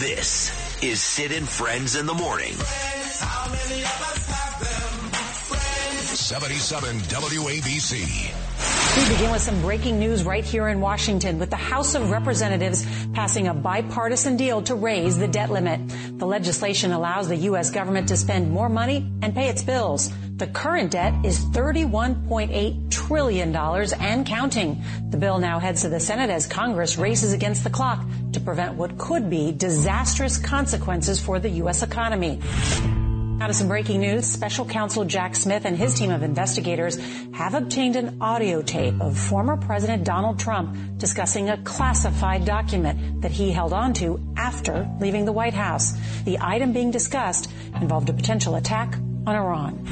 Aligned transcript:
This 0.00 0.50
is 0.82 1.00
Sid 1.00 1.30
and 1.30 1.48
Friends 1.48 1.94
in 1.94 2.04
the 2.06 2.14
Morning. 2.14 2.52
77 6.14 6.98
WABC. 6.98 8.34
We 8.96 9.14
begin 9.14 9.30
with 9.30 9.42
some 9.42 9.60
breaking 9.60 10.00
news 10.00 10.24
right 10.24 10.44
here 10.44 10.66
in 10.66 10.80
Washington 10.80 11.38
with 11.38 11.50
the 11.50 11.56
House 11.56 11.94
of 11.94 12.10
Representatives 12.10 12.84
passing 13.12 13.46
a 13.46 13.54
bipartisan 13.54 14.36
deal 14.36 14.62
to 14.62 14.74
raise 14.74 15.16
the 15.16 15.28
debt 15.28 15.52
limit. 15.52 15.80
The 16.18 16.26
legislation 16.26 16.90
allows 16.90 17.28
the 17.28 17.36
U.S. 17.36 17.70
government 17.70 18.08
to 18.08 18.16
spend 18.16 18.50
more 18.50 18.68
money 18.68 19.08
and 19.22 19.32
pay 19.32 19.48
its 19.48 19.62
bills. 19.62 20.10
The 20.36 20.48
current 20.48 20.90
debt 20.90 21.24
is 21.24 21.38
$31.8 21.44 22.90
trillion 22.90 23.54
and 23.54 24.26
counting. 24.26 24.82
The 25.10 25.16
bill 25.16 25.38
now 25.38 25.60
heads 25.60 25.82
to 25.82 25.88
the 25.88 26.00
Senate 26.00 26.28
as 26.28 26.48
Congress 26.48 26.98
races 26.98 27.32
against 27.32 27.62
the 27.62 27.70
clock 27.70 28.04
to 28.32 28.40
prevent 28.40 28.74
what 28.74 28.98
could 28.98 29.30
be 29.30 29.52
disastrous 29.52 30.36
consequences 30.36 31.20
for 31.20 31.38
the 31.38 31.50
U.S. 31.50 31.84
economy. 31.84 32.40
To 33.46 33.52
some 33.52 33.68
breaking 33.68 34.00
news. 34.00 34.24
Special 34.24 34.64
counsel 34.64 35.04
Jack 35.04 35.36
Smith 35.36 35.66
and 35.66 35.76
his 35.76 35.94
team 35.94 36.10
of 36.10 36.22
investigators 36.22 36.98
have 37.34 37.52
obtained 37.52 37.94
an 37.94 38.16
audio 38.22 38.62
tape 38.62 38.98
of 39.02 39.18
former 39.18 39.58
President 39.58 40.02
Donald 40.02 40.38
Trump 40.38 40.74
discussing 40.96 41.50
a 41.50 41.58
classified 41.58 42.46
document 42.46 43.20
that 43.20 43.32
he 43.32 43.52
held 43.52 43.74
onto 43.74 44.18
after 44.38 44.90
leaving 44.98 45.26
the 45.26 45.32
White 45.32 45.52
House. 45.52 45.92
The 46.24 46.38
item 46.40 46.72
being 46.72 46.90
discussed 46.90 47.52
involved 47.74 48.08
a 48.08 48.14
potential 48.14 48.54
attack 48.54 48.96
on 49.26 49.36
Iran. 49.36 49.86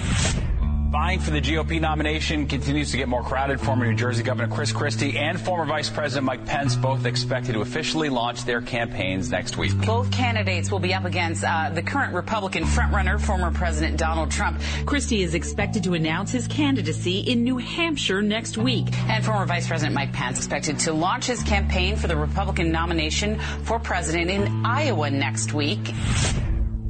Vying 0.92 1.20
for 1.20 1.30
the 1.30 1.41
GOP 1.41 1.80
nomination 1.80 2.46
continues 2.46 2.91
to 2.91 2.98
get 2.98 3.09
more 3.09 3.22
crowded. 3.22 3.58
Former 3.58 3.86
New 3.86 3.96
Jersey 3.96 4.22
Governor 4.22 4.55
Chris 4.55 4.72
Christie 4.72 5.16
and 5.16 5.41
former 5.41 5.64
Vice 5.64 5.88
President 5.88 6.27
Mike 6.27 6.45
Pence 6.45 6.77
both 6.77 7.06
expected 7.06 7.55
to 7.55 7.62
officially 7.62 8.10
launch 8.10 8.45
their 8.45 8.60
campaigns 8.60 9.30
next 9.30 9.56
week. 9.56 9.72
Both 9.86 10.12
candidates 10.12 10.70
will 10.70 10.80
be 10.80 10.92
up 10.92 11.06
against 11.06 11.45
uh, 11.45 11.70
the 11.70 11.80
current 11.80 12.12
Republican 12.12 12.64
frontrunner, 12.64 13.19
former 13.19 13.50
President 13.50 13.97
Donald 13.97 14.30
Trump. 14.30 14.60
Christie 14.84 15.22
is 15.22 15.34
expected 15.34 15.83
to 15.84 15.94
announce 15.94 16.30
his 16.30 16.47
candidacy 16.47 17.20
in 17.20 17.42
New 17.42 17.56
Hampshire 17.56 18.20
next 18.20 18.58
week. 18.58 18.88
And 19.08 19.25
former 19.25 19.47
Vice 19.47 19.66
President 19.66 19.94
Mike 19.94 20.12
Pence 20.12 20.36
expected 20.36 20.78
to 20.80 20.92
launch 20.92 21.25
his 21.25 21.42
campaign 21.42 21.97
for 21.97 22.06
the 22.06 22.16
Republican 22.19 22.70
nomination 22.70 23.38
for 23.64 23.78
president 23.78 24.30
in 24.30 24.66
Iowa 24.66 25.10
next 25.10 25.55
week. 25.55 25.94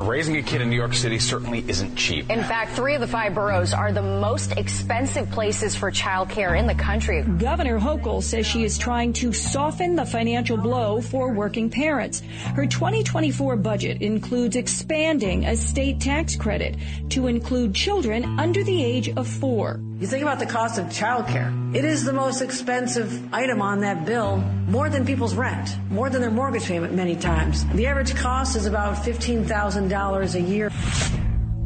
Raising 0.00 0.36
a 0.36 0.42
kid 0.42 0.60
in 0.60 0.70
New 0.70 0.76
York 0.76 0.94
City 0.94 1.18
certainly 1.18 1.64
isn't 1.68 1.96
cheap. 1.96 2.28
In 2.30 2.42
fact, 2.42 2.72
three 2.72 2.94
of 2.94 3.00
the 3.00 3.06
five 3.06 3.34
boroughs 3.34 3.72
are 3.72 3.92
the 3.92 4.02
most 4.02 4.52
expensive 4.52 5.30
places 5.30 5.76
for 5.76 5.90
childcare 5.90 6.58
in 6.58 6.66
the 6.66 6.74
country. 6.74 7.22
Governor 7.22 7.78
Hochul 7.78 8.22
says 8.22 8.46
she 8.46 8.64
is 8.64 8.78
trying 8.78 9.12
to 9.14 9.32
soften 9.32 9.94
the 9.94 10.04
financial 10.04 10.56
blow 10.56 11.00
for 11.00 11.32
working 11.32 11.70
parents. 11.70 12.20
Her 12.54 12.66
2024 12.66 13.56
budget 13.56 14.02
includes 14.02 14.56
expanding 14.56 15.44
a 15.44 15.56
state 15.56 16.00
tax 16.00 16.36
credit 16.36 16.76
to 17.10 17.26
include 17.26 17.74
children 17.74 18.38
under 18.40 18.64
the 18.64 18.82
age 18.82 19.08
of 19.10 19.28
four. 19.28 19.80
You 19.98 20.06
think 20.08 20.22
about 20.22 20.40
the 20.40 20.46
cost 20.46 20.78
of 20.78 20.86
childcare. 20.86 21.76
It 21.76 21.84
is 21.84 22.04
the 22.04 22.12
most 22.12 22.42
expensive 22.42 23.32
item 23.32 23.62
on 23.62 23.80
that 23.80 24.04
bill, 24.04 24.38
more 24.66 24.88
than 24.88 25.06
people's 25.06 25.34
rent, 25.34 25.76
more 25.90 26.10
than 26.10 26.20
their 26.20 26.30
mortgage 26.30 26.64
payment 26.64 26.92
many 26.94 27.14
times. 27.14 27.64
The 27.66 27.86
average 27.86 28.14
cost 28.16 28.56
is 28.56 28.66
about 28.66 28.96
$15,000 29.04 30.34
a 30.34 30.40
year. 30.40 30.70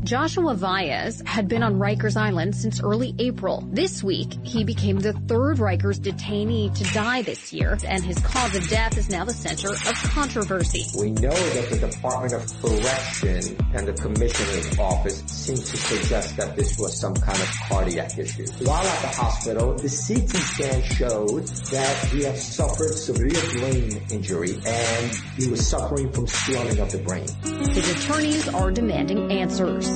Joshua 0.07 0.55
Valles 0.55 1.21
had 1.27 1.49
been 1.49 1.65
on 1.65 1.81
Rikers 1.81 2.17
Island 2.17 2.55
since 2.55 2.81
early 2.81 3.13
April. 3.19 3.69
This 3.73 4.05
week, 4.05 4.35
he 4.45 4.63
became 4.63 5.01
the 5.01 5.13
third 5.13 5.57
Rikers 5.57 5.99
detainee 5.99 6.73
to 6.77 6.85
die 6.95 7.23
this 7.23 7.53
year, 7.53 7.77
and 7.85 8.05
his 8.05 8.17
cause 8.21 8.55
of 8.55 8.69
death 8.69 8.97
is 8.97 9.11
now 9.11 9.25
the 9.25 9.33
center 9.33 9.71
of 9.71 9.95
controversy. 10.15 10.85
We 10.97 11.11
know 11.11 11.31
that 11.31 11.71
the 11.71 11.89
Department 11.89 12.35
of 12.35 12.63
Correction 12.63 13.57
and 13.75 13.89
the 13.89 13.95
Commissioner's 13.95 14.79
Office 14.79 15.25
seem 15.27 15.57
to 15.57 15.77
suggest 15.77 16.37
that 16.37 16.55
this 16.55 16.79
was 16.79 16.97
some 16.97 17.15
kind 17.15 17.41
of 17.41 17.49
cardiac 17.69 18.17
issue. 18.17 18.47
While 18.63 18.87
at 18.87 19.03
the 19.03 19.09
hospital, 19.09 19.75
the 19.75 19.91
CT 19.91 20.31
scan 20.31 20.83
showed 20.85 21.49
that 21.73 22.05
he 22.13 22.23
had 22.23 22.39
suffered 22.39 22.95
severe 22.95 23.43
brain 23.59 24.01
injury 24.13 24.55
and 24.65 25.13
he 25.37 25.49
was 25.49 25.67
suffering 25.67 26.13
from 26.13 26.29
swelling 26.29 26.79
of 26.79 26.93
the 26.93 26.99
brain. 26.99 27.27
His 27.75 27.91
attorneys 27.91 28.47
are 28.47 28.71
demanding 28.71 29.33
answers. 29.33 29.96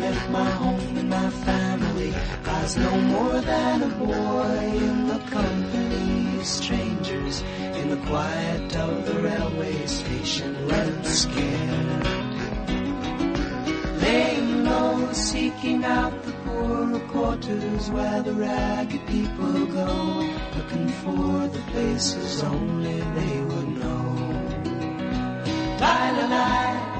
Left 0.00 0.30
my 0.30 0.50
home 0.50 0.96
and 0.96 1.10
my 1.10 1.30
family, 1.30 2.14
I 2.44 2.74
no 2.76 3.00
more 3.00 3.40
than 3.40 3.82
a 3.82 3.88
boy 3.96 4.58
in 4.88 5.08
the 5.08 5.18
company 5.30 6.38
of 6.38 6.46
strangers 6.46 7.40
in 7.80 7.90
the 7.90 7.96
quiet 8.08 8.76
of 8.76 9.06
the 9.06 9.20
railway 9.20 9.86
station, 9.86 10.68
left 10.68 11.06
scared. 11.06 12.06
Laying 14.02 14.64
low, 14.64 15.12
seeking 15.12 15.84
out 15.84 16.22
the 16.22 16.32
poorer 16.44 17.00
quarters 17.08 17.90
where 17.90 18.22
the 18.22 18.34
ragged 18.34 19.06
people 19.06 19.66
go, 19.66 19.94
looking 20.56 20.88
for 21.02 21.48
the 21.48 21.62
places 21.72 22.42
only 22.42 23.00
they 23.00 23.40
would 23.40 23.68
know. 23.80 24.04
La 25.80 26.10
la 26.10 26.26
la. 26.26 26.97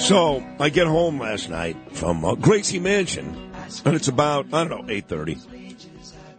So 0.00 0.42
I 0.58 0.70
get 0.70 0.88
home 0.88 1.20
last 1.20 1.50
night 1.50 1.76
from 1.92 2.24
uh, 2.24 2.34
Gracie 2.34 2.80
Mansion, 2.80 3.52
and 3.84 3.94
it's 3.94 4.08
about 4.08 4.46
I 4.52 4.64
don't 4.64 4.70
know 4.70 4.92
eight 4.92 5.06
thirty, 5.06 5.36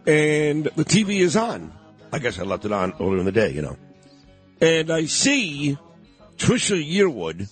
and 0.06 0.64
the 0.64 0.84
TV 0.84 1.20
is 1.20 1.36
on. 1.36 1.72
I 2.12 2.18
guess 2.18 2.38
I 2.38 2.42
left 2.42 2.66
it 2.66 2.72
on 2.72 2.92
earlier 3.00 3.20
in 3.20 3.24
the 3.24 3.32
day, 3.32 3.50
you 3.50 3.62
know, 3.62 3.78
and 4.60 4.90
I 4.90 5.06
see 5.06 5.78
Trisha 6.36 6.76
Yearwood, 6.86 7.50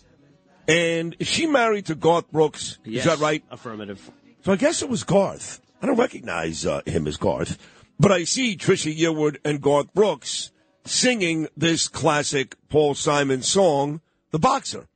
and 0.69 1.17
is 1.19 1.27
she 1.27 1.47
married 1.47 1.87
to 1.87 1.95
Garth 1.95 2.31
Brooks? 2.31 2.79
Yes, 2.85 3.07
Is 3.07 3.13
that 3.13 3.25
right? 3.25 3.43
Affirmative. 3.51 4.11
So 4.45 4.53
I 4.53 4.57
guess 4.57 4.83
it 4.83 4.91
was 4.91 5.05
Garth. 5.05 5.63
I 5.83 5.87
don't 5.87 5.97
recognize 5.97 6.67
uh, 6.67 6.83
him 6.87 7.07
as 7.07 7.17
Garth, 7.17 7.59
but 7.99 8.13
I 8.13 8.25
see 8.25 8.57
Trisha 8.57 8.95
Yearwood 8.95 9.39
and 9.45 9.61
Garth 9.61 9.93
Brooks 9.95 10.53
singing 10.85 11.49
this 11.57 11.89
classic 11.89 12.57
Paul 12.69 12.95
Simon 12.95 13.43
song, 13.43 14.01
"The 14.31 14.39
Boxer," 14.39 14.89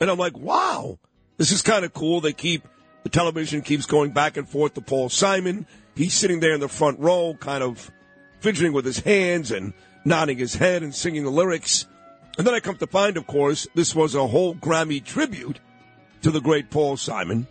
and 0.00 0.10
I'm 0.10 0.18
like, 0.18 0.36
"Wow, 0.38 0.98
this 1.36 1.52
is 1.52 1.62
kind 1.62 1.84
of 1.84 1.92
cool." 1.92 2.20
They 2.20 2.32
keep 2.32 2.66
the 3.02 3.10
television 3.10 3.62
keeps 3.62 3.86
going 3.86 4.12
back 4.12 4.36
and 4.36 4.48
forth 4.48 4.74
to 4.74 4.80
Paul 4.80 5.08
Simon. 5.08 5.66
He's 5.94 6.14
sitting 6.14 6.40
there 6.40 6.54
in 6.54 6.60
the 6.60 6.68
front 6.68 6.98
row, 7.00 7.36
kind 7.38 7.62
of 7.62 7.90
fidgeting 8.40 8.72
with 8.72 8.84
his 8.84 9.00
hands 9.00 9.50
and 9.50 9.72
nodding 10.04 10.38
his 10.38 10.54
head 10.54 10.82
and 10.82 10.94
singing 10.94 11.24
the 11.24 11.30
lyrics. 11.30 11.86
And 12.36 12.46
then 12.46 12.54
I 12.54 12.60
come 12.60 12.76
to 12.76 12.86
find, 12.86 13.16
of 13.16 13.26
course, 13.26 13.66
this 13.74 13.94
was 13.94 14.14
a 14.14 14.26
whole 14.26 14.54
Grammy 14.54 15.04
tribute 15.04 15.58
to 16.22 16.30
the 16.30 16.40
great 16.40 16.70
Paul 16.70 16.96
Simon. 16.96 17.46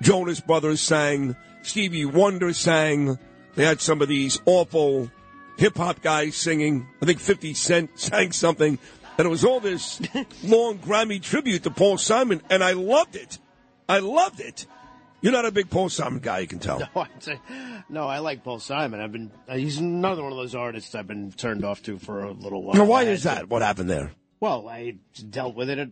Jonas 0.00 0.40
Brothers 0.40 0.80
sang, 0.80 1.36
Stevie 1.62 2.04
Wonder 2.04 2.52
sang. 2.52 3.18
They 3.54 3.64
had 3.64 3.80
some 3.80 4.00
of 4.02 4.08
these 4.08 4.40
awful 4.46 5.10
hip 5.58 5.76
hop 5.76 6.00
guys 6.02 6.36
singing. 6.36 6.86
I 7.00 7.06
think 7.06 7.20
50 7.20 7.54
Cent 7.54 7.90
sang 7.98 8.32
something. 8.32 8.78
And 9.18 9.26
it 9.26 9.30
was 9.30 9.44
all 9.44 9.60
this 9.60 10.00
long 10.42 10.78
Grammy 10.78 11.20
tribute 11.22 11.64
to 11.64 11.70
Paul 11.70 11.98
Simon. 11.98 12.42
And 12.50 12.64
I 12.64 12.72
loved 12.72 13.14
it. 13.16 13.38
I 13.88 13.98
loved 13.98 14.40
it. 14.40 14.66
You're 15.20 15.32
not 15.32 15.44
a 15.44 15.52
big 15.52 15.70
Paul 15.70 15.88
Simon 15.88 16.18
guy, 16.18 16.40
you 16.40 16.46
can 16.48 16.58
tell. 16.58 16.78
No, 16.96 17.06
say, 17.20 17.38
no, 17.88 18.08
I 18.08 18.18
like 18.18 18.42
Paul 18.42 18.58
Simon. 18.58 19.00
I've 19.00 19.12
been 19.12 19.30
uh, 19.48 19.54
he's 19.56 19.78
another 19.78 20.22
one 20.22 20.32
of 20.32 20.38
those 20.38 20.54
artists 20.56 20.94
I've 20.96 21.06
been 21.06 21.30
turned 21.30 21.64
off 21.64 21.80
to 21.84 21.98
for 21.98 22.24
a 22.24 22.32
little 22.32 22.62
while. 22.64 22.74
Now, 22.74 22.84
why 22.86 23.04
is 23.04 23.22
that? 23.22 23.48
What 23.48 23.62
happened 23.62 23.88
there? 23.90 24.12
well, 24.40 24.66
I 24.68 24.96
dealt 25.30 25.54
with 25.54 25.70
it 25.70 25.78
at, 25.78 25.90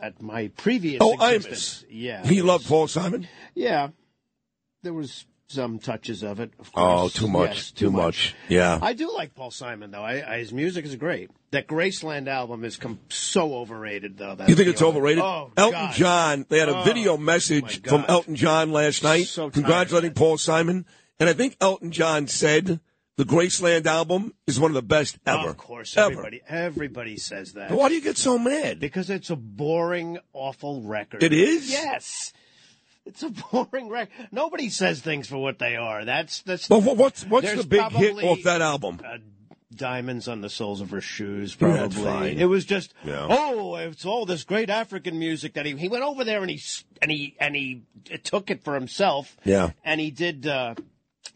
at 0.00 0.22
my 0.22 0.48
previous 0.56 1.00
Oh, 1.02 1.12
existence. 1.12 1.84
Imus. 1.84 1.84
Yeah. 1.90 2.26
He 2.26 2.40
loved 2.40 2.66
Paul 2.66 2.88
Simon? 2.88 3.28
Yeah. 3.54 3.88
There 4.82 4.94
was 4.94 5.26
some 5.48 5.78
touches 5.78 6.22
of 6.22 6.38
it. 6.40 6.52
Of 6.58 6.72
course. 6.72 7.14
Oh, 7.14 7.20
too 7.20 7.28
much, 7.28 7.48
Yes, 7.56 7.70
too 7.72 7.90
much. 7.90 8.34
Yeah. 8.48 8.78
I 8.80 8.92
do 8.92 9.12
like 9.12 9.34
Paul 9.34 9.50
Simon 9.50 9.90
though. 9.90 10.02
I, 10.02 10.34
I, 10.34 10.38
his 10.38 10.52
music 10.52 10.84
is 10.84 10.94
great. 10.96 11.30
That 11.50 11.66
Graceland 11.66 12.28
album 12.28 12.64
is 12.64 12.76
com- 12.76 13.00
so 13.08 13.54
overrated 13.54 14.16
though. 14.16 14.36
You 14.46 14.54
think 14.54 14.68
it's 14.68 14.82
overrated? 14.82 15.22
Oh, 15.24 15.50
Elton 15.56 15.80
God. 15.80 15.94
John, 15.94 16.46
they 16.48 16.58
had 16.58 16.68
a 16.68 16.78
Oh, 16.78 16.82
video 16.84 17.14
oh 17.14 17.16
message 17.16 17.82
from 17.86 18.04
Elton 18.08 18.36
John 18.36 18.70
last 18.70 19.02
night 19.02 19.26
So 19.26 19.50
congratulating 19.50 20.12
Paul 20.14 20.38
Simon. 20.38 20.86
And 21.18 21.28
I 21.28 21.32
think 21.32 21.56
Elton 21.60 21.90
John 21.90 22.28
said 22.28 22.80
the 23.16 23.24
Graceland 23.24 23.86
album 23.86 24.32
is 24.46 24.58
one 24.60 24.70
of 24.70 24.76
the 24.76 24.82
best 24.82 25.18
ever. 25.26 25.50
Of 25.50 25.56
course, 25.58 25.96
Ever. 25.96 26.12
everybody 26.12 26.40
everybody 26.48 27.16
says 27.16 27.52
that. 27.54 27.72
Why 27.72 27.88
do 27.88 27.94
you 27.96 28.00
get 28.00 28.16
so 28.16 28.38
mad? 28.38 28.78
Because 28.78 29.10
it's 29.10 29.28
a 29.30 29.36
boring, 29.36 30.18
awful 30.32 30.80
record. 30.82 31.22
It 31.24 31.32
is? 31.32 31.70
Yes. 31.70 32.32
It's 33.06 33.22
a 33.22 33.30
boring 33.30 33.88
record. 33.88 34.28
Nobody 34.30 34.68
says 34.68 35.00
things 35.00 35.26
for 35.28 35.38
what 35.38 35.58
they 35.58 35.76
are. 35.76 36.04
That's 36.04 36.42
that's. 36.42 36.68
What- 36.68 36.96
what's 36.96 37.24
what's 37.24 37.52
the 37.52 37.64
big 37.64 37.90
hit 37.92 38.22
off 38.24 38.42
that 38.44 38.60
album? 38.60 39.00
Uh, 39.04 39.18
diamonds 39.74 40.28
on 40.28 40.40
the 40.40 40.50
soles 40.50 40.80
of 40.80 40.90
her 40.90 41.00
shoes, 41.00 41.54
probably. 41.54 42.02
fine. 42.04 42.38
It 42.38 42.44
was 42.46 42.64
just, 42.64 42.92
Yeah. 43.04 43.26
oh, 43.30 43.76
it's 43.76 44.04
all 44.04 44.26
this 44.26 44.44
great 44.44 44.68
African 44.68 45.18
music 45.18 45.54
that 45.54 45.64
he 45.64 45.76
he 45.76 45.88
went 45.88 46.04
over 46.04 46.24
there 46.24 46.40
and 46.42 46.50
he 46.50 46.60
and 47.00 47.10
he 47.10 47.36
and 47.40 47.54
he 47.56 47.82
took 48.24 48.50
it 48.50 48.62
for 48.64 48.74
himself. 48.74 49.36
Yeah. 49.44 49.70
and 49.84 50.00
he 50.00 50.10
did. 50.10 50.46
Uh, 50.46 50.74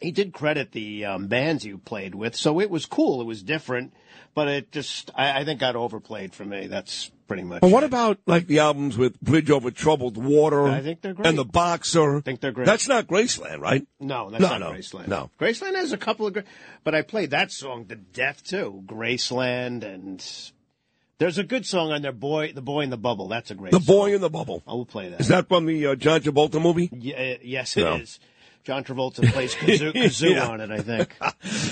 he 0.00 0.10
did 0.10 0.32
credit 0.34 0.72
the 0.72 1.04
um, 1.06 1.28
bands 1.28 1.64
you 1.64 1.78
played 1.78 2.14
with, 2.14 2.34
so 2.36 2.60
it 2.60 2.68
was 2.68 2.84
cool. 2.84 3.20
It 3.22 3.24
was 3.24 3.42
different, 3.42 3.94
but 4.34 4.48
it 4.48 4.72
just 4.72 5.10
I, 5.14 5.40
I 5.40 5.44
think 5.44 5.60
got 5.60 5.76
overplayed 5.76 6.34
for 6.34 6.44
me. 6.44 6.66
That's 6.66 7.10
pretty 7.26 7.42
much. 7.42 7.60
But 7.60 7.70
what 7.70 7.84
about 7.84 8.18
like 8.26 8.46
the 8.46 8.60
albums 8.60 8.96
with 8.96 9.20
Bridge 9.20 9.50
Over 9.50 9.70
Troubled 9.70 10.16
Water? 10.16 10.66
I 10.66 10.80
think 10.80 11.00
they're 11.00 11.14
great. 11.14 11.26
And 11.26 11.38
the 11.38 11.44
Boxer. 11.44 12.18
I 12.18 12.20
think 12.20 12.40
they're 12.40 12.52
great. 12.52 12.66
That's 12.66 12.88
not 12.88 13.06
Graceland, 13.06 13.60
right? 13.60 13.86
No, 14.00 14.30
that's 14.30 14.42
No, 14.42 14.48
not 14.48 14.60
no, 14.60 14.70
Graceland. 14.72 15.08
no. 15.08 15.30
Graceland 15.40 15.74
has 15.76 15.92
a 15.92 15.96
couple 15.96 16.26
of 16.26 16.32
great, 16.32 16.46
but 16.82 16.94
I 16.94 17.02
played 17.02 17.30
that 17.30 17.52
song 17.52 17.86
to 17.86 17.96
death 17.96 18.42
too. 18.44 18.82
Graceland 18.86 19.84
and 19.84 20.24
there's 21.18 21.38
a 21.38 21.44
good 21.44 21.64
song 21.64 21.92
on 21.92 22.02
there. 22.02 22.12
Boy, 22.12 22.52
the 22.52 22.60
boy 22.62 22.80
in 22.80 22.90
the 22.90 22.96
bubble. 22.96 23.28
That's 23.28 23.50
a 23.50 23.54
great. 23.54 23.72
The 23.72 23.80
song. 23.80 23.96
Boy 23.96 24.14
in 24.14 24.20
the 24.20 24.30
Bubble. 24.30 24.62
I 24.66 24.72
will 24.72 24.84
play 24.86 25.10
that. 25.10 25.20
Is 25.20 25.28
that 25.28 25.48
from 25.48 25.66
the 25.66 25.86
uh, 25.86 25.94
John 25.94 26.20
Travolta 26.20 26.60
movie? 26.60 26.90
Yeah, 26.92 27.36
yes, 27.42 27.76
it 27.76 27.86
is. 28.02 28.18
John 28.64 28.82
Travolta 28.82 29.30
plays 29.32 29.54
kazoo, 29.54 29.92
kazoo 29.92 30.30
Yeah. 30.34 30.48
on 30.48 30.60
it, 30.60 30.70
I 30.70 30.78
think. 30.80 31.14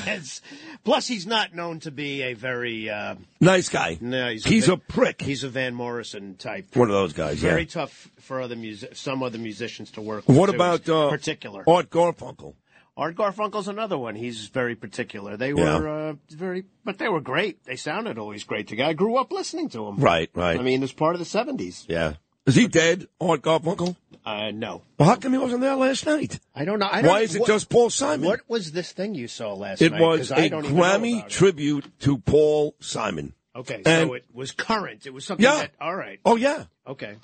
It's- 0.07 0.41
plus, 0.85 1.07
he's 1.09 1.27
not 1.27 1.55
known 1.55 1.81
to 1.81 1.91
be 1.91 2.23
a 2.23 2.35
very 2.35 2.91
uh, 2.91 3.15
Nice 3.41 3.69
guy. 3.69 3.97
no. 4.01 4.31
He's, 4.31 4.45
He's 4.45 4.69
a, 4.69 4.75
a 4.75 4.77
prick. 4.77 5.23
He's 5.23 5.43
a 5.45 5.49
Van 5.49 5.75
Morrison 5.75 6.37
type. 6.37 6.77
One 6.77 6.89
of 6.89 6.95
those 6.95 7.13
guys, 7.15 7.43
yeah. 7.43 7.51
Very 7.51 7.67
tough 7.67 8.11
for 8.21 8.41
other 8.43 8.57
music, 8.57 8.95
some 8.97 9.23
other 9.23 9.39
musicians 9.39 9.91
to 9.93 10.03
work 10.03 10.29
with. 10.29 10.37
What 10.37 10.51
too. 10.51 10.57
about 10.57 10.89
uh, 10.89 11.09
particular? 11.09 11.65
Art 11.69 11.89
Garfunkel? 11.91 12.55
Art 12.95 13.17
Garfunkel's 13.17 13.69
another 13.69 13.97
one. 13.97 14.15
He's 14.15 14.49
very 14.49 14.75
particular. 14.77 15.39
They 15.39 15.53
Yeah. 15.53 15.79
were 15.79 15.89
uh, 16.11 16.15
very, 16.29 16.65
but 16.85 16.99
they 16.99 17.09
were 17.09 17.23
great. 17.23 17.65
They 17.65 17.77
sounded 17.77 18.19
always 18.19 18.45
great 18.45 18.69
together. 18.69 18.91
I 18.91 18.93
grew 18.93 19.17
up 19.17 19.33
listening 19.33 19.71
to 19.71 19.87
them. 19.87 19.97
Right, 19.97 20.29
right. 20.35 20.59
I 20.59 20.63
mean, 20.63 20.83
it's 20.83 20.93
part 20.93 21.15
of 21.15 21.19
the 21.19 21.25
seventies. 21.25 21.87
Yeah. 21.89 22.15
Is 22.47 22.55
he 22.57 22.67
dead, 22.67 23.07
Art 23.21 23.43
Garfunkel? 23.43 23.97
Uh, 24.25 24.51
no, 24.53 24.83
Well, 24.99 25.09
how 25.09 25.17
come 25.17 25.33
he 25.33 25.39
wasn't 25.39 25.63
there 25.63 25.75
last 25.75 26.07
night? 26.07 26.39
I 26.55 26.65
don't 26.65 26.79
know. 26.79 26.89
I 26.91 27.03
don't, 27.03 27.11
Why 27.11 27.21
is 27.21 27.35
it 27.35 27.41
what- 27.41 27.49
just 27.49 27.69
Paul 27.69 27.91
Simon? 27.91 28.29
What 28.29 28.41
was 28.49 28.71
this 28.71 28.93
thing 28.93 29.15
you 29.17 29.27
saw 29.27 29.53
last 29.55 29.83
it 29.83 29.91
night? 29.93 30.01
was 30.01 30.29
'Cause 30.29 30.31
a 30.33 30.41
I 30.43 30.49
don't 30.49 30.65
Grammy 30.65 31.29
tribute 31.29 31.87
to 32.01 32.19
Paul 32.19 32.75
Simon. 32.79 33.35
Okay, 33.57 33.83
And- 33.85 34.09
so 34.09 34.15
it 34.15 34.25
was 34.33 34.53
current. 34.53 35.07
It 35.07 35.13
was 35.13 35.25
something 35.25 35.43
Yeah. 35.45 35.57
that. 35.57 35.73
All 35.81 35.95
right. 35.95 36.21
Oh, 36.25 36.37
yeah. 36.37 36.65
Okay. 36.87 37.17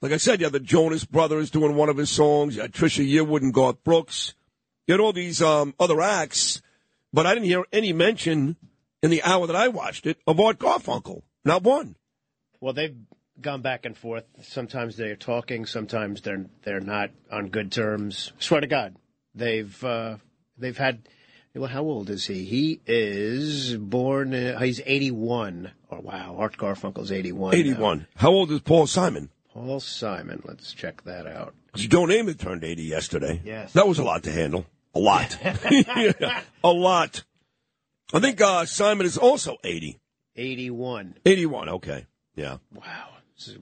Like 0.00 0.12
I 0.12 0.16
said, 0.16 0.40
you 0.40 0.46
had 0.46 0.52
the 0.52 0.60
Jonas 0.60 1.04
Brothers 1.04 1.50
doing 1.50 1.74
one 1.74 1.88
of 1.88 1.96
his 1.96 2.10
songs. 2.10 2.54
You 2.54 2.62
had 2.62 2.72
Trisha 2.72 3.04
Yearwood 3.08 3.42
and 3.42 3.52
Garth 3.52 3.82
Brooks. 3.82 4.34
You 4.86 4.92
had 4.92 5.00
all 5.00 5.12
these 5.12 5.42
um, 5.42 5.74
other 5.80 6.00
acts, 6.00 6.62
but 7.12 7.26
I 7.26 7.34
didn't 7.34 7.46
hear 7.46 7.64
any 7.72 7.92
mention 7.92 8.56
in 9.02 9.10
the 9.10 9.22
hour 9.24 9.46
that 9.48 9.56
I 9.56 9.68
watched 9.68 10.06
it 10.06 10.18
of 10.26 10.38
Art 10.38 10.58
Garfunkel. 10.58 11.22
Not 11.44 11.62
one. 11.64 11.96
Well, 12.60 12.74
they've 12.74 12.94
gone 13.40 13.62
back 13.62 13.84
and 13.84 13.96
forth. 13.96 14.24
Sometimes 14.42 14.96
they're 14.96 15.16
talking. 15.16 15.66
Sometimes 15.66 16.20
they're 16.22 16.46
they're 16.62 16.80
not 16.80 17.10
on 17.30 17.48
good 17.48 17.70
terms. 17.72 18.32
Swear 18.38 18.60
to 18.60 18.66
God, 18.66 18.96
they've 19.34 19.82
uh, 19.84 20.16
they've 20.58 20.76
had. 20.78 21.08
Well, 21.56 21.68
how 21.70 21.82
old 21.82 22.10
is 22.10 22.26
he? 22.26 22.44
He 22.44 22.80
is 22.84 23.76
born. 23.76 24.34
Uh, 24.34 24.58
he's 24.58 24.80
eighty-one. 24.84 25.70
Oh 25.90 26.00
wow, 26.00 26.34
Art 26.38 26.56
Garfunkel's 26.56 27.12
eighty-one. 27.12 27.52
now. 27.52 27.58
81. 27.58 28.06
How 28.16 28.30
old 28.30 28.50
is 28.50 28.60
Paul 28.60 28.88
Simon? 28.88 29.30
Paul 29.52 29.78
Simon. 29.78 30.42
Let's 30.44 30.72
check 30.72 31.04
that 31.04 31.28
out. 31.28 31.54
'Cause 31.72 31.86
Joe 31.86 32.06
Namath 32.06 32.38
turned 32.38 32.62
80 32.64 32.82
yesterday. 32.84 33.40
Yes. 33.44 33.72
That 33.72 33.86
was 33.88 33.98
a 34.00 34.04
lot 34.04 34.22
to 34.24 34.32
handle. 34.32 34.64
A 34.94 34.98
lot. 35.00 35.36
Yeah, 35.42 36.40
a 36.64 36.70
lot. 36.72 37.22
I 38.12 38.18
think 38.20 38.40
uh, 38.40 38.64
Simon 38.66 39.06
is 39.06 39.16
also 39.18 39.56
80. 39.64 39.98
Eighty-one. 40.36 41.14
81, 41.24 41.68
okay. 41.68 42.06
Yeah. 42.36 42.58
Wow, 42.72 43.08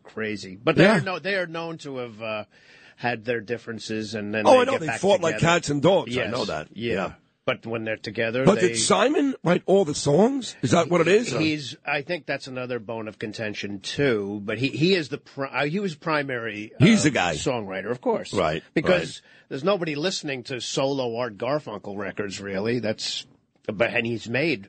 crazy. 0.02 0.56
But 0.62 0.76
they 0.76 0.84
Yeah. 0.84 0.98
are 0.98 1.00
no, 1.00 1.18
they 1.18 1.34
are 1.34 1.46
known 1.46 1.78
to 1.78 1.98
have 1.98 2.22
uh, 2.22 2.44
had 2.96 3.24
their 3.24 3.40
differences, 3.40 4.14
and 4.14 4.34
then 4.34 4.46
Oh, 4.46 4.52
they 4.52 4.58
I 4.58 4.64
know. 4.64 4.78
They 4.78 4.88
fought 4.98 5.20
like 5.20 5.38
cats 5.38 5.70
and 5.70 5.82
dogs. 5.82 6.16
I 6.16 6.26
know 6.26 6.44
that. 6.44 6.68
Yeah. 6.72 6.94
Yeah. 6.94 7.12
But 7.44 7.66
when 7.66 7.82
they're 7.82 7.96
together, 7.96 8.44
But 8.44 8.60
they, 8.60 8.68
did 8.68 8.76
Simon 8.78 9.34
write 9.42 9.64
all 9.66 9.84
the 9.84 9.96
songs? 9.96 10.54
Is 10.62 10.70
that 10.70 10.88
what 10.88 11.00
it 11.00 11.08
is? 11.08 11.32
He's. 11.32 11.76
I 11.84 12.02
think 12.02 12.24
that's 12.24 12.46
another 12.46 12.78
bone 12.78 13.08
of 13.08 13.18
contention 13.18 13.80
too. 13.80 14.40
But 14.44 14.58
he 14.58 14.68
he 14.68 14.94
is 14.94 15.08
the 15.08 15.18
pri- 15.18 15.48
uh, 15.48 15.64
he 15.66 15.80
was 15.80 15.96
primary. 15.96 16.70
Uh, 16.80 16.84
He's 16.84 17.02
the 17.02 17.10
guy. 17.10 17.34
songwriter, 17.34 17.90
of 17.90 18.00
course, 18.00 18.32
Right, 18.32 18.62
Because 18.74 19.22
there's 19.48 19.64
nobody 19.64 19.96
listening 19.96 20.44
to 20.44 20.60
solo 20.60 21.16
Art 21.16 21.36
Garfunkel 21.36 21.96
records 21.96 22.40
really. 22.40 22.78
That's 22.78 23.26
but 23.66 23.92
and 23.92 24.06
he's 24.06 24.28
made 24.28 24.68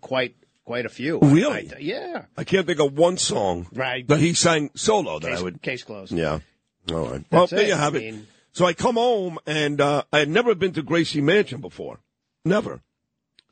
quite 0.00 0.36
quite 0.72 0.86
a 0.86 0.88
few. 0.88 1.18
Really? 1.20 1.70
I- 1.70 1.78
yeah. 1.80 2.24
I 2.34 2.44
can't 2.44 2.66
think 2.66 2.80
of 2.80 2.96
one 2.96 3.18
song 3.18 3.66
Right. 3.74 4.08
that 4.08 4.20
he 4.20 4.32
sang 4.32 4.70
solo 4.74 5.18
that 5.18 5.28
Case, 5.28 5.38
I 5.38 5.42
would. 5.42 5.60
case 5.60 5.82
closed. 5.84 6.12
Yeah. 6.12 6.38
All 6.90 7.08
right. 7.10 7.24
Well, 7.30 7.46
there 7.46 7.60
it. 7.60 7.68
you 7.68 7.74
have 7.74 7.94
I 7.94 7.98
it. 7.98 8.14
so 8.52 8.64
I 8.64 8.72
come 8.72 8.94
home 8.94 9.38
and 9.46 9.82
uh, 9.82 10.04
I 10.10 10.20
had 10.20 10.30
never 10.30 10.54
been 10.54 10.72
to 10.72 10.82
Gracie 10.82 11.20
Mansion 11.20 11.60
before. 11.60 11.98
Never. 12.46 12.80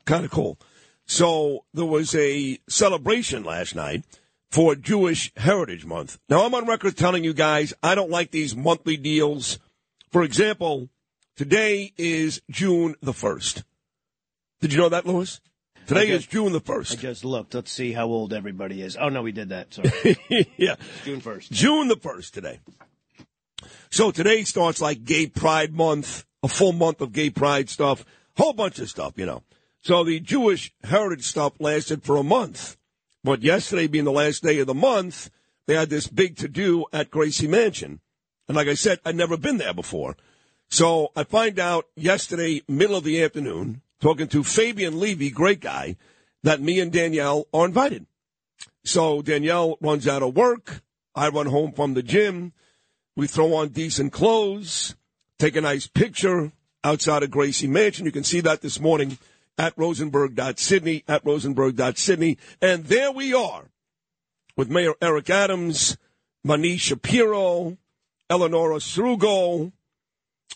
Kind 0.05 0.25
of 0.25 0.31
cool. 0.31 0.57
So 1.05 1.63
there 1.75 1.85
was 1.85 2.15
a 2.15 2.57
celebration 2.67 3.43
last 3.43 3.75
night 3.75 4.03
for 4.49 4.73
Jewish 4.73 5.31
Heritage 5.37 5.85
Month. 5.85 6.17
Now 6.27 6.43
I'm 6.43 6.55
on 6.55 6.65
record 6.65 6.97
telling 6.97 7.23
you 7.23 7.33
guys 7.35 7.71
I 7.83 7.93
don't 7.93 8.09
like 8.09 8.31
these 8.31 8.55
monthly 8.55 8.97
deals. 8.97 9.59
For 10.11 10.23
example, 10.23 10.89
today 11.35 11.93
is 11.99 12.41
June 12.49 12.95
the 12.99 13.13
first. 13.13 13.63
Did 14.59 14.73
you 14.73 14.79
know 14.79 14.89
that, 14.89 15.05
Lewis? 15.05 15.39
Today 15.91 16.13
I 16.13 16.15
is 16.15 16.25
June 16.25 16.53
the 16.53 16.61
1st. 16.61 16.93
I 16.93 17.01
just 17.01 17.25
looked. 17.25 17.53
Let's 17.53 17.69
see 17.69 17.91
how 17.91 18.07
old 18.07 18.31
everybody 18.31 18.81
is. 18.81 18.95
Oh 18.95 19.09
no, 19.09 19.23
we 19.23 19.33
did 19.33 19.49
that. 19.49 19.73
Sorry, 19.73 20.47
yeah. 20.55 20.75
June 21.03 21.19
first. 21.19 21.51
June 21.51 21.89
the 21.89 21.97
1st 21.97 22.31
today. 22.31 22.59
So 23.89 24.09
today 24.09 24.45
starts 24.45 24.79
like 24.79 25.03
Gay 25.03 25.27
Pride 25.27 25.73
Month, 25.73 26.23
a 26.43 26.47
full 26.47 26.71
month 26.71 27.01
of 27.01 27.11
gay 27.11 27.29
pride 27.29 27.69
stuff, 27.69 28.05
whole 28.37 28.53
bunch 28.53 28.79
of 28.79 28.89
stuff, 28.89 29.15
you 29.17 29.25
know. 29.25 29.43
So 29.81 30.05
the 30.05 30.21
Jewish 30.21 30.73
heritage 30.81 31.25
stuff 31.25 31.59
lasted 31.59 32.03
for 32.03 32.15
a 32.15 32.23
month. 32.23 32.77
But 33.21 33.41
yesterday 33.41 33.87
being 33.87 34.05
the 34.05 34.13
last 34.13 34.43
day 34.43 34.59
of 34.59 34.67
the 34.67 34.73
month, 34.73 35.29
they 35.67 35.75
had 35.75 35.89
this 35.89 36.07
big 36.07 36.37
to 36.37 36.47
do 36.47 36.85
at 36.93 37.11
Gracie 37.11 37.49
Mansion. 37.49 37.99
And 38.47 38.55
like 38.55 38.69
I 38.69 38.75
said, 38.75 39.01
I'd 39.03 39.17
never 39.17 39.35
been 39.35 39.57
there 39.57 39.73
before. 39.73 40.15
So 40.69 41.11
I 41.17 41.25
find 41.25 41.59
out 41.59 41.87
yesterday, 41.97 42.61
middle 42.69 42.95
of 42.95 43.03
the 43.03 43.21
afternoon, 43.21 43.81
talking 44.01 44.27
to 44.27 44.43
Fabien 44.43 44.99
Levy, 44.99 45.29
great 45.29 45.61
guy, 45.61 45.95
that 46.43 46.59
me 46.59 46.79
and 46.79 46.91
Danielle 46.91 47.47
are 47.53 47.65
invited. 47.65 48.05
So 48.83 49.21
Danielle 49.21 49.77
runs 49.79 50.07
out 50.07 50.23
of 50.23 50.35
work. 50.35 50.81
I 51.15 51.29
run 51.29 51.45
home 51.45 51.71
from 51.71 51.93
the 51.93 52.03
gym. 52.03 52.53
We 53.15 53.27
throw 53.27 53.53
on 53.53 53.69
decent 53.69 54.11
clothes, 54.11 54.95
take 55.37 55.55
a 55.55 55.61
nice 55.61 55.85
picture 55.85 56.51
outside 56.83 57.23
of 57.23 57.31
Gracie 57.31 57.67
Mansion. 57.67 58.05
You 58.05 58.11
can 58.11 58.23
see 58.23 58.39
that 58.41 58.61
this 58.61 58.79
morning 58.79 59.17
at 59.57 59.77
rosenberg.sydney, 59.77 61.03
at 61.07 61.23
rosenberg.sydney. 61.25 62.37
And 62.61 62.85
there 62.85 63.11
we 63.11 63.33
are 63.33 63.65
with 64.55 64.69
Mayor 64.69 64.93
Eric 65.01 65.29
Adams, 65.29 65.97
Manish 66.45 66.79
Shapiro, 66.79 67.77
Eleonora 68.29 68.77
Srugo, 68.77 69.71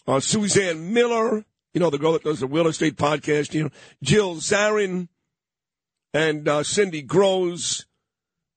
uh, 0.08 0.20
Suzanne 0.20 0.94
Miller, 0.94 1.46
you 1.75 1.82
know, 1.82 1.89
the 1.89 2.00
girl 2.00 2.13
that 2.13 2.24
does 2.24 2.39
the 2.39 2.48
real 2.48 2.67
estate 2.67 2.96
podcast, 2.96 3.53
you 3.53 3.63
know, 3.63 3.70
Jill 4.01 4.36
Zarin, 4.36 5.10
and 6.13 6.48
uh, 6.48 6.63
Cindy 6.63 7.01
Groves, 7.01 7.86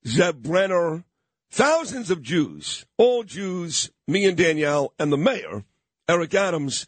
Zeb 0.06 0.44
Brenner, 0.44 1.02
thousands 1.50 2.12
of 2.12 2.22
Jews, 2.22 2.87
all 2.96 3.25
Jews, 3.25 3.90
me 4.06 4.25
and 4.25 4.37
Danielle, 4.37 4.94
and 5.00 5.12
the 5.12 5.16
mayor, 5.16 5.64
Eric 6.08 6.32
Adams. 6.32 6.87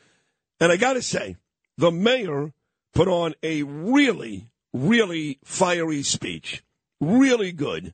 And 0.60 0.70
I 0.70 0.76
got 0.76 0.92
to 0.92 1.02
say, 1.02 1.34
the 1.76 1.90
mayor 1.90 2.52
put 2.94 3.08
on 3.08 3.34
a 3.42 3.64
really, 3.64 4.46
really 4.72 5.40
fiery 5.42 6.04
speech. 6.04 6.62
Really 7.00 7.50
good. 7.50 7.92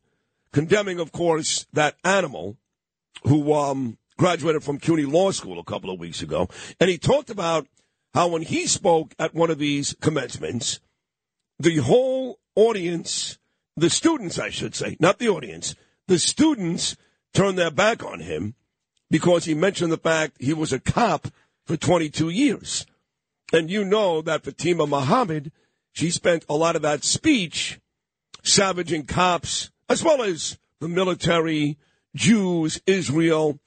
Condemning, 0.52 1.00
of 1.00 1.10
course, 1.10 1.66
that 1.72 1.96
animal 2.04 2.58
who 3.22 3.54
um, 3.54 3.96
graduated 4.18 4.62
from 4.62 4.78
CUNY 4.78 5.06
Law 5.06 5.30
School 5.30 5.58
a 5.58 5.64
couple 5.64 5.90
of 5.90 5.98
weeks 5.98 6.20
ago. 6.20 6.50
And 6.78 6.90
he 6.90 6.98
talked 6.98 7.30
about 7.30 7.66
how 8.16 8.28
when 8.28 8.40
he 8.40 8.66
spoke 8.66 9.14
at 9.18 9.34
one 9.34 9.50
of 9.50 9.58
these 9.58 9.94
commencements, 10.00 10.80
the 11.58 11.76
whole 11.76 12.38
audience, 12.54 13.36
the 13.76 13.90
students, 13.90 14.38
I 14.38 14.48
should 14.48 14.74
say, 14.74 14.96
not 14.98 15.18
the 15.18 15.28
audience, 15.28 15.74
the 16.08 16.18
students 16.18 16.96
turned 17.34 17.58
their 17.58 17.70
back 17.70 18.02
on 18.02 18.20
him 18.20 18.54
because 19.10 19.44
he 19.44 19.52
mentioned 19.52 19.92
the 19.92 19.98
fact 19.98 20.40
he 20.40 20.54
was 20.54 20.72
a 20.72 20.80
cop 20.80 21.28
for 21.66 21.76
22 21.76 22.30
years. 22.30 22.86
And 23.52 23.70
you 23.70 23.84
know 23.84 24.22
that 24.22 24.44
Fatima 24.44 24.86
Muhammad, 24.86 25.52
she 25.92 26.10
spent 26.10 26.46
a 26.48 26.54
lot 26.54 26.74
of 26.74 26.80
that 26.80 27.04
speech 27.04 27.80
savaging 28.42 29.04
cops, 29.04 29.70
as 29.90 30.02
well 30.02 30.22
as 30.22 30.56
the 30.80 30.88
military, 30.88 31.76
Jews, 32.14 32.80
Israel, 32.86 33.60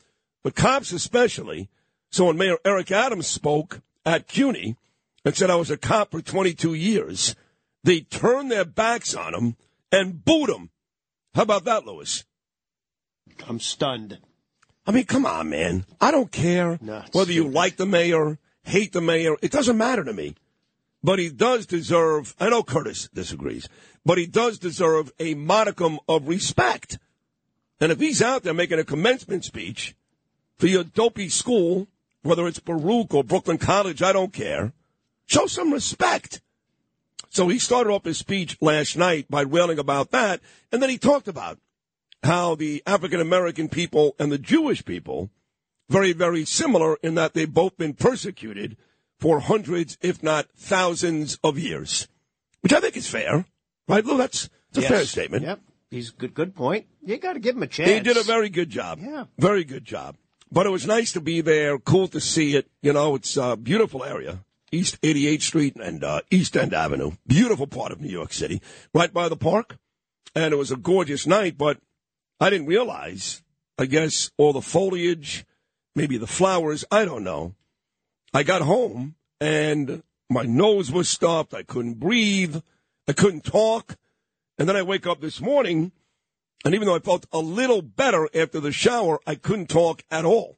but 0.43 0.55
cops 0.55 0.91
especially. 0.91 1.69
So 2.11 2.25
when 2.25 2.37
Mayor 2.37 2.57
Eric 2.65 2.89
Adams 2.89 3.27
spoke 3.27 3.81
at 4.09 4.27
CUNY 4.27 4.75
and 5.23 5.35
said, 5.35 5.49
I 5.49 5.55
was 5.55 5.69
a 5.69 5.77
cop 5.77 6.11
for 6.11 6.21
22 6.21 6.73
years, 6.73 7.35
they 7.83 8.01
turned 8.01 8.51
their 8.51 8.65
backs 8.65 9.15
on 9.15 9.33
him 9.33 9.55
and 9.91 10.23
booed 10.23 10.49
him. 10.49 10.69
How 11.33 11.43
about 11.43 11.65
that, 11.65 11.85
Lewis? 11.85 12.25
I'm 13.47 13.59
stunned. 13.59 14.19
I 14.85 14.91
mean, 14.91 15.05
come 15.05 15.25
on, 15.25 15.49
man. 15.49 15.85
I 16.01 16.11
don't 16.11 16.31
care 16.31 16.79
whether 17.11 17.31
you 17.31 17.47
like 17.47 17.77
the 17.77 17.85
mayor, 17.85 18.39
hate 18.63 18.91
the 18.91 19.01
mayor. 19.01 19.35
It 19.41 19.51
doesn't 19.51 19.77
matter 19.77 20.03
to 20.03 20.13
me. 20.13 20.35
But 21.03 21.19
he 21.19 21.29
does 21.29 21.65
deserve, 21.65 22.35
I 22.39 22.49
know 22.49 22.63
Curtis 22.63 23.07
disagrees, 23.13 23.69
but 24.03 24.17
he 24.17 24.25
does 24.25 24.59
deserve 24.59 25.11
a 25.19 25.35
modicum 25.35 25.99
of 26.09 26.27
respect. 26.27 26.97
And 27.79 27.91
if 27.91 27.99
he's 27.99 28.21
out 28.21 28.43
there 28.43 28.53
making 28.53 28.79
a 28.79 28.83
commencement 28.83 29.45
speech 29.45 29.95
for 30.57 30.67
your 30.67 30.83
dopey 30.83 31.29
school, 31.29 31.87
whether 32.23 32.47
it's 32.47 32.59
Baruch 32.59 33.13
or 33.13 33.23
Brooklyn 33.23 33.57
College, 33.57 34.01
I 34.01 34.13
don't 34.13 34.33
care, 34.33 34.73
show 35.25 35.45
some 35.47 35.73
respect. 35.73 36.41
So 37.29 37.47
he 37.47 37.59
started 37.59 37.91
off 37.91 38.05
his 38.05 38.17
speech 38.17 38.57
last 38.59 38.97
night 38.97 39.27
by 39.29 39.45
wailing 39.45 39.79
about 39.79 40.11
that, 40.11 40.41
and 40.71 40.81
then 40.81 40.89
he 40.89 40.97
talked 40.97 41.27
about 41.27 41.59
how 42.23 42.55
the 42.55 42.83
African 42.85 43.21
American 43.21 43.69
people 43.69 44.15
and 44.19 44.31
the 44.31 44.37
Jewish 44.37 44.83
people 44.83 45.29
very, 45.89 46.13
very 46.13 46.45
similar 46.45 46.97
in 47.01 47.15
that 47.15 47.33
they've 47.33 47.51
both 47.51 47.77
been 47.77 47.93
persecuted 47.93 48.77
for 49.19 49.39
hundreds, 49.39 49.97
if 50.01 50.23
not 50.23 50.47
thousands 50.55 51.37
of 51.43 51.59
years, 51.59 52.07
which 52.61 52.73
I 52.73 52.79
think 52.79 52.95
is 52.95 53.07
fair, 53.07 53.45
right, 53.87 54.05
Lou? 54.05 54.17
That's, 54.17 54.49
that's 54.71 54.85
a 54.85 54.89
fair 54.89 55.05
statement. 55.05 55.43
Yep. 55.43 55.59
He's 55.91 56.11
good. 56.11 56.33
Good 56.35 56.55
point. 56.55 56.85
You 57.03 57.17
got 57.17 57.33
to 57.33 57.39
give 57.39 57.55
him 57.55 57.63
a 57.63 57.67
chance. 57.67 57.89
He 57.89 57.99
did 57.99 58.17
a 58.17 58.23
very 58.23 58.49
good 58.49 58.69
job. 58.69 58.99
Yeah. 59.01 59.25
Very 59.39 59.63
good 59.63 59.83
job. 59.83 60.15
But 60.51 60.65
it 60.65 60.69
was 60.69 60.87
nice 60.87 61.11
to 61.13 61.21
be 61.21 61.41
there, 61.41 61.77
cool 61.77 62.07
to 62.09 62.19
see 62.19 62.55
it. 62.55 62.67
You 62.81 62.93
know, 62.93 63.15
it's 63.15 63.37
a 63.37 63.55
beautiful 63.55 64.03
area. 64.03 64.39
East 64.71 65.01
88th 65.01 65.41
Street 65.41 65.75
and 65.75 66.03
uh, 66.03 66.21
East 66.31 66.55
End 66.55 66.73
Avenue. 66.73 67.11
Beautiful 67.25 67.67
part 67.67 67.91
of 67.91 68.01
New 68.01 68.09
York 68.09 68.33
City, 68.33 68.61
right 68.93 69.13
by 69.13 69.29
the 69.29 69.35
park. 69.35 69.77
And 70.35 70.53
it 70.53 70.57
was 70.57 70.71
a 70.71 70.75
gorgeous 70.75 71.25
night, 71.25 71.57
but 71.57 71.79
I 72.39 72.49
didn't 72.49 72.67
realize, 72.67 73.43
I 73.77 73.85
guess, 73.85 74.31
all 74.37 74.53
the 74.53 74.61
foliage, 74.61 75.45
maybe 75.95 76.17
the 76.17 76.27
flowers, 76.27 76.85
I 76.91 77.05
don't 77.05 77.23
know. 77.23 77.55
I 78.33 78.43
got 78.43 78.61
home 78.61 79.15
and 79.41 80.03
my 80.29 80.43
nose 80.43 80.91
was 80.91 81.09
stuffed. 81.09 81.53
I 81.53 81.63
couldn't 81.63 81.99
breathe. 81.99 82.57
I 83.07 83.13
couldn't 83.13 83.43
talk. 83.43 83.97
And 84.57 84.69
then 84.69 84.75
I 84.75 84.83
wake 84.83 85.07
up 85.07 85.21
this 85.21 85.41
morning, 85.41 85.91
and 86.65 86.75
even 86.75 86.87
though 86.87 86.95
I 86.95 86.99
felt 86.99 87.25
a 87.31 87.39
little 87.39 87.81
better 87.81 88.29
after 88.33 88.59
the 88.59 88.71
shower, 88.71 89.19
I 89.25 89.35
couldn't 89.35 89.67
talk 89.67 90.03
at 90.11 90.25
all. 90.25 90.57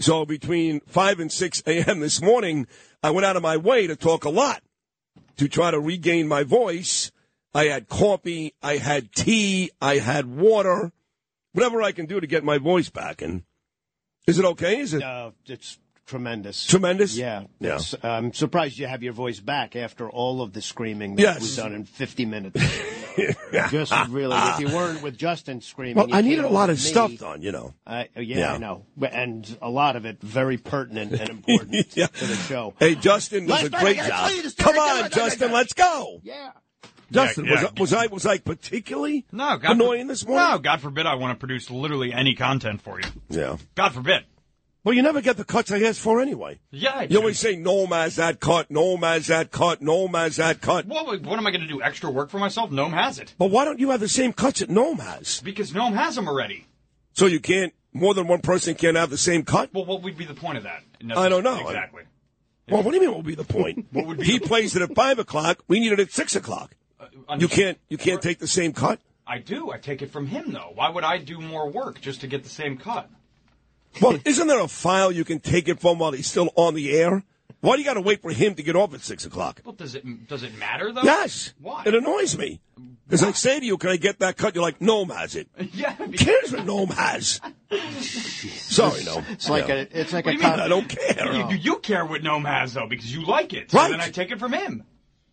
So 0.00 0.24
between 0.24 0.80
5 0.80 1.20
and 1.20 1.32
6 1.32 1.62
a.m. 1.66 2.00
this 2.00 2.20
morning, 2.20 2.66
I 3.02 3.10
went 3.10 3.26
out 3.26 3.36
of 3.36 3.42
my 3.42 3.56
way 3.56 3.86
to 3.86 3.96
talk 3.96 4.24
a 4.24 4.30
lot 4.30 4.62
to 5.36 5.48
try 5.48 5.70
to 5.70 5.80
regain 5.80 6.28
my 6.28 6.42
voice. 6.42 7.10
I 7.54 7.66
had 7.66 7.88
coffee, 7.88 8.54
I 8.62 8.76
had 8.76 9.12
tea, 9.12 9.70
I 9.80 9.98
had 9.98 10.26
water, 10.26 10.92
whatever 11.52 11.82
I 11.82 11.92
can 11.92 12.06
do 12.06 12.20
to 12.20 12.26
get 12.26 12.44
my 12.44 12.58
voice 12.58 12.90
back. 12.90 13.22
And 13.22 13.44
is 14.26 14.38
it 14.38 14.44
okay? 14.44 14.78
Is 14.78 14.92
it 14.92 15.02
Uh, 15.02 15.30
it's 15.46 15.78
tremendous. 16.06 16.66
tremendous? 16.66 17.16
Yeah. 17.16 17.44
Yeah. 17.60 17.78
I'm 18.02 18.32
surprised 18.32 18.78
you 18.78 18.86
have 18.86 19.02
your 19.02 19.12
voice 19.12 19.40
back 19.40 19.76
after 19.76 20.08
all 20.08 20.40
of 20.42 20.52
the 20.52 20.62
screaming 20.62 21.16
that 21.16 21.22
Yes. 21.22 21.40
was 21.40 21.56
done 21.56 21.74
in 21.74 21.84
50 21.84 22.24
minutes. 22.26 22.60
Just 23.70 23.92
really, 24.10 24.36
if 24.36 24.60
you 24.60 24.68
weren't 24.68 25.02
with 25.02 25.16
Justin 25.16 25.60
screaming, 25.60 25.96
Well, 25.96 26.08
I 26.14 26.20
needed 26.20 26.44
a 26.44 26.48
lot 26.48 26.68
of 26.70 26.78
to 26.78 26.84
me. 26.84 26.90
stuff 26.90 27.16
done, 27.18 27.42
you 27.42 27.50
know. 27.52 27.72
Uh, 27.86 28.04
yeah, 28.16 28.38
Yeah. 28.38 28.52
I 28.54 28.58
know, 28.58 28.84
and 29.10 29.58
a 29.62 29.70
lot 29.70 29.96
of 29.96 30.04
it 30.04 30.20
very 30.20 30.58
pertinent 30.58 31.12
and 31.12 31.28
important 31.30 31.96
Yeah. 31.96 32.06
to 32.08 32.26
the 32.26 32.34
show. 32.34 32.74
Hey, 32.78 32.94
Justin 32.94 33.46
does 33.46 33.64
a 33.64 33.70
great 33.70 33.96
job. 33.96 34.06
tell 34.08 34.34
you 34.34 34.42
the 34.42 34.50
story. 34.50 34.74
Come 34.74 34.78
on, 35.04 35.10
Justin, 35.10 35.52
let's 35.52 35.72
go. 35.72 36.20
Yeah. 36.22 36.50
Justin, 37.10 37.44
Yeah, 37.46 37.52
was, 37.52 37.62
yeah. 37.62 37.68
I, 37.68 37.80
was 37.80 37.92
I 37.92 38.06
was 38.08 38.26
I 38.26 38.38
particularly 38.38 39.24
No, 39.32 39.56
God 39.58 39.70
annoying 39.72 40.02
for- 40.06 40.12
this 40.12 40.26
morning? 40.26 40.50
No, 40.50 40.58
God 40.58 40.80
forbid 40.80 41.06
I 41.06 41.14
want 41.14 41.32
to 41.32 41.38
produce 41.38 41.70
literally 41.70 42.12
any 42.12 42.34
content 42.34 42.82
for 42.82 43.00
you. 43.00 43.06
Yeah. 43.30 43.56
God 43.76 43.94
forbid. 43.94 44.24
Well, 44.86 44.94
you 44.94 45.02
never 45.02 45.20
get 45.20 45.36
the 45.36 45.42
cuts 45.42 45.72
I 45.72 45.82
asked 45.82 45.98
for 45.98 46.20
anyway. 46.20 46.60
Yeah, 46.70 47.02
You 47.02 47.18
always 47.18 47.40
say, 47.40 47.56
no, 47.56 47.88
Maz, 47.88 48.14
that 48.18 48.38
cut, 48.38 48.70
no, 48.70 48.96
Maz, 48.96 49.26
that 49.26 49.50
cut, 49.50 49.82
no, 49.82 50.06
Maz, 50.06 50.36
that 50.36 50.60
cut. 50.60 50.86
What, 50.86 51.22
what 51.22 51.40
am 51.40 51.44
I 51.44 51.50
going 51.50 51.62
to 51.62 51.66
do? 51.66 51.82
Extra 51.82 52.08
work 52.08 52.30
for 52.30 52.38
myself? 52.38 52.70
Gnome 52.70 52.92
has 52.92 53.18
it. 53.18 53.34
But 53.36 53.50
why 53.50 53.64
don't 53.64 53.80
you 53.80 53.90
have 53.90 53.98
the 53.98 54.08
same 54.08 54.32
cuts 54.32 54.60
that 54.60 54.70
Gnome 54.70 54.98
has? 54.98 55.40
Because 55.40 55.74
Gnome 55.74 55.94
has 55.94 56.14
them 56.14 56.28
already. 56.28 56.68
So 57.14 57.26
you 57.26 57.40
can't, 57.40 57.74
more 57.92 58.14
than 58.14 58.28
one 58.28 58.42
person 58.42 58.76
can't 58.76 58.96
have 58.96 59.10
the 59.10 59.18
same 59.18 59.42
cut? 59.42 59.74
Well, 59.74 59.86
what 59.86 60.02
would 60.02 60.16
be 60.16 60.24
the 60.24 60.34
point 60.34 60.56
of 60.56 60.62
that? 60.62 60.84
I 61.16 61.28
don't 61.28 61.42
know. 61.42 61.66
Exactly. 61.66 62.04
Well, 62.68 62.84
what 62.84 62.92
do 62.92 62.98
you 62.98 63.00
mean 63.00 63.10
what 63.10 63.16
would 63.16 63.26
be 63.26 63.34
the 63.34 63.42
point? 63.42 63.88
What 63.92 64.06
would 64.06 64.18
be 64.18 64.24
he 64.24 64.38
plays 64.38 64.76
it 64.76 64.82
at 64.82 64.94
5 64.94 65.18
o'clock, 65.18 65.64
we 65.66 65.80
need 65.80 65.90
it 65.90 65.98
at 65.98 66.12
6 66.12 66.36
o'clock. 66.36 66.76
Uh, 67.00 67.36
you 67.40 67.48
can't, 67.48 67.76
you 67.88 67.98
can't 67.98 68.22
take 68.22 68.38
the 68.38 68.46
same 68.46 68.72
cut? 68.72 69.00
I 69.26 69.38
do. 69.38 69.72
I 69.72 69.78
take 69.78 70.00
it 70.00 70.12
from 70.12 70.28
him, 70.28 70.52
though. 70.52 70.70
Why 70.76 70.90
would 70.90 71.02
I 71.02 71.18
do 71.18 71.40
more 71.40 71.68
work 71.68 72.00
just 72.00 72.20
to 72.20 72.28
get 72.28 72.44
the 72.44 72.48
same 72.48 72.78
cut? 72.78 73.10
Well, 74.00 74.18
isn't 74.24 74.46
there 74.46 74.60
a 74.60 74.68
file 74.68 75.10
you 75.12 75.24
can 75.24 75.40
take 75.40 75.68
it 75.68 75.80
from 75.80 75.98
while 75.98 76.12
he's 76.12 76.26
still 76.26 76.50
on 76.56 76.74
the 76.74 76.92
air? 76.92 77.22
Why 77.60 77.74
do 77.76 77.82
you 77.82 77.86
got 77.88 77.94
to 77.94 78.00
wait 78.02 78.20
for 78.22 78.30
him 78.30 78.54
to 78.54 78.62
get 78.62 78.76
off 78.76 78.92
at 78.94 79.00
6 79.00 79.24
o'clock? 79.24 79.62
Well, 79.64 79.74
does 79.74 79.94
it 79.94 80.28
does 80.28 80.42
it 80.42 80.56
matter 80.58 80.92
though? 80.92 81.02
Yes. 81.02 81.54
Why? 81.60 81.82
It 81.86 81.94
annoys 81.94 82.36
me. 82.36 82.60
Because 83.08 83.22
I 83.22 83.32
say 83.32 83.60
to 83.60 83.64
you, 83.66 83.76
can 83.78 83.90
I 83.90 83.96
get 83.96 84.18
that 84.18 84.36
cut? 84.36 84.54
You're 84.54 84.62
like, 84.62 84.80
Gnome 84.80 85.08
has 85.10 85.36
it. 85.36 85.48
yeah. 85.72 85.94
Who 85.94 86.10
cares 86.12 86.52
what 86.52 86.66
Gnome 86.66 86.88
has? 86.90 87.40
Sorry, 88.00 89.04
Gnome. 89.04 89.24
It's 89.30 89.48
like 89.48 89.68
Yeah. 89.68 89.74
a, 89.74 89.86
it's 89.90 90.12
like 90.12 90.26
What 90.26 90.34
a 90.34 90.38
do 90.38 90.44
you 90.44 90.50
mean? 90.50 90.60
I 90.60 90.68
don't 90.68 90.88
care. 90.88 91.32
You, 91.50 91.56
you 91.56 91.76
care 91.78 92.04
what 92.04 92.22
Gnome 92.22 92.44
has 92.44 92.74
though 92.74 92.86
because 92.88 93.12
you 93.12 93.24
like 93.24 93.52
it. 93.54 93.70
So 93.70 93.78
Right. 93.78 93.90
then 93.90 94.00
I 94.00 94.10
take 94.10 94.30
it 94.30 94.38
from 94.38 94.52
him. 94.52 94.84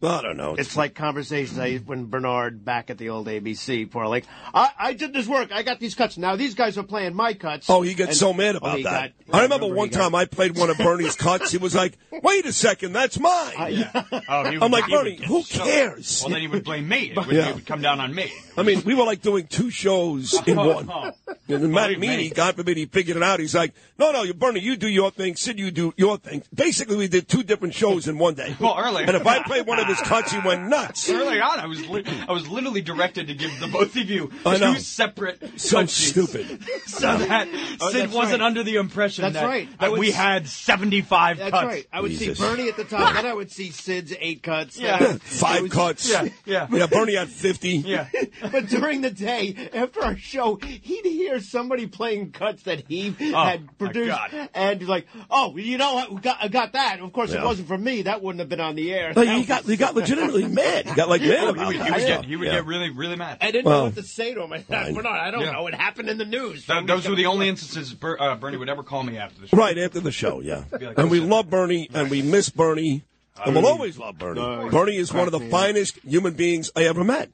I 0.03 0.21
don't 0.21 0.37
know. 0.37 0.55
It's 0.57 0.75
like 0.75 0.95
conversations 0.95 1.57
I 1.59 1.77
when 1.77 2.05
Bernard 2.07 2.63
back 2.65 2.89
at 2.89 2.97
the 2.97 3.09
old 3.09 3.27
ABC, 3.27 3.89
poor 3.89 4.07
like, 4.07 4.25
I, 4.53 4.69
I 4.77 4.93
did 4.93 5.13
this 5.13 5.27
work, 5.27 5.51
I 5.51 5.63
got 5.63 5.79
these 5.79 5.95
cuts. 5.95 6.17
Now 6.17 6.35
these 6.35 6.53
guys 6.55 6.77
are 6.77 6.83
playing 6.83 7.13
my 7.15 7.33
cuts. 7.33 7.69
Oh, 7.69 7.81
he 7.81 7.93
gets 7.93 8.09
And- 8.11 8.17
so 8.17 8.33
mad 8.33 8.55
oh, 8.55 8.57
about 8.59 8.77
he 8.77 8.83
that. 8.83 9.13
got- 9.27 9.35
I 9.39 9.43
remember 9.43 9.67
he 9.67 9.71
one 9.73 9.89
got- 9.89 9.99
time 10.01 10.15
I 10.15 10.25
played 10.25 10.57
one 10.57 10.69
of 10.69 10.77
Bernie's 10.77 11.15
cuts. 11.15 11.51
He 11.51 11.57
was 11.57 11.73
like, 11.73 11.97
"Wait 12.11 12.45
a 12.45 12.51
second, 12.53 12.93
that's 12.93 13.19
mine." 13.19 13.53
Yeah. 13.73 14.03
Oh, 14.29 14.49
he 14.49 14.57
I'm 14.59 14.71
like, 14.71 14.85
he 14.85 14.95
Bernie, 14.95 15.15
get 15.17 15.27
who 15.27 15.41
so- 15.43 15.63
cares? 15.63 16.21
Well, 16.23 16.31
then 16.31 16.41
he 16.41 16.47
would 16.47 16.63
blame 16.63 16.87
me. 16.87 17.11
It 17.11 17.15
would, 17.17 17.27
Yeah. 17.35 17.49
it 17.49 17.55
would 17.55 17.65
come 17.65 17.81
down 17.81 17.99
on 17.99 18.13
me. 18.13 18.31
I 18.55 18.63
mean, 18.63 18.83
we 18.85 18.93
were 18.95 19.03
like 19.03 19.21
doing 19.21 19.47
two 19.47 19.69
shows 19.69 20.33
in 20.47 20.57
oh, 20.59 20.73
one. 20.75 20.89
oh, 20.91 21.11
And 21.27 21.35
then 21.47 21.63
oh, 21.65 21.67
Matt 21.67 21.87
Believe. 21.87 21.99
Meany, 21.99 22.29
God 22.29 22.55
forbid, 22.55 22.77
he 22.77 22.85
figured 22.85 23.17
it 23.17 23.23
out. 23.23 23.39
He's 23.39 23.55
like, 23.55 23.73
"No, 23.97 24.11
no, 24.11 24.23
you 24.23 24.33
Bernie, 24.33 24.59
you 24.59 24.75
do 24.75 24.87
your 24.87 25.11
thing. 25.11 25.35
Sid, 25.35 25.57
you 25.59 25.71
do 25.71 25.93
your 25.97 26.17
thing." 26.17 26.43
Basically, 26.53 26.95
we 26.95 27.07
did 27.07 27.27
two 27.27 27.43
different 27.43 27.73
shows 27.73 28.07
in 28.07 28.17
one 28.17 28.35
day. 28.35 28.55
Well, 28.59 28.75
earlier- 28.77 29.05
and 29.07 29.15
if 29.15 29.25
I 29.25 29.41
played 29.43 29.65
one 29.67 29.79
of 29.79 29.87
his 29.97 30.07
cuts, 30.07 30.31
he 30.31 30.39
went 30.39 30.67
nuts. 30.67 31.09
Early 31.09 31.39
on, 31.41 31.59
I 31.59 31.65
was 31.67 31.87
li- 31.87 32.03
I 32.27 32.31
was 32.31 32.47
literally 32.47 32.81
directed 32.81 33.27
to 33.27 33.33
give 33.33 33.51
the 33.59 33.67
both 33.67 33.95
of 33.95 34.09
you 34.09 34.31
I 34.45 34.57
know. 34.57 34.73
two 34.73 34.79
separate 34.79 35.59
So 35.59 35.77
cut 35.79 35.89
sheets 35.89 36.09
stupid. 36.11 36.63
so 36.87 37.17
that 37.17 37.47
Oh, 37.81 37.89
Sid 37.91 38.11
wasn't 38.11 38.41
right. 38.41 38.45
under 38.47 38.63
the 38.63 38.75
impression 38.75 39.23
That's 39.23 39.35
that, 39.35 39.45
right. 39.45 39.79
That 39.79 39.91
would 39.91 39.99
we 39.99 40.09
s- 40.09 40.15
had 40.15 40.47
seventy 40.47 41.01
five 41.01 41.37
That's 41.37 41.51
cuts. 41.51 41.65
right. 41.65 41.87
I 41.91 42.01
would 42.01 42.11
Jesus. 42.11 42.37
see 42.37 42.43
Bernie 42.43 42.69
at 42.69 42.77
the 42.77 42.83
top, 42.83 43.13
then 43.15 43.25
I 43.25 43.33
would 43.33 43.51
see 43.51 43.71
Sid's 43.71 44.13
eight 44.19 44.43
cuts. 44.43 44.79
Yeah. 44.79 44.97
then 44.99 45.19
Five 45.23 45.63
was- 45.63 45.71
cuts. 45.71 46.09
Yeah, 46.09 46.27
yeah. 46.45 46.67
Yeah, 46.71 46.87
Bernie 46.87 47.15
had 47.15 47.29
fifty. 47.29 47.77
Yeah. 47.77 48.07
But 48.51 48.67
during 48.67 49.01
the 49.01 49.11
day, 49.11 49.69
after 49.73 50.03
our 50.03 50.17
show, 50.17 50.55
he'd 50.55 51.05
hear 51.05 51.39
somebody 51.39 51.87
playing 51.87 52.31
cuts 52.31 52.63
that 52.63 52.83
he 52.87 53.15
Oh, 53.19 53.43
had 53.43 53.65
my 53.65 53.71
produced, 53.77 54.09
God. 54.09 54.49
and 54.53 54.79
he's 54.79 54.89
like, 54.89 55.07
"Oh, 55.29 55.55
you 55.57 55.77
know 55.77 55.93
what? 55.95 56.11
We 56.11 56.21
got, 56.21 56.37
I 56.41 56.47
got 56.47 56.73
that. 56.73 56.99
Of 56.99 57.11
course, 57.13 57.31
Yeah. 57.31 57.41
it 57.41 57.45
wasn't 57.45 57.67
for 57.67 57.77
me. 57.77 58.03
That 58.03 58.21
wouldn't 58.21 58.39
have 58.39 58.49
been 58.49 58.59
on 58.59 58.75
the 58.75 58.93
air." 58.93 59.13
No, 59.15 59.23
That 59.23 59.37
he 59.37 59.43
got 59.45 59.63
he 59.63 59.75
got 59.85 59.95
legitimately 59.95 60.47
mad. 60.47 60.87
He 60.87 60.95
got 60.95 61.09
like 61.09 61.21
mad 61.21 61.43
Oh, 61.43 61.53
he 61.53 61.65
would, 61.65 61.75
he 61.75 61.91
would 61.91 61.99
get 61.99 62.25
he 62.25 62.35
would 62.35 62.45
Yeah. 62.47 62.53
get 62.55 62.65
really 62.65 62.89
really 62.89 63.15
mad. 63.15 63.37
I 63.41 63.51
didn't 63.51 63.65
Well, 63.65 63.79
know 63.79 63.83
what 63.85 63.95
to 63.95 64.03
say 64.03 64.33
to 64.33 64.43
him. 64.43 64.53
I 64.53 64.59
thought, 64.59 64.83
fine. 64.85 64.93
Bernard, 64.93 65.19
I 65.19 65.31
don't 65.31 65.41
Yeah. 65.41 65.51
know. 65.51 65.67
It 65.67 65.75
happened 65.75 66.09
in 66.09 66.17
the 66.17 66.25
news. 66.25 66.65
Th- 66.65 66.85
those 66.85 67.07
were 67.07 67.15
the 67.15 67.25
only 67.25 67.49
instances 67.49 67.93
Ber- 67.93 68.21
uh, 68.21 68.35
Bernie 68.35 68.57
would 68.57 68.69
ever 68.69 68.83
call 68.83 69.03
me 69.03 69.17
after 69.17 69.41
the 69.41 69.47
show. 69.47 69.57
Right 69.57 69.77
after 69.77 69.99
the 69.99 70.11
show, 70.11 70.39
yeah. 70.41 70.63
Like, 70.71 70.97
And 70.97 71.09
we 71.11 71.19
listen. 71.19 71.29
love 71.29 71.49
Bernie, 71.49 71.89
and 71.93 72.09
we 72.09 72.21
miss 72.21 72.49
Bernie, 72.49 73.03
and 73.43 73.55
we'll 73.55 73.67
always 73.67 73.97
love 73.97 74.17
Bernie. 74.17 74.39
No, 74.41 74.69
Bernie 74.69 74.97
is 74.97 75.11
one 75.13 75.25
of 75.27 75.31
the 75.31 75.39
cracked 75.39 75.51
finest 75.51 75.99
human 76.07 76.33
beings 76.33 76.71
I 76.75 76.83
ever 76.85 77.03
met. 77.03 77.29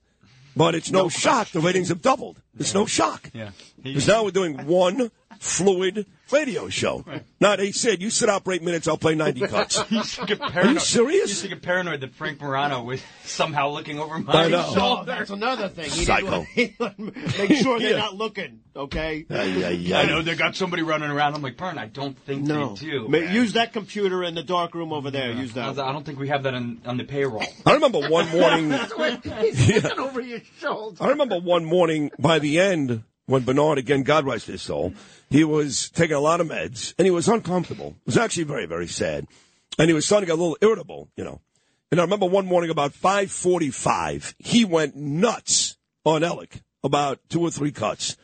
But 0.56 0.76
it's 0.76 0.92
no 0.92 1.08
shock 1.10 1.50
the 1.52 1.60
ratings 1.62 1.90
have 1.90 2.02
doubled. 2.02 2.38
It's 2.60 2.74
no 2.74 2.86
shock. 2.86 3.30
Yeah. 3.34 3.52
Because 3.82 4.08
now 4.08 4.24
we're 4.24 4.32
doing 4.32 4.66
one 4.66 5.10
fluid 5.40 6.06
radio 6.32 6.70
show. 6.70 7.04
Not 7.40 7.58
they 7.58 7.72
said 7.72 8.02
you 8.02 8.10
sit 8.12 8.30
out 8.30 8.44
for 8.44 8.54
eight 8.54 8.62
minutes, 8.62 8.88
I'll 8.88 8.98
play 8.98 9.16
ninety 9.16 9.42
cuts. 9.48 9.84
You 9.90 9.98
used 9.98 10.16
to 10.20 10.26
get 10.26 10.42
Are 10.42 10.68
you 10.68 10.80
serious? 10.80 11.24
You 11.24 11.30
used 11.30 11.42
to 11.44 11.48
get 11.48 11.62
paranoid 11.62 12.02
that 12.02 12.14
Frank 12.14 12.40
Morano 12.42 12.84
was 12.84 13.02
somehow 13.24 13.70
looking 13.70 14.00
over 14.00 14.16
I 14.16 14.20
my 14.20 14.48
know. 14.50 14.64
Oh, 14.68 14.76
shoulder. 14.76 15.06
that's 15.06 15.30
another 15.32 15.70
thing. 15.70 15.86
He 15.90 16.06
Psycho. 16.06 16.46
didn't- 16.56 16.78
Make 17.38 17.54
sure 17.54 17.80
they're 17.80 17.92
Yeah. 17.92 17.98
not 17.98 18.16
looking, 18.16 18.60
okay? 18.76 19.26
Ay, 19.30 19.64
ay, 19.94 20.02
I 20.02 20.06
know 20.06 20.22
they 20.22 20.36
got 20.36 20.56
somebody 20.56 20.84
running 20.84 21.10
around. 21.10 21.34
I'm 21.36 21.42
like, 21.42 21.58
Bern, 21.58 21.78
I 21.80 21.88
don't 21.88 22.18
think 22.20 22.44
No. 22.44 22.76
they 22.76 22.86
do. 22.86 23.02
Ma- 23.04 23.20
man." 23.20 23.34
Use 23.34 23.54
that 23.54 23.74
computer 23.74 24.24
in 24.24 24.36
the 24.36 24.44
dark 24.44 24.76
room 24.76 24.94
over 24.94 25.10
there. 25.10 25.32
Use 25.32 25.58
I 25.58 25.72
that. 25.74 25.80
I 25.84 25.92
don't 25.92 26.06
think 26.06 26.20
we 26.20 26.28
have 26.28 26.44
that 26.44 26.54
on, 26.54 26.82
on 26.86 26.98
the 26.98 27.06
payroll. 27.06 27.44
I 27.66 27.74
remember 27.74 28.02
one 28.08 28.30
morning. 28.30 28.72
He's 28.72 29.84
looking 29.84 30.00
over 30.00 30.22
your 30.22 30.42
shoulder. 30.60 31.04
I 31.04 31.10
remember 31.10 31.40
one 31.40 31.66
morning 31.66 32.12
by 32.20 32.40
the 32.40 32.60
end 32.60 33.04
when 33.30 33.44
Bernard, 33.44 33.78
again, 33.78 34.02
God 34.04 34.26
rest 34.26 34.48
his 34.48 34.62
soul, 34.62 34.94
he 35.30 35.44
was 35.44 35.90
taking 35.92 36.16
a 36.16 36.20
lot 36.20 36.42
of 36.42 36.48
meds 36.48 36.94
and 36.98 37.06
he 37.06 37.12
was 37.12 37.28
uncomfortable. 37.28 37.96
It 38.02 38.06
was 38.08 38.18
actually 38.18 38.44
very, 38.46 38.66
very 38.66 38.88
sad. 38.88 39.28
And 39.78 39.88
he 39.88 39.94
was 39.94 40.06
starting 40.06 40.26
to 40.28 40.32
get 40.34 40.40
a 40.40 40.42
little 40.42 40.58
irritable, 40.62 41.10
you 41.16 41.24
know. 41.24 41.40
And 41.92 42.00
I 42.00 42.04
remember 42.04 42.26
one 42.26 42.46
morning 42.46 42.70
about 42.70 42.94
545, 42.94 44.36
he 44.40 44.66
went 44.66 44.96
nuts 44.96 45.78
on 46.04 46.24
Alec 46.24 46.62
about 46.84 47.20
two 47.30 47.42
or 47.42 47.52
three 47.52 47.72
cuts. 47.72 48.18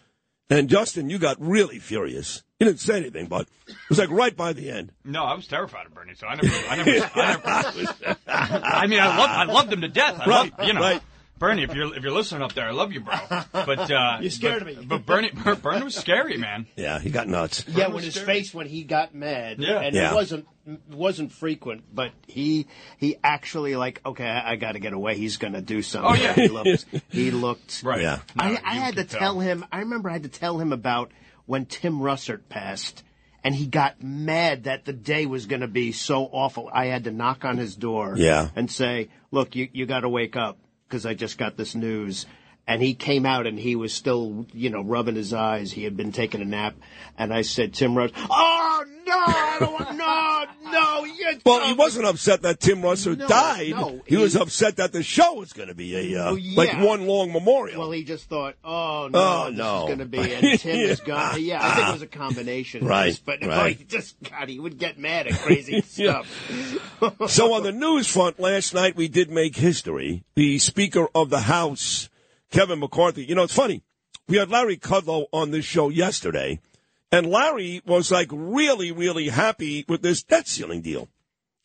And 0.50 0.70
Justin, 0.70 1.10
you 1.10 1.18
got 1.18 1.38
really 1.40 1.80
furious. 1.80 2.44
You 2.60 2.68
didn't 2.68 2.80
say 2.80 2.98
anything, 2.98 3.26
but 3.28 3.48
it 3.68 3.76
was 3.90 3.98
like 4.00 4.10
right 4.12 4.36
by 4.36 4.54
the 4.54 4.70
end. 4.70 4.92
No, 5.04 5.24
I 5.24 5.34
was 5.34 5.48
terrified 5.48 5.88
of 5.88 5.94
Bernie, 5.94 6.14
so 6.16 6.28
I 6.28 6.36
never, 6.36 6.56
I 6.70 6.76
never, 6.78 7.10
I 7.16 7.72
never. 7.76 8.18
I 8.28 8.88
mean, 8.88 9.00
I 9.00 9.18
love, 9.18 9.30
I 9.30 9.44
loved 9.46 9.74
him 9.74 9.82
to 9.82 9.88
death. 9.88 10.22
I 10.22 10.26
Right, 10.30 10.58
love, 10.58 10.68
you 10.68 10.74
know, 10.74 10.82
right. 10.82 11.02
Bernie. 11.38 11.64
If 11.64 11.74
you're, 11.76 11.94
if 11.96 12.02
you're 12.04 12.14
listening 12.14 12.42
up 12.42 12.54
there, 12.54 12.68
I 12.68 12.72
love 12.72 12.94
you, 12.94 13.02
bro. 13.02 13.16
But 13.52 13.92
uh, 13.92 14.18
You're 14.22 14.32
scared 14.32 14.64
but, 14.64 14.72
of 14.74 14.78
me. 14.80 14.86
But 14.86 15.06
Bernie, 15.06 15.32
Bernie 15.62 15.84
was 15.84 15.96
scary, 15.96 16.38
man. 16.38 16.66
Yeah, 16.78 17.00
he 17.00 17.10
got 17.10 17.28
nuts. 17.28 17.66
Yeah, 17.68 17.88
when 17.88 18.04
his 18.04 18.18
face 18.18 18.54
when 18.54 18.68
he 18.68 18.84
got 18.84 19.14
mad, 19.14 19.60
Yeah. 19.60 19.80
and 19.82 19.96
Yeah. 19.96 20.12
it 20.12 20.16
wasn't 20.16 20.48
wasn't 20.90 21.32
frequent, 21.32 21.84
but 21.94 22.12
he 22.28 22.68
he 22.98 23.18
actually 23.24 23.76
like 23.76 24.02
okay, 24.06 24.26
I, 24.26 24.54
I 24.54 24.56
got 24.56 24.72
to 24.74 24.80
get 24.80 24.94
away. 24.94 25.16
He's 25.18 25.38
going 25.38 25.54
to 25.54 25.62
do 25.62 25.82
something. 25.82 26.12
Oh, 26.12 26.16
yeah. 26.16 26.34
he 26.34 26.48
looked. 26.48 26.86
He 27.10 27.32
looked 27.46 27.84
Right. 27.84 28.02
Yeah. 28.02 28.20
I, 28.40 28.52
No, 28.52 28.58
I 28.64 28.74
you 28.76 28.80
had 28.82 28.96
to 28.96 29.04
tell 29.04 29.20
tell. 29.20 29.40
him. 29.40 29.66
I 29.72 29.80
remember 29.80 30.10
I 30.10 30.14
had 30.14 30.24
to 30.24 30.30
tell 30.30 30.58
him 30.58 30.72
about 30.74 31.12
when 31.46 31.66
Tim 31.66 32.00
Russert 32.00 32.48
passed, 32.50 33.04
and 33.44 33.54
he 33.54 33.68
got 33.68 34.02
mad 34.02 34.64
that 34.64 34.86
the 34.86 34.94
day 34.94 35.26
was 35.28 35.46
going 35.46 35.62
to 35.62 35.68
be 35.68 35.92
so 35.92 36.24
awful. 36.24 36.70
I 36.74 36.86
had 36.86 37.04
to 37.04 37.12
knock 37.12 37.46
on 37.46 37.58
his 37.58 37.76
door, 37.76 38.16
Yeah. 38.18 38.50
and 38.56 38.72
say, 38.72 39.10
"Look, 39.32 39.56
you 39.56 39.68
you 39.74 39.86
got 39.86 40.00
to 40.00 40.10
wake 40.10 40.36
up 40.36 40.58
because 40.88 41.06
I 41.06 41.14
just 41.14 41.38
got 41.38 41.58
this 41.58 41.76
news." 41.76 42.26
And 42.68 42.82
he 42.82 42.96
came 42.96 43.28
out 43.28 43.46
and 43.46 43.60
he 43.60 43.76
was 43.76 43.94
still, 43.94 44.48
you 44.52 44.72
know, 44.72 44.82
rubbing 44.82 45.16
his 45.16 45.34
eyes. 45.34 45.72
He 45.72 45.84
had 45.84 45.96
been 45.96 46.12
taking 46.12 46.42
a 46.42 46.46
nap, 46.46 46.74
and 47.16 47.32
I 47.32 47.44
said, 47.44 47.76
"Tim 47.76 47.96
Russ, 47.96 48.10
oh 48.16 48.84
no, 49.06 49.14
I 49.14 49.58
don't 49.60 49.72
want, 49.74 49.96
no, 49.96 50.72
no." 50.72 51.06
Well, 51.46 51.68
he 51.68 51.74
wasn't 51.74 52.06
upset 52.08 52.42
that 52.42 52.60
Tim 52.60 52.82
Russert 52.82 53.18
No, 53.20 53.28
died. 53.28 53.70
no, 53.72 54.02
he, 54.08 54.18
was 54.18 54.36
upset 54.36 54.78
that 54.78 54.92
the 54.94 55.04
show 55.04 55.34
was 55.36 55.54
going 55.54 55.70
to 55.70 55.76
be 55.76 56.14
a 56.14 56.20
uh, 56.22 56.26
Well, 56.32 56.38
yeah. 56.40 56.58
like 56.58 56.84
one 56.84 57.06
long 57.08 57.32
memorial. 57.32 57.80
Well, 57.82 57.92
he 57.92 58.04
just 58.04 58.28
thought, 58.30 58.56
"Oh 58.64 59.10
no, 59.12 59.20
Oh, 59.20 59.50
this 59.50 59.58
no. 59.58 59.78
is 59.82 59.86
going 59.86 60.00
to 60.00 60.06
be," 60.06 60.18
and 60.34 60.60
Tim 60.60 60.76
is 60.80 61.00
Yeah. 61.02 61.06
gone. 61.06 61.44
Yeah, 61.44 61.60
I 61.64 61.76
think 61.76 61.88
it 61.90 61.94
was 61.94 62.02
a 62.02 62.08
combination, 62.26 62.82
of 62.84 62.90
Right, 62.90 63.06
this, 63.08 63.20
but 63.20 63.46
right. 63.46 63.78
he 63.78 63.84
just 63.84 64.16
God, 64.24 64.50
he 64.50 64.60
would 64.60 64.80
get 64.80 64.98
mad 64.98 65.28
at 65.28 65.34
crazy 65.40 65.82
stuff. 65.82 66.28
so 67.28 67.54
on 67.54 67.62
the 67.64 67.72
news 67.72 68.08
front, 68.08 68.40
last 68.40 68.74
night 68.74 68.96
we 68.96 69.08
did 69.08 69.30
make 69.30 69.56
history. 69.56 70.24
The 70.36 70.58
Speaker 70.60 71.08
of 71.14 71.30
the 71.30 71.42
House, 71.42 72.10
Kevin 72.56 72.80
McCarthy. 72.80 73.26
You 73.26 73.36
know, 73.36 73.44
it's 73.44 73.54
funny. 73.54 73.84
We 74.30 74.38
had 74.38 74.50
Larry 74.50 74.78
Kudlow 74.78 75.26
on 75.34 75.52
this 75.52 75.66
show 75.66 75.90
yesterday, 75.90 76.62
and 77.12 77.28
Larry 77.28 77.82
was 77.86 78.12
like 78.12 78.30
really, 78.32 78.94
really 78.94 79.28
happy 79.28 79.84
with 79.90 80.02
this 80.02 80.24
debt 80.24 80.48
ceiling 80.48 80.80
deal. 80.80 81.10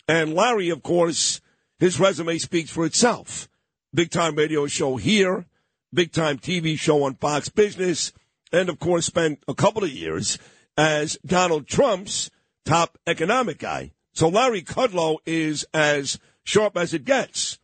And 0.08 0.34
Larry, 0.34 0.68
of 0.68 0.82
course, 0.82 1.40
his 1.78 2.00
resume 2.00 2.38
speaks 2.38 2.70
for 2.70 2.84
itself. 2.84 3.48
Big 3.94 4.10
time 4.10 4.34
radio 4.34 4.66
show 4.66 4.96
here, 4.96 5.46
big 5.94 6.10
time 6.10 6.38
TV 6.38 6.76
show 6.76 7.04
on 7.04 7.14
Fox 7.14 7.48
Business, 7.48 8.12
and 8.52 8.68
of 8.68 8.80
course 8.80 9.06
spent 9.06 9.44
a 9.46 9.54
couple 9.54 9.84
of 9.84 9.90
years 9.90 10.38
as 10.76 11.16
Donald 11.24 11.68
Trump's 11.68 12.32
top 12.64 12.98
economic 13.06 13.58
guy. 13.58 13.92
So 14.12 14.28
Larry 14.28 14.62
Kudlow 14.62 15.18
is 15.24 15.64
as 15.72 16.18
sharp 16.42 16.76
as 16.76 16.92
it 16.92 17.04
gets. 17.04 17.60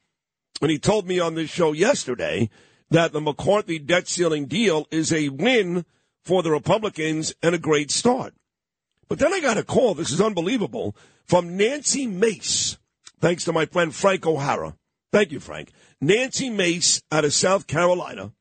And 0.63 0.71
he 0.71 0.79
told 0.79 1.09
me 1.09 1.19
on 1.19 1.35
this 1.35 1.51
show 1.51 1.73
yesterday 1.73 2.51
that 2.91 3.13
the 3.13 3.21
McCarthy 3.21 3.79
debt 3.79 4.09
ceiling 4.09 4.47
deal 4.47 4.87
is 4.91 5.13
a 5.13 5.29
win 5.29 5.85
for 6.23 6.43
the 6.43 6.51
Republicans 6.51 7.35
and 7.43 7.55
a 7.55 7.59
great 7.59 7.91
start. 7.91 8.35
But 9.09 9.19
then 9.19 9.33
I 9.33 9.41
got 9.41 9.59
a 9.59 9.63
call, 9.63 9.95
this 9.95 10.11
is 10.11 10.21
unbelievable, 10.21 10.97
from 11.25 11.57
Nancy 11.57 12.07
Mace, 12.07 12.79
thanks 13.21 13.45
to 13.45 13.53
my 13.53 13.67
friend 13.67 13.95
Frank 13.95 14.27
O'Hara. 14.27 14.77
Thank 15.13 15.33
you, 15.33 15.41
Frank. 15.41 15.71
Nancy 16.01 16.51
Mace 16.51 17.03
out 17.11 17.25
of 17.25 17.33
South 17.33 17.67
Carolina. 17.67 18.33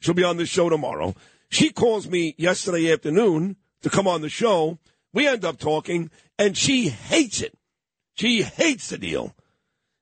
She'll 0.00 0.14
be 0.14 0.24
on 0.24 0.36
the 0.36 0.46
show 0.46 0.68
tomorrow. 0.68 1.14
She 1.48 1.70
calls 1.70 2.08
me 2.08 2.34
yesterday 2.38 2.92
afternoon 2.92 3.56
to 3.82 3.90
come 3.90 4.08
on 4.08 4.22
the 4.22 4.28
show. 4.28 4.78
We 5.12 5.26
end 5.26 5.44
up 5.44 5.58
talking, 5.58 6.10
and 6.38 6.56
she 6.56 6.88
hates 6.88 7.40
it. 7.40 7.56
She 8.14 8.42
hates 8.42 8.88
the 8.88 8.98
deal. 8.98 9.34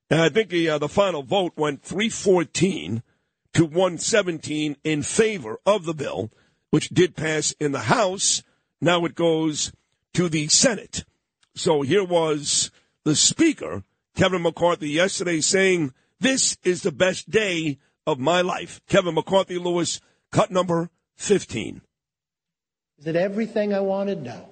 And 0.09 0.21
I 0.21 0.29
think 0.29 0.49
the, 0.49 0.69
uh, 0.69 0.77
the 0.77 0.89
final 0.89 1.23
vote 1.23 1.53
went 1.55 1.83
314 1.83 3.01
to 3.53 3.65
117 3.65 4.77
in 4.83 5.03
favor 5.03 5.59
of 5.65 5.85
the 5.85 5.93
bill, 5.93 6.31
which 6.69 6.89
did 6.89 7.15
pass 7.15 7.51
in 7.59 7.71
the 7.71 7.81
House. 7.81 8.43
Now 8.81 9.05
it 9.05 9.15
goes 9.15 9.71
to 10.13 10.29
the 10.29 10.47
Senate. 10.47 11.05
So 11.55 11.81
here 11.81 12.03
was 12.03 12.71
the 13.03 13.15
Speaker, 13.15 13.83
Kevin 14.15 14.41
McCarthy, 14.41 14.89
yesterday 14.89 15.39
saying, 15.41 15.93
This 16.19 16.57
is 16.63 16.81
the 16.81 16.91
best 16.91 17.29
day 17.29 17.77
of 18.07 18.19
my 18.19 18.41
life. 18.41 18.81
Kevin 18.87 19.15
McCarthy 19.15 19.57
Lewis, 19.57 20.01
cut 20.31 20.51
number 20.51 20.89
15. 21.15 21.81
Is 22.99 23.07
it 23.07 23.15
everything 23.15 23.73
I 23.73 23.81
wanted? 23.81 24.23
No. 24.23 24.49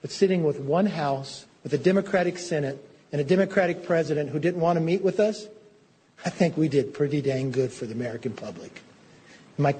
But 0.00 0.10
sitting 0.10 0.42
with 0.42 0.60
one 0.60 0.86
House, 0.86 1.46
with 1.62 1.72
a 1.72 1.78
Democratic 1.78 2.38
Senate, 2.38 2.84
and 3.12 3.20
a 3.20 3.24
Democratic 3.24 3.84
president 3.84 4.30
who 4.30 4.38
didn't 4.38 4.60
want 4.60 4.76
to 4.76 4.84
meet 4.84 5.02
with 5.02 5.18
us, 5.20 5.46
I 6.24 6.30
think 6.30 6.56
we 6.56 6.68
did 6.68 6.94
pretty 6.94 7.20
dang 7.20 7.50
good 7.50 7.72
for 7.72 7.86
the 7.86 7.94
American 7.94 8.32
public. 8.32 8.82
My, 9.56 9.74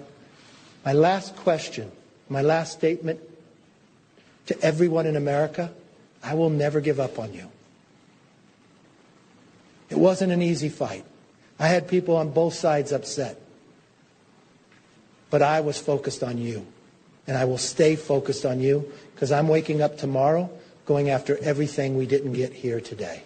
my 0.85 0.92
last 0.92 1.37
question, 1.37 1.90
my 2.29 2.42
last 2.42 2.72
statement 2.72 3.20
to 4.46 4.61
everyone 4.61 5.07
in 5.07 5.16
America 5.16 5.72
I 6.22 6.35
will 6.35 6.51
never 6.51 6.81
give 6.81 7.01
up 7.01 7.18
on 7.18 7.33
you. 7.33 7.51
It 9.90 9.98
wasn't 9.98 10.33
an 10.33 10.42
easy 10.42 10.68
fight. 10.68 11.05
I 11.59 11.68
had 11.68 11.88
people 11.88 12.16
on 12.16 12.31
both 12.31 12.55
sides 12.55 12.92
upset. 12.92 13.40
But 15.31 15.42
I 15.42 15.61
was 15.61 15.79
focused 15.79 16.22
on 16.22 16.38
you. 16.38 16.66
And 17.27 17.37
I 17.37 17.44
will 17.44 17.59
stay 17.59 17.96
focused 17.96 18.44
on 18.44 18.61
you 18.61 18.90
because 19.14 19.33
I'm 19.33 19.48
waking 19.48 19.83
up 19.83 19.98
tomorrow 19.98 20.51
going 20.87 21.11
after 21.11 21.37
everything 21.38 21.96
we 21.96 22.07
didn't 22.07 22.33
get 22.33 22.53
here 22.53 22.81
today. 22.81 23.22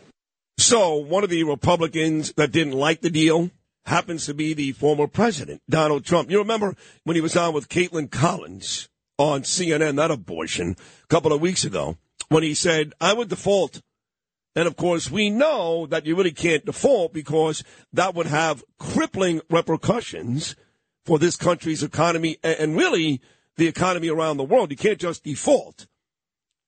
So, 0.58 0.96
one 0.96 1.24
of 1.24 1.30
the 1.30 1.44
Republicans 1.44 2.32
that 2.34 2.52
didn't 2.52 2.74
like 2.74 3.00
the 3.00 3.10
deal 3.10 3.50
happens 3.84 4.26
to 4.26 4.34
be 4.34 4.54
the 4.54 4.72
former 4.72 5.06
president, 5.06 5.62
Donald 5.68 6.04
Trump. 6.04 6.30
You 6.30 6.38
remember 6.38 6.76
when 7.04 7.16
he 7.16 7.20
was 7.20 7.36
on 7.36 7.52
with 7.52 7.68
Kaitlan 7.68 8.10
Collins 8.10 8.88
on 9.18 9.42
CNN, 9.42 9.96
that 9.96 10.10
abortion, 10.10 10.76
a 11.04 11.06
couple 11.08 11.32
of 11.32 11.40
weeks 11.40 11.64
ago, 11.64 11.96
when 12.28 12.42
he 12.42 12.54
said, 12.54 12.92
I 13.00 13.12
would 13.12 13.28
default. 13.28 13.82
And 14.54 14.66
of 14.66 14.76
course, 14.76 15.10
we 15.10 15.30
know 15.30 15.86
that 15.86 16.06
you 16.06 16.14
really 16.14 16.32
can't 16.32 16.64
default 16.64 17.12
because 17.12 17.64
that 17.92 18.14
would 18.14 18.26
have 18.26 18.62
crippling 18.78 19.40
repercussions 19.48 20.54
for 21.04 21.18
this 21.18 21.36
country's 21.36 21.82
economy 21.82 22.38
and 22.42 22.58
and 22.58 22.76
really 22.76 23.20
the 23.56 23.66
economy 23.66 24.08
around 24.08 24.36
the 24.36 24.44
world. 24.44 24.70
You 24.70 24.76
can't 24.76 24.98
just 24.98 25.24
default. 25.24 25.86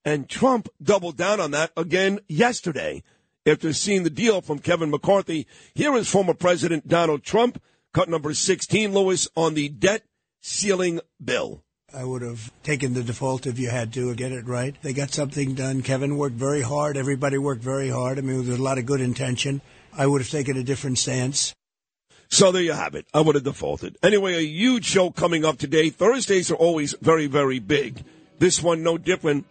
And 0.04 0.28
Trump 0.28 0.68
doubled 0.82 1.16
down 1.16 1.40
on 1.40 1.50
that 1.52 1.72
again 1.76 2.20
yesterday 2.28 3.02
after 3.46 3.72
seeing 3.72 4.02
the 4.02 4.10
deal 4.10 4.40
from 4.40 4.58
Kevin 4.58 4.90
McCarthy. 4.90 5.46
Here 5.74 5.94
is 5.96 6.08
former 6.08 6.34
President 6.34 6.88
Donald 6.88 7.22
Trump, 7.22 7.60
cut 7.92 8.08
number 8.08 8.34
16, 8.34 8.92
Lewis, 8.92 9.28
on 9.36 9.54
the 9.54 9.68
debt 9.68 10.02
ceiling 10.40 11.00
bill. 11.22 11.62
I 11.92 12.04
would 12.04 12.22
have 12.22 12.52
taken 12.62 12.94
the 12.94 13.04
default 13.04 13.46
if 13.46 13.58
you 13.58 13.70
had 13.70 13.92
to 13.92 14.14
get 14.14 14.32
it 14.32 14.46
right. 14.46 14.74
They 14.82 14.92
got 14.92 15.10
something 15.10 15.54
done. 15.54 15.82
Kevin 15.82 16.16
worked 16.16 16.34
very 16.34 16.62
hard. 16.62 16.96
Everybody 16.96 17.38
worked 17.38 17.62
very 17.62 17.88
hard. 17.88 18.18
I 18.18 18.22
mean, 18.22 18.44
there's 18.44 18.58
a 18.58 18.62
lot 18.62 18.78
of 18.78 18.86
good 18.86 19.00
intention. 19.00 19.60
I 19.96 20.06
would 20.06 20.20
have 20.20 20.30
taken 20.30 20.56
a 20.56 20.64
different 20.64 20.98
stance. 20.98 21.54
So 22.28 22.50
there 22.50 22.62
you 22.62 22.72
have 22.72 22.96
it. 22.96 23.06
I 23.14 23.20
would 23.20 23.36
have 23.36 23.44
defaulted. 23.44 23.96
Anyway, 24.02 24.34
a 24.34 24.40
huge 24.40 24.86
show 24.86 25.10
coming 25.10 25.44
up 25.44 25.56
today. 25.58 25.90
Thursdays 25.90 26.50
are 26.50 26.56
always 26.56 26.94
very, 27.00 27.26
very 27.28 27.60
big. 27.60 28.02
This 28.40 28.60
one, 28.60 28.82
no 28.82 28.98
different. 28.98 29.46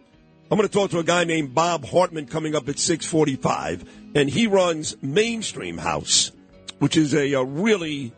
I'm 0.50 0.58
going 0.58 0.68
to 0.68 0.72
talk 0.72 0.90
to 0.90 0.98
a 0.98 1.04
guy 1.04 1.24
named 1.24 1.54
Bob 1.54 1.86
Hartman 1.86 2.26
coming 2.26 2.54
up 2.54 2.68
at 2.68 2.78
645, 2.78 4.12
and 4.14 4.28
he 4.28 4.46
runs 4.46 4.94
Mainstream 5.02 5.78
House, 5.78 6.32
which 6.80 6.98
is 6.98 7.14
a, 7.14 7.32
a 7.32 7.42
really 7.42 8.12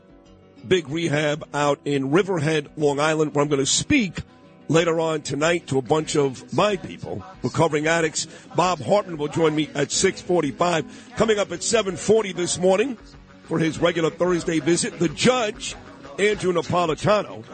big 0.67 0.89
rehab 0.89 1.49
out 1.55 1.79
in 1.85 2.11
Riverhead, 2.11 2.69
Long 2.77 2.99
Island, 2.99 3.33
where 3.33 3.45
I'm 3.45 3.49
going 3.49 3.61
to 3.61 3.67
speak 3.67 4.19
later 4.69 4.99
on 4.99 5.23
tonight 5.23 5.69
to 5.69 5.79
a 5.79 5.83
bunch 5.83 6.17
of 6.17 6.53
my 6.53 6.77
people, 6.77 7.25
recovering 7.45 7.87
addicts. 7.87 8.27
Bob 8.57 8.81
Hartman 8.81 9.19
will 9.19 9.29
join 9.29 9.55
me 9.55 9.71
at 9.77 9.93
645. 9.93 11.13
Coming 11.17 11.39
up 11.39 11.53
at 11.53 11.63
740 11.63 12.33
this 12.33 12.59
morning 12.59 12.99
for 13.45 13.61
his 13.61 13.79
regular 13.79 14.11
Thursday 14.11 14.59
visit, 14.59 14.99
the 14.99 15.09
judge, 15.09 15.77
Andrew 16.19 16.53
Napolitano. 16.53 17.45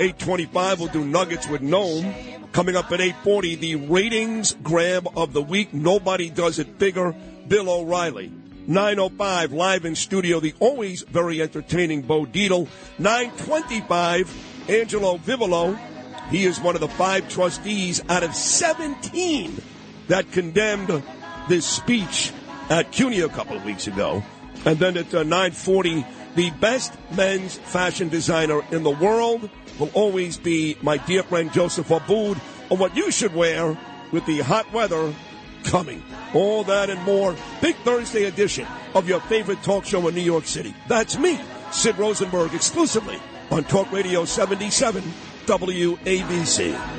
825 0.00 0.78
we'll 0.78 0.88
do 0.88 1.04
Nuggets 1.04 1.48
with 1.48 1.60
Nome. 1.60 2.14
Coming 2.52 2.76
up 2.76 2.92
at 2.92 3.00
840, 3.00 3.56
the 3.56 3.74
ratings 3.74 4.54
grab 4.62 5.08
of 5.16 5.32
the 5.32 5.42
week. 5.42 5.74
Nobody 5.74 6.30
does 6.30 6.60
it 6.60 6.78
bigger. 6.78 7.16
Bill 7.48 7.68
O'Reilly. 7.68 8.30
905 8.68 9.52
live 9.52 9.84
in 9.84 9.96
studio, 9.96 10.38
the 10.38 10.54
always 10.60 11.02
very 11.02 11.42
entertaining 11.42 12.02
Bo 12.02 12.26
Dietl. 12.26 12.68
925, 13.00 14.68
Angelo 14.68 15.16
Vivolo. 15.16 15.76
He 16.30 16.44
is 16.44 16.60
one 16.60 16.76
of 16.76 16.80
the 16.80 16.88
five 16.88 17.28
trustees 17.28 18.00
out 18.08 18.22
of 18.22 18.36
17 18.36 19.60
that 20.06 20.30
condemned 20.30 21.02
this 21.48 21.66
speech 21.66 22.32
at 22.70 22.92
CUNY 22.92 23.20
a 23.20 23.28
couple 23.28 23.56
of 23.56 23.64
weeks 23.64 23.88
ago. 23.88 24.22
And 24.64 24.78
then 24.78 24.96
at 24.96 25.12
uh, 25.12 25.24
940, 25.24 26.06
the 26.36 26.50
best 26.60 26.92
men's 27.10 27.56
fashion 27.58 28.08
designer 28.08 28.62
in 28.70 28.84
the 28.84 28.90
world 28.90 29.50
will 29.78 29.90
always 29.94 30.36
be 30.36 30.76
my 30.82 30.96
dear 30.96 31.22
friend 31.22 31.52
Joseph 31.52 31.88
Abboud 31.88 32.38
on 32.70 32.78
what 32.78 32.96
you 32.96 33.10
should 33.10 33.34
wear 33.34 33.78
with 34.12 34.24
the 34.26 34.40
hot 34.40 34.72
weather 34.72 35.14
coming. 35.64 36.02
All 36.34 36.64
that 36.64 36.90
and 36.90 37.02
more. 37.02 37.34
Big 37.60 37.76
Thursday 37.76 38.24
edition 38.24 38.66
of 38.94 39.08
your 39.08 39.20
favorite 39.20 39.62
talk 39.62 39.84
show 39.84 40.06
in 40.08 40.14
New 40.14 40.20
York 40.22 40.46
City. 40.46 40.74
That's 40.88 41.18
me, 41.18 41.38
Sid 41.72 41.98
Rosenberg, 41.98 42.54
exclusively 42.54 43.18
on 43.50 43.64
Talk 43.64 43.90
Radio 43.92 44.24
77 44.24 45.02
WABC. 45.46 46.98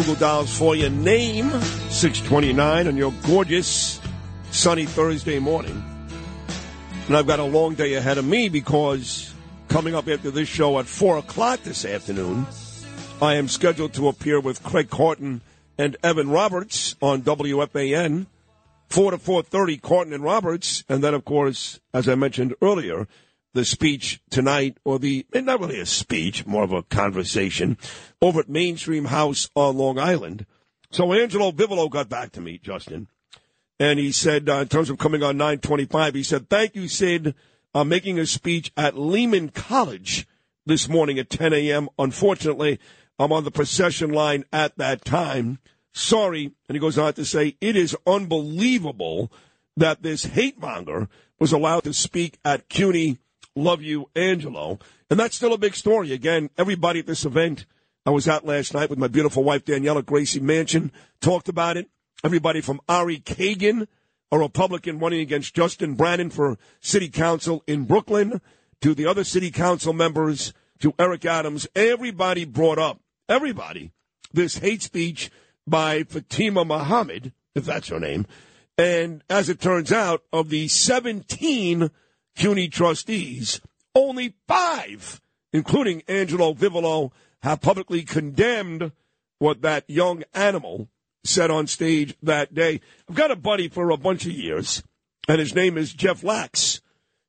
Goo 0.00 0.14
Goo 0.14 0.20
Dolls 0.20 0.56
for 0.56 0.74
your 0.74 0.88
name, 0.88 1.50
629 1.90 2.86
on 2.86 2.96
your 2.96 3.12
gorgeous 3.26 4.00
sunny 4.50 4.86
Thursday 4.86 5.38
morning. 5.38 5.84
And 7.06 7.16
I've 7.16 7.26
got 7.26 7.38
a 7.38 7.44
long 7.44 7.74
day 7.74 7.94
ahead 7.94 8.16
of 8.16 8.24
me 8.24 8.48
because 8.48 9.34
coming 9.68 9.94
up 9.94 10.08
after 10.08 10.30
this 10.30 10.48
show 10.48 10.78
at 10.78 10.86
4 10.86 11.18
o'clock 11.18 11.62
this 11.64 11.84
afternoon, 11.84 12.46
I 13.20 13.34
am 13.34 13.46
scheduled 13.46 13.92
to 13.94 14.08
appear 14.08 14.40
with 14.40 14.62
Craig 14.62 14.88
Carton 14.88 15.42
and 15.76 15.98
Evan 16.02 16.30
Roberts 16.30 16.96
on 17.02 17.20
WFAN. 17.20 18.26
4 18.88 19.10
to 19.10 19.18
4.30, 19.18 19.82
Carton 19.82 20.12
and 20.14 20.24
Roberts. 20.24 20.82
And 20.88 21.04
then, 21.04 21.12
of 21.12 21.26
course, 21.26 21.78
as 21.92 22.08
I 22.08 22.14
mentioned 22.14 22.54
earlier, 22.62 23.06
the 23.52 23.64
speech 23.64 24.20
tonight, 24.30 24.78
or 24.84 24.98
the, 24.98 25.26
eh, 25.32 25.40
not 25.40 25.60
really 25.60 25.80
a 25.80 25.86
speech, 25.86 26.46
more 26.46 26.64
of 26.64 26.72
a 26.72 26.82
conversation, 26.82 27.76
over 28.22 28.40
at 28.40 28.48
Mainstream 28.48 29.06
House 29.06 29.50
on 29.54 29.76
Long 29.76 29.98
Island. 29.98 30.46
So 30.90 31.12
Angelo 31.12 31.50
Vivolo 31.50 31.88
got 31.88 32.08
back 32.08 32.32
to 32.32 32.40
me, 32.40 32.58
Justin, 32.58 33.08
and 33.78 33.98
he 33.98 34.12
said, 34.12 34.48
uh, 34.48 34.56
in 34.56 34.68
terms 34.68 34.90
of 34.90 34.98
coming 34.98 35.22
on 35.22 35.36
925, 35.36 36.14
he 36.14 36.22
said, 36.22 36.50
thank 36.50 36.74
you, 36.74 36.86
Sid. 36.86 37.34
I'm 37.74 37.88
making 37.88 38.18
a 38.18 38.26
speech 38.26 38.72
at 38.76 38.98
Lehman 38.98 39.48
College 39.48 40.26
this 40.66 40.88
morning 40.88 41.18
at 41.18 41.30
10 41.30 41.52
a.m. 41.54 41.88
Unfortunately, 41.98 42.78
I'm 43.18 43.32
on 43.32 43.44
the 43.44 43.50
procession 43.50 44.10
line 44.10 44.44
at 44.52 44.76
that 44.76 45.04
time. 45.04 45.60
Sorry. 45.92 46.52
And 46.68 46.76
he 46.76 46.78
goes 46.78 46.98
on 46.98 47.14
to 47.14 47.24
say, 47.24 47.56
it 47.60 47.76
is 47.76 47.96
unbelievable 48.06 49.32
that 49.76 50.02
this 50.02 50.24
hate 50.24 50.60
monger 50.60 51.08
was 51.38 51.52
allowed 51.52 51.84
to 51.84 51.92
speak 51.92 52.38
at 52.44 52.68
CUNY. 52.68 53.18
Love 53.56 53.82
you, 53.82 54.08
Angelo. 54.14 54.78
And 55.10 55.18
that's 55.18 55.36
still 55.36 55.52
a 55.52 55.58
big 55.58 55.74
story. 55.74 56.12
Again, 56.12 56.50
everybody 56.56 57.00
at 57.00 57.06
this 57.06 57.24
event 57.24 57.66
I 58.06 58.10
was 58.10 58.26
at 58.26 58.46
last 58.46 58.72
night 58.72 58.88
with 58.88 58.98
my 58.98 59.08
beautiful 59.08 59.44
wife, 59.44 59.64
Daniela 59.64 60.04
Gracie 60.04 60.40
Mansion, 60.40 60.90
talked 61.20 61.50
about 61.50 61.76
it. 61.76 61.90
Everybody 62.24 62.62
from 62.62 62.80
Ari 62.88 63.18
Kagan, 63.18 63.86
a 64.32 64.38
Republican 64.38 64.98
running 64.98 65.20
against 65.20 65.54
Justin 65.54 65.94
Brannan 65.96 66.30
for 66.30 66.58
city 66.80 67.10
council 67.10 67.62
in 67.66 67.84
Brooklyn, 67.84 68.40
to 68.80 68.94
the 68.94 69.04
other 69.04 69.22
city 69.22 69.50
council 69.50 69.92
members, 69.92 70.54
to 70.78 70.94
Eric 70.98 71.26
Adams. 71.26 71.68
Everybody 71.74 72.46
brought 72.46 72.78
up, 72.78 73.00
everybody, 73.28 73.90
this 74.32 74.58
hate 74.58 74.82
speech 74.82 75.30
by 75.66 76.04
Fatima 76.04 76.64
Muhammad, 76.64 77.34
if 77.54 77.66
that's 77.66 77.88
her 77.88 78.00
name. 78.00 78.26
And 78.78 79.22
as 79.28 79.50
it 79.50 79.60
turns 79.60 79.92
out, 79.92 80.22
of 80.32 80.48
the 80.48 80.68
17 80.68 81.90
CUNY 82.36 82.68
trustees, 82.68 83.60
only 83.94 84.34
five, 84.46 85.20
including 85.52 86.02
Angelo 86.08 86.52
Vivolo, 86.52 87.12
have 87.42 87.60
publicly 87.60 88.02
condemned 88.02 88.92
what 89.38 89.62
that 89.62 89.88
young 89.88 90.22
animal 90.34 90.88
said 91.24 91.50
on 91.50 91.66
stage 91.66 92.16
that 92.22 92.54
day. 92.54 92.80
I've 93.08 93.16
got 93.16 93.30
a 93.30 93.36
buddy 93.36 93.68
for 93.68 93.90
a 93.90 93.96
bunch 93.96 94.26
of 94.26 94.32
years, 94.32 94.82
and 95.28 95.38
his 95.38 95.54
name 95.54 95.76
is 95.76 95.92
Jeff 95.92 96.22
Lax, 96.22 96.80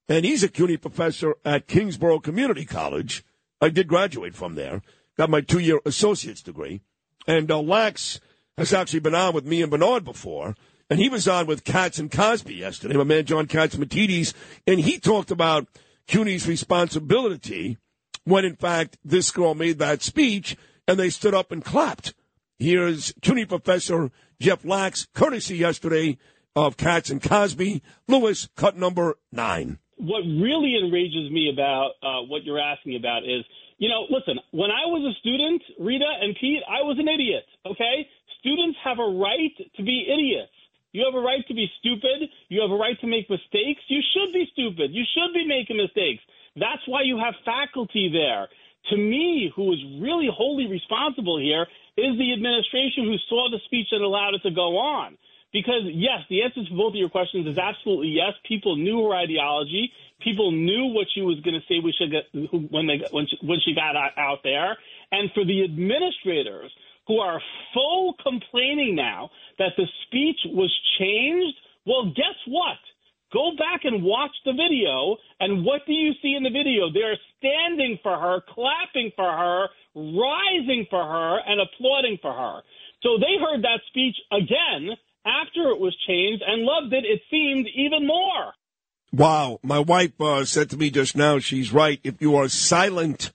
and 0.08 0.26
he's 0.26 0.44
a 0.44 0.50
CUNY 0.50 0.78
professor 0.78 1.36
at 1.44 1.68
Kingsborough 1.68 2.20
Community 2.20 2.66
College. 2.66 3.24
I 3.60 3.70
did 3.70 3.88
graduate 3.88 4.36
from 4.36 4.56
there, 4.56 4.82
got 5.18 5.30
my 5.30 5.42
two 5.42 5.60
year 5.60 5.80
associate's 5.86 6.42
degree, 6.42 6.82
and 7.28 7.50
uh, 7.52 7.60
Lax 7.60 8.20
has 8.58 8.74
actually 8.74 9.00
been 9.00 9.16
on 9.16 9.34
with 9.34 9.46
me 9.46 9.62
and 9.62 9.72
Bernard 9.72 10.04
before. 10.04 10.56
And 10.92 11.00
he 11.00 11.08
was 11.08 11.26
on 11.26 11.48
with 11.48 11.64
Cats 11.64 12.00
and 12.00 12.12
Cosby 12.12 12.54
yesterday, 12.54 12.98
my 12.98 13.06
man 13.06 13.26
John 13.26 13.48
Catsimatidis, 13.48 14.34
and 14.68 14.78
he 14.78 15.00
talked 15.00 15.32
about 15.32 15.70
CUNY's 16.08 16.50
responsibility 16.50 17.78
when, 18.26 18.44
in 18.44 18.58
fact, 18.58 18.98
this 19.02 19.32
girl 19.32 19.56
made 19.56 19.80
that 19.80 20.02
speech 20.02 20.58
and 20.90 21.00
they 21.00 21.10
stood 21.10 21.34
up 21.34 21.54
and 21.54 21.64
clapped. 21.64 22.14
Here's 22.60 23.14
CUNY 23.22 23.46
professor 23.46 24.12
Jeff 24.42 24.66
Lax, 24.66 25.08
courtesy 25.14 25.56
yesterday 25.56 26.18
of 26.58 26.76
Cats 26.76 27.10
and 27.10 27.24
Cosby. 27.24 27.82
Lewis, 28.10 28.50
cut 28.58 28.76
number 28.76 29.18
nine. 29.32 29.80
What 29.96 30.24
really 30.24 30.76
enrages 30.76 31.32
me 31.32 31.50
about 31.54 31.92
uh, 32.04 32.28
what 32.28 32.44
you're 32.44 32.60
asking 32.60 32.98
about 32.98 33.24
is, 33.24 33.46
you 33.78 33.88
know, 33.88 34.08
listen, 34.10 34.40
when 34.52 34.72
I 34.72 34.88
was 34.88 35.16
a 35.16 35.18
student, 35.22 35.62
Rita 35.80 36.12
and 36.22 36.36
Pete, 36.36 36.64
I 36.68 36.84
was 36.84 36.98
an 37.00 37.08
idiot, 37.08 37.46
okay? 37.66 38.10
Students 38.42 38.78
have 38.84 39.00
a 39.00 39.08
right 39.08 39.56
to 39.78 39.84
be 39.84 40.06
idiots. 40.12 40.52
You 40.92 41.06
have 41.06 41.16
a 41.16 41.24
right 41.24 41.46
to 41.48 41.54
be 41.54 41.68
stupid. 41.80 42.30
You 42.50 42.62
have 42.62 42.72
a 42.72 42.76
right 42.76 43.00
to 43.00 43.08
make 43.08 43.30
mistakes. 43.30 43.82
You 43.88 44.02
should 44.14 44.34
be 44.34 44.48
stupid. 44.52 44.92
You 44.92 45.04
should 45.16 45.34
be 45.34 45.48
making 45.48 45.78
mistakes. 45.78 46.22
That's 46.56 46.84
why 46.86 47.04
you 47.04 47.18
have 47.18 47.34
faculty 47.46 48.12
there. 48.12 48.48
To 48.90 48.98
me, 48.98 49.52
who 49.56 49.72
is 49.72 49.80
really 50.02 50.28
wholly 50.28 50.68
responsible 50.68 51.40
here 51.40 51.68
is 51.96 52.18
the 52.18 52.34
administration 52.34 53.06
who 53.06 53.16
saw 53.30 53.48
the 53.50 53.60
speech 53.66 53.88
and 53.92 54.04
allowed 54.04 54.34
it 54.36 54.44
to 54.44 54.52
go 54.52 54.78
on. 54.78 55.18
Because 55.54 55.84
yes, 55.92 56.24
the 56.30 56.44
answer 56.44 56.64
to 56.64 56.76
both 56.76 56.92
of 56.92 56.96
your 56.96 57.10
questions 57.10 57.46
is 57.46 57.58
absolutely 57.58 58.10
yes. 58.10 58.34
People 58.48 58.76
knew 58.76 59.04
her 59.08 59.16
ideology. 59.16 59.92
People 60.24 60.52
knew 60.52 60.86
what 60.96 61.08
she 61.14 61.22
was 61.22 61.40
going 61.42 61.60
to 61.60 61.66
say. 61.68 61.80
We 61.84 61.94
should 61.94 62.12
get 62.12 62.32
when 62.72 62.88
when 63.42 63.60
she 63.60 63.76
got 63.76 63.96
out 63.96 64.40
there. 64.44 64.78
And 65.12 65.30
for 65.34 65.44
the 65.44 65.64
administrators 65.64 66.72
who 67.12 67.20
are 67.20 67.42
full 67.74 68.16
complaining 68.24 68.96
now 68.96 69.30
that 69.60 69.74
the 69.76 69.86
speech 70.08 70.40
was 70.46 70.72
changed, 70.98 71.58
well, 71.86 72.06
guess 72.16 72.40
what? 72.48 72.80
Go 73.34 73.52
back 73.58 73.82
and 73.84 74.02
watch 74.02 74.32
the 74.46 74.54
video, 74.54 75.18
and 75.42 75.66
what 75.66 75.82
do 75.86 75.92
you 75.92 76.14
see 76.22 76.36
in 76.38 76.44
the 76.44 76.50
video? 76.50 76.88
They're 76.94 77.20
standing 77.38 78.00
for 78.02 78.18
her, 78.18 78.40
clapping 78.48 79.12
for 79.16 79.30
her, 79.30 79.68
rising 79.94 80.88
for 80.90 81.04
her, 81.04 81.40
and 81.46 81.60
applauding 81.60 82.18
for 82.22 82.32
her. 82.32 82.62
So 83.04 83.18
they 83.18 83.36
heard 83.44 83.62
that 83.64 83.82
speech 83.88 84.16
again 84.32 84.96
after 85.26 85.70
it 85.72 85.80
was 85.80 85.96
changed 86.08 86.44
and 86.48 86.64
loved 86.64 86.94
it, 86.94 87.04
it 87.04 87.22
seemed, 87.30 87.68
even 87.76 88.08
more. 88.08 88.54
Wow. 89.12 89.60
My 89.64 89.80
wife 89.80 90.20
uh, 90.22 90.46
said 90.46 90.70
to 90.70 90.78
me 90.78 90.90
just 90.92 91.18
now, 91.18 91.40
she's 91.40 91.74
right. 91.74 92.00
If 92.06 92.22
you 92.22 92.38
are 92.38 92.48
silent, 92.48 93.32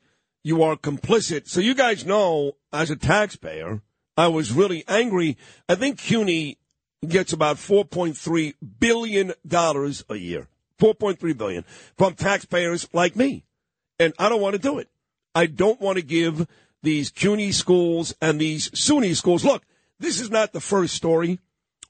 you 0.47 0.63
are 0.63 0.77
complicit. 0.77 1.49
So 1.49 1.59
you 1.59 1.75
guys 1.75 2.07
know, 2.07 2.53
as 2.73 2.89
a 2.89 2.95
taxpayer, 2.95 3.83
I 4.17 4.29
was 4.29 4.53
really 4.53 4.85
angry. 4.87 5.37
I 5.69 5.75
think 5.75 5.99
CUNY 5.99 6.57
gets 7.09 7.33
about 7.33 7.57
$4.3 7.57 8.55
billion 8.79 9.33
a 9.51 10.15
year. 10.15 10.47
4.3 10.79 11.37
billion 11.37 11.65
from 11.99 12.15
taxpayers 12.15 12.89
like 12.93 13.17
me. 13.17 13.45
And 13.99 14.15
I 14.21 14.29
don't 14.29 14.41
want 14.41 14.53
to 14.53 14.61
do 14.61 14.79
it. 14.79 14.89
I 15.35 15.47
don't 15.47 15.81
want 15.81 15.97
to 15.97 16.03
give 16.03 16.47
these 16.81 17.11
CUNY 17.11 17.51
schools 17.51 18.15
and 18.23 18.41
these 18.41 18.71
SUNY 18.71 19.17
schools. 19.17 19.45
Look, 19.45 19.65
this 19.99 20.21
is 20.21 20.31
not 20.31 20.53
the 20.53 20.61
first 20.61 20.95
story 20.95 21.41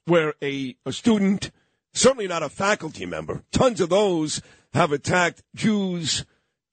where 0.05 0.33
a, 0.41 0.75
a 0.83 0.91
student, 0.91 1.51
certainly 1.93 2.27
not 2.27 2.41
a 2.41 2.49
faculty 2.49 3.05
member, 3.05 3.43
tons 3.51 3.79
of 3.81 3.89
those 3.89 4.41
have 4.73 4.91
attacked 4.91 5.43
Jews, 5.53 6.25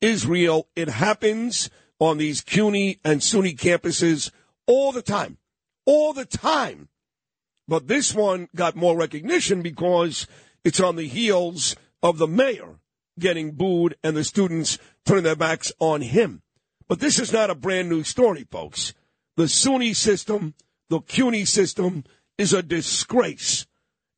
Israel. 0.05 0.69
It 0.77 0.88
happens 0.88 1.71
on 1.99 2.19
these 2.19 2.43
CUNY 2.43 3.01
and 3.05 3.21
SUNY 3.21 3.57
campuses 3.57 4.31
all 4.67 4.93
the 4.93 5.03
time. 5.03 5.38
All 5.87 6.12
the 6.12 6.25
time. 6.25 6.88
But 7.67 7.88
this 7.88 8.14
one 8.14 8.49
got 8.55 8.77
more 8.77 8.97
recognition 8.97 9.62
because 9.62 10.27
it's 10.64 10.81
on 10.81 10.97
the 10.97 11.09
heels 11.09 11.77
of 12.03 12.19
the 12.19 12.27
mayor 12.27 12.81
getting 13.19 13.53
booed 13.53 13.97
and 14.03 14.17
the 14.17 14.25
students 14.25 14.79
turning 15.07 15.25
their 15.25 15.37
backs 15.37 15.73
on 15.79 16.03
him. 16.03 16.43
But 16.88 17.01
this 17.01 17.19
is 17.19 17.33
not 17.33 17.51
a 17.51 17.55
brand 17.55 17.88
new 17.88 18.03
story, 18.03 18.47
folks. 18.51 18.93
The 19.37 19.45
SUNY 19.45 19.95
system, 19.97 20.55
the 20.90 21.01
CUNY 21.01 21.45
system 21.47 22.05
is 22.37 22.53
a 22.53 22.62
disgrace. 22.62 23.67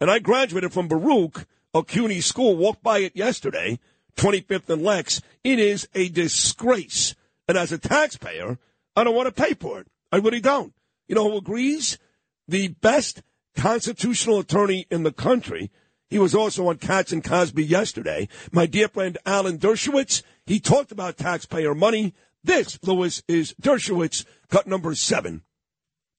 And 0.00 0.10
I 0.10 0.18
graduated 0.18 0.72
from 0.72 0.88
Baruch, 0.88 1.46
a 1.72 1.82
CUNY 1.82 2.20
school, 2.20 2.56
walked 2.56 2.82
by 2.82 2.98
it 2.98 3.14
yesterday, 3.14 3.78
25th 4.16 4.68
and 4.68 4.82
Lex. 4.82 5.20
It 5.44 5.58
is 5.58 5.88
a 5.94 6.08
disgrace. 6.08 7.14
And 7.48 7.56
as 7.56 7.72
a 7.72 7.78
taxpayer, 7.78 8.58
I 8.96 9.04
don't 9.04 9.14
want 9.14 9.34
to 9.34 9.42
pay 9.42 9.54
for 9.54 9.80
it. 9.80 9.86
I 10.10 10.16
really 10.16 10.40
don't. 10.40 10.72
You 11.08 11.14
know 11.14 11.30
who 11.30 11.38
agrees? 11.38 11.98
The 12.48 12.68
best 12.68 13.22
constitutional 13.54 14.38
attorney 14.38 14.86
in 14.90 15.02
the 15.02 15.12
country. 15.12 15.70
He 16.08 16.18
was 16.18 16.34
also 16.34 16.68
on 16.68 16.76
Cats 16.76 17.12
and 17.12 17.24
Cosby 17.24 17.64
yesterday. 17.64 18.28
My 18.52 18.66
dear 18.66 18.88
friend 18.88 19.18
Alan 19.26 19.58
Dershowitz, 19.58 20.22
he 20.44 20.60
talked 20.60 20.92
about 20.92 21.16
taxpayer 21.16 21.74
money. 21.74 22.14
This, 22.44 22.78
Lewis, 22.82 23.22
is 23.26 23.54
Dershowitz, 23.60 24.24
cut 24.48 24.68
number 24.68 24.94
seven. 24.94 25.42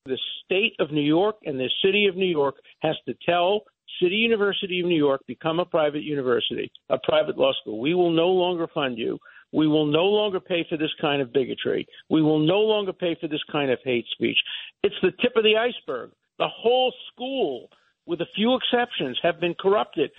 The 0.06 0.18
state 0.44 0.74
of 0.80 0.92
New 0.92 1.02
York 1.02 1.38
and 1.46 1.60
the 1.60 1.70
city 1.84 2.08
of 2.08 2.18
New 2.18 2.28
York 2.28 2.56
has 2.80 2.96
to 3.08 3.14
tell 3.26 3.64
City 4.02 4.15
University 4.15 4.80
of 4.82 4.86
New 4.88 4.97
York, 4.97 5.21
become 5.28 5.60
a 5.60 5.65
private 5.65 6.04
university, 6.04 6.71
a 6.89 6.97
private 7.04 7.38
law 7.38 7.52
school. 7.62 7.80
We 7.80 7.93
will 7.93 8.12
no 8.12 8.28
longer 8.28 8.67
fund 8.73 8.97
you. 8.97 9.17
We 9.52 9.67
will 9.67 9.86
no 9.86 10.06
longer 10.06 10.39
pay 10.39 10.65
for 10.69 10.78
this 10.78 10.91
kind 11.00 11.21
of 11.21 11.32
bigotry. 11.32 11.88
We 12.10 12.21
will 12.21 12.39
no 12.39 12.60
longer 12.60 12.93
pay 12.93 13.15
for 13.19 13.28
this 13.28 13.43
kind 13.52 13.71
of 13.71 13.80
hate 13.84 14.06
speech. 14.12 14.38
It's 14.84 14.95
the 15.02 15.12
tip 15.21 15.36
of 15.36 15.43
the 15.43 15.56
iceberg. 15.58 16.12
The 16.38 16.47
whole 16.47 16.93
school, 17.13 17.69
with 18.06 18.21
a 18.21 18.28
few 18.36 18.56
exceptions, 18.56 19.17
have 19.23 19.39
been 19.39 19.56
corrupted. 19.60 20.12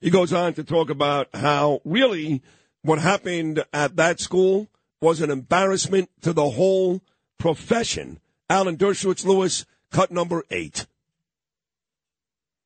He 0.00 0.10
goes 0.10 0.32
on 0.32 0.54
to 0.54 0.64
talk 0.64 0.90
about 0.90 1.28
how 1.34 1.80
really 1.84 2.42
what 2.82 2.98
happened 2.98 3.64
at 3.72 3.96
that 3.96 4.20
school 4.20 4.68
was 5.00 5.20
an 5.20 5.30
embarrassment 5.30 6.10
to 6.22 6.32
the 6.32 6.50
whole 6.50 7.02
profession. 7.38 8.20
Alan 8.48 8.76
Dershowitz 8.76 9.24
Lewis, 9.24 9.66
cut 9.90 10.10
number 10.10 10.44
eight. 10.50 10.86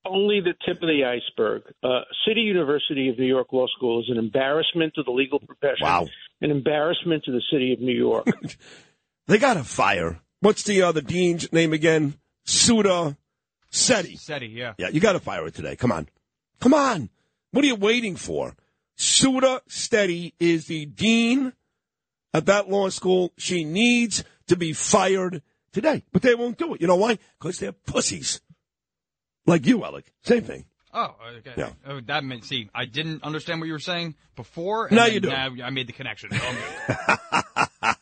Only 0.08 0.40
the 0.40 0.54
tip 0.66 0.82
of 0.82 0.88
the 0.88 1.04
iceberg. 1.04 1.62
Uh, 1.82 2.00
City 2.26 2.40
University 2.40 3.08
of 3.08 3.18
New 3.18 3.26
York 3.26 3.52
Law 3.52 3.66
School 3.76 4.00
is 4.00 4.06
an 4.08 4.18
embarrassment 4.18 4.94
to 4.94 5.02
the 5.02 5.10
legal 5.10 5.38
profession. 5.38 5.82
Wow. 5.82 6.08
An 6.40 6.50
embarrassment 6.50 7.24
to 7.24 7.32
the 7.32 7.42
city 7.52 7.72
of 7.72 7.80
New 7.80 7.96
York. 7.96 8.26
they 9.26 9.38
got 9.38 9.54
to 9.54 9.64
fire. 9.64 10.20
What's 10.40 10.62
the 10.62 10.82
uh, 10.82 10.92
the 10.92 11.02
dean's 11.02 11.52
name 11.52 11.72
again? 11.72 12.14
Sudha 12.44 13.16
Setty. 13.70 14.18
Setty, 14.18 14.54
yeah. 14.54 14.74
Yeah, 14.78 14.88
you 14.88 15.00
got 15.00 15.12
to 15.12 15.20
fire 15.20 15.46
it 15.46 15.54
today. 15.54 15.76
Come 15.76 15.92
on. 15.92 16.08
Come 16.60 16.74
on. 16.74 17.10
What 17.50 17.64
are 17.64 17.68
you 17.68 17.76
waiting 17.76 18.16
for? 18.16 18.54
Sudha 18.96 19.62
Setty 19.68 20.32
is 20.40 20.66
the 20.66 20.86
dean 20.86 21.52
at 22.32 22.46
that 22.46 22.68
law 22.68 22.88
school. 22.88 23.32
She 23.36 23.64
needs 23.64 24.24
to 24.46 24.56
be 24.56 24.72
fired 24.72 25.42
today, 25.72 26.04
but 26.12 26.22
they 26.22 26.34
won't 26.34 26.58
do 26.58 26.74
it. 26.74 26.80
You 26.80 26.86
know 26.86 26.96
why? 26.96 27.18
Because 27.38 27.58
they're 27.58 27.72
pussies. 27.72 28.40
Like 29.48 29.66
you, 29.66 29.84
Alec. 29.84 30.12
Same 30.22 30.42
thing. 30.42 30.64
Oh, 30.92 31.14
okay. 31.38 31.52
Yeah. 31.56 31.70
Oh, 31.86 32.00
that 32.00 32.24
meant, 32.24 32.44
see, 32.44 32.70
I 32.74 32.84
didn't 32.84 33.22
understand 33.22 33.60
what 33.60 33.66
you 33.66 33.72
were 33.72 33.78
saying 33.78 34.14
before. 34.36 34.86
And 34.86 34.96
Now 34.96 35.06
you 35.06 35.20
do. 35.20 35.30
I 35.30 35.70
made 35.70 35.86
the 35.86 35.92
connection. 35.92 36.30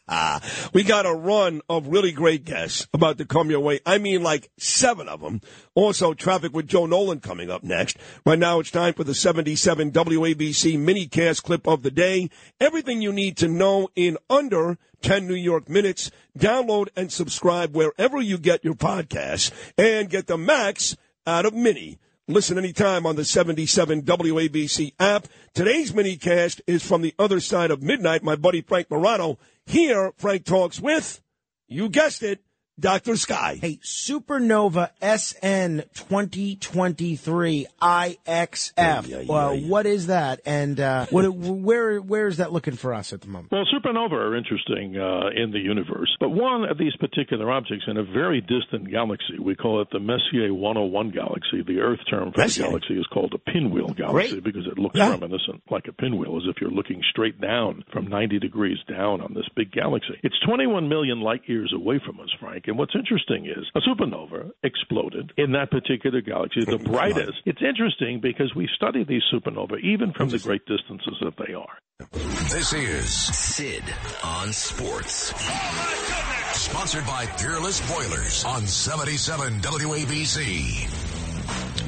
Oh, 0.08 0.40
we 0.72 0.82
got 0.82 1.06
a 1.06 1.12
run 1.12 1.60
of 1.68 1.88
really 1.88 2.12
great 2.12 2.44
guests 2.44 2.86
about 2.94 3.18
to 3.18 3.24
come 3.24 3.50
your 3.50 3.60
way. 3.60 3.80
I 3.84 3.98
mean, 3.98 4.22
like 4.22 4.50
seven 4.58 5.08
of 5.08 5.20
them. 5.20 5.40
Also, 5.74 6.14
traffic 6.14 6.52
with 6.52 6.68
Joe 6.68 6.86
Nolan 6.86 7.20
coming 7.20 7.50
up 7.50 7.62
next. 7.62 7.96
Right 8.24 8.38
now, 8.38 8.60
it's 8.60 8.70
time 8.70 8.94
for 8.94 9.04
the 9.04 9.14
77 9.14 9.90
WABC 9.90 10.78
minicast 10.78 11.42
clip 11.42 11.66
of 11.66 11.82
the 11.82 11.90
day. 11.90 12.30
Everything 12.60 13.02
you 13.02 13.12
need 13.12 13.36
to 13.38 13.48
know 13.48 13.88
in 13.94 14.16
under 14.30 14.78
10 15.02 15.26
New 15.26 15.34
York 15.34 15.68
minutes. 15.68 16.10
Download 16.38 16.88
and 16.96 17.12
subscribe 17.12 17.74
wherever 17.74 18.20
you 18.20 18.38
get 18.38 18.64
your 18.64 18.74
podcasts 18.74 19.50
and 19.76 20.08
get 20.08 20.26
the 20.26 20.38
max 20.38 20.96
out 21.26 21.46
of 21.46 21.54
mini. 21.54 21.98
Listen 22.28 22.58
anytime 22.58 23.06
on 23.06 23.16
the 23.16 23.24
77 23.24 24.02
WABC 24.02 24.94
app. 24.98 25.28
Today's 25.54 25.94
mini 25.94 26.16
cast 26.16 26.60
is 26.66 26.84
from 26.84 27.02
the 27.02 27.14
other 27.18 27.40
side 27.40 27.70
of 27.70 27.82
midnight. 27.82 28.22
My 28.22 28.36
buddy 28.36 28.62
Frank 28.62 28.90
Morano. 28.90 29.38
Here, 29.64 30.12
Frank 30.16 30.44
talks 30.44 30.80
with, 30.80 31.20
you 31.68 31.88
guessed 31.88 32.22
it, 32.22 32.40
Dr. 32.78 33.16
Sky. 33.16 33.58
Hey, 33.58 33.78
Supernova 33.82 34.90
SN 35.00 35.82
2023 35.94 37.66
IXF. 37.80 39.26
Well, 39.26 39.56
what 39.60 39.86
is 39.86 40.08
that? 40.08 40.40
And 40.44 40.78
uh, 40.78 41.06
what, 41.06 41.26
where 41.34 41.98
where 42.02 42.26
is 42.26 42.36
that 42.36 42.52
looking 42.52 42.74
for 42.76 42.92
us 42.92 43.14
at 43.14 43.22
the 43.22 43.28
moment? 43.28 43.50
Well, 43.50 43.64
supernovae 43.72 44.12
are 44.12 44.36
interesting 44.36 44.96
uh, 44.98 45.28
in 45.34 45.52
the 45.52 45.58
universe, 45.58 46.14
but 46.20 46.28
one 46.28 46.64
of 46.64 46.76
these 46.76 46.94
particular 46.96 47.50
objects 47.50 47.86
in 47.88 47.96
a 47.96 48.04
very 48.04 48.42
distant 48.42 48.90
galaxy, 48.90 49.38
we 49.40 49.54
call 49.54 49.80
it 49.80 49.88
the 49.90 50.00
Messier 50.00 50.52
101 50.52 51.10
galaxy. 51.12 51.62
The 51.66 51.80
Earth 51.80 52.00
term 52.10 52.32
for 52.32 52.40
Messier. 52.42 52.64
the 52.64 52.68
galaxy 52.70 52.94
is 52.98 53.06
called 53.12 53.32
a 53.34 53.50
pinwheel 53.50 53.88
galaxy 53.96 54.32
Great. 54.40 54.44
because 54.44 54.66
it 54.66 54.78
looks 54.78 54.98
Yeah. 54.98 55.10
reminiscent 55.12 55.62
like 55.70 55.88
a 55.88 55.92
pinwheel, 55.92 56.36
as 56.36 56.42
if 56.46 56.60
you're 56.60 56.70
looking 56.70 57.00
straight 57.10 57.40
down 57.40 57.84
from 57.90 58.06
90 58.06 58.38
degrees 58.38 58.76
down 58.86 59.22
on 59.22 59.32
this 59.32 59.48
big 59.56 59.72
galaxy. 59.72 60.14
It's 60.22 60.38
21 60.46 60.90
million 60.90 61.20
light 61.20 61.42
years 61.46 61.72
away 61.74 62.00
from 62.04 62.20
us, 62.20 62.28
Frank, 62.38 62.65
And 62.66 62.78
what's 62.78 62.94
interesting 62.94 63.46
is 63.46 63.64
a 63.74 63.80
supernova 63.80 64.50
exploded 64.62 65.32
in 65.36 65.52
that 65.52 65.70
particular 65.70 66.20
galaxy, 66.20 66.64
the 66.64 66.78
brightest. 66.90 67.38
It's 67.44 67.62
interesting 67.62 68.20
because 68.20 68.54
we 68.54 68.68
study 68.74 69.04
these 69.04 69.22
supernovae 69.32 69.80
even 69.82 70.12
from 70.12 70.28
the 70.30 70.38
great 70.38 70.66
distances 70.66 71.14
that 71.22 71.34
they 71.38 71.54
are. 71.54 71.78
This 72.50 72.72
is 72.72 73.08
Sid 73.10 73.84
on 74.22 74.52
Sports. 74.52 75.32
Oh, 75.36 76.50
sponsored 76.52 77.06
by 77.06 77.26
Peerless 77.26 77.80
Boilers 77.90 78.44
on 78.44 78.66
77 78.66 79.60
WABC. 79.60 81.16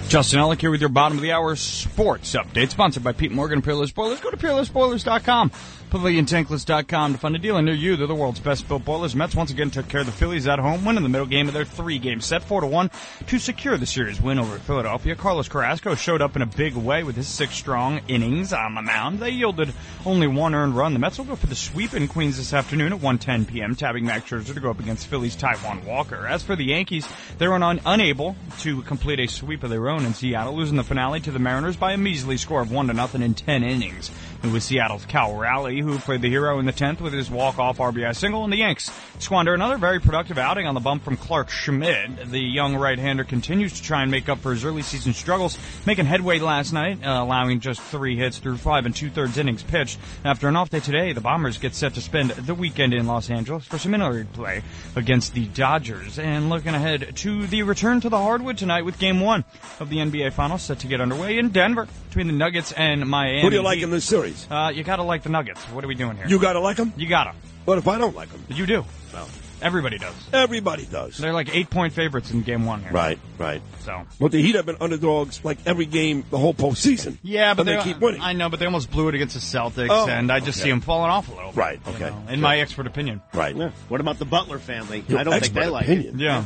Justin 0.09 0.41
Ellick 0.41 0.61
here 0.61 0.71
with 0.71 0.81
your 0.81 0.89
bottom 0.89 1.19
of 1.19 1.23
the 1.23 1.33
hour 1.33 1.55
sports 1.55 2.35
update, 2.35 2.71
sponsored 2.71 3.05
by 3.05 3.13
Pete 3.13 3.31
Morgan, 3.31 3.61
Peerless 3.61 3.91
Boilers. 3.91 4.21
Go 4.21 4.31
to 4.31 4.39
peerlessboilers.com, 4.39 5.51
paviliontankless.com 5.91 7.13
to 7.13 7.19
find 7.19 7.35
a 7.37 7.39
dealer 7.39 7.63
near 7.63 7.75
you. 7.75 7.97
They're 7.97 8.07
the 8.07 8.15
world's 8.15 8.41
best 8.41 8.69
built 8.69 8.85
boilers. 8.85 9.15
Mets 9.15 9.35
once 9.35 9.51
again 9.51 9.71
took 9.71 9.89
care 9.89 10.01
of 10.01 10.07
the 10.07 10.13
Phillies 10.13 10.47
at 10.47 10.59
home, 10.59 10.85
winning 10.85 11.03
the 11.03 11.09
middle 11.09 11.27
game 11.27 11.49
of 11.49 11.55
their 11.55 11.65
three 11.65 11.99
game 11.99 12.21
set, 12.21 12.43
4 12.43 12.61
to 12.63 12.67
1, 12.67 12.91
to 13.27 13.39
secure 13.39 13.77
the 13.77 13.87
series 13.87 14.21
win 14.21 14.39
over 14.39 14.59
Philadelphia. 14.59 15.15
Carlos 15.17 15.49
Carrasco 15.49 15.95
showed 15.95 16.23
up 16.23 16.37
in 16.37 16.43
a 16.43 16.47
big 16.47 16.75
way 16.75 17.03
with 17.03 17.17
his 17.17 17.27
six 17.27 17.55
strong 17.55 18.01
innings 18.09 18.53
on 18.53 18.75
the 18.75 18.83
mound. 18.83 19.19
They 19.19 19.31
yielded 19.31 19.73
only 20.05 20.27
one 20.27 20.55
earned 20.55 20.77
run. 20.77 20.93
The 20.93 20.99
Mets 20.99 21.19
will 21.19 21.25
go 21.25 21.37
for 21.37 21.47
the 21.47 21.55
sweep 21.55 21.95
in 21.95 22.09
Queens 22.09 22.37
this 22.37 22.53
afternoon 22.53 22.93
at 22.93 23.01
1:10 23.01 23.47
p.m., 23.49 23.75
tabbing 23.75 24.05
Max 24.05 24.31
Scherzer 24.31 24.55
to 24.55 24.61
go 24.61 24.71
up 24.71 24.81
against 24.81 25.07
Phillies 25.07 25.37
Taijuan 25.37 25.85
Walker. 25.85 26.27
As 26.27 26.43
for 26.43 26.57
the 26.57 26.65
Yankees, 26.65 27.09
they 27.39 27.49
were 27.49 27.55
un- 27.55 27.81
unable 27.85 28.37
to 28.61 28.83
complete 28.83 29.21
a 29.21 29.27
sweep 29.27 29.63
of 29.63 29.71
their 29.71 29.89
own 29.89 30.05
in 30.05 30.15
Seattle, 30.15 30.55
losing 30.57 30.77
the 30.77 30.85
finale 30.85 31.21
to 31.21 31.31
the 31.31 31.39
Mariners 31.39 31.77
by 31.77 31.93
a 31.93 31.97
measly 31.97 32.37
score 32.37 32.61
of 32.61 32.71
one 32.71 32.89
to 32.89 32.93
nothing 32.93 33.23
in 33.23 33.35
10 33.35 33.63
innings. 33.63 34.11
It 34.43 34.53
was 34.53 34.65
Seattle's 34.65 35.05
Cal 35.07 35.35
Raleigh 35.35 35.78
who 35.81 35.99
played 35.99 36.23
the 36.23 36.29
hero 36.29 36.59
in 36.59 36.67
the 36.67 36.73
10th 36.73 37.01
with 37.01 37.13
his 37.13 37.31
walk-off 37.31 37.79
RBI 37.79 38.15
single, 38.15 38.45
and 38.45 38.53
the 38.53 38.59
Yanks 38.59 38.91
squander 39.19 39.55
another 39.55 39.79
very 39.79 40.01
productive 40.01 40.39
outing 40.39 40.67
on 40.67 40.75
the 40.75 40.81
bump 40.81 41.03
from 41.03 41.17
Clarke 41.17 41.51
Schmidt. 41.51 42.31
The 42.31 42.41
young 42.41 42.77
right-hander 42.77 43.25
continues 43.25 43.73
to 43.75 43.83
try 43.83 44.03
and 44.03 44.11
make 44.11 44.29
up 44.29 44.39
for 44.39 44.53
his 44.53 44.65
early 44.65 44.83
season 44.83 45.13
struggles, 45.13 45.59
making 45.87 46.07
headway 46.07 46.39
last 46.39 46.73
night, 46.73 47.05
uh, 47.05 47.23
allowing 47.23 47.61
just 47.61 47.81
three 47.81 48.17
hits 48.17 48.39
through 48.39 48.57
five 48.59 48.87
and 48.87 48.95
two-thirds 48.95 49.39
innings 49.39 49.63
pitched. 49.63 49.99
After 50.25 50.49
an 50.49 50.57
off 50.57 50.71
day 50.71 50.81
today, 50.81 51.13
the 51.13 51.21
Bombers 51.21 51.59
get 51.59 51.75
set 51.75 51.95
to 51.95 52.01
spend 52.01 52.31
the 52.31 52.55
weekend 52.55 52.95
in 52.95 53.07
Los 53.07 53.31
Angeles 53.31 53.65
for 53.65 53.79
some 53.79 53.93
interleague 53.93 54.33
play 54.33 54.63
against 54.97 55.35
the 55.35 55.47
Dodgers. 55.47 56.19
And 56.19 56.49
looking 56.49 56.75
ahead 56.75 57.17
to 57.17 57.47
the 57.47 57.63
return 57.63 58.01
to 58.01 58.09
the 58.09 58.19
hardwood 58.19 58.59
tonight 58.59 58.83
with 58.83 58.99
Game 58.99 59.21
One 59.21 59.45
of 59.81 59.89
the 59.89 59.97
NBA 59.97 60.33
Finals 60.33 60.63
set 60.63 60.81
to 60.81 60.87
get 60.87 61.01
underway 61.01 61.39
in 61.39 61.51
Denver 61.51 61.87
between 62.09 62.27
the 62.27 62.33
Nuggets 62.33 62.73
and 62.73 63.09
Miami. 63.09 63.43
Who 63.43 63.51
do 63.51 63.57
you 63.57 63.63
like 63.63 63.81
in 63.81 63.91
this 63.91 64.05
series? 64.05 64.47
Uh, 64.51 64.73
you 64.75 64.83
gotta 64.83 65.03
like 65.03 65.23
the 65.23 65.29
Nuggets. 65.29 65.63
What 65.73 65.85
are 65.85 65.89
we 65.89 65.95
doing 65.95 66.17
here? 66.17 66.27
You 66.27 66.39
gotta 66.39 66.61
like 66.61 66.77
them? 66.77 66.93
You 66.97 67.09
gotta. 67.09 67.35
What 67.65 67.79
if 67.79 67.87
I 67.89 67.99
don't 67.99 68.15
like 68.17 68.31
them? 68.31 68.45
You 68.49 68.67
do. 68.67 68.85
No. 69.13 69.27
Everybody 69.61 69.99
does. 69.99 70.15
Everybody 70.33 70.87
does. 70.87 71.19
They're 71.19 71.33
like 71.33 71.53
eight 71.55 71.69
point 71.69 71.93
favorites 71.93 72.31
in 72.31 72.43
game 72.43 72.65
one 72.65 72.81
here. 72.81 72.93
Right, 72.93 73.19
right. 73.39 73.61
So. 73.81 74.03
But 74.21 74.31
the 74.31 74.41
Heat 74.41 74.55
have 74.55 74.67
been 74.67 74.77
underdogs 74.81 75.45
like 75.45 75.59
every 75.67 75.85
game 75.87 76.25
the 76.31 76.39
whole 76.39 76.55
postseason. 76.55 77.19
Yeah, 77.25 77.55
but 77.55 77.67
And 77.69 77.81
they, 77.81 77.83
keep 77.83 77.99
winning. 77.99 78.21
I 78.21 78.35
know, 78.35 78.49
but 78.49 78.61
they 78.61 78.67
almost 78.67 78.89
blew 78.91 79.09
it 79.09 79.17
against 79.17 79.35
the 79.35 79.41
Celtics, 79.41 79.89
Oh, 79.91 80.09
and 80.09 80.31
I 80.31 80.39
just 80.39 80.61
okay. 80.61 80.67
see 80.67 80.71
them 80.71 80.81
falling 80.81 81.11
off 81.11 81.29
a 81.29 81.35
little. 81.35 81.51
bit, 81.51 81.57
Right, 81.57 81.81
you 81.87 81.93
okay. 81.95 82.11
know, 82.11 82.23
in 82.31 82.41
my 82.41 82.61
expert 82.61 82.87
opinion. 82.87 83.21
Right. 83.35 83.57
Yeah. 83.57 83.71
What 83.89 84.01
about 84.01 84.21
the 84.21 84.25
Butler 84.27 84.61
family? 84.61 85.05
Your 85.09 85.19
I 85.19 85.25
don't 85.25 85.33
think 85.41 85.53
they 85.53 85.61
expert 85.61 85.73
like 85.73 85.85
opinion. 85.87 86.21
it. 86.21 86.23
Yeah. 86.23 86.45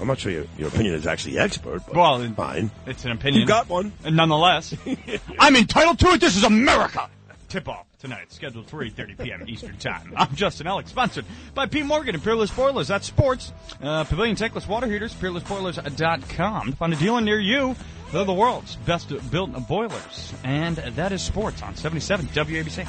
I'm 0.00 0.06
not 0.08 0.18
sure 0.18 0.30
your, 0.30 0.44
your 0.58 0.68
opinion 0.68 0.96
is 0.96 1.06
actually 1.06 1.38
expert, 1.38 1.82
but 1.86 1.94
Well, 1.96 2.20
it- 2.20 2.34
fine. 2.34 2.70
It's 2.86 3.06
an 3.06 3.12
opinion. 3.12 3.40
You 3.40 3.46
got 3.46 3.70
one. 3.70 3.92
And 4.04 4.16
nonetheless, 4.16 4.74
I'm 5.38 5.56
entitled 5.56 5.98
to 6.00 6.08
it. 6.08 6.20
This 6.20 6.36
is 6.36 6.44
America. 6.44 7.08
Tip 7.48 7.68
off 7.68 7.86
tonight, 7.98 8.32
scheduled 8.32 8.68
for 8.68 8.84
8:30 8.84 9.22
p.m. 9.22 9.44
Eastern 9.48 9.76
Time. 9.76 10.12
I'm 10.16 10.34
Justin 10.34 10.66
Alex, 10.66 10.90
sponsored 10.90 11.24
by 11.54 11.66
P. 11.66 11.82
Morgan 11.82 12.14
and 12.14 12.24
Peerless 12.24 12.50
Boilers. 12.50 12.88
That's 12.88 13.06
sports. 13.06 13.52
Uh, 13.82 14.04
Pavilion 14.04 14.36
Tankless 14.36 14.66
Water 14.66 14.86
Heaters, 14.86 15.14
peerlessboilers.com. 15.14 16.70
To 16.70 16.76
find 16.76 16.92
a 16.92 16.96
dealer 16.96 17.20
near 17.20 17.38
you, 17.38 17.76
they're 18.12 18.24
the 18.24 18.32
world's 18.32 18.76
best 18.76 19.12
built 19.30 19.52
boilers, 19.68 20.32
and 20.42 20.76
that 20.76 21.12
is 21.12 21.22
sports 21.22 21.62
on 21.62 21.76
77 21.76 22.26
WABC. 22.26 22.88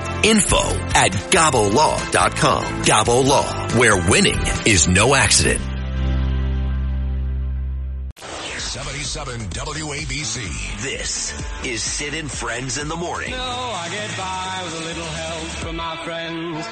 info 0.23 0.61
at 0.95 1.11
gabolaw.com. 1.11 2.63
Gabo 2.83 3.25
Law, 3.25 3.69
where 3.79 3.97
winning 4.09 4.39
is 4.65 4.87
no 4.87 5.15
accident. 5.15 5.61
77 8.71 9.41
WABC. 9.49 10.81
This 10.81 11.33
is 11.65 11.83
Sid 11.83 12.13
and 12.13 12.31
Friends 12.31 12.77
in 12.77 12.87
the 12.87 12.95
Morning. 12.95 13.31
No, 13.31 13.37
I 13.37 13.89
get 13.91 14.17
by 14.17 14.61
with 14.63 14.81
a 14.81 14.85
little 14.85 15.03
help 15.03 15.47
from 15.59 15.75
my 15.75 15.97
friends. 16.05 16.65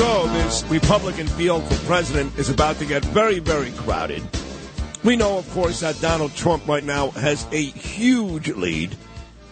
So 0.00 0.26
this 0.28 0.64
Republican 0.64 1.26
field 1.26 1.62
for 1.62 1.74
president 1.84 2.38
is 2.38 2.48
about 2.48 2.76
to 2.76 2.86
get 2.86 3.04
very, 3.04 3.38
very 3.38 3.70
crowded. 3.72 4.22
We 5.04 5.14
know, 5.14 5.36
of 5.36 5.50
course, 5.50 5.80
that 5.80 6.00
Donald 6.00 6.34
Trump 6.34 6.66
right 6.66 6.82
now 6.82 7.10
has 7.10 7.46
a 7.52 7.60
huge 7.60 8.48
lead. 8.48 8.96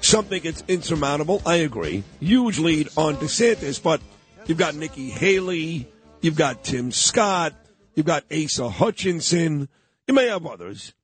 Something 0.01 0.41
it's 0.45 0.65
insurmountable. 0.67 1.43
I 1.45 1.57
agree. 1.57 2.03
Huge 2.21 2.59
lead 2.61 2.89
on 2.97 3.17
DeSantis, 3.17 3.83
but 3.83 4.01
you've 4.47 4.57
got 4.57 4.75
Nikki 4.75 5.11
Haley, 5.11 5.87
you've 6.23 6.37
got 6.37 6.65
Tim 6.65 6.93
Scott, 6.93 7.53
you've 7.95 8.07
got 8.07 8.25
Asa 8.33 8.71
Hutchinson, 8.71 9.69
you 10.07 10.15
may 10.15 10.29
have 10.29 10.47
others. 10.47 10.95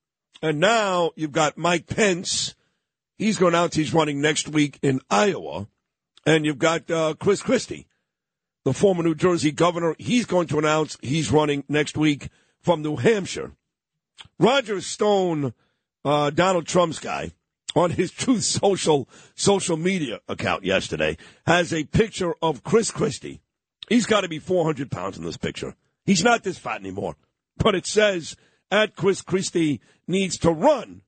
And 0.41 0.59
now 0.59 1.11
you've 1.17 1.33
got 1.33 1.59
Mike 1.59 1.87
Pence. 1.87 2.55
He's 3.19 3.37
going 3.37 3.55
out. 3.55 3.75
He's 3.75 3.93
running 3.93 4.23
next 4.23 4.49
week 4.49 4.79
in 4.81 5.03
Iowa. 5.11 5.69
And 6.25 6.47
you've 6.47 6.59
got 6.59 6.91
uh, 6.91 7.13
Chris 7.19 7.43
Christie 7.43 7.89
the 8.65 8.73
former 8.73 9.03
New 9.03 9.15
Jersey 9.15 9.53
governor, 9.53 9.95
he's 9.99 10.27
going 10.27 10.47
to 10.49 10.59
announce 10.59 10.97
he's 11.03 11.31
running 11.31 11.65
next 11.69 11.97
week 11.97 12.29
from 12.61 12.83
New 12.83 12.97
Hampshire. 12.97 13.53
Roger 14.39 14.81
Stone, 14.81 15.55
uh, 16.05 16.31
Donald 16.31 16.67
Trump's 16.67 16.99
guy, 16.99 17.33
on 17.77 17.91
his 17.91 18.11
Truth 18.13 18.45
Social 18.45 19.09
social 19.35 19.77
media 19.77 20.21
account 20.29 20.65
yesterday, 20.65 21.17
has 21.47 21.73
a 21.73 21.85
picture 21.85 22.35
of 22.43 22.65
Chris 22.65 22.91
Christie. 22.91 23.41
He's 23.89 24.07
got 24.07 24.23
to 24.23 24.29
be 24.29 24.39
400 24.39 24.91
pounds 24.91 25.19
in 25.19 25.25
this 25.25 25.37
picture. 25.37 25.75
He's 26.07 26.25
not 26.25 26.43
this 26.43 26.59
fat 26.59 26.81
anymore. 26.81 27.17
But 27.57 27.75
it 27.75 27.87
says, 27.87 28.37
at 28.71 28.97
Chris 28.97 29.21
Christie 29.21 29.81
needs 30.09 30.39
to 30.39 30.51
run. 30.51 31.03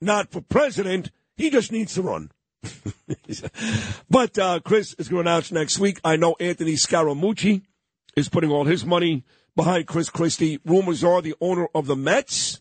Not 0.00 0.30
for 0.30 0.40
president, 0.40 1.10
he 1.36 1.48
just 1.48 1.72
needs 1.72 1.94
to 1.94 2.02
run. 2.02 2.30
but 4.10 4.38
uh, 4.38 4.60
Chris 4.60 4.94
is 4.98 5.08
going 5.08 5.24
to 5.24 5.30
announce 5.30 5.52
next 5.52 5.78
week. 5.78 6.00
I 6.04 6.16
know 6.16 6.36
Anthony 6.40 6.74
Scaramucci 6.74 7.62
is 8.16 8.28
putting 8.28 8.50
all 8.50 8.64
his 8.64 8.84
money 8.84 9.24
behind 9.54 9.86
Chris 9.86 10.10
Christie. 10.10 10.60
Rumors 10.64 11.04
are 11.04 11.22
the 11.22 11.34
owner 11.40 11.68
of 11.74 11.86
the 11.86 11.96
Mets, 11.96 12.60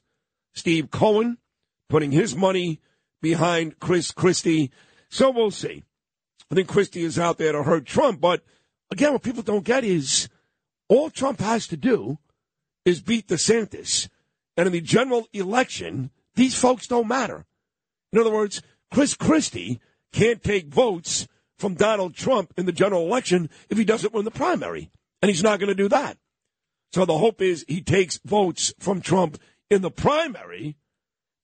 Steve 0.53 0.91
Cohen, 0.91 1.37
putting 1.89 2.11
his 2.11 2.35
money 2.35 2.81
behind 3.21 3.79
Chris 3.79 4.11
Christie. 4.11 4.71
So 5.09 5.31
we'll 5.31 5.51
see. 5.51 5.83
I 6.51 6.55
think 6.55 6.67
Christie 6.67 7.03
is 7.03 7.17
out 7.17 7.37
there 7.37 7.51
to 7.51 7.63
hurt 7.63 7.85
Trump. 7.85 8.21
But 8.21 8.43
again, 8.91 9.13
what 9.13 9.23
people 9.23 9.43
don't 9.43 9.65
get 9.65 9.83
is 9.83 10.29
all 10.87 11.09
Trump 11.09 11.39
has 11.39 11.67
to 11.67 11.77
do 11.77 12.19
is 12.85 13.01
beat 13.01 13.27
DeSantis. 13.27 14.09
And 14.57 14.67
in 14.67 14.73
the 14.73 14.81
general 14.81 15.27
election, 15.33 16.11
these 16.35 16.55
folks 16.55 16.87
don't 16.87 17.07
matter. 17.07 17.45
In 18.13 18.19
other 18.19 18.31
words, 18.31 18.61
Chris 18.91 19.13
Christie 19.13 19.79
can't 20.15 20.41
take 20.41 20.67
votes 20.67 21.27
from 21.59 21.75
Donald 21.75 22.15
Trump 22.15 22.53
in 22.57 22.65
the 22.65 22.71
general 22.71 23.05
election 23.05 23.49
if 23.69 23.77
he 23.77 23.83
doesn't 23.83 24.13
win 24.13 24.25
the 24.25 24.31
primary. 24.31 24.89
And 25.21 25.29
he's 25.29 25.43
not 25.43 25.59
going 25.59 25.69
to 25.69 25.75
do 25.75 25.89
that. 25.89 26.17
So 26.93 27.05
the 27.05 27.17
hope 27.17 27.41
is 27.41 27.65
he 27.67 27.81
takes 27.81 28.19
votes 28.23 28.73
from 28.79 29.01
Trump 29.01 29.37
in 29.69 29.81
the 29.81 29.91
primary, 29.91 30.77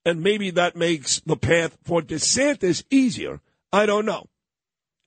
and 0.05 0.24
maybe 0.24 0.51
that 0.51 0.76
makes 0.76 1.19
the 1.26 1.36
path 1.36 1.78
for 1.84 2.01
DeSantis 2.01 2.84
easier. 2.89 3.41
I 3.74 3.86
don't 3.86 4.05
know. 4.05 4.28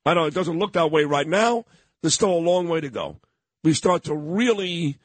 I 0.05 0.13
know 0.13 0.27
it 0.27 0.35
doesn't 0.35 0.59
look 0.59 0.75
that 0.75 0.91
way 0.91 1.05
right 1.05 1.27
now. 1.27 1.65
There's 2.03 2.15
still 2.15 2.33
a 2.33 2.49
long 2.51 2.69
way 2.69 2.83
to 2.83 2.91
go. 2.91 3.21
We 3.63 3.73
start 3.73 4.05
to 4.05 4.15
really 4.15 4.99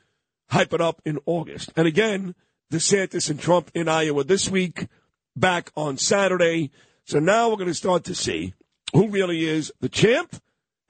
hype 0.49 0.73
it 0.73 0.81
up 0.81 1.01
in 1.05 1.19
August. 1.25 1.71
And 1.77 1.87
again, 1.87 2.35
DeSantis 2.73 3.29
and 3.29 3.39
Trump 3.39 3.71
in 3.73 3.87
Iowa 3.87 4.25
this 4.25 4.49
week, 4.49 4.87
back 5.35 5.71
on 5.77 5.97
Saturday. 5.97 6.71
So 7.09 7.17
now 7.17 7.49
we're 7.49 7.55
going 7.55 7.69
to 7.69 7.73
start 7.73 8.03
to 8.03 8.13
see 8.13 8.53
who 8.93 9.07
really 9.07 9.43
is 9.43 9.73
the 9.81 9.89
champ 9.89 10.39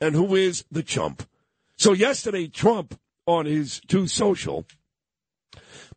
and 0.02 0.14
who 0.14 0.36
is 0.36 0.66
the 0.70 0.84
chump. 0.84 1.24
So 1.78 1.94
yesterday, 1.94 2.48
Trump 2.48 3.00
on 3.26 3.46
his 3.46 3.80
Truth 3.88 4.10
Social 4.10 4.66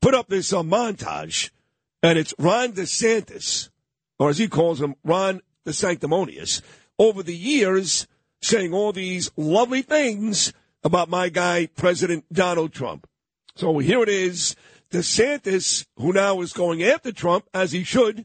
put 0.01 0.15
up 0.15 0.29
this 0.29 0.53
uh, 0.53 0.63
montage, 0.63 1.51
and 2.05 2.21
it's 2.21 2.35
Ron 2.39 2.73
DeSantis, 2.73 3.71
or 4.21 4.31
as 4.31 4.39
he 4.39 4.47
calls 4.47 4.81
him, 4.81 4.95
Ron 5.03 5.41
the 5.65 5.73
Sanctimonious, 5.73 6.63
over 7.01 7.25
the 7.25 7.37
years 7.37 8.07
saying 8.41 8.73
all 8.73 8.93
these 8.93 9.29
lovely 9.37 9.83
things 9.83 10.53
about 10.85 11.09
my 11.09 11.31
guy, 11.31 11.67
President 11.67 12.27
Donald 12.33 12.73
Trump. 12.73 13.09
So 13.57 13.79
here 13.79 14.05
it 14.05 14.09
is. 14.09 14.55
DeSantis, 14.93 15.85
who 15.97 16.13
now 16.13 16.41
is 16.43 16.53
going 16.53 16.81
after 16.81 17.11
Trump, 17.11 17.49
as 17.53 17.73
he 17.73 17.83
should, 17.83 18.25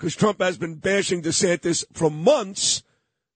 because 0.00 0.16
Trump 0.16 0.40
has 0.40 0.56
been 0.56 0.76
bashing 0.76 1.20
DeSantis 1.20 1.84
for 1.92 2.10
months, 2.10 2.82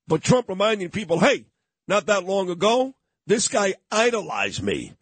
but 0.08 0.22
Trump 0.22 0.48
reminding 0.48 0.88
people, 0.88 1.20
hey, 1.20 1.44
not 1.86 2.06
that 2.06 2.24
long 2.24 2.48
ago, 2.48 2.94
this 3.26 3.48
guy 3.48 3.74
idolized 3.92 4.62
me. 4.62 4.94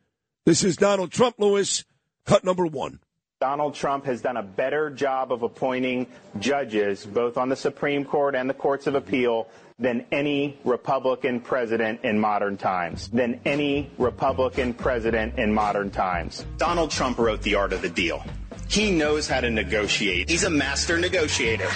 This 0.44 0.64
is 0.64 0.76
Donald 0.76 1.12
Trump, 1.12 1.36
Lewis, 1.38 1.84
cut 2.26 2.42
number 2.42 2.66
one. 2.66 2.98
Donald 3.42 3.74
Trump 3.74 4.04
has 4.04 4.20
done 4.20 4.36
a 4.36 4.42
better 4.44 4.88
job 4.88 5.32
of 5.32 5.42
appointing 5.42 6.06
judges, 6.38 7.04
both 7.04 7.36
on 7.36 7.48
the 7.48 7.56
Supreme 7.56 8.04
Court 8.04 8.36
and 8.36 8.48
the 8.48 8.54
courts 8.54 8.86
of 8.86 8.94
appeal, 8.94 9.48
than 9.80 10.06
any 10.12 10.60
Republican 10.62 11.40
president 11.40 12.04
in 12.04 12.20
modern 12.20 12.56
times. 12.56 13.08
Than 13.08 13.40
any 13.44 13.90
Republican 13.98 14.74
president 14.74 15.40
in 15.40 15.52
modern 15.52 15.90
times. 15.90 16.46
Donald 16.56 16.92
Trump 16.92 17.18
wrote 17.18 17.42
The 17.42 17.56
Art 17.56 17.72
of 17.72 17.82
the 17.82 17.88
Deal. 17.88 18.22
He 18.68 18.92
knows 18.92 19.26
how 19.26 19.40
to 19.40 19.50
negotiate. 19.50 20.30
He's 20.30 20.44
a 20.44 20.50
master 20.50 20.96
negotiator. 20.96 21.66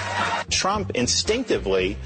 Trump 0.48 0.92
instinctively 0.94 1.96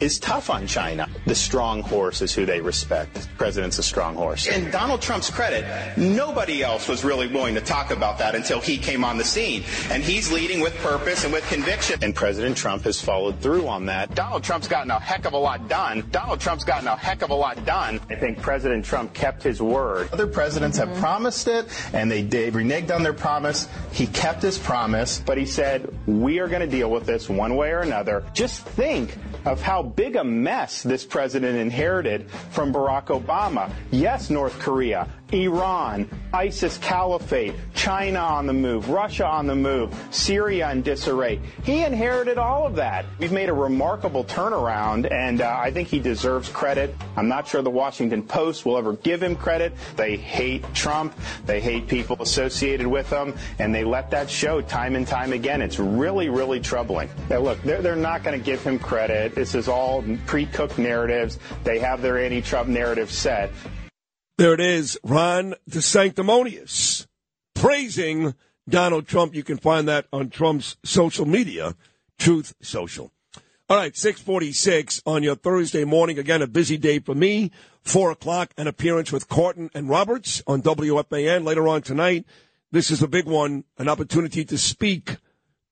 is 0.00 0.18
tough 0.18 0.50
on 0.50 0.66
China. 0.66 1.08
The 1.26 1.34
strong 1.34 1.82
horse 1.82 2.22
is 2.22 2.32
who 2.32 2.46
they 2.46 2.60
respect. 2.60 3.14
The 3.14 3.28
president's 3.36 3.78
a 3.78 3.82
strong 3.82 4.14
horse. 4.14 4.46
In 4.46 4.70
Donald 4.70 5.02
Trump's 5.02 5.30
credit, 5.30 5.64
nobody 5.96 6.62
else 6.62 6.88
was 6.88 7.04
really 7.04 7.26
willing 7.26 7.54
to 7.54 7.60
talk 7.60 7.90
about 7.90 8.18
that 8.18 8.34
until 8.34 8.60
he 8.60 8.78
came 8.78 9.04
on 9.04 9.18
the 9.18 9.24
scene. 9.24 9.64
And 9.90 10.02
he's 10.02 10.30
leading 10.30 10.60
with 10.60 10.76
purpose 10.78 11.24
and 11.24 11.32
with 11.32 11.48
conviction. 11.48 11.98
And 12.02 12.14
President 12.14 12.56
Trump 12.56 12.84
has 12.84 13.00
followed 13.00 13.40
through 13.40 13.66
on 13.66 13.86
that. 13.86 14.14
Donald 14.14 14.44
Trump's 14.44 14.68
gotten 14.68 14.90
a 14.90 15.00
heck 15.00 15.24
of 15.24 15.32
a 15.32 15.38
lot 15.38 15.68
done. 15.68 16.06
Donald 16.10 16.40
Trump's 16.40 16.64
gotten 16.64 16.88
a 16.88 16.96
heck 16.96 17.22
of 17.22 17.30
a 17.30 17.34
lot 17.34 17.64
done. 17.64 18.00
I 18.10 18.14
think 18.14 18.40
President 18.40 18.84
Trump 18.84 19.14
kept 19.14 19.42
his 19.42 19.60
word. 19.60 20.08
Other 20.12 20.26
presidents 20.26 20.78
have 20.78 20.88
mm-hmm. 20.88 21.00
promised 21.00 21.48
it, 21.48 21.66
and 21.92 22.10
they, 22.10 22.22
they 22.22 22.50
reneged 22.50 22.94
on 22.94 23.02
their 23.02 23.12
promise. 23.12 23.68
He 23.92 24.06
kept 24.06 24.42
his 24.42 24.58
promise. 24.58 25.22
But 25.24 25.38
he 25.38 25.46
said, 25.46 25.92
we 26.06 26.38
are 26.38 26.48
going 26.48 26.60
to 26.60 26.68
deal 26.68 26.90
with 26.90 27.04
this 27.04 27.28
one 27.28 27.56
way 27.56 27.70
or 27.70 27.80
another. 27.80 28.24
Just 28.32 28.64
think 28.64 29.16
of 29.44 29.60
how 29.60 29.87
big 29.88 30.16
a 30.16 30.24
mess 30.24 30.82
this 30.82 31.04
president 31.04 31.56
inherited 31.56 32.30
from 32.50 32.72
Barack 32.72 33.06
Obama. 33.06 33.70
Yes, 33.90 34.30
North 34.30 34.58
Korea, 34.58 35.08
Iran, 35.32 36.08
ISIS 36.32 36.78
caliphate, 36.78 37.54
China 37.74 38.18
on 38.18 38.46
the 38.46 38.52
move, 38.52 38.88
Russia 38.88 39.26
on 39.26 39.46
the 39.46 39.54
move, 39.54 39.94
Syria 40.10 40.70
in 40.70 40.82
disarray. 40.82 41.40
He 41.64 41.84
inherited 41.84 42.38
all 42.38 42.66
of 42.66 42.76
that. 42.76 43.04
We've 43.18 43.32
made 43.32 43.50
a 43.50 43.54
remarkable 43.54 44.24
turnaround, 44.24 45.10
and 45.12 45.42
uh, 45.42 45.58
I 45.60 45.70
think 45.70 45.88
he 45.88 45.98
deserves 46.00 46.48
credit. 46.48 46.94
I'm 47.16 47.28
not 47.28 47.46
sure 47.46 47.60
the 47.60 47.70
Washington 47.70 48.22
Post 48.22 48.64
will 48.64 48.78
ever 48.78 48.94
give 48.94 49.22
him 49.22 49.36
credit. 49.36 49.74
They 49.96 50.16
hate 50.16 50.64
Trump. 50.74 51.14
They 51.44 51.60
hate 51.60 51.88
people 51.88 52.16
associated 52.20 52.86
with 52.86 53.10
him, 53.10 53.34
and 53.58 53.74
they 53.74 53.84
let 53.84 54.10
that 54.12 54.30
show 54.30 54.62
time 54.62 54.96
and 54.96 55.06
time 55.06 55.32
again. 55.32 55.60
It's 55.60 55.78
really, 55.78 56.30
really 56.30 56.60
troubling. 56.60 57.10
Now, 57.28 57.40
look, 57.40 57.62
they're, 57.62 57.82
they're 57.82 57.96
not 57.96 58.22
going 58.22 58.38
to 58.38 58.44
give 58.44 58.62
him 58.62 58.78
credit. 58.78 59.34
This 59.34 59.54
is 59.54 59.68
all 59.68 60.02
pre-cooked 60.26 60.78
narratives. 60.78 61.38
They 61.64 61.78
have 61.80 62.00
their 62.00 62.18
anti-Trump 62.18 62.68
narrative 62.68 63.10
set. 63.10 63.50
There 64.38 64.54
it 64.54 64.60
is, 64.60 64.96
Ron 65.02 65.56
the 65.66 65.82
Sanctimonious 65.82 67.08
praising 67.56 68.36
Donald 68.68 69.08
Trump. 69.08 69.34
You 69.34 69.42
can 69.42 69.58
find 69.58 69.88
that 69.88 70.06
on 70.12 70.30
Trump's 70.30 70.76
social 70.84 71.26
media, 71.26 71.74
Truth 72.20 72.54
Social. 72.62 73.10
All 73.68 73.76
right, 73.76 73.96
646 73.96 75.02
on 75.04 75.24
your 75.24 75.34
Thursday 75.34 75.82
morning. 75.82 76.20
Again, 76.20 76.40
a 76.40 76.46
busy 76.46 76.78
day 76.78 77.00
for 77.00 77.16
me. 77.16 77.50
Four 77.82 78.12
o'clock, 78.12 78.52
an 78.56 78.68
appearance 78.68 79.10
with 79.10 79.28
Carton 79.28 79.70
and 79.74 79.88
Roberts 79.88 80.40
on 80.46 80.62
WFAN. 80.62 81.44
Later 81.44 81.66
on 81.66 81.82
tonight, 81.82 82.24
this 82.70 82.92
is 82.92 83.02
a 83.02 83.08
big 83.08 83.26
one, 83.26 83.64
an 83.76 83.88
opportunity 83.88 84.44
to 84.44 84.56
speak 84.56 85.16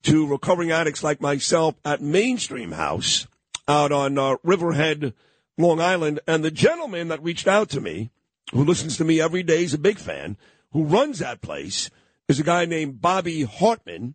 to 0.02 0.26
recovering 0.26 0.72
addicts 0.72 1.04
like 1.04 1.20
myself 1.20 1.76
at 1.84 2.02
Mainstream 2.02 2.72
House 2.72 3.28
out 3.68 3.92
on 3.92 4.18
uh, 4.18 4.34
Riverhead, 4.42 5.14
Long 5.56 5.80
Island. 5.80 6.18
And 6.26 6.44
the 6.44 6.50
gentleman 6.50 7.06
that 7.08 7.22
reached 7.22 7.46
out 7.46 7.68
to 7.68 7.80
me 7.80 8.10
who 8.52 8.64
listens 8.64 8.96
to 8.96 9.04
me 9.04 9.20
every 9.20 9.42
day, 9.42 9.64
is 9.64 9.74
a 9.74 9.78
big 9.78 9.98
fan, 9.98 10.36
who 10.72 10.84
runs 10.84 11.18
that 11.18 11.40
place, 11.40 11.90
is 12.28 12.40
a 12.40 12.44
guy 12.44 12.64
named 12.64 13.00
Bobby 13.00 13.44
Hartman. 13.44 14.14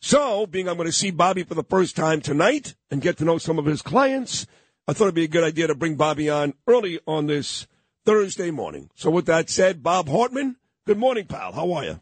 So, 0.00 0.46
being 0.46 0.68
I'm 0.68 0.76
going 0.76 0.86
to 0.86 0.92
see 0.92 1.10
Bobby 1.10 1.44
for 1.44 1.54
the 1.54 1.64
first 1.64 1.96
time 1.96 2.20
tonight 2.20 2.74
and 2.90 3.00
get 3.00 3.16
to 3.18 3.24
know 3.24 3.38
some 3.38 3.58
of 3.58 3.64
his 3.64 3.80
clients, 3.80 4.46
I 4.86 4.92
thought 4.92 5.04
it'd 5.04 5.14
be 5.14 5.24
a 5.24 5.28
good 5.28 5.44
idea 5.44 5.66
to 5.68 5.74
bring 5.74 5.96
Bobby 5.96 6.28
on 6.28 6.54
early 6.66 7.00
on 7.06 7.26
this 7.26 7.66
Thursday 8.04 8.50
morning. 8.50 8.90
So, 8.94 9.10
with 9.10 9.26
that 9.26 9.48
said, 9.48 9.82
Bob 9.82 10.08
Hartman, 10.08 10.56
good 10.86 10.98
morning, 10.98 11.26
pal. 11.26 11.52
How 11.52 11.72
are 11.72 11.84
you? 11.84 12.00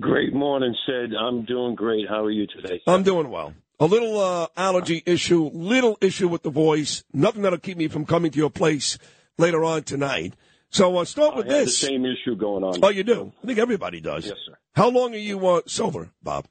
Great 0.00 0.34
morning, 0.34 0.74
Sid. 0.84 1.12
I'm 1.14 1.44
doing 1.44 1.76
great. 1.76 2.08
How 2.08 2.24
are 2.24 2.30
you 2.30 2.48
today? 2.48 2.82
I'm 2.88 3.04
doing 3.04 3.30
well. 3.30 3.54
A 3.78 3.86
little 3.86 4.18
uh, 4.18 4.48
allergy 4.56 5.02
issue, 5.06 5.48
little 5.52 5.96
issue 6.00 6.26
with 6.26 6.42
the 6.42 6.50
voice. 6.50 7.04
Nothing 7.12 7.42
that'll 7.42 7.58
keep 7.58 7.76
me 7.76 7.86
from 7.86 8.04
coming 8.04 8.32
to 8.32 8.38
your 8.38 8.50
place 8.50 8.98
later 9.38 9.64
on 9.64 9.84
tonight. 9.84 10.34
So 10.76 10.96
uh, 10.98 11.04
start 11.06 11.36
with 11.36 11.46
I 11.48 11.54
have 11.56 11.64
this. 11.66 11.80
The 11.80 11.86
same 11.86 12.04
issue 12.04 12.36
going 12.36 12.62
on. 12.62 12.78
Oh, 12.82 12.90
you 12.90 13.02
do? 13.02 13.32
I 13.42 13.46
think 13.46 13.58
everybody 13.58 14.00
does. 14.00 14.26
Yes, 14.26 14.36
sir. 14.46 14.56
How 14.74 14.90
long 14.90 15.14
are 15.14 15.18
you 15.18 15.46
uh, 15.48 15.62
sober, 15.66 16.10
Bob? 16.22 16.46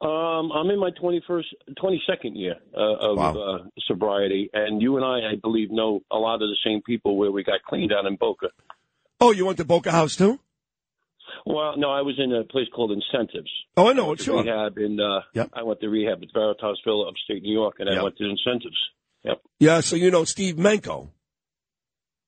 Um, 0.00 0.52
I'm 0.52 0.70
in 0.70 0.78
my 0.78 0.90
21st, 0.90 1.44
22nd 1.82 2.32
year 2.38 2.54
uh, 2.76 2.80
of 3.10 3.16
Wow. 3.18 3.34
uh, 3.36 3.58
sobriety, 3.88 4.50
and 4.52 4.80
you 4.80 4.96
and 4.96 5.04
I, 5.04 5.32
I 5.32 5.34
believe, 5.42 5.70
know 5.72 6.02
a 6.12 6.16
lot 6.18 6.34
of 6.34 6.40
the 6.42 6.56
same 6.64 6.82
people 6.82 7.16
where 7.16 7.32
we 7.32 7.42
got 7.42 7.62
cleaned 7.66 7.92
out 7.92 8.04
in 8.06 8.16
Boca. 8.16 8.48
Oh, 9.20 9.32
you 9.32 9.46
went 9.46 9.58
to 9.58 9.64
Boca 9.64 9.90
House 9.90 10.14
too? 10.14 10.38
Well, 11.46 11.76
no, 11.76 11.90
I 11.90 12.02
was 12.02 12.14
in 12.18 12.32
a 12.32 12.44
place 12.44 12.68
called 12.74 12.92
Incentives. 12.92 13.50
Oh, 13.76 13.88
I 13.88 13.92
know 13.94 14.02
I 14.02 14.04
it. 14.04 14.08
went 14.08 14.18
to 14.20 14.24
Sure. 14.24 14.42
Rehab 14.44 14.78
in. 14.78 15.00
Uh, 15.00 15.22
Yep. 15.34 15.50
I 15.54 15.62
went 15.64 15.80
to 15.80 15.88
rehab 15.88 16.22
at 16.22 16.28
Veritas 16.32 16.78
Villa, 16.84 17.08
upstate 17.08 17.42
New 17.42 17.52
York, 17.52 17.76
and 17.80 17.88
I 17.88 17.94
Yep. 17.94 18.02
went 18.02 18.16
to 18.18 18.24
Incentives. 18.30 18.78
Yep. 19.24 19.40
Yeah. 19.58 19.80
So 19.80 19.96
you 19.96 20.10
know 20.12 20.24
Steve 20.24 20.56
Menko. 20.56 21.08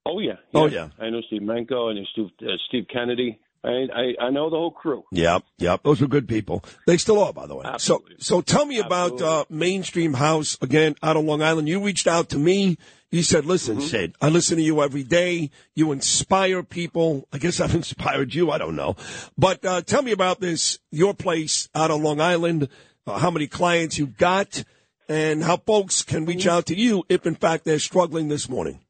Oh 0.08 0.20
yeah. 0.20 0.36
Oh, 0.54 0.66
yeah. 0.66 0.88
I 0.98 1.10
know 1.10 1.20
Steve 1.26 1.42
Menko 1.42 1.90
and 1.90 2.06
Steve, 2.12 2.30
uh, 2.42 2.52
Steve 2.68 2.86
Kennedy. 2.90 3.38
I, 3.62 3.68
I 3.92 4.26
I 4.26 4.30
know 4.30 4.48
the 4.48 4.56
whole 4.56 4.70
crew. 4.70 5.04
Yep. 5.12 5.42
Yep. 5.58 5.82
Those 5.82 6.00
were 6.00 6.06
good 6.06 6.26
people. 6.26 6.64
They 6.86 6.96
still 6.96 7.22
are, 7.22 7.32
by 7.32 7.46
the 7.46 7.56
way. 7.56 7.66
So, 7.78 8.02
so 8.18 8.40
tell 8.40 8.64
me 8.64 8.78
about 8.78 9.20
uh, 9.20 9.44
Mainstream 9.50 10.14
House 10.14 10.56
again 10.62 10.94
out 11.02 11.16
on 11.16 11.26
Long 11.26 11.42
Island. 11.42 11.68
You 11.68 11.84
reached 11.84 12.06
out 12.06 12.30
to 12.30 12.38
me. 12.38 12.78
You 13.10 13.22
said, 13.22 13.44
"Listen, 13.46 13.80
Sid, 13.80 14.14
I 14.20 14.28
listen 14.28 14.56
to 14.58 14.62
you 14.62 14.82
every 14.82 15.02
day. 15.02 15.50
You 15.74 15.92
inspire 15.92 16.62
people. 16.62 17.26
I 17.32 17.38
guess 17.38 17.60
I've 17.60 17.74
inspired 17.82 18.34
you. 18.34 18.50
I 18.50 18.58
don't 18.58 18.76
know, 18.76 18.96
but 19.36 19.64
uh, 19.64 19.82
tell 19.82 20.02
me 20.02 20.12
about 20.12 20.40
this. 20.40 20.78
Your 20.90 21.12
place 21.12 21.68
out 21.74 21.90
on 21.90 22.02
Long 22.02 22.20
Island. 22.20 22.68
Uh, 23.06 23.18
how 23.18 23.30
many 23.30 23.46
clients 23.46 23.98
you've 23.98 24.18
got, 24.18 24.62
and 25.08 25.42
how 25.42 25.56
folks 25.56 26.02
can 26.02 26.26
reach 26.26 26.46
out 26.46 26.66
to 26.66 26.76
you 26.76 27.04
if, 27.08 27.26
in 27.26 27.34
fact, 27.34 27.64
they're 27.64 27.78
struggling 27.78 28.28
this 28.28 28.48
morning." 28.48 28.80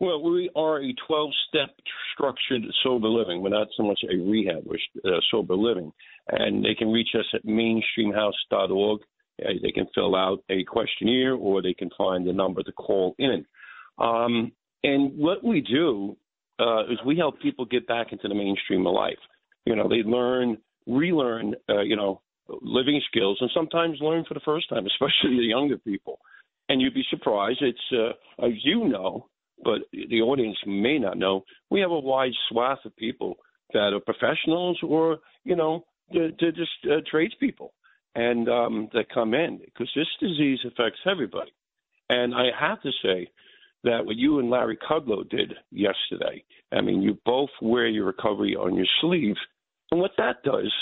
Well, 0.00 0.22
we 0.22 0.48
are 0.54 0.80
a 0.80 0.94
12 1.08 1.30
step 1.48 1.70
structured 2.14 2.62
sober 2.84 3.08
living. 3.08 3.42
We're 3.42 3.48
not 3.48 3.66
so 3.76 3.82
much 3.82 4.00
a 4.04 4.16
rehab, 4.16 4.62
we're 4.64 4.78
uh, 5.04 5.18
sober 5.30 5.56
living. 5.56 5.92
And 6.28 6.64
they 6.64 6.74
can 6.76 6.92
reach 6.92 7.08
us 7.18 7.24
at 7.34 7.44
mainstreamhouse.org. 7.44 9.00
Uh, 9.44 9.48
they 9.60 9.72
can 9.72 9.86
fill 9.94 10.14
out 10.14 10.44
a 10.50 10.62
questionnaire 10.64 11.34
or 11.34 11.62
they 11.62 11.74
can 11.74 11.90
find 11.98 12.26
the 12.26 12.32
number 12.32 12.62
to 12.62 12.72
call 12.72 13.16
in. 13.18 13.44
Um, 13.98 14.52
and 14.84 15.18
what 15.18 15.42
we 15.42 15.60
do 15.60 16.16
uh, 16.60 16.84
is 16.84 16.98
we 17.04 17.16
help 17.16 17.40
people 17.40 17.64
get 17.64 17.86
back 17.88 18.12
into 18.12 18.28
the 18.28 18.34
mainstream 18.34 18.86
of 18.86 18.94
life. 18.94 19.18
You 19.64 19.74
know, 19.74 19.88
they 19.88 20.08
learn, 20.08 20.58
relearn, 20.86 21.54
uh, 21.68 21.80
you 21.80 21.96
know, 21.96 22.20
living 22.48 23.00
skills 23.10 23.38
and 23.40 23.50
sometimes 23.52 23.98
learn 24.00 24.24
for 24.26 24.34
the 24.34 24.40
first 24.44 24.68
time, 24.68 24.86
especially 24.92 25.36
the 25.36 25.44
younger 25.44 25.78
people. 25.78 26.20
And 26.68 26.80
you'd 26.80 26.94
be 26.94 27.04
surprised. 27.10 27.62
It's, 27.62 27.78
uh, 27.92 28.46
as 28.46 28.52
you 28.62 28.86
know, 28.88 29.26
but 29.64 29.80
the 29.92 30.20
audience 30.20 30.56
may 30.66 30.98
not 30.98 31.18
know, 31.18 31.44
we 31.70 31.80
have 31.80 31.90
a 31.90 31.98
wide 31.98 32.32
swath 32.48 32.78
of 32.84 32.96
people 32.96 33.36
that 33.72 33.92
are 33.92 34.00
professionals 34.00 34.78
or, 34.82 35.18
you 35.44 35.56
know, 35.56 35.84
they're, 36.12 36.30
they're 36.40 36.52
just 36.52 36.70
uh, 36.84 37.00
tradespeople 37.10 37.72
and 38.14 38.48
um, 38.48 38.88
that 38.92 39.12
come 39.12 39.34
in 39.34 39.60
because 39.64 39.90
this 39.94 40.06
disease 40.20 40.60
affects 40.64 41.00
everybody. 41.10 41.52
And 42.08 42.34
I 42.34 42.46
have 42.58 42.80
to 42.82 42.90
say, 43.02 43.28
that 43.84 44.04
what 44.04 44.16
you 44.16 44.38
and 44.38 44.50
Larry 44.50 44.76
Kudlow 44.76 45.28
did 45.28 45.54
yesterday. 45.70 46.44
I 46.72 46.80
mean, 46.80 47.02
you 47.02 47.18
both 47.24 47.50
wear 47.62 47.86
your 47.86 48.06
recovery 48.06 48.56
on 48.56 48.74
your 48.74 48.86
sleeve, 49.00 49.36
and 49.90 50.00
what 50.00 50.12
that 50.18 50.42
does 50.44 50.72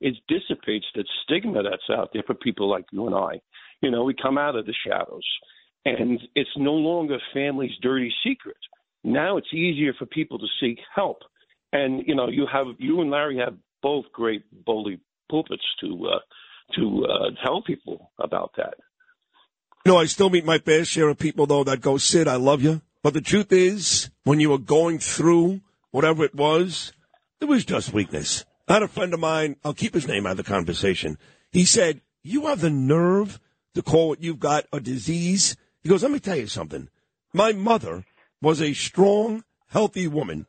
is 0.00 0.14
dissipates 0.28 0.86
that 0.94 1.06
stigma 1.24 1.62
that's 1.62 1.90
out 1.90 2.10
there 2.12 2.22
for 2.26 2.34
people 2.34 2.68
like 2.68 2.84
you 2.90 3.06
and 3.06 3.14
I. 3.14 3.40
You 3.82 3.90
know, 3.90 4.04
we 4.04 4.14
come 4.14 4.38
out 4.38 4.56
of 4.56 4.66
the 4.66 4.74
shadows, 4.86 5.24
and 5.86 6.20
it's 6.34 6.50
no 6.56 6.72
longer 6.72 7.18
family's 7.32 7.76
dirty 7.80 8.12
secret. 8.24 8.56
Now 9.04 9.36
it's 9.36 9.52
easier 9.54 9.94
for 9.98 10.06
people 10.06 10.38
to 10.38 10.46
seek 10.60 10.78
help, 10.94 11.18
and 11.72 12.02
you 12.06 12.14
know, 12.14 12.28
you 12.28 12.46
have 12.52 12.66
you 12.78 13.00
and 13.00 13.10
Larry 13.10 13.38
have 13.38 13.54
both 13.82 14.04
great 14.12 14.42
bully 14.64 15.00
pulpits 15.30 15.62
to 15.80 16.08
uh, 16.08 16.18
to 16.74 17.06
uh, 17.06 17.44
tell 17.44 17.62
people 17.62 18.10
about 18.18 18.50
that. 18.56 18.74
You 19.84 19.92
know, 19.92 19.98
I 19.98 20.06
still 20.06 20.30
meet 20.30 20.44
my 20.44 20.58
fair 20.58 20.84
share 20.84 21.08
of 21.08 21.18
people, 21.18 21.46
though, 21.46 21.62
that 21.62 21.80
go, 21.80 21.96
Sid, 21.96 22.26
I 22.26 22.34
love 22.34 22.60
you. 22.60 22.82
But 23.04 23.14
the 23.14 23.20
truth 23.20 23.52
is, 23.52 24.10
when 24.24 24.40
you 24.40 24.50
were 24.50 24.58
going 24.58 24.98
through 24.98 25.60
whatever 25.92 26.24
it 26.24 26.34
was, 26.34 26.92
it 27.40 27.44
was 27.44 27.64
just 27.64 27.92
weakness. 27.92 28.44
I 28.66 28.72
had 28.74 28.82
a 28.82 28.88
friend 28.88 29.14
of 29.14 29.20
mine, 29.20 29.54
I'll 29.64 29.74
keep 29.74 29.94
his 29.94 30.08
name 30.08 30.26
out 30.26 30.32
of 30.32 30.36
the 30.38 30.42
conversation. 30.42 31.18
He 31.52 31.64
said, 31.64 32.00
You 32.24 32.46
have 32.46 32.60
the 32.60 32.70
nerve 32.70 33.38
to 33.76 33.82
call 33.82 34.08
what 34.08 34.24
you've 34.24 34.40
got 34.40 34.66
a 34.72 34.80
disease? 34.80 35.56
He 35.86 35.88
goes, 35.88 36.02
Let 36.02 36.10
me 36.10 36.18
tell 36.18 36.34
you 36.34 36.48
something. 36.48 36.88
My 37.32 37.52
mother 37.52 38.04
was 38.42 38.60
a 38.60 38.72
strong, 38.72 39.44
healthy 39.68 40.08
woman. 40.08 40.46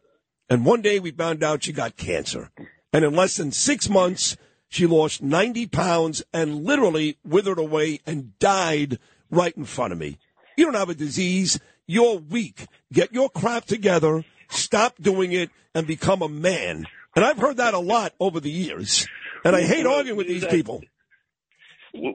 And 0.49 0.65
one 0.65 0.81
day 0.81 0.99
we 0.99 1.11
found 1.11 1.43
out 1.43 1.63
she 1.63 1.73
got 1.73 1.95
cancer. 1.95 2.49
And 2.91 3.05
in 3.05 3.13
less 3.13 3.37
than 3.37 3.51
six 3.51 3.87
months, 3.87 4.35
she 4.67 4.87
lost 4.87 5.21
90 5.21 5.67
pounds 5.67 6.23
and 6.33 6.63
literally 6.63 7.19
withered 7.23 7.59
away 7.59 7.99
and 8.07 8.39
died 8.39 8.97
right 9.29 9.55
in 9.55 9.65
front 9.65 9.93
of 9.93 9.99
me. 9.99 10.17
You 10.57 10.65
don't 10.65 10.73
have 10.73 10.89
a 10.89 10.95
disease. 10.95 11.59
You're 11.85 12.17
weak. 12.17 12.65
Get 12.91 13.13
your 13.13 13.29
crap 13.29 13.65
together. 13.65 14.25
Stop 14.49 14.95
doing 14.99 15.33
it 15.33 15.51
and 15.75 15.85
become 15.85 16.23
a 16.23 16.29
man. 16.29 16.87
And 17.15 17.23
I've 17.23 17.37
heard 17.37 17.57
that 17.57 17.75
a 17.75 17.79
lot 17.79 18.11
over 18.19 18.39
the 18.39 18.49
years. 18.49 19.05
And 19.45 19.55
I 19.55 19.61
hate 19.61 19.85
arguing 19.85 20.17
with 20.17 20.27
these 20.27 20.47
people. 20.47 20.81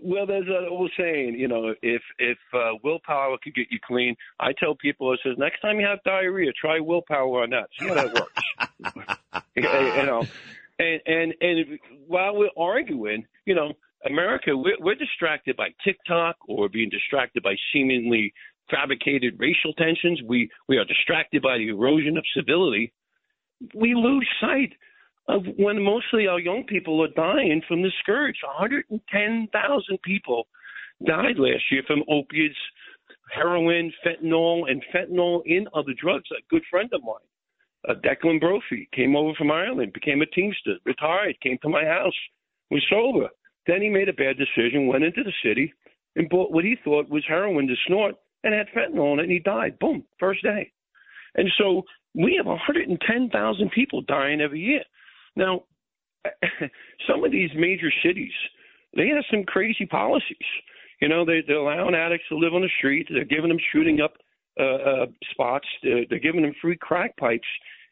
Well, 0.02 0.26
there's 0.26 0.46
an 0.46 0.66
old 0.68 0.90
saying, 0.98 1.34
you 1.38 1.48
know, 1.48 1.74
if 1.82 2.02
if 2.18 2.38
uh, 2.54 2.72
willpower 2.82 3.36
could 3.42 3.54
get 3.54 3.66
you 3.70 3.78
clean, 3.84 4.16
I 4.40 4.52
tell 4.52 4.74
people, 4.74 5.12
it 5.12 5.20
says 5.22 5.34
next 5.38 5.60
time 5.60 5.80
you 5.80 5.86
have 5.86 6.02
diarrhea, 6.04 6.52
try 6.52 6.80
willpower 6.80 7.42
on 7.42 7.50
that. 7.50 7.68
See 7.78 7.88
how 7.88 7.94
that 7.94 8.14
works. 8.14 9.46
you 9.56 9.62
know, 9.62 10.24
and 10.78 11.00
and 11.06 11.34
and 11.40 11.78
while 12.06 12.36
we're 12.36 12.50
arguing, 12.56 13.26
you 13.44 13.54
know, 13.54 13.72
America, 14.06 14.56
we're, 14.56 14.76
we're 14.80 14.94
distracted 14.94 15.56
by 15.56 15.68
TikTok 15.84 16.36
or 16.46 16.68
being 16.68 16.90
distracted 16.90 17.42
by 17.42 17.54
seemingly 17.72 18.32
fabricated 18.70 19.38
racial 19.38 19.72
tensions. 19.74 20.20
We 20.26 20.50
we 20.68 20.78
are 20.78 20.84
distracted 20.84 21.42
by 21.42 21.58
the 21.58 21.68
erosion 21.68 22.16
of 22.16 22.24
civility. 22.36 22.92
We 23.74 23.94
lose 23.94 24.28
sight 24.40 24.72
of 25.28 25.42
when 25.56 25.82
mostly 25.82 26.26
our 26.26 26.40
young 26.40 26.64
people 26.64 27.02
are 27.02 27.08
dying 27.14 27.62
from 27.66 27.82
the 27.82 27.90
scourge. 28.00 28.36
110,000 28.44 30.02
people 30.02 30.46
died 31.06 31.38
last 31.38 31.62
year 31.70 31.82
from 31.86 32.02
opiates, 32.08 32.56
heroin, 33.32 33.92
fentanyl, 34.04 34.70
and 34.70 34.82
fentanyl 34.94 35.42
in 35.46 35.66
other 35.74 35.92
drugs. 36.00 36.28
A 36.32 36.42
good 36.50 36.62
friend 36.70 36.90
of 36.92 37.02
mine, 37.02 37.14
uh, 37.88 37.94
Declan 38.04 38.40
Brophy, 38.40 38.88
came 38.94 39.16
over 39.16 39.32
from 39.34 39.50
Ireland, 39.50 39.92
became 39.92 40.22
a 40.22 40.26
Teamster, 40.26 40.76
retired, 40.84 41.40
came 41.40 41.58
to 41.62 41.68
my 41.68 41.84
house, 41.84 42.14
was 42.70 42.84
sober. 42.90 43.28
Then 43.66 43.80
he 43.80 43.88
made 43.88 44.08
a 44.08 44.12
bad 44.12 44.36
decision, 44.38 44.86
went 44.88 45.04
into 45.04 45.22
the 45.22 45.32
city, 45.44 45.72
and 46.16 46.28
bought 46.28 46.52
what 46.52 46.64
he 46.64 46.76
thought 46.84 47.08
was 47.08 47.24
heroin 47.26 47.68
to 47.68 47.74
snort 47.86 48.16
and 48.44 48.54
had 48.54 48.66
fentanyl 48.76 49.14
in 49.14 49.20
it, 49.20 49.22
and 49.22 49.32
he 49.32 49.38
died. 49.38 49.78
Boom, 49.78 50.04
first 50.18 50.42
day. 50.42 50.70
And 51.36 51.48
so 51.56 51.82
we 52.14 52.34
have 52.36 52.46
110,000 52.46 53.70
people 53.70 54.02
dying 54.02 54.40
every 54.40 54.60
year. 54.60 54.82
Now, 55.36 55.62
some 57.08 57.24
of 57.24 57.32
these 57.32 57.50
major 57.56 57.90
cities, 58.04 58.32
they 58.96 59.08
have 59.08 59.24
some 59.30 59.44
crazy 59.44 59.86
policies. 59.86 60.48
You 61.00 61.08
know, 61.08 61.24
they, 61.24 61.42
they're 61.46 61.56
allowing 61.56 61.94
addicts 61.94 62.28
to 62.28 62.36
live 62.36 62.54
on 62.54 62.62
the 62.62 62.70
street. 62.78 63.08
They're 63.10 63.24
giving 63.24 63.48
them 63.48 63.58
shooting 63.72 64.00
up 64.00 64.14
uh, 64.60 64.62
uh, 64.62 65.06
spots. 65.30 65.66
They're, 65.82 66.04
they're 66.08 66.18
giving 66.20 66.42
them 66.42 66.54
free 66.60 66.76
crack 66.76 67.16
pipes. 67.16 67.48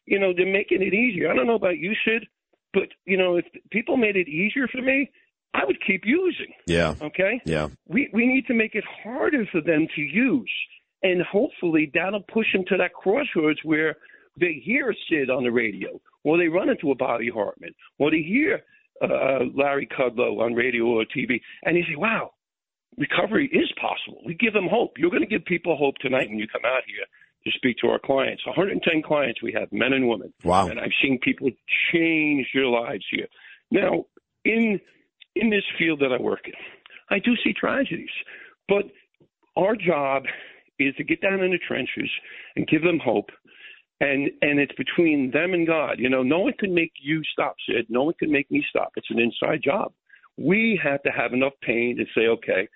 You 0.06 0.18
know, 0.18 0.32
they're 0.36 0.46
making 0.50 0.82
it 0.82 0.94
easier. 0.94 1.30
I 1.30 1.34
don't 1.34 1.46
know 1.46 1.54
about 1.54 1.78
you, 1.78 1.92
Sid, 2.04 2.26
but 2.72 2.88
you 3.04 3.16
know, 3.16 3.36
if 3.36 3.44
people 3.70 3.96
made 3.96 4.16
it 4.16 4.28
easier 4.28 4.68
for 4.68 4.82
me, 4.82 5.10
I 5.54 5.64
would 5.64 5.78
keep 5.84 6.02
using. 6.04 6.52
Yeah. 6.66 6.94
Okay. 7.00 7.40
Yeah. 7.44 7.68
We 7.88 8.10
we 8.12 8.26
need 8.26 8.46
to 8.46 8.54
make 8.54 8.74
it 8.74 8.84
harder 9.02 9.44
for 9.50 9.60
them 9.60 9.88
to 9.96 10.00
use, 10.00 10.52
and 11.02 11.22
hopefully 11.22 11.90
that'll 11.92 12.24
push 12.32 12.46
them 12.52 12.64
to 12.68 12.76
that 12.76 12.92
crossroads 12.92 13.58
where 13.64 13.96
they 14.40 14.60
hear 14.64 14.94
Sid 15.08 15.30
on 15.30 15.44
the 15.44 15.52
radio, 15.52 16.00
or 16.24 16.38
they 16.38 16.48
run 16.48 16.68
into 16.68 16.90
a 16.90 16.94
Bobby 16.94 17.30
Hartman, 17.32 17.74
or 17.98 18.10
they 18.10 18.22
hear 18.22 18.62
uh, 19.02 19.44
Larry 19.54 19.86
Kudlow 19.86 20.40
on 20.40 20.54
radio 20.54 20.84
or 20.84 21.04
TV, 21.04 21.40
and 21.64 21.76
they 21.76 21.82
say, 21.82 21.96
"Wow, 21.96 22.32
recovery 22.96 23.48
is 23.52 23.70
possible." 23.80 24.22
We 24.24 24.34
give 24.34 24.52
them 24.52 24.68
hope. 24.68 24.98
You're 24.98 25.10
going 25.10 25.22
to 25.22 25.28
give 25.28 25.44
people 25.44 25.76
hope 25.76 25.96
tonight 25.98 26.28
when 26.28 26.38
you 26.38 26.48
come 26.48 26.64
out 26.64 26.82
here 26.86 27.04
to 27.44 27.50
speak 27.52 27.76
to 27.78 27.88
our 27.88 27.98
clients. 27.98 28.44
110 28.46 29.02
clients 29.02 29.42
we 29.42 29.52
have, 29.52 29.70
men 29.72 29.92
and 29.92 30.08
women. 30.08 30.32
Wow. 30.44 30.68
And 30.68 30.78
I've 30.78 30.92
seen 31.02 31.18
people 31.22 31.50
change 31.92 32.46
their 32.54 32.66
lives 32.66 33.04
here. 33.10 33.26
Now, 33.70 34.04
in 34.44 34.80
in 35.36 35.50
this 35.50 35.64
field 35.78 36.00
that 36.00 36.12
I 36.12 36.20
work 36.20 36.46
in, 36.46 36.54
I 37.10 37.18
do 37.18 37.32
see 37.44 37.52
tragedies, 37.52 38.10
but 38.68 38.84
our 39.56 39.76
job 39.76 40.24
is 40.78 40.94
to 40.96 41.04
get 41.04 41.20
down 41.20 41.40
in 41.40 41.50
the 41.50 41.58
trenches 41.58 42.10
and 42.56 42.66
give 42.66 42.82
them 42.82 42.98
hope. 42.98 43.30
And 44.00 44.30
and 44.40 44.58
it's 44.58 44.74
between 44.76 45.30
them 45.30 45.52
and 45.52 45.66
God. 45.66 45.98
You 45.98 46.08
know, 46.08 46.22
no 46.22 46.38
one 46.40 46.54
can 46.58 46.74
make 46.74 46.92
you 47.00 47.22
stop, 47.32 47.56
Sid. 47.68 47.86
No 47.90 48.04
one 48.04 48.14
can 48.18 48.32
make 48.32 48.50
me 48.50 48.64
stop. 48.68 48.92
It's 48.96 49.10
an 49.10 49.20
inside 49.20 49.62
job. 49.62 49.92
We 50.38 50.80
have 50.82 51.02
to 51.02 51.10
have 51.10 51.34
enough 51.34 51.52
pain 51.62 51.98
to 51.98 52.04
say, 52.14 52.26
okay, 52.28 52.66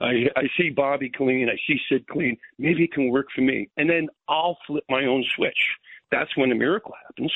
I, 0.00 0.26
I 0.36 0.42
see 0.56 0.70
Bobby 0.70 1.08
clean, 1.08 1.48
I 1.48 1.56
see 1.66 1.78
Sid 1.88 2.08
clean. 2.08 2.36
Maybe 2.58 2.84
it 2.84 2.92
can 2.92 3.10
work 3.10 3.26
for 3.34 3.42
me, 3.42 3.70
and 3.76 3.88
then 3.88 4.08
I'll 4.28 4.58
flip 4.66 4.84
my 4.88 5.04
own 5.04 5.24
switch. 5.36 5.76
That's 6.10 6.36
when 6.36 6.50
a 6.50 6.56
miracle 6.56 6.94
happens. 7.06 7.32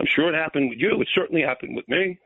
I'm 0.00 0.06
sure 0.06 0.32
it 0.32 0.38
happened 0.38 0.70
with 0.70 0.78
you. 0.78 1.00
It 1.00 1.08
certainly 1.14 1.42
happened 1.42 1.76
with 1.76 1.88
me. 1.88 2.18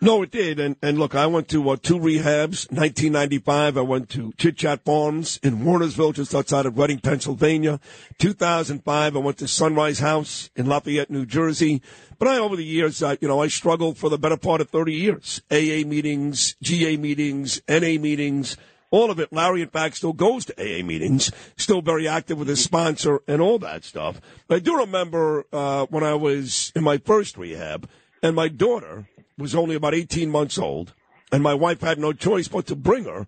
No, 0.00 0.22
it 0.22 0.30
did. 0.30 0.60
And 0.60 0.76
and 0.80 0.96
look, 0.96 1.16
I 1.16 1.26
went 1.26 1.48
to 1.48 1.70
uh, 1.70 1.76
two 1.76 1.98
rehabs. 1.98 2.70
1995, 2.70 3.76
I 3.76 3.80
went 3.80 4.08
to 4.10 4.32
Chit 4.38 4.56
Chat 4.56 4.84
Farms 4.84 5.40
in 5.42 5.58
Wernersville, 5.58 6.14
just 6.14 6.36
outside 6.36 6.66
of 6.66 6.78
Reading, 6.78 7.00
Pennsylvania. 7.00 7.80
2005, 8.18 9.16
I 9.16 9.18
went 9.18 9.38
to 9.38 9.48
Sunrise 9.48 9.98
House 9.98 10.50
in 10.54 10.66
Lafayette, 10.66 11.10
New 11.10 11.26
Jersey. 11.26 11.82
But 12.16 12.28
I, 12.28 12.38
over 12.38 12.54
the 12.54 12.64
years, 12.64 13.02
I, 13.02 13.18
you 13.20 13.26
know, 13.26 13.42
I 13.42 13.48
struggled 13.48 13.98
for 13.98 14.08
the 14.08 14.18
better 14.18 14.36
part 14.36 14.60
of 14.60 14.70
30 14.70 14.92
years. 14.92 15.42
AA 15.50 15.82
meetings, 15.84 16.54
GA 16.62 16.96
meetings, 16.96 17.60
NA 17.68 18.00
meetings, 18.00 18.56
all 18.92 19.10
of 19.10 19.18
it. 19.18 19.32
Larry, 19.32 19.62
in 19.62 19.68
fact, 19.68 19.96
still 19.96 20.12
goes 20.12 20.44
to 20.44 20.54
AA 20.60 20.84
meetings, 20.84 21.32
still 21.56 21.82
very 21.82 22.06
active 22.06 22.38
with 22.38 22.46
his 22.46 22.62
sponsor 22.62 23.20
and 23.26 23.42
all 23.42 23.58
that 23.58 23.82
stuff. 23.82 24.20
But 24.46 24.56
I 24.56 24.58
do 24.60 24.76
remember 24.76 25.44
uh, 25.52 25.86
when 25.86 26.04
I 26.04 26.14
was 26.14 26.70
in 26.76 26.84
my 26.84 26.98
first 26.98 27.36
rehab, 27.36 27.88
and 28.22 28.34
my 28.34 28.48
daughter 28.48 29.06
was 29.38 29.54
only 29.54 29.76
about 29.76 29.94
18 29.94 30.30
months 30.30 30.58
old, 30.58 30.94
and 31.32 31.42
my 31.42 31.54
wife 31.54 31.80
had 31.80 31.98
no 31.98 32.12
choice 32.12 32.48
but 32.48 32.66
to 32.66 32.76
bring 32.76 33.04
her. 33.04 33.26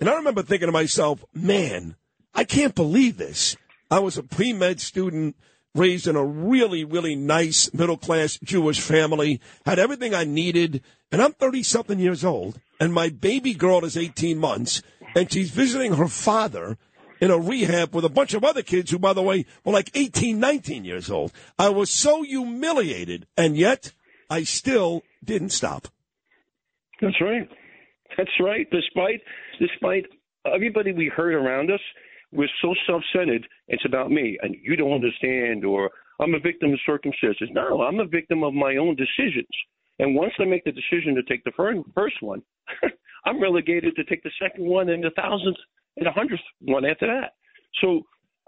And 0.00 0.10
I 0.10 0.16
remember 0.16 0.42
thinking 0.42 0.66
to 0.66 0.72
myself, 0.72 1.24
man, 1.32 1.96
I 2.34 2.44
can't 2.44 2.74
believe 2.74 3.16
this. 3.16 3.56
I 3.90 4.00
was 4.00 4.18
a 4.18 4.22
pre 4.22 4.52
med 4.52 4.80
student 4.80 5.36
raised 5.74 6.06
in 6.06 6.16
a 6.16 6.24
really, 6.24 6.84
really 6.84 7.14
nice 7.14 7.72
middle 7.72 7.96
class 7.96 8.38
Jewish 8.42 8.80
family, 8.80 9.40
had 9.64 9.78
everything 9.78 10.14
I 10.14 10.24
needed, 10.24 10.82
and 11.10 11.22
I'm 11.22 11.32
30 11.32 11.62
something 11.62 11.98
years 11.98 12.24
old, 12.24 12.60
and 12.80 12.92
my 12.92 13.08
baby 13.08 13.54
girl 13.54 13.84
is 13.84 13.96
18 13.96 14.38
months, 14.38 14.82
and 15.14 15.30
she's 15.32 15.50
visiting 15.50 15.94
her 15.94 16.08
father 16.08 16.76
in 17.20 17.30
a 17.30 17.38
rehab 17.38 17.94
with 17.94 18.04
a 18.04 18.10
bunch 18.10 18.34
of 18.34 18.44
other 18.44 18.62
kids 18.62 18.90
who, 18.90 18.98
by 18.98 19.12
the 19.12 19.22
way, 19.22 19.46
were 19.64 19.72
like 19.72 19.90
18, 19.94 20.38
19 20.40 20.84
years 20.84 21.10
old. 21.10 21.32
I 21.58 21.68
was 21.68 21.90
so 21.90 22.22
humiliated, 22.22 23.26
and 23.36 23.56
yet 23.56 23.92
I 24.32 24.44
still 24.44 25.02
didn't 25.22 25.50
stop. 25.50 25.88
That's 27.02 27.20
right. 27.20 27.46
That's 28.16 28.30
right. 28.40 28.66
Despite 28.70 29.20
despite 29.60 30.06
everybody 30.46 30.92
we 30.92 31.08
heard 31.14 31.34
around 31.34 31.70
us, 31.70 31.80
we're 32.32 32.48
so 32.62 32.74
self-centered. 32.86 33.46
It's 33.68 33.84
about 33.84 34.10
me, 34.10 34.38
and 34.42 34.56
you 34.62 34.74
don't 34.74 34.92
understand, 34.92 35.66
or 35.66 35.90
I'm 36.18 36.34
a 36.34 36.40
victim 36.40 36.72
of 36.72 36.78
circumstances. 36.86 37.50
No, 37.52 37.82
I'm 37.82 38.00
a 38.00 38.06
victim 38.06 38.42
of 38.42 38.54
my 38.54 38.76
own 38.76 38.96
decisions. 38.96 39.54
And 39.98 40.14
once 40.14 40.32
I 40.38 40.46
make 40.46 40.64
the 40.64 40.72
decision 40.72 41.14
to 41.14 41.22
take 41.24 41.44
the 41.44 41.82
first 41.94 42.22
one, 42.22 42.42
I'm 43.26 43.40
relegated 43.40 43.94
to 43.96 44.04
take 44.04 44.22
the 44.22 44.32
second 44.40 44.64
one 44.64 44.88
and 44.88 45.04
the 45.04 45.10
thousandth 45.10 45.58
and 45.98 46.06
the 46.06 46.10
hundredth 46.10 46.42
one 46.62 46.86
after 46.86 47.06
that. 47.06 47.34
So, 47.82 48.00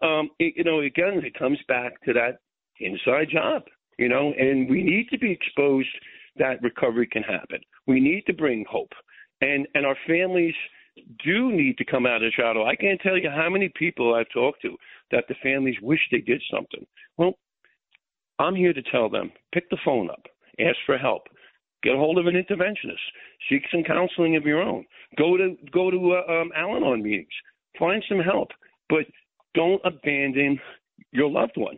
um, 0.06 0.30
it, 0.38 0.54
you 0.56 0.64
know, 0.64 0.80
again, 0.80 1.20
it 1.22 1.38
comes 1.38 1.58
back 1.68 2.00
to 2.04 2.14
that 2.14 2.38
inside 2.80 3.28
job, 3.30 3.64
you 3.98 4.08
know, 4.08 4.32
and 4.38 4.68
we 4.68 4.82
need 4.82 5.08
to 5.10 5.18
be 5.18 5.30
exposed 5.30 5.88
that 6.36 6.62
recovery 6.62 7.06
can 7.06 7.22
happen. 7.22 7.60
We 7.86 8.00
need 8.00 8.24
to 8.26 8.32
bring 8.32 8.64
hope, 8.68 8.92
and 9.40 9.66
and 9.74 9.86
our 9.86 9.96
families 10.06 10.54
do 11.24 11.50
need 11.50 11.76
to 11.78 11.84
come 11.84 12.06
out 12.06 12.22
of 12.22 12.30
the 12.30 12.42
shadow. 12.42 12.66
I 12.66 12.76
can't 12.76 13.00
tell 13.00 13.18
you 13.18 13.30
how 13.30 13.48
many 13.50 13.70
people 13.74 14.14
I've 14.14 14.28
talked 14.32 14.62
to 14.62 14.76
that 15.10 15.24
the 15.28 15.34
families 15.42 15.76
wish 15.82 16.00
they 16.10 16.20
did 16.20 16.42
something. 16.52 16.86
Well, 17.18 17.34
I'm 18.38 18.54
here 18.54 18.72
to 18.72 18.82
tell 18.82 19.08
them 19.08 19.32
pick 19.52 19.68
the 19.70 19.78
phone 19.84 20.10
up, 20.10 20.22
ask 20.60 20.76
for 20.86 20.98
help, 20.98 21.22
get 21.82 21.94
a 21.94 21.98
hold 21.98 22.18
of 22.18 22.26
an 22.26 22.34
interventionist, 22.34 23.04
seek 23.48 23.62
some 23.70 23.84
counseling 23.84 24.36
of 24.36 24.44
your 24.44 24.62
own, 24.62 24.84
go 25.18 25.36
to 25.36 25.56
go 25.72 25.90
to 25.90 26.14
uh, 26.14 26.32
um, 26.32 26.50
Al-Anon 26.56 27.02
meetings, 27.02 27.28
find 27.78 28.02
some 28.08 28.20
help, 28.20 28.48
but 28.88 29.04
don't 29.54 29.80
abandon 29.84 30.58
your 31.12 31.30
loved 31.30 31.56
one. 31.56 31.76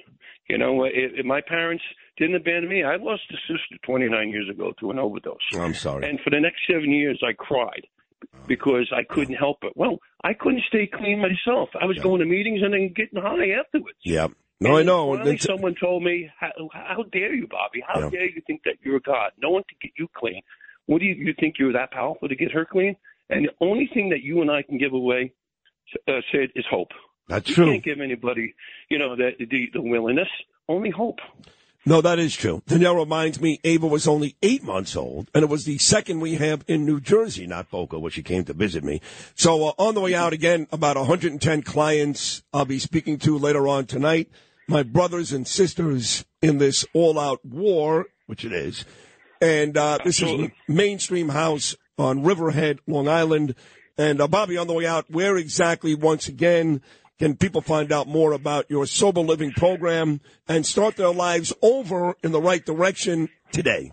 You 0.48 0.58
know, 0.58 0.84
if, 0.84 1.12
if 1.14 1.26
my 1.26 1.40
parents 1.40 1.82
didn't 2.18 2.36
abandon 2.36 2.68
me, 2.70 2.82
I 2.84 2.96
lost 2.96 3.22
a 3.30 3.36
sister 3.52 3.76
29 3.84 4.28
years 4.30 4.48
ago 4.48 4.72
to 4.80 4.90
an 4.90 4.98
overdose. 4.98 5.36
I'm 5.58 5.74
sorry. 5.74 6.08
And 6.08 6.20
for 6.20 6.30
the 6.30 6.40
next 6.40 6.60
seven 6.70 6.90
years, 6.90 7.20
I 7.26 7.32
cried 7.32 7.86
because 8.46 8.90
I 8.94 9.02
couldn't 9.02 9.34
help 9.34 9.58
it. 9.62 9.72
Well, 9.76 9.98
I 10.24 10.32
couldn't 10.34 10.62
stay 10.68 10.86
clean 10.86 11.20
myself. 11.20 11.68
I 11.80 11.84
was 11.86 11.98
going 11.98 12.20
to 12.20 12.26
meetings 12.26 12.60
and 12.62 12.72
then 12.72 12.92
getting 12.94 13.20
high 13.20 13.50
afterwards. 13.58 13.98
Yeah. 14.04 14.28
No, 14.60 14.78
I 14.78 14.82
know. 14.84 15.12
Finally, 15.12 15.34
It's- 15.34 15.44
someone 15.44 15.74
told 15.78 16.02
me, 16.02 16.30
how, 16.40 16.50
"How 16.72 17.02
dare 17.12 17.34
you, 17.34 17.46
Bobby? 17.46 17.82
How 17.86 18.00
Yeah. 18.00 18.10
dare 18.10 18.24
you 18.24 18.40
think 18.46 18.62
that 18.64 18.76
you're 18.82 19.00
God? 19.00 19.32
No 19.36 19.50
one 19.50 19.64
can 19.68 19.76
get 19.82 19.92
you 19.98 20.08
clean. 20.14 20.40
What 20.86 21.00
do 21.00 21.04
you, 21.06 21.14
you 21.14 21.34
think 21.38 21.56
you're 21.58 21.72
that 21.74 21.90
powerful 21.90 22.28
to 22.28 22.34
get 22.36 22.52
her 22.52 22.64
clean? 22.64 22.96
And 23.28 23.44
the 23.46 23.52
only 23.60 23.86
thing 23.92 24.08
that 24.10 24.22
you 24.22 24.40
and 24.40 24.50
I 24.50 24.62
can 24.62 24.78
give 24.78 24.92
away, 24.94 25.32
uh, 26.08 26.20
Sid, 26.32 26.52
is 26.54 26.64
hope. 26.70 26.92
That's 27.28 27.48
you 27.48 27.54
true. 27.54 27.70
can't 27.72 27.84
give 27.84 28.00
anybody, 28.00 28.54
you 28.88 28.98
know, 28.98 29.16
the, 29.16 29.30
the 29.38 29.70
the 29.72 29.82
willingness. 29.82 30.28
Only 30.68 30.90
hope. 30.90 31.18
No, 31.88 32.00
that 32.00 32.18
is 32.18 32.34
true. 32.34 32.62
Danielle 32.66 32.96
reminds 32.96 33.40
me 33.40 33.60
Ava 33.62 33.86
was 33.86 34.08
only 34.08 34.34
eight 34.42 34.64
months 34.64 34.96
old, 34.96 35.30
and 35.32 35.44
it 35.44 35.48
was 35.48 35.64
the 35.64 35.78
second 35.78 36.18
we 36.18 36.34
have 36.34 36.64
in 36.66 36.84
New 36.84 37.00
Jersey, 37.00 37.46
not 37.46 37.70
Boca, 37.70 38.00
where 38.00 38.10
she 38.10 38.24
came 38.24 38.44
to 38.46 38.52
visit 38.52 38.82
me. 38.82 39.00
So 39.36 39.68
uh, 39.68 39.72
on 39.78 39.94
the 39.94 40.00
way 40.00 40.12
out 40.12 40.32
again, 40.32 40.66
about 40.72 40.96
110 40.96 41.62
clients 41.62 42.42
I'll 42.52 42.64
be 42.64 42.80
speaking 42.80 43.18
to 43.20 43.38
later 43.38 43.68
on 43.68 43.86
tonight. 43.86 44.28
My 44.66 44.82
brothers 44.82 45.30
and 45.30 45.46
sisters 45.46 46.24
in 46.42 46.58
this 46.58 46.84
all-out 46.92 47.44
war, 47.44 48.06
which 48.26 48.44
it 48.44 48.52
is, 48.52 48.84
and 49.40 49.76
uh, 49.76 49.98
this 50.02 50.20
is 50.20 50.50
Mainstream 50.66 51.28
House 51.28 51.76
on 51.98 52.24
Riverhead, 52.24 52.80
Long 52.88 53.08
Island. 53.08 53.54
And 53.96 54.20
uh, 54.20 54.26
Bobby, 54.26 54.58
on 54.58 54.66
the 54.66 54.74
way 54.74 54.86
out, 54.86 55.08
where 55.08 55.36
exactly, 55.36 55.94
once 55.94 56.28
again, 56.28 56.82
can 57.18 57.36
people 57.36 57.62
find 57.62 57.92
out 57.92 58.06
more 58.06 58.32
about 58.32 58.70
your 58.70 58.86
sober 58.86 59.20
living 59.20 59.52
program 59.52 60.20
and 60.48 60.66
start 60.66 60.96
their 60.96 61.12
lives 61.12 61.52
over 61.62 62.14
in 62.22 62.32
the 62.32 62.40
right 62.40 62.64
direction 62.64 63.28
today? 63.52 63.92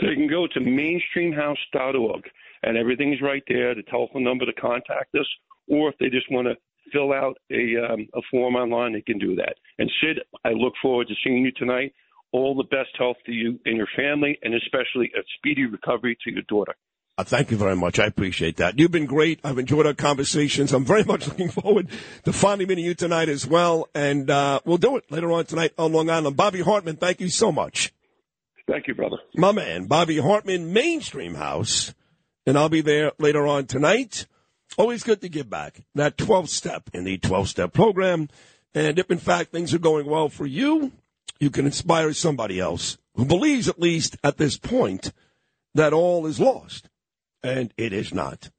They 0.00 0.14
can 0.14 0.28
go 0.28 0.46
to 0.48 0.60
mainstreamhouse.org, 0.60 2.22
and 2.62 2.76
everything's 2.76 3.20
right 3.20 3.42
there. 3.48 3.74
The 3.74 3.82
telephone 3.82 4.24
number 4.24 4.46
to 4.46 4.52
contact 4.54 5.14
us, 5.14 5.26
or 5.68 5.90
if 5.90 5.98
they 5.98 6.08
just 6.08 6.30
want 6.30 6.48
to 6.48 6.56
fill 6.92 7.12
out 7.12 7.36
a 7.52 7.92
um, 7.92 8.08
a 8.14 8.20
form 8.30 8.56
online, 8.56 8.92
they 8.92 9.02
can 9.02 9.18
do 9.18 9.36
that. 9.36 9.54
And 9.78 9.90
Sid, 10.00 10.20
I 10.44 10.50
look 10.50 10.72
forward 10.82 11.08
to 11.08 11.14
seeing 11.22 11.44
you 11.44 11.52
tonight. 11.52 11.92
All 12.32 12.56
the 12.56 12.64
best 12.64 12.90
health 12.96 13.16
to 13.26 13.32
you 13.32 13.58
and 13.66 13.76
your 13.76 13.88
family, 13.96 14.38
and 14.42 14.54
especially 14.54 15.10
a 15.16 15.22
speedy 15.36 15.66
recovery 15.66 16.16
to 16.24 16.30
your 16.30 16.42
daughter. 16.48 16.74
Uh, 17.20 17.24
thank 17.24 17.50
you 17.50 17.58
very 17.58 17.76
much. 17.76 17.98
I 17.98 18.06
appreciate 18.06 18.56
that. 18.56 18.78
You've 18.78 18.92
been 18.92 19.04
great. 19.04 19.40
I've 19.44 19.58
enjoyed 19.58 19.84
our 19.84 19.92
conversations. 19.92 20.72
I'm 20.72 20.86
very 20.86 21.04
much 21.04 21.28
looking 21.28 21.50
forward 21.50 21.90
to 22.24 22.32
finally 22.32 22.64
meeting 22.64 22.86
you 22.86 22.94
tonight 22.94 23.28
as 23.28 23.46
well. 23.46 23.88
And 23.94 24.30
uh, 24.30 24.60
we'll 24.64 24.78
do 24.78 24.96
it 24.96 25.04
later 25.12 25.30
on 25.30 25.44
tonight 25.44 25.74
on 25.76 25.92
Long 25.92 26.08
Island. 26.08 26.38
Bobby 26.38 26.62
Hartman, 26.62 26.96
thank 26.96 27.20
you 27.20 27.28
so 27.28 27.52
much. 27.52 27.92
Thank 28.66 28.86
you, 28.86 28.94
brother. 28.94 29.18
My 29.34 29.52
man, 29.52 29.84
Bobby 29.84 30.16
Hartman, 30.16 30.72
Mainstream 30.72 31.34
House. 31.34 31.92
And 32.46 32.56
I'll 32.56 32.70
be 32.70 32.80
there 32.80 33.12
later 33.18 33.46
on 33.46 33.66
tonight. 33.66 34.26
Always 34.78 35.02
good 35.02 35.20
to 35.20 35.28
give 35.28 35.50
back. 35.50 35.82
That 35.94 36.16
12 36.16 36.48
step 36.48 36.88
in 36.94 37.04
the 37.04 37.18
12 37.18 37.50
step 37.50 37.74
program. 37.74 38.30
And 38.74 38.98
if 38.98 39.10
in 39.10 39.18
fact 39.18 39.52
things 39.52 39.74
are 39.74 39.78
going 39.78 40.06
well 40.06 40.30
for 40.30 40.46
you, 40.46 40.92
you 41.38 41.50
can 41.50 41.66
inspire 41.66 42.14
somebody 42.14 42.58
else 42.58 42.96
who 43.14 43.26
believes, 43.26 43.68
at 43.68 43.78
least 43.78 44.16
at 44.24 44.38
this 44.38 44.56
point, 44.56 45.12
that 45.74 45.92
all 45.92 46.26
is 46.26 46.40
lost. 46.40 46.88
And 47.42 47.72
it 47.76 47.92
is 47.92 48.12
not. 48.12 48.50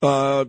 Uh, 0.00 0.46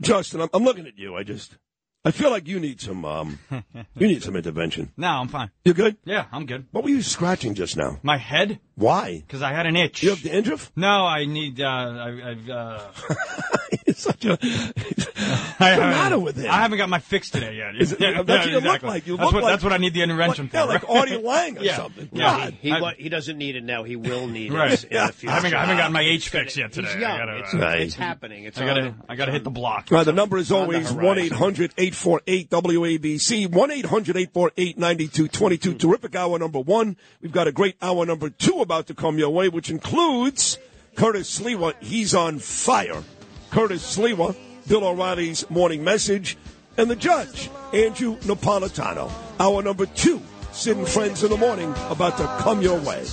Justin, 0.00 0.40
I'm, 0.42 0.48
I'm 0.52 0.64
looking 0.64 0.86
at 0.86 0.98
you. 0.98 1.16
I 1.16 1.22
just, 1.22 1.56
I 2.04 2.10
feel 2.10 2.30
like 2.30 2.48
you 2.48 2.58
need 2.58 2.80
some, 2.80 3.04
um, 3.04 3.38
you 3.50 4.08
need 4.08 4.22
some 4.22 4.36
intervention. 4.36 4.92
No, 4.96 5.08
I'm 5.08 5.28
fine. 5.28 5.50
You 5.64 5.74
good? 5.74 5.96
Yeah, 6.04 6.26
I'm 6.32 6.46
good. 6.46 6.66
What 6.72 6.84
were 6.84 6.90
you 6.90 7.02
scratching 7.02 7.54
just 7.54 7.76
now? 7.76 8.00
My 8.02 8.16
head? 8.16 8.58
Why? 8.74 9.22
Because 9.26 9.42
I 9.42 9.52
had 9.52 9.66
an 9.66 9.76
itch. 9.76 10.02
You 10.02 10.10
have 10.10 10.22
dandruff? 10.22 10.72
No, 10.76 11.04
I 11.06 11.24
need. 11.26 11.60
Uh, 11.60 11.66
I, 11.66 12.30
I've. 12.30 12.48
Uh, 12.50 12.80
it's 13.86 14.00
such 14.02 14.24
a. 14.24 14.30
What's 14.30 15.58
the 15.58 15.76
matter 15.78 16.18
with 16.18 16.36
him? 16.36 16.50
I 16.50 16.62
haven't 16.62 16.78
got 16.78 16.88
my 16.88 16.98
fix 16.98 17.30
today 17.30 17.56
yet. 17.56 17.76
Is 17.76 17.92
it- 17.92 18.00
Yeah, 18.00 18.22
that's 18.22 18.46
yeah, 18.46 18.54
what 18.54 18.62
you 18.64 18.70
look 18.70 18.82
like. 18.82 19.06
You 19.06 19.16
that's 19.16 19.26
look 19.26 19.34
what. 19.34 19.42
like- 19.44 19.52
that's 19.52 19.64
what 19.64 19.72
I 19.72 19.76
need 19.76 19.94
the 19.94 20.02
intervention 20.02 20.48
yeah, 20.52 20.62
for. 20.62 20.68
like 20.68 20.88
Artie 20.88 21.16
Lange 21.18 21.58
or 21.58 21.62
Yeah. 21.64 21.76
something. 21.76 22.08
Yeah. 22.12 22.22
God. 22.38 22.54
He, 22.60 22.72
I- 22.72 22.94
he 22.94 23.08
doesn't 23.08 23.36
need 23.38 23.56
it 23.56 23.64
now. 23.64 23.82
He 23.84 23.96
will 23.96 24.26
need 24.26 24.52
it 24.52 24.56
Right. 24.56 24.84
in 24.84 24.90
the 25.06 25.12
future. 25.12 25.30
I 25.32 25.34
haven't, 25.34 25.54
I 25.54 25.60
haven't 25.60 25.76
got 25.76 25.92
my 25.92 26.00
H 26.02 26.30
fix 26.30 26.56
yet 26.56 26.72
today. 26.72 26.88
He's 26.88 26.96
I 26.96 27.18
gotta, 27.18 27.38
it's, 27.38 27.54
uh, 27.54 27.74
it's 27.78 27.94
happening. 27.94 28.44
It's 28.44 28.58
I 28.58 28.64
gotta, 28.64 28.94
I 29.08 29.16
gotta 29.16 29.32
hit 29.32 29.44
the 29.44 29.50
block. 29.50 29.90
Right, 29.90 30.04
the 30.04 30.12
number 30.12 30.38
is 30.38 30.50
always 30.50 30.90
1 30.92 31.18
800 31.18 31.74
848 31.76 32.50
WABC, 32.50 33.50
1 33.50 33.70
800 33.70 34.16
848 34.16 34.78
9222. 34.78 35.74
Terrific 35.74 36.16
hour 36.16 36.38
number 36.38 36.58
one. 36.60 36.96
We've 37.20 37.32
got 37.32 37.46
a 37.46 37.52
great 37.52 37.76
hour 37.82 38.04
number 38.06 38.30
two 38.30 38.61
about 38.62 38.86
to 38.86 38.94
come 38.94 39.18
your 39.18 39.30
way, 39.30 39.48
which 39.48 39.70
includes 39.70 40.58
Curtis 40.94 41.40
Sliwa. 41.40 41.74
He's 41.80 42.14
on 42.14 42.38
fire. 42.38 43.02
Curtis 43.50 43.96
Sliwa, 43.96 44.34
Bill 44.66 44.84
O'Reilly's 44.84 45.48
morning 45.50 45.84
message, 45.84 46.38
and 46.76 46.90
the 46.90 46.96
judge, 46.96 47.50
Andrew 47.72 48.16
Napolitano. 48.20 49.10
Our 49.38 49.62
number 49.62 49.86
two, 49.86 50.22
Sid 50.52 50.76
and 50.76 50.88
Friends 50.88 51.22
in 51.22 51.30
the 51.30 51.36
morning, 51.36 51.74
about 51.90 52.16
to 52.18 52.26
come 52.42 52.62
your 52.62 52.80
way. 52.80 53.04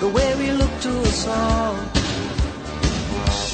The 0.00 0.08
way 0.08 0.34
we 0.36 0.52
look 0.52 0.70
to 0.80 1.00
us 1.00 1.26
all. 1.26 1.74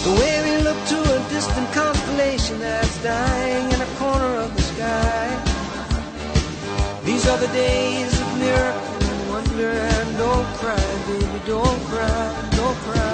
The 0.04 0.20
way 0.20 0.58
we 0.58 0.62
look 0.62 0.76
to 0.88 1.00
a 1.00 1.28
distant 1.30 1.72
constellation 1.72 2.58
that's 2.58 3.02
dying 3.02 3.72
in 3.72 3.80
a 3.80 3.86
corner 3.96 4.36
of 4.36 4.54
the 4.54 4.62
sky. 4.62 5.50
These 7.04 7.26
are 7.26 7.38
the 7.38 7.48
days 7.48 8.20
of 8.20 8.38
miracle 8.38 9.02
and 9.02 9.30
wonder 9.30 9.70
don't 10.34 10.54
cry, 10.56 10.86
baby, 11.06 11.40
don't 11.46 11.80
cry, 11.90 12.50
don't 12.56 12.76
cry. 12.78 13.13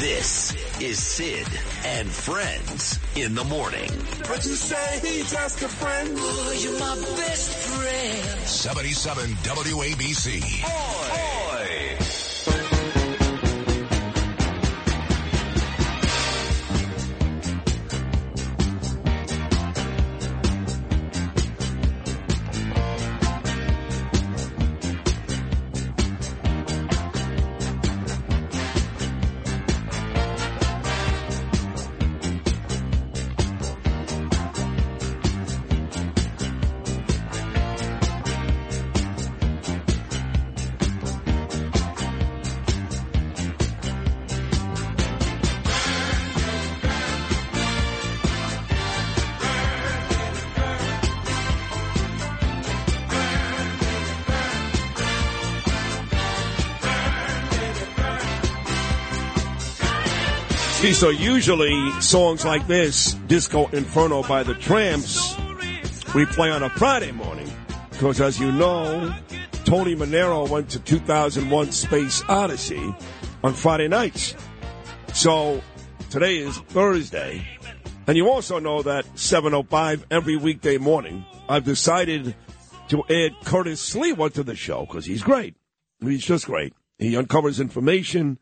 This 0.00 0.56
is 0.80 0.98
Sid 0.98 1.46
and 1.84 2.08
Friends 2.08 2.98
in 3.16 3.34
the 3.34 3.44
morning. 3.44 3.90
But 4.20 4.46
you 4.46 4.54
say 4.54 4.98
he's 5.06 5.30
just 5.30 5.60
a 5.60 5.68
friend. 5.68 6.08
Oh, 6.16 6.56
you're 6.58 6.80
my 6.80 6.94
best 7.18 7.52
friend. 7.52 8.48
77 8.48 9.28
WABC. 9.28 11.49
See, 60.90 60.94
so 60.94 61.10
usually 61.10 61.92
songs 62.00 62.44
like 62.44 62.66
this, 62.66 63.14
Disco 63.28 63.68
Inferno 63.68 64.24
by 64.24 64.42
the 64.42 64.54
Tramps, 64.54 65.36
we 66.16 66.26
play 66.26 66.50
on 66.50 66.64
a 66.64 66.70
Friday 66.70 67.12
morning. 67.12 67.48
Because 67.92 68.20
as 68.20 68.40
you 68.40 68.50
know, 68.50 69.14
Tony 69.64 69.94
Manero 69.94 70.48
went 70.48 70.68
to 70.70 70.80
2001 70.80 71.70
Space 71.70 72.24
Odyssey 72.28 72.92
on 73.44 73.54
Friday 73.54 73.86
nights. 73.86 74.34
So 75.14 75.62
today 76.10 76.38
is 76.38 76.58
Thursday. 76.58 77.46
And 78.08 78.16
you 78.16 78.28
also 78.28 78.58
know 78.58 78.82
that 78.82 79.04
7.05 79.14 80.02
every 80.10 80.36
weekday 80.36 80.76
morning, 80.76 81.24
I've 81.48 81.64
decided 81.64 82.34
to 82.88 83.04
add 83.08 83.36
Curtis 83.44 83.94
Sliwa 83.94 84.32
to 84.32 84.42
the 84.42 84.56
show 84.56 84.86
because 84.86 85.06
he's 85.06 85.22
great. 85.22 85.54
He's 86.00 86.24
just 86.24 86.46
great. 86.46 86.74
He 86.98 87.16
uncovers 87.16 87.60
information. 87.60 88.40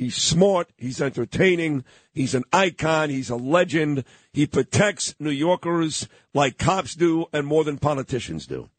He's 0.00 0.16
smart. 0.16 0.70
He's 0.78 1.02
entertaining. 1.02 1.84
He's 2.14 2.34
an 2.34 2.44
icon. 2.54 3.10
He's 3.10 3.28
a 3.28 3.36
legend. 3.36 4.04
He 4.32 4.46
protects 4.46 5.14
New 5.20 5.30
Yorkers 5.30 6.08
like 6.32 6.56
cops 6.56 6.94
do 6.94 7.26
and 7.34 7.46
more 7.46 7.64
than 7.64 7.76
politicians 7.76 8.46
do. 8.46 8.70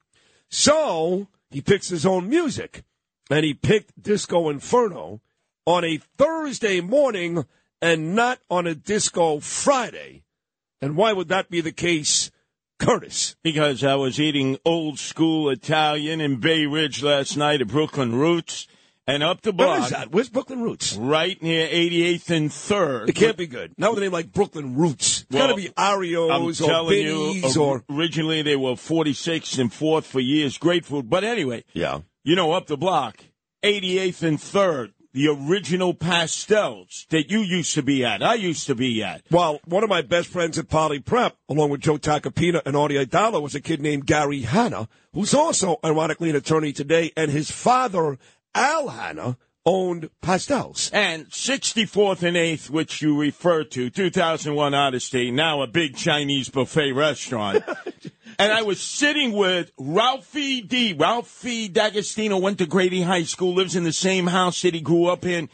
So 0.50 1.28
he 1.52 1.62
picks 1.62 1.90
his 1.90 2.08
own 2.08 2.28
music 2.28 2.84
and 3.30 3.46
he 3.46 3.54
picked 3.54 4.02
Disco 4.02 4.50
Inferno 4.50 5.22
on 5.68 5.86
a 5.86 5.98
Thursday 6.18 6.82
morning 6.82 7.46
and 7.84 8.16
not 8.16 8.40
on 8.50 8.66
a 8.66 8.74
Disco 8.74 9.40
Friday. 9.42 10.24
And 10.82 10.98
why 10.98 11.14
would 11.14 11.28
that 11.28 11.52
be 11.52 11.62
the 11.62 11.72
case, 11.72 12.32
Curtis? 12.80 13.36
Because 13.44 13.84
I 13.84 13.94
was 13.94 14.20
eating 14.20 14.58
old 14.66 14.98
school 14.98 15.52
Italian 15.52 16.20
in 16.20 16.38
Bay 16.40 16.66
Ridge 16.66 17.04
last 17.04 17.38
night 17.38 17.62
at 17.62 17.68
Brooklyn 17.68 18.16
Roots. 18.16 18.66
And 19.14 19.24
up 19.24 19.42
the 19.42 19.54
block. 19.54 19.70
Where 19.78 19.80
is 19.86 19.90
that? 19.92 20.12
Where's 20.12 20.30
Brooklyn 20.30 20.62
Roots? 20.62 20.94
Right 20.96 21.42
near 21.42 21.68
88th 21.68 22.30
and 22.30 22.50
3rd. 22.50 23.10
It 23.10 23.16
can't 23.16 23.38
be 23.38 23.48
good. 23.48 23.74
Not 23.78 23.92
with 23.92 24.00
a 24.00 24.02
name 24.02 24.12
like 24.12 24.32
Brooklyn 24.32 24.76
Roots. 24.76 25.22
It's 25.22 25.32
Well, 25.32 25.48
got 25.48 25.56
to 25.56 25.62
be 25.62 25.70
Arios 25.70 26.62
or 26.62 26.66
telling 26.68 27.00
you, 27.02 27.34
Binnies 27.42 27.58
or- 27.58 27.78
or. 27.78 27.84
originally 27.90 28.42
they 28.42 28.56
were 28.56 28.76
46th 28.76 29.60
and 29.60 29.72
4th 29.72 30.06
for 30.06 30.20
years. 30.20 30.58
Great 30.58 30.86
food. 30.86 31.10
But 31.10 31.24
anyway, 31.24 31.64
Yeah. 31.74 32.00
you 32.24 32.36
know, 32.36 32.52
up 32.54 32.68
the 32.68 32.78
block, 32.78 33.24
88th 33.64 34.24
and 34.24 34.40
3rd, 34.40 34.94
the 35.14 35.28
original 35.28 35.94
pastels 35.94 37.06
that 37.10 37.30
you 37.30 37.40
used 37.40 37.74
to 37.76 37.84
be 37.84 38.06
at. 38.06 38.24
I 38.24 38.36
used 38.36 38.66
to 38.68 38.76
be 38.76 39.04
at. 39.04 39.22
Well, 39.30 39.60
one 39.66 39.84
of 39.84 39.90
my 39.90 40.02
best 40.02 40.30
friends 40.30 40.58
at 40.58 40.70
Poly 40.70 41.00
Prep, 41.00 41.36
along 41.50 41.70
with 41.70 41.82
Joe 41.82 41.98
Tacopina 41.98 42.62
and 42.66 42.78
Audie 42.78 42.96
Idala, 42.96 43.42
was 43.42 43.54
a 43.54 43.60
kid 43.60 43.82
named 43.82 44.06
Gary 44.06 44.42
Hanna, 44.44 44.88
who's 45.14 45.34
also, 45.34 45.80
ironically, 45.84 46.30
an 46.30 46.38
attorney 46.38 46.72
today, 46.72 47.12
and 47.18 47.30
his 47.30 47.52
father, 47.52 48.18
Al 48.54 48.90
Hanna, 48.90 49.38
owned 49.66 50.10
pastels. 50.22 50.90
And 50.94 51.30
64th 51.30 52.24
and 52.24 52.36
8th, 52.36 52.70
which 52.70 53.02
you 53.02 53.18
refer 53.18 53.64
to, 53.66 53.90
2001 53.90 54.74
Odyssey, 54.74 55.32
now 55.32 55.62
a 55.62 55.68
big 55.68 55.96
Chinese 55.96 56.50
buffet 56.50 56.92
restaurant. 56.94 57.64
and 58.40 58.52
I 58.52 58.64
was 58.64 58.82
sitting 58.82 59.32
with 59.32 59.72
Ralphie 59.78 60.62
D. 60.62 60.94
Ralphie 60.94 61.68
D'Agostino 61.68 62.38
went 62.38 62.58
to 62.58 62.66
Grady 62.66 63.04
High 63.04 63.24
School, 63.24 63.56
lives 63.56 63.76
in 63.76 63.84
the 63.84 63.94
same 63.94 64.28
house 64.28 64.62
that 64.64 64.74
he 64.74 64.82
grew 64.82 65.06
up 65.08 65.26
in. 65.26 65.50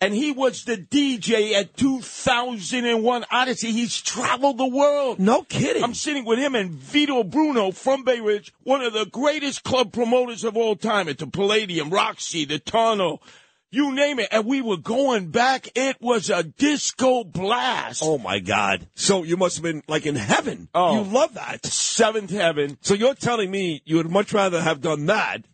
And 0.00 0.12
he 0.14 0.30
was 0.30 0.64
the 0.64 0.76
DJ 0.76 1.54
at 1.54 1.74
2001 1.76 3.24
Odyssey. 3.30 3.72
He's 3.72 4.00
traveled 4.00 4.58
the 4.58 4.66
world. 4.66 5.18
No 5.18 5.42
kidding. 5.42 5.82
I'm 5.82 5.94
sitting 5.94 6.26
with 6.26 6.38
him 6.38 6.54
and 6.54 6.70
Vito 6.70 7.24
Bruno 7.24 7.70
from 7.70 8.04
Bay 8.04 8.20
Ridge, 8.20 8.52
one 8.62 8.82
of 8.82 8.92
the 8.92 9.06
greatest 9.06 9.64
club 9.64 9.92
promoters 9.92 10.44
of 10.44 10.54
all 10.56 10.76
time 10.76 11.08
at 11.08 11.16
the 11.16 11.26
Palladium, 11.26 11.88
Roxy, 11.88 12.44
the 12.44 12.58
Tunnel, 12.58 13.22
you 13.70 13.94
name 13.94 14.18
it. 14.18 14.28
And 14.30 14.46
we 14.46 14.60
were 14.60 14.76
going 14.76 15.30
back. 15.30 15.68
It 15.74 15.96
was 16.00 16.30
a 16.30 16.42
disco 16.42 17.24
blast. 17.24 18.02
Oh 18.04 18.18
my 18.18 18.38
God! 18.38 18.88
So 18.94 19.22
you 19.22 19.36
must 19.36 19.56
have 19.56 19.64
been 19.64 19.82
like 19.88 20.06
in 20.06 20.14
heaven. 20.14 20.68
Oh. 20.74 20.96
you 20.96 21.12
love 21.12 21.34
that 21.34 21.66
seventh 21.66 22.30
heaven. 22.30 22.78
So 22.80 22.94
you're 22.94 23.14
telling 23.14 23.50
me 23.50 23.82
you 23.84 23.96
would 23.96 24.10
much 24.10 24.32
rather 24.32 24.60
have 24.60 24.80
done 24.80 25.06
that 25.06 25.44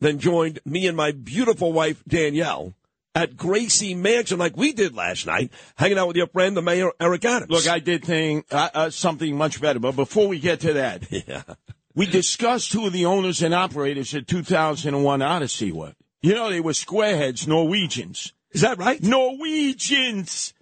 than 0.00 0.18
joined 0.18 0.60
me 0.64 0.86
and 0.86 0.96
my 0.96 1.12
beautiful 1.12 1.72
wife 1.72 2.02
Danielle 2.08 2.74
at 3.14 3.36
Gracie 3.36 3.94
Mansion 3.94 4.38
like 4.38 4.56
we 4.56 4.72
did 4.72 4.94
last 4.94 5.26
night, 5.26 5.50
hanging 5.76 5.98
out 5.98 6.08
with 6.08 6.16
your 6.16 6.28
friend 6.28 6.56
the 6.56 6.62
mayor 6.62 6.92
Eric 7.00 7.24
Adams. 7.24 7.50
Look, 7.50 7.68
I 7.68 7.78
did 7.78 8.04
thing 8.04 8.44
uh, 8.50 8.68
uh, 8.72 8.90
something 8.90 9.36
much 9.36 9.60
better. 9.60 9.78
But 9.78 9.96
before 9.96 10.28
we 10.28 10.38
get 10.38 10.60
to 10.60 10.74
that, 10.74 11.10
yeah. 11.28 11.42
we 11.94 12.06
discussed 12.06 12.72
who 12.72 12.90
the 12.90 13.06
owners 13.06 13.42
and 13.42 13.54
operators 13.54 14.14
at 14.14 14.26
2001 14.26 15.22
Odyssey 15.22 15.72
were. 15.72 15.94
You 16.22 16.34
know, 16.34 16.50
they 16.50 16.60
were 16.60 16.72
squareheads, 16.72 17.46
Norwegians. 17.46 18.32
Is 18.52 18.60
that 18.60 18.78
right? 18.78 19.02
Norwegians. 19.02 20.52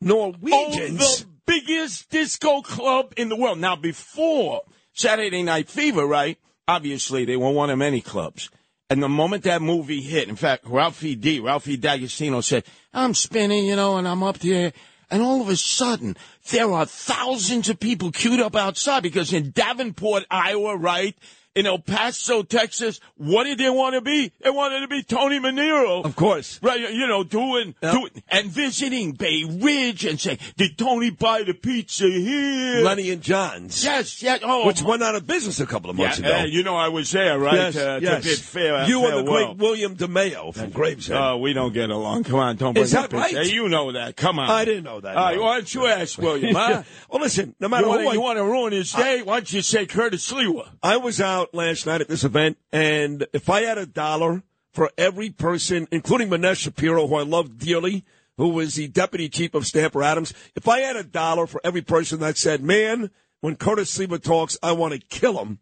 Norwegians. 0.00 1.00
Oh, 1.02 1.24
the 1.24 1.26
biggest 1.46 2.10
disco 2.10 2.62
club 2.62 3.12
in 3.16 3.28
the 3.28 3.36
world. 3.36 3.58
Now, 3.58 3.76
before 3.76 4.62
Saturday 4.92 5.42
Night 5.42 5.68
Fever, 5.68 6.06
right? 6.06 6.38
Obviously, 6.66 7.24
they 7.24 7.36
were 7.36 7.50
one 7.50 7.70
of 7.70 7.78
many 7.78 8.00
clubs. 8.00 8.48
And 8.92 9.02
the 9.02 9.08
moment 9.08 9.44
that 9.44 9.62
movie 9.62 10.02
hit, 10.02 10.28
in 10.28 10.36
fact, 10.36 10.66
Ralphie 10.66 11.14
D, 11.14 11.40
Ralphie 11.40 11.78
D'Agostino 11.78 12.42
said, 12.42 12.64
I'm 12.92 13.14
spinning, 13.14 13.64
you 13.64 13.74
know, 13.74 13.96
and 13.96 14.06
I'm 14.06 14.22
up 14.22 14.36
there. 14.40 14.74
And 15.10 15.22
all 15.22 15.40
of 15.40 15.48
a 15.48 15.56
sudden, 15.56 16.14
there 16.50 16.70
are 16.70 16.84
thousands 16.84 17.70
of 17.70 17.80
people 17.80 18.12
queued 18.12 18.38
up 18.38 18.54
outside 18.54 19.02
because 19.02 19.32
in 19.32 19.52
Davenport, 19.52 20.24
Iowa, 20.30 20.76
right? 20.76 21.16
In 21.54 21.66
El 21.66 21.80
Paso, 21.80 22.42
Texas, 22.42 22.98
what 23.16 23.44
did 23.44 23.58
they 23.58 23.68
want 23.68 23.94
to 23.94 24.00
be? 24.00 24.32
They 24.40 24.48
wanted 24.48 24.80
to 24.80 24.88
be 24.88 25.02
Tony 25.02 25.38
Manero. 25.38 26.02
Of 26.02 26.16
course. 26.16 26.58
Right, 26.62 26.80
you 26.80 27.06
know, 27.06 27.24
doing, 27.24 27.74
doing, 27.82 28.08
and 28.30 28.50
visiting 28.50 29.12
Bay 29.12 29.44
Ridge 29.46 30.06
and 30.06 30.18
saying, 30.18 30.38
did 30.56 30.78
Tony 30.78 31.10
buy 31.10 31.42
the 31.42 31.52
pizza 31.52 32.06
here? 32.08 32.82
Lenny 32.82 33.10
and 33.10 33.20
John's. 33.20 33.84
Yes, 33.84 34.22
yes. 34.22 34.40
Oh, 34.42 34.66
which 34.66 34.80
went 34.80 35.02
out 35.02 35.14
of 35.14 35.26
business 35.26 35.60
a 35.60 35.66
couple 35.66 35.90
of 35.90 35.96
months 35.96 36.20
yeah, 36.20 36.26
ago. 36.26 36.38
uh, 36.38 36.44
you 36.44 36.62
know, 36.62 36.74
I 36.74 36.88
was 36.88 37.10
there, 37.10 37.38
right? 37.38 37.54
Yes, 37.54 37.76
uh, 37.76 37.98
yes. 38.00 38.22
To 38.22 38.28
bid 38.30 38.38
fair, 38.38 38.88
you 38.88 39.04
and 39.06 39.18
the 39.18 39.30
great 39.30 39.56
William 39.58 39.94
DeMayo 39.94 40.54
from 40.54 40.70
Gravesend. 40.70 41.18
Oh, 41.18 41.36
we 41.36 41.52
don't 41.52 41.74
get 41.74 41.90
along. 41.90 42.24
Come 42.24 42.38
on, 42.38 42.56
don't 42.56 42.72
bring 42.72 42.84
Is 42.84 42.92
that 42.92 43.06
up 43.06 43.12
right? 43.12 43.30
Hey, 43.30 43.50
you 43.52 43.68
know 43.68 43.92
that. 43.92 44.16
Come 44.16 44.38
on. 44.38 44.48
I 44.48 44.64
didn't 44.64 44.84
know 44.84 45.00
that, 45.00 45.16
All 45.16 45.24
right, 45.24 45.36
no. 45.36 45.42
why 45.42 45.56
don't 45.56 45.74
you 45.74 45.86
ask 45.86 46.16
William, 46.16 46.54
huh? 46.56 46.82
well, 47.10 47.20
listen, 47.20 47.54
no 47.60 47.68
matter 47.68 47.86
you 47.86 47.92
who 47.92 47.98
wanna, 47.98 48.08
I- 48.08 48.12
you 48.14 48.20
want 48.22 48.38
to 48.38 48.44
ruin 48.44 48.72
his 48.72 48.90
day, 48.90 49.20
why 49.20 49.34
don't 49.36 49.52
you 49.52 49.60
say 49.60 49.84
Curtis 49.84 50.32
Sliwa? 50.32 50.66
I 50.82 50.96
was 50.96 51.20
out 51.20 51.41
last 51.52 51.86
night 51.86 52.00
at 52.00 52.08
this 52.08 52.24
event, 52.24 52.58
and 52.72 53.26
if 53.32 53.50
I 53.50 53.62
had 53.62 53.78
a 53.78 53.86
dollar 53.86 54.42
for 54.72 54.90
every 54.96 55.30
person, 55.30 55.86
including 55.90 56.28
Manesh 56.28 56.58
Shapiro, 56.58 57.06
who 57.06 57.16
I 57.16 57.22
love 57.22 57.58
dearly, 57.58 58.04
who 58.38 58.48
was 58.48 58.74
the 58.74 58.88
deputy 58.88 59.28
chief 59.28 59.54
of 59.54 59.66
staff 59.66 59.92
for 59.92 60.02
Adams, 60.02 60.32
if 60.56 60.66
I 60.68 60.80
had 60.80 60.96
a 60.96 61.04
dollar 61.04 61.46
for 61.46 61.60
every 61.62 61.82
person 61.82 62.20
that 62.20 62.38
said, 62.38 62.62
man, 62.62 63.10
when 63.40 63.56
Curtis 63.56 63.96
Sliwa 63.96 64.22
talks, 64.22 64.56
I 64.62 64.72
want 64.72 64.94
to 64.94 65.00
kill 65.00 65.38
him, 65.38 65.58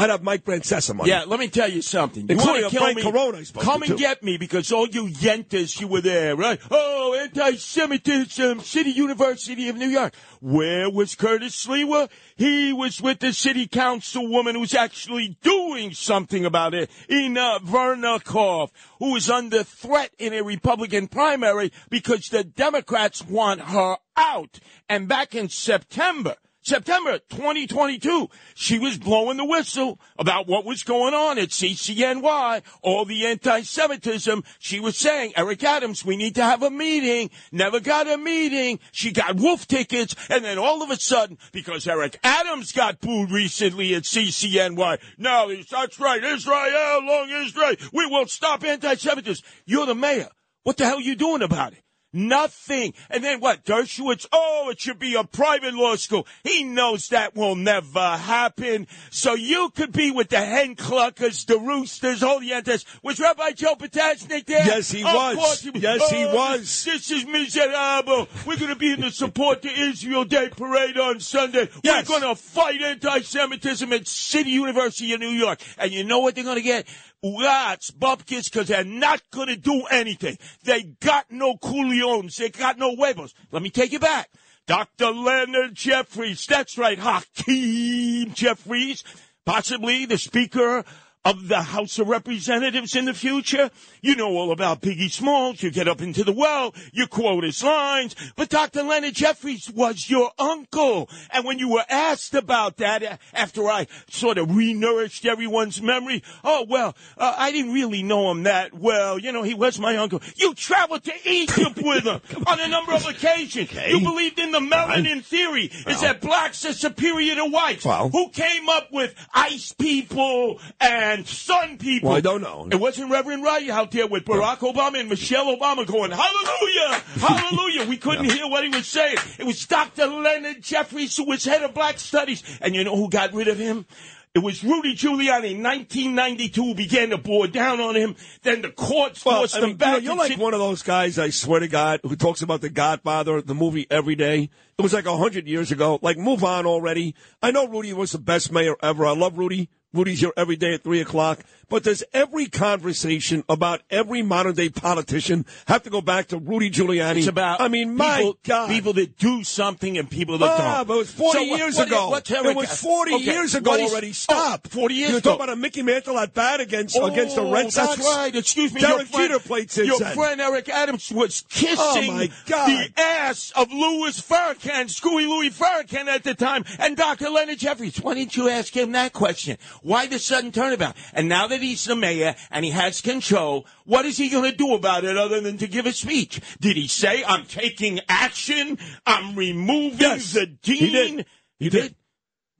I'd 0.00 0.08
have 0.08 0.22
Mike 0.22 0.44
Francesa 0.46 0.94
money. 0.94 1.10
Yeah, 1.10 1.24
let 1.26 1.38
me 1.38 1.48
tell 1.48 1.70
you 1.70 1.82
something. 1.82 2.22
You 2.22 2.36
Including 2.36 2.62
wanna 2.62 2.70
kill 2.70 2.94
me? 2.94 3.02
Corona 3.02 3.44
Come 3.60 3.82
to, 3.82 3.90
and 3.90 3.98
get 3.98 4.22
me 4.22 4.38
because 4.38 4.72
all 4.72 4.88
you 4.88 5.08
yentas, 5.08 5.78
you 5.78 5.88
were 5.88 6.00
there, 6.00 6.34
right? 6.36 6.58
Oh, 6.70 7.14
anti-Semitism, 7.14 8.60
City 8.60 8.92
University 8.92 9.68
of 9.68 9.76
New 9.76 9.88
York. 9.88 10.14
Where 10.40 10.88
was 10.88 11.14
Curtis 11.14 11.66
Sliwa? 11.66 12.08
He 12.34 12.72
was 12.72 13.02
with 13.02 13.18
the 13.18 13.34
city 13.34 13.68
councilwoman 13.68 14.54
who's 14.54 14.74
actually 14.74 15.36
doing 15.42 15.92
something 15.92 16.46
about 16.46 16.72
it, 16.72 16.90
Inna 17.06 17.58
Vernikov, 17.62 18.70
who 19.00 19.16
is 19.16 19.28
under 19.28 19.62
threat 19.62 20.12
in 20.18 20.32
a 20.32 20.42
Republican 20.42 21.08
primary 21.08 21.72
because 21.90 22.30
the 22.30 22.42
Democrats 22.42 23.22
want 23.22 23.60
her 23.60 23.98
out. 24.16 24.60
And 24.88 25.08
back 25.08 25.34
in 25.34 25.50
September, 25.50 26.36
September 26.62 27.18
2022, 27.30 28.28
she 28.54 28.78
was 28.78 28.98
blowing 28.98 29.38
the 29.38 29.44
whistle 29.44 29.98
about 30.18 30.46
what 30.46 30.66
was 30.66 30.82
going 30.82 31.14
on 31.14 31.38
at 31.38 31.48
CCNY, 31.48 32.62
all 32.82 33.04
the 33.06 33.26
anti-Semitism. 33.26 34.44
She 34.58 34.78
was 34.78 34.98
saying, 34.98 35.32
Eric 35.36 35.64
Adams, 35.64 36.04
we 36.04 36.16
need 36.16 36.34
to 36.34 36.44
have 36.44 36.62
a 36.62 36.70
meeting. 36.70 37.30
Never 37.50 37.80
got 37.80 38.06
a 38.06 38.18
meeting. 38.18 38.78
She 38.92 39.10
got 39.10 39.36
wolf 39.36 39.66
tickets. 39.66 40.14
And 40.28 40.44
then 40.44 40.58
all 40.58 40.82
of 40.82 40.90
a 40.90 40.96
sudden, 40.96 41.38
because 41.50 41.88
Eric 41.88 42.18
Adams 42.22 42.72
got 42.72 43.00
booed 43.00 43.30
recently 43.30 43.94
at 43.94 44.02
CCNY, 44.02 44.98
now 45.16 45.48
that's 45.70 45.98
right, 45.98 46.22
Israel, 46.22 47.00
long 47.02 47.30
Israel, 47.30 47.76
we 47.92 48.06
will 48.06 48.26
stop 48.26 48.64
anti-Semitism. 48.64 49.44
You're 49.64 49.86
the 49.86 49.94
mayor. 49.94 50.28
What 50.62 50.76
the 50.76 50.84
hell 50.84 50.98
are 50.98 51.00
you 51.00 51.16
doing 51.16 51.40
about 51.40 51.72
it? 51.72 51.82
Nothing. 52.12 52.94
And 53.08 53.22
then 53.22 53.40
what? 53.40 53.64
Dershowitz, 53.64 54.26
oh, 54.32 54.68
it 54.70 54.80
should 54.80 54.98
be 54.98 55.14
a 55.14 55.24
private 55.24 55.74
law 55.74 55.94
school. 55.96 56.26
He 56.42 56.64
knows 56.64 57.08
that 57.08 57.36
will 57.36 57.54
never 57.54 58.16
happen. 58.16 58.86
So 59.10 59.34
you 59.34 59.70
could 59.76 59.92
be 59.92 60.10
with 60.10 60.28
the 60.28 60.38
hen 60.40 60.74
cluckers, 60.74 61.46
the 61.46 61.58
roosters, 61.58 62.22
all 62.22 62.40
the 62.40 62.52
antis. 62.52 62.84
Was 63.02 63.20
Rabbi 63.20 63.52
Joe 63.52 63.74
Potashnik 63.76 64.46
there? 64.46 64.66
Yes, 64.66 64.90
he 64.90 65.02
Of 65.02 65.14
was. 65.14 65.60
he 65.60 65.70
was. 65.70 65.82
Yes, 65.82 66.10
he 66.10 66.24
Oh, 66.24 66.34
was. 66.34 66.84
This 66.84 67.10
is 67.10 67.26
miserable. 67.26 68.28
We're 68.46 68.56
going 68.56 68.68
to 68.70 68.76
be 68.76 68.92
in 68.92 69.00
the 69.00 69.10
Support 69.10 69.62
to 69.62 69.68
Israel 69.70 70.24
Day 70.24 70.48
parade 70.48 70.98
on 70.98 71.20
Sunday. 71.20 71.68
Yes. 71.84 72.08
We're 72.08 72.20
going 72.20 72.34
to 72.34 72.40
fight 72.40 72.82
anti-Semitism 72.82 73.92
at 73.92 74.08
City 74.08 74.50
University 74.50 75.12
of 75.12 75.20
New 75.20 75.28
York. 75.28 75.60
And 75.78 75.92
you 75.92 76.04
know 76.04 76.18
what 76.18 76.34
they're 76.34 76.44
going 76.44 76.56
to 76.56 76.62
get? 76.62 76.86
Rats, 77.22 77.90
bupkis, 77.90 78.50
because 78.50 78.68
they're 78.68 78.84
not 78.84 79.22
going 79.30 79.48
to 79.48 79.56
do 79.56 79.82
anything. 79.90 80.38
They 80.64 80.82
got 81.00 81.30
no 81.30 81.56
culions. 81.56 82.36
They 82.36 82.50
got 82.50 82.78
no 82.78 82.94
huevos. 82.96 83.34
Let 83.50 83.62
me 83.62 83.70
take 83.70 83.92
you 83.92 83.98
back. 83.98 84.30
Dr. 84.66 85.10
Leonard 85.10 85.74
Jeffries. 85.74 86.46
That's 86.46 86.78
right, 86.78 86.98
Hakeem 86.98 88.32
Jeffries. 88.32 89.04
Possibly 89.44 90.06
the 90.06 90.18
Speaker 90.18 90.84
of 91.24 91.48
the 91.48 91.60
House 91.60 91.98
of 91.98 92.08
Representatives 92.08 92.96
in 92.96 93.04
the 93.04 93.14
future. 93.14 93.70
You 94.00 94.16
know 94.16 94.30
all 94.30 94.52
about 94.52 94.80
Biggie 94.80 95.10
Smalls. 95.10 95.62
You 95.62 95.70
get 95.70 95.88
up 95.88 96.00
into 96.00 96.24
the 96.24 96.32
well, 96.32 96.74
you 96.92 97.06
quote 97.06 97.44
his 97.44 97.62
lines. 97.62 98.16
But 98.36 98.48
Dr. 98.48 98.82
Leonard 98.82 99.14
Jeffries 99.14 99.70
was 99.70 100.08
your 100.08 100.30
uncle. 100.38 101.10
And 101.30 101.44
when 101.44 101.58
you 101.58 101.68
were 101.68 101.84
asked 101.90 102.34
about 102.34 102.78
that 102.78 103.02
uh, 103.02 103.16
after 103.34 103.68
I 103.68 103.86
sort 104.08 104.38
of 104.38 104.48
renourished 104.48 105.26
everyone's 105.26 105.82
memory, 105.82 106.22
oh, 106.42 106.64
well, 106.68 106.96
uh, 107.18 107.34
I 107.36 107.52
didn't 107.52 107.74
really 107.74 108.02
know 108.02 108.30
him 108.30 108.44
that 108.44 108.72
well. 108.72 109.18
You 109.18 109.32
know, 109.32 109.42
he 109.42 109.54
was 109.54 109.78
my 109.78 109.96
uncle. 109.96 110.22
You 110.36 110.54
traveled 110.54 111.04
to 111.04 111.12
Egypt 111.28 111.76
with 111.82 112.04
him 112.04 112.20
on 112.46 112.60
a 112.60 112.68
number 112.68 112.92
of 112.92 113.06
occasions. 113.06 113.72
You 113.72 114.00
believed 114.00 114.38
in 114.38 114.52
the 114.52 114.60
melanin 114.60 115.22
theory. 115.22 115.70
Is 115.86 116.00
that 116.00 116.22
blacks 116.22 116.64
are 116.64 116.72
superior 116.72 117.34
to 117.34 117.44
whites? 117.44 117.84
Well. 117.84 118.08
Who 118.08 118.30
came 118.30 118.68
up 118.68 118.90
with 118.90 119.14
ice 119.34 119.72
people 119.72 120.58
and 120.80 121.09
sun 121.24 121.78
people? 121.78 122.08
Well, 122.10 122.18
I 122.18 122.20
don't 122.20 122.40
know. 122.42 122.68
It 122.70 122.76
wasn't 122.80 123.10
Reverend 123.10 123.42
Wright 123.42 123.68
out 123.68 123.90
there 123.90 124.06
with 124.06 124.24
Barack 124.24 124.58
Obama 124.58 124.98
and 125.00 125.08
Michelle 125.08 125.46
Obama 125.56 125.86
going, 125.86 126.10
Hallelujah! 126.10 127.00
Hallelujah! 127.18 127.86
We 127.88 127.96
couldn't 127.96 128.30
hear 128.30 128.48
what 128.48 128.64
he 128.64 128.70
was 128.70 128.86
saying. 128.86 129.16
It 129.38 129.44
was 129.46 129.66
Dr. 129.66 130.06
Leonard 130.06 130.62
Jeffries 130.62 131.16
who 131.16 131.24
was 131.26 131.44
head 131.44 131.62
of 131.62 131.74
black 131.74 131.98
studies. 131.98 132.42
And 132.60 132.74
you 132.74 132.84
know 132.84 132.96
who 132.96 133.08
got 133.08 133.32
rid 133.34 133.48
of 133.48 133.58
him? 133.58 133.86
It 134.32 134.38
was 134.44 134.62
Rudy 134.62 134.94
Giuliani 134.94 135.56
in 135.56 135.62
1992 135.64 136.62
who 136.62 136.74
began 136.76 137.10
to 137.10 137.18
bore 137.18 137.48
down 137.48 137.80
on 137.80 137.96
him. 137.96 138.14
Then 138.42 138.62
the 138.62 138.70
courts 138.70 139.24
Well, 139.24 139.38
forced 139.38 139.56
I 139.56 139.58
him 139.58 139.64
mean, 139.70 139.76
back. 139.76 140.02
you 140.02 140.04
know, 140.04 140.12
and 140.12 140.20
like 140.30 140.38
one 140.38 140.54
of 140.54 140.60
those 140.60 140.84
guys, 140.84 141.18
I 141.18 141.30
swear 141.30 141.58
to 141.58 141.66
God, 141.66 141.98
who 142.04 142.14
talks 142.14 142.40
about 142.40 142.60
The 142.60 142.70
Godfather, 142.70 143.42
the 143.42 143.56
movie 143.56 143.88
every 143.90 144.14
day. 144.14 144.48
It 144.78 144.82
was 144.82 144.92
like 144.92 145.06
a 145.06 145.16
hundred 145.16 145.48
years 145.48 145.72
ago. 145.72 145.98
Like, 146.00 146.16
move 146.16 146.44
on 146.44 146.64
already. 146.64 147.16
I 147.42 147.50
know 147.50 147.66
Rudy 147.66 147.92
was 147.92 148.12
the 148.12 148.18
best 148.18 148.52
mayor 148.52 148.76
ever. 148.80 149.04
I 149.04 149.16
love 149.16 149.36
Rudy. 149.36 149.68
Rudy's 149.92 150.20
here 150.20 150.32
every 150.36 150.56
day 150.56 150.74
at 150.74 150.82
three 150.84 151.00
o'clock. 151.00 151.40
But 151.68 151.84
does 151.84 152.02
every 152.12 152.46
conversation 152.46 153.44
about 153.48 153.82
every 153.90 154.22
modern 154.22 154.54
day 154.56 154.70
politician 154.70 155.46
have 155.68 155.84
to 155.84 155.90
go 155.90 156.00
back 156.00 156.26
to 156.28 156.38
Rudy 156.38 156.68
Giuliani? 156.68 157.18
It's 157.18 157.26
about 157.28 157.60
I 157.60 157.68
mean, 157.68 157.96
my 157.96 158.18
people, 158.18 158.38
God. 158.44 158.68
people 158.68 158.92
that 158.94 159.16
do 159.18 159.44
something 159.44 159.96
and 159.96 160.10
people 160.10 160.38
that 160.38 160.50
Ah, 160.50 160.78
don't. 160.78 160.88
but 160.88 160.94
it 160.94 160.98
was 160.98 161.12
40 161.12 161.38
So 161.38 161.44
what- 161.44 161.58
years 161.58 161.76
what- 161.76 161.86
ago. 161.86 162.08
what's 162.10 162.30
it 162.30 162.56
was 162.56 162.80
40 162.80 163.14
Okay, 163.14 163.24
years 163.24 163.54
ago 163.54 163.70
what 163.70 163.80
is- 163.80 163.90
already. 163.92 164.12
Stop. 164.12 164.62
Oh, 164.66 164.68
40 164.80 164.94
years 164.96 165.10
You're 165.10 165.18
ago. 165.18 165.30
talking 165.30 165.44
about 165.44 165.52
a 165.52 165.56
Mickey 165.56 165.82
Mantle 165.82 166.18
at 166.18 166.34
bat 166.34 166.60
against, 166.60 166.96
Oh, 166.98 167.06
against 167.06 167.36
the 167.36 167.42
Red 167.42 167.72
Sox? 167.72 167.96
That's 167.96 168.08
right. 168.16 168.34
Excuse 168.34 168.72
me. 168.72 168.80
Derek 168.80 168.98
your 168.98 169.06
friend, 169.06 169.28
Jeter 169.30 169.38
played 169.38 169.70
since 169.70 169.86
Your 169.86 169.98
then. 170.00 170.14
friend 170.16 170.40
Eric 170.40 170.68
Adams 170.70 171.10
was 171.12 171.44
kissing 171.48 171.76
Oh, 171.78 172.02
my 172.16 172.30
God. 172.46 172.68
the 172.68 173.00
ass 173.00 173.52
of 173.54 173.72
Louis 173.72 174.20
Farrakhan, 174.20 174.90
Screwy 174.90 175.26
Louis 175.26 175.50
Farrakhan 175.50 176.06
at 176.08 176.24
the 176.24 176.34
time, 176.34 176.64
and 176.80 176.96
Dr. 176.96 177.30
Leonard 177.30 177.58
Jeffries. 177.60 178.00
Why 178.00 178.14
didn't 178.14 178.36
you 178.36 178.48
ask 178.48 178.74
him 178.76 178.90
that 178.92 179.12
question? 179.12 179.56
Why 179.82 180.06
the 180.06 180.18
sudden 180.18 180.52
turnabout? 180.52 180.96
And 181.12 181.28
now 181.28 181.46
that 181.46 181.60
he's 181.60 181.84
the 181.84 181.96
mayor 181.96 182.34
and 182.50 182.64
he 182.64 182.70
has 182.70 183.00
control, 183.00 183.66
what 183.84 184.04
is 184.06 184.16
he 184.16 184.28
going 184.28 184.50
to 184.50 184.56
do 184.56 184.74
about 184.74 185.04
it 185.04 185.16
other 185.16 185.40
than 185.40 185.58
to 185.58 185.66
give 185.66 185.86
a 185.86 185.92
speech? 185.92 186.40
Did 186.60 186.76
he 186.76 186.88
say, 186.88 187.24
I'm 187.24 187.44
taking 187.44 188.00
action, 188.08 188.78
I'm 189.06 189.36
removing 189.36 190.00
Yes, 190.00 190.32
the 190.32 190.46
dean? 190.46 190.78
He 190.78 190.90
did. 190.90 191.26
He 191.58 191.68
did. 191.68 191.94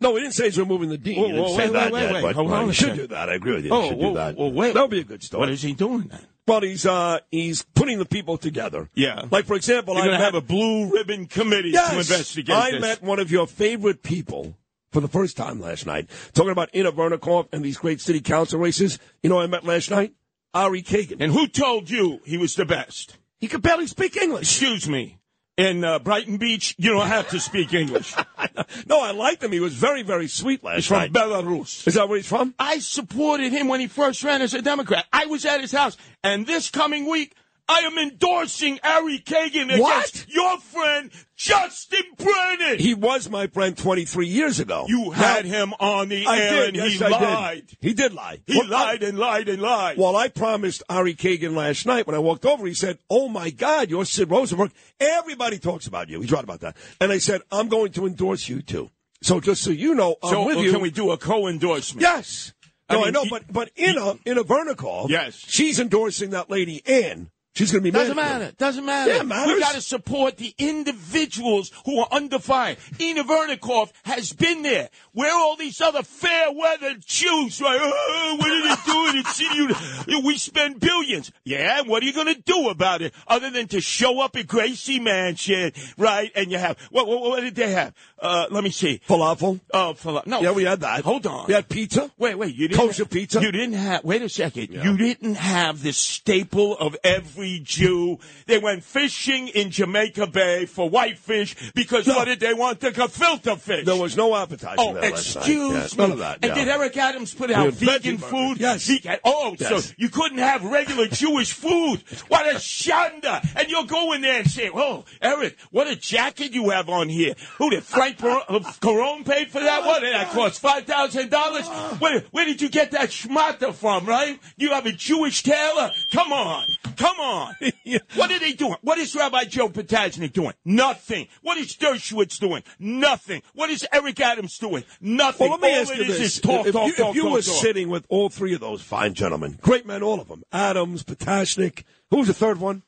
No, 0.01 0.15
he 0.15 0.23
didn't 0.23 0.35
say 0.35 0.45
he's 0.45 0.59
removing 0.59 0.89
the 0.89 0.97
dean. 0.97 1.19
Whoa, 1.19 1.27
he 1.27 1.33
didn't 1.33 1.45
whoa, 1.45 1.57
say 1.57 1.65
wait, 1.65 1.73
that 1.75 1.93
wait, 1.93 2.01
yet, 2.01 2.13
wait, 2.15 2.23
but 2.35 2.47
well, 2.47 2.67
he 2.67 2.73
should 2.73 2.97
do 2.97 3.07
that. 3.09 3.29
I 3.29 3.35
agree 3.35 3.55
with 3.55 3.65
you. 3.67 3.71
Oh, 3.71 3.83
he 3.83 3.89
should 3.91 3.99
whoa, 3.99 4.09
do 4.09 4.15
that. 4.15 4.37
whoa, 4.37 4.49
wait. 4.49 4.75
That'll 4.75 4.89
be 4.89 5.01
a 5.01 5.05
good 5.05 5.23
story. 5.23 5.41
What 5.41 5.51
is 5.51 5.61
he 5.61 5.75
doing 5.75 6.09
then? 6.09 6.27
Well, 6.47 6.63
he's 6.63 6.87
uh, 6.87 7.19
he's 7.31 7.63
putting 7.63 7.99
the 7.99 8.07
people 8.07 8.39
together. 8.39 8.89
Yeah. 8.95 9.27
Like 9.31 9.45
for 9.45 9.55
example, 9.55 9.95
I 9.95 10.01
going 10.01 10.13
to 10.13 10.19
met, 10.19 10.25
have 10.25 10.35
a 10.35 10.41
blue 10.41 10.91
ribbon 10.91 11.27
committee 11.27 11.71
yes, 11.71 11.91
to 11.91 11.99
investigate 11.99 12.57
I 12.57 12.73
this. 12.73 12.81
met 12.81 13.03
one 13.03 13.19
of 13.19 13.31
your 13.31 13.47
favorite 13.47 14.03
people 14.03 14.57
for 14.91 15.01
the 15.01 15.09
first 15.09 15.37
time 15.37 15.61
last 15.61 15.87
night, 15.87 16.11
talking 16.35 16.53
about 16.53 16.71
Inna 16.73 16.93
Vernikov 16.93 17.49
and 17.53 17.65
these 17.65 17.79
great 17.79 18.01
city 18.01 18.21
council 18.21 18.59
races. 18.59 18.99
You 19.23 19.31
know, 19.31 19.37
who 19.37 19.43
I 19.43 19.47
met 19.47 19.65
last 19.65 19.91
night 19.91 20.15
Ari 20.55 20.83
Kagan. 20.83 21.21
And 21.21 21.33
who 21.33 21.47
told 21.47 21.91
you 21.91 22.21
he 22.25 22.37
was 22.37 22.55
the 22.55 22.65
best? 22.65 23.17
He 23.39 23.49
could 23.49 23.63
barely 23.63 23.87
speak 23.87 24.17
English. 24.17 24.43
Excuse 24.43 24.89
me. 24.89 25.19
In 25.57 25.85
uh, 25.85 25.99
Brighton 25.99 26.39
Beach, 26.39 26.75
you 26.79 26.91
don't 26.91 27.07
have 27.07 27.29
to 27.31 27.41
speak 27.41 27.75
English. 27.75 28.15
no, 28.87 29.03
I 29.03 29.11
liked 29.11 29.43
him. 29.43 29.53
He 29.53 29.61
was 29.61 29.75
very, 29.75 30.03
very 30.03 30.27
sweet 30.27 30.65
last 30.65 30.75
night. 30.75 30.77
He's 30.77 30.87
from 30.87 30.99
night. 30.99 31.13
Belarus. 31.13 31.87
Is 31.87 31.95
that 31.95 32.09
where 32.09 32.17
he's 32.17 32.27
from? 32.27 32.55
I 32.59 32.79
supported 32.79 33.53
him 33.53 33.69
when 33.69 33.81
he 33.81 33.87
first 33.87 34.25
ran 34.25 34.41
as 34.41 34.55
a 34.55 34.63
Democrat. 34.63 35.05
I 35.13 35.27
was 35.27 35.45
at 35.45 35.61
his 35.61 35.73
house. 35.73 35.99
And 36.25 36.47
this 36.47 36.71
coming 36.71 37.11
week, 37.11 37.35
I 37.73 37.81
am 37.83 37.97
endorsing 37.99 38.81
Ari 38.83 39.21
Kagan 39.21 39.67
against 39.73 39.81
What? 39.81 40.27
your 40.29 40.59
friend 40.59 41.11
Justin 41.37 42.03
Brannan. 42.19 42.81
He 42.81 42.95
was 42.95 43.31
my 43.31 43.47
friend 43.47 43.79
23 43.79 44.27
years 44.27 44.59
ago. 44.59 44.87
you 44.89 45.11
had 45.13 45.45
him 45.45 45.73
on 45.79 46.09
the 46.09 46.27
I 46.27 46.39
air 46.39 46.51
did. 46.67 46.69
and 46.69 46.77
yes, 46.77 46.93
he 46.99 47.05
I 47.05 47.09
lied. 47.09 47.67
Did. 47.69 47.79
He 47.81 47.95
did 47.95 48.13
lie. 48.13 48.41
He 48.47 48.59
Well, 48.59 48.69
lied 48.69 49.03
and 49.05 49.19
lied 49.19 49.49
and 49.49 49.63
lied. 49.63 49.99
Well, 49.99 50.17
I 50.17 50.29
promised 50.29 50.83
Ari 50.89 51.15
Kagan 51.15 51.55
last 51.55 51.87
night 51.87 52.07
when 52.09 52.17
I 52.17 52.19
walked 52.19 52.45
over. 52.45 52.67
He 52.67 52.75
said, 52.75 52.99
"Oh 53.09 53.29
my 53.29 53.51
God, 53.51 53.89
you're 53.89 54.05
Sid 54.05 54.29
Rosenberg. 54.31 54.73
Everybody 54.99 55.59
talks 55.59 55.87
about 55.87 56.09
you." 56.09 56.21
He's 56.21 56.33
right 56.33 56.43
about 56.45 56.61
that. 56.61 56.77
And 57.01 57.13
I 57.13 57.19
said, 57.19 57.41
"I'm 57.53 57.69
going 57.69 57.93
to 57.93 58.07
endorse 58.07 58.49
you 58.49 58.63
too." 58.63 58.91
So 59.23 59.39
just 59.39 59.63
so 59.63 59.71
you 59.71 59.95
know, 59.95 60.17
I'm 60.23 60.31
so 60.31 60.45
with 60.47 60.57
uh, 60.57 60.61
you. 60.61 60.73
can 60.73 60.81
we 60.81 60.91
do 60.91 61.11
a 61.13 61.17
co-endorsement? 61.19 62.03
Yes. 62.03 62.53
I 62.89 62.95
No, 62.95 63.01
I, 63.03 63.05
mean, 63.05 63.13
know, 63.13 63.23
he- 63.25 63.31
but 63.31 63.45
but 63.53 63.71
Inna 63.77 64.19
Inna 64.25 64.43
Vernikov, 64.43 65.09
Yes. 65.09 65.37
she's 65.47 65.79
endorsing 65.79 66.31
that 66.31 66.51
lady 66.51 66.83
Ann. 66.87 67.31
She's 67.55 67.73
going 67.73 67.83
to 67.83 67.85
be 67.85 67.91
Doesn't 67.91 68.17
matter. 68.17 68.53
Doesn't 68.57 68.85
matter. 68.85 69.13
Yeah, 69.13 69.23
matters. 69.25 69.55
We 69.55 69.61
got 69.61 69.75
to 69.75 69.81
support 69.81 70.37
the 70.37 70.55
individuals 70.57 71.73
who 71.85 71.99
are 71.99 72.09
undefined. 72.13 72.79
fire. 72.79 72.97
Inna 72.99 73.25
Vernikov 73.25 73.91
has 74.05 74.33
been 74.33 74.63
there. 74.63 74.89
Where 75.13 75.33
are 75.33 75.41
all 75.41 75.57
these 75.57 75.81
other 75.81 76.03
fair 76.03 76.53
weather 76.53 76.95
Jews? 77.05 77.61
Right? 77.61 77.79
Oh, 77.81 78.37
what 78.39 78.51
are 78.51 78.69
they 78.69 78.93
doing 78.93 79.17
in 79.17 79.25
city? 79.25 80.23
We 80.25 80.37
spend 80.39 80.79
billions. 80.81 81.33
Yeah, 81.45 81.83
what 81.83 82.03
are 82.03 82.07
you 82.07 82.13
going 82.13 82.33
to 82.33 82.41
do 82.41 82.69
about 82.69 83.03
it 83.03 83.15
other 83.27 83.51
than 83.51 83.67
to 83.69 83.81
show 83.81 84.21
up 84.21 84.37
at 84.37 84.47
Gracie 84.47 85.01
Mansion, 85.01 85.73
right? 85.99 86.31
And 86.37 86.53
you 86.53 86.59
have 86.59 86.79
what? 86.91 87.09
What, 87.09 87.21
what 87.21 87.41
did 87.41 87.57
they 87.57 87.73
have? 87.73 87.95
Uh, 88.21 88.47
let 88.51 88.63
me 88.63 88.71
see. 88.71 89.01
Falafel. 89.09 89.61
Oh, 89.75 89.95
falafel. 89.97 90.27
No. 90.27 90.41
Yeah, 90.41 90.53
we 90.53 90.65
had 90.65 90.81
that. 90.81 91.05
Hold 91.05 91.27
on. 91.27 91.47
We 91.49 91.55
had 91.55 91.69
pizza. 91.69 92.11
Wait, 92.19 92.37
wait. 92.37 92.55
You 92.55 92.69
didn't 92.69 92.81
Kosher 92.81 93.07
pizza. 93.07 93.41
You 93.41 93.51
didn't 93.51 93.75
have. 93.75 94.05
Wait 94.05 94.23
a 94.23 94.29
second. 94.29 94.69
You 94.71 94.97
didn't 94.97 95.35
have 95.35 95.83
the 95.83 95.93
staple 95.93 96.77
of 96.77 96.97
every 97.03 97.40
Jew. 97.61 98.19
They 98.47 98.59
went 98.59 98.85
fishing 98.85 99.49
in 99.49 99.71
Jamaica 99.71 100.27
Bay 100.27 100.67
for 100.67 100.89
whitefish 100.91 101.57
because 101.75 102.07
what 102.07 102.27
did 102.27 102.41
they 102.41 102.55
want? 102.55 102.81
The 102.81 102.91
filter 103.09 103.57
fish. 103.57 103.87
There 103.87 103.97
was 103.97 104.17
no 104.17 104.37
appetizer 104.37 104.77
Oh, 104.79 104.93
there 104.95 105.11
last 105.11 105.37
night. 105.37 105.47
excuse 105.47 105.97
me. 105.97 106.03
None 106.05 106.13
of 106.13 106.19
that. 106.19 106.39
And 106.43 106.51
yeah. 106.51 106.55
did 106.65 106.69
Eric 106.69 106.97
Adams 106.97 107.35
put 107.35 107.51
out 107.51 107.73
vegan 107.73 108.19
food? 108.19 108.59
Yes. 108.61 108.87
Vegan- 108.87 109.19
Oh, 109.25 109.57
Yes. 109.59 109.87
so 109.87 109.93
you 109.97 110.09
couldn't 110.09 110.39
have 110.39 110.63
regular 110.65 111.07
Jewish 111.07 111.53
food. 111.53 112.03
What 112.29 112.47
a 112.47 112.59
shanda! 112.59 113.47
And 113.57 113.69
you'll 113.71 113.85
go 113.85 114.13
in 114.13 114.21
there 114.23 114.39
and 114.41 114.51
say, 114.51 114.71
"Oh, 114.73 115.05
Eric, 115.21 115.57
what 115.71 115.87
a 115.89 115.97
jacket 115.97 116.53
you 116.53 116.71
have 116.71 116.89
on 116.89 117.09
here." 117.09 117.35
Who 117.59 117.71
did 117.71 117.85
Frank 117.85 118.19
Bar- 118.19 118.45
uh, 118.49 118.59
Carone 118.81 119.25
paid 119.25 119.51
for 119.51 119.61
that? 119.61 119.85
What 119.85 120.01
did 120.03 120.15
that 120.15 120.31
cost? 120.31 120.61
Five 120.61 120.85
thousand 120.85 121.31
dollars? 121.31 121.67
Where 122.01 122.21
where 122.31 122.45
did 122.45 122.61
you 122.63 122.69
get 122.69 122.91
that 122.93 123.11
schmata 123.11 123.73
from? 123.75 124.07
Right? 124.07 124.39
You 124.57 124.71
have 124.73 124.87
a 124.87 124.93
Jewish 124.93 125.43
tailor? 125.43 125.91
Come 126.13 126.33
on, 126.33 126.67
come 126.97 127.19
on. 127.19 127.30
What 128.15 128.31
are 128.31 128.39
they 128.39 128.53
doing? 128.53 128.77
What 128.83 128.99
is 128.99 129.15
Rabbi 129.15 129.45
Joe 129.45 129.69
Potasnik 129.69 130.33
doing? 130.33 130.53
Nothing. 130.65 131.29
What 131.43 131.59
is 131.59 131.77
Dershowitz 131.77 132.39
doing? 132.39 132.63
Nothing. 132.79 133.43
What 133.55 133.71
is 133.71 133.87
Eric 133.93 134.21
Adams 134.21 134.59
doing? 134.59 134.85
Nothing. 135.01 135.49
Well, 135.51 135.59
let 135.59 135.63
me 135.63 135.75
All 135.75 135.81
ask 135.83 135.95
you 135.97 136.03
is 136.03 136.19
this: 136.19 136.37
is 136.37 136.41
talk, 136.41 136.67
if, 136.67 136.73
talk, 136.73 136.87
you, 136.89 136.95
talk, 136.97 137.11
if 137.11 137.15
you 137.17 137.23
talk, 137.23 137.33
were 137.33 137.43
talk. 137.43 137.63
sitting 137.63 137.89
with 137.89 138.05
all 138.09 138.29
three 138.29 138.55
of 138.55 138.61
those 138.61 138.83
fine 138.83 139.15
gentlemen, 139.15 139.59
great 139.61 139.87
men, 139.87 140.03
all 140.03 140.21
of 140.21 140.29
them, 140.29 140.43
Adams, 140.53 141.03
Potashnik, 141.05 141.85
who 142.11 142.19
was 142.19 142.27
the 142.29 142.35
third 142.35 142.59
one? 142.61 142.83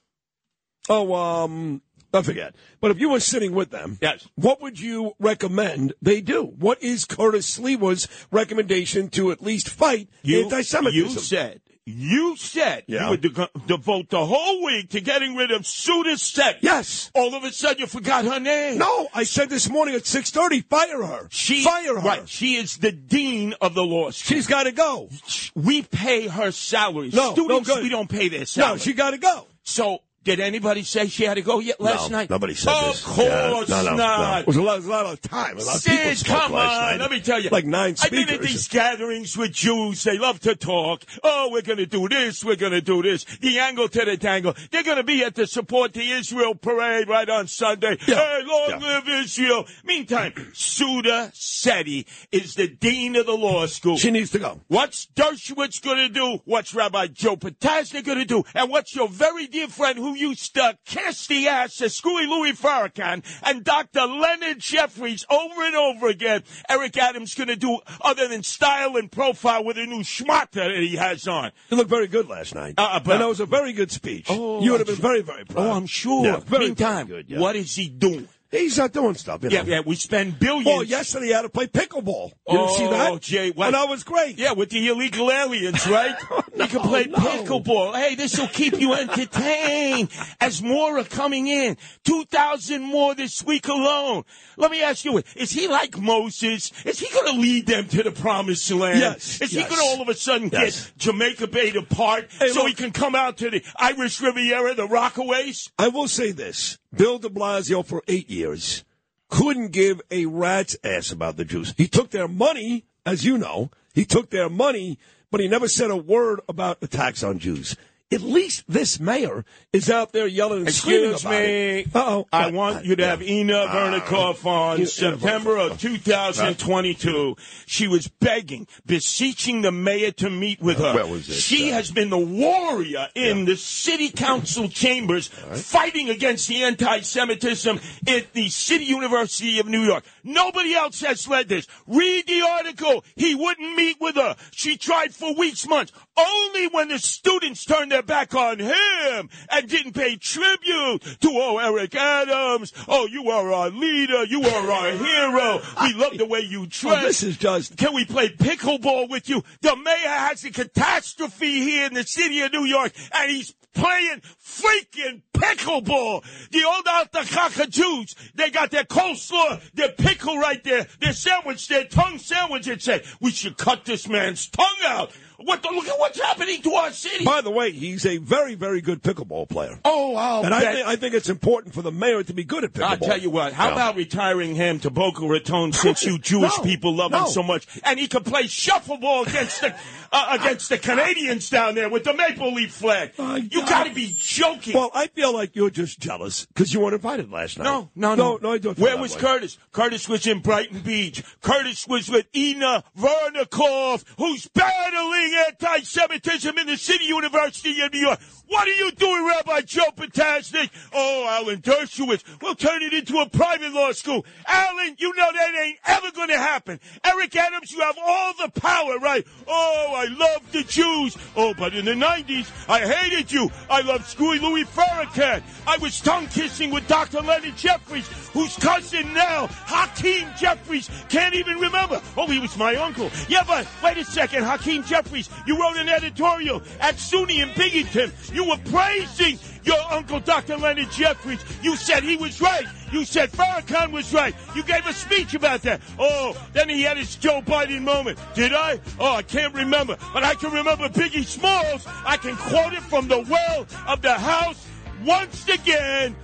Oh, 0.88 1.14
um, 1.14 1.82
I 2.12 2.22
forget. 2.22 2.54
But 2.80 2.90
if 2.90 2.98
you 3.00 3.10
were 3.10 3.20
sitting 3.20 3.52
with 3.52 3.70
them, 3.70 3.98
yes, 4.02 4.28
what 4.34 4.60
would 4.60 4.78
you 4.80 5.12
recommend 5.18 5.94
they 6.02 6.20
do? 6.20 6.42
What 6.44 6.82
is 6.82 7.04
Curtis 7.04 7.58
Sliwa's 7.58 8.08
recommendation 8.30 9.08
to 9.10 9.30
at 9.30 9.42
least 9.42 9.68
fight 9.68 10.08
You, 10.22 10.42
anti-Semitism? 10.44 10.94
you 10.94 11.08
said, 11.08 11.60
you 11.84 12.36
said 12.36 12.84
Yeah. 12.86 13.04
you 13.04 13.10
would 13.10 13.20
de- 13.22 13.50
devote 13.66 14.08
the 14.10 14.24
whole 14.24 14.64
week 14.64 14.90
to 14.90 15.00
getting 15.00 15.34
rid 15.34 15.50
of 15.50 15.66
Sudha 15.66 16.16
Set. 16.16 16.58
Yes. 16.60 17.10
All 17.14 17.34
of 17.34 17.42
a 17.44 17.52
sudden 17.52 17.80
you 17.80 17.86
forgot 17.86 18.24
her 18.24 18.38
name. 18.38 18.78
No, 18.78 19.08
I 19.12 19.24
said 19.24 19.50
this 19.50 19.68
morning 19.68 19.94
at 19.94 20.06
six 20.06 20.30
thirty, 20.30 20.60
fire 20.62 21.02
her. 21.04 21.28
She, 21.30 21.64
fire 21.64 21.98
her. 21.98 22.06
Right. 22.06 22.28
She 22.28 22.54
is 22.54 22.76
the 22.76 22.92
dean 22.92 23.54
of 23.60 23.74
the 23.74 23.82
law 23.84 24.10
school. 24.10 24.36
She's 24.36 24.46
got 24.46 24.64
to 24.64 24.72
go. 24.72 25.08
We 25.54 25.82
pay 25.82 26.28
her 26.28 26.52
salary. 26.52 27.10
No, 27.12 27.34
no 27.34 27.60
good. 27.60 27.82
we 27.82 27.88
don't 27.88 28.08
pay 28.08 28.28
their 28.28 28.46
salary. 28.46 28.72
No, 28.74 28.78
she 28.78 28.92
got 28.92 29.10
to 29.10 29.18
go. 29.18 29.46
So 29.64 30.00
Did 30.24 30.38
anybody 30.38 30.84
say 30.84 31.08
she 31.08 31.24
had 31.24 31.34
to 31.34 31.42
go 31.42 31.58
yet 31.58 31.80
last 31.80 32.10
No, 32.10 32.18
night? 32.18 32.30
nobody 32.30 32.54
said 32.54 32.72
of 32.72 32.92
this. 32.92 33.02
course 33.04 33.18
Yeah, 33.26 33.50
no, 33.50 33.82
no, 33.82 33.96
not. 33.96 33.96
no. 33.96 34.38
It 34.40 34.46
was 34.46 34.56
a 34.56 34.62
lot, 34.62 34.78
a 34.78 34.82
lot 34.86 35.06
of 35.06 35.20
time. 35.20 35.58
A 35.58 35.62
lot 35.62 35.76
of 35.76 35.84
people 35.84 36.14
Sid, 36.14 36.26
come 36.26 36.54
on. 36.54 36.58
night. 36.66 36.96
Let 37.00 37.10
me 37.10 37.20
tell 37.20 37.42
you. 37.42 37.50
Like 37.50 37.64
nine 37.64 37.96
speakers. 37.96 38.20
I've 38.20 38.26
been 38.28 38.34
at 38.36 38.40
these 38.42 38.68
gatherings 38.68 39.36
with 39.36 39.50
Jews. 39.52 40.04
They 40.04 40.18
love 40.18 40.38
to 40.40 40.54
talk. 40.54 41.02
Oh, 41.24 41.48
we're 41.50 41.62
going 41.62 41.78
to 41.78 41.86
do 41.86 42.08
this. 42.08 42.44
We're 42.44 42.54
going 42.54 42.70
to 42.72 42.80
do 42.80 43.02
this. 43.02 43.24
The 43.24 43.58
angle 43.58 43.88
to 43.88 44.04
the 44.04 44.16
tangle. 44.16 44.54
They're 44.70 44.84
going 44.84 44.98
to 44.98 45.02
be 45.02 45.24
at 45.24 45.34
the 45.34 45.46
support 45.46 45.92
the 45.92 46.08
Israel 46.12 46.54
parade 46.54 47.08
right 47.08 47.28
on 47.28 47.48
Sunday. 47.48 47.98
Yeah. 48.06 48.14
Hey, 48.16 48.42
long 48.46 48.80
live 48.80 49.08
Israel. 49.08 49.66
Meantime, 49.84 50.34
Sudha 50.54 51.32
Setty 51.34 52.06
is 52.30 52.54
the 52.54 52.68
dean 52.68 53.16
of 53.16 53.26
the 53.26 53.32
law 53.36 53.66
school. 53.66 53.96
She 53.96 54.12
needs 54.12 54.30
to 54.30 54.38
go. 54.38 54.60
What's 54.68 55.06
Dershowitz 55.16 55.82
going 55.82 55.96
to 55.98 56.08
do? 56.08 56.38
What's 56.44 56.74
Rabbi 56.74 57.08
Joe 57.08 57.36
Potasnik 57.36 58.04
going 58.04 58.18
to 58.18 58.24
do? 58.24 58.44
And 58.54 58.70
what's 58.70 58.94
your 58.94 59.08
very 59.08 59.46
dear 59.48 59.66
friend 59.68 59.98
who 59.98 60.11
used 60.14 60.54
to 60.54 60.78
kiss 60.84 61.26
the 61.26 61.48
ass 61.48 61.80
of 61.80 61.92
Screwy 61.92 62.26
Louis 62.26 62.52
Farrakhan 62.52 63.24
and 63.42 63.64
Dr. 63.64 64.02
Leonard 64.06 64.58
Jeffries 64.60 65.24
over 65.30 65.62
and 65.62 65.74
over 65.76 66.08
again? 66.08 66.42
Eric 66.68 66.96
Adams 66.96 67.34
going 67.34 67.48
to 67.48 67.56
do 67.56 67.78
other 68.00 68.28
than 68.28 68.42
style 68.42 68.96
and 68.96 69.10
profile 69.10 69.64
with 69.64 69.78
a 69.78 69.86
new 69.86 70.00
schmuck 70.02 70.50
that 70.52 70.70
he 70.70 70.96
has 70.96 71.26
on. 71.28 71.52
You 71.70 71.76
looked 71.76 71.90
very 71.90 72.06
good 72.08 72.28
last 72.28 72.54
night. 72.54 72.74
Uh, 72.78 73.00
but- 73.00 73.12
and 73.12 73.20
that 73.22 73.28
was 73.28 73.40
a 73.40 73.46
very 73.46 73.72
good 73.72 73.90
speech. 73.90 74.26
Oh, 74.28 74.62
you 74.62 74.72
would 74.72 74.80
have 74.80 74.86
been 74.86 74.96
very, 74.96 75.22
very 75.22 75.44
proud. 75.44 75.66
Oh, 75.66 75.72
I'm 75.72 75.86
sure. 75.86 76.24
Yeah, 76.24 76.36
very, 76.38 76.66
Meantime, 76.66 77.06
very 77.08 77.22
good. 77.22 77.30
Yeah. 77.32 77.40
what 77.40 77.56
is 77.56 77.74
he 77.74 77.88
doing? 77.88 78.28
He's 78.52 78.76
not 78.76 78.92
doing 78.92 79.14
stuff. 79.14 79.42
You 79.42 79.48
know? 79.48 79.56
Yeah, 79.56 79.62
yeah, 79.64 79.80
we 79.84 79.96
spend 79.96 80.38
billions. 80.38 80.66
Well, 80.66 80.82
yesterday 80.84 81.26
he 81.26 81.32
had 81.32 81.42
to 81.42 81.48
play 81.48 81.66
pickleball. 81.68 82.28
You 82.28 82.34
oh, 82.48 82.66
didn't 82.66 82.76
see 82.76 82.84
oh, 82.84 82.90
that? 82.90 83.10
Oh, 83.12 83.18
Jay, 83.18 83.50
what? 83.50 83.68
And 83.68 83.74
that 83.74 83.88
was 83.88 84.04
great. 84.04 84.36
Yeah, 84.36 84.52
with 84.52 84.68
the 84.68 84.86
illegal 84.88 85.32
aliens, 85.32 85.86
right? 85.86 86.14
Oh, 86.30 86.42
you 86.54 86.66
can 86.68 86.80
play 86.80 87.04
pickleball. 87.04 87.94
Hey, 87.94 88.14
this 88.14 88.38
will 88.38 88.46
keep 88.48 88.78
you 88.78 88.92
entertained 88.94 90.10
as 90.40 90.62
more 90.62 90.98
are 90.98 91.04
coming 91.04 91.46
in. 91.46 91.76
2,000 92.04 92.82
more 92.82 93.14
this 93.14 93.42
week 93.42 93.68
alone. 93.68 94.24
Let 94.56 94.70
me 94.70 94.82
ask 94.82 95.04
you, 95.04 95.22
is 95.34 95.50
he 95.50 95.66
like 95.68 95.98
Moses? 95.98 96.70
Is 96.84 97.00
he 97.00 97.08
going 97.12 97.34
to 97.34 97.40
lead 97.40 97.66
them 97.66 97.88
to 97.88 98.02
the 98.02 98.12
promised 98.12 98.70
land? 98.70 99.00
Yes, 99.00 99.40
Is 99.40 99.52
yes. 99.52 99.64
he 99.64 99.74
going 99.74 99.80
to 99.82 99.96
all 99.96 100.02
of 100.02 100.08
a 100.08 100.14
sudden 100.14 100.50
Yes. 100.52 100.86
get 100.90 100.98
Jamaica 100.98 101.46
Bay 101.48 101.70
to 101.70 101.82
part 101.82 102.30
so 102.32 102.46
look- 102.46 102.68
he 102.68 102.74
can 102.74 102.92
come 102.92 103.14
out 103.14 103.38
to 103.38 103.50
the 103.50 103.62
Irish 103.76 104.20
Riviera, 104.20 104.74
the 104.74 104.86
Rockaways? 104.86 105.70
I 105.78 105.88
will 105.88 106.08
say 106.08 106.32
this. 106.32 106.78
Bill 106.94 107.18
de 107.18 107.28
Blasio 107.28 107.84
for 107.84 108.02
eight 108.06 108.28
years 108.28 108.84
couldn't 109.28 109.72
give 109.72 110.00
a 110.10 110.26
rat's 110.26 110.76
ass 110.84 111.10
about 111.10 111.36
the 111.36 111.44
Jews. 111.44 111.72
He 111.76 111.88
took 111.88 112.10
their 112.10 112.28
money, 112.28 112.84
as 113.06 113.24
you 113.24 113.38
know. 113.38 113.70
He 113.94 114.04
took 114.04 114.30
their 114.30 114.50
money, 114.50 114.98
but 115.30 115.40
he 115.40 115.48
never 115.48 115.68
said 115.68 115.90
a 115.90 115.96
word 115.96 116.40
about 116.48 116.82
attacks 116.82 117.22
on 117.22 117.38
Jews. 117.38 117.76
At 118.12 118.20
least 118.20 118.64
this 118.68 119.00
mayor 119.00 119.44
is 119.72 119.88
out 119.90 120.12
there 120.12 120.26
yelling 120.26 120.66
and 120.66 120.74
screaming 120.74 121.12
Excuse 121.12 121.24
about 121.24 121.42
me. 121.42 121.86
Uh-oh. 121.94 122.26
I 122.32 122.50
want 122.50 122.84
you 122.84 122.94
to 122.96 123.06
have 123.06 123.22
Inna 123.22 123.64
Ah. 123.68 123.74
Vernikov 123.74 124.44
on 124.44 124.76
Ina 124.78 124.86
September 124.86 125.56
of 125.56 125.80
2022. 125.80 127.36
She 127.66 127.88
was 127.88 128.08
begging, 128.08 128.66
beseeching 128.84 129.62
the 129.62 129.72
mayor 129.72 130.10
to 130.12 130.28
meet 130.30 130.60
with 130.60 130.78
her. 130.78 130.94
It? 131.16 131.22
She 131.24 131.70
Uh, 131.70 131.74
has 131.74 131.90
been 131.90 132.10
the 132.10 132.18
warrior 132.18 133.08
in 133.14 133.46
the 133.46 133.56
city 133.56 134.10
council 134.10 134.68
chambers 134.68 135.28
fighting 135.28 136.10
against 136.10 136.48
the 136.48 136.64
anti-Semitism 136.64 137.80
at 138.06 138.32
the 138.34 138.48
City 138.50 138.84
University 138.84 139.58
of 139.58 139.66
New 139.66 139.82
York. 139.82 140.04
Nobody 140.22 140.74
else 140.74 141.00
has 141.00 141.26
led 141.26 141.48
this. 141.48 141.66
Read 141.86 142.26
the 142.26 142.42
article. 142.42 143.04
He 143.16 143.34
wouldn't 143.34 143.74
meet 143.76 143.96
with 144.00 144.16
her. 144.16 144.36
She 144.50 144.76
tried 144.76 145.14
for 145.14 145.34
weeks, 145.34 145.66
months. 145.66 145.92
Only 146.16 146.66
when 146.68 146.88
the 146.88 146.98
students 146.98 147.64
turned 147.64 147.90
their 147.90 148.01
back 148.06 148.34
on 148.34 148.58
him 148.58 149.30
and 149.50 149.68
didn't 149.68 149.92
pay 149.92 150.16
tribute 150.16 151.02
to, 151.20 151.30
oh, 151.30 151.58
Eric 151.58 151.94
Adams. 151.94 152.72
Oh, 152.88 153.06
you 153.06 153.30
are 153.30 153.52
our 153.52 153.70
leader. 153.70 154.24
You 154.24 154.42
are 154.42 154.70
our 154.70 154.90
hero. 154.90 155.60
We 155.82 155.94
love 155.94 156.18
the 156.18 156.26
way 156.26 156.40
you 156.40 156.62
oh, 156.62 156.66
dress. 156.66 157.02
Oh, 157.02 157.06
this 157.06 157.22
is 157.22 157.36
just. 157.36 157.76
Can 157.76 157.94
we 157.94 158.04
play 158.04 158.28
pickleball 158.28 159.08
with 159.08 159.28
you? 159.28 159.42
The 159.60 159.76
mayor 159.76 160.08
has 160.08 160.44
a 160.44 160.50
catastrophe 160.50 161.60
here 161.62 161.86
in 161.86 161.94
the 161.94 162.04
city 162.04 162.40
of 162.40 162.52
New 162.52 162.64
York, 162.64 162.92
and 163.12 163.30
he's 163.30 163.54
playing 163.74 164.20
freaking 164.42 165.22
pickleball. 165.34 166.22
The 166.50 166.64
old 166.64 166.84
Altachaka 166.84 167.68
Jews, 167.68 168.14
they 168.34 168.50
got 168.50 168.70
their 168.70 168.84
coleslaw, 168.84 169.60
their 169.72 169.92
pickle 169.92 170.38
right 170.38 170.62
there, 170.62 170.86
their 171.00 171.12
sandwich, 171.12 171.68
their 171.68 171.84
tongue 171.84 172.18
sandwich, 172.18 172.68
and 172.68 172.80
say, 172.80 173.02
we 173.20 173.30
should 173.30 173.56
cut 173.56 173.84
this 173.84 174.08
man's 174.08 174.48
tongue 174.48 174.66
out. 174.84 175.12
What 175.44 175.62
the, 175.62 175.70
look 175.70 175.86
at 175.88 175.98
what's 175.98 176.20
happening 176.20 176.62
to 176.62 176.72
our 176.74 176.90
city. 176.92 177.24
By 177.24 177.40
the 177.40 177.50
way, 177.50 177.72
he's 177.72 178.04
a 178.06 178.18
very, 178.18 178.54
very 178.54 178.80
good 178.80 179.02
pickleball 179.02 179.48
player. 179.48 179.78
Oh, 179.84 180.14
I'll 180.16 180.44
and 180.44 180.54
I, 180.54 180.72
think 180.72 180.86
I 180.86 180.96
think 180.96 181.14
it's 181.14 181.28
important 181.28 181.74
for 181.74 181.82
the 181.82 181.92
mayor 181.92 182.22
to 182.22 182.32
be 182.32 182.44
good 182.44 182.64
at 182.64 182.72
pickleball. 182.72 182.82
I'll 182.90 182.96
tell 182.98 183.18
you 183.18 183.30
what. 183.30 183.52
How 183.52 183.68
Yeah. 183.68 183.72
about 183.74 183.96
retiring 183.96 184.54
him 184.54 184.78
to 184.80 184.90
Boca 184.90 185.26
Raton 185.26 185.72
since 185.72 186.02
you 186.06 186.18
Jewish 186.18 186.56
No, 186.58 186.64
people 186.64 186.94
love 186.94 187.12
him 187.12 187.26
so 187.26 187.42
much, 187.42 187.66
and 187.84 187.98
he 187.98 188.06
can 188.08 188.22
play 188.24 188.44
shuffleball 188.44 189.26
against 189.26 189.60
the 189.60 189.74
uh, 190.12 190.38
against 190.38 190.68
the 190.68 190.78
Canadians 190.78 191.48
down 191.48 191.74
there 191.74 191.88
with 191.88 192.04
the 192.04 192.12
maple 192.14 192.52
leaf 192.52 192.72
flag. 192.72 193.12
you 193.18 193.64
got 193.66 193.84
to 193.84 193.94
be 193.94 194.14
joking. 194.16 194.74
Well, 194.74 194.90
I 194.94 195.06
feel 195.08 195.32
like 195.32 195.56
you're 195.56 195.70
just 195.70 195.98
jealous 195.98 196.46
because 196.46 196.72
you 196.72 196.80
weren't 196.80 196.94
invited 196.94 197.30
last 197.30 197.58
night. 197.58 197.64
No, 197.64 197.90
no, 197.94 198.14
no, 198.14 198.32
no. 198.32 198.38
no. 198.42 198.52
I 198.52 198.58
don't. 198.58 198.78
Where 198.78 198.96
was 198.98 199.14
way. 199.14 199.20
Curtis? 199.20 199.58
Curtis 199.72 200.08
was 200.08 200.26
in 200.26 200.40
Brighton 200.40 200.80
Beach. 200.80 201.22
Curtis 201.40 201.88
was 201.88 202.10
with 202.10 202.26
Inna 202.32 202.84
Vernikov, 202.98 204.04
who's 204.18 204.48
battling 204.48 205.34
anti-Semitism 205.48 206.58
in 206.58 206.66
the 206.66 206.76
City 206.76 207.04
University 207.04 207.80
of 207.80 207.92
New 207.92 208.00
York. 208.00 208.20
What 208.46 208.68
are 208.68 208.72
you 208.72 208.90
doing, 208.92 209.26
Rabbi 209.26 209.62
Joe 209.62 209.90
Potasnik? 209.96 210.68
Oh, 210.92 211.26
Alan 211.26 211.62
Dershowitz, 211.62 212.22
we'll 212.42 212.54
turn 212.54 212.82
it 212.82 212.92
into 212.92 213.18
a 213.18 213.28
private 213.28 213.72
law 213.72 213.92
school. 213.92 214.26
Alan, 214.46 214.94
you 214.98 215.14
know 215.16 215.32
that 215.32 215.54
ain't 215.64 215.78
ever 215.86 216.10
going 216.12 216.28
to 216.28 216.38
happen. 216.38 216.78
Eric 217.02 217.34
Adams, 217.34 217.72
you 217.72 217.80
have 217.80 217.96
all 217.98 218.34
the 218.34 218.60
power, 218.60 218.98
right? 218.98 219.26
Oh, 219.48 220.01
I 220.02 220.06
love 220.06 220.50
the 220.50 220.64
Jews. 220.64 221.16
Oh, 221.36 221.54
but 221.54 221.74
in 221.74 221.84
the 221.84 221.92
90s, 221.92 222.50
I 222.68 222.80
hated 222.80 223.30
you. 223.30 223.48
I 223.70 223.82
loved 223.82 224.04
Screwy 224.06 224.40
Louis 224.40 224.64
Farrakhan. 224.64 225.44
I 225.64 225.78
was 225.78 226.00
tongue 226.00 226.26
kissing 226.26 226.72
with 226.72 226.88
Dr. 226.88 227.20
Leonard 227.20 227.56
Jeffries, 227.56 228.08
whose 228.32 228.56
cousin 228.56 229.14
now, 229.14 229.46
Hakeem 229.46 230.28
Jeffries, 230.36 230.90
can't 231.08 231.36
even 231.36 231.56
remember. 231.58 232.02
Oh, 232.16 232.26
he 232.26 232.40
was 232.40 232.56
my 232.56 232.74
uncle. 232.74 233.12
Yeah, 233.28 233.44
but 233.46 233.68
wait 233.84 233.96
a 233.98 234.04
second, 234.04 234.42
Hakeem 234.42 234.82
Jeffries, 234.82 235.30
you 235.46 235.60
wrote 235.60 235.76
an 235.76 235.88
editorial 235.88 236.62
at 236.80 236.96
SUNY 236.96 237.40
in 237.40 237.50
Binghamton. 237.56 238.10
You 238.32 238.48
were 238.48 238.58
praising 238.72 239.38
your 239.64 239.80
uncle, 239.90 240.20
Dr. 240.20 240.56
Leonard 240.56 240.90
Jeffries. 240.90 241.44
You 241.62 241.76
said 241.76 242.02
he 242.02 242.16
was 242.16 242.40
right. 242.40 242.66
You 242.90 243.04
said 243.04 243.30
Farrakhan 243.30 243.92
was 243.92 244.12
right. 244.12 244.34
You 244.54 244.62
gave 244.62 244.86
a 244.86 244.92
speech 244.92 245.34
about 245.34 245.62
that. 245.62 245.80
Oh, 245.98 246.36
then 246.52 246.68
he 246.68 246.82
had 246.82 246.96
his 246.96 247.16
Joe 247.16 247.40
Biden 247.42 247.82
moment. 247.82 248.18
Did 248.34 248.52
I? 248.52 248.80
Oh, 248.98 249.14
I 249.14 249.22
can't 249.22 249.54
remember. 249.54 249.96
But 250.12 250.24
I 250.24 250.34
can 250.34 250.52
remember 250.52 250.88
Biggie 250.88 251.24
Smalls. 251.24 251.86
I 252.04 252.16
can 252.16 252.36
quote 252.36 252.72
it 252.72 252.82
from 252.82 253.08
the 253.08 253.20
well 253.20 253.66
of 253.86 254.02
the 254.02 254.14
house 254.14 254.66
once 255.04 255.48
again. 255.48 256.16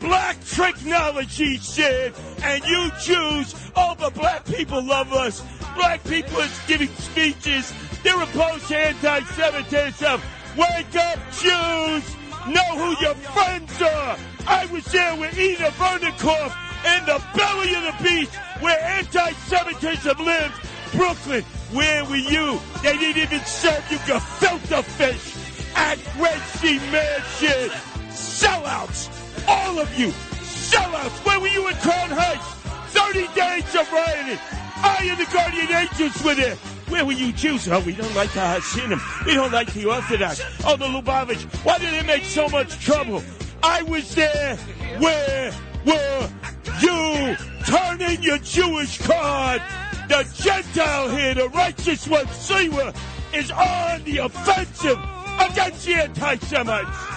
Black 0.00 0.36
technology, 0.44 1.56
Sid, 1.56 2.12
and 2.42 2.62
you 2.64 2.90
Jews, 3.02 3.54
all 3.74 3.94
the 3.94 4.10
black 4.10 4.44
people 4.44 4.82
love 4.82 5.12
us. 5.12 5.42
Black 5.74 6.04
people 6.04 6.38
is 6.40 6.60
giving 6.66 6.88
speeches. 6.88 7.72
They're 8.02 8.20
opposed 8.22 8.68
to 8.68 8.76
anti-Semitism. 8.76 10.20
Wake 10.56 10.96
up, 10.96 11.18
Jews! 11.32 12.16
Know 12.48 12.76
who 12.78 13.04
your 13.04 13.14
friends 13.14 13.82
are. 13.82 14.16
I 14.46 14.66
was 14.66 14.84
there 14.86 15.16
with 15.16 15.36
Inna 15.36 15.70
Vernikov 15.70 16.54
in 16.86 17.04
the 17.04 17.20
belly 17.34 17.74
of 17.74 17.82
the 17.82 18.04
beast 18.04 18.34
where 18.60 18.78
anti-Semitism 18.78 20.24
lives. 20.24 20.54
Brooklyn, 20.94 21.42
where 21.72 22.04
were 22.04 22.16
you? 22.16 22.60
They 22.82 22.96
didn't 22.98 23.22
even 23.22 23.40
serve 23.40 23.84
you 23.90 23.98
gefilte 23.98 24.84
fish 24.84 25.34
at 25.74 25.98
Sea 26.58 26.78
Mansion. 26.92 27.70
Sellouts! 28.10 29.10
All 29.48 29.80
of 29.80 29.98
you! 29.98 30.08
Sellouts! 30.42 31.24
Where 31.26 31.40
were 31.40 31.48
you 31.48 31.66
in 31.66 31.74
Crown 31.76 32.10
Heights? 32.10 32.46
30 32.92 33.26
days 33.34 33.74
of 33.74 33.90
rioting! 33.92 34.38
I 34.76 35.08
and 35.10 35.18
the 35.18 35.26
Guardian 35.32 35.72
Angels 35.72 36.22
were 36.22 36.34
there! 36.36 36.75
Where 36.88 37.04
were 37.04 37.12
you 37.12 37.32
Jews? 37.32 37.68
Oh, 37.68 37.80
we 37.80 37.92
don't 37.92 38.14
like 38.14 38.32
the 38.32 38.40
Hasidim. 38.40 39.00
We 39.24 39.34
don't 39.34 39.52
like 39.52 39.72
the 39.72 39.86
Orthodox. 39.86 40.40
Oh, 40.64 40.76
the 40.76 40.86
Lubavitch. 40.86 41.42
Why 41.64 41.78
did 41.78 41.92
they 41.92 42.06
make 42.06 42.24
so 42.24 42.48
much 42.48 42.78
trouble? 42.78 43.22
I 43.62 43.82
was 43.82 44.14
there. 44.14 44.56
Where 44.98 45.52
were 45.84 46.30
you? 46.80 47.36
Turn 47.66 48.00
in 48.00 48.22
your 48.22 48.38
Jewish 48.38 48.98
card. 48.98 49.60
The 50.08 50.24
Gentile 50.36 51.08
here, 51.16 51.34
the 51.34 51.48
righteous 51.48 52.06
one, 52.06 52.26
Sliwa, 52.26 52.94
is 53.34 53.50
on 53.50 54.04
the 54.04 54.18
offensive 54.18 54.98
against 55.40 55.84
the 55.84 55.94
anti-Semites. 55.94 57.16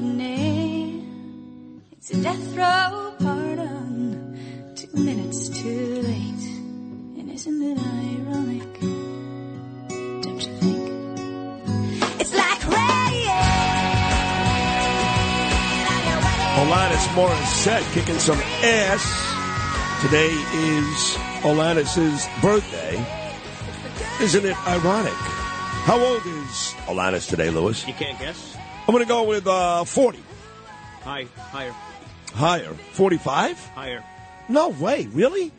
your 0.00 1.02
It's 1.92 2.10
a 2.12 2.22
death 2.22 2.56
row 2.56 3.14
pardon, 3.18 4.74
two 4.74 4.88
minutes 4.94 5.50
too 5.50 6.02
late. 6.02 6.44
And 7.18 7.30
isn't 7.30 7.62
it 7.62 7.78
ironic? 7.78 8.80
Don't 10.22 10.40
you 10.40 10.52
think? 10.60 10.88
It's 12.20 12.34
like 12.34 12.64
rain. 12.68 13.28
Alanis 16.56 17.06
Morissette 17.12 17.92
kicking 17.92 18.18
some 18.18 18.38
ass. 18.62 19.04
Today 20.00 20.32
is 20.54 21.16
Alanis's 21.44 22.26
birthday. 22.40 22.96
Isn't 24.22 24.46
it 24.46 24.56
ironic? 24.66 25.12
How 25.84 26.00
old 26.00 26.24
is 26.24 26.74
Alanis 26.86 27.28
today, 27.28 27.50
Lewis? 27.50 27.86
You 27.86 27.92
can't 27.94 28.18
guess. 28.18 28.56
I'm 28.86 28.92
going 28.92 29.04
to 29.04 29.08
go 29.08 29.24
with 29.24 29.46
uh, 29.46 29.84
40. 29.84 30.18
High, 31.02 31.26
higher, 31.36 31.74
Higher. 32.34 32.74
45? 32.92 33.66
higher. 33.68 34.04
No 34.48 34.68
way. 34.70 35.06
Really? 35.12 35.52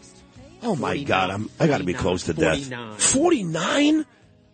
Oh, 0.62 0.76
my 0.76 0.98
God. 1.04 1.30
I'm, 1.30 1.50
I 1.60 1.68
got 1.68 1.78
to 1.80 1.84
be 1.84 1.94
close 1.94 2.24
to 2.24 2.34
death. 2.34 2.58
49. 2.58 2.98
49? 2.98 4.06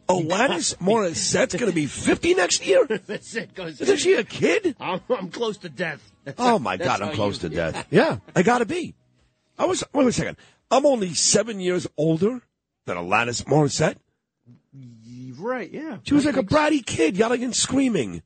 Alanis 0.10 0.76
Morissette's 0.78 1.56
going 1.56 1.72
to 1.72 1.76
be 1.76 1.86
50 1.86 2.34
next 2.34 2.66
year? 2.66 2.86
That's 3.06 3.36
it. 3.36 3.54
Goes. 3.54 3.80
Isn't 3.80 3.98
she 3.98 4.14
a 4.14 4.24
kid? 4.24 4.76
I'm, 4.80 5.02
I'm 5.10 5.30
close 5.30 5.58
to 5.60 5.70
death. 5.70 6.02
That's 6.24 6.40
Oh 6.40 6.58
my 6.58 6.78
God, 6.78 7.02
I'm 7.02 7.14
close 7.14 7.42
you- 7.44 7.50
to 7.50 7.56
death. 7.56 7.88
Yeah, 7.92 8.18
I 8.36 8.42
gotta 8.42 8.66
be. 8.66 8.96
I 9.58 9.66
was. 9.66 9.84
Wait 9.94 10.08
a 10.08 10.12
second. 10.12 10.38
I'm 10.72 10.86
only 10.86 11.14
seven 11.14 11.60
years 11.60 11.88
older 11.96 12.42
than 12.86 12.98
Alanis 12.98 13.44
Morissette. 13.46 13.98
Right, 15.38 15.72
yeah. 15.72 15.98
She 16.04 16.14
was 16.16 16.26
like 16.26 16.38
a 16.38 16.44
bratty 16.44 16.84
kid, 16.86 17.16
yelling 17.18 17.44
and 17.44 17.56
screaming. 17.56 18.24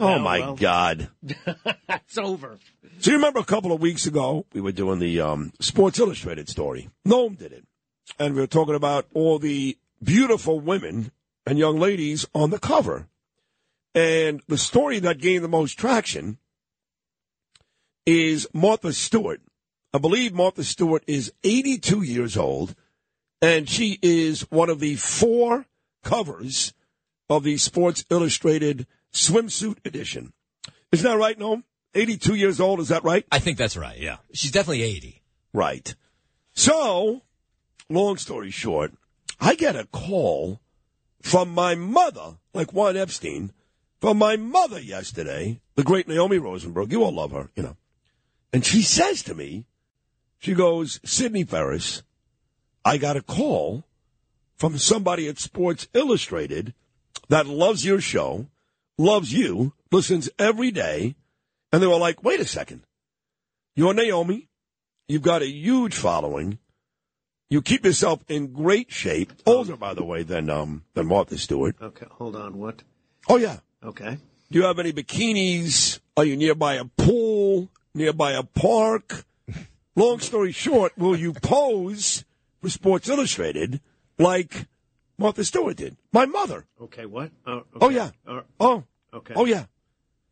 Oh 0.00 0.18
my 0.18 0.40
well. 0.40 0.56
God! 0.56 1.08
It's 1.88 2.16
over. 2.16 2.58
So 3.00 3.10
you 3.10 3.18
remember 3.18 3.40
a 3.40 3.44
couple 3.44 3.70
of 3.70 3.82
weeks 3.82 4.06
ago 4.06 4.46
we 4.54 4.62
were 4.62 4.72
doing 4.72 4.98
the 4.98 5.20
um, 5.20 5.52
Sports 5.60 5.98
Illustrated 5.98 6.48
story. 6.48 6.88
Noam 7.06 7.36
did 7.36 7.52
it, 7.52 7.66
and 8.18 8.34
we 8.34 8.40
were 8.40 8.46
talking 8.46 8.74
about 8.74 9.06
all 9.12 9.38
the 9.38 9.76
beautiful 10.02 10.58
women 10.58 11.12
and 11.46 11.58
young 11.58 11.78
ladies 11.78 12.26
on 12.34 12.50
the 12.50 12.58
cover. 12.58 13.08
And 13.94 14.42
the 14.48 14.56
story 14.56 15.00
that 15.00 15.18
gained 15.18 15.44
the 15.44 15.48
most 15.48 15.78
traction 15.78 16.38
is 18.06 18.48
Martha 18.54 18.92
Stewart. 18.92 19.40
I 19.92 19.98
believe 19.98 20.32
Martha 20.32 20.64
Stewart 20.64 21.04
is 21.06 21.32
82 21.44 22.02
years 22.02 22.36
old, 22.36 22.74
and 23.42 23.68
she 23.68 23.98
is 24.02 24.50
one 24.50 24.70
of 24.70 24.80
the 24.80 24.96
four 24.96 25.66
covers 26.04 26.72
of 27.28 27.44
the 27.44 27.56
Sports 27.58 28.04
Illustrated 28.10 28.86
swimsuit 29.18 29.78
edition. 29.84 30.32
Isn't 30.92 31.08
that 31.10 31.18
right, 31.18 31.38
Noam? 31.38 31.64
82 31.94 32.34
years 32.34 32.60
old, 32.60 32.80
is 32.80 32.88
that 32.88 33.04
right? 33.04 33.24
I 33.32 33.38
think 33.38 33.58
that's 33.58 33.76
right, 33.76 33.98
yeah. 33.98 34.18
She's 34.32 34.50
definitely 34.50 34.82
80. 34.82 35.22
Right. 35.52 35.94
So, 36.52 37.22
long 37.88 38.16
story 38.16 38.50
short, 38.50 38.92
I 39.40 39.54
get 39.54 39.76
a 39.76 39.86
call 39.86 40.60
from 41.22 41.50
my 41.50 41.74
mother, 41.74 42.36
like 42.52 42.72
Juan 42.72 42.96
Epstein, 42.96 43.52
from 44.00 44.18
my 44.18 44.36
mother 44.36 44.80
yesterday, 44.80 45.60
the 45.74 45.82
great 45.82 46.06
Naomi 46.08 46.38
Rosenberg. 46.38 46.92
You 46.92 47.02
all 47.02 47.12
love 47.12 47.32
her, 47.32 47.50
you 47.56 47.62
know. 47.62 47.76
And 48.52 48.64
she 48.64 48.82
says 48.82 49.22
to 49.24 49.34
me, 49.34 49.64
she 50.38 50.54
goes, 50.54 51.00
Sidney 51.04 51.44
Ferris, 51.44 52.02
I 52.84 52.96
got 52.96 53.16
a 53.16 53.22
call 53.22 53.84
from 54.56 54.78
somebody 54.78 55.28
at 55.28 55.38
Sports 55.38 55.88
Illustrated 55.94 56.74
that 57.28 57.46
loves 57.46 57.84
your 57.84 58.00
show, 58.00 58.46
loves 58.98 59.32
you, 59.32 59.72
listens 59.90 60.28
every 60.38 60.70
day. 60.70 61.14
And 61.72 61.82
they 61.82 61.86
were 61.86 61.98
like, 61.98 62.22
wait 62.22 62.40
a 62.40 62.44
second. 62.44 62.82
You're 63.76 63.94
Naomi. 63.94 64.48
You've 65.06 65.22
got 65.22 65.42
a 65.42 65.48
huge 65.48 65.94
following. 65.94 66.58
You 67.48 67.62
keep 67.62 67.86
yourself 67.86 68.22
in 68.28 68.52
great 68.52 68.92
shape. 68.92 69.32
Older, 69.46 69.76
by 69.76 69.94
the 69.94 70.04
way, 70.04 70.22
than 70.22 70.50
um 70.50 70.84
than 70.92 71.06
Martha 71.06 71.38
Stewart. 71.38 71.76
Okay, 71.80 72.06
hold 72.10 72.36
on. 72.36 72.58
What? 72.58 72.82
Oh 73.28 73.36
yeah. 73.36 73.60
Okay. 73.82 74.18
Do 74.50 74.58
you 74.58 74.64
have 74.64 74.78
any 74.78 74.92
bikinis? 74.92 76.00
Are 76.16 76.24
you 76.24 76.36
nearby 76.36 76.74
a 76.74 76.84
pool? 76.84 77.70
Nearby 77.94 78.32
a 78.32 78.42
park? 78.42 79.24
Long 79.96 80.20
story 80.20 80.52
short, 80.52 80.96
will 80.98 81.16
you 81.16 81.32
pose 81.32 82.24
for 82.60 82.68
Sports 82.68 83.08
Illustrated 83.08 83.80
like 84.18 84.66
Martha 85.18 85.44
Stewart 85.44 85.76
did? 85.76 85.96
My 86.12 86.26
mother. 86.26 86.64
Okay, 86.80 87.04
what? 87.06 87.30
Oh, 87.46 87.64
Oh 87.80 87.88
yeah. 87.90 88.10
Uh, 88.26 88.42
Oh. 88.60 88.84
okay. 89.12 89.34
Oh 89.36 89.44
yeah. 89.44 89.64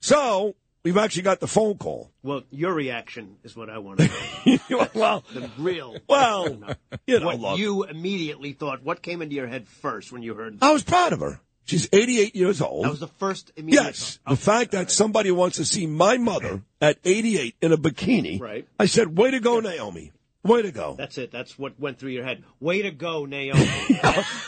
So 0.01 0.55
we've 0.84 0.97
actually 0.97 1.22
got 1.22 1.41
the 1.41 1.49
phone 1.49 1.76
call. 1.78 2.12
Well, 2.22 2.43
your 2.51 2.72
reaction 2.72 3.37
is 3.43 3.57
what 3.57 3.68
I 3.68 3.78
want 3.78 3.99
to 3.99 4.59
know. 4.70 4.87
well, 4.95 5.24
the 5.34 5.51
real. 5.59 5.97
Well, 6.09 6.59
you 7.07 7.18
know, 7.20 7.26
what 7.26 7.41
look. 7.41 7.59
you 7.59 7.82
immediately 7.84 8.53
thought. 8.53 8.82
What 8.84 9.03
came 9.03 9.22
into 9.22 9.34
your 9.34 9.49
head 9.49 9.66
first 9.68 10.12
when 10.12 10.22
you 10.22 10.34
heard? 10.34 10.59
I 10.62 10.72
was 10.72 10.84
proud 10.84 11.12
of 11.12 11.20
her. 11.20 11.41
She's 11.64 11.89
88 11.93 12.37
years 12.37 12.61
old. 12.62 12.84
That 12.84 12.91
was 12.91 13.01
the 13.01 13.09
first 13.09 13.51
immediate. 13.57 13.82
Yes, 13.82 14.20
the 14.28 14.37
fact 14.37 14.70
that 14.70 14.89
somebody 14.93 15.32
wants 15.32 15.57
to 15.57 15.64
see 15.64 15.89
my 15.89 16.16
mother 16.16 16.62
at 16.80 16.99
88 17.05 17.57
in 17.61 17.72
a 17.72 17.76
bikini. 17.76 18.41
Right. 18.41 18.68
I 18.78 18.87
said, 18.87 19.18
"Way 19.18 19.32
to 19.32 19.41
go, 19.41 19.59
Naomi! 19.59 20.12
Way 20.47 20.62
to 20.62 20.72
go!" 20.72 20.94
That's 20.97 21.18
it. 21.18 21.30
That's 21.30 21.59
what 21.59 21.78
went 21.78 21.99
through 21.99 22.11
your 22.11 22.24
head. 22.24 22.44
Way 22.61 22.82
to 22.82 22.90
go, 22.90 23.24
Naomi. 23.26 23.68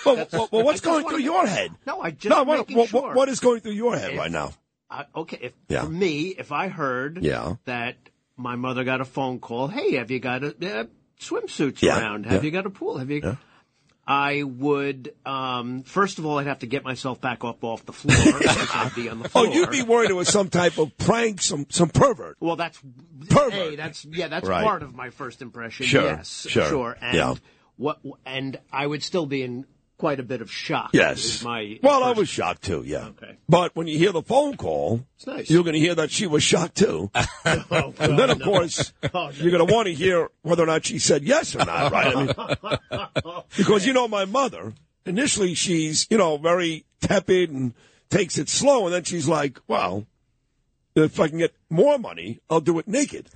well, 0.05 0.27
well, 0.33 0.49
well, 0.53 0.65
what's 0.65 0.81
going 0.81 1.07
through 1.09 1.19
your 1.19 1.47
head? 1.47 1.73
No, 1.87 2.01
I 2.01 2.11
just 2.13 2.31
no. 2.31 2.43
What, 2.45 2.71
what, 2.71 2.89
sure. 2.89 3.15
what 3.15 3.29
is 3.29 3.41
going 3.41 3.61
through 3.61 3.73
your 3.73 3.97
head 3.97 4.13
If- 4.13 4.19
right 4.19 4.31
now? 4.31 4.53
I, 4.91 5.05
okay, 5.15 5.39
if 5.43 5.53
Yeah. 5.69 5.85
for 5.85 5.91
me, 5.91 6.29
if 6.29 6.51
I 6.51 6.69
heard 6.69 7.23
Yeah. 7.23 7.57
that 7.67 7.97
my 8.39 8.57
mother 8.57 8.85
got 8.85 9.03
a 9.03 9.05
phone 9.05 9.39
call, 9.39 9.69
hey, 9.69 9.97
have 9.97 10.11
you 10.11 10.19
got 10.19 10.43
a, 10.43 10.49
uh, 10.49 10.85
swimsuits 11.21 11.83
Yeah, 11.83 11.99
around? 11.99 12.25
Have 12.25 12.43
you 12.43 12.51
got 12.51 12.65
a 12.65 12.71
pool? 12.71 12.97
Have 12.97 13.11
you? 13.11 13.37
Yeah. 14.09 14.15
I 14.15 14.43
would 14.43 15.13
um, 15.27 15.83
first 15.83 16.19
of 16.19 16.27
all, 16.27 16.39
I'd 16.39 16.47
have 16.47 16.61
to 16.61 16.67
get 16.67 16.83
myself 16.85 17.21
back 17.21 17.45
up 17.45 17.63
off 17.63 17.85
the 17.85 17.93
floor. 17.93 18.17
I'd 18.75 18.93
be 18.95 19.09
on 19.09 19.19
the 19.21 19.31
Oh, 19.35 19.45
you'd 19.45 19.71
be 19.71 19.83
worried 19.83 20.11
it 20.11 20.15
was 20.15 20.29
some 20.29 20.49
type 20.49 20.79
of 20.79 20.97
prank, 20.97 21.43
some 21.43 21.67
some 21.69 21.91
pervert. 21.91 22.37
Well, 22.41 22.57
that's 22.57 22.81
Pervert. 23.29 23.53
Hey, 23.53 23.77
that's 23.77 24.05
yeah, 24.05 24.29
that's 24.29 24.49
Right. 24.49 24.65
part 24.65 24.83
of 24.83 24.95
my 24.95 25.11
first 25.11 25.43
impression. 25.43 25.87
Sure, 25.87 26.03
yes, 26.03 26.47
sure, 26.49 26.97
And 27.01 27.17
yeah. 27.17 27.35
what? 27.77 27.99
And 28.25 28.59
I 28.73 28.87
would 28.87 29.03
still 29.03 29.27
be 29.27 29.43
in 29.43 29.67
quite 29.99 30.21
a 30.21 30.23
bit 30.23 30.41
of 30.41 30.51
shock. 30.51 30.91
Yes. 30.95 31.43
my 31.43 31.79
well, 31.83 32.03
I 32.05 32.13
was 32.13 32.29
shocked 32.29 32.63
too. 32.63 32.83
Yeah. 32.87 33.09
Okay. 33.09 33.37
But 33.49 33.75
when 33.77 33.87
you 33.89 33.99
hear 33.99 34.13
the 34.13 34.23
phone 34.23 34.57
call, 34.57 35.05
It's 35.17 35.27
nice. 35.27 35.51
you're 35.51 35.65
going 35.65 35.75
to 35.75 35.81
hear 35.81 35.97
that 35.97 36.11
she 36.11 36.27
was 36.27 36.43
shocked 36.43 36.77
too. 36.77 37.11
Oh, 37.45 37.93
and 38.01 38.19
then, 38.19 38.31
of 38.31 38.37
oh, 38.41 38.45
no. 38.45 38.45
course, 38.45 38.93
Oh, 39.13 39.31
you're 39.35 39.51
going 39.51 39.67
to 39.67 39.73
want 39.75 39.87
to 39.89 39.95
hear 39.95 40.29
whether 40.43 40.63
or 40.63 40.67
not 40.67 40.85
she 40.87 40.99
said 40.99 41.25
yes 41.25 41.55
or 41.57 41.65
not, 41.65 41.93
right? 41.93 42.17
I 42.17 42.25
mean, 42.25 43.43
because 43.57 43.85
you 43.87 43.93
know 43.93 44.09
my 44.09 44.25
mother. 44.25 44.73
Initially, 45.05 45.55
she's 45.55 46.07
you 46.11 46.19
know 46.19 46.37
very 46.37 46.85
tepid 47.01 47.51
and 47.51 47.73
takes 48.11 48.39
it 48.39 48.49
slow, 48.49 48.85
and 48.87 48.95
then 48.95 49.05
she's 49.05 49.27
like, 49.27 49.59
"Well, 49.67 50.07
if 50.95 51.19
I 51.19 51.29
can 51.29 51.39
get 51.39 51.55
more 51.71 51.99
money, 51.99 52.41
I'll 52.51 52.61
do 52.61 52.79
it 52.79 52.87
naked." 52.87 53.29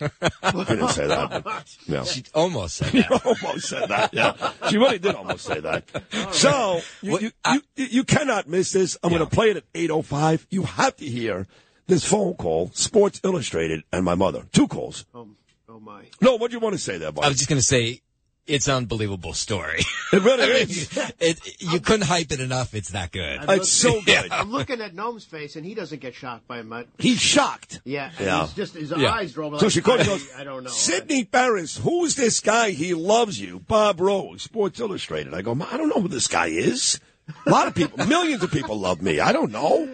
I 0.42 0.64
didn't 0.64 0.88
say 0.88 1.06
that. 1.06 1.44
But, 1.44 1.76
yeah. 1.86 2.04
She 2.04 2.24
almost 2.34 2.76
said 2.76 2.94
You 2.94 3.02
that. 3.02 3.26
almost 3.44 3.68
said 3.68 3.88
that. 3.88 4.14
Yeah, 4.14 4.52
she 4.68 4.76
really 4.78 4.98
did 4.98 5.14
almost 5.14 5.44
say 5.44 5.60
that. 5.60 5.84
So 6.32 6.80
you, 7.02 7.18
you, 7.20 7.32
you, 7.76 7.86
you 7.86 8.04
cannot 8.04 8.48
miss 8.48 8.72
this. 8.72 8.96
I'm 9.02 9.10
going 9.10 9.24
to 9.24 9.30
play 9.30 9.50
it 9.50 9.56
at 9.58 9.72
8:05. 9.72 10.46
You 10.50 10.62
have 10.64 10.96
to 10.96 11.06
hear 11.06 11.46
this 11.86 12.04
phone 12.04 12.34
call. 12.34 12.70
Sports 12.74 13.20
Illustrated 13.24 13.84
and 13.92 14.04
my 14.04 14.14
mother. 14.14 14.46
Two 14.52 14.68
calls. 14.68 15.04
Oh, 15.14 15.28
oh 15.68 15.80
my. 15.80 16.04
No, 16.20 16.36
what 16.36 16.50
do 16.50 16.56
you 16.56 16.60
want 16.60 16.74
to 16.74 16.78
say 16.80 16.98
there, 16.98 17.12
Bob? 17.12 17.24
I 17.24 17.28
was 17.28 17.38
just 17.38 17.48
going 17.48 17.60
to 17.60 17.66
say, 17.66 18.00
it's 18.46 18.68
an 18.68 18.74
unbelievable 18.74 19.32
story. 19.32 19.80
It 20.12 20.24
really 20.24 20.42
I 20.42 20.46
mean, 20.46 20.56
is. 20.62 20.98
It, 21.20 21.38
you 21.60 21.78
couldn't 21.78 22.06
hype 22.08 22.32
it 22.32 22.40
enough. 22.40 22.74
It's 22.74 22.90
that 22.90 23.12
good. 23.12 23.38
I'm 23.38 23.60
It's 23.60 23.84
look- 23.84 23.94
so 23.94 24.00
good. 24.04 24.32
I'm 24.32 24.50
looking 24.50 24.80
at 24.80 24.92
Noam's 24.92 25.24
face, 25.24 25.54
and 25.54 25.64
he 25.64 25.72
doesn't 25.76 26.00
get 26.00 26.16
shocked 26.16 26.48
by 26.48 26.62
my. 26.62 26.86
He's 26.98 27.20
shocked. 27.20 27.80
Yeah, 27.84 28.10
and 28.18 28.26
Yeah. 28.26 28.40
he's 28.46 28.54
just 28.54 28.74
his 28.74 28.90
Yeah. 28.90 29.12
eyes 29.12 29.36
roll. 29.36 29.56
So 29.56 29.66
like, 29.66 29.72
she 29.72 29.80
calls 29.80 30.00
I, 30.00 30.04
goes, 30.06 30.28
I 30.36 30.42
don't 30.42 30.64
know. 30.64 30.70
Sidney 30.70 31.22
Ferris, 31.22 31.76
who's 31.78 32.16
this 32.16 32.40
guy? 32.40 32.70
He 32.70 32.92
loves 32.92 33.40
you. 33.40 33.60
Bob 33.60 34.00
Rose, 34.00 34.42
Sports 34.42 34.80
Illustrated. 34.80 35.32
I 35.32 35.42
go, 35.42 35.52
I 35.52 35.76
don't 35.76 35.88
know 35.88 36.02
who 36.02 36.08
this 36.08 36.26
guy 36.26 36.46
is. 36.48 36.98
A 37.46 37.50
lot 37.50 37.68
of 37.68 37.76
people, 37.76 38.04
millions 38.08 38.42
of 38.42 38.50
people 38.50 38.76
love 38.80 39.00
me. 39.00 39.20
I 39.20 39.30
don't 39.30 39.52
know. 39.52 39.88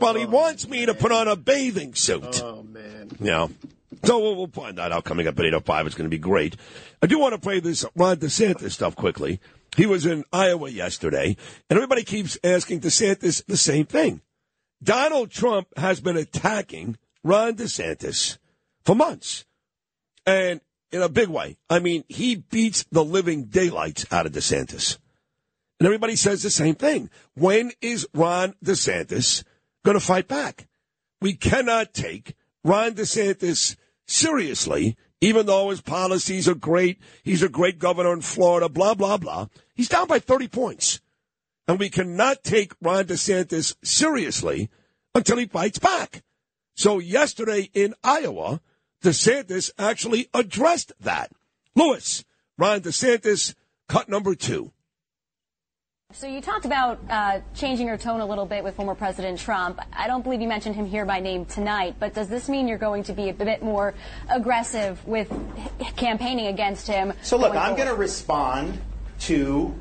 Well, 0.00 0.14
he 0.14 0.24
oh, 0.24 0.30
wants 0.30 0.66
me 0.66 0.84
to 0.86 0.94
put 0.94 1.12
on 1.12 1.28
a 1.28 1.36
bathing 1.36 1.94
suit. 1.94 2.42
Oh 2.42 2.64
man. 2.64 3.12
Yeah. 3.20 3.46
So 4.04 4.34
we'll, 4.34 4.46
find 4.48 4.78
that 4.78 4.92
out 4.92 5.04
coming 5.04 5.26
up 5.26 5.38
at 5.38 5.44
8.05. 5.44 5.86
It's 5.86 5.94
going 5.94 6.10
to 6.10 6.14
be 6.14 6.18
great. 6.18 6.56
I 7.02 7.06
do 7.06 7.18
want 7.18 7.34
to 7.34 7.40
play 7.40 7.60
this 7.60 7.84
Ron 7.94 8.16
DeSantis 8.16 8.72
stuff 8.72 8.96
quickly. 8.96 9.40
He 9.76 9.86
was 9.86 10.06
in 10.06 10.24
Iowa 10.32 10.70
yesterday, 10.70 11.36
and 11.68 11.76
everybody 11.76 12.04
keeps 12.04 12.38
asking 12.44 12.80
DeSantis 12.80 13.44
the 13.46 13.56
same 13.56 13.86
thing. 13.86 14.20
Donald 14.82 15.30
Trump 15.30 15.68
has 15.76 16.00
been 16.00 16.16
attacking 16.16 16.98
Ron 17.22 17.56
DeSantis 17.56 18.38
for 18.84 18.94
months, 18.94 19.44
and 20.26 20.60
in 20.94 21.02
a 21.02 21.08
big 21.08 21.28
way. 21.28 21.56
I 21.68 21.80
mean, 21.80 22.04
he 22.08 22.36
beats 22.36 22.84
the 22.92 23.04
living 23.04 23.46
daylights 23.46 24.06
out 24.12 24.26
of 24.26 24.32
DeSantis. 24.32 24.98
And 25.80 25.86
everybody 25.86 26.14
says 26.14 26.42
the 26.42 26.50
same 26.50 26.76
thing. 26.76 27.10
When 27.34 27.72
is 27.82 28.06
Ron 28.14 28.54
DeSantis 28.64 29.42
going 29.84 29.98
to 29.98 30.04
fight 30.04 30.28
back? 30.28 30.68
We 31.20 31.34
cannot 31.34 31.92
take 31.92 32.36
Ron 32.62 32.92
DeSantis 32.92 33.76
seriously, 34.06 34.96
even 35.20 35.46
though 35.46 35.70
his 35.70 35.80
policies 35.80 36.48
are 36.48 36.54
great. 36.54 36.98
He's 37.22 37.42
a 37.42 37.48
great 37.48 37.78
governor 37.78 38.12
in 38.12 38.20
Florida, 38.20 38.68
blah, 38.68 38.94
blah, 38.94 39.16
blah. 39.16 39.46
He's 39.74 39.88
down 39.88 40.06
by 40.06 40.18
30 40.18 40.48
points. 40.48 41.00
And 41.66 41.78
we 41.78 41.88
cannot 41.88 42.44
take 42.44 42.74
Ron 42.82 43.04
DeSantis 43.04 43.74
seriously 43.82 44.68
until 45.14 45.38
he 45.38 45.46
fights 45.46 45.78
back. 45.78 46.22
So 46.76 46.98
yesterday 46.98 47.70
in 47.72 47.94
Iowa, 48.04 48.60
DeSantis 49.02 49.70
actually 49.78 50.28
addressed 50.34 50.92
that. 51.00 51.32
Lewis, 51.74 52.24
Ron 52.58 52.80
DeSantis, 52.80 53.54
cut 53.88 54.10
number 54.10 54.34
two. 54.34 54.73
So 56.12 56.28
you 56.28 56.40
talked 56.40 56.64
about 56.64 57.00
uh, 57.10 57.40
changing 57.56 57.88
your 57.88 57.96
tone 57.96 58.20
a 58.20 58.26
little 58.26 58.46
bit 58.46 58.62
with 58.62 58.76
former 58.76 58.94
President 58.94 59.36
Trump. 59.36 59.80
I 59.92 60.06
don't 60.06 60.22
believe 60.22 60.40
you 60.40 60.46
mentioned 60.46 60.76
him 60.76 60.86
here 60.86 61.04
by 61.04 61.18
name 61.18 61.44
tonight, 61.44 61.96
but 61.98 62.14
does 62.14 62.28
this 62.28 62.48
mean 62.48 62.68
you're 62.68 62.78
going 62.78 63.02
to 63.04 63.12
be 63.12 63.30
a 63.30 63.32
bit 63.32 63.64
more 63.64 63.94
aggressive 64.30 65.04
with 65.08 65.28
campaigning 65.96 66.46
against 66.46 66.86
him? 66.86 67.14
So 67.22 67.36
look, 67.36 67.54
going 67.54 67.64
I'm 67.64 67.74
going 67.74 67.88
to 67.88 67.96
respond 67.96 68.80
to 69.20 69.74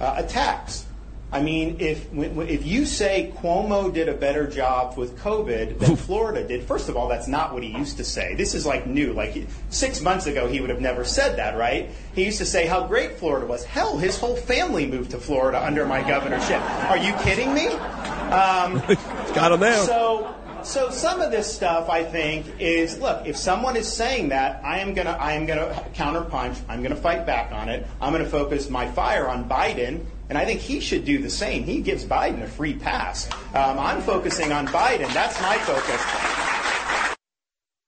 uh, 0.00 0.14
attacks. 0.16 0.86
I 1.32 1.40
mean, 1.40 1.78
if 1.80 2.12
if 2.12 2.66
you 2.66 2.84
say 2.84 3.32
Cuomo 3.38 3.92
did 3.92 4.06
a 4.10 4.12
better 4.12 4.46
job 4.46 4.98
with 4.98 5.18
COVID 5.20 5.78
than 5.78 5.96
Florida 5.96 6.46
did, 6.46 6.64
first 6.64 6.90
of 6.90 6.96
all, 6.96 7.08
that's 7.08 7.26
not 7.26 7.54
what 7.54 7.62
he 7.62 7.70
used 7.70 7.96
to 7.96 8.04
say. 8.04 8.34
This 8.34 8.54
is 8.54 8.66
like 8.66 8.86
new. 8.86 9.14
Like 9.14 9.46
six 9.70 10.02
months 10.02 10.26
ago, 10.26 10.46
he 10.46 10.60
would 10.60 10.68
have 10.68 10.82
never 10.82 11.04
said 11.04 11.38
that, 11.38 11.56
right? 11.56 11.88
He 12.14 12.26
used 12.26 12.36
to 12.38 12.44
say 12.44 12.66
how 12.66 12.86
great 12.86 13.12
Florida 13.12 13.46
was. 13.46 13.64
Hell, 13.64 13.96
his 13.96 14.18
whole 14.18 14.36
family 14.36 14.86
moved 14.86 15.12
to 15.12 15.18
Florida 15.18 15.64
under 15.64 15.86
my 15.86 16.06
governorship. 16.06 16.60
Are 16.90 16.98
you 16.98 17.14
kidding 17.22 17.54
me? 17.54 17.68
Um, 17.68 18.82
Got 19.34 19.52
him 19.52 19.60
there. 19.60 19.86
So, 19.86 20.34
so 20.64 20.90
some 20.90 21.22
of 21.22 21.30
this 21.30 21.50
stuff, 21.50 21.88
I 21.88 22.04
think, 22.04 22.46
is 22.58 22.98
look. 22.98 23.26
If 23.26 23.38
someone 23.38 23.76
is 23.76 23.90
saying 23.90 24.28
that, 24.28 24.62
I 24.62 24.80
am 24.80 24.92
gonna, 24.92 25.16
I 25.18 25.32
am 25.32 25.46
gonna 25.46 25.82
counterpunch. 25.94 26.60
I'm 26.68 26.82
gonna 26.82 26.94
fight 26.94 27.24
back 27.24 27.52
on 27.52 27.70
it. 27.70 27.86
I'm 28.02 28.12
gonna 28.12 28.28
focus 28.28 28.68
my 28.68 28.86
fire 28.90 29.28
on 29.28 29.48
Biden, 29.48 30.04
and 30.32 30.38
I 30.38 30.46
think 30.46 30.62
he 30.62 30.80
should 30.80 31.04
do 31.04 31.18
the 31.18 31.28
same. 31.28 31.64
He 31.64 31.82
gives 31.82 32.06
Biden 32.06 32.42
a 32.42 32.46
free 32.46 32.72
pass. 32.72 33.30
Um, 33.52 33.78
I'm 33.78 34.00
focusing 34.00 34.50
on 34.50 34.66
Biden. 34.66 35.12
That's 35.12 35.38
my 35.42 35.58
focus. 35.58 37.18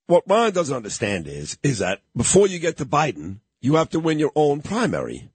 What 0.08 0.24
Ron 0.28 0.52
doesn't 0.52 0.76
understand 0.76 1.26
is, 1.26 1.56
is 1.62 1.78
that 1.78 2.02
before 2.14 2.46
you 2.46 2.58
get 2.58 2.76
to 2.76 2.84
Biden, 2.84 3.38
you 3.62 3.76
have 3.76 3.88
to 3.90 3.98
win 3.98 4.18
your 4.18 4.30
own 4.36 4.60
primary. 4.60 5.30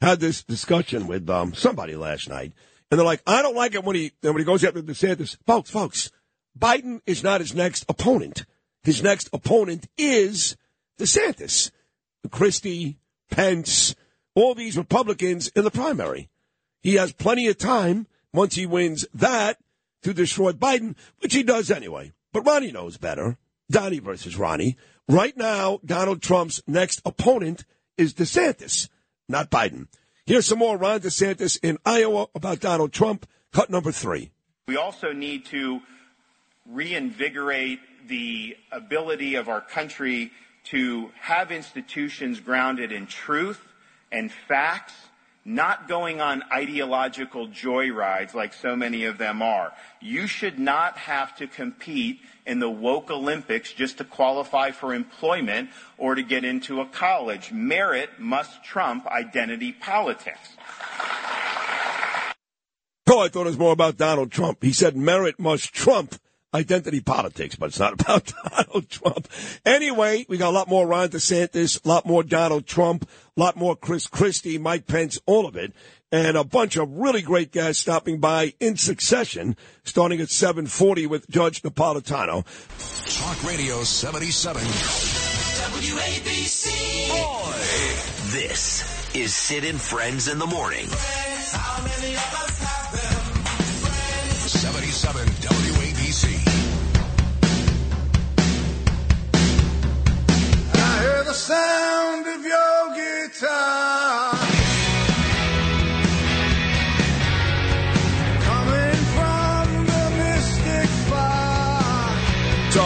Had 0.00 0.20
this 0.20 0.42
discussion 0.42 1.06
with 1.06 1.28
um, 1.28 1.52
somebody 1.52 1.96
last 1.96 2.30
night, 2.30 2.54
and 2.90 2.98
they're 2.98 3.04
like, 3.04 3.20
I 3.26 3.42
don't 3.42 3.54
like 3.54 3.74
it 3.74 3.84
when 3.84 3.96
he 3.96 4.12
when 4.22 4.38
he 4.38 4.44
goes 4.44 4.64
after 4.64 4.80
DeSantis. 4.80 5.36
Folks, 5.46 5.68
folks, 5.68 6.10
Biden 6.58 7.02
is 7.04 7.22
not 7.22 7.42
his 7.42 7.54
next 7.54 7.84
opponent. 7.90 8.46
His 8.84 9.02
next 9.02 9.28
opponent 9.34 9.86
is 9.98 10.56
DeSantis, 10.98 11.70
Christie, 12.30 12.96
Pence, 13.30 13.94
all 14.34 14.54
these 14.54 14.78
Republicans 14.78 15.48
in 15.48 15.64
the 15.64 15.70
primary. 15.70 16.30
He 16.84 16.94
has 16.96 17.12
plenty 17.12 17.48
of 17.48 17.56
time 17.56 18.06
once 18.32 18.54
he 18.54 18.66
wins 18.66 19.06
that 19.14 19.58
to 20.02 20.12
destroy 20.12 20.52
Biden, 20.52 20.94
which 21.20 21.32
he 21.32 21.42
does 21.42 21.70
anyway. 21.70 22.12
But 22.30 22.42
Ronnie 22.46 22.72
knows 22.72 22.98
better. 22.98 23.38
Donnie 23.70 24.00
versus 24.00 24.36
Ronnie. 24.36 24.76
Right 25.08 25.34
now, 25.34 25.80
Donald 25.82 26.20
Trump's 26.20 26.62
next 26.66 27.00
opponent 27.06 27.64
is 27.96 28.12
DeSantis, 28.12 28.90
not 29.30 29.50
Biden. 29.50 29.88
Here's 30.26 30.46
some 30.46 30.58
more 30.58 30.76
Ron 30.76 31.00
DeSantis 31.00 31.58
in 31.62 31.78
Iowa 31.86 32.26
about 32.34 32.60
Donald 32.60 32.92
Trump. 32.92 33.26
Cut 33.52 33.70
number 33.70 33.90
three. 33.90 34.30
We 34.68 34.76
also 34.76 35.12
need 35.12 35.46
to 35.46 35.80
reinvigorate 36.70 37.80
the 38.08 38.58
ability 38.70 39.36
of 39.36 39.48
our 39.48 39.62
country 39.62 40.32
to 40.64 41.10
have 41.18 41.50
institutions 41.50 42.40
grounded 42.40 42.92
in 42.92 43.06
truth 43.06 43.60
and 44.12 44.30
facts, 44.30 44.94
not 45.44 45.88
going 45.88 46.20
on 46.20 46.42
ideological 46.50 47.48
joyrides 47.48 48.34
like 48.34 48.54
so 48.54 48.74
many 48.74 49.04
of 49.04 49.18
them 49.18 49.42
are. 49.42 49.72
You 50.00 50.26
should 50.26 50.58
not 50.58 50.96
have 50.96 51.36
to 51.36 51.46
compete 51.46 52.20
in 52.46 52.60
the 52.60 52.70
woke 52.70 53.10
Olympics 53.10 53.72
just 53.72 53.98
to 53.98 54.04
qualify 54.04 54.70
for 54.70 54.94
employment 54.94 55.70
or 55.98 56.14
to 56.14 56.22
get 56.22 56.44
into 56.44 56.80
a 56.80 56.86
college. 56.86 57.52
Merit 57.52 58.10
must 58.18 58.64
trump 58.64 59.06
identity 59.06 59.72
politics. 59.72 60.56
Oh, 63.06 63.20
I 63.20 63.28
thought 63.28 63.42
it 63.42 63.50
was 63.50 63.58
more 63.58 63.72
about 63.72 63.96
Donald 63.96 64.32
Trump. 64.32 64.62
He 64.62 64.72
said 64.72 64.96
merit 64.96 65.38
must 65.38 65.72
trump 65.72 66.16
identity 66.54 67.00
politics, 67.00 67.56
but 67.56 67.66
it's 67.66 67.80
not 67.80 67.92
about 68.00 68.32
Donald 68.50 68.88
Trump. 68.88 69.28
Anyway, 69.66 70.24
we 70.28 70.38
got 70.38 70.50
a 70.50 70.56
lot 70.56 70.68
more 70.68 70.86
Ron 70.86 71.08
DeSantis, 71.08 71.84
a 71.84 71.88
lot 71.88 72.06
more 72.06 72.22
Donald 72.22 72.66
Trump, 72.66 73.08
a 73.36 73.40
lot 73.40 73.56
more 73.56 73.74
Chris 73.76 74.06
Christie, 74.06 74.58
Mike 74.58 74.86
Pence, 74.86 75.18
all 75.26 75.46
of 75.46 75.56
it, 75.56 75.72
and 76.12 76.36
a 76.36 76.44
bunch 76.44 76.76
of 76.76 76.88
really 76.92 77.22
great 77.22 77.50
guys 77.50 77.78
stopping 77.78 78.20
by 78.20 78.54
in 78.60 78.76
succession, 78.76 79.56
starting 79.82 80.20
at 80.20 80.30
740 80.30 81.08
with 81.08 81.28
Judge 81.28 81.62
Napolitano. 81.62 82.44
Talk 83.18 83.42
Radio 83.44 83.82
77. 83.82 84.62
WABC. 85.82 87.08
Boy. 87.08 87.54
This 88.30 89.14
is 89.14 89.34
Sid 89.34 89.64
and 89.64 89.80
Friends 89.80 90.28
in 90.28 90.38
the 90.38 90.46
Morning. 90.46 90.86
77 90.86 92.43
sound 101.34 102.26
of 102.28 102.44
your 102.44 102.94
guitar 102.94 104.30
coming 108.40 109.00
from 109.12 109.84
the 109.84 110.10
mystic 110.16 110.88
far. 111.10 112.16
So, 112.70 112.84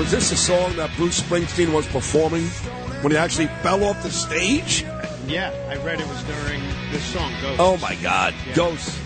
was 0.00 0.10
this 0.10 0.32
a 0.32 0.36
song 0.36 0.76
that 0.76 0.90
Bruce 0.96 1.20
Springsteen 1.20 1.74
was 1.74 1.86
performing 1.86 2.46
when 3.02 3.12
he 3.12 3.18
actually 3.18 3.48
fell 3.62 3.84
off 3.84 4.02
the 4.02 4.10
stage? 4.10 4.82
Yeah, 5.26 5.52
I 5.68 5.76
read 5.76 6.00
it 6.00 6.08
was 6.08 6.22
during 6.24 6.62
this 6.90 7.04
song, 7.04 7.32
Ghost. 7.42 7.60
Oh 7.60 7.76
my 7.76 7.96
God, 7.96 8.34
Ghost. 8.54 8.98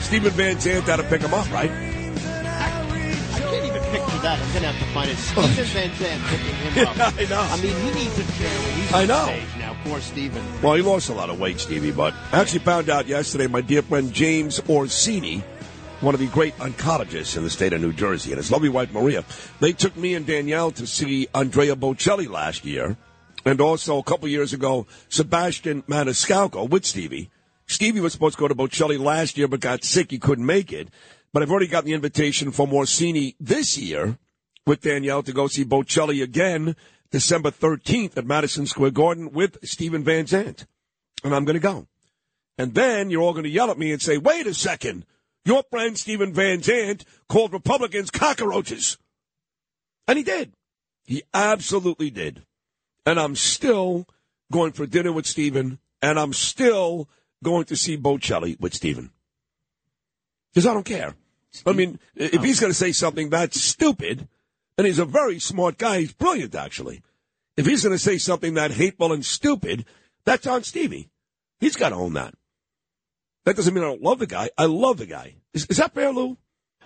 Steven 0.00 0.32
Van 0.32 0.58
Zandt 0.58 0.86
had 0.86 0.96
to 0.96 1.04
pick 1.04 1.20
him 1.20 1.32
up, 1.32 1.48
right? 1.52 1.70
I 1.70 3.38
can't 3.38 3.66
even 3.66 3.82
picture 3.92 4.05
that. 4.26 4.40
I'm 4.42 4.48
going 4.50 4.62
to 4.62 4.72
have 4.72 4.78
to 4.78 4.92
find 4.92 5.10
it. 5.10 5.16
Steven 5.22 5.64
Van 5.66 5.94
Zandt 5.94 6.22
picking 6.24 6.54
him 6.56 6.88
up. 6.88 6.96
I 7.18 7.24
know. 7.26 7.40
I 7.40 7.56
mean, 7.62 7.76
he 7.76 8.04
needs 8.04 8.18
a 8.18 8.32
chair 8.32 8.58
when 8.58 8.74
he's 8.74 8.92
I 8.92 9.02
on 9.02 9.08
know. 9.08 9.24
stage 9.26 9.56
now. 9.58 9.76
Poor 9.84 10.00
Steven. 10.00 10.62
Well, 10.62 10.74
he 10.74 10.82
lost 10.82 11.08
a 11.10 11.14
lot 11.14 11.30
of 11.30 11.38
weight, 11.38 11.60
Stevie, 11.60 11.92
but 11.92 12.12
I 12.32 12.40
actually 12.40 12.60
found 12.60 12.90
out 12.90 13.06
yesterday 13.06 13.46
my 13.46 13.60
dear 13.60 13.82
friend 13.82 14.12
James 14.12 14.60
Orsini, 14.68 15.44
one 16.00 16.14
of 16.14 16.20
the 16.20 16.26
great 16.26 16.56
oncologists 16.58 17.36
in 17.36 17.44
the 17.44 17.50
state 17.50 17.72
of 17.72 17.80
New 17.80 17.92
Jersey, 17.92 18.32
and 18.32 18.38
his 18.38 18.50
lovely 18.50 18.68
wife 18.68 18.92
Maria, 18.92 19.24
they 19.60 19.72
took 19.72 19.96
me 19.96 20.14
and 20.14 20.26
Danielle 20.26 20.72
to 20.72 20.86
see 20.86 21.28
Andrea 21.32 21.76
Bocelli 21.76 22.28
last 22.28 22.64
year, 22.64 22.96
and 23.44 23.60
also 23.60 23.98
a 23.98 24.02
couple 24.02 24.26
years 24.26 24.52
ago, 24.52 24.88
Sebastian 25.08 25.82
Maniscalco 25.82 26.68
with 26.68 26.84
Stevie. 26.84 27.30
Stevie 27.68 28.00
was 28.00 28.12
supposed 28.12 28.36
to 28.36 28.40
go 28.40 28.48
to 28.48 28.54
Bocelli 28.54 28.98
last 28.98 29.38
year, 29.38 29.48
but 29.48 29.60
got 29.60 29.84
sick. 29.84 30.10
He 30.10 30.18
couldn't 30.18 30.46
make 30.46 30.72
it. 30.72 30.88
But 31.36 31.42
I've 31.42 31.50
already 31.50 31.66
gotten 31.66 31.88
the 31.88 31.92
invitation 31.92 32.50
from 32.50 32.72
Orsini 32.72 33.36
this 33.38 33.76
year 33.76 34.16
with 34.66 34.80
Danielle 34.80 35.22
to 35.22 35.34
go 35.34 35.48
see 35.48 35.66
Bocelli 35.66 36.22
again 36.22 36.76
December 37.10 37.50
13th 37.50 38.16
at 38.16 38.24
Madison 38.24 38.64
Square 38.64 38.92
Garden 38.92 39.32
with 39.32 39.58
Steven 39.62 40.02
Van 40.02 40.26
Zandt. 40.26 40.64
And 41.22 41.34
I'm 41.34 41.44
going 41.44 41.52
to 41.52 41.60
go. 41.60 41.88
And 42.56 42.72
then 42.72 43.10
you're 43.10 43.20
all 43.20 43.34
going 43.34 43.44
to 43.44 43.50
yell 43.50 43.70
at 43.70 43.76
me 43.76 43.92
and 43.92 44.00
say, 44.00 44.16
wait 44.16 44.46
a 44.46 44.54
second. 44.54 45.04
Your 45.44 45.62
friend 45.70 45.98
Steven 45.98 46.32
Van 46.32 46.62
Zandt 46.62 47.04
called 47.28 47.52
Republicans 47.52 48.10
cockroaches. 48.10 48.96
And 50.08 50.16
he 50.16 50.24
did. 50.24 50.54
He 51.04 51.22
absolutely 51.34 52.08
did. 52.08 52.46
And 53.04 53.20
I'm 53.20 53.36
still 53.36 54.08
going 54.50 54.72
for 54.72 54.86
dinner 54.86 55.12
with 55.12 55.26
Steven, 55.26 55.80
and 56.00 56.18
I'm 56.18 56.32
still 56.32 57.10
going 57.44 57.66
to 57.66 57.76
see 57.76 57.98
Bocelli 57.98 58.58
with 58.58 58.72
Steven. 58.72 59.10
Because 60.54 60.66
I 60.66 60.72
don't 60.72 60.86
care. 60.86 61.14
I 61.64 61.72
mean, 61.72 61.98
if 62.14 62.42
he's 62.42 62.58
oh. 62.58 62.62
going 62.62 62.70
to 62.70 62.78
say 62.78 62.92
something 62.92 63.30
that's 63.30 63.60
stupid, 63.60 64.28
and 64.76 64.86
he's 64.86 64.98
a 64.98 65.04
very 65.04 65.38
smart 65.38 65.78
guy, 65.78 66.00
he's 66.00 66.12
brilliant 66.12 66.54
actually. 66.54 67.02
If 67.56 67.66
he's 67.66 67.82
going 67.82 67.94
to 67.94 67.98
say 67.98 68.18
something 68.18 68.54
that 68.54 68.70
hateful 68.70 69.12
and 69.12 69.24
stupid, 69.24 69.86
that's 70.24 70.46
on 70.46 70.62
Stevie. 70.62 71.08
He's 71.58 71.76
got 71.76 71.90
to 71.90 71.94
own 71.94 72.14
that. 72.14 72.34
That 73.44 73.56
doesn't 73.56 73.72
mean 73.72 73.84
I 73.84 73.86
don't 73.86 74.02
love 74.02 74.18
the 74.18 74.26
guy. 74.26 74.50
I 74.58 74.66
love 74.66 74.98
the 74.98 75.06
guy. 75.06 75.36
Is, 75.54 75.66
is 75.66 75.78
that 75.78 75.94
fair, 75.94 76.12
Lou? 76.12 76.36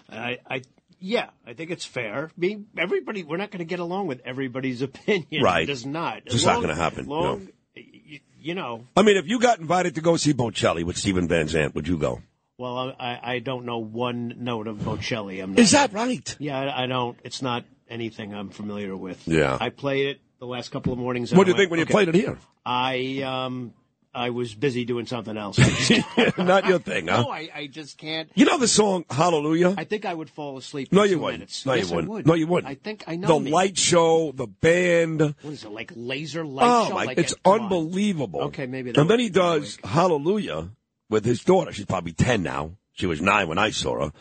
I, 0.09 0.39
I, 0.49 0.63
yeah, 1.01 1.31
I 1.47 1.55
think 1.55 1.71
it's 1.71 1.85
fair. 1.85 2.27
I 2.27 2.41
mean, 2.41 2.67
everybody, 2.77 3.25
we're 3.25 3.39
not 3.39 3.51
going 3.51 3.61
to 3.61 3.65
get 3.65 3.81
along 3.81 4.07
with 4.07 4.21
everybody's 4.25 4.83
opinion. 4.83 5.43
Right. 5.43 5.65
It 5.65 5.67
does 5.67 5.87
not. 5.87 6.19
It's 6.27 6.35
just 6.35 6.47
not 6.47 6.61
gonna 6.61 6.75
happen, 6.75 7.07
Long, 7.07 7.49
you, 7.75 8.21
you 8.39 8.55
know, 8.55 8.87
I 8.97 9.03
mean, 9.03 9.17
if 9.17 9.27
you 9.27 9.41
got 9.41 9.59
invited 9.59 9.97
to 9.97 10.01
go 10.01 10.17
see 10.17 10.33
Bocelli 10.33 10.85
with 10.85 10.97
Steven 10.97 11.29
Van 11.29 11.49
Zandt, 11.49 11.75
would 11.75 11.89
you 11.89 11.97
go? 11.97 12.23
Well, 12.61 12.95
I, 13.01 13.19
I 13.23 13.39
don't 13.39 13.65
know 13.65 13.79
one 13.79 14.35
note 14.39 14.67
of 14.67 14.77
Bocelli. 14.79 15.43
I'm 15.43 15.53
not, 15.53 15.59
Is 15.59 15.71
that 15.71 15.93
right? 15.95 16.37
Yeah, 16.39 16.61
I, 16.61 16.85
I 16.85 16.87
don't. 16.87 17.19
It's 17.25 17.41
not 17.41 17.65
anything 17.89 18.35
I'm 18.35 18.51
familiar 18.51 18.95
with. 18.95 19.27
Yeah. 19.27 19.57
I 19.59 19.71
played 19.71 20.09
it 20.09 20.21
the 20.39 20.47
last 20.47 20.71
couple 20.71 20.93
of 20.93 20.99
mornings. 20.99 21.33
What 21.33 21.45
do 21.45 21.51
you 21.53 21.55
I 21.55 21.59
think 21.59 21.71
when 21.71 21.81
you 21.81 21.87
played 21.87 22.09
it 22.09 22.15
here? 22.15 22.37
I 22.67 23.23
um, 23.25 23.73
I 24.15 24.29
was 24.29 24.55
busy 24.55 24.85
doing 24.85 25.07
something 25.07 25.39
else. 25.39 25.59
Not 26.39 26.67
your 26.67 26.81
thing, 26.81 27.07
huh? 27.09 27.23
No, 27.23 27.31
I, 27.31 27.49
I 27.55 27.67
just 27.67 27.97
can't. 27.97 28.31
You 28.35 28.45
know 28.45 28.59
the 28.59 28.69
song 28.69 29.07
Hallelujah? 29.09 29.75
I 29.79 29.85
think 29.85 30.05
I 30.05 30.13
would 30.13 30.29
fall 30.29 30.59
asleep. 30.59 30.93
No, 30.93 31.05
in 31.05 31.11
you 31.11 31.17
two 31.17 31.23
wouldn't. 31.23 31.41
Minutes. 31.41 31.65
No, 31.65 31.73
yes, 31.73 31.89
you 31.89 31.95
wouldn't. 31.97 32.11
I 32.11 32.15
would. 32.15 32.27
No, 32.27 32.35
you 32.35 32.47
wouldn't. 32.47 32.71
I 32.71 32.75
think 32.75 33.05
I 33.07 33.17
know 33.17 33.39
the 33.39 33.41
me. 33.41 33.51
light 33.51 33.79
show, 33.79 34.33
the 34.33 34.47
band. 34.47 35.21
What 35.21 35.53
is 35.55 35.65
it 35.65 35.71
like? 35.71 35.93
Laser 35.97 36.45
light 36.45 36.67
Oh 36.69 36.89
show? 36.89 36.95
my! 36.95 37.05
Like 37.05 37.19
it's 37.19 37.33
it- 37.33 37.43
come 37.43 37.55
on. 37.55 37.61
unbelievable. 37.63 38.41
Okay, 38.43 38.67
maybe 38.67 38.93
that 38.93 39.01
And 39.01 39.09
then 39.09 39.19
he 39.21 39.31
does 39.31 39.79
Hallelujah 39.83 40.69
with 41.11 41.27
his 41.27 41.45
daughter. 41.45 41.73
She's 41.73 41.85
probably 41.85 42.13
ten 42.13 42.43
now. 42.43 42.77
She 42.93 43.07
was 43.07 43.21
nine 43.21 43.49
when 43.49 43.59
I 43.59 43.71
saw 43.71 44.07
her, 44.07 44.13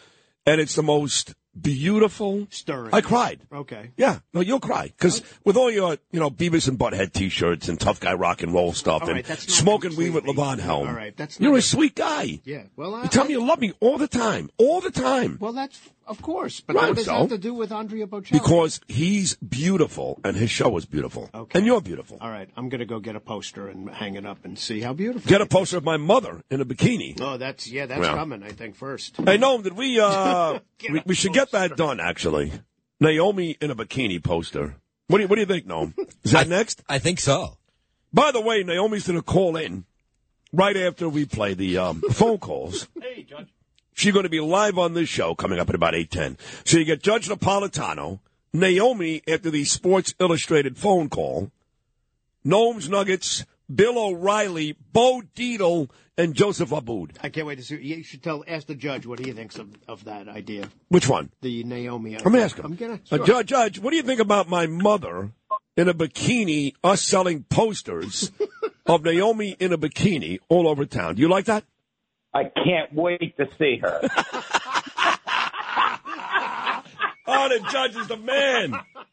and 0.45 0.59
it's 0.59 0.75
the 0.75 0.83
most 0.83 1.33
beautiful. 1.61 2.47
Stirring. 2.49 2.93
I 2.93 3.01
cried. 3.01 3.41
Okay. 3.51 3.91
Yeah, 3.97 4.19
no, 4.33 4.41
you'll 4.41 4.59
cry 4.59 4.87
because 4.87 5.21
with 5.43 5.57
all 5.57 5.71
your, 5.71 5.97
you 6.11 6.19
know, 6.19 6.29
Beavis 6.29 6.67
and 6.67 6.77
Butthead 6.77 7.13
T-shirts 7.13 7.67
and 7.69 7.79
tough 7.79 7.99
guy 7.99 8.13
rock 8.13 8.41
and 8.43 8.53
roll 8.53 8.73
stuff 8.73 9.03
All 9.03 9.09
and 9.09 9.27
right, 9.29 9.39
smoking 9.39 9.95
weed 9.95 10.11
with 10.11 10.25
Levon 10.25 10.59
Helm. 10.59 10.87
All 10.87 10.93
right, 10.93 11.15
that's 11.15 11.39
you're 11.39 11.57
a 11.57 11.61
sweet 11.61 11.95
guy. 11.95 12.41
Yeah. 12.43 12.63
Well, 12.75 12.95
I, 12.95 13.03
You 13.03 13.09
tell 13.09 13.25
me 13.25 13.31
you 13.31 13.45
love 13.45 13.59
me 13.59 13.73
all 13.79 13.97
the 13.97 14.07
time, 14.07 14.49
all 14.57 14.81
the 14.81 14.91
time. 14.91 15.37
Well, 15.39 15.53
that's 15.53 15.79
of 16.07 16.23
course, 16.23 16.59
but 16.59 16.75
Right, 16.75 16.87
what 16.87 16.95
does 16.95 17.05
so? 17.05 17.11
that 17.11 17.19
have 17.19 17.29
to 17.29 17.37
do 17.37 17.53
with 17.53 17.71
Andrea 17.71 18.07
Bocelli? 18.07 18.31
Because 18.31 18.81
he's 18.87 19.35
beautiful 19.35 20.19
and 20.23 20.35
his 20.35 20.49
show 20.49 20.75
is 20.75 20.85
beautiful. 20.85 21.29
Okay. 21.31 21.59
And 21.59 21.67
you're 21.67 21.81
beautiful. 21.81 22.17
All 22.19 22.31
right, 22.31 22.49
I'm 22.57 22.67
going 22.69 22.79
to 22.79 22.85
go 22.87 22.99
get 22.99 23.15
a 23.15 23.19
poster 23.19 23.67
and 23.67 23.87
hang 23.91 24.15
it 24.15 24.25
up 24.25 24.43
and 24.43 24.57
see 24.57 24.81
how 24.81 24.93
beautiful. 24.93 25.29
Get 25.29 25.41
a 25.41 25.45
poster 25.45 25.77
of 25.77 25.83
my 25.83 25.97
mother 25.97 26.41
in 26.49 26.61
a 26.61 26.65
bikini. 26.65 27.15
Oh, 27.21 27.37
that's 27.37 27.67
yeah, 27.69 27.85
that's 27.85 28.01
Well. 28.01 28.15
coming. 28.15 28.41
I 28.41 28.49
think 28.49 28.75
first. 28.75 29.17
Hey, 29.17 29.37
Noam, 29.37 29.61
did 29.61 29.73
we, 29.77 29.99
uh, 29.99 30.57
we, 30.89 31.03
we 31.05 31.13
should 31.13 31.33
get 31.33 31.48
that 31.51 31.75
done, 31.77 31.99
actually. 31.99 32.51
Naomi 32.99 33.57
in 33.61 33.71
a 33.71 33.75
bikini 33.75 34.21
poster. 34.23 34.75
What 35.07 35.17
do 35.17 35.23
you, 35.23 35.27
what 35.27 35.35
do 35.35 35.41
you 35.41 35.47
think, 35.47 35.65
Noam? 35.67 35.93
Is 36.23 36.31
that 36.31 36.47
next? 36.47 36.83
I 36.87 36.99
think 36.99 37.19
so. 37.19 37.57
By 38.13 38.31
the 38.31 38.41
way, 38.41 38.63
Naomi's 38.63 39.07
going 39.07 39.19
to 39.19 39.23
call 39.23 39.55
in 39.55 39.85
right 40.51 40.75
after 40.75 41.07
we 41.07 41.25
play 41.25 41.53
the 41.53 41.77
um, 41.77 42.01
phone 42.11 42.37
calls. 42.37 42.87
Hey, 42.99 43.23
Judge. 43.23 43.47
She's 43.93 44.13
going 44.13 44.23
to 44.23 44.29
be 44.29 44.39
live 44.39 44.77
on 44.77 44.93
this 44.93 45.09
show 45.09 45.35
coming 45.35 45.59
up 45.59 45.69
at 45.69 45.75
about 45.75 45.93
8.10. 45.93 46.37
So 46.63 46.77
you 46.77 46.85
get 46.85 47.03
Judge 47.03 47.27
Napolitano, 47.27 48.19
Naomi 48.53 49.21
after 49.27 49.49
the 49.51 49.65
Sports 49.65 50.13
Illustrated 50.19 50.77
phone 50.77 51.09
call, 51.09 51.51
Noam's 52.45 52.87
Nuggets, 52.87 53.45
Bill 53.73 53.97
O'Reilly, 53.97 54.75
Bo 54.91 55.21
Dietl, 55.35 55.89
and 56.17 56.33
Joseph 56.33 56.71
Abboud. 56.71 57.17
I 57.21 57.29
can't 57.29 57.47
wait 57.47 57.57
to 57.59 57.63
see. 57.63 57.77
You 57.77 58.03
should 58.03 58.23
tell, 58.23 58.43
ask 58.47 58.67
the 58.67 58.75
judge 58.75 59.05
what 59.05 59.19
he 59.19 59.31
thinks 59.31 59.57
of, 59.57 59.69
of 59.87 60.05
that 60.05 60.27
idea. 60.27 60.69
Which 60.89 61.07
one? 61.07 61.31
The 61.41 61.63
Naomi. 61.63 62.17
Let 62.17 62.25
me 62.25 62.41
ask 62.41 62.57
him. 62.57 62.65
I'm 62.65 62.75
gonna. 62.75 62.99
Uh. 63.11 63.19
Judge, 63.19 63.47
Judge, 63.47 63.79
what 63.79 63.91
do 63.91 63.97
you 63.97 64.03
think 64.03 64.19
about 64.19 64.49
my 64.49 64.67
mother 64.67 65.31
in 65.77 65.87
a 65.87 65.93
bikini, 65.93 66.73
us 66.83 67.01
selling 67.01 67.43
posters 67.43 68.31
of 68.85 69.03
Naomi 69.03 69.55
in 69.59 69.71
a 69.71 69.77
bikini 69.77 70.39
all 70.49 70.67
over 70.67 70.85
town? 70.85 71.15
Do 71.15 71.21
you 71.21 71.29
like 71.29 71.45
that? 71.45 71.63
I 72.33 72.43
can't 72.43 72.93
wait 72.93 73.37
to 73.37 73.47
see 73.57 73.79
her. 73.81 74.01
Oh, 77.31 77.47
the 77.47 77.59
judge 77.69 77.95
is 77.95 78.07
the 78.07 78.17
man. 78.17 78.73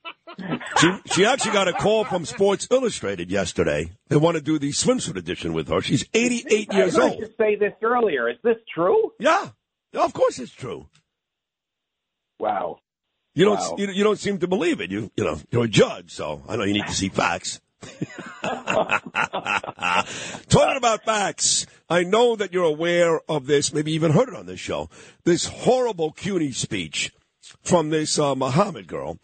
She, 0.78 0.90
she 1.14 1.24
actually 1.24 1.52
got 1.52 1.66
a 1.68 1.72
call 1.72 2.04
from 2.04 2.24
Sports 2.26 2.68
Illustrated 2.70 3.30
yesterday. 3.30 3.92
They 4.08 4.16
want 4.16 4.36
to 4.36 4.42
do 4.42 4.58
the 4.58 4.70
swimsuit 4.70 5.16
edition 5.16 5.52
with 5.54 5.68
her. 5.68 5.80
She's 5.80 6.04
88 6.12 6.72
years 6.74 6.96
I 6.96 7.00
heard 7.02 7.10
old. 7.12 7.20
you 7.20 7.28
say 7.38 7.54
this 7.56 7.72
earlier. 7.82 8.28
Is 8.28 8.36
this 8.42 8.56
true? 8.74 9.12
Yeah, 9.18 9.48
of 9.94 10.12
course 10.12 10.38
it's 10.38 10.52
true. 10.52 10.88
Wow. 12.38 12.80
You 13.34 13.46
don't 13.46 13.58
Wow. 13.58 13.76
you, 13.78 13.86
you 13.88 14.04
don't 14.04 14.18
seem 14.18 14.38
to 14.38 14.46
believe 14.46 14.80
it. 14.80 14.90
You 14.90 15.10
you 15.16 15.24
know 15.24 15.38
you're 15.50 15.64
a 15.64 15.68
judge, 15.68 16.10
so 16.10 16.42
I 16.48 16.56
know 16.56 16.64
you 16.64 16.74
need 16.74 16.86
to 16.86 16.92
see 16.94 17.08
facts. 17.08 17.60
Talking 20.48 20.76
about 20.76 21.04
facts, 21.04 21.66
I 21.88 22.02
know 22.04 22.36
that 22.36 22.52
you're 22.52 22.64
aware 22.64 23.20
of 23.28 23.46
this. 23.46 23.72
Maybe 23.72 23.92
even 23.92 24.12
heard 24.12 24.28
it 24.28 24.34
on 24.34 24.46
this 24.46 24.60
show. 24.60 24.88
This 25.24 25.46
horrible 25.46 26.12
CUNY 26.12 26.52
speech 26.52 27.12
from 27.62 27.90
this 27.90 28.18
uh, 28.18 28.34
Muhammad 28.34 28.86
girl, 28.86 29.18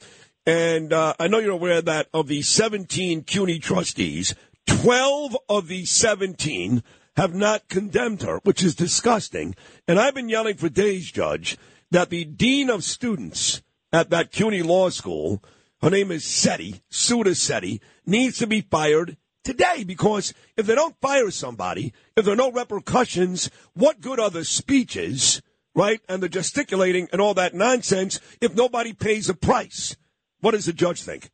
and 0.46 0.92
uh, 0.92 1.14
I 1.20 1.28
know 1.28 1.38
you're 1.38 1.52
aware 1.52 1.82
that 1.82 2.08
of 2.12 2.26
the 2.26 2.42
17 2.42 3.22
CUNY 3.22 3.60
trustees, 3.60 4.34
12 4.66 5.36
of 5.48 5.68
the 5.68 5.84
17 5.84 6.82
have 7.16 7.34
not 7.34 7.68
condemned 7.68 8.22
her, 8.22 8.40
which 8.42 8.62
is 8.62 8.74
disgusting. 8.74 9.54
And 9.86 10.00
I've 10.00 10.14
been 10.14 10.28
yelling 10.28 10.56
for 10.56 10.68
days, 10.68 11.10
Judge, 11.10 11.56
that 11.90 12.10
the 12.10 12.24
dean 12.24 12.70
of 12.70 12.82
students 12.82 13.62
at 13.92 14.10
that 14.10 14.32
CUNY 14.32 14.62
law 14.62 14.88
school, 14.88 15.42
her 15.80 15.90
name 15.90 16.10
is 16.10 16.24
Setty, 16.24 16.80
Sudha 16.88 17.30
Setty, 17.30 17.80
needs 18.06 18.38
to 18.38 18.46
be 18.46 18.62
fired 18.62 19.16
today 19.44 19.84
because 19.84 20.32
if 20.56 20.66
they 20.66 20.74
don't 20.74 21.00
fire 21.00 21.30
somebody, 21.30 21.92
if 22.16 22.24
there 22.24 22.34
are 22.34 22.36
no 22.36 22.50
repercussions, 22.50 23.50
what 23.74 24.00
good 24.00 24.18
are 24.18 24.30
the 24.30 24.44
speeches, 24.44 25.42
right, 25.74 26.00
and 26.08 26.22
the 26.22 26.28
gesticulating 26.28 27.08
and 27.12 27.20
all 27.20 27.34
that 27.34 27.54
nonsense 27.54 28.18
if 28.40 28.54
nobody 28.54 28.92
pays 28.92 29.28
a 29.28 29.34
price? 29.34 29.96
What 30.42 30.50
does 30.50 30.66
the 30.66 30.72
judge 30.72 31.02
think? 31.02 31.30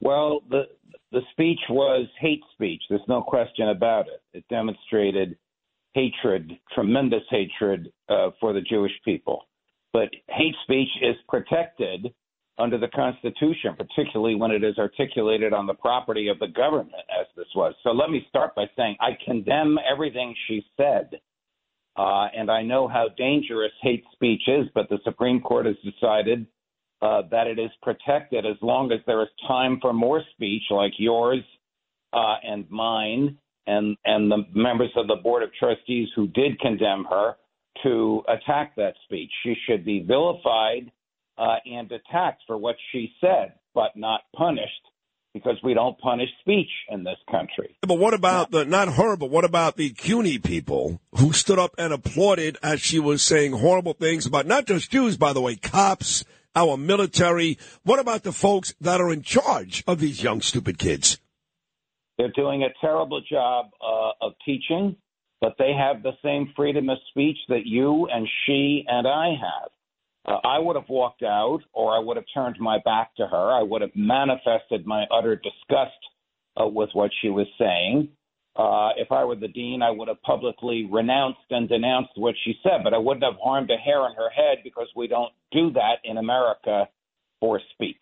Well, 0.00 0.40
the 0.50 0.64
the 1.12 1.20
speech 1.30 1.60
was 1.70 2.08
hate 2.18 2.42
speech. 2.54 2.82
There's 2.90 3.00
no 3.06 3.22
question 3.22 3.68
about 3.68 4.06
it. 4.08 4.20
It 4.32 4.44
demonstrated 4.50 5.36
hatred, 5.92 6.50
tremendous 6.74 7.22
hatred 7.30 7.92
uh, 8.08 8.30
for 8.40 8.52
the 8.52 8.60
Jewish 8.60 8.92
people. 9.04 9.44
But 9.92 10.08
hate 10.28 10.56
speech 10.64 10.88
is 11.00 11.14
protected 11.28 12.12
under 12.58 12.78
the 12.78 12.88
Constitution, 12.88 13.76
particularly 13.76 14.34
when 14.34 14.50
it 14.50 14.64
is 14.64 14.78
articulated 14.78 15.52
on 15.52 15.66
the 15.66 15.74
property 15.74 16.28
of 16.28 16.38
the 16.40 16.48
government, 16.48 16.92
as 17.20 17.26
this 17.36 17.46
was. 17.54 17.74
So 17.82 17.90
let 17.90 18.10
me 18.10 18.26
start 18.28 18.54
by 18.56 18.64
saying 18.76 18.96
I 19.00 19.10
condemn 19.24 19.76
everything 19.90 20.34
she 20.48 20.64
said. 20.76 21.10
Uh, 21.96 22.26
and 22.36 22.50
I 22.50 22.62
know 22.62 22.88
how 22.88 23.06
dangerous 23.16 23.70
hate 23.82 24.04
speech 24.12 24.42
is, 24.48 24.66
but 24.74 24.88
the 24.88 24.98
Supreme 25.04 25.40
Court 25.40 25.66
has 25.66 25.76
decided 25.84 26.46
uh, 27.02 27.22
that 27.30 27.46
it 27.46 27.58
is 27.58 27.70
protected 27.82 28.46
as 28.46 28.56
long 28.62 28.92
as 28.92 29.00
there 29.06 29.22
is 29.22 29.28
time 29.46 29.78
for 29.80 29.92
more 29.92 30.22
speech 30.34 30.62
like 30.70 30.92
yours 30.98 31.42
uh, 32.12 32.36
and 32.42 32.68
mine 32.70 33.36
and 33.66 33.96
and 34.04 34.30
the 34.30 34.44
members 34.54 34.90
of 34.96 35.06
the 35.08 35.16
board 35.16 35.42
of 35.42 35.50
trustees 35.58 36.08
who 36.14 36.28
did 36.28 36.58
condemn 36.60 37.04
her 37.08 37.36
to 37.82 38.22
attack 38.28 38.74
that 38.76 38.94
speech. 39.04 39.30
She 39.42 39.54
should 39.66 39.84
be 39.84 40.00
vilified 40.00 40.90
uh, 41.36 41.56
and 41.66 41.90
attacked 41.90 42.42
for 42.46 42.56
what 42.56 42.76
she 42.92 43.12
said, 43.20 43.54
but 43.74 43.96
not 43.96 44.20
punished 44.36 44.70
because 45.32 45.56
we 45.64 45.74
don't 45.74 45.98
punish 45.98 46.28
speech 46.40 46.70
in 46.90 47.02
this 47.02 47.18
country. 47.28 47.76
But 47.82 47.98
what 47.98 48.14
about 48.14 48.52
the, 48.52 48.64
not 48.64 48.88
her, 48.88 49.16
but 49.16 49.30
what 49.30 49.44
about 49.44 49.76
the 49.76 49.90
CUNY 49.90 50.38
people 50.38 51.00
who 51.16 51.32
stood 51.32 51.58
up 51.58 51.74
and 51.76 51.92
applauded 51.92 52.56
as 52.62 52.80
she 52.80 53.00
was 53.00 53.20
saying 53.20 53.52
horrible 53.52 53.94
things 53.94 54.26
about 54.26 54.46
not 54.46 54.66
just 54.66 54.92
Jews, 54.92 55.16
by 55.16 55.32
the 55.32 55.40
way, 55.40 55.56
cops, 55.56 56.24
our 56.54 56.76
military. 56.76 57.58
What 57.82 57.98
about 57.98 58.22
the 58.22 58.32
folks 58.32 58.74
that 58.80 59.00
are 59.00 59.12
in 59.12 59.22
charge 59.22 59.84
of 59.86 60.00
these 60.00 60.22
young, 60.22 60.40
stupid 60.40 60.78
kids? 60.78 61.18
They're 62.18 62.32
doing 62.34 62.62
a 62.62 62.68
terrible 62.80 63.20
job 63.20 63.70
uh, 63.80 64.26
of 64.26 64.32
teaching, 64.44 64.96
but 65.40 65.54
they 65.58 65.72
have 65.76 66.02
the 66.02 66.12
same 66.22 66.52
freedom 66.56 66.88
of 66.88 66.98
speech 67.10 67.38
that 67.48 67.66
you 67.66 68.06
and 68.06 68.28
she 68.46 68.84
and 68.88 69.06
I 69.06 69.30
have. 69.30 69.70
Uh, 70.26 70.38
I 70.46 70.58
would 70.58 70.76
have 70.76 70.88
walked 70.88 71.22
out 71.22 71.60
or 71.72 71.94
I 71.94 71.98
would 71.98 72.16
have 72.16 72.24
turned 72.32 72.56
my 72.58 72.78
back 72.84 73.14
to 73.16 73.26
her. 73.26 73.52
I 73.52 73.62
would 73.62 73.82
have 73.82 73.94
manifested 73.94 74.86
my 74.86 75.04
utter 75.10 75.36
disgust 75.36 75.98
uh, 76.58 76.66
with 76.66 76.90
what 76.92 77.10
she 77.20 77.28
was 77.28 77.46
saying. 77.58 78.08
Uh, 78.56 78.90
if 78.96 79.10
I 79.10 79.24
were 79.24 79.34
the 79.34 79.48
dean, 79.48 79.82
I 79.82 79.90
would 79.90 80.08
have 80.08 80.22
publicly 80.22 80.88
renounced 80.90 81.40
and 81.50 81.68
denounced 81.68 82.12
what 82.14 82.34
she 82.44 82.54
said, 82.62 82.84
but 82.84 82.94
I 82.94 82.98
wouldn't 82.98 83.24
have 83.24 83.34
harmed 83.42 83.70
a 83.70 83.76
hair 83.76 84.00
on 84.00 84.14
her 84.14 84.30
head 84.30 84.58
because 84.62 84.86
we 84.94 85.08
don't 85.08 85.32
do 85.50 85.72
that 85.72 85.96
in 86.04 86.18
America 86.18 86.88
for 87.40 87.60
speech. 87.72 87.96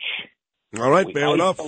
All 0.79 0.91
right, 0.91 1.07
We 1.07 1.13
fair 1.15 1.33
enough. 1.33 1.59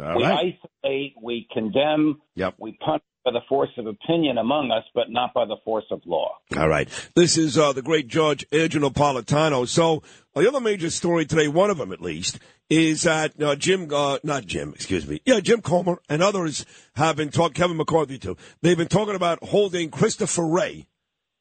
All 0.00 0.16
we 0.16 0.22
right. 0.22 0.58
isolate, 0.84 1.14
we 1.22 1.46
condemn, 1.52 2.20
Yep. 2.34 2.54
we 2.58 2.72
punish 2.84 3.02
by 3.24 3.32
the 3.32 3.40
force 3.48 3.70
of 3.76 3.86
opinion 3.86 4.38
among 4.38 4.70
us, 4.70 4.84
but 4.94 5.10
not 5.10 5.34
by 5.34 5.44
the 5.44 5.56
force 5.64 5.84
of 5.90 6.00
law. 6.06 6.36
All 6.56 6.68
right. 6.68 6.88
This 7.14 7.36
is 7.36 7.58
uh, 7.58 7.72
the 7.72 7.82
great 7.82 8.08
Judge 8.08 8.46
Edgar 8.52 8.80
Napolitano. 8.80 9.66
So 9.68 10.02
uh, 10.34 10.40
the 10.40 10.48
other 10.48 10.60
major 10.60 10.88
story 10.88 11.26
today, 11.26 11.48
one 11.48 11.68
of 11.70 11.76
them 11.78 11.92
at 11.92 12.00
least, 12.00 12.38
is 12.70 13.02
that 13.02 13.40
uh, 13.42 13.54
Jim, 13.56 13.88
uh, 13.92 14.18
not 14.22 14.46
Jim, 14.46 14.72
excuse 14.74 15.06
me, 15.06 15.20
yeah, 15.26 15.40
Jim 15.40 15.60
Comer 15.60 15.98
and 16.08 16.22
others 16.22 16.64
have 16.94 17.16
been 17.16 17.30
talking, 17.30 17.54
Kevin 17.54 17.76
McCarthy 17.76 18.18
too, 18.18 18.36
they've 18.62 18.78
been 18.78 18.88
talking 18.88 19.14
about 19.14 19.42
holding 19.42 19.90
Christopher 19.90 20.46
Wray, 20.46 20.86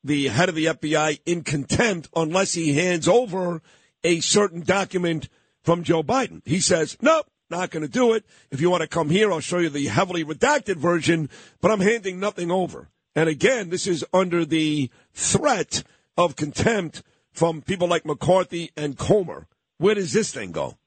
the 0.03 0.27
head 0.27 0.49
of 0.49 0.55
the 0.55 0.65
FBI, 0.65 1.19
in 1.25 1.43
contempt 1.43 2.09
unless 2.15 2.53
he 2.53 2.73
hands 2.73 3.07
over 3.07 3.61
a 4.03 4.19
certain 4.19 4.61
document 4.61 5.29
from 5.63 5.83
Joe 5.83 6.03
Biden. 6.03 6.41
He 6.45 6.59
says, 6.59 6.97
nope, 7.01 7.27
not 7.49 7.71
going 7.71 7.83
to 7.83 7.91
do 7.91 8.13
it. 8.13 8.25
If 8.51 8.61
you 8.61 8.69
want 8.69 8.81
to 8.81 8.87
come 8.87 9.09
here, 9.09 9.31
I'll 9.31 9.39
show 9.39 9.59
you 9.59 9.69
the 9.69 9.87
heavily 9.87 10.23
redacted 10.23 10.75
version, 10.75 11.29
but 11.61 11.71
I'm 11.71 11.79
handing 11.79 12.19
nothing 12.19 12.51
over. 12.51 12.89
And 13.15 13.29
again, 13.29 13.69
this 13.69 13.87
is 13.87 14.05
under 14.13 14.45
the 14.45 14.89
threat 15.13 15.83
of 16.17 16.35
contempt 16.35 17.03
from 17.31 17.61
people 17.61 17.87
like 17.87 18.05
McCarthy 18.05 18.71
and 18.75 18.97
Comer. 18.97 19.47
Where 19.77 19.95
does 19.95 20.13
this 20.13 20.31
thing 20.31 20.51
go? 20.51 20.77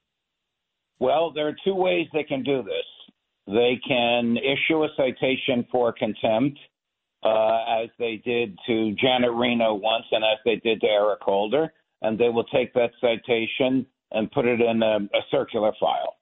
Well, 0.99 1.33
there 1.33 1.49
are 1.49 1.57
two 1.65 1.75
ways 1.75 2.07
they 2.13 2.25
can 2.25 2.43
do 2.43 2.63
this. 2.63 2.85
They 3.47 3.81
can 3.87 4.37
issue 4.37 4.85
a 4.85 4.89
citation 4.97 5.67
for 5.73 5.93
contempt, 5.93 6.59
uh, 7.23 7.83
as 7.83 7.89
they 7.99 8.23
did 8.25 8.59
to 8.67 8.95
Janet 8.95 9.33
Reno 9.33 9.75
once 9.75 10.05
and 10.13 10.23
as 10.25 10.39
they 10.45 10.57
did 10.57 10.81
to 10.83 10.87
Eric 10.87 11.21
Holder, 11.23 11.73
and 12.03 12.19
they 12.19 12.29
will 12.29 12.45
take 12.45 12.73
that 12.75 12.91
citation 13.01 13.87
and 14.13 14.31
put 14.31 14.45
it 14.45 14.61
in 14.61 14.83
a, 14.83 14.97
a 14.97 15.21
circular 15.31 15.73
file. 15.81 16.17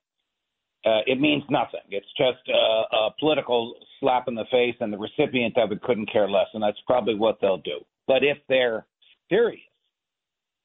Uh, 0.87 1.01
it 1.07 1.21
means 1.21 1.43
nothing. 1.51 1.81
It's 1.91 2.07
just 2.17 2.49
a, 2.49 2.97
a 2.97 3.11
political 3.19 3.75
slap 3.99 4.29
in 4.29 4.35
the 4.35 4.45
face, 4.51 4.77
and 4.81 4.93
the 4.93 4.99
recipient 4.99 5.59
of 5.59 5.73
it 5.73 5.83
couldn't 5.83 6.11
care 6.11 6.29
less, 6.29 6.47
and 6.55 6.63
that's 6.63 6.79
probably 6.87 7.15
what 7.15 7.39
they'll 7.41 7.59
do. 7.59 7.81
But 8.07 8.23
if 8.23 8.39
they're 8.49 8.87
serious, 9.29 9.61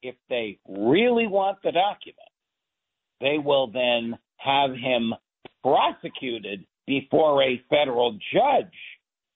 if 0.02 0.14
they 0.28 0.58
really 0.68 1.26
want 1.26 1.58
the 1.64 1.72
document, 1.72 2.18
they 3.20 3.38
will 3.38 3.70
then 3.70 4.16
have 4.36 4.70
him 4.70 5.14
prosecuted 5.62 6.64
before 6.86 7.42
a 7.42 7.62
federal 7.70 8.18
judge 8.32 8.74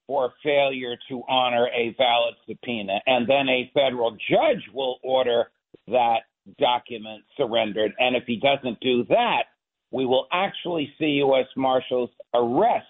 for 0.06 0.32
failure 0.42 0.96
to 1.08 1.22
honor 1.28 1.68
a 1.68 1.94
valid 1.98 2.34
subpoena. 2.46 2.98
And 3.06 3.28
then 3.28 3.48
a 3.48 3.70
federal 3.74 4.12
judge 4.12 4.62
will 4.72 4.98
order 5.02 5.50
that 5.88 6.20
document 6.58 7.24
surrendered. 7.36 7.92
And 7.98 8.16
if 8.16 8.24
he 8.26 8.36
doesn't 8.36 8.80
do 8.80 9.04
that, 9.08 9.44
we 9.90 10.04
will 10.06 10.26
actually 10.32 10.92
see 10.98 11.20
U.S. 11.24 11.46
Marshals 11.56 12.10
arrest 12.34 12.86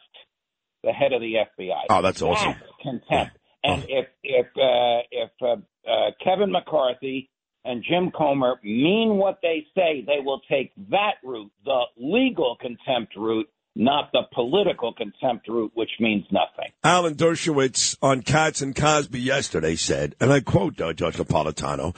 the 0.83 0.93
head 0.93 1.13
of 1.13 1.21
the 1.21 1.35
FBI. 1.35 1.83
Oh, 1.91 2.03
that's 2.03 2.23
awesome. 2.23 2.55
contempt. 2.83 3.37
And 3.65 3.85
if 3.89 4.07
if 4.23 4.47
uh, 4.57 5.03
if 5.11 5.31
uh, 5.43 5.57
uh, 5.91 6.11
Kevin 6.23 6.53
McCarthy 6.53 7.29
and 7.65 7.85
Jim 7.89 8.11
Comer 8.17 8.57
mean 8.63 9.17
what 9.17 9.41
they 9.43 9.67
say, 9.75 10.05
they 10.07 10.21
will 10.25 10.41
take 10.51 10.73
that 10.91 11.15
route, 11.25 11.51
the 11.65 11.83
legal 11.97 12.57
contempt 12.61 13.17
route, 13.17 13.49
not 13.75 14.11
the 14.13 14.23
political 14.33 14.93
contempt 14.93 15.49
route, 15.49 15.73
which 15.75 15.91
means 15.99 16.25
nothing. 16.31 16.73
Alan 16.85 17.15
Dershowitz 17.15 17.97
on 18.01 18.23
Cats 18.23 18.63
and 18.63 18.75
Cosby 18.75 19.21
yesterday 19.21 19.77
said, 19.77 20.15
and 20.21 20.33
I 20.33 20.41
quote 20.41 20.81
uh, 20.81 20.93
Judge 20.93 21.17
Napolitano, 21.17 21.97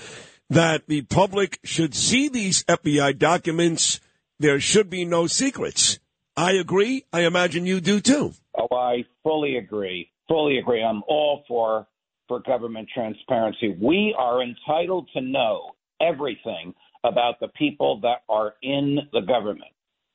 that 0.49 0.87
the 0.89 1.03
public 1.03 1.61
should 1.63 1.95
see 1.95 2.29
these 2.29 2.65
FBI 2.65 3.19
documents. 3.19 4.01
There 4.41 4.59
should 4.59 4.89
be 4.89 5.05
no 5.05 5.27
secrets. 5.27 5.99
I 6.35 6.53
agree. 6.53 7.05
I 7.13 7.27
imagine 7.27 7.67
you 7.67 7.83
do 7.83 8.01
too. 8.01 8.33
Oh, 8.59 8.75
I 8.75 9.05
fully 9.23 9.59
agree. 9.59 10.11
Fully 10.29 10.57
agree. 10.57 10.83
I'm 10.83 11.03
all 11.07 11.45
for 11.47 11.87
for 12.27 12.41
government 12.41 12.89
transparency. 12.95 13.77
We 13.79 14.17
are 14.19 14.43
entitled 14.43 15.11
to 15.13 15.21
know 15.21 15.73
everything 16.01 16.73
about 17.05 17.39
the 17.41 17.49
people 17.49 18.01
that 18.01 18.23
are 18.31 18.55
in 18.63 19.01
the 19.13 19.21
government. 19.21 19.73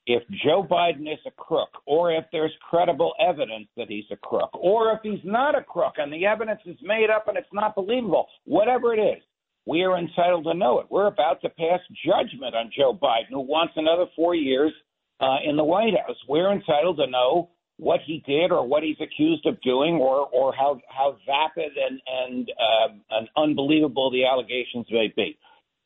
If 0.08 0.24
Joe 0.44 0.66
Biden 0.68 1.02
is 1.02 1.20
a 1.28 1.32
crook, 1.32 1.70
or 1.86 2.12
if 2.12 2.26
there's 2.32 2.54
credible 2.68 3.14
evidence 3.20 3.68
that 3.78 3.90
he's 3.90 4.06
a 4.12 4.16
crook, 4.16 4.50
or 4.54 4.92
if 4.94 5.02
he's 5.04 5.24
not 5.24 5.56
a 5.56 5.64
crook 5.64 5.96
and 5.98 6.12
the 6.12 6.26
evidence 6.26 6.62
is 6.66 6.78
made 6.82 7.12
up 7.16 7.28
and 7.28 7.38
it's 7.38 7.54
not 7.54 7.76
believable, 7.76 8.26
whatever 8.46 8.92
it 8.96 9.00
is, 9.00 9.22
we 9.66 9.84
are 9.84 9.98
entitled 9.98 10.46
to 10.46 10.54
know 10.54 10.80
it. 10.80 10.88
We're 10.90 11.08
about 11.08 11.42
to 11.42 11.50
pass 11.50 11.80
judgment 12.06 12.56
on 12.56 12.72
Joe 12.76 12.94
Biden, 12.94 13.30
who 13.30 13.42
wants 13.42 13.74
another 13.76 14.06
four 14.16 14.36
years 14.36 14.72
uh, 15.20 15.38
in 15.44 15.58
the 15.58 15.64
White 15.64 15.94
House. 16.06 16.18
We're 16.28 16.52
entitled 16.52 16.98
to 16.98 17.08
know 17.08 17.50
what 17.78 18.00
he 18.06 18.24
did 18.26 18.52
or 18.52 18.66
what 18.66 18.84
he's 18.84 19.00
accused 19.02 19.46
of 19.46 19.62
doing 19.62 19.96
or 19.96 20.28
or 20.32 20.54
how 20.54 20.80
how 20.88 21.18
vapid 21.26 21.72
and 21.76 22.00
and 22.08 22.50
um, 22.50 23.02
and 23.10 23.28
unbelievable 23.36 24.12
the 24.12 24.26
allegations 24.26 24.88
may 24.92 25.12
be. 25.16 25.38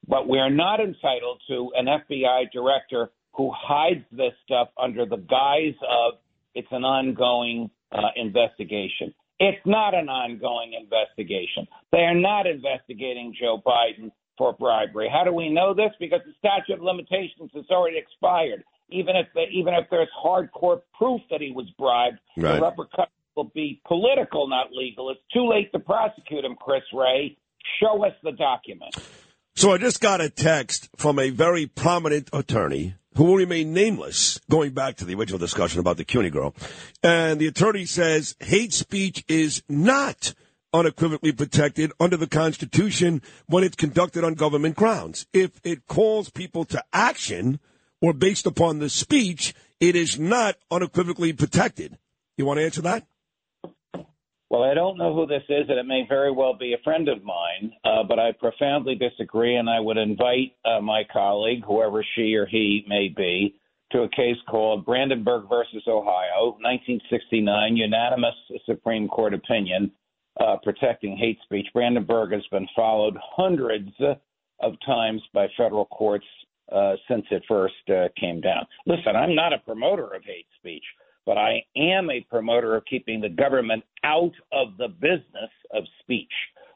But 0.07 0.27
we're 0.27 0.49
not 0.49 0.79
entitled 0.79 1.41
to 1.47 1.71
an 1.75 1.85
FBI 1.85 2.51
director 2.51 3.09
who 3.33 3.51
hides 3.55 4.03
this 4.11 4.33
stuff 4.45 4.69
under 4.81 5.05
the 5.05 5.17
guise 5.17 5.75
of 5.87 6.13
it's 6.53 6.67
an 6.71 6.83
ongoing 6.83 7.69
uh, 7.91 8.09
investigation. 8.15 9.13
It's 9.39 9.65
not 9.65 9.93
an 9.95 10.09
ongoing 10.09 10.73
investigation. 10.79 11.67
They 11.91 11.99
are 11.99 12.15
not 12.15 12.45
investigating 12.45 13.33
Joe 13.39 13.61
Biden 13.65 14.11
for 14.37 14.53
bribery. 14.53 15.09
How 15.11 15.23
do 15.23 15.33
we 15.33 15.49
know 15.49 15.73
this? 15.73 15.91
Because 15.99 16.21
the 16.25 16.33
statute 16.39 16.73
of 16.73 16.81
limitations 16.81 17.51
has 17.53 17.65
already 17.69 17.97
expired. 17.97 18.63
Even 18.89 19.15
if 19.15 19.27
the, 19.33 19.43
even 19.51 19.73
if 19.75 19.85
there's 19.91 20.09
hardcore 20.23 20.81
proof 20.97 21.21
that 21.29 21.41
he 21.41 21.51
was 21.51 21.67
bribed, 21.77 22.17
Right. 22.35 22.55
the 22.55 22.61
repercussions 22.61 23.13
will 23.35 23.51
be 23.53 23.81
political, 23.87 24.47
not 24.49 24.71
legal. 24.73 25.09
It's 25.11 25.21
too 25.33 25.47
late 25.47 25.71
to 25.73 25.79
prosecute 25.79 26.43
him, 26.43 26.55
Chris 26.59 26.81
Wray. 26.93 27.37
Show 27.79 28.03
us 28.03 28.13
the 28.23 28.31
document. 28.31 28.95
So 29.55 29.71
I 29.73 29.77
just 29.77 30.01
got 30.01 30.21
a 30.21 30.29
text 30.29 30.89
from 30.95 31.19
a 31.19 31.29
very 31.29 31.67
prominent 31.67 32.29
attorney 32.33 32.95
who 33.19 33.25
will 33.25 33.35
remain 33.35 33.73
nameless, 33.73 34.39
going 34.49 34.71
back 34.71 34.95
to 34.95 35.03
the 35.03 35.13
original 35.13 35.37
discussion 35.37 35.81
about 35.81 35.97
the 35.97 36.05
CUNY 36.05 36.29
girl. 36.29 36.55
And 37.03 37.37
the 37.37 37.47
attorney 37.47 37.85
says 37.85 38.33
hate 38.39 38.71
speech 38.71 39.25
is 39.27 39.61
not 39.67 40.33
unequivocally 40.73 41.33
protected 41.33 41.91
under 41.99 42.15
the 42.15 42.27
Constitution 42.27 43.21
when 43.47 43.65
it's 43.65 43.75
conducted 43.75 44.23
on 44.23 44.35
government 44.35 44.77
grounds. 44.77 45.27
If 45.33 45.59
it 45.65 45.85
calls 45.85 46.29
people 46.29 46.63
to 46.63 46.81
action 46.93 47.59
or 47.99 48.13
based 48.13 48.45
upon 48.45 48.79
the 48.79 48.87
speech, 48.89 49.53
it 49.81 49.97
is 49.97 50.17
not 50.17 50.55
unequivocally 50.71 51.33
protected. 51.33 51.97
You 52.37 52.45
want 52.45 52.59
to 52.59 52.63
answer 52.63 52.83
that? 52.83 53.05
Well, 54.49 54.63
I 54.63 54.73
don't 54.73 54.97
know 54.97 55.13
who 55.13 55.27
this 55.27 55.43
is, 55.47 55.69
and 55.69 55.77
it 55.77 55.85
may 55.85 56.05
very 56.09 56.31
well 56.31 56.55
be 56.55 56.73
a 56.73 56.83
friend 56.83 57.07
of 57.07 57.23
mine, 57.23 57.71
uh, 57.85 58.01
but 58.07 58.17
I 58.17 58.31
profoundly 58.31 58.95
disagree, 58.95 59.57
and 59.57 59.69
I 59.69 59.79
would 59.79 59.97
invite 59.97 60.55
uh, 60.65 60.81
my 60.81 61.03
colleague, 61.13 61.63
whoever 61.65 62.03
she 62.15 62.33
or 62.33 62.47
he 62.47 62.83
may 62.87 63.09
be, 63.15 63.55
to 63.91 64.01
a 64.01 64.09
case 64.09 64.37
called 64.49 64.85
Brandenburg 64.85 65.47
versus 65.47 65.83
Ohio, 65.87 66.57
1969, 66.61 67.77
unanimous 67.77 68.35
Supreme 68.65 69.07
Court 69.07 69.35
opinion 69.35 69.91
uh, 70.39 70.57
protecting 70.63 71.15
hate 71.15 71.37
speech. 71.43 71.67
Brandenburg 71.73 72.31
has 72.31 72.45
been 72.51 72.67
followed 72.75 73.17
hundreds 73.35 73.91
of 74.61 74.73
times 74.85 75.21
by 75.33 75.47
federal 75.57 75.85
courts 75.85 76.25
uh, 76.71 76.93
since 77.07 77.25
it 77.31 77.43
first 77.47 77.73
uh, 77.89 78.07
came 78.19 78.41
down. 78.41 78.65
Listen, 78.85 79.15
I'm 79.15 79.35
not 79.35 79.53
a 79.53 79.59
promoter 79.59 80.13
of 80.13 80.23
hate 80.23 80.47
speech, 80.57 80.83
but 81.25 81.37
I 81.37 81.63
am 81.75 82.09
a 82.09 82.25
promoter 82.29 82.75
of 82.75 82.85
keeping 82.85 83.21
the 83.21 83.29
government 83.29 83.83
out 84.03 84.33
of 84.51 84.77
the 84.77 84.87
business 84.87 85.51
of 85.73 85.83
speech. 86.01 86.31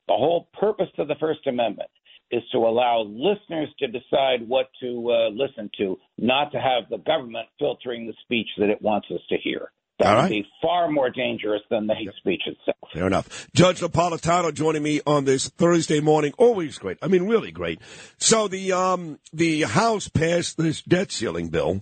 The 0.07 0.13
whole 0.13 0.49
purpose 0.59 0.89
of 0.97 1.07
the 1.07 1.15
First 1.19 1.47
Amendment 1.47 1.89
is 2.31 2.41
to 2.51 2.57
allow 2.57 3.01
listeners 3.01 3.69
to 3.79 3.87
decide 3.87 4.47
what 4.47 4.67
to 4.81 5.11
uh, 5.11 5.29
listen 5.29 5.69
to, 5.77 5.97
not 6.17 6.51
to 6.51 6.59
have 6.59 6.89
the 6.89 6.97
government 6.97 7.47
filtering 7.59 8.07
the 8.07 8.13
speech 8.23 8.47
that 8.57 8.69
it 8.69 8.81
wants 8.81 9.07
us 9.11 9.21
to 9.29 9.37
hear. 9.37 9.71
That 9.99 10.17
All 10.17 10.23
would 10.23 10.29
be 10.29 10.45
far 10.61 10.89
more 10.89 11.11
dangerous 11.11 11.61
than 11.69 11.85
the 11.85 11.93
hate 11.93 12.09
speech 12.17 12.41
itself. 12.47 12.77
Fair 12.91 13.05
enough. 13.05 13.47
Judge 13.53 13.79
Napolitano 13.79 14.51
joining 14.51 14.81
me 14.81 15.01
on 15.05 15.25
this 15.25 15.47
Thursday 15.49 15.99
morning. 15.99 16.33
Always 16.39 16.79
great. 16.79 16.97
I 17.03 17.07
mean, 17.07 17.27
really 17.27 17.51
great. 17.51 17.79
So 18.17 18.47
the 18.47 18.71
um 18.71 19.19
the 19.31 19.61
House 19.61 20.07
passed 20.07 20.57
this 20.57 20.81
debt 20.81 21.11
ceiling 21.11 21.49
bill 21.49 21.81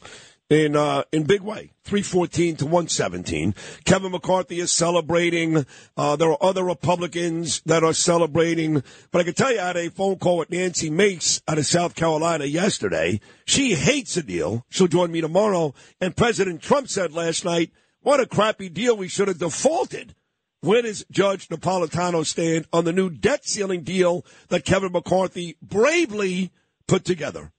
in 0.52 0.76
uh 0.76 1.04
in 1.14 1.24
big 1.24 1.42
way, 1.42 1.72
three 1.86 2.02
fourteen 2.02 2.58
to 2.58 2.66
one 2.66 2.90
seventeen. 2.90 3.56
Kevin 3.86 4.12
McCarthy 4.12 4.60
is 4.60 4.72
celebrating. 4.72 5.66
Uh, 5.96 6.18
there 6.18 6.30
are 6.30 6.44
other 6.44 6.64
Republicans 6.64 7.62
that 7.66 7.86
are 7.86 7.94
celebrating. 7.94 8.84
But 9.12 9.22
I 9.22 9.24
can 9.24 9.34
tell 9.34 9.54
you, 9.54 9.62
I 9.62 9.68
had 9.68 9.78
a 9.78 9.90
phone 9.90 10.18
call 10.18 10.40
with 10.40 10.52
Nancy 10.52 10.90
Mace 10.90 11.42
out 11.48 11.58
of 11.58 11.66
South 11.66 11.96
Carolina 11.96 12.44
yesterday. 12.44 13.22
She 13.46 13.76
hates 13.76 14.16
the 14.16 14.24
deal. 14.24 14.66
She'll 14.70 14.88
join 14.88 15.12
me 15.12 15.22
tomorrow. 15.22 15.74
And 16.02 16.18
President 16.18 16.62
Trump 16.62 16.90
said 16.90 17.14
last 17.14 17.46
night, 17.46 17.72
"What 18.02 18.20
a 18.20 18.26
crappy 18.26 18.68
deal. 18.68 18.98
We 18.98 19.08
should 19.08 19.30
have 19.30 19.40
defaulted." 19.40 20.16
Where 20.60 20.82
does 20.82 21.06
Judge 21.10 21.48
Napolitano 21.48 22.24
stand 22.26 22.68
on 22.74 22.84
the 22.84 22.94
new 22.94 23.10
debt 23.10 23.46
ceiling 23.46 23.82
deal 23.82 24.26
that 24.50 24.66
Kevin 24.66 24.92
McCarthy 24.92 25.58
bravely 25.62 26.52
put 26.88 27.04
together? 27.06 27.52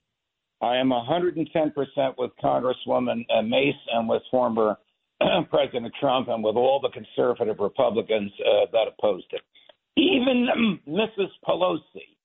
I 0.62 0.76
am 0.76 0.90
110% 0.90 1.34
with 2.16 2.30
Congresswoman 2.43 3.26
uh, 3.36 3.43
Mace 3.43 3.74
and 3.93 4.09
with 4.09 4.22
former 4.30 4.76
President 5.51 5.93
Trump 5.98 6.28
and 6.28 6.43
with 6.43 6.55
all 6.55 6.80
the 6.80 6.90
conservative 6.90 7.56
Republicans 7.59 8.30
uh, 8.40 8.66
that 8.72 8.84
opposed 8.97 9.26
it. 9.32 9.40
Even 9.97 10.80
Mrs. 10.89 11.28
Pelosi, 11.47 12.16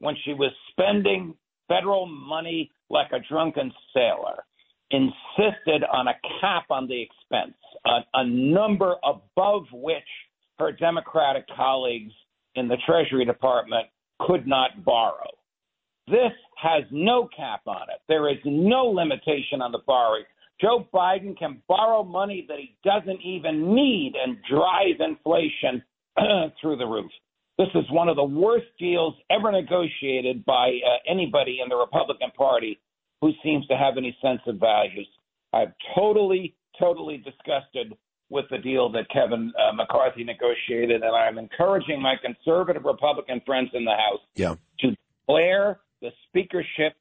when 0.00 0.16
she 0.24 0.34
was 0.34 0.50
spending 0.72 1.34
federal 1.68 2.06
money 2.06 2.70
like 2.90 3.12
a 3.12 3.20
drunken 3.32 3.72
sailor, 3.94 4.44
insisted 4.90 5.84
on 5.92 6.08
a 6.08 6.14
cap 6.40 6.64
on 6.70 6.88
the 6.88 7.00
expense, 7.00 7.56
a, 7.86 8.00
a 8.14 8.26
number 8.26 8.96
above 9.04 9.64
which 9.72 10.02
her 10.58 10.72
Democratic 10.72 11.44
colleagues 11.56 12.12
in 12.56 12.66
the 12.66 12.76
Treasury 12.86 13.24
Department 13.24 13.86
could 14.20 14.46
not 14.46 14.84
borrow. 14.84 15.30
This 16.06 16.32
has 16.56 16.84
no 16.90 17.28
cap 17.34 17.62
on 17.66 17.82
it. 17.90 18.00
There 18.08 18.28
is 18.30 18.38
no 18.44 18.84
limitation 18.86 19.62
on 19.62 19.72
the 19.72 19.80
borrowing. 19.86 20.24
Joe 20.60 20.86
Biden 20.92 21.36
can 21.36 21.62
borrow 21.68 22.04
money 22.04 22.44
that 22.48 22.58
he 22.58 22.76
doesn't 22.84 23.20
even 23.22 23.74
need 23.74 24.14
and 24.22 24.38
drive 24.48 25.00
inflation 25.00 25.82
through 26.60 26.76
the 26.76 26.86
roof. 26.86 27.10
This 27.58 27.68
is 27.74 27.84
one 27.90 28.08
of 28.08 28.16
the 28.16 28.24
worst 28.24 28.66
deals 28.78 29.14
ever 29.30 29.50
negotiated 29.50 30.44
by 30.44 30.68
uh, 30.68 30.96
anybody 31.10 31.60
in 31.62 31.68
the 31.68 31.76
Republican 31.76 32.30
Party 32.36 32.78
who 33.20 33.30
seems 33.42 33.66
to 33.68 33.76
have 33.76 33.96
any 33.96 34.16
sense 34.20 34.40
of 34.46 34.56
values. 34.56 35.08
I'm 35.52 35.72
totally, 35.96 36.54
totally 36.78 37.16
disgusted 37.18 37.96
with 38.28 38.46
the 38.50 38.58
deal 38.58 38.90
that 38.92 39.08
Kevin 39.10 39.52
uh, 39.58 39.72
McCarthy 39.72 40.24
negotiated, 40.24 41.02
and 41.02 41.14
I'm 41.14 41.38
encouraging 41.38 42.02
my 42.02 42.16
conservative 42.20 42.84
Republican 42.84 43.40
friends 43.46 43.70
in 43.72 43.84
the 43.84 43.92
House 43.92 44.20
Yeah. 44.34 44.56
to 44.80 44.96
declare 45.26 45.80
the 46.04 46.10
speakership 46.28 46.92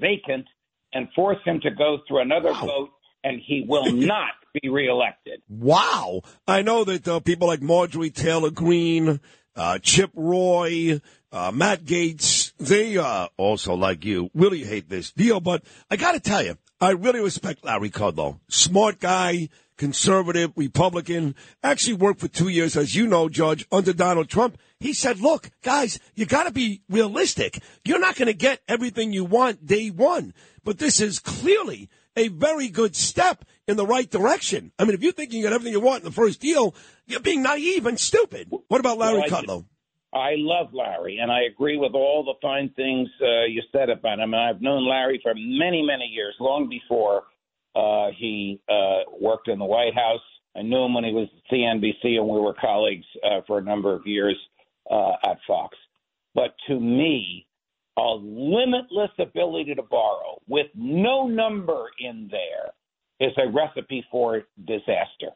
vacant 0.00 0.46
and 0.92 1.08
force 1.14 1.38
him 1.44 1.60
to 1.60 1.70
go 1.70 1.98
through 2.06 2.20
another 2.20 2.52
vote, 2.52 2.90
and 3.22 3.40
he 3.46 3.64
will 3.66 3.92
not 3.92 4.32
be 4.60 4.68
reelected. 4.68 5.40
Wow. 5.48 6.22
I 6.46 6.62
know 6.62 6.82
that 6.84 7.06
uh, 7.06 7.20
people 7.20 7.46
like 7.46 7.62
Marjorie 7.62 8.10
Taylor 8.10 8.50
Greene, 8.50 9.20
uh, 9.54 9.78
Chip 9.78 10.10
Roy, 10.14 11.00
uh, 11.30 11.52
Matt 11.54 11.84
Gaetz, 11.84 12.52
they 12.58 12.96
uh, 12.98 13.28
also, 13.36 13.74
like 13.74 14.04
you, 14.04 14.30
really 14.34 14.64
hate 14.64 14.88
this 14.88 15.12
deal. 15.12 15.38
But 15.38 15.62
I 15.88 15.96
got 15.96 16.12
to 16.12 16.20
tell 16.20 16.42
you, 16.42 16.58
I 16.80 16.90
really 16.90 17.20
respect 17.20 17.64
Larry 17.64 17.90
Kudlow. 17.90 18.40
Smart 18.48 18.98
guy, 18.98 19.50
conservative, 19.76 20.52
Republican. 20.56 21.36
Actually 21.62 21.94
worked 21.94 22.20
for 22.20 22.28
two 22.28 22.48
years, 22.48 22.76
as 22.76 22.96
you 22.96 23.06
know, 23.06 23.28
Judge, 23.28 23.66
under 23.70 23.92
Donald 23.92 24.28
Trump. 24.28 24.58
He 24.80 24.92
said, 24.92 25.20
look, 25.20 25.50
guys, 25.62 25.98
you 26.14 26.24
got 26.24 26.44
to 26.44 26.52
be 26.52 26.82
realistic. 26.88 27.60
You're 27.84 27.98
not 27.98 28.14
going 28.16 28.26
to 28.26 28.32
get 28.32 28.60
everything 28.68 29.12
you 29.12 29.24
want 29.24 29.66
day 29.66 29.88
one. 29.90 30.32
But 30.62 30.78
this 30.78 31.00
is 31.00 31.18
clearly 31.18 31.88
a 32.16 32.28
very 32.28 32.68
good 32.68 32.94
step 32.94 33.44
in 33.66 33.76
the 33.76 33.86
right 33.86 34.08
direction. 34.08 34.70
I 34.78 34.84
mean, 34.84 34.94
if 34.94 35.02
you 35.02 35.10
think 35.12 35.32
you 35.32 35.42
get 35.42 35.52
everything 35.52 35.72
you 35.72 35.80
want 35.80 36.02
in 36.02 36.04
the 36.04 36.12
first 36.14 36.40
deal, 36.40 36.74
you're 37.06 37.20
being 37.20 37.42
naive 37.42 37.86
and 37.86 37.98
stupid. 37.98 38.50
What 38.68 38.80
about 38.80 38.98
Larry 38.98 39.18
Well, 39.20 39.24
I- 39.24 39.28
Kudlow? 39.42 39.64
I 40.10 40.30
love 40.36 40.72
Larry, 40.72 41.18
and 41.20 41.30
I 41.30 41.42
agree 41.42 41.76
with 41.76 41.92
all 41.92 42.24
the 42.24 42.32
fine 42.40 42.70
things 42.74 43.10
uh, 43.20 43.44
you 43.44 43.60
said 43.72 43.90
about 43.90 44.18
him. 44.18 44.32
And 44.32 44.42
I've 44.42 44.62
known 44.62 44.88
Larry 44.88 45.20
for 45.22 45.34
many, 45.36 45.82
many 45.82 46.06
years, 46.06 46.34
long 46.40 46.66
before 46.66 47.24
uh, 47.76 48.10
he 48.18 48.58
uh, 48.70 49.02
worked 49.20 49.48
in 49.48 49.58
the 49.58 49.66
White 49.66 49.94
House. 49.94 50.22
I 50.56 50.62
knew 50.62 50.82
him 50.82 50.94
when 50.94 51.04
he 51.04 51.12
was 51.12 51.28
at 51.36 51.52
CNBC, 51.54 52.16
and 52.18 52.26
we 52.26 52.40
were 52.40 52.54
colleagues 52.54 53.04
uh, 53.22 53.42
for 53.46 53.58
a 53.58 53.62
number 53.62 53.94
of 53.94 54.06
years 54.06 54.34
uh, 54.90 55.12
at 55.24 55.38
Fox. 55.46 55.76
But 56.34 56.54
to 56.68 56.78
me, 56.78 57.46
a 57.96 58.14
limitless 58.20 59.10
ability 59.18 59.74
to 59.74 59.82
borrow 59.82 60.40
with 60.46 60.66
no 60.74 61.26
number 61.26 61.86
in 61.98 62.28
there 62.30 62.72
is 63.20 63.36
a 63.38 63.50
recipe 63.50 64.04
for 64.10 64.42
disaster. 64.66 65.30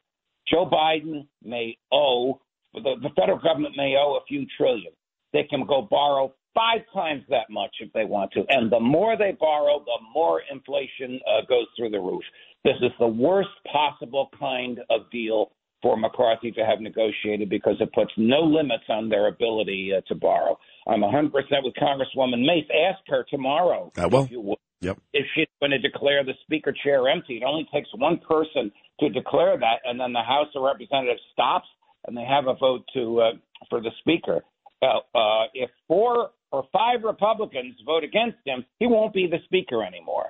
Joe 0.49 0.69
Biden 0.70 1.27
may 1.43 1.77
owe, 1.93 2.41
the, 2.74 2.95
the 3.03 3.11
federal 3.16 3.39
government 3.39 3.74
may 3.77 3.97
owe 3.99 4.16
a 4.16 4.24
few 4.27 4.47
trillion. 4.57 4.93
They 5.33 5.45
can 5.45 5.66
go 5.66 5.83
borrow 5.91 6.35
five 6.55 6.81
times 6.93 7.23
that 7.31 7.51
much 7.51 7.74
if 7.81 7.93
they 7.93 8.05
want 8.05 8.31
to. 8.33 8.45
And 8.49 8.70
the 8.70 8.81
more 8.81 9.16
they 9.16 9.37
borrow, 9.39 9.81
the 9.81 9.99
more 10.15 10.43
inflation 10.51 11.19
uh, 11.27 11.45
goes 11.49 11.66
through 11.77 11.91
the 11.91 12.01
roof. 12.01 12.23
This 12.65 12.77
is 12.83 12.93
the 13.01 13.07
worst 13.07 13.49
possible 13.73 14.29
kind 14.39 14.81
of 14.91 15.11
deal 15.11 15.51
for 15.82 15.96
McCarthy 15.96 16.52
to 16.52 16.64
have 16.64 16.80
negotiated 16.80 17.50
because 17.50 17.76
it 17.80 17.92
puts 17.92 18.12
no 18.16 18.40
limits 18.40 18.84
on 18.88 19.09
their 19.09 19.28
ability 19.28 19.92
uh, 19.96 20.00
to 20.09 20.14
borrow. 20.14 20.59
I'm 20.86 21.00
100% 21.00 21.32
with 21.32 21.74
Congresswoman 21.74 22.46
Mace. 22.46 22.68
Ask 22.88 23.00
her 23.09 23.24
tomorrow 23.28 23.92
I 23.96 24.06
will. 24.06 24.28
if 24.30 24.59
Yep. 24.80 24.98
if 25.12 25.26
she's 25.36 25.46
going 25.60 25.70
to 25.70 25.78
declare 25.78 26.24
the 26.24 26.32
speaker 26.42 26.74
chair 26.82 27.09
empty. 27.09 27.36
It 27.36 27.44
only 27.44 27.68
takes 27.72 27.88
one 27.94 28.18
person 28.18 28.72
to 28.98 29.09
declare 29.10 29.56
that, 29.56 29.76
and 29.84 30.00
then 30.00 30.12
the 30.12 30.22
House 30.22 30.48
of 30.56 30.64
Representatives 30.64 31.20
stops 31.32 31.68
and 32.06 32.16
they 32.16 32.24
have 32.24 32.46
a 32.46 32.54
vote 32.54 32.84
to 32.94 33.20
uh, 33.20 33.30
for 33.70 33.80
the 33.80 33.90
speaker. 34.00 34.42
Uh, 34.82 34.98
uh, 35.16 35.44
if 35.54 35.70
four 35.86 36.30
or 36.50 36.64
five 36.72 37.02
Republicans 37.04 37.74
vote 37.86 38.04
against 38.04 38.38
him, 38.44 38.64
he 38.78 38.86
won't 38.86 39.14
be 39.14 39.26
the 39.26 39.38
speaker 39.44 39.84
anymore. 39.84 40.26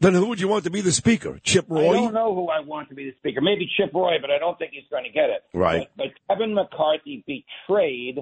Then 0.00 0.14
who 0.14 0.26
would 0.26 0.40
you 0.40 0.48
want 0.48 0.64
to 0.64 0.70
be 0.70 0.80
the 0.80 0.92
speaker? 0.92 1.38
Chip 1.42 1.66
Roy? 1.68 1.90
I 1.90 1.92
don't 1.92 2.14
know 2.14 2.34
who 2.34 2.48
I 2.48 2.60
want 2.60 2.88
to 2.88 2.94
be 2.94 3.04
the 3.04 3.16
speaker. 3.18 3.42
Maybe 3.42 3.68
Chip 3.76 3.92
Roy, 3.92 4.16
but 4.20 4.30
I 4.30 4.38
don't 4.38 4.58
think 4.58 4.72
he's 4.72 4.88
going 4.90 5.04
to 5.04 5.10
get 5.10 5.28
it. 5.28 5.42
Right. 5.52 5.88
But, 5.96 6.06
but 6.28 6.34
Kevin 6.34 6.54
McCarthy 6.54 7.22
betrayed 7.26 8.20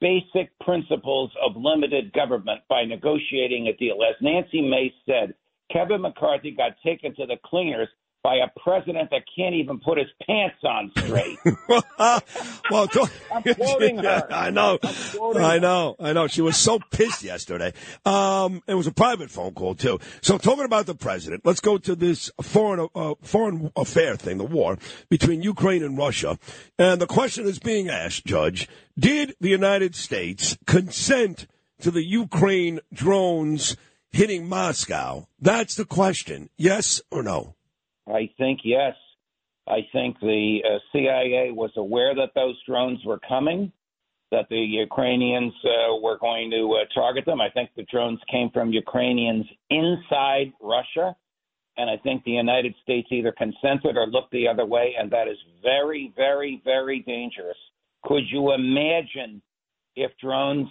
basic 0.00 0.56
principles 0.60 1.30
of 1.44 1.56
limited 1.56 2.12
government 2.12 2.60
by 2.68 2.84
negotiating 2.84 3.66
a 3.66 3.76
deal. 3.76 3.98
As 4.08 4.14
Nancy 4.20 4.62
Mace 4.62 4.92
said, 5.06 5.34
Kevin 5.72 6.02
McCarthy 6.02 6.52
got 6.52 6.72
taken 6.84 7.14
to 7.16 7.26
the 7.26 7.36
cleaners 7.44 7.88
by 8.22 8.36
a 8.36 8.48
president 8.60 9.10
that 9.10 9.22
can't 9.34 9.54
even 9.54 9.78
put 9.78 9.98
his 9.98 10.08
pants 10.26 10.56
on 10.64 10.90
straight. 10.96 11.38
well, 11.68 12.88
I'm 13.32 13.42
quoting 13.54 13.98
her. 14.04 14.26
I 14.30 14.50
know. 14.50 14.78
quoting 14.78 15.42
I 15.42 15.58
know. 15.58 15.96
I 16.00 16.12
know. 16.12 16.26
She 16.26 16.40
was 16.40 16.56
so 16.56 16.78
pissed 16.90 17.22
yesterday. 17.22 17.72
Um, 18.04 18.62
it 18.66 18.74
was 18.74 18.86
a 18.86 18.92
private 18.92 19.30
phone 19.30 19.54
call 19.54 19.74
too. 19.74 19.98
So 20.20 20.38
talking 20.38 20.64
about 20.64 20.86
the 20.86 20.94
president, 20.94 21.42
let's 21.44 21.60
go 21.60 21.78
to 21.78 21.94
this 21.94 22.30
foreign 22.42 22.88
uh, 22.94 23.14
foreign 23.22 23.70
affair 23.76 24.16
thing, 24.16 24.38
the 24.38 24.44
war 24.44 24.78
between 25.08 25.42
Ukraine 25.42 25.82
and 25.82 25.96
Russia. 25.96 26.38
And 26.78 27.00
the 27.00 27.06
question 27.06 27.46
is 27.46 27.58
being 27.58 27.88
asked, 27.88 28.26
Judge, 28.26 28.68
did 28.98 29.36
the 29.40 29.48
United 29.48 29.94
States 29.94 30.58
consent 30.66 31.46
to 31.80 31.90
the 31.90 32.04
Ukraine 32.04 32.80
drones 32.92 33.76
hitting 34.10 34.48
Moscow? 34.48 35.28
That's 35.40 35.76
the 35.76 35.84
question. 35.84 36.50
Yes 36.56 37.00
or 37.10 37.22
no? 37.22 37.54
I 38.12 38.30
think 38.38 38.60
yes. 38.64 38.94
I 39.66 39.86
think 39.92 40.18
the 40.20 40.60
uh, 40.64 40.78
CIA 40.92 41.50
was 41.52 41.70
aware 41.76 42.14
that 42.14 42.30
those 42.34 42.56
drones 42.66 43.00
were 43.04 43.20
coming, 43.28 43.70
that 44.30 44.48
the 44.48 44.56
Ukrainians 44.56 45.52
uh, 45.64 45.96
were 46.02 46.18
going 46.18 46.50
to 46.50 46.78
uh, 46.80 46.84
target 46.94 47.26
them. 47.26 47.40
I 47.40 47.50
think 47.50 47.70
the 47.76 47.84
drones 47.90 48.18
came 48.30 48.50
from 48.50 48.72
Ukrainians 48.72 49.46
inside 49.70 50.52
Russia. 50.62 51.14
And 51.76 51.88
I 51.88 51.96
think 51.96 52.24
the 52.24 52.32
United 52.32 52.74
States 52.82 53.06
either 53.12 53.32
consented 53.32 53.96
or 53.96 54.08
looked 54.08 54.32
the 54.32 54.48
other 54.48 54.66
way, 54.66 54.94
and 54.98 55.08
that 55.12 55.28
is 55.28 55.36
very, 55.62 56.12
very, 56.16 56.60
very 56.64 57.00
dangerous. 57.00 57.56
Could 58.02 58.24
you 58.30 58.52
imagine 58.52 59.40
if 59.94 60.10
drones, 60.20 60.68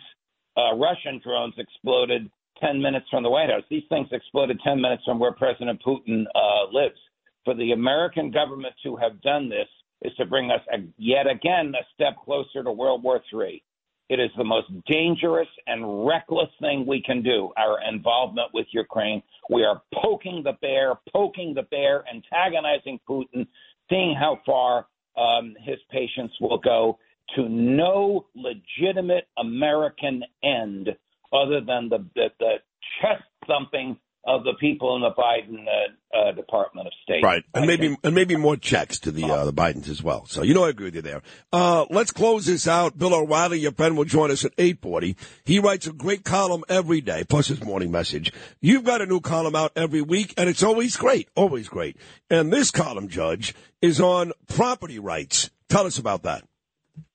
uh, 0.57 0.75
Russian 0.75 1.21
drones, 1.23 1.53
exploded 1.57 2.29
10 2.59 2.81
minutes 2.81 3.05
from 3.09 3.23
the 3.23 3.29
White 3.29 3.49
House? 3.49 3.63
These 3.69 3.83
things 3.87 4.09
exploded 4.11 4.59
10 4.65 4.81
minutes 4.81 5.03
from 5.05 5.17
where 5.17 5.31
President 5.31 5.81
Putin 5.81 6.25
uh, 6.35 6.71
lives. 6.73 6.99
For 7.47 7.53
the 7.53 7.71
American 7.71 8.29
government 8.29 8.73
to 8.83 8.97
have 8.97 9.21
done 9.21 9.47
this 9.47 9.69
is 10.01 10.13
to 10.17 10.25
bring 10.25 10.51
us 10.51 10.59
a, 10.69 10.79
yet 10.97 11.27
again 11.27 11.71
a 11.79 11.85
step 11.95 12.17
closer 12.25 12.61
to 12.61 12.69
World 12.73 13.03
War 13.03 13.21
III. 13.33 13.63
It 14.09 14.19
is 14.19 14.29
the 14.37 14.43
most 14.43 14.67
dangerous 14.85 15.47
and 15.65 16.05
reckless 16.05 16.49
thing 16.59 16.85
we 16.85 17.01
can 17.01 17.23
do, 17.23 17.51
our 17.55 17.77
involvement 17.89 18.49
with 18.53 18.65
Ukraine. 18.71 19.23
We 19.49 19.63
are 19.63 19.81
poking 19.93 20.41
the 20.43 20.57
bear, 20.59 20.95
poking 21.13 21.53
the 21.53 21.63
bear, 21.63 22.03
antagonizing 22.13 22.99
Putin, 23.09 23.47
seeing 23.89 24.13
how 24.13 24.41
far 24.45 24.87
um, 25.15 25.55
his 25.63 25.77
patience 25.89 26.33
will 26.41 26.57
go 26.57 26.99
to 27.37 27.47
no 27.47 28.25
legitimate 28.35 29.29
American 29.37 30.21
end 30.43 30.89
other 31.31 31.61
than 31.61 31.87
the, 31.87 32.05
the, 32.13 32.27
the 32.39 32.55
chest 32.99 33.23
thumping 33.47 33.97
of 34.27 34.43
the 34.43 34.53
people 34.59 34.93
in 34.97 35.01
the 35.01 35.11
Biden 35.11 35.65
uh, 35.65 36.17
uh, 36.17 36.31
Department 36.33 36.85
of 36.85 36.93
State. 37.01 37.23
Right, 37.23 37.43
and 37.53 37.65
maybe 37.65 37.95
and 38.03 38.13
maybe 38.13 38.35
more 38.35 38.57
checks 38.57 38.99
to 38.99 39.11
the 39.11 39.23
uh, 39.23 39.45
the 39.45 39.53
Bidens 39.53 39.87
as 39.87 40.03
well. 40.03 40.25
So 40.25 40.43
you 40.43 40.53
know 40.53 40.65
I 40.65 40.69
agree 40.69 40.87
with 40.87 40.95
you 40.95 41.01
there. 41.01 41.21
Uh, 41.51 41.85
let's 41.89 42.11
close 42.11 42.45
this 42.45 42.67
out. 42.67 42.97
Bill 42.97 43.15
O'Reilly, 43.15 43.59
your 43.59 43.71
friend, 43.71 43.97
will 43.97 44.05
join 44.05 44.29
us 44.29 44.43
at 44.43 44.51
eight 44.57 44.81
forty. 44.81 45.15
He 45.45 45.59
writes 45.59 45.87
a 45.87 45.93
great 45.93 46.25
column 46.25 46.65
every 46.67 46.99
day, 46.99 47.23
plus 47.23 47.47
his 47.47 47.63
morning 47.63 47.89
message. 47.89 48.33
You've 48.59 48.83
got 48.83 49.01
a 49.01 49.05
new 49.05 49.21
column 49.21 49.55
out 49.55 49.71
every 49.77 50.01
week, 50.01 50.33
and 50.37 50.49
it's 50.49 50.63
always 50.63 50.97
great, 50.97 51.29
always 51.35 51.69
great. 51.69 51.95
And 52.29 52.51
this 52.51 52.69
column, 52.69 53.07
Judge, 53.07 53.55
is 53.81 54.01
on 54.01 54.33
property 54.47 54.99
rights. 54.99 55.49
Tell 55.69 55.85
us 55.85 55.97
about 55.97 56.23
that. 56.23 56.43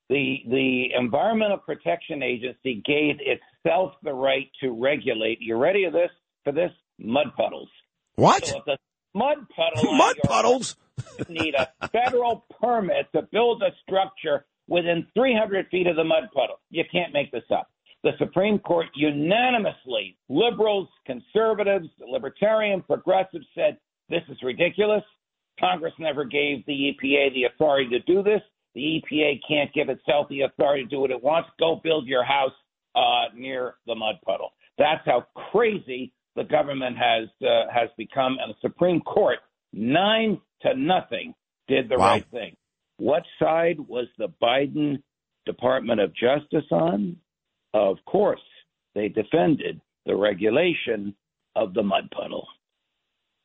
The 0.08 0.42
the 0.48 0.94
Environmental 0.98 1.58
Protection 1.58 2.22
Agency 2.22 2.82
gave 2.84 3.16
itself 3.20 3.92
the 4.02 4.14
right 4.14 4.50
to 4.62 4.70
regulate. 4.70 5.38
You 5.40 5.56
ready 5.56 5.84
for 5.84 5.92
this? 5.92 6.10
For 6.44 6.52
this, 6.52 6.72
mud 7.02 7.28
puddles. 7.36 7.68
What? 8.14 8.46
So 8.46 8.62
mud 9.14 9.38
puddle 9.54 9.92
Mud 9.94 10.16
puddles? 10.24 10.76
you 11.18 11.34
need 11.34 11.54
a 11.54 11.88
federal 11.88 12.44
permit 12.60 13.06
to 13.14 13.22
build 13.32 13.62
a 13.62 13.70
structure 13.82 14.44
within 14.68 15.06
300 15.14 15.68
feet 15.70 15.86
of 15.86 15.96
the 15.96 16.04
mud 16.04 16.24
puddle. 16.34 16.60
You 16.70 16.84
can't 16.90 17.12
make 17.12 17.30
this 17.32 17.44
up. 17.50 17.68
The 18.02 18.12
Supreme 18.18 18.58
Court 18.58 18.86
unanimously, 18.94 20.16
liberals, 20.28 20.88
conservatives, 21.06 21.88
libertarian, 22.00 22.82
progressives 22.82 23.46
said 23.54 23.78
this 24.08 24.22
is 24.28 24.36
ridiculous. 24.42 25.04
Congress 25.60 25.92
never 25.98 26.24
gave 26.24 26.66
the 26.66 26.72
EPA 26.72 27.32
the 27.34 27.44
authority 27.44 27.88
to 27.90 28.00
do 28.00 28.22
this. 28.22 28.40
The 28.74 29.02
EPA 29.02 29.40
can't 29.46 29.72
give 29.72 29.88
itself 29.88 30.28
the 30.28 30.42
authority 30.42 30.84
to 30.84 30.88
do 30.88 31.00
what 31.00 31.10
it 31.10 31.22
wants. 31.22 31.50
Go 31.60 31.80
build 31.82 32.06
your 32.06 32.24
house 32.24 32.52
uh, 32.96 33.26
near 33.34 33.74
the 33.86 33.94
mud 33.94 34.16
puddle. 34.24 34.50
That's 34.78 35.04
how 35.04 35.26
crazy 35.52 36.12
the 36.36 36.44
government 36.44 36.96
has 36.98 37.28
uh, 37.42 37.70
has 37.72 37.88
become, 37.96 38.36
and 38.40 38.52
the 38.54 38.58
Supreme 38.60 39.00
Court, 39.00 39.38
nine 39.72 40.40
to 40.62 40.74
nothing, 40.74 41.34
did 41.68 41.88
the 41.88 41.98
Wow. 41.98 42.12
right 42.12 42.26
thing. 42.30 42.56
What 42.98 43.22
side 43.38 43.78
was 43.80 44.06
the 44.18 44.28
Biden 44.42 45.02
Department 45.46 46.00
of 46.00 46.12
Justice 46.14 46.66
on? 46.70 47.16
Of 47.74 47.96
course, 48.06 48.40
they 48.94 49.08
defended 49.08 49.80
the 50.06 50.14
regulation 50.14 51.14
of 51.56 51.74
the 51.74 51.82
mud 51.82 52.10
puddle. 52.10 52.46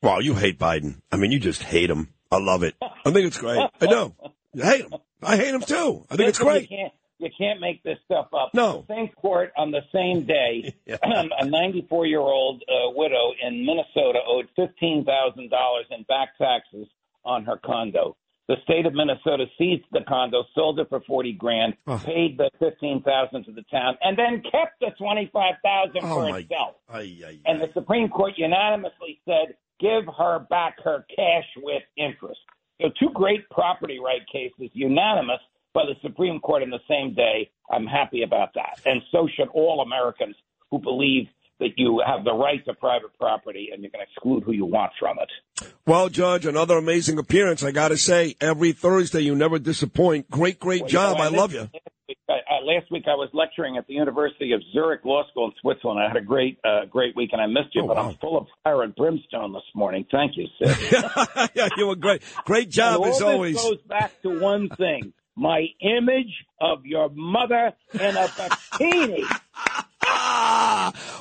Wow, 0.02 0.20
you 0.20 0.36
hate 0.36 0.60
Biden. 0.60 1.02
I 1.12 1.18
mean, 1.18 1.32
you 1.32 1.40
just 1.40 1.64
hate 1.64 1.90
him. 1.90 2.14
I 2.32 2.38
love 2.40 2.64
it. 2.64 2.76
I 2.82 3.12
think 3.12 3.26
it's 3.28 3.38
great. 3.38 3.60
I 3.82 3.86
do. 3.88 4.14
You 4.54 4.64
hate 4.64 4.82
him. 4.82 4.94
I 5.24 5.38
hate 5.38 5.54
him 5.54 5.62
too. 5.62 6.06
I 6.10 6.16
think 6.18 6.30
it's 6.30 6.40
great. 6.40 6.70
You 6.70 6.78
can't, 6.78 6.94
you 7.20 7.30
can't 7.38 7.60
make 7.60 7.82
this 7.84 7.98
stuff 8.06 8.28
up. 8.34 8.52
No. 8.54 8.86
The 8.88 8.94
same 8.96 9.08
court 9.10 9.52
on 9.58 9.72
the 9.72 9.82
same 9.94 10.26
day, 10.26 10.76
a 11.04 11.46
94 11.46 12.06
year 12.06 12.20
old 12.20 12.62
uh, 12.68 12.90
widow 12.96 13.32
in 13.42 13.66
Minnesota 13.66 14.20
owed 14.28 14.48
$15,000 14.58 15.48
in 15.92 16.04
back 16.04 16.38
taxes 16.38 16.88
on 17.26 17.46
her 17.46 17.58
condo. 17.64 18.16
The 18.48 18.56
state 18.64 18.86
of 18.86 18.94
Minnesota 18.94 19.46
seized 19.58 19.84
the 19.92 20.02
condo, 20.08 20.46
sold 20.56 20.80
it 20.80 20.88
for 20.88 21.02
40 21.02 21.34
grand, 21.34 21.74
Oh. 21.86 22.02
paid 22.06 22.38
the 22.38 22.50
15,000 22.60 23.44
to 23.44 23.52
the 23.52 23.64
town, 23.64 23.98
and 24.02 24.18
then 24.18 24.42
kept 24.50 24.80
the 24.80 24.92
25,000 24.98 25.92
Oh, 26.04 26.08
for 26.16 26.30
my- 26.30 26.40
itself. 26.40 26.76
Ay, 26.90 27.18
ay, 27.28 27.40
And 27.46 27.60
the 27.60 27.70
Supreme 27.74 28.08
Court 28.08 28.34
unanimously 28.38 29.20
said, 29.26 29.56
give 29.82 30.06
her 30.18 30.40
back 30.50 30.78
her 30.84 31.06
cash 31.14 31.46
with 31.58 31.84
interest. 31.98 32.40
So, 32.82 32.90
two 32.98 33.10
great 33.14 33.50
property 33.50 34.00
right 34.00 34.22
cases, 34.32 34.70
unanimous 34.74 35.42
by 35.78 35.86
the 35.86 35.96
Supreme 36.02 36.40
Court 36.40 36.64
in 36.64 36.72
the 36.72 36.80
same 36.90 37.14
day. 37.14 37.50
I'm 37.72 37.86
happy 37.86 38.24
about 38.24 38.50
that. 38.56 38.80
And 38.86 39.02
so 39.12 39.28
should 39.36 39.48
all 39.54 39.82
Americans 39.82 40.36
who 40.72 40.80
believe 40.80 41.28
that 41.60 41.70
you 41.78 42.02
have 42.06 42.24
the 42.24 42.34
right 42.34 42.64
to 42.66 42.74
private 42.74 43.18
property 43.20 43.70
and 43.74 43.84
you 43.84 43.90
can 43.90 44.02
exclude 44.02 44.44
who 44.44 44.52
you 44.54 44.66
want 44.66 44.92
from 45.00 45.18
it. 45.20 45.70
Well, 45.86 46.10
Judge, 46.10 46.46
another 46.46 46.78
amazing 46.78 47.18
appearance. 47.20 47.64
I 47.64 47.72
got 47.72 47.90
to 47.90 47.98
say, 47.98 48.36
every 48.42 48.72
Thursday 48.74 49.22
you 49.22 49.36
never 49.36 49.58
disappoint. 49.60 50.30
Great, 50.30 50.60
great 50.60 50.82
Well, 50.82 50.90
job. 50.90 51.18
know, 51.18 51.24
I 51.24 51.28
love 51.30 51.54
you. 51.54 51.62
Last 51.62 51.74
week, 52.08 52.18
I, 52.30 52.34
uh, 52.34 52.64
last 52.64 52.92
week 52.92 53.04
I 53.08 53.16
was 53.16 53.30
lecturing 53.34 53.76
at 53.78 53.88
the 53.88 53.94
University 53.96 54.52
of 54.54 54.62
Zurich 54.72 55.04
Law 55.04 55.24
School 55.32 55.46
in 55.48 55.52
Switzerland. 55.62 56.00
I 56.00 56.08
had 56.08 56.16
a 56.18 56.22
great, 56.22 56.60
uh, 56.64 56.86
great 56.86 57.16
week, 57.16 57.32
and 57.34 57.42
I 57.42 57.48
missed 57.48 57.74
you, 57.74 57.84
Oh, 57.84 57.88
but 57.88 57.98
wow. 57.98 58.10
I'm 58.10 58.16
full 58.18 58.38
of 58.38 58.48
fire 58.64 58.84
and 58.84 58.96
brimstone 58.96 59.52
this 59.54 59.64
morning. 59.74 60.06
Thank 60.12 60.34
you, 60.38 60.46
Sid. 60.62 60.92
yeah, 61.56 61.70
you 61.76 61.88
were 61.88 61.96
great. 61.96 62.22
Great 62.46 62.70
job 62.70 63.02
And 63.02 63.12
as 63.14 63.22
all 63.22 63.32
always. 63.32 63.56
This 63.56 63.64
goes 63.64 63.82
back 63.90 64.22
to 64.22 64.40
one 64.40 64.70
thing: 64.70 65.12
my 65.38 65.68
image 65.80 66.46
of 66.60 66.86
your 66.86 67.10
mother 67.14 67.74
in 67.94 68.18
a 68.18 68.28
bikini. 68.28 69.24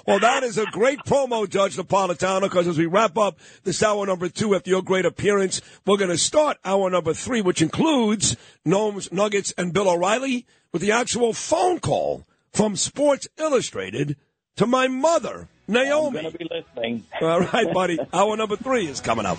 Well, 0.06 0.20
that 0.20 0.44
is 0.44 0.58
a 0.58 0.66
great 0.66 1.00
promo, 1.00 1.48
Judge 1.48 1.76
Napolitano, 1.76 2.42
because 2.42 2.68
as 2.68 2.78
we 2.78 2.86
wrap 2.86 3.18
up 3.18 3.38
this 3.64 3.82
hour 3.82 4.06
number 4.06 4.28
two 4.28 4.54
after 4.54 4.70
your 4.70 4.82
great 4.82 5.04
appearance, 5.04 5.60
we're 5.84 5.96
going 5.96 6.10
to 6.10 6.18
start 6.18 6.58
hour 6.64 6.88
number 6.88 7.12
three, 7.12 7.40
which 7.40 7.60
includes 7.60 8.36
Noam's, 8.64 9.10
Nuggets, 9.10 9.52
and 9.58 9.72
Bill 9.72 9.90
O'Reilly 9.90 10.46
with 10.72 10.82
the 10.82 10.92
actual 10.92 11.32
phone 11.32 11.80
call 11.80 12.24
from 12.52 12.76
Sports 12.76 13.26
Illustrated 13.38 14.16
to 14.56 14.66
my 14.66 14.86
mother, 14.86 15.48
Naomi. 15.66 16.18
I'm 16.18 16.22
going 16.22 16.32
to 16.32 16.38
be 16.38 16.48
listening. 16.50 17.04
All 17.20 17.40
right, 17.40 17.72
buddy. 17.72 17.98
Hour 18.12 18.36
number 18.36 18.56
three 18.56 18.86
is 18.86 19.00
coming 19.00 19.26
up. 19.26 19.38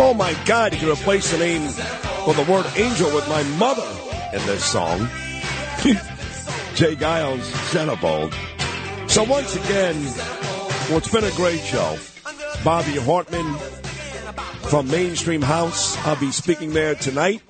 Oh 0.00 0.14
my 0.14 0.32
God, 0.46 0.72
you 0.72 0.78
can 0.78 0.88
replace 0.88 1.30
the 1.32 1.38
name 1.38 1.62
or 2.26 2.32
the 2.32 2.46
word 2.50 2.64
angel 2.76 3.12
with 3.14 3.28
my 3.28 3.42
mother 3.58 3.86
in 4.32 4.46
this 4.46 4.64
song. 4.64 5.00
J. 6.76 6.94
Geils, 6.94 7.42
Centerfold. 7.72 8.32
So 9.10 9.24
once 9.24 9.56
again, 9.56 10.00
well, 10.88 10.98
it's 10.98 11.10
been 11.10 11.24
a 11.24 11.30
great 11.32 11.60
show. 11.60 11.98
Bobby 12.64 12.96
Hartman 12.96 13.58
from 14.68 14.90
Mainstream 14.90 15.40
House. 15.40 15.96
I'll 16.06 16.20
be 16.20 16.30
speaking 16.30 16.74
there 16.74 16.94
tonight 16.94 17.40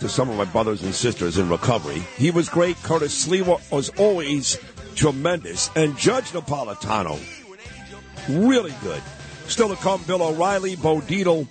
to 0.00 0.08
some 0.08 0.28
of 0.28 0.36
my 0.36 0.44
brothers 0.44 0.82
and 0.82 0.92
sisters 0.92 1.38
in 1.38 1.48
recovery. 1.48 2.02
He 2.16 2.32
was 2.32 2.48
great. 2.48 2.76
Curtis 2.82 3.26
Sliwa 3.26 3.70
was 3.70 3.90
always 3.90 4.58
tremendous. 4.96 5.70
And 5.76 5.96
Judge 5.96 6.32
Napolitano, 6.32 7.20
really 8.28 8.74
good. 8.82 9.00
Still 9.46 9.68
to 9.68 9.76
come, 9.76 10.02
Bill 10.02 10.22
O'Reilly, 10.22 10.74
Bo 10.74 11.00
Dietl, 11.00 11.46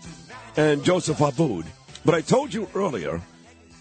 and 0.58 0.84
Joseph 0.84 1.22
Abboud. 1.22 1.66
But 2.04 2.16
I 2.16 2.22
told 2.22 2.54
you 2.54 2.68
earlier 2.76 3.22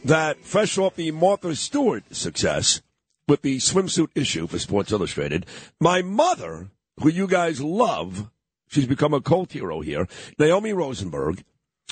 that 0.05 0.39
fresh 0.45 0.79
off 0.79 0.95
the 0.95 1.11
Martha 1.11 1.57
Stewart 1.57 2.05
success 2.15 2.83
with 3.27 3.43
the 3.43 3.57
swimsuit 3.57 4.11
issue 4.15 4.47
for 4.47 4.61
Sports 4.61 4.93
Illustrated, 4.93 5.45
my 5.81 6.03
mother, 6.03 6.69
who 7.01 7.09
you 7.09 7.27
guys 7.27 7.61
love, 7.61 8.31
she's 8.71 8.87
become 8.87 9.13
a 9.13 9.21
cult 9.21 9.53
hero 9.53 9.81
here, 9.81 10.09
Naomi 10.39 10.73
Rosenberg, 10.73 11.45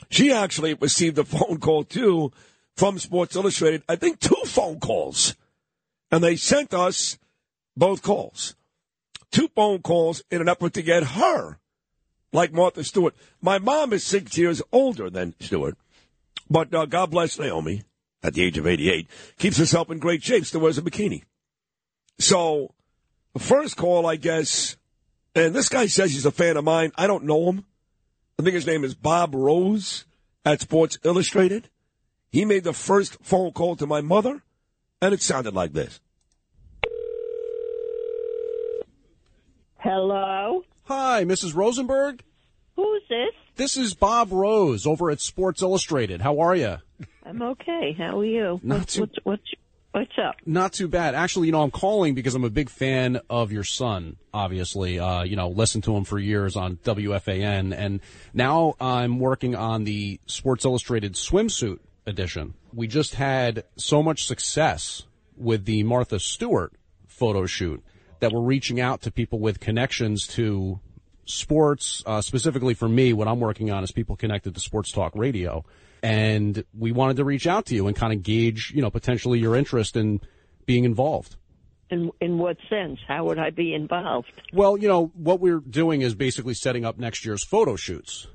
she 0.08 0.32
actually 0.32 0.74
received 0.74 1.18
a 1.18 1.24
phone 1.24 1.58
call 1.58 1.84
too 1.84 2.32
from 2.76 2.98
Sports 2.98 3.36
Illustrated. 3.36 3.82
I 3.88 3.96
think 3.96 4.20
two 4.20 4.42
phone 4.46 4.80
calls. 4.80 5.34
And 6.10 6.24
they 6.24 6.36
sent 6.36 6.72
us 6.72 7.18
both 7.76 8.02
calls. 8.02 8.54
Two 9.30 9.48
phone 9.54 9.82
calls 9.82 10.22
in 10.30 10.40
an 10.40 10.48
effort 10.48 10.72
to 10.74 10.82
get 10.82 11.02
her 11.02 11.58
like 12.32 12.52
Martha 12.52 12.82
Stewart. 12.84 13.14
My 13.42 13.58
mom 13.58 13.92
is 13.92 14.04
six 14.04 14.38
years 14.38 14.62
older 14.72 15.10
than 15.10 15.34
Stewart, 15.40 15.76
but 16.48 16.72
uh, 16.72 16.86
God 16.86 17.10
bless 17.10 17.38
Naomi. 17.38 17.82
at 18.22 18.34
the 18.34 18.42
age 18.42 18.56
of 18.56 18.66
88. 18.66 19.06
Keeps 19.38 19.58
herself 19.58 19.90
in 19.90 19.98
great 19.98 20.22
shape, 20.22 20.46
still 20.46 20.60
wears 20.60 20.78
a 20.78 20.82
bikini. 20.82 21.24
So, 22.18 22.74
the 23.34 23.38
first 23.40 23.76
call, 23.76 24.06
I 24.06 24.16
guess, 24.16 24.76
and 25.34 25.54
this 25.54 25.68
guy 25.68 25.86
says 25.86 26.12
he's 26.12 26.26
a 26.26 26.30
fan 26.30 26.56
of 26.56 26.64
mine. 26.64 26.92
I 26.96 27.06
don't 27.06 27.24
know 27.24 27.50
him. 27.50 27.64
I 28.38 28.42
think 28.42 28.54
his 28.54 28.66
name 28.66 28.84
is 28.84 28.94
Bob 28.94 29.34
Rose 29.34 30.04
at 30.44 30.60
Sports 30.60 30.98
Illustrated. 31.04 31.68
He 32.30 32.44
made 32.44 32.64
the 32.64 32.72
first 32.72 33.16
phone 33.22 33.52
call 33.52 33.76
to 33.76 33.86
my 33.86 34.00
mother, 34.00 34.42
and 35.00 35.14
it 35.14 35.22
sounded 35.22 35.54
like 35.54 35.72
this. 35.72 36.00
Hello? 39.78 40.64
Hi, 40.84 41.24
Mrs. 41.24 41.54
Rosenberg. 41.54 42.22
Who's 42.76 43.02
this? 43.08 43.34
This 43.56 43.76
is 43.76 43.94
Bob 43.94 44.32
Rose 44.32 44.86
over 44.86 45.10
at 45.10 45.20
Sports 45.20 45.62
Illustrated. 45.62 46.20
How 46.20 46.38
are 46.40 46.54
you? 46.54 46.76
I'm 47.24 47.42
okay. 47.42 47.94
How 47.96 48.18
are 48.20 48.24
you? 48.24 48.60
Not 48.62 48.80
what's, 48.80 48.94
too- 48.94 49.00
what's, 49.02 49.14
what's, 49.24 49.42
what's 49.98 50.18
up? 50.18 50.36
Not 50.46 50.72
too 50.72 50.88
bad. 50.88 51.14
Actually, 51.14 51.46
you 51.46 51.52
know, 51.52 51.62
I'm 51.62 51.70
calling 51.70 52.14
because 52.14 52.34
I'm 52.34 52.44
a 52.44 52.50
big 52.50 52.70
fan 52.70 53.20
of 53.28 53.52
your 53.52 53.64
son, 53.64 54.16
obviously. 54.32 54.98
Uh, 54.98 55.22
you 55.22 55.36
know, 55.36 55.48
listened 55.48 55.84
to 55.84 55.96
him 55.96 56.04
for 56.04 56.18
years 56.18 56.56
on 56.56 56.76
WFAN, 56.76 57.76
and 57.76 58.00
now 58.32 58.74
I'm 58.80 59.18
working 59.18 59.54
on 59.54 59.84
the 59.84 60.20
Sports 60.26 60.64
Illustrated 60.64 61.14
swimsuit 61.14 61.80
edition. 62.06 62.54
We 62.72 62.86
just 62.86 63.14
had 63.14 63.64
so 63.76 64.02
much 64.02 64.26
success 64.26 65.04
with 65.36 65.64
the 65.64 65.82
Martha 65.82 66.18
Stewart 66.18 66.72
photo 67.06 67.46
shoot 67.46 67.82
that 68.20 68.32
we're 68.32 68.40
reaching 68.40 68.80
out 68.80 69.02
to 69.02 69.10
people 69.10 69.38
with 69.38 69.60
connections 69.60 70.26
to 70.26 70.80
sports, 71.24 72.02
uh, 72.06 72.20
specifically 72.20 72.74
for 72.74 72.88
me, 72.88 73.12
what 73.12 73.28
I'm 73.28 73.40
working 73.40 73.70
on 73.70 73.84
is 73.84 73.92
people 73.92 74.16
connected 74.16 74.54
to 74.54 74.60
sports 74.60 74.90
talk 74.90 75.12
radio. 75.14 75.64
And 76.02 76.64
we 76.76 76.92
wanted 76.92 77.16
to 77.16 77.24
reach 77.24 77.46
out 77.46 77.66
to 77.66 77.74
you 77.74 77.86
and 77.86 77.96
kind 77.96 78.12
of 78.12 78.22
gauge, 78.22 78.72
you 78.74 78.82
know, 78.82 78.90
potentially 78.90 79.38
your 79.38 79.56
interest 79.56 79.96
in 79.96 80.20
being 80.66 80.84
involved. 80.84 81.36
In 81.90 82.10
in 82.20 82.38
what 82.38 82.58
sense? 82.68 82.98
How 83.08 83.24
would 83.24 83.38
I 83.38 83.50
be 83.50 83.74
involved? 83.74 84.32
Well, 84.52 84.76
you 84.76 84.88
know, 84.88 85.10
what 85.14 85.40
we're 85.40 85.60
doing 85.60 86.02
is 86.02 86.14
basically 86.14 86.54
setting 86.54 86.84
up 86.84 86.98
next 86.98 87.24
year's 87.24 87.42
photo 87.44 87.76
shoots. 87.76 88.26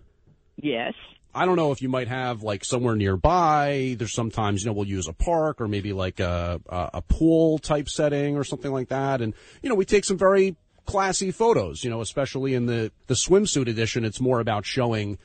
Yes. 0.56 0.94
I 1.36 1.46
don't 1.46 1.56
know 1.56 1.72
if 1.72 1.82
you 1.82 1.90
might 1.90 2.08
have 2.08 2.44
like 2.44 2.64
somewhere 2.64 2.96
nearby. 2.96 3.96
There's 3.98 4.14
sometimes, 4.14 4.64
you 4.64 4.68
know, 4.68 4.74
we'll 4.74 4.88
use 4.88 5.08
a 5.08 5.14
park 5.14 5.62
or 5.62 5.68
maybe 5.68 5.92
like 5.92 6.20
a, 6.20 6.62
a, 6.68 6.90
a 6.96 7.02
pool 7.02 7.58
type 7.58 7.90
setting 7.90 8.38
or 8.38 8.44
something 8.44 8.72
like 8.72 8.90
that. 8.90 9.22
And, 9.22 9.34
you 9.62 9.70
know, 9.70 9.76
we 9.76 9.86
take 9.86 10.06
some 10.06 10.18
very 10.18 10.56
classy 10.86 11.32
photos, 11.32 11.84
you 11.84 11.90
know, 11.90 12.02
especially 12.02 12.54
in 12.54 12.68
the, 12.68 12.92
the 13.08 13.16
swimsuit 13.16 13.68
edition. 13.68 14.06
It's 14.06 14.22
more 14.22 14.40
about 14.40 14.66
showing 14.66 15.18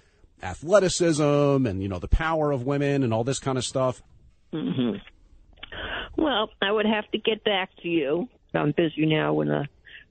athleticism 0.43 1.23
and, 1.67 1.83
you 1.83 1.89
know, 1.89 1.99
the 1.99 2.09
power 2.09 2.53
of 2.53 2.65
women 2.65 3.03
and 3.03 3.13
all 3.13 3.25
this 3.25 3.39
kind 3.39 3.59
of 3.59 3.65
stuff. 3.65 4.03
hmm 4.53 4.93
Well, 6.17 6.51
I 6.63 6.71
would 6.73 6.87
have 6.87 7.11
to 7.13 7.19
get 7.19 7.45
back 7.45 7.71
to 7.83 7.89
you. 7.89 8.29
I'm 8.55 8.73
busy 8.73 9.07
now 9.07 9.35
with 9.35 9.49
a 9.49 9.69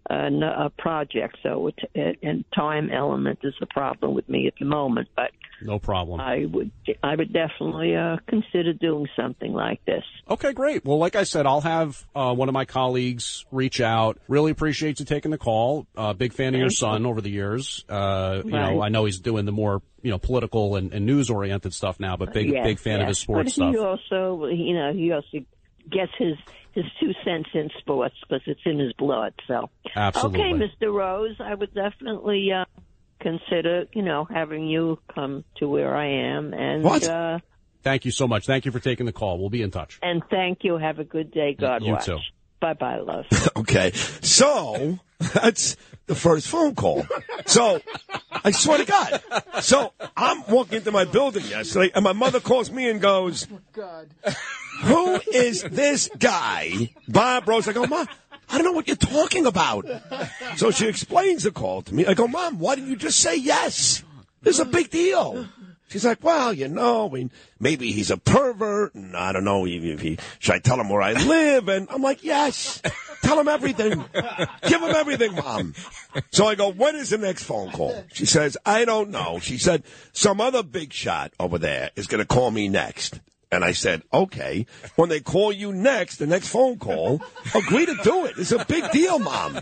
a, 0.09 0.29
a 0.65 0.69
project, 0.77 1.37
so 1.43 1.67
it, 1.67 1.79
it, 1.93 2.19
and 2.23 2.45
time 2.55 2.89
element 2.89 3.39
is 3.43 3.53
the 3.59 3.65
problem 3.65 4.13
with 4.13 4.29
me 4.29 4.47
at 4.47 4.53
the 4.57 4.65
moment. 4.65 5.09
But 5.15 5.31
No 5.61 5.79
problem. 5.79 6.19
I 6.21 6.45
would 6.45 6.71
I 7.01 7.15
would 7.15 7.33
definitely 7.33 7.95
uh, 7.95 8.17
consider 8.27 8.73
doing 8.73 9.07
something 9.15 9.53
like 9.53 9.83
this. 9.85 10.03
Okay, 10.29 10.53
great. 10.53 10.85
Well, 10.85 10.97
like 10.99 11.15
I 11.15 11.23
said, 11.23 11.45
I'll 11.47 11.61
have 11.61 12.05
uh, 12.15 12.33
one 12.33 12.47
of 12.47 12.53
my 12.53 12.65
colleagues 12.65 13.45
reach 13.51 13.81
out. 13.81 14.19
Really 14.27 14.51
appreciate 14.51 14.99
you 14.99 15.05
taking 15.05 15.31
the 15.31 15.37
call. 15.37 15.87
Uh, 15.95 16.13
big 16.13 16.33
fan 16.33 16.53
of 16.53 16.59
your 16.59 16.69
Thank 16.69 16.73
you. 16.73 16.77
son 16.77 17.05
over 17.05 17.21
the 17.21 17.29
years. 17.31 17.83
Uh, 17.89 18.41
You 18.45 18.51
know, 18.51 18.81
I 18.81 18.89
know 18.89 19.05
he's 19.05 19.19
doing 19.19 19.45
the 19.45 19.51
more 19.51 19.81
you 20.03 20.11
know 20.11 20.19
political 20.19 20.75
and, 20.75 20.93
and 20.93 21.05
news 21.05 21.29
oriented 21.29 21.73
stuff 21.73 21.99
now, 21.99 22.15
but 22.17 22.33
big 22.33 22.49
Yes, 22.49 22.63
big 22.63 22.79
fan 22.79 23.01
of 23.01 23.07
his 23.07 23.17
sports 23.17 23.49
but 23.49 23.53
stuff. 23.53 23.71
He 23.73 23.77
also, 23.79 24.45
you 24.47 24.73
know, 24.75 24.93
he 24.93 25.11
also 25.11 25.39
gets 25.89 26.11
his 26.19 26.35
his 26.73 26.85
two 26.99 27.11
cents 27.25 27.49
in 27.55 27.71
sports 27.79 28.15
because 28.21 28.43
it's 28.45 28.61
in 28.65 28.77
his 28.77 28.93
blood. 28.93 29.33
So, 29.47 29.71
Absolutely. 29.95 30.41
okay, 30.41 30.69
Mr. 30.85 30.93
Rose, 30.93 31.35
I 31.39 31.55
would 31.55 31.73
definitely 31.73 32.51
uh, 32.51 32.65
consider, 33.19 33.85
you 33.93 34.01
know, 34.03 34.25
having 34.25 34.67
you 34.67 34.99
come 35.13 35.43
to 35.57 35.67
where 35.67 35.95
I 35.95 36.07
am, 36.35 36.53
and 36.53 36.83
What? 36.83 37.03
uh, 37.07 37.39
Thank 37.83 38.03
you 38.05 38.11
so 38.11 38.27
much. 38.27 38.45
Thank 38.45 38.65
you 38.65 38.71
for 38.71 38.79
taking 38.79 39.05
the 39.05 39.13
call. 39.13 39.39
We'll 39.39 39.49
be 39.49 39.61
in 39.61 39.71
touch. 39.71 39.99
and 40.03 40.21
thank 40.29 40.59
you. 40.63 40.77
Have 40.77 40.99
a 40.99 41.03
good 41.05 41.31
day. 41.31 41.55
God 41.57 41.79
bless. 41.79 41.87
you 41.87 41.93
watch. 41.93 42.05
too. 42.05 42.17
Bye 42.59 42.73
bye, 42.73 42.97
love. 42.99 43.25
Okay. 43.55 43.91
So 44.21 44.99
that's 45.33 45.77
the 46.07 46.15
first 46.15 46.47
phone 46.47 46.75
call. 46.75 47.05
So 47.45 47.79
I 48.43 48.51
swear 48.51 48.79
to 48.79 48.85
God. 48.85 49.21
So 49.61 49.93
I'm 50.17 50.43
walking 50.49 50.77
into 50.79 50.91
my 50.91 51.05
building 51.05 51.45
yesterday 51.45 51.91
and 51.95 52.03
my 52.03 52.13
mother 52.13 52.39
calls 52.39 52.71
me 52.71 52.89
and 52.89 52.99
goes, 52.99 53.47
"God, 53.73 54.09
Who 54.83 55.19
is 55.33 55.61
this 55.63 56.09
guy? 56.19 56.89
Bob 57.07 57.47
Rose. 57.47 57.67
I 57.67 57.73
go, 57.73 57.85
Mom, 57.85 58.07
I 58.49 58.57
don't 58.57 58.65
know 58.65 58.71
what 58.71 58.87
you're 58.87 58.95
talking 58.95 59.45
about. 59.45 59.85
So 60.55 60.71
she 60.71 60.87
explains 60.87 61.43
the 61.43 61.51
call 61.51 61.81
to 61.83 61.93
me. 61.93 62.05
I 62.05 62.13
go, 62.13 62.27
Mom, 62.27 62.59
why 62.59 62.75
didn't 62.75 62.89
you 62.89 62.95
just 62.95 63.19
say 63.19 63.35
yes? 63.35 64.03
This 64.41 64.55
is 64.55 64.61
a 64.61 64.65
big 64.65 64.89
deal. 64.89 65.47
She's 65.89 66.03
like, 66.03 66.21
well, 66.21 66.51
you 66.51 66.67
know, 66.67 67.09
I 67.09 67.13
mean, 67.13 67.31
maybe 67.59 67.93
he's 67.93 68.11
a 68.11 68.17
pervert, 68.17 68.93
and 68.93 69.15
I 69.15 69.31
don't 69.31 69.45
know 69.45 69.65
if 69.65 70.01
he 70.01 70.17
should 70.39 70.55
I 70.55 70.59
tell 70.59 70.79
him 70.79 70.89
where 70.89 71.01
I 71.01 71.13
live, 71.13 71.69
and 71.69 71.87
I'm 71.89 72.01
like, 72.01 72.25
yes, 72.25 72.81
tell 73.21 73.39
him 73.39 73.47
everything, 73.47 74.03
give 74.63 74.81
him 74.81 74.95
everything, 74.95 75.35
mom. 75.35 75.75
So 76.31 76.45
I 76.45 76.55
go, 76.55 76.71
when 76.71 76.97
is 76.97 77.11
the 77.11 77.17
next 77.17 77.43
phone 77.43 77.71
call? 77.71 77.95
She 78.11 78.25
says, 78.25 78.57
I 78.65 78.83
don't 78.83 79.11
know. 79.11 79.39
She 79.39 79.57
said 79.57 79.83
some 80.11 80.41
other 80.41 80.61
big 80.61 80.91
shot 80.91 81.31
over 81.39 81.57
there 81.57 81.91
is 81.95 82.07
going 82.07 82.19
to 82.19 82.27
call 82.27 82.51
me 82.51 82.67
next. 82.67 83.21
And 83.51 83.63
I 83.63 83.71
said, 83.71 84.03
okay, 84.13 84.65
when 84.95 85.09
they 85.09 85.19
call 85.19 85.51
you 85.51 85.71
next, 85.71 86.17
the 86.17 86.27
next 86.27 86.49
phone 86.49 86.77
call, 86.77 87.21
agree 87.55 87.85
to 87.85 87.95
do 88.03 88.25
it. 88.25 88.37
It's 88.37 88.51
a 88.51 88.63
big 88.65 88.91
deal, 88.91 89.19
mom. 89.19 89.59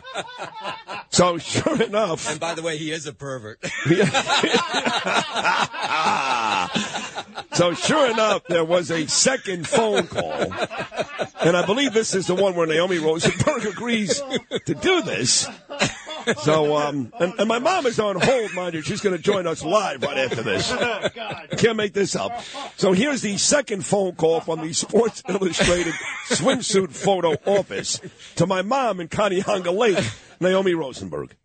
So 1.09 1.37
sure 1.37 1.81
enough. 1.81 2.29
And 2.29 2.39
by 2.39 2.55
the 2.55 2.61
way, 2.61 2.77
he 2.77 2.91
is 2.91 3.05
a 3.05 3.13
pervert. 3.13 3.63
So 7.55 7.73
sure 7.73 8.11
enough, 8.11 8.43
there 8.47 8.65
was 8.65 8.91
a 8.91 9.07
second 9.07 9.65
phone 9.65 10.07
call, 10.07 10.53
and 11.39 11.55
I 11.55 11.65
believe 11.65 11.93
this 11.93 12.13
is 12.13 12.27
the 12.27 12.35
one 12.35 12.53
where 12.53 12.67
Naomi 12.67 12.97
Rosenberg 12.97 13.65
agrees 13.65 14.21
to 14.65 14.73
do 14.73 15.01
this. 15.03 15.47
So, 16.41 16.75
um, 16.75 17.13
and, 17.19 17.33
and 17.39 17.47
my 17.47 17.59
mom 17.59 17.85
is 17.85 17.99
on 17.99 18.19
hold, 18.19 18.53
mind 18.53 18.73
you. 18.73 18.81
She's 18.81 18.99
going 18.99 19.15
to 19.15 19.21
join 19.21 19.47
us 19.47 19.63
live 19.63 20.01
right 20.01 20.17
after 20.17 20.41
this. 20.41 20.73
Can't 21.57 21.77
make 21.77 21.93
this 21.93 22.15
up. 22.15 22.31
So 22.77 22.93
here's 22.93 23.21
the 23.21 23.37
second 23.37 23.74
phone 23.81 24.15
call 24.15 24.39
from 24.41 24.61
the 24.61 24.73
Sports 24.73 25.23
Illustrated 25.29 25.93
swimsuit 26.29 26.91
photo 26.91 27.33
office 27.45 27.99
to 28.35 28.45
my 28.45 28.61
mom 28.61 28.99
in 28.99 29.07
Conneaga 29.07 29.75
Lake, 29.75 30.03
Naomi 30.39 30.73
Rosenberg. 30.73 31.35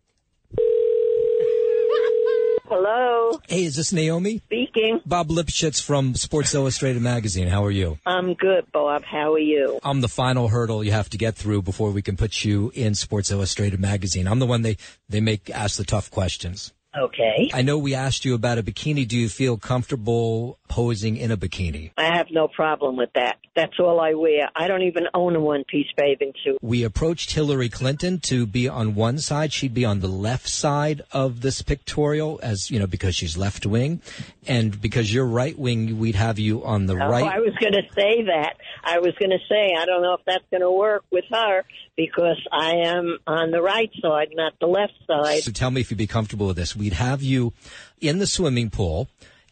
Hello, 2.73 3.37
Hey, 3.49 3.65
is 3.65 3.75
this 3.75 3.91
Naomi? 3.91 4.37
speaking. 4.45 5.01
Bob 5.05 5.27
Lipschitz 5.27 5.81
from 5.83 6.15
Sports 6.15 6.53
Illustrated 6.55 7.01
magazine. 7.01 7.49
How 7.49 7.65
are 7.65 7.71
you? 7.71 7.97
I'm 8.05 8.33
good, 8.33 8.71
Bob. 8.71 9.03
How 9.03 9.33
are 9.33 9.39
you? 9.39 9.77
I'm 9.83 9.99
the 9.99 10.07
final 10.07 10.47
hurdle 10.47 10.81
you 10.81 10.93
have 10.93 11.09
to 11.09 11.17
get 11.17 11.35
through 11.35 11.63
before 11.63 11.91
we 11.91 12.01
can 12.01 12.15
put 12.15 12.45
you 12.45 12.71
in 12.73 12.95
Sports 12.95 13.29
Illustrated 13.29 13.81
magazine. 13.81 14.25
I'm 14.25 14.39
the 14.39 14.45
one 14.47 14.61
they, 14.61 14.77
they 15.09 15.19
make 15.19 15.49
ask 15.49 15.75
the 15.77 15.83
tough 15.83 16.09
questions. 16.11 16.71
Okay. 16.97 17.49
I 17.53 17.61
know 17.61 17.77
we 17.77 17.95
asked 17.95 18.25
you 18.25 18.33
about 18.33 18.57
a 18.57 18.63
bikini. 18.63 19.07
Do 19.07 19.17
you 19.17 19.29
feel 19.29 19.57
comfortable 19.57 20.57
posing 20.67 21.15
in 21.15 21.31
a 21.31 21.37
bikini? 21.37 21.91
I 21.97 22.17
have 22.17 22.27
no 22.31 22.47
problem 22.49 22.97
with 22.97 23.11
that. 23.13 23.37
That's 23.55 23.79
all 23.79 23.99
I 23.99 24.13
wear. 24.13 24.49
I 24.55 24.67
don't 24.67 24.83
even 24.83 25.07
own 25.13 25.35
a 25.35 25.39
one-piece 25.39 25.87
bathing 25.95 26.33
suit. 26.43 26.57
We 26.61 26.83
approached 26.83 27.31
Hillary 27.31 27.69
Clinton 27.69 28.19
to 28.23 28.45
be 28.45 28.67
on 28.67 28.95
one 28.95 29.19
side. 29.19 29.53
She'd 29.53 29.73
be 29.73 29.85
on 29.85 29.99
the 30.01 30.07
left 30.07 30.49
side 30.49 31.01
of 31.11 31.41
this 31.41 31.61
pictorial 31.61 32.39
as, 32.43 32.69
you 32.69 32.79
know, 32.79 32.87
because 32.87 33.15
she's 33.15 33.37
left 33.37 33.65
wing. 33.65 34.01
And 34.47 34.79
because 34.81 35.13
you're 35.13 35.25
right 35.25 35.57
wing, 35.57 35.97
we'd 35.97 36.15
have 36.15 36.39
you 36.39 36.63
on 36.65 36.87
the 36.87 36.93
Oh, 36.93 37.09
right. 37.09 37.23
I 37.23 37.39
was 37.39 37.53
going 37.59 37.73
to 37.73 37.83
say 37.95 38.23
that. 38.23 38.57
I 38.83 38.99
was 38.99 39.13
going 39.19 39.31
to 39.31 39.39
say 39.49 39.75
I 39.77 39.85
don't 39.85 40.01
know 40.01 40.13
if 40.13 40.21
that's 40.25 40.43
going 40.49 40.61
to 40.61 40.71
work 40.71 41.03
with 41.11 41.25
her 41.31 41.63
because 41.95 42.39
I 42.51 42.75
am 42.85 43.19
on 43.27 43.51
the 43.51 43.61
right 43.61 43.91
side, 44.01 44.29
not 44.33 44.53
the 44.59 44.67
left 44.67 44.93
side. 45.07 45.43
So 45.43 45.51
tell 45.51 45.71
me 45.71 45.81
if 45.81 45.91
you'd 45.91 45.97
be 45.97 46.07
comfortable 46.07 46.47
with 46.47 46.57
this. 46.57 46.75
We'd 46.75 46.93
have 46.93 47.21
you 47.21 47.53
in 47.99 48.19
the 48.19 48.27
swimming 48.27 48.69
pool 48.69 49.07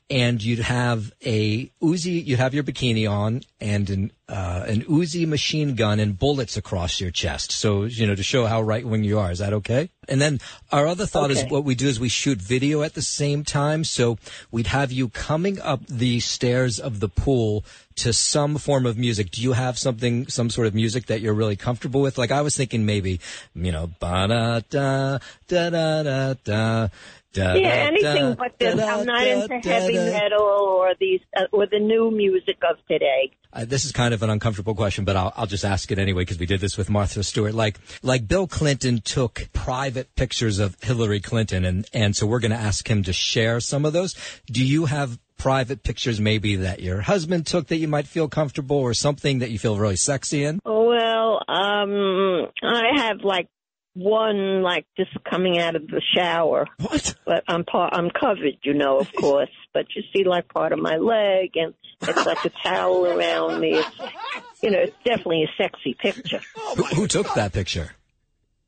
and 0.10 0.41
you'd 0.41 0.60
have 0.60 1.14
a 1.23 1.68
Uzi, 1.81 2.26
you'd 2.26 2.40
have 2.40 2.53
your 2.53 2.64
bikini 2.64 3.10
on 3.10 3.41
and 3.61 3.90
an 3.90 4.11
uh, 4.30 4.64
an 4.68 4.81
Uzi 4.84 5.27
machine 5.27 5.76
gun 5.76 5.99
and 5.99 6.18
bullets 6.18 6.56
across 6.56 7.02
your 7.02 7.10
chest. 7.10 7.52
So, 7.52 7.86
you 7.86 8.06
know, 8.06 8.14
to 8.14 8.22
show 8.22 8.45
how 8.45 8.61
right 8.61 8.86
wing 8.86 9.03
you 9.03 9.18
are. 9.18 9.31
Is 9.31 9.40
that 9.40 9.53
okay? 9.53 9.90
And 10.07 10.22
then 10.22 10.40
our 10.72 10.86
other 10.86 11.07
thought 11.07 11.31
is 11.31 11.44
what 11.45 11.64
we 11.64 11.73
do 11.73 11.88
is 11.88 11.99
we 11.99 12.10
shoot 12.10 12.40
video 12.40 12.84
at 12.84 12.94
the 12.94 13.02
same 13.02 13.44
time. 13.44 13.84
So 13.84 14.19
we'd 14.52 14.68
have 14.68 14.91
you 14.91 15.10
coming 15.10 15.60
up 15.60 15.86
the 15.88 16.19
stairs 16.19 16.80
of 16.80 16.99
the 16.99 17.10
pool 17.10 17.65
to 17.95 18.14
some 18.14 18.57
form 18.57 18.86
of 18.86 18.98
music. 18.98 19.31
Do 19.31 19.41
you 19.41 19.53
have 19.53 19.80
something, 19.80 20.27
some 20.27 20.52
sort 20.52 20.68
of 20.68 20.76
music 20.76 21.07
that 21.07 21.22
you're 21.22 21.34
really 21.34 21.56
comfortable 21.56 22.02
with? 22.02 22.19
Like 22.19 22.31
I 22.31 22.41
was 22.41 22.56
thinking 22.56 22.86
maybe, 22.86 23.19
you 23.56 23.72
know, 23.72 23.88
ba 23.99 24.27
da 24.27 24.60
da 24.69 25.19
da 25.48 25.69
da 25.69 26.34
da 26.44 26.88
da. 27.34 27.53
Yeah, 27.53 27.69
da, 27.69 27.88
anything 27.88 28.30
da, 28.30 28.35
but 28.35 28.57
this. 28.60 28.80
I'm 28.80 29.06
not 29.06 29.27
into 29.27 29.60
heavy 29.69 29.93
metal 29.93 30.41
or 30.41 30.93
these 30.99 31.22
uh, 31.35 31.43
or 31.51 31.65
the 31.68 31.80
new 31.80 32.11
music 32.11 32.57
of 32.69 32.77
today. 32.88 33.31
Uh, 33.51 33.65
this 33.65 33.84
is 33.84 33.91
kind 33.91 34.14
of 34.14 34.22
an 34.22 34.30
uncomfortable 34.30 34.76
question, 34.76 35.06
but 35.06 35.15
I'll, 35.15 35.34
I'll 35.35 35.47
just 35.47 35.65
ask 35.65 35.91
it 35.91 35.97
anyway 35.97 36.22
because 36.22 36.38
we 36.38 36.45
did 36.45 36.61
this 36.61 36.77
with 36.77 36.89
Martha 36.89 37.23
Stewart. 37.23 37.56
Like, 37.56 37.80
like 38.03 38.27
Bill 38.27 38.45
Clinton 38.45 39.01
took 39.01 39.49
private 39.53 40.14
pictures 40.15 40.60
of 40.60 40.77
Hillary 40.81 41.19
Clinton, 41.19 41.65
and 41.65 41.88
and 41.93 42.15
so 42.15 42.27
we're 42.27 42.39
going 42.39 42.51
to 42.51 42.57
ask 42.57 42.88
him 42.89 43.03
to 43.03 43.14
share 43.14 43.60
some 43.60 43.85
of 43.85 43.93
those. 43.93 44.15
Do 44.45 44.64
you 44.64 44.85
have 44.85 45.18
private 45.38 45.84
pictures 45.84 46.19
maybe 46.19 46.57
that 46.57 46.81
your 46.81 47.01
husband 47.01 47.47
took 47.47 47.68
that 47.68 47.77
you 47.77 47.88
might 47.88 48.07
feel 48.07 48.27
comfortable, 48.27 48.77
or 48.77 48.93
something 48.93 49.39
that 49.39 49.49
you 49.49 49.57
feel 49.57 49.77
really 49.77 49.95
sexy 49.95 50.43
in? 50.43 50.60
Oh 50.65 50.88
well, 50.88 51.41
um, 51.47 52.51
I 52.61 53.01
have 53.01 53.22
like 53.23 53.47
one 53.94 54.61
like 54.61 54.86
just 54.98 55.11
coming 55.30 55.60
out 55.60 55.76
of 55.76 55.88
the 55.88 56.02
shower. 56.16 56.66
What? 56.80 57.16
But 57.26 57.44
I'm 57.48 57.66
part, 57.66 57.94
I'm 57.94 58.10
covered, 58.10 58.57
you 58.64 58.74
know, 58.74 58.99
of 58.99 59.14
course. 59.20 59.49
But 59.74 59.86
you 59.95 60.03
see 60.14 60.24
like 60.24 60.48
part 60.49 60.72
of 60.72 60.80
my 60.80 60.98
leg, 60.98 61.52
and 61.56 61.74
it's 62.02 62.26
like 62.26 62.45
a 62.45 62.52
towel 62.64 63.06
around 63.06 63.60
me. 63.60 63.74
It's, 63.76 63.99
you 64.61 64.72
know, 64.72 64.80
it's 64.80 64.95
definitely 65.03 65.44
a 65.44 65.61
sexy 65.61 65.95
picture. 65.99 66.41
who, 66.76 66.84
who 66.84 67.07
took 67.07 67.34
that 67.36 67.53
picture? 67.53 67.91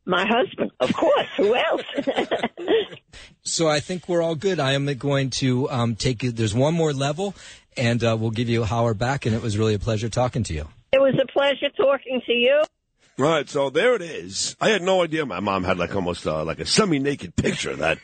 My 0.03 0.25
husband, 0.27 0.71
of 0.79 0.93
course. 0.93 1.27
Who 1.37 1.55
else? 1.55 1.83
So 3.43 3.67
I 3.67 3.79
think 3.79 4.07
we're 4.07 4.21
all 4.21 4.35
good. 4.35 4.59
I 4.59 4.73
am 4.73 4.85
going 4.97 5.31
to 5.41 5.69
um, 5.69 5.95
take 5.95 6.23
you. 6.23 6.31
There's 6.31 6.53
one 6.53 6.73
more 6.73 6.93
level, 6.93 7.33
and 7.75 8.03
uh, 8.03 8.15
we'll 8.19 8.31
give 8.31 8.49
you 8.49 8.63
a 8.63 8.67
hour 8.67 8.93
back. 8.93 9.25
And 9.25 9.33
it 9.33 9.41
was 9.41 9.57
really 9.57 9.73
a 9.73 9.79
pleasure 9.79 10.09
talking 10.09 10.43
to 10.43 10.53
you. 10.53 10.67
it 10.93 11.01
was 11.01 11.15
a 11.21 11.25
pleasure 11.31 11.69
talking 11.75 12.21
to 12.25 12.31
you. 12.31 12.61
All 13.19 13.25
right, 13.25 13.47
so 13.47 13.69
there 13.69 13.93
it 13.95 14.01
is. 14.01 14.55
I 14.59 14.69
had 14.69 14.81
no 14.81 15.03
idea 15.03 15.25
my 15.25 15.39
mom 15.41 15.63
had 15.63 15.77
like 15.77 15.95
almost 15.95 16.25
uh, 16.25 16.43
like 16.43 16.59
a 16.59 16.65
semi-naked 16.65 17.35
picture 17.35 17.75
that 17.75 17.99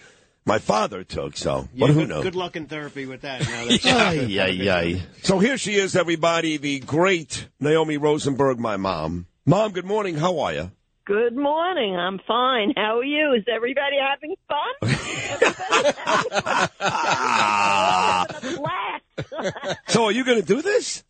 my 0.46 0.60
father 0.60 1.04
took. 1.04 1.36
So, 1.38 1.68
Yeah, 1.74 1.88
but 1.88 1.94
who 1.94 2.02
good, 2.02 2.10
knows? 2.10 2.24
good 2.24 2.36
luck 2.36 2.56
in 2.56 2.68
therapy 2.68 3.06
with 3.06 3.22
that. 3.22 3.42
Now 3.42 3.66
that's 3.66 3.86
Ay, 3.86 4.38
ay, 4.40 4.70
ay. 4.70 5.02
So 5.24 5.40
here 5.40 5.58
she 5.58 5.76
is, 5.76 5.96
everybody, 5.96 6.58
the 6.58 6.80
great 6.82 7.48
Naomi 7.60 7.98
Rosenberg, 7.98 8.60
my 8.60 8.78
mom. 8.78 9.26
Mom, 9.46 9.72
good 9.72 9.86
morning. 9.86 10.18
How 10.18 10.40
are 10.40 10.54
you? 10.54 10.72
Good 11.06 11.36
morning. 11.38 11.96
I'm 11.96 12.20
fine. 12.28 12.74
How 12.76 13.00
are 13.00 13.04
you? 13.04 13.34
Is 13.34 13.46
everybody 13.48 13.96
having 13.98 14.36
fun? 14.48 14.74
So 19.88 20.06
are 20.06 20.12
you 20.12 20.24
going 20.24 20.40
to 20.40 20.46
do 20.46 20.62
this? 20.62 21.04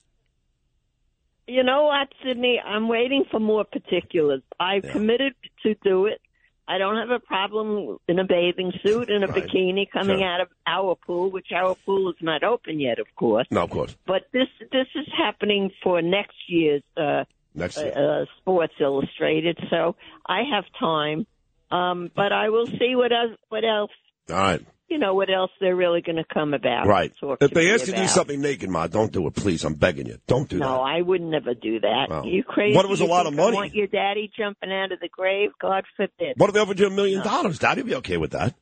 You 1.48 1.64
know 1.64 1.86
what, 1.86 2.10
Sydney? 2.24 2.62
I'm 2.64 2.88
waiting 2.88 3.24
for 3.32 3.40
more 3.40 3.64
particulars. 3.64 4.42
I've 4.60 4.84
committed 4.84 5.34
to 5.64 5.76
do 5.84 6.06
it. 6.06 6.20
I 6.68 6.78
don't 6.78 6.98
have 6.98 7.10
a 7.10 7.20
problem 7.20 7.98
in 8.10 8.20
a 8.20 8.26
bathing 8.26 8.74
suit 8.84 9.10
and 9.10 9.24
a 9.24 9.28
Right. 9.28 9.46
bikini 9.48 9.90
coming 9.90 10.20
Sure. 10.20 10.28
out 10.28 10.42
of 10.42 10.50
our 10.66 10.96
pool, 10.96 11.32
which 11.32 11.54
our 11.54 11.76
pool 11.86 12.10
is 12.10 12.18
not 12.22 12.44
open 12.44 12.82
yet, 12.82 13.00
of 13.00 13.08
course. 13.16 13.48
No, 13.50 13.62
of 13.64 13.70
course. 13.70 13.96
But 14.06 14.24
this 14.34 14.50
this 14.74 14.88
is 14.96 15.08
happening 15.18 15.72
for 15.82 16.02
next 16.02 16.50
year's 16.50 16.84
uh, 16.98 17.24
Next 17.56 17.78
uh, 17.78 17.88
uh, 17.88 18.26
Sports 18.38 18.74
Illustrated, 18.80 19.58
so 19.70 19.96
I 20.26 20.44
have 20.44 20.66
time. 20.78 21.26
Um, 21.72 22.12
but 22.16 22.32
I 22.32 22.50
will 22.50 22.68
see 22.68 22.96
what 22.96 23.12
else, 23.12 23.38
what 23.50 23.64
else 23.66 23.92
All 24.30 24.36
right. 24.36 24.62
You 24.90 24.98
know 24.98 25.14
what 25.16 25.30
else 25.30 25.52
they're 25.60 25.76
really 25.76 26.02
going 26.02 26.16
to 26.16 26.24
come 26.34 26.54
about. 26.54 26.88
Right. 26.88 27.14
If 27.42 27.52
they 27.52 27.72
ask 27.74 27.88
you 27.88 27.94
to 27.94 28.00
do 28.00 28.08
something 28.08 28.40
naked, 28.42 28.70
Ma, 28.70 28.88
don't 28.88 29.12
do 29.12 29.28
it, 29.28 29.36
please. 29.36 29.64
I'm 29.66 29.74
begging 29.76 30.08
you. 30.08 30.18
Don't 30.28 30.48
do 30.50 30.58
No, 30.60 30.66
that. 30.66 30.72
No, 30.78 30.82
I 30.82 31.02
would 31.02 31.22
never 31.22 31.54
do 31.54 31.80
that. 31.82 32.08
Well, 32.10 32.26
you 32.26 32.44
crazy? 32.44 32.76
what 32.76 32.86
if 32.86 32.90
it 32.90 32.92
was 32.92 33.02
a 33.02 33.06
lot 33.06 33.26
of 33.28 33.34
I 33.34 33.38
money? 33.38 33.56
want 33.56 33.74
your 33.76 33.88
daddy 33.88 34.32
jumping 34.38 34.72
out 34.72 34.92
of 34.92 35.00
the 35.00 35.10
grave? 35.10 35.50
God 35.62 35.84
forbid. 35.96 36.36
What 36.38 36.50
if 36.50 36.54
they 36.54 36.60
offered 36.62 36.80
you 36.80 36.88
a 36.88 36.90
million 36.90 37.22
dollars? 37.24 37.60
Daddy'd 37.60 37.86
be 37.86 37.96
okay 37.96 38.18
with 38.18 38.32
that. 38.32 38.56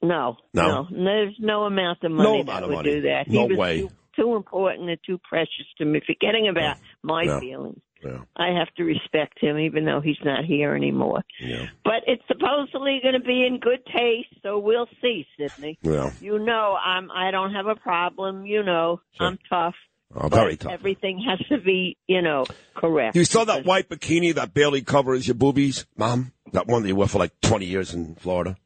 No, 0.00 0.36
No? 0.54 0.86
no, 0.90 1.04
There's 1.04 1.34
no 1.40 1.64
amount 1.64 2.04
of 2.04 2.12
money 2.12 2.28
No 2.28 2.36
that 2.36 2.40
amount 2.42 2.62
of 2.64 2.68
would 2.70 2.76
money. 2.76 2.90
do 2.92 3.00
that. 3.02 3.26
No 3.28 3.46
way. 3.46 3.80
Too, 3.80 3.90
too 4.16 4.36
important 4.36 4.88
and 4.88 4.98
too 5.04 5.18
precious 5.28 5.66
to 5.78 5.84
me. 5.84 6.00
Forgetting 6.06 6.46
about 6.48 6.76
my 7.02 7.24
No. 7.24 7.40
feelings. 7.40 7.80
Yeah. 8.04 8.18
I 8.36 8.48
have 8.58 8.72
to 8.76 8.84
respect 8.84 9.38
him, 9.40 9.58
even 9.58 9.84
though 9.84 10.00
he's 10.00 10.18
not 10.24 10.44
here 10.44 10.74
anymore. 10.74 11.22
Yeah. 11.40 11.66
But 11.84 12.04
it's 12.06 12.22
supposedly 12.28 13.00
going 13.02 13.14
to 13.14 13.26
be 13.26 13.44
in 13.46 13.58
good 13.58 13.84
taste, 13.86 14.40
so 14.42 14.58
we'll 14.58 14.88
see, 15.02 15.26
Sydney. 15.36 15.78
Yeah. 15.82 16.12
You 16.20 16.38
know, 16.38 16.76
I'm. 16.82 17.10
I 17.10 17.30
don't 17.30 17.52
have 17.52 17.66
a 17.66 17.74
problem. 17.74 18.46
You 18.46 18.62
know, 18.62 19.00
I'm 19.18 19.38
tough. 19.48 19.74
Oh, 20.14 20.28
very 20.28 20.56
tough. 20.56 20.72
Everything 20.72 21.22
has 21.28 21.38
to 21.48 21.58
be, 21.58 21.96
you 22.06 22.22
know, 22.22 22.46
correct. 22.74 23.14
You 23.14 23.24
saw 23.24 23.44
that 23.44 23.66
white 23.66 23.88
bikini 23.88 24.34
that 24.36 24.54
barely 24.54 24.80
covers 24.80 25.26
your 25.26 25.34
boobies, 25.34 25.86
Mom? 25.96 26.32
That 26.52 26.66
one 26.66 26.82
that 26.82 26.88
you 26.88 26.96
wore 26.96 27.08
for 27.08 27.18
like 27.18 27.38
20 27.42 27.66
years 27.66 27.92
in 27.92 28.14
Florida? 28.14 28.56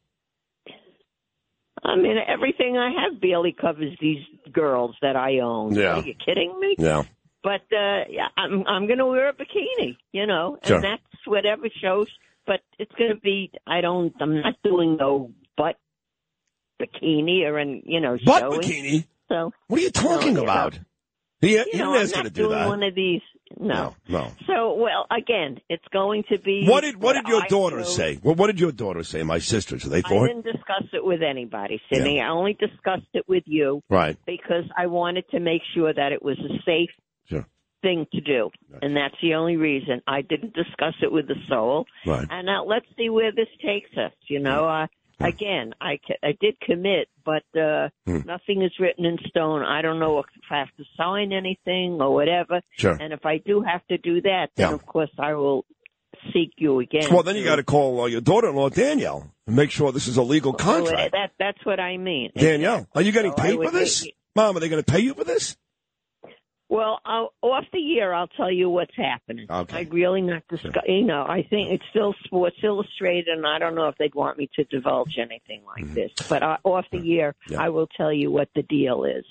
I 1.83 1.97
mean, 1.97 2.15
everything 2.25 2.77
I 2.77 2.91
have 3.03 3.19
barely 3.19 3.51
covers 3.51 3.97
these 3.99 4.23
girls 4.53 4.95
that 5.01 5.17
I 5.17 5.39
own. 5.39 5.73
Yeah. 5.75 5.99
Are 5.99 6.01
you 6.01 6.13
kidding 6.13 6.57
me? 6.57 6.75
Yeah. 6.79 7.03
But 7.43 7.61
uh 7.75 8.05
yeah, 8.09 8.27
I'm 8.37 8.65
I'm 8.67 8.87
going 8.87 8.99
to 8.99 9.05
wear 9.05 9.29
a 9.29 9.33
bikini, 9.33 9.97
you 10.13 10.25
know, 10.25 10.55
and 10.61 10.67
Sure. 10.67 10.81
that's 10.81 11.03
whatever 11.27 11.65
shows. 11.81 12.07
But 12.45 12.61
it's 12.79 12.91
going 12.97 13.11
to 13.11 13.19
be. 13.19 13.51
I 13.67 13.81
don't. 13.81 14.13
I'm 14.21 14.41
not 14.41 14.55
doing 14.63 14.97
no 14.97 15.31
butt 15.57 15.77
bikini 16.81 17.43
or 17.45 17.57
an 17.57 17.83
you 17.85 17.99
know 18.01 18.17
Butt 18.25 18.39
showing. 18.41 18.61
bikini? 18.61 19.05
So 19.29 19.51
What 19.67 19.79
are 19.79 19.83
you 19.83 19.91
talking 19.91 20.33
No, 20.33 20.41
you 20.41 20.43
about? 20.47 20.73
know. 20.73 20.79
He, 21.41 21.51
you 21.51 21.57
know, 21.77 21.93
I'm 21.95 22.05
you 22.07 22.13
not 22.15 22.23
to 22.23 22.29
do 22.29 22.49
that. 22.49 22.67
one 22.67 22.83
of 22.83 22.95
these. 22.95 23.21
No. 23.59 23.95
No. 24.07 24.31
So 24.47 24.75
well, 24.75 25.05
again, 25.11 25.59
it's 25.69 25.83
going 25.91 26.23
to 26.31 26.39
be. 26.39 26.65
What 26.67 26.81
did 26.81 26.95
what 27.01 27.13
did 27.13 27.27
your 27.27 27.41
I 27.43 27.47
daughter 27.47 27.83
say? 27.83 28.19
Well, 28.23 28.35
what 28.35 28.47
did 28.47 28.59
your 28.59 28.71
daughter 28.71 29.03
say? 29.03 29.23
My 29.23 29.39
sisters, 29.39 29.85
are 29.85 29.89
they 29.89 29.99
I 30.03 30.09
for 30.09 30.25
it? 30.25 30.29
didn't 30.29 30.45
discuss 30.45 30.83
it 30.93 31.03
with 31.03 31.21
anybody, 31.21 31.81
Sydney. 31.91 32.21
I 32.21 32.29
only 32.29 32.53
discussed 32.53 33.09
it 33.13 33.27
with 33.27 33.43
you 33.45 33.81
Right. 33.89 34.17
because 34.25 34.63
I 34.77 34.87
wanted 34.87 35.25
to 35.31 35.39
make 35.39 35.61
sure 35.75 35.93
that 35.93 36.13
it 36.13 36.23
was 36.23 36.37
a 36.39 36.61
safe. 36.65 36.89
Thing 37.83 38.07
to 38.13 38.21
do, 38.21 38.49
and 38.81 38.95
that's 38.97 39.13
the 39.21 39.35
only 39.35 39.57
reason. 39.57 40.01
I 40.07 40.21
didn't 40.23 40.53
discuss 40.55 40.95
it 41.03 41.11
with 41.11 41.27
the 41.27 41.35
soul, 41.47 41.85
Right. 42.07 42.25
and 42.31 42.49
uh, 42.49 42.63
let's 42.65 42.87
see 42.97 43.09
where 43.09 43.31
this 43.31 43.49
takes 43.63 43.95
us. 43.97 44.13
You 44.27 44.39
know, 44.39 44.65
uh, 44.67 44.87
again, 45.19 45.73
I 45.79 45.99
ca- 46.07 46.17
I 46.23 46.31
did 46.41 46.59
commit, 46.61 47.07
but 47.23 47.43
uh, 47.59 47.89
Hmm. 48.07 48.21
nothing 48.25 48.63
is 48.63 48.71
written 48.79 49.05
in 49.05 49.17
stone. 49.27 49.61
I 49.63 49.81
don't 49.83 49.99
know 49.99 50.17
if 50.19 50.25
I 50.49 50.57
have 50.59 50.75
to 50.77 50.83
sign 50.97 51.31
anything 51.31 52.01
or 52.01 52.11
whatever. 52.13 52.61
Sure. 52.77 52.97
And 52.99 53.13
if 53.13 53.25
I 53.25 53.37
do 53.37 53.61
have 53.61 53.85
to 53.87 53.97
do 53.99 54.21
that, 54.21 54.47
then 54.55 54.69
Yeah. 54.69 54.73
of 54.73 54.85
course 54.85 55.11
I 55.19 55.33
will 55.35 55.65
seek 56.31 56.53
you 56.57 56.79
again. 56.79 57.07
Well, 57.13 57.23
then 57.23 57.35
you 57.35 57.43
got 57.43 57.57
to 57.57 57.63
call 57.63 58.01
uh, 58.01 58.05
your 58.07 58.21
daughter-in-law 58.21 58.69
Danielle 58.69 59.31
and 59.45 59.55
make 59.55 59.71
sure 59.71 59.91
this 59.91 60.07
is 60.07 60.17
a 60.17 60.23
legal 60.23 60.53
contract. 60.53 61.11
that 61.11 61.31
that's 61.37 61.63
what 61.65 61.79
I 61.79 61.97
mean. 61.97 62.31
Danielle, 62.35 62.87
are 62.95 63.01
you 63.01 63.11
getting 63.11 63.31
So 63.31 63.37
paid 63.43 63.61
for 63.61 63.71
this? 63.71 64.07
Mom, 64.35 64.55
are 64.57 64.59
they 64.59 64.69
going 64.69 64.81
to 64.83 64.91
pay 64.91 64.99
you 65.01 65.13
for 65.13 65.23
this? 65.23 65.55
Well, 66.73 66.99
I'll, 67.05 67.33
off 67.43 67.65
the 67.71 67.77
year, 67.77 68.13
I'll 68.13 68.29
tell 68.29 68.51
you 68.51 68.67
what's 68.67 68.95
happening. 68.95 69.45
Okay. 69.47 69.77
I 69.77 69.81
really 69.91 70.23
not 70.23 70.41
discuss. 70.49 70.83
You 70.87 71.03
know, 71.03 71.21
I 71.21 71.45
think 71.47 71.71
it's 71.71 71.83
still 71.91 72.15
Sports 72.23 72.55
Illustrated, 72.63 73.27
and 73.27 73.45
I 73.45 73.59
don't 73.59 73.75
know 73.75 73.89
if 73.89 73.95
they'd 73.99 74.15
want 74.15 74.39
me 74.39 74.49
to 74.55 74.63
divulge 74.63 75.19
anything 75.19 75.61
like 75.67 75.83
Mm-hmm. 75.83 75.93
this. 75.93 76.11
But 76.27 76.41
uh, 76.41 76.57
off 76.63 76.85
the 76.91 76.97
year, 76.97 77.35
I 77.55 77.69
will 77.69 77.85
tell 77.95 78.11
you 78.11 78.31
what 78.31 78.49
the 78.55 78.63
deal 78.63 79.03
is. 79.03 79.23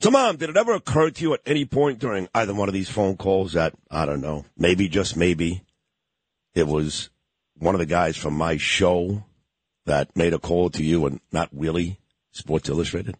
So, 0.00 0.10
Mom, 0.10 0.36
did 0.36 0.50
it 0.50 0.58
ever 0.58 0.74
occur 0.74 1.08
to 1.08 1.22
you 1.22 1.32
at 1.32 1.40
any 1.46 1.64
point 1.64 2.00
during 2.00 2.28
either 2.34 2.52
one 2.52 2.68
of 2.68 2.74
these 2.74 2.90
phone 2.90 3.16
calls 3.16 3.54
that, 3.54 3.72
I 3.90 4.04
don't 4.04 4.20
know, 4.20 4.44
maybe, 4.58 4.86
just 4.88 5.16
maybe, 5.16 5.62
it 6.54 6.66
was 6.66 7.08
one 7.56 7.74
of 7.74 7.78
the 7.78 7.86
guys 7.86 8.14
from 8.18 8.34
my 8.34 8.58
show 8.58 9.24
that 9.86 10.14
made 10.14 10.34
a 10.34 10.38
call 10.38 10.68
to 10.70 10.84
you 10.84 11.06
and 11.06 11.20
not 11.32 11.48
really 11.50 11.98
Sports 12.32 12.68
Illustrated? 12.68 13.16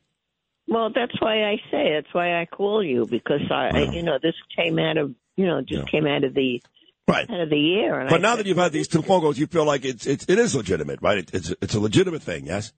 Well, 0.67 0.91
that's 0.95 1.21
why 1.21 1.45
I 1.45 1.57
say 1.71 1.93
that's 1.95 2.13
why 2.15 2.41
I 2.41 2.47
call 2.47 2.83
you 2.83 3.07
because 3.07 3.43
I, 3.51 3.69
I 3.75 3.81
you 3.93 4.03
know, 4.03 4.19
this 4.23 4.35
came 4.57 4.79
out 4.79 4.97
of 4.97 5.15
you 5.37 5.47
know 5.47 5.61
just 5.63 5.89
came 5.91 6.07
out 6.07 6.25
of 6.25 6.35
the 6.35 6.63
right 7.07 7.29
out 7.29 7.41
of 7.41 7.51
the 7.51 7.81
air. 7.81 8.01
And 8.01 8.09
But 8.09 8.17
I 8.21 8.23
now 8.23 8.31
said, 8.33 8.39
that 8.41 8.47
you've 8.49 8.57
had 8.57 8.73
these 8.73 8.89
two 8.89 9.03
phone 9.03 9.21
calls, 9.21 9.39
you 9.39 9.47
feel 9.47 9.65
like 9.67 9.85
it's, 9.85 10.07
it's 10.07 10.25
it 10.29 10.39
is 10.39 10.55
legitimate, 10.55 11.01
right? 11.03 11.19
It, 11.19 11.35
it's 11.35 11.55
it's 11.61 11.75
a 11.75 11.81
legitimate 11.81 12.23
thing, 12.23 12.47
yes. 12.47 12.73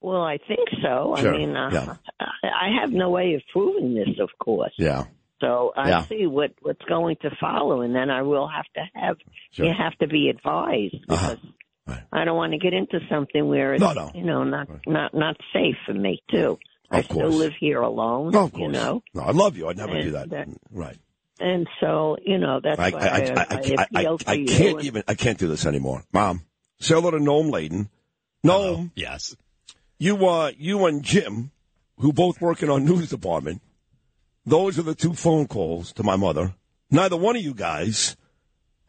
well, 0.00 0.22
I 0.22 0.38
think 0.38 0.68
so. 0.82 1.16
Sure. 1.18 1.34
I 1.34 1.36
mean, 1.38 1.56
uh, 1.56 1.70
Yeah. 1.72 1.94
I, 2.20 2.68
I 2.68 2.80
have 2.80 2.92
no 2.92 3.10
way 3.10 3.34
of 3.34 3.42
proving 3.52 3.94
this, 3.94 4.20
of 4.20 4.28
course. 4.38 4.72
Yeah. 4.78 5.04
So 5.40 5.72
I 5.76 5.88
Yeah. 5.88 6.04
see 6.04 6.26
what 6.26 6.52
what's 6.62 6.82
going 6.88 7.16
to 7.22 7.30
follow, 7.40 7.80
and 7.80 7.92
then 7.94 8.08
I 8.10 8.22
will 8.22 8.46
have 8.48 8.66
to 8.76 8.82
have 8.94 9.16
Sure. 9.50 9.66
you 9.66 9.72
have 9.76 9.96
to 9.98 10.06
be 10.06 10.28
advised 10.28 10.96
because 11.08 11.38
I 12.12 12.24
don't 12.24 12.36
want 12.36 12.52
to 12.52 12.58
get 12.58 12.72
into 12.72 13.00
something 13.10 13.46
where 13.48 13.74
it's 13.74 13.80
No, 13.82 13.92
no. 13.92 14.10
you 14.14 14.24
know 14.24 14.44
not 14.44 14.68
not 14.86 15.12
not 15.12 15.36
safe 15.52 15.76
for 15.86 15.92
me 15.94 16.22
too. 16.30 16.58
I 16.94 16.98
Of 17.00 17.04
still 17.06 17.20
course. 17.22 17.34
live 17.34 17.52
here 17.58 17.80
alone. 17.80 18.30
No, 18.32 18.44
of 18.44 18.52
You 18.52 18.58
course. 18.58 18.72
know. 18.72 19.02
No, 19.14 19.22
I 19.22 19.30
love 19.32 19.56
you. 19.56 19.68
I'd 19.68 19.76
never 19.76 20.00
do 20.00 20.16
And, 20.16 20.30
that. 20.32 20.48
uh, 20.48 20.52
right. 20.70 20.96
And 21.40 21.66
so, 21.80 22.16
you 22.24 22.38
know, 22.38 22.60
that's 22.62 22.78
I, 22.78 22.90
why 22.90 22.98
I, 23.00 23.02
I, 23.02 23.08
I, 23.08 23.10
I, 23.10 23.18
I, 23.18 23.24
I, 23.24 23.82
appealed 24.02 24.22
I 24.26 24.44
can't 24.44 24.76
and- 24.78 24.84
even. 24.84 25.02
I 25.08 25.14
can't 25.14 25.38
do 25.38 25.48
this 25.48 25.66
anymore, 25.66 26.04
Mom. 26.12 26.42
Say 26.80 26.94
hello 26.94 27.10
to 27.10 27.18
Noam 27.18 27.50
Layden. 27.50 27.88
Noam. 28.44 28.90
Yes. 28.94 29.36
You, 29.98 30.26
uh, 30.26 30.52
you 30.58 30.84
and 30.86 31.02
Jim, 31.02 31.50
who 31.98 32.12
both 32.12 32.40
work 32.40 32.62
in 32.62 32.70
our 32.70 32.80
news 32.80 33.10
department. 33.10 33.62
Those 34.46 34.78
are 34.78 34.82
the 34.82 34.94
two 34.94 35.14
phone 35.14 35.46
calls 35.46 35.92
to 35.94 36.02
my 36.02 36.16
mother. 36.16 36.54
Neither 36.90 37.16
one 37.16 37.36
of 37.36 37.42
you 37.42 37.54
guys 37.54 38.16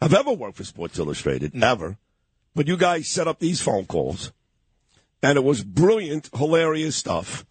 have 0.01 0.13
ever 0.13 0.33
worked 0.33 0.57
for 0.57 0.63
Sports 0.65 0.99
Illustrated, 0.99 1.63
ever. 1.63 1.97
But 2.53 2.67
you 2.67 2.75
guys 2.77 3.07
set 3.07 3.27
up 3.27 3.39
these 3.39 3.61
phone 3.61 3.85
calls, 3.85 4.31
and 5.23 5.37
it 5.37 5.43
was 5.43 5.63
brilliant, 5.63 6.29
hilarious 6.35 6.95
stuff. 6.95 7.45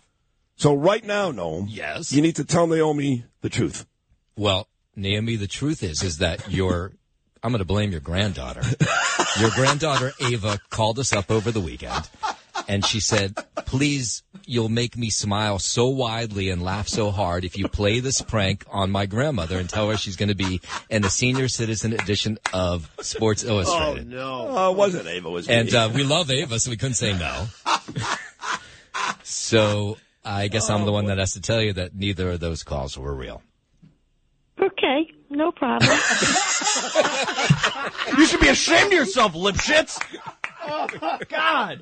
So 0.56 0.74
right 0.74 1.04
now, 1.04 1.32
Noam, 1.32 1.66
Yes. 1.68 2.12
you 2.12 2.22
need 2.22 2.36
to 2.36 2.44
tell 2.44 2.66
Naomi 2.66 3.24
the 3.40 3.48
truth. 3.50 3.86
Well, 4.36 4.68
Naomi, 4.96 5.36
the 5.36 5.48
truth 5.48 5.82
is, 5.82 6.02
is 6.02 6.18
that 6.18 6.50
your, 6.50 6.92
I'm 7.42 7.50
going 7.50 7.58
to 7.58 7.64
blame 7.64 7.90
your 7.90 8.00
granddaughter. 8.00 8.62
your 9.40 9.50
granddaughter 9.50 10.12
Ava 10.20 10.58
called 10.70 10.98
us 10.98 11.12
up 11.12 11.30
over 11.30 11.50
the 11.50 11.60
weekend, 11.60 12.08
and 12.68 12.84
she 12.84 13.00
said, 13.00 13.34
"Please, 13.66 14.22
you'll 14.46 14.68
make 14.68 14.96
me 14.96 15.10
smile 15.10 15.58
so 15.58 15.88
widely 15.88 16.50
and 16.50 16.62
laugh 16.62 16.86
so 16.88 17.10
hard 17.10 17.44
if 17.44 17.58
you 17.58 17.68
play 17.68 17.98
this 18.00 18.22
prank 18.22 18.64
on 18.70 18.90
my 18.90 19.06
grandmother 19.06 19.58
and 19.58 19.68
tell 19.68 19.90
her 19.90 19.96
she's 19.96 20.16
going 20.16 20.28
to 20.28 20.34
be 20.36 20.60
in 20.88 21.02
the 21.02 21.10
senior 21.10 21.48
citizen 21.48 21.92
edition 21.92 22.38
of 22.52 22.88
Sports 23.00 23.42
Illustrated." 23.44 24.06
Oh 24.14 24.16
no. 24.16 24.46
Oh, 24.48 24.70
it 24.70 24.76
wasn't 24.76 25.08
Ava, 25.08 25.28
it 25.28 25.32
was 25.32 25.48
me. 25.48 25.54
And 25.54 25.74
uh, 25.74 25.90
we 25.92 26.04
love 26.04 26.30
Ava, 26.30 26.58
so 26.60 26.70
we 26.70 26.76
couldn't 26.76 26.94
say 26.94 27.12
no. 27.12 27.46
so 29.24 29.96
I 30.24 30.48
guess 30.48 30.70
I'm 30.70 30.84
the 30.84 30.90
oh. 30.90 30.94
one 30.94 31.06
that 31.06 31.18
has 31.18 31.32
to 31.32 31.40
tell 31.40 31.60
you 31.60 31.72
that 31.74 31.94
neither 31.94 32.30
of 32.30 32.40
those 32.40 32.62
calls 32.62 32.96
were 32.96 33.14
real. 33.14 33.42
Okay, 34.60 35.10
no 35.30 35.52
problem. 35.52 35.90
You 38.16 38.26
should 38.26 38.40
be 38.40 38.48
ashamed 38.48 38.86
of 38.86 38.92
yourself, 38.92 39.32
lipshits. 39.32 40.00
Oh, 40.66 41.18
God. 41.28 41.80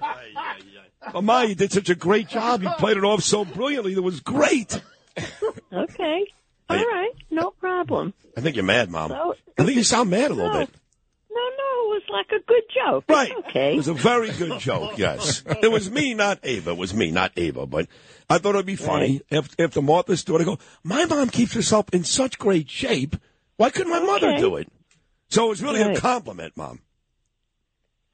Oh, 1.15 1.21
Ma, 1.21 1.43
you 1.43 1.55
did 1.55 1.73
such 1.73 1.91
a 1.91 1.95
great 1.95 2.29
job. 2.29 2.63
You 2.63 2.71
played 2.79 2.97
it 2.97 3.05
off 3.05 3.23
so 3.23 3.45
brilliantly. 3.45 3.93
It 3.93 4.03
was 4.03 4.21
great. 4.21 4.81
okay, 5.73 6.27
all 6.71 6.77
right, 6.77 7.13
no 7.31 7.51
problem. 7.51 8.15
I 8.37 8.41
think 8.41 8.57
you're 8.57 8.65
mad, 8.65 8.91
Mom. 8.91 9.11
So- 9.11 9.35
I 9.59 9.65
think 9.65 9.77
you 9.77 9.85
sound 9.85 10.11
mad 10.11 10.31
a 10.31 10.35
little 10.35 10.53
No. 10.53 10.61
bit. 10.61 10.71
No, 11.31 11.41
no, 11.41 11.95
it 11.95 12.03
was 12.03 12.03
like 12.11 12.41
a 12.41 12.45
good 12.45 12.63
joke. 12.75 13.05
Right. 13.09 13.31
It's 13.31 13.49
okay. 13.49 13.75
It 13.75 13.77
was 13.77 13.89
a 13.89 13.95
very 13.95 14.31
good 14.33 14.59
joke, 14.59 14.99
yes. 14.99 15.43
It 15.63 15.71
was 15.71 15.91
me, 15.91 16.15
not 16.15 16.41
Ava. 16.43 16.71
It 16.71 16.77
was 16.77 16.95
me, 16.95 17.11
not 17.11 17.33
Ava. 17.37 17.67
But 17.67 17.89
I 18.29 18.39
thought 18.39 18.55
it 18.55 18.59
would 18.59 18.67
be 18.67 18.77
funny 18.77 19.23
if, 19.31 19.55
if 19.59 19.73
the 19.73 19.83
Martha 19.83 20.13
I 20.13 20.45
go, 20.45 20.59
my 20.83 21.05
mom 21.05 21.29
keeps 21.29 21.55
herself 21.55 21.87
in 21.93 22.05
such 22.05 22.39
great 22.39 22.71
shape. 22.71 23.17
Why 23.57 23.71
couldn't 23.71 23.93
my 23.93 24.01
mother 24.01 24.37
do 24.39 24.57
it? 24.57 24.69
So 25.29 25.47
it 25.47 25.49
was 25.51 25.63
really 25.63 25.83
a 25.83 25.97
compliment, 25.97 26.57
Mom. 26.57 26.81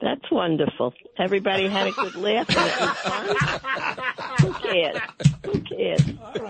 That's 0.01 0.31
wonderful. 0.31 0.95
Everybody 1.19 1.69
had 1.69 1.89
a 1.89 1.93
good 1.93 2.15
laugh 2.15 2.49
and 2.49 2.71
it 2.71 2.81
was 2.81 2.97
fun. 2.99 3.97
Who 4.41 4.53
cares? 4.53 4.99
Who 5.45 5.61
cares? 5.61 6.07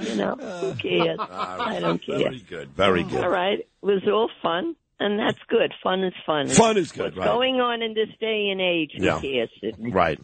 You 0.09 0.17
know, 0.17 0.35
who 0.35 0.75
cares? 0.75 1.19
I 1.19 1.79
don't 1.81 2.05
care. 2.05 2.19
Very 2.19 2.41
good. 2.41 2.69
Very 2.75 3.03
good. 3.05 3.25
All 3.25 3.31
right. 3.31 3.61
It 3.61 3.69
was 3.81 4.03
all 4.07 4.29
fun, 4.43 4.77
and 5.01 5.19
that's 5.19 5.39
good. 5.49 5.73
Fun 5.83 6.03
is 6.05 6.15
fun. 6.27 6.49
Fun 6.49 6.77
is 6.77 6.93
good, 6.93 7.15
What's 7.15 7.16
right. 7.19 7.25
going 7.27 7.61
on 7.61 7.83
in 7.83 7.95
this 7.95 8.09
day 8.20 8.49
and 8.51 8.61
age, 8.61 8.93
who 8.97 9.05
Yeah. 9.05 9.20
cares, 9.20 9.51
Sidney? 9.61 9.91
Right. 10.03 10.19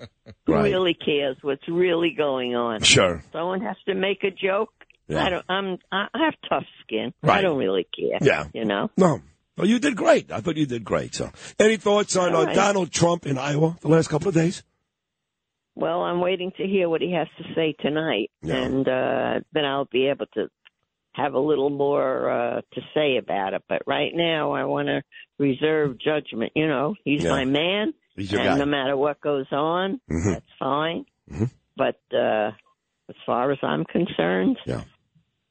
Who 0.46 0.52
Right. 0.54 0.64
really 0.64 0.94
cares 0.94 1.36
what's 1.42 1.66
really 1.68 2.10
going 2.16 2.54
on? 2.54 2.82
Sure. 2.82 3.22
Someone 3.32 3.60
has 3.62 3.76
to 3.86 3.94
make 3.94 4.24
a 4.24 4.30
joke. 4.30 4.70
Yeah. 5.08 5.24
I 5.24 5.28
don't. 5.30 5.44
I'm. 5.48 5.78
I 5.92 6.06
I 6.14 6.24
have 6.24 6.34
tough 6.48 6.64
skin. 6.82 7.12
Right. 7.22 7.38
I 7.38 7.42
don't 7.42 7.58
really 7.58 7.86
care. 7.94 8.18
Yeah. 8.22 8.46
You 8.54 8.64
know. 8.64 8.90
No. 8.96 9.20
Well, 9.56 9.66
you 9.68 9.78
did 9.78 9.96
great. 9.96 10.32
I 10.32 10.40
thought 10.40 10.56
you 10.56 10.66
did 10.66 10.82
great. 10.82 11.14
So, 11.14 11.30
any 11.60 11.76
thoughts 11.76 12.16
on 12.16 12.34
uh, 12.34 12.44
right. 12.44 12.54
Donald 12.56 12.90
Trump 12.90 13.26
in 13.26 13.36
Iowa 13.38 13.76
the 13.82 13.88
last 13.88 14.08
couple 14.08 14.28
of 14.28 14.34
days? 14.34 14.62
Well, 15.76 16.02
I'm 16.02 16.20
waiting 16.20 16.52
to 16.56 16.66
hear 16.66 16.88
what 16.88 17.00
he 17.00 17.12
has 17.12 17.28
to 17.38 17.54
say 17.54 17.74
tonight, 17.80 18.30
Yeah. 18.42 18.54
and 18.62 18.88
uh, 18.88 19.40
then 19.52 19.64
I'll 19.64 19.84
be 19.90 20.06
able 20.08 20.26
to 20.34 20.48
have 21.14 21.34
a 21.34 21.38
little 21.38 21.70
more 21.70 22.30
uh, 22.30 22.60
to 22.74 22.80
say 22.94 23.16
about 23.16 23.54
it. 23.54 23.62
But 23.68 23.82
right 23.86 24.12
now, 24.14 24.52
I 24.52 24.64
want 24.64 24.88
to 24.88 25.02
reserve 25.38 25.98
judgment. 25.98 26.52
You 26.54 26.66
know, 26.68 26.94
he's 27.04 27.24
Yeah. 27.24 27.30
my 27.30 27.44
man, 27.44 27.94
He's 28.16 28.30
your 28.32 28.40
and 28.40 28.50
guy. 28.50 28.58
no 28.58 28.66
matter 28.66 28.96
what 28.96 29.20
goes 29.20 29.46
on, 29.52 30.00
Mhm. 30.10 30.32
that's 30.34 30.52
fine. 30.58 31.04
Mhm. 31.30 31.50
But 31.76 32.00
uh, 32.12 32.52
as 33.08 33.16
far 33.26 33.50
as 33.52 33.58
I'm 33.62 33.84
concerned, 33.84 34.58
Yeah. 34.66 34.82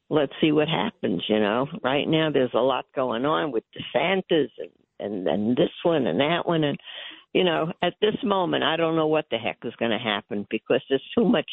let's 0.10 0.34
see 0.42 0.52
what 0.52 0.68
happens. 0.68 1.24
You 1.28 1.40
know, 1.40 1.68
right 1.84 2.08
now 2.08 2.30
there's 2.32 2.54
a 2.54 2.60
lot 2.62 2.86
going 2.96 3.26
on 3.26 3.52
with 3.52 3.64
DeSantis 3.76 4.50
and 4.60 4.70
and 5.00 5.28
and 5.28 5.58
this 5.58 5.72
one 5.84 6.06
and 6.08 6.20
that 6.20 6.48
one, 6.48 6.64
and 6.64 6.78
you 7.34 7.44
know, 7.44 7.72
at 7.82 7.96
this 8.00 8.16
moment, 8.24 8.64
I 8.64 8.76
don't 8.78 8.96
know 8.96 9.08
what 9.08 9.26
the 9.32 9.38
heck 9.38 9.58
is 9.66 9.74
going 9.78 9.92
to 9.92 9.98
happen 9.98 10.46
because 10.50 10.82
there's 10.88 11.04
too 11.18 11.26
much 11.26 11.50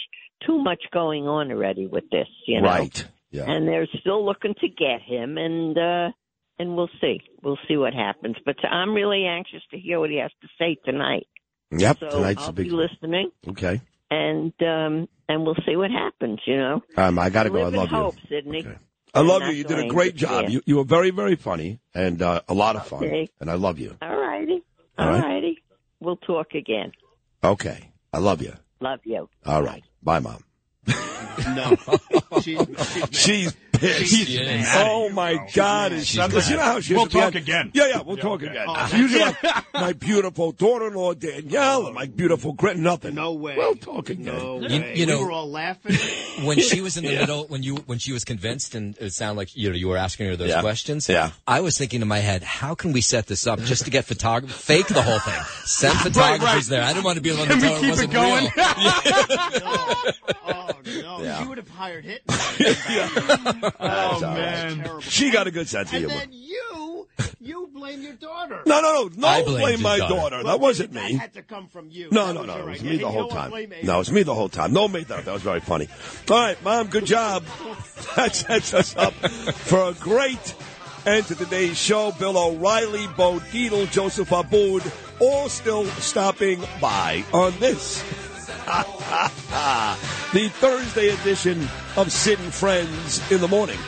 too 0.46 0.58
much 0.62 0.82
going 0.92 1.26
on 1.26 1.50
already 1.50 1.86
with 1.86 2.08
this. 2.10 2.28
You 2.46 2.60
know, 2.60 2.68
Right. 2.68 3.08
Yeah. 3.30 3.44
and 3.50 3.66
they're 3.68 3.86
still 4.00 4.24
looking 4.24 4.54
to 4.60 4.68
get 4.68 5.00
him, 5.02 5.38
and 5.38 5.76
uh, 5.78 6.10
and 6.58 6.76
we'll 6.76 6.90
see, 7.00 7.20
we'll 7.42 7.58
see 7.68 7.76
what 7.76 7.94
happens. 7.94 8.36
But 8.44 8.56
I'm 8.64 8.92
really 8.94 9.24
anxious 9.26 9.62
to 9.70 9.78
hear 9.78 10.00
what 10.00 10.10
he 10.10 10.16
has 10.18 10.30
to 10.42 10.48
say 10.58 10.76
tonight. 10.84 11.26
Yep. 11.70 11.98
So 12.00 12.10
tonight's 12.10 12.42
I'll 12.42 12.50
a 12.50 12.52
big. 12.52 12.66
be 12.66 12.72
listening, 12.72 13.30
Okay. 13.48 13.80
and 14.10 14.52
um, 14.62 15.08
and 15.28 15.44
we'll 15.44 15.54
see 15.66 15.76
what 15.76 15.90
happens. 15.92 16.40
You 16.46 16.56
know, 16.56 16.82
Um, 16.96 17.18
I 17.18 17.30
got 17.30 17.44
to 17.44 17.50
go. 17.50 17.62
I 17.62 17.68
love 17.68 17.90
you. 17.90 17.96
hope, 17.96 18.16
Sydney. 18.28 18.66
I 19.14 19.20
love 19.20 19.42
you. 19.42 19.48
You 19.52 19.64
did 19.64 19.78
a 19.78 19.88
great 19.88 20.14
job. 20.16 20.48
You, 20.50 20.60
you 20.66 20.76
were 20.76 20.84
very, 20.84 21.10
very 21.10 21.34
funny 21.34 21.80
and 21.94 22.22
uh, 22.22 22.42
a 22.48 22.54
lot 22.54 22.76
of 22.76 22.86
fun. 22.86 23.04
Okay. 23.04 23.28
And 23.40 23.50
I 23.50 23.54
love 23.54 23.78
you. 23.80 23.96
All 24.00 24.16
righty, 24.16 24.62
All 24.98 25.06
all 25.08 25.12
right. 25.12 25.24
righty. 25.24 25.62
We'll 25.98 26.16
talk 26.16 26.54
again. 26.54 26.92
Okay. 27.42 27.90
I 28.12 28.18
love 28.18 28.40
you. 28.40 28.52
Love 28.80 29.00
you. 29.04 29.28
All 29.44 29.62
right. 29.62 29.82
Bye, 30.02 30.20
Mom. 30.20 30.44
No. 30.86 31.76
She's, 32.42 32.60
She's 33.10 33.56
pissed. 33.80 34.10
She 34.10 34.36
is. 34.36 34.66
Oh 34.74 35.08
my 35.10 35.46
God! 35.54 35.92
Is 35.92 36.06
She's 36.06 36.50
you 36.50 36.56
know 36.56 36.62
how 36.62 36.80
she 36.80 36.94
We'll 36.94 37.06
to 37.06 37.12
talk 37.12 37.34
again. 37.34 37.70
Yeah, 37.74 37.88
yeah, 37.88 38.02
we'll 38.02 38.16
talk 38.16 38.42
okay. 38.42 38.48
again. 38.48 38.66
Oh, 38.68 38.86
She 38.88 38.98
usually 38.98 39.20
like 39.24 39.42
my 39.74 39.92
beautiful 39.92 40.52
daughter-in-law 40.52 41.14
Danielle 41.14 41.86
and 41.86 41.94
my 41.94 42.04
oh. 42.04 42.06
beautiful 42.06 42.52
Grit. 42.52 42.76
Nothing. 42.76 43.14
no 43.14 43.32
way. 43.32 43.56
We'll 43.56 43.74
talk 43.76 44.10
again. 44.10 44.26
No 44.26 44.60
You- 44.60 44.80
way. 44.80 44.94
you 44.96 45.06
know- 45.06 45.18
we 45.18 45.24
were 45.24 45.32
all 45.32 45.50
laughing. 45.50 45.96
when 46.46 46.58
she 46.60 46.80
was 46.80 46.96
in 46.96 47.04
the 47.04 47.10
middle, 47.10 47.46
when 47.48 47.62
you 47.62 47.76
when 47.86 47.98
she 47.98 48.12
was 48.12 48.24
convinced, 48.24 48.74
and 48.74 48.96
it 48.98 49.12
sounded 49.12 49.36
like 49.38 49.56
you 49.56 49.70
know 49.70 49.76
you 49.76 49.88
were 49.88 49.96
asking 49.96 50.26
her 50.28 50.36
those 50.36 50.50
Yeah. 50.50 50.60
questions. 50.60 51.08
Yeah. 51.08 51.30
I 51.46 51.60
was 51.60 51.76
thinking 51.76 52.02
in 52.02 52.08
my 52.08 52.18
head, 52.18 52.42
how 52.42 52.74
can 52.74 52.92
we 52.92 53.00
set 53.00 53.26
this 53.26 53.46
up 53.46 53.60
just 53.60 53.84
to 53.84 53.90
get 53.90 54.04
photography, 54.04 54.52
fake 54.52 54.86
the 54.88 55.02
whole 55.02 55.18
thing, 55.18 55.40
send 55.64 55.98
photographers 56.00 56.40
right. 56.48 56.64
there. 56.68 56.82
I 56.82 56.92
didn't 56.92 57.04
want 57.04 57.16
to 57.16 57.22
be 57.22 57.30
on 57.30 57.36
the 57.36 57.42
one 57.42 57.48
Can 57.48 57.58
we 57.60 57.68
tell 57.68 57.74
her 57.74 57.88
it 57.88 57.96
keep 57.96 58.08
it 58.08 58.12
going? 58.12 58.44
real. 58.44 58.52
oh 60.46 60.70
no, 61.22 61.40
you 61.42 61.48
would 61.48 61.58
have 61.58 61.68
hired 61.68 62.04
Hitler. 62.04 63.69
That's 63.80 64.22
oh, 64.22 64.26
all 64.26 64.34
right. 64.36 64.76
Terrible. 64.76 65.00
She 65.00 65.30
got 65.30 65.46
a 65.46 65.50
good 65.50 65.68
sense 65.68 65.92
of 65.92 65.98
humor. 65.98 66.14
And 66.14 66.32
humor. 66.32 66.32
then 66.32 66.32
you, 66.32 67.08
you 67.40 67.70
blame 67.72 68.02
your 68.02 68.14
daughter. 68.14 68.62
No, 68.66 68.80
no, 68.80 69.04
no. 69.04 69.10
No 69.16 69.28
I 69.28 69.42
one 69.42 69.54
blame 69.54 69.82
my 69.82 69.98
daughter. 69.98 70.14
daughter. 70.14 70.36
Well, 70.36 70.44
That 70.46 70.60
wasn't 70.60 70.92
that 70.92 71.04
me. 71.10 71.16
had 71.16 71.34
to 71.34 71.42
come 71.42 71.68
from 71.68 71.88
you. 71.90 72.08
No, 72.10 72.26
That 72.28 72.34
no, 72.34 72.44
no. 72.44 72.58
It 72.58 72.64
was 72.66 72.78
idea. 72.80 72.90
me 72.90 72.96
the 72.98 73.08
whole 73.10 73.28
time. 73.28 73.50
No, 73.82 73.94
it 73.94 73.98
was 73.98 74.12
me 74.12 74.22
the 74.22 74.34
whole 74.34 74.48
time. 74.48 74.72
No, 74.72 74.88
mate, 74.88 75.08
that, 75.08 75.24
that 75.24 75.32
was 75.32 75.42
very 75.42 75.60
funny. 75.60 75.88
All 76.30 76.36
right, 76.38 76.62
Mom, 76.64 76.88
good 76.88 77.06
job. 77.06 77.44
That 78.16 78.34
sets 78.34 78.74
us 78.74 78.96
up 78.96 79.12
for 79.12 79.90
a 79.90 79.92
great 79.94 80.54
end 81.06 81.26
to 81.26 81.36
today's 81.36 81.78
show. 81.78 82.10
Bill 82.18 82.36
O'Reilly, 82.36 83.06
Bo 83.16 83.38
Dietl, 83.38 83.88
Joseph 83.92 84.32
Abboud, 84.32 84.82
all 85.20 85.48
still 85.48 85.84
stopping 85.84 86.60
by 86.80 87.22
on 87.32 87.52
this. 87.60 88.02
the 90.32 90.48
Thursday 90.48 91.08
edition 91.08 91.66
of 91.96 92.12
and 92.38 92.54
Friends 92.54 93.20
in 93.32 93.40
the 93.40 93.48
Morning. 93.48 93.78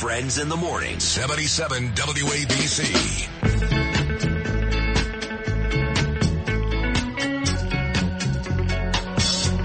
Friends 0.00 0.38
in 0.38 0.48
the 0.48 0.56
Morning. 0.56 0.98
77 0.98 1.90
WABC. 1.90 3.28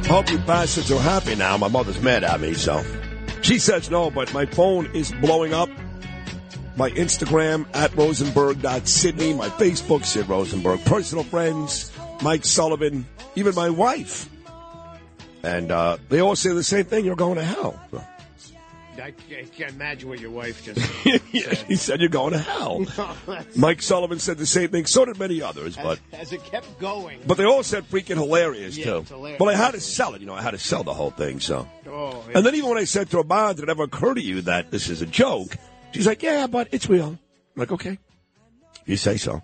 Hope 0.07 0.29
you 0.29 0.37
bastards 0.39 0.91
are 0.91 0.99
happy 0.99 1.35
now. 1.35 1.55
My 1.55 1.69
mother's 1.69 2.01
mad 2.01 2.25
at 2.25 2.41
me, 2.41 2.53
so. 2.53 2.83
She 3.43 3.59
says 3.59 3.89
no, 3.89 4.11
but 4.11 4.33
my 4.33 4.45
phone 4.45 4.87
is 4.87 5.13
blowing 5.13 5.53
up. 5.53 5.69
My 6.75 6.89
Instagram 6.89 7.65
at 7.73 7.95
rosenberg.sydney, 7.95 9.35
my 9.35 9.47
Facebook, 9.47 10.03
Sid 10.03 10.27
Rosenberg, 10.27 10.83
personal 10.83 11.23
friends, 11.23 11.93
Mike 12.21 12.43
Sullivan, 12.43 13.05
even 13.37 13.55
my 13.55 13.69
wife. 13.69 14.29
And 15.43 15.71
uh, 15.71 15.95
they 16.09 16.19
all 16.19 16.35
say 16.35 16.51
the 16.51 16.61
same 16.61 16.83
thing 16.83 17.05
you're 17.05 17.15
going 17.15 17.37
to 17.37 17.45
hell. 17.45 17.79
I 19.05 19.11
can't, 19.11 19.51
can't 19.53 19.71
imagine 19.73 20.09
what 20.09 20.19
your 20.19 20.31
wife 20.31 20.63
just. 20.65 20.79
yeah, 21.31 21.53
he 21.67 21.75
said 21.75 21.99
you're 21.99 22.09
going 22.09 22.33
to 22.33 22.39
hell. 22.39 22.79
That's- 23.27 23.55
Mike 23.55 23.83
Sullivan 23.83 24.17
said 24.17 24.39
the 24.39 24.47
same 24.47 24.69
thing. 24.69 24.87
So 24.87 25.05
did 25.05 25.19
many 25.19 25.43
others, 25.43 25.75
but 25.77 25.99
as 26.11 26.33
it 26.33 26.43
kept 26.45 26.79
going. 26.79 27.19
but 27.27 27.37
they 27.37 27.43
all 27.45 27.61
said 27.61 27.83
freaking 27.87 28.15
hilarious 28.15 28.75
Yeah, 28.75 28.85
too. 28.85 28.97
it's 28.97 29.09
hilarious. 29.11 29.37
But 29.37 29.45
I 29.49 29.55
had 29.57 29.71
to 29.75 29.79
sell 29.79 30.15
it. 30.15 30.21
You 30.21 30.27
know, 30.27 30.33
I 30.33 30.41
had 30.41 30.51
to 30.51 30.57
sell 30.57 30.83
the 30.83 30.93
whole 30.95 31.11
thing. 31.11 31.39
So, 31.39 31.67
Oh, 31.87 32.25
and 32.33 32.43
then 32.43 32.55
even 32.55 32.67
when 32.67 32.79
I 32.79 32.85
said 32.85 33.11
to 33.11 33.17
her, 33.17 33.23
"Bond, 33.23 33.57
did 33.57 33.63
it 33.65 33.69
ever 33.69 33.83
occur 33.83 34.15
to 34.15 34.21
you 34.21 34.41
that 34.41 34.71
this 34.71 34.89
is 34.89 35.03
a 35.03 35.05
joke?" 35.05 35.55
She's 35.91 36.07
like, 36.07 36.23
"Yeah, 36.23 36.47
but 36.47 36.69
it's 36.71 36.89
real." 36.89 37.09
I'm 37.09 37.19
like, 37.55 37.71
"Okay, 37.71 37.99
you 38.87 38.97
say 38.97 39.17
so." 39.17 39.43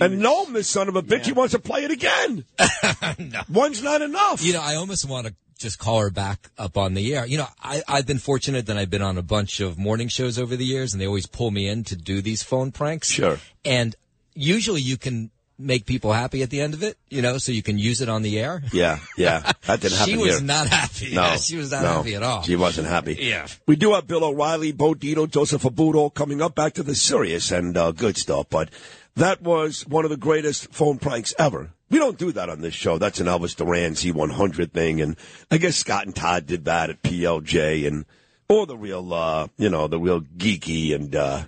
and 0.00 0.20
Noam, 0.22 0.52
this 0.52 0.68
son 0.68 0.86
of 0.88 0.94
a 0.94 1.02
bitch, 1.02 1.26
he 1.26 1.32
wants 1.32 1.52
to 1.52 1.58
play 1.58 1.82
it 1.84 1.90
again. 1.90 2.44
no. 3.18 3.42
One's 3.48 3.82
not 3.82 4.02
enough. 4.02 4.40
You 4.42 4.52
know, 4.52 4.60
I 4.62 4.76
almost 4.76 5.08
want 5.08 5.26
to 5.26 5.34
just 5.58 5.78
call 5.78 6.00
her 6.00 6.10
back 6.10 6.50
up 6.58 6.76
on 6.76 6.94
the 6.94 7.14
air. 7.14 7.26
You 7.26 7.38
know, 7.38 7.46
I, 7.62 7.82
I've 7.88 8.06
been 8.06 8.18
fortunate 8.18 8.66
that 8.66 8.76
I've 8.76 8.90
been 8.90 9.02
on 9.02 9.18
a 9.18 9.22
bunch 9.22 9.60
of 9.60 9.78
morning 9.78 10.08
shows 10.08 10.38
over 10.38 10.56
the 10.56 10.64
years, 10.64 10.92
and 10.92 11.00
they 11.00 11.06
always 11.06 11.26
pull 11.26 11.50
me 11.50 11.68
in 11.68 11.84
to 11.84 11.96
do 11.96 12.20
these 12.20 12.42
phone 12.42 12.72
pranks. 12.72 13.08
Sure. 13.10 13.38
And 13.64 13.94
usually 14.34 14.80
you 14.80 14.96
can 14.96 15.30
make 15.56 15.86
people 15.86 16.12
happy 16.12 16.42
at 16.42 16.50
the 16.50 16.60
end 16.60 16.74
of 16.74 16.82
it, 16.82 16.98
you 17.08 17.22
know, 17.22 17.38
so 17.38 17.52
you 17.52 17.62
can 17.62 17.78
use 17.78 18.00
it 18.00 18.08
on 18.08 18.22
the 18.22 18.40
air. 18.40 18.62
Yeah, 18.72 18.98
yeah, 19.16 19.52
that 19.66 19.80
didn't 19.80 19.96
happen 19.98 20.14
She 20.14 20.18
was 20.18 20.38
here. 20.38 20.46
not 20.46 20.66
happy. 20.66 21.14
No, 21.14 21.22
Yeah, 21.22 21.36
she 21.38 21.56
was 21.56 21.70
not 21.70 21.82
no, 21.82 21.88
happy 21.98 22.14
at 22.16 22.22
all. 22.24 22.42
She 22.42 22.56
wasn't 22.56 22.88
happy. 22.88 23.16
Yeah. 23.20 23.46
We 23.66 23.76
do 23.76 23.94
have 23.94 24.06
Bill 24.06 24.24
O'Reilly, 24.24 24.72
Bo 24.72 24.94
Dietl, 24.94 25.30
Joseph 25.30 25.62
Abudo 25.62 26.12
coming 26.12 26.42
up 26.42 26.54
back 26.56 26.74
to 26.74 26.82
the 26.82 26.94
serious 26.94 27.52
and 27.52 27.76
uh, 27.76 27.92
good 27.92 28.16
stuff. 28.16 28.46
But 28.50 28.70
that 29.14 29.42
was 29.42 29.86
one 29.86 30.04
of 30.04 30.10
the 30.10 30.16
greatest 30.16 30.72
phone 30.72 30.98
pranks 30.98 31.32
ever. 31.38 31.70
We 31.94 32.00
don't 32.00 32.18
do 32.18 32.32
that 32.32 32.50
on 32.50 32.60
this 32.60 32.74
show. 32.74 32.98
That's 32.98 33.20
an 33.20 33.28
Elvis 33.28 33.54
Duran 33.54 33.92
Z100 33.92 34.72
thing. 34.72 35.00
And 35.00 35.16
I 35.48 35.58
guess 35.58 35.76
Scott 35.76 36.06
and 36.06 36.16
Todd 36.16 36.44
did 36.44 36.64
that 36.64 36.90
at 36.90 37.00
PLJ 37.04 37.86
and 37.86 38.04
or 38.48 38.66
the 38.66 38.76
real, 38.76 39.14
uh, 39.14 39.46
you 39.58 39.68
know, 39.68 39.86
the 39.86 40.00
real 40.00 40.20
geeky 40.20 40.92
and, 40.92 41.14
uh, 41.14 41.44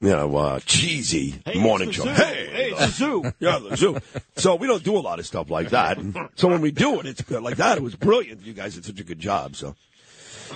you 0.00 0.08
know, 0.08 0.34
uh, 0.38 0.60
cheesy 0.60 1.38
morning 1.54 1.90
show. 1.90 2.04
Hey, 2.04 2.48
Hey, 2.50 2.70
it's 2.70 2.80
a 2.80 2.88
zoo. 2.92 3.24
yeah, 3.40 3.58
the 3.58 3.76
zoo. 3.76 3.98
So 4.36 4.54
we 4.54 4.68
don't 4.68 4.82
do 4.82 4.96
a 4.96 5.00
lot 5.04 5.18
of 5.18 5.26
stuff 5.26 5.50
like 5.50 5.68
that. 5.68 5.98
And 5.98 6.30
so 6.34 6.48
when 6.48 6.62
we 6.62 6.70
do 6.70 6.98
it, 7.00 7.04
it's 7.04 7.20
good. 7.20 7.42
like 7.42 7.58
that. 7.58 7.76
It 7.76 7.82
was 7.82 7.94
brilliant. 7.94 8.40
You 8.40 8.54
guys 8.54 8.76
did 8.76 8.86
such 8.86 9.00
a 9.00 9.04
good 9.04 9.18
job. 9.18 9.54
So 9.54 9.76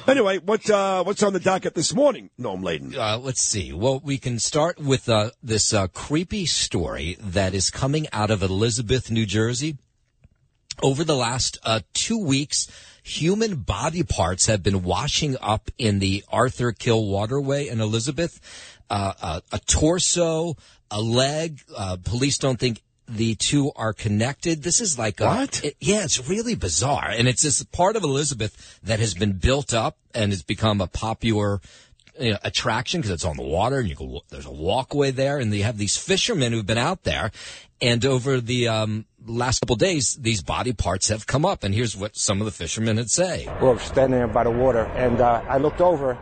anyway, 0.06 0.38
what 0.38 0.68
uh, 0.70 1.02
what's 1.04 1.22
on 1.22 1.32
the 1.32 1.40
docket 1.40 1.74
this 1.74 1.94
morning, 1.94 2.30
Noam 2.38 2.60
Layden? 2.60 2.94
Uh, 2.94 3.18
let's 3.18 3.42
see. 3.42 3.72
Well, 3.72 4.00
we 4.04 4.18
can 4.18 4.38
start 4.38 4.78
with 4.78 5.08
uh, 5.08 5.30
this 5.42 5.72
uh, 5.72 5.88
creepy 5.88 6.46
story 6.46 7.16
that 7.20 7.54
is 7.54 7.70
coming 7.70 8.06
out 8.12 8.30
of 8.30 8.42
Elizabeth, 8.42 9.10
New 9.10 9.26
Jersey. 9.26 9.78
Over 10.82 11.02
the 11.02 11.16
last 11.16 11.58
uh, 11.64 11.80
two 11.92 12.22
weeks, 12.24 12.68
human 13.02 13.56
body 13.56 14.02
parts 14.02 14.46
have 14.46 14.62
been 14.62 14.84
washing 14.84 15.36
up 15.40 15.70
in 15.76 15.98
the 15.98 16.24
Arthur 16.30 16.72
Kill 16.72 17.04
waterway 17.06 17.66
in 17.66 17.80
Elizabeth. 17.80 18.40
Uh, 18.88 19.12
uh, 19.20 19.40
a 19.52 19.58
torso, 19.58 20.56
a 20.90 21.00
leg. 21.00 21.60
Uh, 21.76 21.96
police 22.02 22.38
don't 22.38 22.60
think 22.60 22.80
the 23.08 23.34
two 23.36 23.72
are 23.74 23.92
connected. 23.92 24.62
This 24.62 24.80
is 24.80 24.98
like 24.98 25.20
a, 25.20 25.24
What? 25.26 25.64
it- 25.64 25.76
yeah, 25.80 26.04
it's 26.04 26.28
really 26.28 26.54
bizarre, 26.54 27.08
and 27.08 27.26
it's 27.26 27.42
this 27.42 27.62
part 27.64 27.96
of 27.96 28.02
Elizabeth 28.02 28.78
that 28.82 29.00
has 29.00 29.14
been 29.14 29.32
built 29.32 29.72
up 29.72 29.96
and 30.14 30.30
has 30.32 30.42
become 30.42 30.80
a 30.80 30.86
popular 30.86 31.60
you 32.20 32.32
know, 32.32 32.38
attraction 32.42 33.00
because 33.00 33.12
it's 33.12 33.24
on 33.24 33.36
the 33.36 33.42
water 33.44 33.78
and 33.78 33.88
you 33.88 33.94
go. 33.94 34.20
There's 34.28 34.46
a 34.46 34.50
walkway 34.50 35.10
there, 35.12 35.38
and 35.38 35.52
they 35.52 35.60
have 35.60 35.78
these 35.78 35.96
fishermen 35.96 36.52
who've 36.52 36.66
been 36.66 36.76
out 36.76 37.04
there, 37.04 37.30
and 37.80 38.04
over 38.04 38.40
the 38.40 38.66
um, 38.68 39.04
last 39.24 39.60
couple 39.60 39.76
days, 39.76 40.18
these 40.20 40.42
body 40.42 40.72
parts 40.72 41.08
have 41.08 41.26
come 41.26 41.44
up, 41.44 41.62
and 41.62 41.74
here's 41.74 41.96
what 41.96 42.16
some 42.16 42.40
of 42.40 42.44
the 42.44 42.50
fishermen 42.50 42.96
had 42.96 43.08
say. 43.08 43.48
We 43.60 43.68
were 43.68 43.78
standing 43.78 44.18
there 44.18 44.26
by 44.26 44.44
the 44.44 44.50
water, 44.50 44.82
and 44.96 45.20
uh, 45.20 45.42
I 45.48 45.58
looked 45.58 45.80
over, 45.80 46.18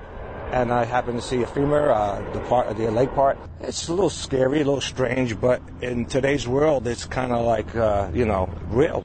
and 0.53 0.73
I 0.73 0.85
happened 0.85 1.21
to 1.21 1.27
see 1.27 1.43
a 1.43 1.47
femur, 1.47 1.91
uh, 1.91 2.21
the 2.33 2.41
part, 2.41 2.77
the 2.77 2.91
leg 2.91 3.13
part. 3.15 3.39
It's 3.61 3.89
a 3.89 3.93
little 3.93 4.11
scary, 4.11 4.61
a 4.61 4.65
little 4.65 4.81
strange, 4.81 5.41
but 5.41 5.61
in 5.81 6.07
today's 6.07 6.47
world, 6.47 6.87
it's 6.87 7.05
kind 7.05 7.33
of 7.33 7.45
like, 7.45 7.75
uh, 7.75 8.11
you 8.15 8.25
know, 8.25 8.49
real. 8.69 9.05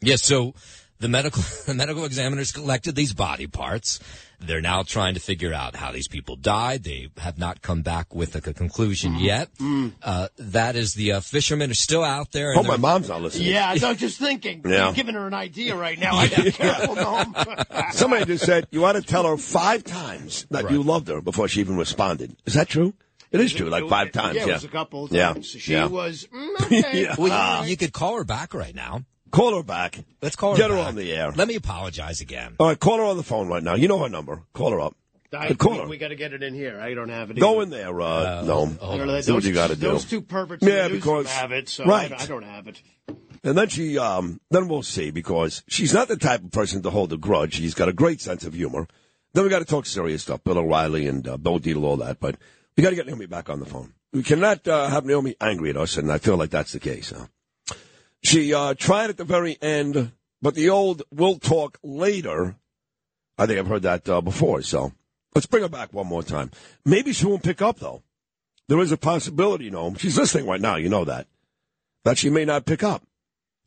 Yes, 0.00 0.22
so 0.22 0.54
the 0.98 1.08
medical 1.08 1.42
the 1.66 1.74
medical 1.74 2.04
examiners 2.04 2.52
collected 2.52 2.94
these 2.94 3.14
body 3.14 3.46
parts. 3.46 4.00
They're 4.40 4.60
now 4.60 4.82
trying 4.82 5.14
to 5.14 5.20
figure 5.20 5.52
out 5.52 5.76
how 5.76 5.92
these 5.92 6.08
people 6.08 6.34
died. 6.36 6.82
They 6.84 7.08
have 7.18 7.38
not 7.38 7.60
come 7.62 7.82
back 7.82 8.14
with 8.14 8.34
a 8.36 8.40
conclusion 8.40 9.16
yet. 9.16 9.50
Uh, 10.02 10.28
that 10.38 10.76
is 10.76 10.94
the 10.94 11.12
uh, 11.12 11.20
fishermen 11.20 11.70
are 11.70 11.74
still 11.74 12.02
out 12.02 12.32
there. 12.32 12.48
and 12.52 12.56
Hope 12.56 12.66
my 12.66 12.72
they're- 12.72 12.78
mom's 12.80 13.08
not 13.08 13.20
listening. 13.22 13.48
Yeah, 13.48 13.68
I 13.68 13.88
was 13.88 13.98
just 13.98 14.18
thinking. 14.18 14.62
Yeah. 14.70 14.86
You're 14.86 14.94
giving 14.94 15.14
her 15.14 15.26
an 15.26 15.34
idea 15.34 15.74
right 15.76 15.98
now. 15.98 16.14
I 16.14 16.28
got 16.28 16.46
careful, 16.54 16.94
Noam. 16.96 17.92
Somebody 17.92 18.24
just 18.26 18.44
said 18.44 18.66
you 18.70 18.84
ought 18.84 18.92
to 18.92 19.02
tell 19.02 19.26
her 19.26 19.36
five 19.36 19.84
times 19.84 20.46
that 20.50 20.70
you 20.70 20.82
loved 20.82 21.08
her 21.08 21.20
before 21.20 21.48
she 21.48 21.60
even 21.60 21.76
responded. 21.76 22.36
Is 22.46 22.54
that 22.54 22.68
true? 22.68 22.94
It 23.32 23.40
is 23.40 23.52
true, 23.52 23.68
like 23.68 23.88
five 23.88 24.10
times. 24.12 24.36
Yeah, 24.36 24.42
Yeah, 24.46 24.50
it 24.50 24.54
was 24.54 24.64
a 24.64 24.68
couple 24.68 25.04
of 25.04 25.12
Yeah. 25.12 25.34
She 25.40 25.72
yeah. 25.72 25.86
was, 25.86 26.26
mm, 26.34 26.60
okay. 26.62 27.02
Yeah. 27.02 27.14
Well, 27.18 27.64
you, 27.64 27.70
you 27.70 27.76
could 27.76 27.92
call 27.92 28.16
her 28.16 28.24
back 28.24 28.54
right 28.54 28.74
now. 28.74 29.02
Call 29.30 29.56
her 29.56 29.62
back. 29.62 30.04
Let's 30.22 30.36
call 30.36 30.52
her. 30.52 30.56
Get 30.56 30.70
her 30.70 30.76
back. 30.76 30.88
on 30.88 30.94
the 30.96 31.12
air. 31.12 31.32
Let 31.32 31.48
me 31.48 31.54
apologize 31.54 32.20
again. 32.20 32.56
All 32.58 32.68
right, 32.68 32.78
call 32.78 32.98
her 32.98 33.04
on 33.04 33.16
the 33.16 33.22
phone 33.22 33.48
right 33.48 33.62
now. 33.62 33.74
You 33.74 33.88
know 33.88 33.98
her 34.02 34.08
number. 34.08 34.42
Call 34.52 34.72
her 34.72 34.80
up. 34.80 34.96
I, 35.32 35.54
call 35.54 35.72
we, 35.72 35.78
her. 35.78 35.86
we 35.86 35.96
got 35.96 36.08
to 36.08 36.16
get 36.16 36.32
it 36.32 36.42
in 36.42 36.54
here. 36.54 36.80
I 36.80 36.94
don't 36.94 37.08
have 37.08 37.30
it. 37.30 37.38
Go 37.38 37.60
in 37.60 37.70
there, 37.70 38.00
uh, 38.00 38.42
no. 38.42 38.62
I 38.82 38.96
don't 38.96 39.06
know, 39.06 39.34
what 39.34 39.44
you 39.44 39.52
got 39.52 39.70
to 39.70 39.76
do. 39.76 39.82
Those 39.82 40.04
two 40.04 40.22
perverts 40.22 40.62
in 40.62 40.68
Yeah, 40.68 40.88
because 40.88 41.30
have 41.30 41.52
it, 41.52 41.68
so 41.68 41.84
right. 41.84 42.10
I, 42.10 42.24
I 42.24 42.26
don't 42.26 42.42
have 42.42 42.66
it. 42.66 42.82
And 43.44 43.56
then 43.56 43.68
she, 43.68 43.96
um, 43.96 44.40
then 44.50 44.66
we'll 44.66 44.82
see 44.82 45.12
because 45.12 45.62
she's 45.68 45.94
not 45.94 46.08
the 46.08 46.16
type 46.16 46.42
of 46.42 46.50
person 46.50 46.82
to 46.82 46.90
hold 46.90 47.12
a 47.12 47.16
grudge. 47.16 47.54
She's 47.54 47.74
got 47.74 47.88
a 47.88 47.92
great 47.92 48.20
sense 48.20 48.44
of 48.44 48.54
humor. 48.54 48.88
Then 49.32 49.44
we 49.44 49.50
got 49.50 49.60
to 49.60 49.64
talk 49.64 49.86
serious 49.86 50.22
stuff, 50.22 50.42
Bill 50.42 50.58
O'Reilly 50.58 51.06
and 51.06 51.26
uh, 51.26 51.36
Bo 51.36 51.58
Dietl, 51.58 51.84
all 51.84 51.96
that. 51.98 52.18
But 52.18 52.36
we 52.76 52.82
got 52.82 52.90
to 52.90 52.96
get 52.96 53.06
Naomi 53.06 53.26
back 53.26 53.48
on 53.48 53.60
the 53.60 53.66
phone. 53.66 53.94
We 54.12 54.24
cannot 54.24 54.66
uh, 54.66 54.88
have 54.88 55.04
Naomi 55.04 55.36
angry 55.40 55.70
at 55.70 55.76
us, 55.76 55.96
and 55.96 56.10
I 56.10 56.18
feel 56.18 56.36
like 56.36 56.50
that's 56.50 56.72
the 56.72 56.80
case. 56.80 57.12
Huh? 57.16 57.26
She 58.22 58.52
uh, 58.52 58.74
tried 58.74 59.10
at 59.10 59.16
the 59.16 59.24
very 59.24 59.56
end, 59.62 60.12
but 60.42 60.54
the 60.54 60.70
old 60.70 61.02
"we'll 61.10 61.38
talk 61.38 61.78
later." 61.82 62.56
I 63.38 63.46
think 63.46 63.58
I've 63.58 63.66
heard 63.66 63.82
that 63.82 64.08
uh, 64.08 64.20
before. 64.20 64.62
So 64.62 64.92
let's 65.34 65.46
bring 65.46 65.62
her 65.62 65.68
back 65.68 65.92
one 65.92 66.06
more 66.06 66.22
time. 66.22 66.50
Maybe 66.84 67.12
she 67.12 67.26
won't 67.26 67.42
pick 67.42 67.62
up 67.62 67.78
though. 67.78 68.02
There 68.68 68.80
is 68.80 68.92
a 68.92 68.96
possibility, 68.96 69.64
you 69.64 69.70
know. 69.70 69.94
She's 69.96 70.18
listening 70.18 70.46
right 70.46 70.60
now. 70.60 70.76
You 70.76 70.88
know 70.88 71.04
that 71.04 71.26
that 72.04 72.18
she 72.18 72.30
may 72.30 72.44
not 72.44 72.66
pick 72.66 72.82
up. 72.82 73.02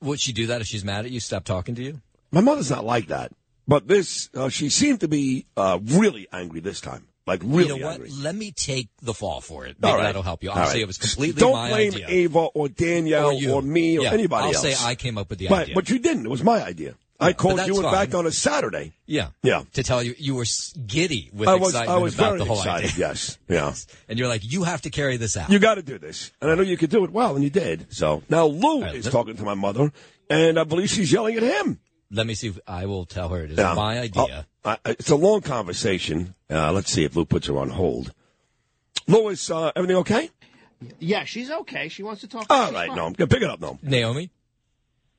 Would 0.02 0.20
she 0.20 0.34
do 0.34 0.48
that 0.48 0.62
if 0.62 0.68
she's 0.68 0.84
mad 0.84 1.06
at 1.06 1.12
you? 1.12 1.20
Stop 1.20 1.46
talking 1.46 1.76
to 1.76 1.84
you? 1.84 2.02
My 2.32 2.42
mother's 2.42 2.70
not 2.72 2.86
like 2.86 3.08
that. 3.08 3.32
But 3.68 3.88
this, 3.88 4.30
uh, 4.36 4.50
she 4.50 4.70
seemed 4.70 5.00
to 5.00 5.08
be 5.08 5.46
uh, 5.56 5.80
really 5.82 6.28
angry 6.34 6.60
this 6.60 6.82
time. 6.82 7.08
Like 7.26 7.42
really 7.44 7.70
you 7.70 7.80
know 7.80 7.86
what? 7.86 7.94
angry. 7.96 8.10
Let 8.12 8.36
me 8.36 8.52
take 8.52 8.90
the 9.02 9.14
fall 9.14 9.40
for 9.40 9.66
it. 9.66 9.78
Maybe 9.80 9.92
All 9.92 9.98
right. 9.98 10.04
that'll 10.04 10.24
help 10.24 10.44
you. 10.44 10.52
I'll 10.52 10.66
say 10.68 10.74
right. 10.74 10.82
it 10.82 10.88
was 10.88 10.98
completely 10.98 11.40
Don't 11.40 11.54
my 11.54 11.70
blame 11.70 11.94
idea. 11.94 12.06
Ava 12.10 12.40
or 12.40 12.68
Danielle 12.68 13.28
Or 13.28 13.34
you. 13.34 13.62
me 13.62 13.98
or 13.98 14.04
Yeah, 14.04 14.12
anybody 14.14 14.48
I'll 14.48 14.54
else. 14.56 14.62
say 14.62 14.76
I 14.86 14.96
came 14.96 15.18
up 15.18 15.30
with 15.30 15.40
the 15.40 15.48
Right, 15.48 15.62
idea. 15.64 15.76
but 15.76 15.90
you 15.90 16.00
didn't. 16.00 16.26
It 16.26 16.30
was 16.30 16.44
my 16.44 16.62
idea. 16.64 16.96
I 17.20 17.30
but 17.30 17.38
called 17.38 17.60
you 17.68 17.82
fine. 17.82 17.92
fact 17.94 18.16
on 18.16 18.26
a 18.26 18.32
Saturday. 18.32 18.92
Yeah. 19.06 19.30
Yeah. 19.44 19.64
To 19.76 19.84
tell 19.84 20.04
you, 20.04 20.14
you 20.18 20.36
were 20.36 20.44
giddy 20.86 21.30
with 21.34 21.48
I 21.48 21.56
was, 21.56 21.70
excitement 21.70 21.98
I 21.98 22.02
was 22.02 22.16
about 22.16 22.26
very 22.26 22.38
the 22.40 22.46
whole 22.46 22.58
excited. 22.58 22.90
idea. 22.92 23.08
Yes. 23.08 23.38
Yeah. 23.48 23.74
And 24.10 24.20
you're 24.20 24.28
like, 24.28 24.42
you 24.44 24.64
have 24.64 24.82
to 24.82 24.90
carry 24.90 25.16
this 25.16 25.38
out. 25.38 25.50
You 25.50 25.60
got 25.60 25.76
to 25.76 25.82
do 25.82 25.98
this, 25.98 26.32
and 26.42 26.52
I 26.52 26.56
know 26.56 26.62
you 26.64 26.76
could 26.76 26.90
do 26.90 27.06
it 27.06 27.12
well, 27.12 27.36
and 27.36 27.44
you 27.44 27.50
did. 27.50 27.94
So 27.94 28.22
now 28.30 28.46
Lou 28.48 28.84
is 28.84 29.06
talking 29.10 29.38
to 29.38 29.44
my 29.44 29.54
mother, 29.54 29.94
and 30.30 30.60
I 30.60 30.66
believe 30.66 30.90
she's 30.90 31.12
yelling 31.12 31.36
at 31.38 31.44
him. 31.44 31.80
Let 32.14 32.28
me 32.28 32.36
see 32.36 32.48
if 32.50 32.60
I 32.68 32.86
will 32.86 33.06
tell 33.06 33.30
her 33.30 33.44
it 33.44 33.52
is 33.52 33.58
Yeah. 33.58 33.74
my 33.74 34.00
idea. 34.00 34.46
Oh, 34.64 34.70
I- 34.72 34.78
it's 34.92 35.10
a 35.10 35.16
long 35.16 35.42
conversation. 35.42 36.36
Uh, 36.50 36.72
let's 36.72 36.92
see 36.92 37.04
if 37.04 37.16
Lou 37.16 37.26
puts 37.26 37.48
her 37.48 37.58
on 37.58 37.70
hold. 37.70 38.14
Louis, 39.08 39.50
uh, 39.50 39.72
everything 39.76 39.98
okay? 39.98 40.30
Yeah, 41.00 41.24
she's 41.24 41.50
okay. 41.50 41.90
She 41.90 42.04
wants 42.04 42.22
to 42.22 42.28
talk. 42.28 42.46
All 42.50 42.68
She's 42.68 42.76
right, 42.76 42.88
fine. 42.88 42.98
no, 42.98 43.06
I'm 43.08 43.14
gonna 43.14 43.28
pick 43.28 43.42
it 43.42 43.50
up, 43.50 43.60
no. 43.60 43.80
Naomi? 43.82 44.30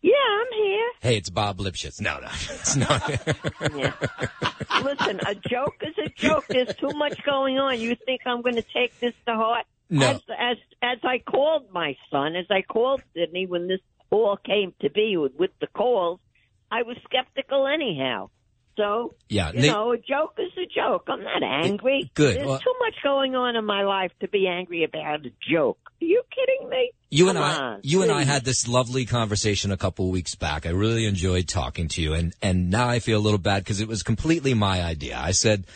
Yeah, 0.03 0.13
I'm 0.13 0.53
here. 0.53 0.91
Hey, 1.01 1.17
it's 1.17 1.31
Bob 1.31 1.59
Lipschitz. 1.59 2.01
No, 2.01 2.21
no. 2.21 2.29
It's 2.51 2.77
not. 2.77 3.09
Listen, 4.85 5.21
a 5.27 5.35
joke 5.35 5.77
is 5.83 5.95
a 5.99 6.09
joke. 6.11 6.45
There's 6.49 6.75
too 6.77 6.91
much 6.95 7.23
going 7.25 7.59
on. 7.59 7.81
You 7.81 7.97
think 8.07 8.21
I'm 8.27 8.43
going 8.43 8.57
to 8.57 8.63
take 8.75 8.99
this 9.01 9.15
to 9.27 9.35
heart? 9.35 9.65
No. 9.91 10.11
As, 10.11 10.21
as 10.39 10.57
as 10.83 10.99
I 11.05 11.19
called 11.19 11.71
my 11.73 11.97
son, 12.11 12.37
as 12.37 12.47
I 12.51 12.63
called 12.63 13.03
Sydney 13.15 13.47
when 13.47 13.69
this 13.69 13.81
all 14.11 14.37
came 14.37 14.75
to 14.81 14.91
be 14.91 15.17
with, 15.17 15.35
with 15.37 15.51
the 15.61 15.67
calls, 15.69 16.21
I 16.71 16.83
was 16.83 16.97
skeptical 17.05 17.67
anyhow. 17.67 18.31
So, 18.77 19.15
Yeah, 19.29 19.53
you 19.53 19.61
Nate- 19.61 19.71
know, 19.71 19.93
a 19.93 19.99
joke 19.99 20.35
is 20.39 20.51
a 20.59 20.67
joke. 20.67 21.05
I'm 21.07 21.23
not 21.23 21.45
angry. 21.45 22.11
Good. 22.15 22.37
There's 22.37 22.47
Well- 22.47 22.59
too 22.59 22.75
much 22.81 22.95
going 23.05 23.37
on 23.37 23.55
in 23.55 23.65
my 23.65 23.85
life 23.85 24.11
to 24.21 24.27
be 24.27 24.49
angry 24.49 24.83
about 24.83 25.25
a 25.25 25.31
joke. 25.49 25.79
Are 26.03 26.05
you 26.05 26.23
kidding 26.35 26.69
me? 26.69 26.91
You 27.09 27.29
and 27.29 27.39
I, 27.39 27.57
on, 27.57 27.81
you 27.85 28.03
and 28.03 28.11
I 28.11 28.25
had 28.25 28.45
this 28.45 28.67
lovely 28.67 29.05
conversation 29.05 29.71
a 29.71 29.77
couple 29.77 30.11
weeks 30.11 30.35
back. 30.35 30.67
I 30.67 30.71
really 30.71 31.07
enjoyed 31.07 31.47
talking 31.47 31.87
to 31.91 32.03
you, 32.03 32.15
and 32.15 32.35
and 32.43 32.69
now 32.71 32.89
I 32.89 32.99
feel 32.99 33.19
a 33.19 33.23
little 33.23 33.39
bad 33.39 33.63
because 33.63 33.81
it 33.81 33.87
was 33.87 34.03
completely 34.03 34.53
my 34.55 34.83
idea. 34.83 35.17
I 35.23 35.31
said, 35.31 35.67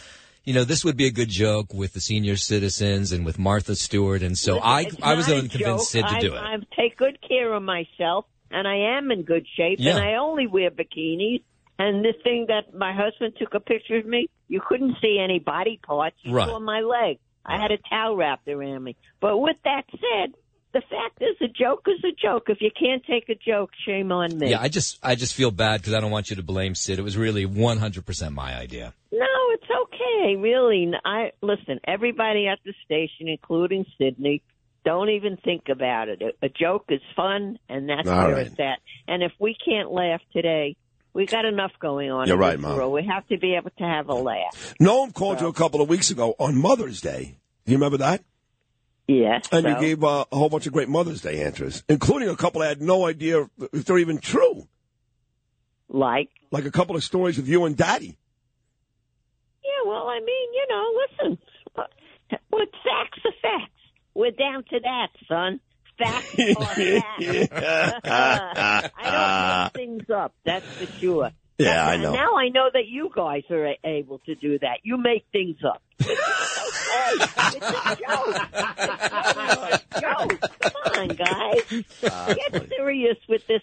you 0.42 0.52
know, 0.52 0.64
this 0.64 0.84
would 0.84 0.96
be 0.96 1.06
a 1.06 1.12
good 1.12 1.28
joke 1.28 1.72
with 1.72 1.92
the 1.92 2.00
senior 2.00 2.34
citizens 2.36 3.12
and 3.12 3.24
with 3.24 3.38
Martha 3.38 3.76
Stewart, 3.76 4.22
and 4.24 4.36
so 4.36 4.58
I 4.58 4.90
I 5.00 5.14
was 5.14 5.26
the 5.26 5.34
not 5.34 5.36
one 5.36 5.46
a 5.46 5.48
who 5.52 5.58
convinced. 5.58 5.90
Sid 5.92 6.04
to 6.08 6.14
I, 6.16 6.18
do 6.20 6.34
it. 6.34 6.38
I 6.38 6.56
take 6.74 6.96
good 6.96 7.18
care 7.22 7.52
of 7.54 7.62
myself, 7.62 8.24
and 8.50 8.66
I 8.66 8.96
am 8.98 9.10
in 9.10 9.22
good 9.22 9.46
shape, 9.56 9.78
Yeah. 9.80 9.96
and 9.96 10.04
I 10.04 10.14
only 10.16 10.46
wear 10.46 10.70
bikinis. 10.70 11.42
And 11.78 12.04
this 12.04 12.16
thing 12.24 12.46
that 12.48 12.74
my 12.74 12.92
husband 12.92 13.34
took 13.38 13.54
a 13.54 13.60
picture 13.60 13.96
of 13.96 14.06
me, 14.06 14.28
you 14.48 14.60
couldn't 14.66 14.96
see 15.00 15.18
any 15.22 15.38
body 15.38 15.78
parts. 15.86 16.16
You 16.22 16.32
Right. 16.34 16.48
saw 16.48 16.58
my 16.58 16.80
leg. 16.80 17.18
I 17.46 17.56
had 17.60 17.70
a 17.70 17.78
towel 17.88 18.16
wrapped 18.16 18.48
around 18.48 18.82
me. 18.84 18.96
But 19.20 19.38
with 19.38 19.56
that 19.64 19.84
said, 19.90 20.34
the 20.72 20.82
fact 20.82 21.22
is, 21.22 21.34
a 21.40 21.48
joke 21.48 21.86
is 21.88 22.02
a 22.04 22.12
joke. 22.12 22.50
If 22.50 22.60
you 22.60 22.70
can't 22.78 23.02
take 23.06 23.28
a 23.30 23.34
joke, 23.34 23.70
shame 23.86 24.12
on 24.12 24.36
me. 24.38 24.50
Yeah, 24.50 24.60
I 24.60 24.68
just 24.68 24.98
I 25.02 25.14
just 25.14 25.34
feel 25.34 25.50
bad 25.50 25.80
because 25.80 25.94
I 25.94 26.00
don't 26.00 26.10
want 26.10 26.28
you 26.30 26.36
to 26.36 26.42
blame 26.42 26.74
Sid. 26.74 26.98
It 26.98 27.02
was 27.02 27.16
really 27.16 27.46
100 27.46 28.04
percent 28.04 28.34
my 28.34 28.54
idea. 28.54 28.92
No, 29.10 29.26
it's 29.52 29.64
okay. 29.84 30.36
Really, 30.36 30.92
I 31.04 31.30
listen. 31.42 31.80
Everybody 31.86 32.48
at 32.48 32.58
the 32.64 32.74
station, 32.84 33.28
including 33.28 33.86
Sydney, 33.96 34.42
don't 34.88 35.10
even 35.10 35.36
think 35.36 35.68
about 35.68 36.08
it. 36.08 36.22
A, 36.22 36.46
a 36.46 36.48
joke 36.48 36.86
is 36.88 37.02
fun, 37.14 37.58
and 37.68 37.90
that's 37.90 38.08
All 38.08 38.24
where 38.24 38.36
right. 38.36 38.46
it's 38.46 38.58
at. 38.58 38.78
And 39.06 39.22
if 39.22 39.32
we 39.38 39.54
can't 39.62 39.92
laugh 39.92 40.22
today, 40.32 40.76
we 41.12 41.26
got 41.26 41.44
enough 41.44 41.72
going 41.78 42.10
on. 42.10 42.26
You're 42.26 42.36
in 42.36 42.40
right, 42.40 42.58
Mom. 42.58 42.74
world. 42.74 42.94
We 42.94 43.04
have 43.04 43.26
to 43.28 43.36
be 43.36 43.54
able 43.54 43.68
to 43.76 43.84
have 43.84 44.08
a 44.08 44.14
laugh. 44.14 44.74
Noam 44.80 45.12
called 45.12 45.42
you 45.42 45.46
a 45.46 45.52
couple 45.52 45.82
of 45.82 45.90
weeks 45.90 46.10
ago 46.10 46.34
on 46.38 46.56
Mother's 46.56 47.02
Day. 47.02 47.36
You 47.66 47.74
remember 47.74 47.98
that? 47.98 48.24
Yes. 49.06 49.46
And 49.52 49.66
you 49.66 49.78
gave 49.78 50.02
uh, 50.02 50.24
a 50.32 50.36
whole 50.36 50.48
bunch 50.48 50.66
of 50.66 50.72
great 50.72 50.88
Mother's 50.88 51.20
Day 51.20 51.42
answers, 51.44 51.84
including 51.86 52.30
a 52.30 52.36
couple 52.36 52.62
I 52.62 52.68
had 52.68 52.80
no 52.80 53.04
idea 53.06 53.46
if 53.74 53.84
they're 53.84 53.98
even 53.98 54.16
true. 54.16 54.66
Like? 55.90 56.30
Like 56.50 56.64
a 56.64 56.70
couple 56.70 56.96
of 56.96 57.04
stories 57.04 57.38
of 57.38 57.46
you 57.46 57.66
and 57.66 57.76
Daddy. 57.76 58.16
Yeah. 59.62 59.86
Well, 59.86 60.08
I 60.08 60.20
mean, 60.20 60.52
you 60.54 60.66
know, 60.70 60.84
listen. 61.02 61.38
What 62.48 62.68
facts 62.84 63.20
are 63.26 63.32
facts? 63.42 63.77
We're 64.14 64.30
down 64.32 64.64
to 64.70 64.80
that, 64.80 65.08
son. 65.28 65.60
Facts 65.98 66.34
are 66.38 66.64
facts. 66.64 67.50
I 68.04 69.70
don't 69.72 69.74
make 69.84 69.88
things 69.98 70.10
up. 70.10 70.34
That's 70.44 70.66
for 70.66 70.86
sure. 70.98 71.30
Yeah, 71.58 71.84
I 71.86 71.96
know. 71.96 72.12
Now 72.12 72.36
I 72.36 72.50
know 72.50 72.68
that 72.72 72.86
you 72.86 73.10
guys 73.14 73.42
are 73.50 73.74
able 73.82 74.20
to 74.20 74.34
do 74.36 74.58
that. 74.60 74.78
You 74.84 74.96
make 74.96 75.24
things 75.32 75.58
up. 75.64 75.82
It's 77.10 77.24
a 77.24 77.96
joke. 77.96 78.36
It's 78.52 79.94
a 79.94 80.00
joke. 80.00 80.40
Come 80.60 80.92
on, 80.94 81.08
guys. 81.08 81.84
Ah, 82.04 82.34
Get 82.50 82.68
serious 82.68 83.16
with 83.28 83.46
this 83.46 83.62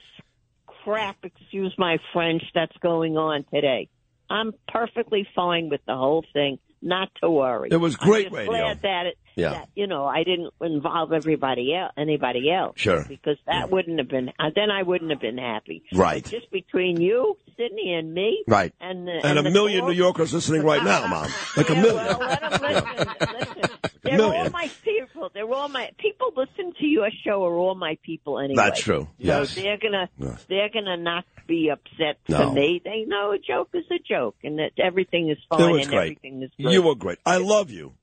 crap, 0.84 1.18
excuse 1.24 1.74
my 1.78 1.98
French, 2.14 2.44
that's 2.54 2.76
going 2.78 3.18
on 3.18 3.46
today. 3.54 3.90
I'm 4.30 4.54
perfectly 4.68 5.28
fine 5.36 5.70
with 5.70 5.82
the 5.86 5.96
whole 5.96 6.24
thing. 6.34 6.60
Not 6.82 7.10
to 7.22 7.30
worry. 7.30 7.70
It 7.72 7.78
was 7.78 7.96
great 7.96 8.28
I'm 8.28 8.32
just 8.32 8.38
radio. 8.48 8.52
Glad 8.54 8.82
that 8.84 9.06
it, 9.08 9.18
Yeah. 9.36 9.50
that, 9.52 9.70
you 9.76 9.88
know, 9.88 10.06
I 10.06 10.24
didn't 10.24 10.54
involve 10.62 11.12
everybody 11.14 11.74
else, 11.76 11.92
anybody 11.98 12.52
else. 12.52 12.74
Sure. 12.78 13.06
Because 13.08 13.38
that 13.48 13.70
wouldn't 13.70 14.00
have 14.00 14.08
been, 14.08 14.30
uh, 14.40 14.50
then 14.56 14.72
I 14.72 14.84
wouldn't 14.84 15.12
have 15.12 15.20
been 15.22 15.38
happy. 15.38 15.84
Right. 15.94 16.24
But 16.24 16.32
just 16.32 16.52
between 16.52 17.02
you, 17.02 17.38
Sydney, 17.58 17.94
and 17.94 18.14
me. 18.14 18.44
Right. 18.48 18.74
And, 18.80 19.08
the, 19.08 19.20
And, 19.26 19.40
a 19.40 19.42
the 19.44 19.52
million 19.52 19.82
call- 19.82 19.90
New 19.90 19.96
Yorkers 19.96 20.34
listening 20.34 20.64
right 20.64 20.84
now, 20.84 21.08
Mom. 21.08 21.30
Like 21.58 21.70
a 21.70 21.74
yeah, 21.74 21.82
million. 21.82 22.06
Well, 22.06 22.20
let 22.20 22.44
'em 22.44 22.52
listen. 22.52 23.08
listen. 23.40 23.62
They're 24.04 24.18
million. 24.18 24.46
all 24.46 24.50
my 24.52 24.70
people. 24.84 25.32
They're 25.34 25.52
all 25.52 25.68
my 25.70 25.90
people. 25.98 26.32
Listen 26.36 26.74
to 26.80 26.86
your 26.86 27.10
show 27.26 27.44
are 27.44 27.56
all 27.56 27.74
my 27.76 27.98
people 28.04 28.40
anyway. 28.40 28.56
That's 28.56 28.80
true. 28.82 29.08
Yes. 29.18 29.52
So 29.52 29.62
they're 29.62 29.78
gonna 29.80 30.10
Yes. 30.20 30.46
they're 30.48 30.70
gonna 30.70 30.98
not 30.98 31.26
be 31.48 31.70
upset 31.70 32.18
No. 32.30 32.50
to 32.50 32.52
me. 32.54 32.82
They 32.84 33.06
know 33.08 33.32
a 33.32 33.40
joke 33.40 33.70
is 33.74 33.86
a 33.92 33.98
joke, 34.08 34.36
and 34.44 34.60
that 34.60 34.72
everything 34.78 35.30
is 35.30 35.38
fine 35.50 35.62
It 35.62 35.72
was 35.72 35.82
and 35.84 35.90
great. 35.90 36.02
everything 36.04 36.44
is 36.44 36.52
good. 36.62 36.72
You 36.72 36.84
were 36.84 36.94
great. 36.96 37.18
I 37.26 37.38
love 37.38 37.72
you. 37.72 37.94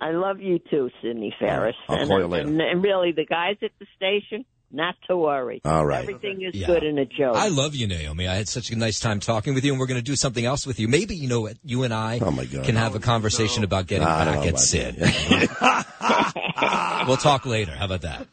I 0.00 0.10
love 0.10 0.40
you 0.40 0.58
too, 0.58 0.90
Sydney 1.02 1.34
Ferris. 1.38 1.76
I'll 1.88 1.98
and, 1.98 2.08
call 2.08 2.20
you 2.20 2.26
later. 2.26 2.48
And, 2.48 2.60
and 2.60 2.84
really, 2.84 3.12
the 3.12 3.24
guys 3.24 3.56
at 3.62 3.70
the 3.78 3.86
station, 3.96 4.44
not 4.72 4.94
to 5.08 5.16
worry. 5.16 5.60
All 5.64 5.86
right. 5.86 6.00
Everything 6.02 6.42
is 6.42 6.54
Yeah. 6.54 6.66
good 6.66 6.82
in 6.84 6.98
a 6.98 7.04
joke. 7.04 7.36
I 7.36 7.48
love 7.48 7.74
you, 7.74 7.86
Naomi. 7.86 8.28
I 8.28 8.34
had 8.34 8.48
such 8.48 8.70
a 8.70 8.76
nice 8.76 9.00
time 9.00 9.20
talking 9.20 9.54
with 9.54 9.64
you, 9.64 9.72
and 9.72 9.80
we're 9.80 9.86
going 9.86 10.00
to 10.00 10.04
do 10.04 10.16
something 10.16 10.44
else 10.44 10.66
with 10.66 10.78
you. 10.80 10.88
Maybe 10.88 11.16
you 11.16 11.28
know 11.28 11.40
what? 11.42 11.56
You 11.64 11.84
and 11.84 11.94
I 11.94 12.18
Oh, 12.20 12.30
my 12.30 12.44
God. 12.44 12.64
can 12.64 12.76
have 12.76 12.94
a 12.94 12.98
conversation 13.00 13.64
about 13.64 13.86
getting 13.86 14.06
I 14.06 14.24
don't 14.24 14.34
back 14.34 14.42
know 14.44 14.48
at 14.50 14.58
Sid. 14.58 14.96
we'll 17.06 17.16
talk 17.16 17.46
later. 17.46 17.72
How 17.72 17.86
about 17.86 18.02
that? 18.02 18.26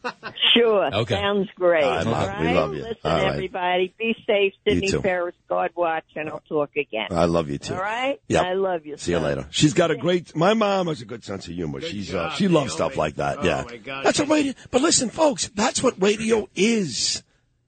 Sure. 0.53 0.93
Okay. 0.93 1.15
Sounds 1.15 1.49
great. 1.55 1.83
All 1.83 1.89
right, 1.95 2.05
Mom. 2.05 2.29
All 2.29 2.41
We 2.43 2.53
love 2.53 2.73
you. 2.75 2.81
Listen, 2.83 2.97
All 3.03 3.11
right. 3.17 3.33
everybody. 3.33 3.93
Be 3.97 4.15
safe. 4.27 4.53
You 4.65 4.73
Sydney 4.73 4.87
too. 4.89 5.01
Ferris, 5.01 5.35
God 5.49 5.71
watch, 5.75 6.03
and 6.15 6.29
I'll 6.29 6.43
talk 6.47 6.71
again. 6.75 7.07
I 7.11 7.25
love 7.25 7.49
you 7.49 7.57
too. 7.57 7.73
All 7.73 7.81
right? 7.81 8.19
Yep. 8.27 8.45
I 8.45 8.53
love 8.53 8.85
you. 8.85 8.97
See 8.97 9.11
you 9.11 9.19
later. 9.19 9.47
She's 9.49 9.73
got 9.73 9.91
a 9.91 9.97
great. 9.97 10.35
My 10.35 10.53
mom 10.53 10.87
has 10.87 11.01
a 11.01 11.05
good 11.05 11.23
sense 11.23 11.47
of 11.47 11.53
humor. 11.55 11.81
She's 11.81 12.13
uh, 12.13 12.29
she 12.31 12.47
loves 12.47 12.73
stuff 12.73 12.97
like 12.97 13.15
that. 13.15 13.39
Oh, 13.39 13.43
yeah, 13.43 13.63
my 13.65 13.77
God. 13.77 14.05
that's 14.05 14.19
what 14.19 14.29
radio. 14.29 14.53
But 14.71 14.81
listen, 14.81 15.09
folks, 15.09 15.49
that's 15.55 15.81
what 15.81 16.01
radio 16.01 16.22
is. 16.55 17.23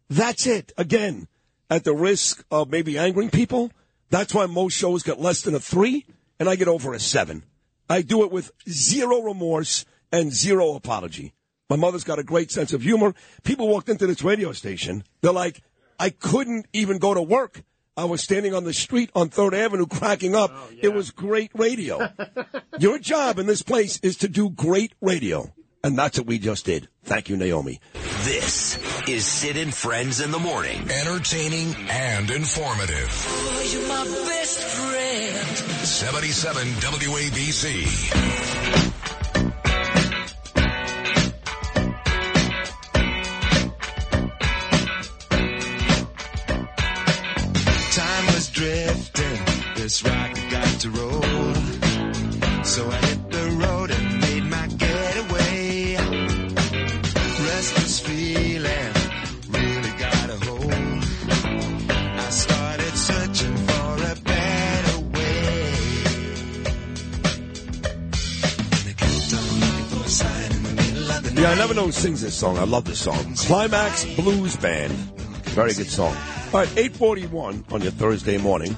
That's 0.09 0.45
it. 0.47 0.71
Again, 0.77 1.27
at 1.69 1.83
the 1.83 1.93
risk 1.93 2.43
of 2.51 2.69
maybe 2.69 2.97
angering 2.97 3.29
people, 3.29 3.71
that's 4.09 4.33
why 4.33 4.45
most 4.45 4.73
shows 4.73 5.03
get 5.03 5.19
less 5.19 5.41
than 5.41 5.55
a 5.55 5.59
three, 5.59 6.05
and 6.39 6.47
I 6.47 6.55
get 6.55 6.67
over 6.67 6.93
a 6.93 6.99
seven. 6.99 7.43
I 7.89 8.01
do 8.01 8.23
it 8.23 8.31
with 8.31 8.51
zero 8.69 9.21
remorse 9.21 9.85
and 10.11 10.31
zero 10.31 10.75
apology. 10.75 11.33
My 11.69 11.75
mother's 11.75 12.03
got 12.03 12.19
a 12.19 12.23
great 12.23 12.51
sense 12.51 12.73
of 12.73 12.83
humor. 12.83 13.15
People 13.43 13.67
walked 13.67 13.89
into 13.89 14.05
this 14.05 14.23
radio 14.23 14.51
station. 14.51 15.03
They're 15.21 15.31
like, 15.31 15.61
I 15.99 16.09
couldn't 16.11 16.67
even 16.73 16.99
go 16.99 17.13
to 17.13 17.21
work. 17.21 17.63
I 17.97 18.05
was 18.05 18.21
standing 18.21 18.53
on 18.53 18.65
the 18.65 18.73
street 18.73 19.09
on 19.15 19.29
Third 19.29 19.53
Avenue 19.53 19.87
cracking 19.87 20.35
up. 20.35 20.51
Oh, 20.53 20.69
it 20.81 20.93
was 20.93 21.11
great 21.11 21.51
radio. 21.55 22.09
Your 22.79 22.99
job 22.99 23.39
in 23.39 23.45
this 23.45 23.61
place 23.61 23.99
is 24.03 24.17
to 24.17 24.27
do 24.27 24.49
great 24.49 24.93
radio. 25.01 25.53
And 25.85 25.95
that's 25.95 26.17
what 26.17 26.25
we 26.25 26.39
just 26.39 26.65
did. 26.65 26.89
Thank 27.03 27.29
you, 27.29 27.37
Naomi. 27.37 27.79
This 28.23 28.79
is 29.07 29.23
Sid 29.23 29.55
and 29.55 29.71
Friends 29.71 30.19
in 30.19 30.31
the 30.31 30.39
Morning. 30.39 30.89
Entertaining 30.89 31.75
and 31.91 32.31
informative. 32.31 33.27
Oh, 33.29 33.69
you're 33.71 33.87
my 33.87 34.03
best 34.27 34.63
friend. 34.63 35.47
77 35.85 36.67
WABC. 36.69 37.85
Time 47.93 48.25
was 48.33 48.49
drifting, 48.49 49.45
this 49.75 50.03
rocket 50.03 50.49
got 50.49 50.79
to 50.79 50.89
roll. 50.89 51.21
So 52.63 52.89
I 52.89 53.04
Yeah, 71.35 71.51
I 71.51 71.55
never 71.55 71.73
know 71.73 71.87
who 71.87 71.91
sings 71.91 72.21
this 72.21 72.33
song. 72.33 72.57
I 72.57 72.63
love 72.63 72.85
this 72.85 72.99
song. 72.99 73.35
Climax 73.35 74.05
Blues 74.15 74.55
Band. 74.55 74.93
Very 75.51 75.73
good 75.73 75.89
song. 75.89 76.15
All 76.53 76.61
right, 76.61 76.77
841 76.77 77.65
on 77.71 77.81
your 77.81 77.91
Thursday 77.91 78.37
morning. 78.37 78.75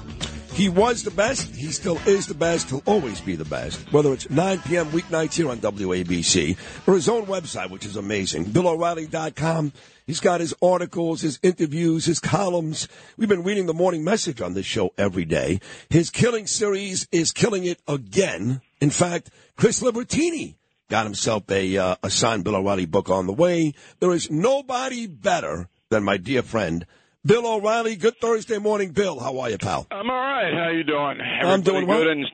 He 0.54 0.68
was 0.68 1.04
the 1.04 1.12
best. 1.12 1.54
He 1.54 1.70
still 1.70 1.98
is 2.04 2.26
the 2.26 2.34
best. 2.34 2.70
He'll 2.70 2.82
always 2.84 3.20
be 3.20 3.36
the 3.36 3.44
best. 3.44 3.92
Whether 3.92 4.12
it's 4.12 4.28
9 4.28 4.58
p.m. 4.62 4.86
weeknights 4.86 5.34
here 5.34 5.48
on 5.50 5.58
WABC 5.58 6.56
or 6.88 6.94
his 6.94 7.08
own 7.08 7.26
website, 7.26 7.70
which 7.70 7.86
is 7.86 7.94
amazing, 7.94 8.46
BillO'Reilly.com. 8.46 9.72
He's 10.04 10.18
got 10.18 10.40
his 10.40 10.52
articles, 10.60 11.20
his 11.20 11.38
interviews, 11.44 12.06
his 12.06 12.18
columns. 12.18 12.88
We've 13.16 13.28
been 13.28 13.44
reading 13.44 13.66
the 13.66 13.72
morning 13.72 14.02
message 14.02 14.40
on 14.40 14.54
this 14.54 14.66
show 14.66 14.92
every 14.98 15.24
day. 15.24 15.60
His 15.90 16.10
killing 16.10 16.48
series 16.48 17.06
is 17.12 17.30
killing 17.30 17.64
it 17.64 17.80
again. 17.86 18.60
In 18.80 18.90
fact, 18.90 19.30
Chris 19.56 19.80
Libertini 19.80 20.57
got 20.88 21.04
himself 21.04 21.50
a, 21.50 21.76
uh, 21.76 21.96
a 22.02 22.10
signed 22.10 22.44
Bill 22.44 22.56
O'Reilly 22.56 22.86
book 22.86 23.10
on 23.10 23.26
the 23.26 23.32
way. 23.32 23.74
There 24.00 24.12
is 24.12 24.30
nobody 24.30 25.06
better 25.06 25.68
than 25.90 26.02
my 26.02 26.16
dear 26.16 26.42
friend, 26.42 26.86
Bill 27.24 27.46
O'Reilly. 27.46 27.96
Good 27.96 28.18
Thursday 28.20 28.58
morning, 28.58 28.90
Bill. 28.92 29.20
How 29.20 29.38
are 29.40 29.50
you, 29.50 29.58
pal? 29.58 29.86
I'm 29.90 30.10
all 30.10 30.16
right. 30.16 30.52
How 30.54 30.70
you 30.70 30.84
doing? 30.84 31.18
I'm 31.20 31.62
doing 31.62 31.82
Everybody 31.82 31.86
well. 31.86 31.98
good 31.98 32.08
in 32.08 32.26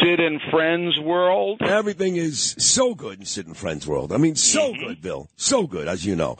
Sid 0.00 0.20
and 0.20 0.40
Friends 0.50 0.98
world? 1.00 1.60
Everything 1.62 2.16
is 2.16 2.54
so 2.58 2.94
good 2.94 3.20
in 3.20 3.24
Sid 3.24 3.46
and 3.46 3.56
Friends 3.56 3.86
world. 3.86 4.12
I 4.12 4.16
mean, 4.16 4.36
so 4.36 4.72
good, 4.72 5.00
Bill. 5.00 5.28
So 5.36 5.66
good, 5.66 5.88
as 5.88 6.04
you 6.04 6.16
know. 6.16 6.38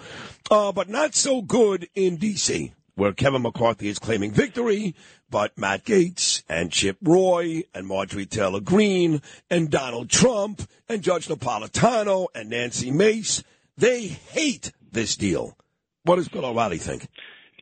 Uh, 0.50 0.72
but 0.72 0.88
not 0.88 1.14
so 1.14 1.42
good 1.42 1.88
in 1.94 2.16
D.C., 2.16 2.72
where 2.94 3.12
Kevin 3.12 3.42
McCarthy 3.42 3.88
is 3.88 3.98
claiming 3.98 4.32
victory, 4.32 4.94
but 5.30 5.56
Matt 5.56 5.84
Gaetz 5.84 6.31
And 6.48 6.70
Chip 6.70 6.98
Roy 7.02 7.62
and 7.74 7.86
Marjorie 7.86 8.26
Taylor 8.26 8.60
Greene 8.60 9.22
and 9.50 9.70
Donald 9.70 10.10
Trump 10.10 10.68
and 10.88 11.02
Judge 11.02 11.28
Napolitano 11.28 12.26
and 12.34 12.50
Nancy 12.50 12.90
Mace. 12.90 13.42
They 13.76 14.06
hate 14.06 14.72
this 14.90 15.16
deal. 15.16 15.56
What 16.04 16.16
does 16.16 16.28
Bill 16.28 16.44
O'Reilly 16.44 16.78
think? 16.78 17.08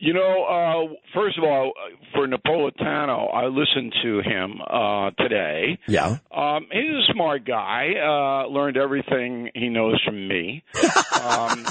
You 0.02 0.14
know, 0.14 0.44
uh, 0.44 0.94
first 1.14 1.36
of 1.36 1.44
all, 1.44 1.72
for 2.14 2.26
Napolitano, 2.26 3.34
I 3.34 3.46
listened 3.48 3.92
to 4.02 4.20
him 4.22 4.58
uh, 4.66 5.10
today. 5.18 5.78
Yeah. 5.86 6.16
Um, 6.34 6.66
he's 6.72 7.06
a 7.08 7.12
smart 7.12 7.44
guy. 7.44 7.90
Uh, 8.02 8.46
learned 8.48 8.78
everything 8.78 9.50
he 9.54 9.68
knows 9.68 10.00
from 10.04 10.26
me. 10.26 10.64
Um, 11.20 11.66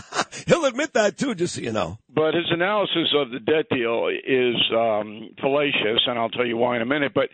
He'll 0.45 0.65
admit 0.65 0.93
that 0.93 1.17
too, 1.17 1.33
just 1.33 1.55
so 1.55 1.61
you 1.61 1.71
know. 1.71 1.97
but 2.13 2.35
his 2.35 2.45
analysis 2.51 3.11
of 3.15 3.31
the 3.31 3.39
debt 3.39 3.65
deal 3.71 4.07
is 4.09 4.55
um, 4.77 5.29
fallacious, 5.41 6.01
and 6.05 6.19
I'll 6.19 6.29
tell 6.29 6.45
you 6.45 6.55
why 6.55 6.75
in 6.75 6.83
a 6.83 6.85
minute. 6.85 7.13
But 7.15 7.29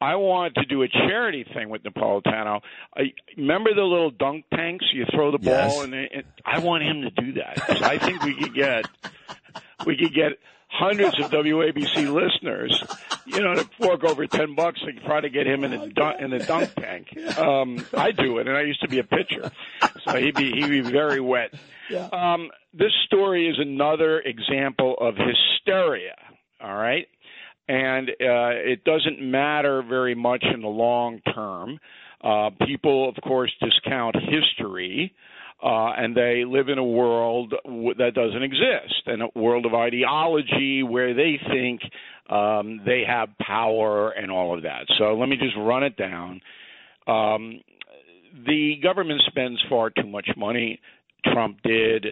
I 0.00 0.14
want 0.16 0.54
to 0.54 0.64
do 0.64 0.82
a 0.82 0.88
charity 0.88 1.44
thing 1.52 1.68
with 1.68 1.82
Napolitano. 1.82 2.60
I, 2.96 3.12
remember 3.36 3.74
the 3.74 3.82
little 3.82 4.10
dunk 4.10 4.46
tanks? 4.54 4.86
You 4.94 5.04
throw 5.14 5.30
the 5.30 5.38
ball, 5.38 5.52
Yes. 5.52 5.78
and 5.82 5.92
it, 5.94 6.26
I 6.46 6.60
want 6.60 6.84
him 6.84 7.02
to 7.02 7.10
do 7.10 7.32
that. 7.34 7.82
I 7.82 7.98
think 7.98 8.22
we 8.22 8.34
could 8.34 8.54
get 8.54 8.86
we 9.86 9.96
could 9.96 10.14
get 10.14 10.32
hundreds 10.70 11.18
of 11.18 11.30
WABC 11.30 12.12
listeners, 12.12 12.82
you 13.26 13.40
know, 13.40 13.54
to 13.54 13.64
fork 13.80 14.04
over 14.04 14.26
ten 14.26 14.54
bucks 14.54 14.80
to 14.80 14.92
try 15.00 15.20
to 15.20 15.30
get 15.30 15.46
him 15.46 15.64
in 15.64 15.70
the 15.70 15.88
dunk, 15.88 16.20
in 16.20 16.32
a 16.32 16.44
dunk 16.44 16.74
tank. 16.74 17.16
Um, 17.38 17.84
I 17.96 18.12
do 18.12 18.38
it, 18.38 18.48
and 18.48 18.56
I 18.56 18.62
used 18.62 18.82
to 18.82 18.88
be 18.88 18.98
a 18.98 19.04
pitcher, 19.04 19.50
so 20.04 20.16
he'd 20.16 20.34
be 20.34 20.52
he'd 20.52 20.68
be 20.68 20.80
very 20.80 21.20
wet. 21.20 21.54
Um, 22.12 22.50
this 22.74 22.92
story 23.06 23.48
is 23.48 23.56
another 23.58 24.20
example 24.20 24.94
of 25.00 25.14
hysteria. 25.16 26.16
All 26.60 26.74
right, 26.74 27.06
and 27.66 28.10
uh, 28.10 28.12
it 28.20 28.84
doesn't 28.84 29.20
matter 29.20 29.82
very 29.82 30.14
much 30.14 30.44
in 30.52 30.60
the 30.60 30.68
long 30.68 31.20
term. 31.34 31.78
Uh, 32.22 32.50
people, 32.66 33.08
of 33.08 33.14
course, 33.22 33.52
discount 33.60 34.16
history 34.16 35.14
uh, 35.62 35.92
and 35.96 36.16
they 36.16 36.44
live 36.46 36.68
in 36.68 36.78
a 36.78 36.84
world 36.84 37.52
w- 37.64 37.94
that 37.94 38.14
doesn't 38.14 38.42
exist, 38.42 39.06
in 39.06 39.22
a 39.22 39.28
world 39.38 39.66
of 39.66 39.74
ideology 39.74 40.82
where 40.82 41.14
they 41.14 41.38
think 41.50 41.80
um, 42.30 42.80
they 42.86 43.02
have 43.06 43.28
power 43.40 44.10
and 44.10 44.30
all 44.30 44.56
of 44.56 44.62
that. 44.62 44.86
So 44.98 45.14
let 45.14 45.28
me 45.28 45.36
just 45.36 45.56
run 45.56 45.82
it 45.82 45.96
down. 45.96 46.40
Um, 47.06 47.60
the 48.46 48.76
government 48.82 49.22
spends 49.26 49.58
far 49.68 49.90
too 49.90 50.06
much 50.06 50.28
money. 50.36 50.80
Trump 51.32 51.58
did. 51.64 52.06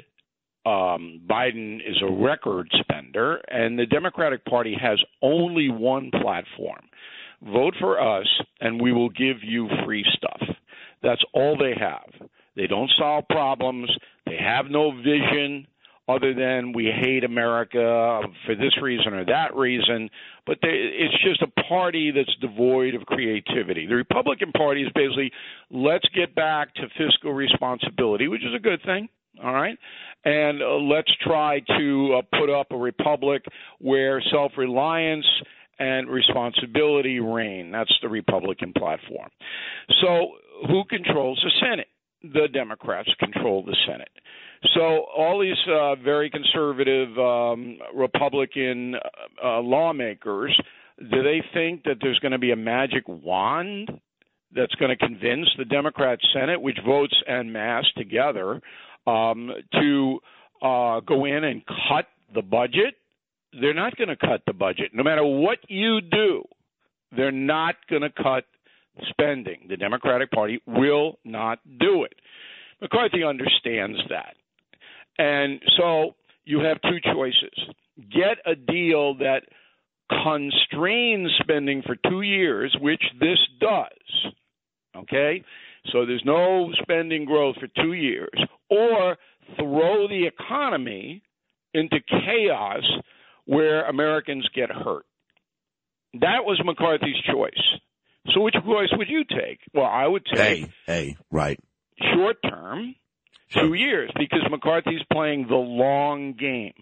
Um, 0.65 1.21
Biden 1.31 1.77
is 1.77 1.97
a 2.03 2.11
record 2.11 2.69
spender, 2.81 3.37
and 3.49 3.79
the 3.79 3.87
Democratic 3.87 4.45
Party 4.45 4.77
has 4.81 4.99
only 5.23 5.69
one 5.69 6.11
platform 6.11 6.81
vote 7.43 7.75
for 7.79 8.01
us, 8.01 8.27
and 8.61 8.81
we 8.81 8.93
will 8.93 9.11
give 9.11 9.37
you 9.43 9.69
free 9.85 10.05
stuff. 10.17 10.41
That's 11.03 11.23
all 11.35 11.57
they 11.57 11.75
have. 11.79 12.29
They 12.57 12.67
don't 12.67 12.91
solve 12.99 13.25
problems. 13.29 13.91
They 14.25 14.37
have 14.37 14.67
no 14.67 14.91
vision 14.91 15.67
other 16.09 16.33
than 16.35 16.73
we 16.73 16.85
hate 16.85 17.25
America 17.25 18.21
for 18.45 18.55
this 18.55 18.81
reason 18.81 19.13
or 19.13 19.25
that 19.25 19.55
reason. 19.57 20.09
But 20.47 20.59
they, 20.63 20.69
it's 20.69 21.23
just 21.25 21.43
a 21.43 21.63
party 21.63 22.13
that's 22.13 22.35
devoid 22.41 22.95
of 22.95 23.03
creativity. 23.07 23.87
The 23.87 23.97
Republican 23.97 24.53
Party 24.53 24.83
is 24.83 24.93
basically 24.95 25.33
let's 25.71 26.09
get 26.15 26.35
back 26.35 26.75
to 26.75 26.83
fiscal 26.97 27.33
responsibility, 27.33 28.29
which 28.29 28.45
is 28.45 28.55
a 28.55 28.61
good 28.61 28.81
thing. 28.85 29.09
All 29.43 29.53
right. 29.53 29.77
And 30.25 30.63
uh, 30.63 30.77
let's 30.77 31.11
try 31.23 31.61
to 31.79 32.19
uh, 32.19 32.39
put 32.39 32.51
up 32.51 32.69
a 32.71 32.77
republic 32.77 33.45
where 33.81 34.23
self 34.31 34.53
reliance 34.57 35.27
and 35.79 36.09
responsibility 36.09 37.21
reign. 37.21 37.71
That's 37.71 37.93
the 38.01 38.09
Republican 38.09 38.73
platform. 38.73 39.29
So, 40.01 40.29
who 40.69 40.85
controls 40.89 41.39
the 41.45 41.51
Senate? 41.61 41.89
The 42.33 42.49
Democrats 42.53 43.09
control 43.19 43.63
the 43.63 43.77
Senate. 43.87 44.11
So, 44.75 45.07
all 45.17 45.41
these 45.41 45.57
uh, 45.69 45.97
very 45.97 46.31
conservative 46.31 47.17
um, 47.19 47.79
Republican 47.95 48.95
uh, 49.43 49.61
lawmakers, 49.61 50.59
do 50.99 51.23
they 51.23 51.43
think 51.53 51.85
that 51.85 51.97
there's 52.01 52.19
going 52.21 52.33
to 52.33 52.39
be 52.39 52.53
a 52.53 52.57
magic 52.57 53.05
wand 53.07 53.91
that's 54.55 54.75
going 54.77 54.97
to 54.97 54.97
convince 54.97 55.47
the 55.59 55.65
Democrat 55.65 56.19
Senate, 56.33 56.61
which 56.61 56.79
votes 56.85 57.15
en 57.29 57.53
masse 57.53 57.87
together, 57.97 58.61
um, 59.07 59.51
to 59.73 60.19
uh, 60.63 61.01
go 61.01 61.27
in 61.27 61.45
and 61.45 61.63
cut 61.89 62.07
the 62.35 62.43
budget? 62.43 62.95
They're 63.61 63.75
not 63.75 63.97
going 63.97 64.09
to 64.09 64.17
cut 64.17 64.43
the 64.47 64.53
budget. 64.53 64.93
No 64.93 65.03
matter 65.03 65.25
what 65.25 65.59
you 65.69 66.01
do, 66.01 66.45
they're 67.15 67.31
not 67.31 67.77
going 67.89 68.03
to 68.03 68.11
cut 68.11 68.45
spending. 69.09 69.67
The 69.69 69.77
Democratic 69.77 70.31
Party 70.31 70.61
will 70.67 71.19
not 71.25 71.59
do 71.79 72.05
it. 72.05 72.15
McCarthy 72.81 73.25
understands 73.25 73.99
that. 74.09 74.37
And 75.19 75.61
so 75.79 76.15
you 76.45 76.61
have 76.61 76.81
two 76.83 76.99
choices 77.13 77.75
get 78.13 78.39
a 78.45 78.55
deal 78.55 79.15
that 79.15 79.43
constrains 80.23 81.31
spending 81.41 81.83
for 81.83 81.97
two 82.09 82.23
years, 82.23 82.77
which 82.81 83.03
this 83.19 83.39
does. 83.61 84.33
Okay? 84.97 85.43
So 85.93 86.05
there's 86.05 86.23
no 86.25 86.71
spending 86.83 87.25
growth 87.25 87.57
for 87.57 87.69
two 87.83 87.93
years, 87.95 88.39
or 88.71 89.17
throw 89.57 90.09
the 90.09 90.27
economy 90.27 91.23
into 91.75 91.99
chaos 92.09 92.83
where 93.45 93.87
Americans 93.89 94.49
get 94.55 94.71
hurt. 94.71 95.07
That 96.15 96.45
was 96.45 96.61
McCarthy's 96.65 97.21
choice. 97.31 97.81
So 98.35 98.41
which 98.41 98.55
choice 98.55 98.89
would 98.93 99.09
you 99.09 99.25
take? 99.25 99.61
Well, 99.75 99.87
I 99.87 100.07
would 100.07 100.25
take 100.27 100.39
Hey, 100.39 100.67
hey, 100.87 101.17
right. 101.31 101.59
short 102.15 102.37
term, 102.43 102.95
two 103.51 103.75
years, 103.75 104.11
because 104.19 104.41
McCarthy's 104.51 105.03
playing 105.13 105.47
the 105.49 105.55
long 105.57 106.35
game. 106.35 106.73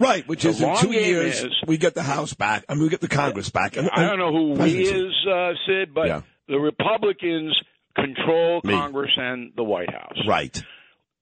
Right, 0.00 0.26
which 0.28 0.42
The 0.42 0.50
is 0.50 0.62
in 0.62 0.76
two 0.76 0.92
years 0.92 1.42
is- 1.42 1.56
we 1.66 1.76
get 1.76 1.94
the 1.94 2.02
House 2.04 2.32
back 2.34 2.64
and 2.68 2.80
we 2.80 2.88
get 2.88 3.00
the 3.00 3.08
Congress 3.08 3.50
back. 3.50 3.76
And, 3.76 3.90
I 3.90 4.06
don't 4.06 4.18
know 4.18 4.30
who 4.32 4.50
we 4.52 4.82
is, 4.84 5.26
uh, 5.26 5.54
Sid, 5.66 5.92
but 5.92 6.06
Yeah. 6.06 6.20
the 6.46 6.58
Republicans 6.60 7.58
control 7.96 8.60
Me. 8.62 8.74
Congress 8.74 9.10
and 9.16 9.52
the 9.56 9.64
White 9.64 9.90
House. 9.92 10.16
Right. 10.26 10.56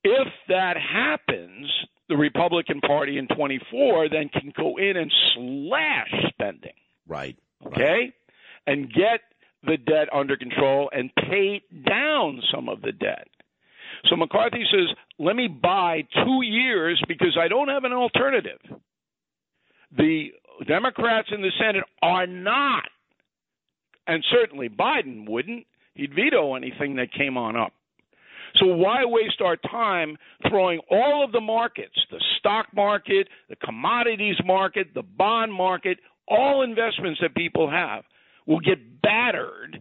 If 0.05 0.29
that 0.49 0.77
happens, 0.77 1.73
the 2.09 2.17
Republican 2.19 2.81
Party 2.83 3.17
in 3.17 3.29
24 3.29 4.09
then 4.11 4.29
can 4.29 4.51
go 4.55 4.77
in 4.77 4.97
and 4.99 5.11
slash 5.35 6.13
spending. 6.29 6.75
Right. 7.07 7.37
Okay? 7.65 8.13
And 8.67 8.93
get 8.93 9.21
the 9.67 9.77
debt 9.77 10.09
under 10.13 10.37
control 10.37 10.91
and 10.93 11.11
pay 11.15 11.63
down 11.89 12.41
some 12.53 12.69
of 12.69 12.83
the 12.83 12.93
debt. 12.93 13.29
So 14.09 14.17
McCarthy 14.17 14.65
says, 14.71 14.95
let 15.19 15.37
me 15.37 15.49
buy 15.49 16.03
two 16.25 16.43
years 16.43 17.03
because 17.09 17.37
I 17.41 17.49
don't 17.49 17.69
have 17.69 17.85
an 17.85 17.93
alternative. 17.93 18.59
The 19.97 20.29
Democrats 20.67 21.29
in 21.33 21.43
the 21.43 21.51
Senate 21.59 21.85
are 22.03 22.27
not, 22.27 22.85
and 24.07 24.25
certainly 24.31 24.69
Biden 24.69 25.29
wouldn't. 25.29 25.67
He'd 25.95 26.15
veto 26.15 26.55
anything 26.55 26.97
that 26.97 27.13
came 27.13 27.37
on 27.37 27.57
up. 27.57 27.73
So 28.57 28.67
why 28.67 29.05
waste 29.05 29.41
our 29.41 29.57
time 29.57 30.17
throwing 30.49 30.81
all 30.91 31.25
of 31.25 31.33
the 31.33 31.41
markets, 31.41 31.97
the 32.11 32.23
stock 32.39 32.67
market, 32.75 33.29
the 33.49 33.57
commodities 33.57 34.37
market, 34.45 34.89
the 34.95 35.03
bond 35.03 35.53
market, 35.53 35.99
all 36.29 36.63
investments 36.63 37.21
that 37.23 37.35
people 37.35 37.71
have 37.71 38.05
will 38.47 38.61
get 38.61 39.03
battered 39.03 39.81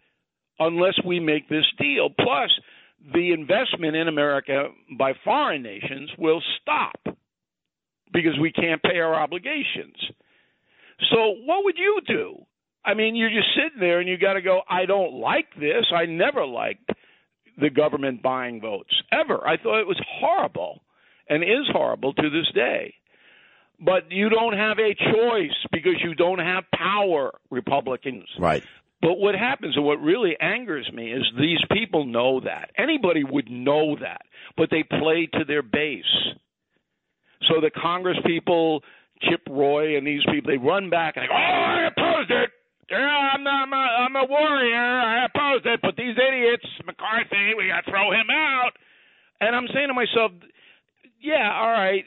unless 0.59 0.95
we 1.05 1.19
make 1.19 1.49
this 1.49 1.65
deal. 1.77 2.09
Plus, 2.09 2.49
the 3.13 3.31
investment 3.31 3.95
in 3.95 4.07
America 4.07 4.69
by 4.97 5.13
foreign 5.23 5.61
nations 5.61 6.09
will 6.17 6.41
stop 6.61 7.17
because 8.13 8.37
we 8.39 8.51
can't 8.51 8.81
pay 8.81 8.99
our 8.99 9.15
obligations. 9.15 9.95
So, 11.11 11.35
what 11.45 11.63
would 11.65 11.77
you 11.77 11.99
do? 12.07 12.45
I 12.85 12.93
mean, 12.93 13.15
you're 13.15 13.29
just 13.29 13.49
sitting 13.55 13.79
there 13.79 13.99
and 13.99 14.07
you 14.07 14.17
got 14.17 14.33
to 14.33 14.41
go, 14.41 14.61
I 14.69 14.85
don't 14.85 15.13
like 15.13 15.47
this. 15.59 15.85
I 15.93 16.05
never 16.05 16.45
liked 16.45 16.89
the 17.59 17.69
government 17.69 18.21
buying 18.21 18.61
votes 18.61 18.93
ever. 19.11 19.45
I 19.45 19.57
thought 19.57 19.81
it 19.81 19.87
was 19.87 20.01
horrible 20.19 20.81
and 21.27 21.43
is 21.43 21.67
horrible 21.71 22.13
to 22.13 22.29
this 22.29 22.49
day. 22.53 22.93
But 23.79 24.11
you 24.11 24.29
don't 24.29 24.53
have 24.53 24.77
a 24.79 24.93
choice 24.93 25.55
because 25.71 25.95
you 26.03 26.15
don't 26.15 26.39
have 26.39 26.63
power, 26.73 27.33
Republicans. 27.49 28.25
Right. 28.39 28.63
But 29.01 29.19
what 29.19 29.35
happens 29.35 29.75
and 29.75 29.85
what 29.85 30.01
really 30.01 30.35
angers 30.39 30.89
me 30.93 31.11
is 31.11 31.23
these 31.37 31.59
people 31.71 32.05
know 32.05 32.39
that. 32.39 32.71
Anybody 32.77 33.23
would 33.23 33.49
know 33.51 33.95
that, 34.01 34.21
but 34.57 34.69
they 34.71 34.83
play 34.83 35.27
to 35.33 35.45
their 35.45 35.61
base. 35.61 36.03
So 37.47 37.61
the 37.61 37.69
Congress 37.69 38.17
people, 38.25 38.81
Chip 39.21 39.41
Roy 39.49 39.97
and 39.97 40.07
these 40.07 40.23
people, 40.31 40.49
they 40.49 40.57
run 40.57 40.89
back 40.89 41.17
and 41.17 41.23
they 41.23 41.27
go, 41.27 41.33
"Oh, 41.33 41.37
I 41.37 41.87
opposed 41.87 42.31
it. 42.31 42.49
Yeah, 42.89 42.97
I'm 42.97 43.43
not, 43.43 43.67
I'm 43.67 43.73
a, 43.73 43.75
I'm 43.75 44.15
a 44.15 44.25
warrior. 44.25 44.75
I 44.75 45.25
opposed 45.25 45.65
it, 45.65 45.79
but 45.81 45.95
these 45.97 46.15
idiots, 46.17 46.65
McCarthy, 46.85 47.53
we 47.57 47.67
got 47.67 47.85
to 47.85 47.91
throw 47.91 48.11
him 48.11 48.29
out." 48.31 48.71
And 49.41 49.55
I'm 49.55 49.67
saying 49.73 49.89
to 49.89 49.93
myself, 49.93 50.31
"Yeah, 51.21 51.51
all 51.53 51.71
right, 51.71 52.05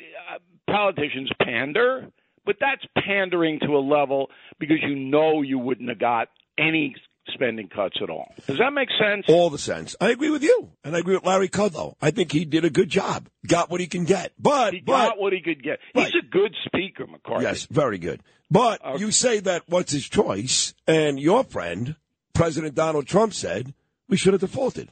politicians 0.69 1.31
pander." 1.43 2.09
But 2.45 2.57
that's 2.61 2.83
pandering 3.05 3.59
to 3.61 3.77
a 3.77 3.83
level 3.85 4.31
because 4.59 4.79
you 4.83 4.95
know 4.95 5.43
you 5.43 5.59
wouldn't 5.59 5.89
have 5.91 5.99
got 5.99 6.29
any 6.57 6.95
spending 7.35 7.69
cuts 7.69 7.97
at 8.03 8.09
all. 8.09 8.33
Does 8.47 8.57
that 8.57 8.73
make 8.73 8.89
sense? 8.99 9.27
All 9.29 9.51
the 9.51 9.59
sense. 9.59 9.95
I 10.01 10.11
agree 10.11 10.31
with 10.31 10.43
you, 10.43 10.71
and 10.83 10.97
I 10.97 11.01
agree 11.01 11.15
with 11.15 11.27
Larry 11.27 11.51
Kudlow. 11.51 11.95
I 12.01 12.11
think 12.11 12.33
he 12.33 12.47
did 12.47 12.65
a 12.65 12.71
good 12.71 12.89
job. 12.89 13.29
Got 13.47 13.71
what 13.71 13.81
he 13.81 13.87
can 13.87 14.05
get, 14.05 14.33
but 14.39 14.73
He 14.73 14.81
but 14.81 15.09
got 15.09 15.19
what 15.19 15.35
he 15.35 15.43
could 15.43 15.63
get. 15.63 15.79
He's 15.93 16.15
a 16.15 16.27
good 16.27 16.55
speaker, 16.65 17.07
McCarthy. 17.07 17.43
yes, 17.45 17.67
very 17.67 17.99
good. 17.99 18.23
But 18.51 18.81
you 18.99 19.11
say 19.11 19.41
that 19.41 19.65
what's 19.69 19.93
his 19.93 20.09
choice, 20.09 20.73
and 20.87 21.21
your 21.21 21.45
friend 21.45 21.97
President 22.33 22.75
Donald 22.75 23.07
Trump 23.07 23.35
said 23.35 23.75
we 24.09 24.17
should 24.17 24.33
have 24.33 24.41
defaulted. 24.41 24.89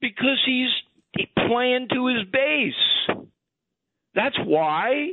Because 0.00 0.40
he's 0.46 0.70
he 1.18 1.26
playing 1.46 1.88
to 1.92 2.06
his 2.06 2.24
base. 2.32 3.13
That's 4.14 4.36
why. 4.44 5.08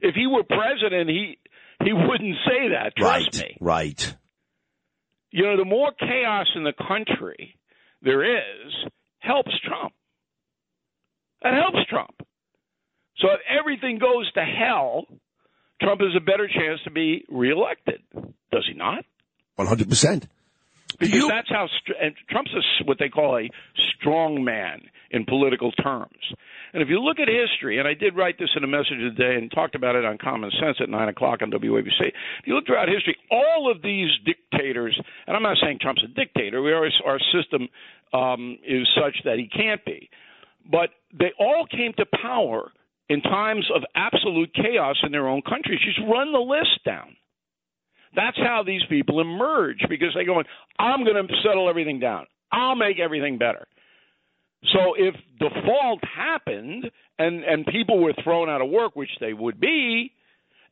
If 0.00 0.14
he 0.14 0.26
were 0.26 0.42
president, 0.42 1.08
he 1.08 1.38
he 1.84 1.92
wouldn't 1.92 2.36
say 2.46 2.68
that. 2.70 2.94
Trust 2.96 3.40
me. 3.40 3.56
Right. 3.60 4.16
You 5.30 5.44
know, 5.44 5.56
the 5.56 5.64
more 5.64 5.92
chaos 5.98 6.46
in 6.56 6.64
the 6.64 6.74
country 6.86 7.56
there 8.02 8.24
is, 8.24 8.72
helps 9.20 9.52
Trump. 9.64 9.94
That 11.42 11.54
helps 11.54 11.88
Trump. 11.88 12.14
So 13.18 13.28
if 13.28 13.40
everything 13.48 13.98
goes 13.98 14.30
to 14.32 14.40
hell, 14.40 15.06
Trump 15.80 16.00
has 16.00 16.10
a 16.16 16.20
better 16.20 16.48
chance 16.48 16.80
to 16.84 16.90
be 16.90 17.24
reelected. 17.28 18.02
Does 18.12 18.66
he 18.68 18.74
not? 18.76 19.04
One 19.56 19.68
hundred 19.68 19.88
percent. 19.88 20.26
Because 20.98 21.28
that's 21.28 21.48
how 21.48 21.68
and 22.00 22.14
Trump's 22.30 22.52
a 22.52 22.84
what 22.84 22.98
they 22.98 23.08
call 23.08 23.38
a 23.38 23.48
strong 23.98 24.44
man 24.44 24.82
in 25.10 25.24
political 25.24 25.72
terms. 25.72 26.34
And 26.72 26.82
if 26.82 26.88
you 26.88 27.00
look 27.00 27.18
at 27.20 27.28
history, 27.28 27.78
and 27.78 27.86
I 27.86 27.94
did 27.94 28.16
write 28.16 28.38
this 28.38 28.48
in 28.56 28.64
a 28.64 28.66
message 28.66 28.98
today 28.98 29.36
and 29.36 29.50
talked 29.50 29.74
about 29.74 29.94
it 29.94 30.04
on 30.04 30.16
Common 30.16 30.50
Sense 30.58 30.78
at 30.80 30.88
nine 30.88 31.08
o'clock 31.08 31.40
on 31.42 31.50
WABC. 31.50 32.00
If 32.00 32.46
you 32.46 32.54
look 32.54 32.66
throughout 32.66 32.88
history, 32.88 33.16
all 33.30 33.70
of 33.70 33.82
these 33.82 34.08
dictators, 34.24 34.98
and 35.26 35.36
I'm 35.36 35.42
not 35.42 35.58
saying 35.62 35.78
Trump's 35.80 36.02
a 36.02 36.08
dictator. 36.08 36.62
We 36.62 36.72
always 36.72 36.92
our 37.04 37.18
system 37.32 37.68
um, 38.14 38.58
is 38.66 38.88
such 38.96 39.16
that 39.24 39.38
he 39.38 39.48
can't 39.48 39.84
be, 39.84 40.08
but 40.70 40.90
they 41.12 41.32
all 41.38 41.66
came 41.70 41.92
to 41.98 42.06
power 42.22 42.72
in 43.08 43.20
times 43.20 43.68
of 43.74 43.82
absolute 43.94 44.54
chaos 44.54 44.96
in 45.02 45.12
their 45.12 45.28
own 45.28 45.42
countries. 45.42 45.80
Just 45.84 46.00
run 46.08 46.32
the 46.32 46.38
list 46.38 46.80
down. 46.84 47.16
That's 48.14 48.36
how 48.36 48.62
these 48.66 48.82
people 48.88 49.20
emerge 49.20 49.78
because 49.88 50.10
they 50.14 50.24
go, 50.24 50.42
I'm 50.78 51.04
going 51.04 51.26
to 51.26 51.34
settle 51.42 51.68
everything 51.68 51.98
down. 51.98 52.26
I'll 52.50 52.76
make 52.76 52.98
everything 52.98 53.38
better. 53.38 53.66
So 54.72 54.94
if 54.96 55.14
default 55.40 56.00
happened 56.04 56.90
and 57.18 57.42
and 57.42 57.66
people 57.66 58.00
were 58.00 58.14
thrown 58.22 58.48
out 58.48 58.60
of 58.60 58.70
work, 58.70 58.94
which 58.94 59.10
they 59.20 59.32
would 59.32 59.58
be, 59.58 60.12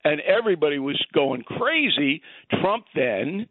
and 0.05 0.21
everybody 0.21 0.79
was 0.79 1.03
going 1.13 1.43
crazy, 1.43 2.23
Trump 2.61 2.85
then 2.95 3.49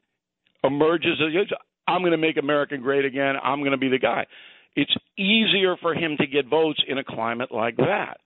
emerges 0.63 1.19
as 1.19 1.47
I'm 1.87 2.01
going 2.01 2.11
to 2.11 2.17
make 2.17 2.37
America 2.37 2.77
great 2.77 3.05
again. 3.05 3.35
I'm 3.43 3.59
going 3.59 3.71
to 3.71 3.77
be 3.77 3.89
the 3.89 3.99
guy. 3.99 4.27
It's 4.75 4.93
easier 5.17 5.75
for 5.81 5.93
him 5.93 6.15
to 6.19 6.27
get 6.27 6.47
votes 6.47 6.81
in 6.87 6.97
a 6.97 7.03
climate 7.03 7.51
like 7.51 7.75
that. 7.77 8.17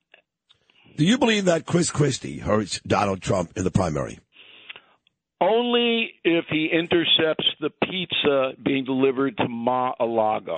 Do 0.98 1.06
you 1.06 1.18
believe 1.18 1.46
that 1.46 1.66
Chris 1.66 1.90
Christie 1.90 2.40
hurts 2.40 2.80
Donald 2.82 3.22
Trump 3.22 3.54
in 3.56 3.64
the 3.64 3.72
primary? 3.72 4.20
Only 5.44 6.14
if 6.24 6.46
he 6.50 6.70
intercepts 6.72 7.46
the 7.60 7.70
pizza 7.84 8.54
being 8.64 8.86
delivered 8.86 9.36
to 9.38 9.48
Mar-a-Lago. 9.48 10.56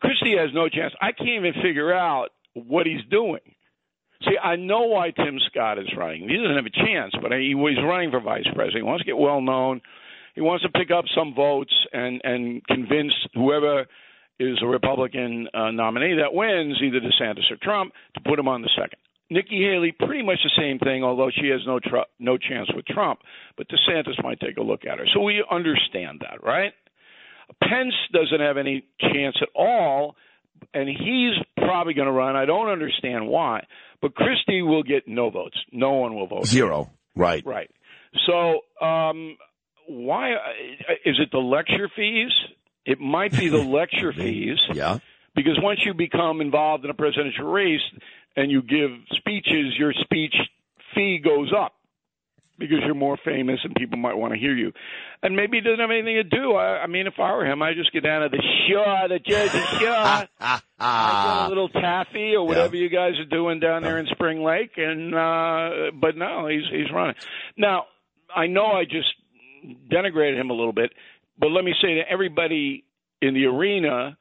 Christie 0.00 0.36
has 0.36 0.50
no 0.54 0.68
chance. 0.68 0.94
I 1.00 1.12
can't 1.12 1.28
even 1.28 1.52
figure 1.62 1.92
out 1.92 2.30
what 2.54 2.86
he's 2.86 3.04
doing. 3.10 3.40
See, 4.24 4.38
I 4.42 4.56
know 4.56 4.82
why 4.82 5.10
Tim 5.10 5.38
Scott 5.50 5.78
is 5.78 5.88
running. 5.96 6.28
He 6.28 6.36
doesn't 6.36 6.56
have 6.56 6.66
a 6.66 6.70
chance, 6.70 7.12
but 7.20 7.32
he, 7.32 7.48
he's 7.48 7.84
running 7.84 8.10
for 8.10 8.20
vice 8.20 8.46
president. 8.54 8.76
He 8.76 8.82
wants 8.82 9.02
to 9.02 9.06
get 9.06 9.18
well 9.18 9.40
known. 9.40 9.80
He 10.34 10.40
wants 10.40 10.64
to 10.64 10.70
pick 10.70 10.90
up 10.90 11.04
some 11.14 11.34
votes 11.34 11.74
and 11.92 12.20
and 12.24 12.66
convince 12.66 13.12
whoever 13.34 13.86
is 14.38 14.58
a 14.62 14.66
Republican 14.66 15.48
uh, 15.52 15.70
nominee 15.70 16.16
that 16.18 16.32
wins, 16.32 16.80
either 16.82 17.00
DeSantis 17.00 17.50
or 17.50 17.56
Trump, 17.62 17.92
to 18.14 18.20
put 18.20 18.38
him 18.38 18.48
on 18.48 18.62
the 18.62 18.70
second. 18.74 18.98
Nikki 19.32 19.62
Haley, 19.62 19.92
pretty 19.92 20.22
much 20.22 20.38
the 20.44 20.50
same 20.56 20.78
thing, 20.78 21.02
although 21.02 21.30
she 21.30 21.48
has 21.48 21.60
no 21.66 21.78
tr- 21.80 22.08
no 22.18 22.36
chance 22.36 22.68
with 22.74 22.86
Trump. 22.86 23.20
But 23.56 23.66
DeSantis 23.68 24.22
might 24.22 24.40
take 24.40 24.58
a 24.58 24.62
look 24.62 24.84
at 24.84 24.98
her, 24.98 25.06
so 25.14 25.20
we 25.20 25.44
understand 25.50 26.20
that, 26.20 26.44
right? 26.44 26.72
Pence 27.62 27.94
doesn't 28.12 28.40
have 28.40 28.56
any 28.56 28.84
chance 29.00 29.36
at 29.40 29.48
all, 29.54 30.16
and 30.72 30.88
he's 30.88 31.34
probably 31.56 31.94
going 31.94 32.06
to 32.06 32.12
run. 32.12 32.36
I 32.36 32.44
don't 32.44 32.68
understand 32.68 33.26
why, 33.26 33.66
but 34.00 34.14
Christie 34.14 34.62
will 34.62 34.82
get 34.82 35.08
no 35.08 35.30
votes. 35.30 35.56
No 35.72 35.92
one 35.92 36.14
will 36.14 36.26
vote. 36.26 36.46
Zero. 36.46 36.90
Right. 37.14 37.44
Right. 37.44 37.70
So, 38.26 38.60
um, 38.84 39.36
why 39.86 40.32
is 41.04 41.18
it 41.18 41.30
the 41.30 41.38
lecture 41.38 41.90
fees? 41.94 42.30
It 42.84 43.00
might 43.00 43.32
be 43.36 43.48
the 43.48 43.58
lecture 43.62 44.12
fees. 44.12 44.58
Yeah. 44.72 44.98
Because 45.34 45.58
once 45.62 45.80
you 45.84 45.94
become 45.94 46.40
involved 46.40 46.84
in 46.84 46.90
a 46.90 46.94
presidential 46.94 47.46
race 47.50 47.80
and 48.36 48.50
you 48.50 48.62
give 48.62 48.90
speeches, 49.16 49.74
your 49.78 49.92
speech 49.92 50.34
fee 50.94 51.18
goes 51.22 51.52
up 51.56 51.74
because 52.58 52.78
you're 52.84 52.94
more 52.94 53.18
famous 53.24 53.58
and 53.64 53.74
people 53.74 53.98
might 53.98 54.14
want 54.14 54.32
to 54.32 54.38
hear 54.38 54.54
you. 54.54 54.72
And 55.22 55.34
maybe 55.34 55.56
he 55.56 55.60
doesn't 55.62 55.80
have 55.80 55.90
anything 55.90 56.14
to 56.16 56.24
do. 56.24 56.54
I, 56.54 56.82
I 56.82 56.86
mean, 56.86 57.06
if 57.06 57.14
I 57.18 57.32
were 57.32 57.44
him, 57.44 57.62
I'd 57.62 57.76
just 57.76 57.92
get 57.92 58.04
down 58.04 58.22
to 58.22 58.28
the 58.28 58.42
shore, 58.68 59.08
the 59.08 59.18
Jersey 59.18 59.58
Shore. 59.78 60.28
Get 61.40 61.46
a 61.46 61.48
little 61.48 61.68
taffy 61.68 62.34
or 62.34 62.46
whatever 62.46 62.76
you 62.76 62.88
guys 62.88 63.18
are 63.18 63.24
doing 63.24 63.60
down 63.60 63.82
there 63.82 63.98
in 63.98 64.06
Spring 64.06 64.42
Lake, 64.42 64.72
and 64.76 65.14
uh 65.14 65.90
but 65.94 66.16
no, 66.16 66.48
he's 66.48 66.64
he's 66.70 66.90
running. 66.92 67.14
Now, 67.56 67.84
I 68.34 68.46
know 68.48 68.66
I 68.66 68.84
just 68.84 69.12
denigrated 69.90 70.40
him 70.40 70.50
a 70.50 70.54
little 70.54 70.72
bit, 70.72 70.92
but 71.38 71.48
let 71.48 71.64
me 71.64 71.72
say 71.80 71.96
that 71.96 72.08
everybody 72.10 72.84
in 73.20 73.34
the 73.34 73.46
arena 73.46 74.16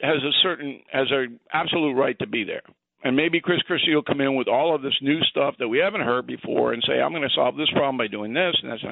has 0.00 0.22
a 0.22 0.32
certain 0.42 0.80
has 0.90 1.08
an 1.10 1.40
absolute 1.52 1.94
right 1.94 2.18
to 2.18 2.26
be 2.26 2.44
there. 2.44 2.62
And 3.04 3.14
maybe 3.14 3.40
Chris 3.40 3.62
Christie 3.62 3.94
will 3.94 4.02
come 4.02 4.20
in 4.20 4.34
with 4.34 4.48
all 4.48 4.74
of 4.74 4.82
this 4.82 4.96
new 5.00 5.20
stuff 5.30 5.54
that 5.60 5.68
we 5.68 5.78
haven't 5.78 6.00
heard 6.00 6.26
before 6.26 6.72
and 6.72 6.82
say, 6.86 7.00
I'm 7.00 7.12
going 7.12 7.22
to 7.22 7.34
solve 7.34 7.56
this 7.56 7.70
problem 7.70 7.96
by 7.96 8.08
doing 8.08 8.32
this 8.32 8.56
and 8.62 8.72
that's 8.72 8.82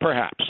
perhaps. 0.00 0.42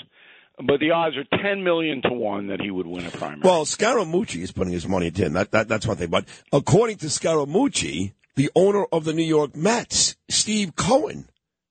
But 0.64 0.78
the 0.78 0.90
odds 0.90 1.16
are 1.16 1.24
10 1.42 1.64
million 1.64 2.02
to 2.02 2.12
1 2.12 2.48
that 2.48 2.60
he 2.60 2.70
would 2.70 2.86
win 2.86 3.06
a 3.06 3.10
primary. 3.10 3.40
Well, 3.42 3.64
Scaramucci 3.64 4.42
is 4.42 4.52
putting 4.52 4.72
his 4.72 4.86
money 4.86 5.10
him. 5.10 5.32
That, 5.32 5.50
that, 5.52 5.68
that's 5.68 5.86
one 5.86 5.96
thing. 5.96 6.10
But 6.10 6.26
according 6.52 6.98
to 6.98 7.06
Scaramucci, 7.06 8.12
the 8.36 8.50
owner 8.54 8.84
of 8.92 9.04
the 9.04 9.12
New 9.12 9.24
York 9.24 9.56
Mets, 9.56 10.16
Steve 10.28 10.76
Cohen, 10.76 11.28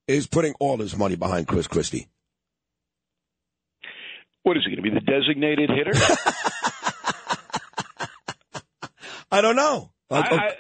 is 0.07 0.25
putting 0.27 0.55
all 0.59 0.77
his 0.77 0.97
money 0.97 1.15
behind 1.15 1.47
Chris 1.47 1.67
Christie. 1.67 2.07
What 4.43 4.57
is 4.57 4.63
he 4.65 4.75
going 4.75 4.83
to 4.83 4.89
be, 4.89 4.89
the 4.89 5.01
designated 5.01 5.69
hitter? 5.69 5.93
I 9.31 9.41
don't 9.41 9.55
know. 9.55 9.91
I, 10.09 10.17
I, 10.17 10.55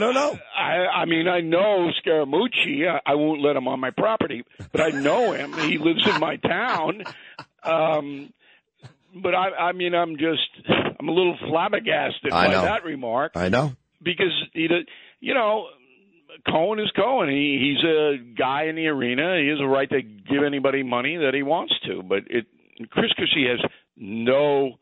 don't 0.00 0.14
know. 0.14 0.38
I, 0.56 1.02
I 1.02 1.04
mean, 1.04 1.28
I 1.28 1.40
know 1.40 1.90
Scaramucci. 2.04 2.88
I, 2.88 3.00
I 3.04 3.14
won't 3.14 3.40
let 3.42 3.56
him 3.56 3.66
on 3.68 3.80
my 3.80 3.90
property, 3.90 4.44
but 4.72 4.80
I 4.80 4.88
know 4.90 5.32
him. 5.32 5.52
He 5.54 5.78
lives 5.78 6.06
in 6.06 6.20
my 6.20 6.36
town. 6.36 7.02
Um, 7.64 8.32
but 9.14 9.34
I, 9.34 9.50
I 9.50 9.72
mean, 9.72 9.94
I'm 9.94 10.16
just, 10.16 10.48
I'm 10.98 11.08
a 11.08 11.12
little 11.12 11.36
flabbergasted 11.48 12.32
I 12.32 12.46
by 12.46 12.52
know. 12.52 12.62
that 12.62 12.84
remark 12.84 13.32
I 13.34 13.48
know. 13.48 13.72
because 14.02 14.32
he, 14.52 14.68
you 15.20 15.34
know, 15.34 15.66
Cohen 16.48 16.78
is 16.78 16.90
Cohen. 16.96 17.28
He 17.28 17.58
he's 17.76 17.84
a 17.84 18.16
guy 18.38 18.64
in 18.64 18.76
the 18.76 18.86
arena. 18.86 19.38
He 19.42 19.48
has 19.48 19.60
a 19.60 19.66
right 19.66 19.88
to 19.90 20.00
give 20.02 20.42
anybody 20.46 20.82
money 20.82 21.16
that 21.16 21.34
he 21.34 21.42
wants 21.42 21.74
to. 21.86 22.02
But 22.02 22.20
it, 22.30 22.46
Chris 22.90 23.12
Christie 23.12 23.46
has 23.48 23.60
no 23.96 24.78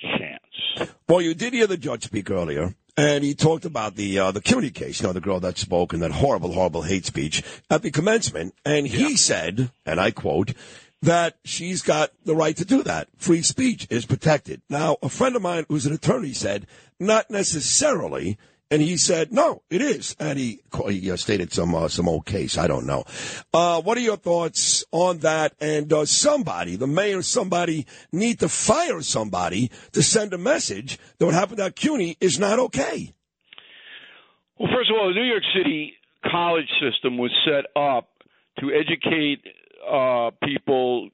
chance. 0.00 0.90
Well, 1.08 1.20
you 1.22 1.34
did 1.34 1.52
hear 1.52 1.66
the 1.66 1.76
judge 1.76 2.04
speak 2.04 2.30
earlier, 2.30 2.74
and 3.00 3.24
he 3.24 3.34
talked 3.34 3.64
about 3.64 3.96
the 3.96 4.18
uh, 4.18 4.30
the 4.30 4.42
CUNY 4.42 4.70
case. 4.70 5.00
You 5.00 5.06
know, 5.06 5.12
the 5.12 5.20
girl 5.20 5.40
that 5.40 5.56
spoke 5.56 5.94
in 5.94 6.00
that 6.00 6.12
horrible, 6.12 6.52
horrible 6.52 6.82
hate 6.82 7.06
speech 7.06 7.42
at 7.70 7.82
the 7.82 7.90
commencement, 7.90 8.54
and 8.64 8.86
he 8.86 9.16
said, 9.16 9.70
and 9.86 9.98
I 9.98 10.10
quote, 10.10 10.52
that 11.02 11.38
she's 11.42 11.80
got 11.80 12.10
the 12.24 12.36
right 12.36 12.56
to 12.56 12.64
do 12.64 12.82
that. 12.82 13.08
Free 13.16 13.42
speech 13.42 13.86
is 13.88 14.04
protected. 14.04 14.60
Now, 14.68 14.98
a 15.02 15.08
friend 15.08 15.34
of 15.34 15.40
mine 15.40 15.64
who's 15.68 15.86
an 15.86 15.94
attorney 15.94 16.34
said, 16.34 16.66
not 16.98 17.30
necessarily. 17.30 18.36
And 18.70 18.80
he 18.80 18.96
said, 18.96 19.32
no, 19.32 19.62
it 19.68 19.82
is. 19.82 20.14
And 20.20 20.38
he, 20.38 20.60
he 20.88 21.10
uh, 21.10 21.16
stated 21.16 21.52
some, 21.52 21.74
uh, 21.74 21.88
some 21.88 22.08
old 22.08 22.24
case. 22.24 22.56
I 22.56 22.68
don't 22.68 22.86
know. 22.86 23.04
Uh, 23.52 23.82
what 23.82 23.98
are 23.98 24.02
your 24.02 24.16
thoughts 24.16 24.84
on 24.92 25.18
that? 25.18 25.54
And 25.60 25.88
does 25.88 26.10
somebody, 26.10 26.76
the 26.76 26.86
mayor, 26.86 27.22
somebody 27.22 27.86
need 28.12 28.38
to 28.40 28.48
fire 28.48 29.02
somebody 29.02 29.72
to 29.92 30.02
send 30.04 30.32
a 30.34 30.38
message 30.38 30.98
that 31.18 31.26
what 31.26 31.34
happened 31.34 31.58
at 31.58 31.74
CUNY 31.74 32.16
is 32.20 32.38
not 32.38 32.60
okay? 32.60 33.12
Well, 34.56 34.70
first 34.72 34.90
of 34.90 34.96
all, 34.96 35.08
the 35.08 35.14
New 35.14 35.26
York 35.26 35.42
City 35.56 35.94
college 36.30 36.68
system 36.80 37.18
was 37.18 37.32
set 37.44 37.64
up 37.74 38.08
to 38.60 38.70
educate 38.72 39.42
uh, 39.90 40.30
people, 40.44 41.08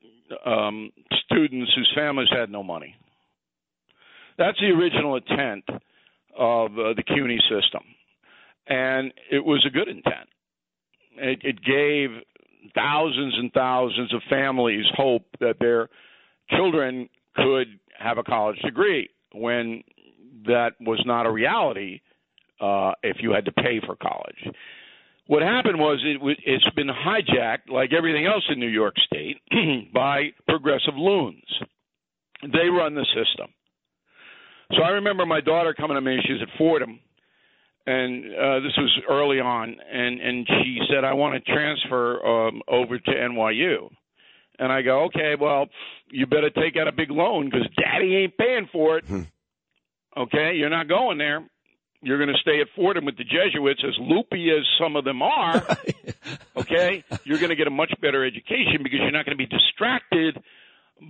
um, 0.44 0.90
students 1.24 1.72
whose 1.74 1.90
families 1.96 2.28
had 2.30 2.50
no 2.50 2.62
money. 2.62 2.96
That's 4.36 4.58
the 4.60 4.66
original 4.66 5.16
intent 5.16 5.64
of 6.36 6.72
uh, 6.72 6.94
the 6.94 7.02
CUNY 7.02 7.38
system, 7.42 7.82
and 8.66 9.12
it 9.30 9.44
was 9.44 9.64
a 9.66 9.70
good 9.70 9.88
intent. 9.88 10.28
It, 11.16 11.40
it 11.42 11.64
gave 11.64 12.10
thousands 12.74 13.34
and 13.38 13.52
thousands 13.52 14.12
of 14.12 14.20
families 14.28 14.84
hope 14.94 15.24
that 15.40 15.56
their 15.60 15.88
children 16.50 17.08
could 17.34 17.68
have 17.98 18.18
a 18.18 18.22
college 18.22 18.58
degree 18.60 19.08
when 19.32 19.82
that 20.46 20.72
was 20.80 21.02
not 21.06 21.26
a 21.26 21.30
reality 21.30 22.00
uh, 22.60 22.92
if 23.02 23.18
you 23.20 23.32
had 23.32 23.44
to 23.44 23.52
pay 23.52 23.80
for 23.84 23.96
college. 23.96 24.56
What 25.26 25.42
happened 25.42 25.78
was 25.78 26.00
it 26.04 26.18
w- 26.18 26.36
it's 26.44 26.68
been 26.76 26.88
hijacked, 26.88 27.68
like 27.68 27.92
everything 27.92 28.26
else 28.26 28.44
in 28.48 28.60
New 28.60 28.68
York 28.68 28.94
State, 28.98 29.38
by 29.92 30.28
progressive 30.48 30.94
loons. 30.96 31.44
They 32.42 32.68
run 32.68 32.94
the 32.94 33.06
system. 33.06 33.52
So 34.72 34.82
I 34.82 34.90
remember 34.90 35.26
my 35.26 35.40
daughter 35.40 35.74
coming 35.74 35.94
to 35.96 36.00
me. 36.00 36.18
She 36.26 36.32
was 36.32 36.42
at 36.42 36.58
Fordham, 36.58 36.98
and 37.86 38.24
uh, 38.24 38.60
this 38.60 38.76
was 38.76 39.00
early 39.08 39.38
on, 39.40 39.76
and 39.92 40.20
and 40.20 40.46
she 40.46 40.78
said, 40.90 41.04
"I 41.04 41.14
want 41.14 41.34
to 41.34 41.52
transfer 41.52 42.24
um, 42.26 42.62
over 42.68 42.98
to 42.98 43.10
NYU." 43.10 43.90
And 44.58 44.72
I 44.72 44.82
go, 44.82 45.04
"Okay, 45.04 45.34
well, 45.38 45.66
you 46.10 46.26
better 46.26 46.50
take 46.50 46.76
out 46.76 46.88
a 46.88 46.92
big 46.92 47.10
loan 47.10 47.46
because 47.50 47.68
Daddy 47.78 48.16
ain't 48.16 48.36
paying 48.36 48.68
for 48.72 48.98
it." 48.98 49.04
okay, 50.16 50.54
you're 50.54 50.70
not 50.70 50.88
going 50.88 51.18
there. 51.18 51.44
You're 52.02 52.18
going 52.18 52.34
to 52.34 52.40
stay 52.40 52.60
at 52.60 52.68
Fordham 52.74 53.04
with 53.04 53.16
the 53.16 53.24
Jesuits, 53.24 53.82
as 53.86 53.94
loopy 54.00 54.50
as 54.50 54.64
some 54.80 54.96
of 54.96 55.04
them 55.04 55.22
are. 55.22 55.56
okay, 56.56 57.04
you're 57.24 57.38
going 57.38 57.50
to 57.50 57.56
get 57.56 57.66
a 57.66 57.70
much 57.70 57.92
better 58.00 58.24
education 58.24 58.82
because 58.82 59.00
you're 59.00 59.12
not 59.12 59.24
going 59.24 59.36
to 59.36 59.44
be 59.44 59.46
distracted 59.46 60.38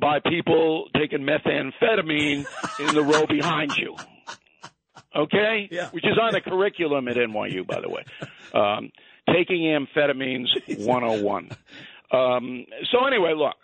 by 0.01 0.21
people 0.21 0.89
taking 0.97 1.21
methamphetamine 1.21 2.47
in 2.81 2.95
the 2.95 3.03
row 3.03 3.27
behind 3.27 3.77
you. 3.77 3.97
Okay? 5.15 5.69
Yeah. 5.71 5.89
Which 5.91 6.05
is 6.05 6.19
on 6.21 6.33
the 6.33 6.41
curriculum 6.41 7.09
at 7.09 7.17
NYU, 7.17 7.67
by 7.67 7.81
the 7.81 7.89
way. 7.89 8.05
Um, 8.53 8.91
taking 9.33 9.63
amphetamines 9.63 10.49
101. 10.79 11.51
Um, 12.13 12.67
so, 12.91 13.07
anyway, 13.07 13.35
look, 13.37 13.55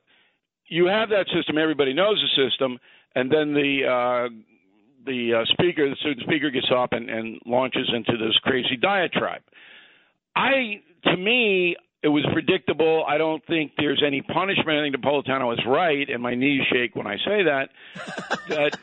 you 0.67 0.87
have 0.87 1.11
that 1.11 1.27
system. 1.35 1.59
Everybody 1.59 1.93
knows 1.93 2.21
the 2.21 2.49
system. 2.49 2.79
And 3.15 3.31
then 3.31 3.55
the. 3.55 3.87
Uh, 3.87 4.29
the 5.05 5.35
uh, 5.35 5.45
speaker, 5.47 5.89
the 5.89 5.97
student 5.97 6.23
speaker, 6.27 6.51
gets 6.51 6.71
up 6.73 6.93
and, 6.93 7.11
and 7.11 7.41
launches 7.45 7.91
into 7.93 8.13
this 8.13 8.37
crazy 8.43 8.77
diatribe. 8.81 9.43
I, 10.37 10.81
to 11.05 11.17
me, 11.17 11.77
it 12.03 12.09
was 12.09 12.27
predictable. 12.33 13.05
I 13.07 13.17
don't 13.17 13.45
think 13.47 13.73
there's 13.77 14.03
any 14.05 14.23
punishment. 14.23 14.79
I 14.79 14.83
think 14.83 14.97
Napolitano 14.97 15.53
is 15.53 15.61
right, 15.67 16.09
and 16.09 16.23
my 16.23 16.35
knees 16.35 16.63
shake 16.73 16.97
when 16.97 17.07
I 17.07 17.17
say 17.17 17.45
that. 17.45 17.69
that 18.49 18.79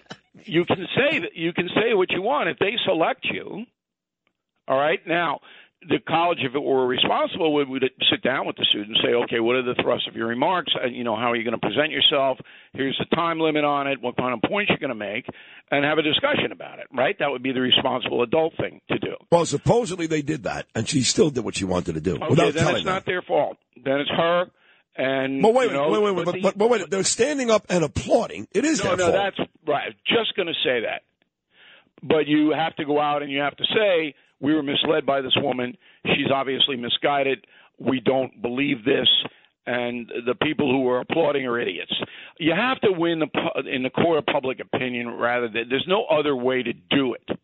you 0.45 0.65
can 0.65 0.87
say 0.95 1.19
that 1.19 1.35
you 1.35 1.53
can 1.53 1.69
say 1.75 1.93
what 1.93 2.11
you 2.11 2.21
want 2.21 2.49
if 2.49 2.57
they 2.59 2.77
select 2.85 3.25
you. 3.25 3.65
All 4.67 4.77
right. 4.77 4.99
Now, 5.05 5.39
the 5.87 5.99
college, 6.07 6.39
if 6.41 6.53
it 6.55 6.59
were 6.59 6.85
responsible, 6.85 7.53
would, 7.53 7.69
would 7.69 7.83
sit 8.11 8.21
down 8.21 8.45
with 8.45 8.57
the 8.57 8.65
student 8.69 8.89
and 8.89 8.97
say, 9.01 9.13
okay, 9.23 9.39
what 9.39 9.55
are 9.55 9.63
the 9.63 9.81
thrusts 9.81 10.07
of 10.09 10.15
your 10.15 10.27
remarks? 10.27 10.73
Uh, 10.75 10.87
you 10.87 11.05
know, 11.05 11.15
how 11.15 11.31
are 11.31 11.37
you 11.37 11.43
going 11.43 11.57
to 11.57 11.65
present 11.65 11.91
yourself? 11.91 12.37
Here's 12.73 12.97
the 12.99 13.15
time 13.15 13.39
limit 13.39 13.63
on 13.63 13.87
it. 13.87 14.01
What 14.01 14.17
kind 14.17 14.33
of 14.33 14.41
points 14.49 14.69
you're 14.69 14.79
going 14.79 14.89
to 14.89 14.95
make, 14.95 15.25
and 15.71 15.85
have 15.85 15.97
a 15.97 16.01
discussion 16.01 16.51
about 16.51 16.79
it. 16.79 16.87
Right? 16.93 17.15
That 17.19 17.31
would 17.31 17.43
be 17.43 17.53
the 17.53 17.61
responsible 17.61 18.23
adult 18.23 18.53
thing 18.57 18.81
to 18.89 18.99
do. 18.99 19.15
Well, 19.31 19.45
supposedly 19.45 20.07
they 20.07 20.21
did 20.21 20.43
that, 20.43 20.65
and 20.75 20.87
she 20.87 21.01
still 21.03 21.29
did 21.29 21.45
what 21.45 21.55
she 21.55 21.65
wanted 21.65 21.95
to 21.95 22.01
do 22.01 22.15
Okay, 22.15 22.27
without 22.29 22.53
then 22.53 22.63
telling 22.63 22.77
it's 22.77 22.85
not 22.85 23.05
their 23.05 23.21
fault. 23.21 23.57
Then 23.81 24.01
it's 24.01 24.11
her. 24.11 24.45
And 24.97 25.41
But 25.41 25.53
wait, 25.53 25.67
you 25.67 25.77
know, 25.77 25.89
wait, 25.91 26.03
wait, 26.03 26.15
wait, 26.15 26.25
but 26.25 26.31
but, 26.33 26.41
but, 26.41 26.57
but 26.57 26.69
wait, 26.69 26.89
they're 26.89 27.03
standing 27.03 27.49
up 27.49 27.65
and 27.69 27.85
applauding. 27.85 28.49
It 28.51 28.65
is 28.65 28.83
no, 28.83 28.95
no, 28.95 29.11
fault. 29.11 29.13
that's 29.13 29.49
right. 29.65 29.95
Just 30.05 30.35
going 30.35 30.47
to 30.47 30.53
say 30.61 30.81
that, 30.81 31.03
but 32.03 32.27
you 32.27 32.51
have 32.51 32.75
to 32.75 32.85
go 32.85 32.99
out 32.99 33.23
and 33.23 33.31
you 33.31 33.39
have 33.39 33.55
to 33.55 33.63
say 33.63 34.13
we 34.39 34.53
were 34.53 34.63
misled 34.63 35.05
by 35.05 35.21
this 35.21 35.35
woman. 35.37 35.77
She's 36.05 36.31
obviously 36.33 36.75
misguided. 36.77 37.45
We 37.77 37.99
don't 37.99 38.41
believe 38.41 38.83
this, 38.83 39.07
and 39.65 40.11
the 40.25 40.35
people 40.35 40.71
who 40.71 40.87
are 40.89 41.01
applauding 41.01 41.45
are 41.45 41.59
idiots. 41.59 41.93
You 42.39 42.53
have 42.55 42.79
to 42.81 42.91
win 42.91 43.19
the 43.19 43.29
in 43.69 43.83
the 43.83 43.89
court 43.89 44.19
of 44.19 44.25
public 44.25 44.59
opinion 44.59 45.09
rather 45.09 45.47
than 45.47 45.69
there's 45.69 45.87
no 45.87 46.05
other 46.05 46.35
way 46.35 46.63
to 46.63 46.73
do 46.73 47.13
it. 47.13 47.39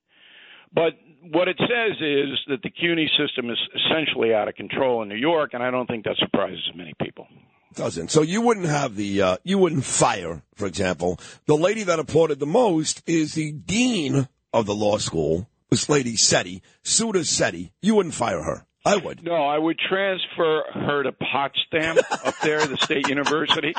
But 0.73 0.93
what 1.31 1.47
it 1.47 1.57
says 1.57 1.97
is 2.01 2.37
that 2.47 2.61
the 2.61 2.69
CUNY 2.69 3.09
system 3.17 3.49
is 3.49 3.57
essentially 3.75 4.33
out 4.33 4.47
of 4.47 4.55
control 4.55 5.01
in 5.01 5.09
New 5.09 5.15
York, 5.15 5.51
and 5.53 5.63
I 5.63 5.71
don't 5.71 5.87
think 5.87 6.03
that 6.05 6.17
surprises 6.17 6.69
many 6.75 6.93
people. 7.01 7.27
doesn't. 7.75 8.11
So 8.11 8.21
you 8.21 8.41
wouldn't 8.41 8.67
have 8.67 8.95
the 8.95 9.21
uh, 9.21 9.37
you 9.43 9.57
wouldn't 9.57 9.85
fire, 9.85 10.43
for 10.55 10.65
example, 10.65 11.19
the 11.45 11.57
lady 11.57 11.83
that 11.83 11.99
applauded 11.99 12.39
the 12.39 12.45
most 12.45 13.01
is 13.07 13.33
the 13.33 13.51
dean 13.51 14.27
of 14.53 14.65
the 14.65 14.75
law 14.75 14.97
school. 14.97 15.49
This 15.69 15.89
lady 15.89 16.15
Setty, 16.15 16.61
Sudha 16.83 17.19
Setty. 17.19 17.71
You 17.81 17.95
wouldn't 17.95 18.15
fire 18.15 18.43
her. 18.43 18.65
I 18.85 18.97
would. 18.97 19.23
No, 19.23 19.33
I 19.33 19.57
would 19.57 19.79
transfer 19.79 20.63
her 20.73 21.03
to 21.03 21.11
Potsdam 21.11 21.97
up 22.23 22.35
there, 22.43 22.65
the 22.67 22.77
state 22.77 23.07
university. 23.09 23.73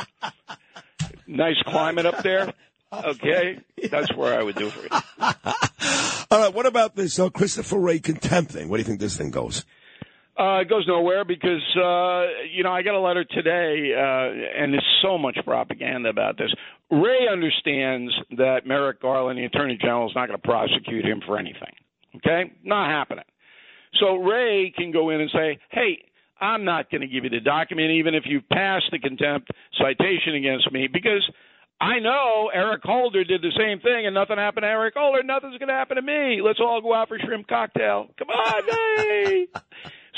Nice 1.28 1.62
climate 1.64 2.06
up 2.06 2.22
there. 2.24 2.52
Okay, 2.92 3.58
that's 3.90 4.14
where 4.16 4.38
I 4.38 4.42
would 4.42 4.56
do 4.56 4.70
for 4.70 4.86
it. 4.86 4.92
All 6.30 6.40
right. 6.40 6.52
What 6.52 6.66
about 6.66 6.96
this 6.96 7.18
uh, 7.18 7.30
Christopher 7.30 7.78
Wray 7.78 7.98
contempt 8.00 8.52
thing? 8.52 8.68
What 8.68 8.78
do 8.78 8.80
you 8.80 8.84
think 8.84 9.00
this 9.00 9.16
thing 9.16 9.30
goes? 9.30 9.64
Uh, 10.38 10.60
it 10.60 10.68
goes 10.68 10.86
nowhere 10.86 11.24
because 11.24 11.62
uh, 11.76 12.44
you 12.52 12.62
know 12.62 12.72
I 12.72 12.82
got 12.82 12.94
a 12.94 13.00
letter 13.00 13.24
today, 13.24 13.92
uh, 13.94 14.62
and 14.62 14.72
there's 14.72 14.98
so 15.02 15.18
much 15.18 15.38
propaganda 15.44 16.08
about 16.08 16.36
this. 16.36 16.52
Wray 16.90 17.26
understands 17.30 18.12
that 18.36 18.66
Merrick 18.66 19.02
Garland, 19.02 19.38
the 19.38 19.44
Attorney 19.44 19.76
General, 19.80 20.08
is 20.08 20.14
not 20.14 20.28
going 20.28 20.40
to 20.40 20.46
prosecute 20.46 21.04
him 21.04 21.20
for 21.26 21.38
anything. 21.38 21.72
Okay, 22.16 22.52
not 22.64 22.90
happening. 22.90 23.24
So 24.00 24.16
Wray 24.16 24.72
can 24.76 24.92
go 24.92 25.10
in 25.10 25.20
and 25.20 25.30
say, 25.30 25.58
"Hey, 25.70 26.04
I'm 26.40 26.64
not 26.64 26.90
going 26.90 27.00
to 27.00 27.06
give 27.06 27.24
you 27.24 27.30
the 27.30 27.40
document, 27.40 27.90
even 27.92 28.14
if 28.14 28.24
you 28.26 28.40
pass 28.40 28.82
the 28.90 28.98
contempt 28.98 29.50
citation 29.78 30.34
against 30.34 30.70
me, 30.72 30.86
because 30.86 31.28
I 31.80 31.98
know 31.98 32.50
Eric 32.52 32.82
Holder 32.84 33.24
did 33.24 33.42
the 33.42 33.52
same 33.56 33.80
thing, 33.80 34.06
and 34.06 34.14
nothing 34.14 34.38
happened 34.38 34.62
to 34.64 34.68
Eric 34.68 34.94
Holder. 34.96 35.22
Nothing's 35.22 35.58
going 35.58 35.68
to 35.68 35.74
happen 35.74 35.96
to 35.96 36.02
me. 36.02 36.40
Let's 36.42 36.60
all 36.60 36.80
go 36.80 36.94
out 36.94 37.08
for 37.08 37.18
shrimp 37.18 37.48
cocktail. 37.48 38.08
Come 38.18 38.28
on, 38.30 38.62
hey!" 38.96 39.46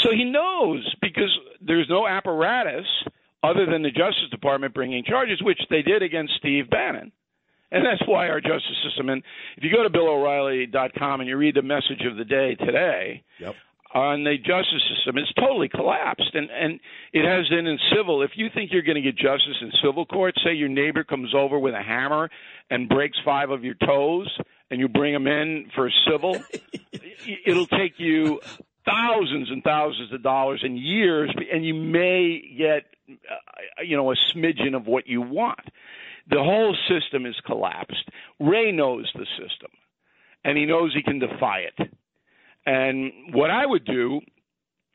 So 0.03 0.13
he 0.13 0.25
knows 0.25 0.95
because 1.01 1.37
there's 1.61 1.89
no 1.89 2.07
apparatus 2.07 2.87
other 3.43 3.67
than 3.67 3.83
the 3.83 3.91
Justice 3.91 4.31
Department 4.31 4.75
bringing 4.75 5.05
charges, 5.05 5.41
which 5.43 5.61
they 5.71 5.83
did 5.83 6.03
against 6.03 6.35
Steve 6.39 6.69
Bannon. 6.71 7.13
And 7.71 7.85
that's 7.85 8.03
why 8.09 8.29
our 8.29 8.41
justice 8.41 8.77
system, 8.83 9.11
and 9.11 9.23
if 9.59 9.63
you 9.65 9.71
go 9.71 9.83
to 9.83 9.91
BillO'Reilly.com 9.91 11.21
and 11.21 11.29
you 11.29 11.37
read 11.37 11.55
the 11.55 11.63
message 11.63 12.01
of 12.11 12.17
the 12.17 12.25
day 12.25 12.55
today, 12.55 13.23
Yep. 13.41 13.55
on 13.95 14.25
the 14.25 14.39
justice 14.39 14.83
system, 14.97 15.19
it's 15.19 15.33
totally 15.35 15.69
collapsed. 15.69 16.35
And, 16.35 16.49
and 16.51 16.81
it 17.13 17.27
has 17.27 17.47
been 17.51 17.67
in 17.67 17.79
civil. 17.95 18.23
If 18.23 18.31
you 18.37 18.49
think 18.55 18.73
you're 18.73 18.83
going 18.83 18.95
to 18.97 19.03
get 19.03 19.17
justice 19.17 19.57
in 19.61 19.71
civil 19.85 20.07
court, 20.07 20.35
say 20.43 20.55
your 20.55 20.71
neighbor 20.71 21.05
comes 21.05 21.35
over 21.35 21.59
with 21.59 21.75
a 21.75 21.83
hammer 21.83 22.31
and 22.71 22.89
breaks 22.89 23.19
five 23.23 23.51
of 23.51 23.65
your 23.65 23.75
toes, 23.75 24.35
and 24.71 24.81
you 24.81 24.89
bring 24.89 25.13
him 25.15 25.27
in 25.27 25.71
for 25.75 25.91
civil, 26.11 26.43
it'll 27.47 27.67
take 27.67 27.99
you 27.99 28.41
thousands 28.89 29.51
and 29.51 29.63
thousands 29.63 30.13
of 30.13 30.23
dollars 30.23 30.61
in 30.65 30.77
years, 30.77 31.31
and 31.53 31.65
you 31.65 31.75
may 31.75 32.41
get, 32.57 32.85
uh, 33.11 33.83
you 33.83 33.97
know, 33.97 34.11
a 34.13 34.17
smidgen 34.35 34.75
of 34.75 34.87
what 34.87 35.07
you 35.07 35.21
want. 35.21 35.61
The 36.31 36.39
whole 36.39 36.77
system 36.89 37.27
is 37.27 37.37
collapsed. 37.47 38.09
Wray 38.39 38.73
knows 38.73 39.11
the 39.15 39.27
system, 39.39 39.71
and 40.45 40.57
he 40.59 40.67
knows 40.67 40.95
he 40.95 41.03
can 41.03 41.19
defy 41.19 41.61
it. 41.61 41.91
And 42.67 43.13
what 43.33 43.51
I 43.51 43.65
would 43.65 43.85
do 43.85 44.21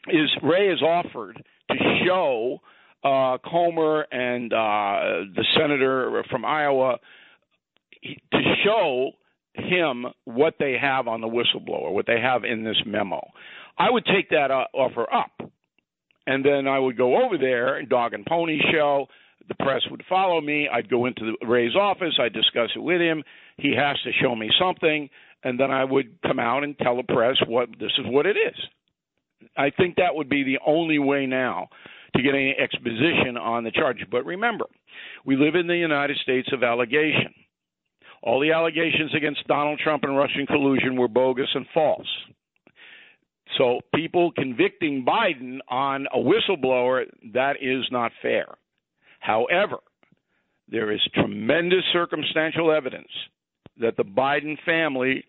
is 0.08 0.30
Wray 0.44 0.70
has 0.70 0.82
offered 0.82 1.44
to 1.72 1.78
show 2.06 2.60
uh, 3.04 3.38
Comer 3.40 4.02
and 4.12 4.54
uh, 4.54 5.26
the 5.36 5.46
senator 5.58 6.24
from 6.30 6.46
Iowa 6.46 7.00
to 8.04 8.40
show 8.64 9.12
him 9.56 10.06
what 10.26 10.56
they 10.60 10.78
have 10.80 11.08
on 11.08 11.22
the 11.22 11.28
whistleblower, 11.28 11.92
what 11.92 12.08
they 12.08 12.20
have 12.20 12.44
in 12.44 12.64
this 12.64 12.82
memo. 12.86 13.22
I 13.78 13.90
would 13.90 14.06
take 14.06 14.30
that 14.30 14.52
uh, 14.52 14.66
offer 14.74 15.12
up, 15.12 15.32
and 16.28 16.46
then 16.46 16.68
I 16.68 16.80
would 16.80 16.98
go 16.98 17.24
over 17.24 17.38
there 17.38 17.78
and 17.78 17.90
dog 17.90 18.14
and 18.14 18.26
pony 18.26 18.60
show. 18.72 19.08
The 19.48 19.56
press 19.56 19.82
would 19.92 20.04
follow 20.08 20.40
me. 20.40 20.70
I'd 20.72 20.90
go 20.90 21.06
into 21.06 21.36
the 21.42 21.48
Wray's 21.48 21.76
office. 21.76 22.18
I'd 22.20 22.34
discuss 22.34 22.70
it 22.76 22.80
with 22.80 23.02
him. 23.02 23.24
He 23.58 23.74
has 23.76 23.98
to 24.04 24.12
show 24.22 24.36
me 24.36 24.50
something, 24.60 25.10
and 25.44 25.60
then 25.60 25.70
I 25.72 25.84
would 25.84 26.22
come 26.22 26.40
out 26.40 26.64
and 26.64 26.78
tell 26.78 26.96
the 26.96 27.04
press 27.04 27.36
what 27.48 27.70
this 27.80 27.92
is 27.98 28.06
what 28.06 28.26
it 28.26 28.38
is. 28.38 28.56
I 29.58 29.70
think 29.70 29.98
that 29.98 30.16
would 30.16 30.30
be 30.30 30.44
the 30.44 30.60
only 30.66 31.00
way 31.00 31.26
now 31.26 31.68
to 32.16 32.22
get 32.22 32.36
any 32.36 32.56
exposition 32.58 33.38
on 33.38 33.64
the 33.64 33.72
charges. 33.72 34.08
But 34.10 34.26
remember, 34.26 34.66
we 35.26 35.36
live 35.36 35.56
in 35.56 35.68
the 35.68 35.76
United 35.76 36.18
States 36.18 36.50
of 36.54 36.64
allegation. 36.64 37.34
All 38.22 38.40
the 38.40 38.52
allegations 38.52 39.14
against 39.16 39.46
Donald 39.48 39.80
Trump 39.84 40.04
and 40.04 40.16
Russian 40.16 40.46
collusion 40.46 40.96
were 40.96 41.10
bogus 41.10 41.50
and 41.54 41.66
false. 41.74 42.08
So 43.58 43.82
people 43.94 44.32
convicting 44.32 45.06
Biden 45.06 45.60
on 45.68 46.08
a 46.14 46.18
whistleblower, 46.18 47.06
that 47.34 47.58
is 47.62 47.86
not 47.92 48.12
fair. 48.22 48.48
However, 49.20 49.78
there 50.68 50.92
is 50.92 51.02
tremendous 51.14 51.84
circumstantial 51.92 52.72
evidence 52.72 53.12
that 53.78 53.98
the 53.98 54.04
Biden 54.04 54.58
family, 54.66 55.26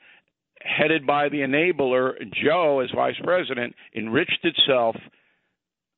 headed 0.60 1.06
by 1.06 1.28
the 1.28 1.38
enabler 1.38 2.14
Joe 2.32 2.80
as 2.80 2.90
vice 2.94 3.18
president, 3.22 3.74
enriched 3.94 4.44
itself 4.44 4.96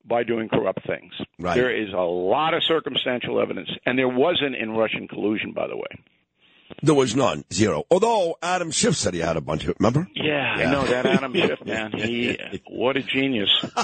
by 0.04 0.22
doing 0.22 0.48
corrupt 0.48 0.86
things. 0.86 1.12
Right. 1.38 1.54
There 1.54 1.74
is 1.74 1.92
a 1.92 1.96
lot 1.96 2.54
of 2.54 2.62
circumstantial 2.64 3.40
evidence, 3.40 3.70
and 3.84 3.98
there 3.98 4.08
wasn't 4.08 4.54
in 4.54 4.70
Russian 4.70 5.08
collusion, 5.08 5.52
by 5.52 5.66
the 5.66 5.76
way. 5.76 6.04
There 6.82 6.94
was 6.94 7.16
none, 7.16 7.44
zero. 7.52 7.84
Although 7.90 8.36
Adam 8.42 8.70
Schiff 8.70 8.96
said 8.96 9.14
he 9.14 9.20
had 9.20 9.36
a 9.36 9.40
bunch 9.40 9.66
of. 9.66 9.74
Remember? 9.78 10.08
Yeah, 10.14 10.54
I 10.56 10.70
know 10.70 10.84
that 10.84 11.06
Adam 11.06 11.34
Schiff 11.34 11.64
man. 11.64 11.92
He, 11.92 12.38
what 12.68 12.96
a 12.96 13.02
genius! 13.02 13.50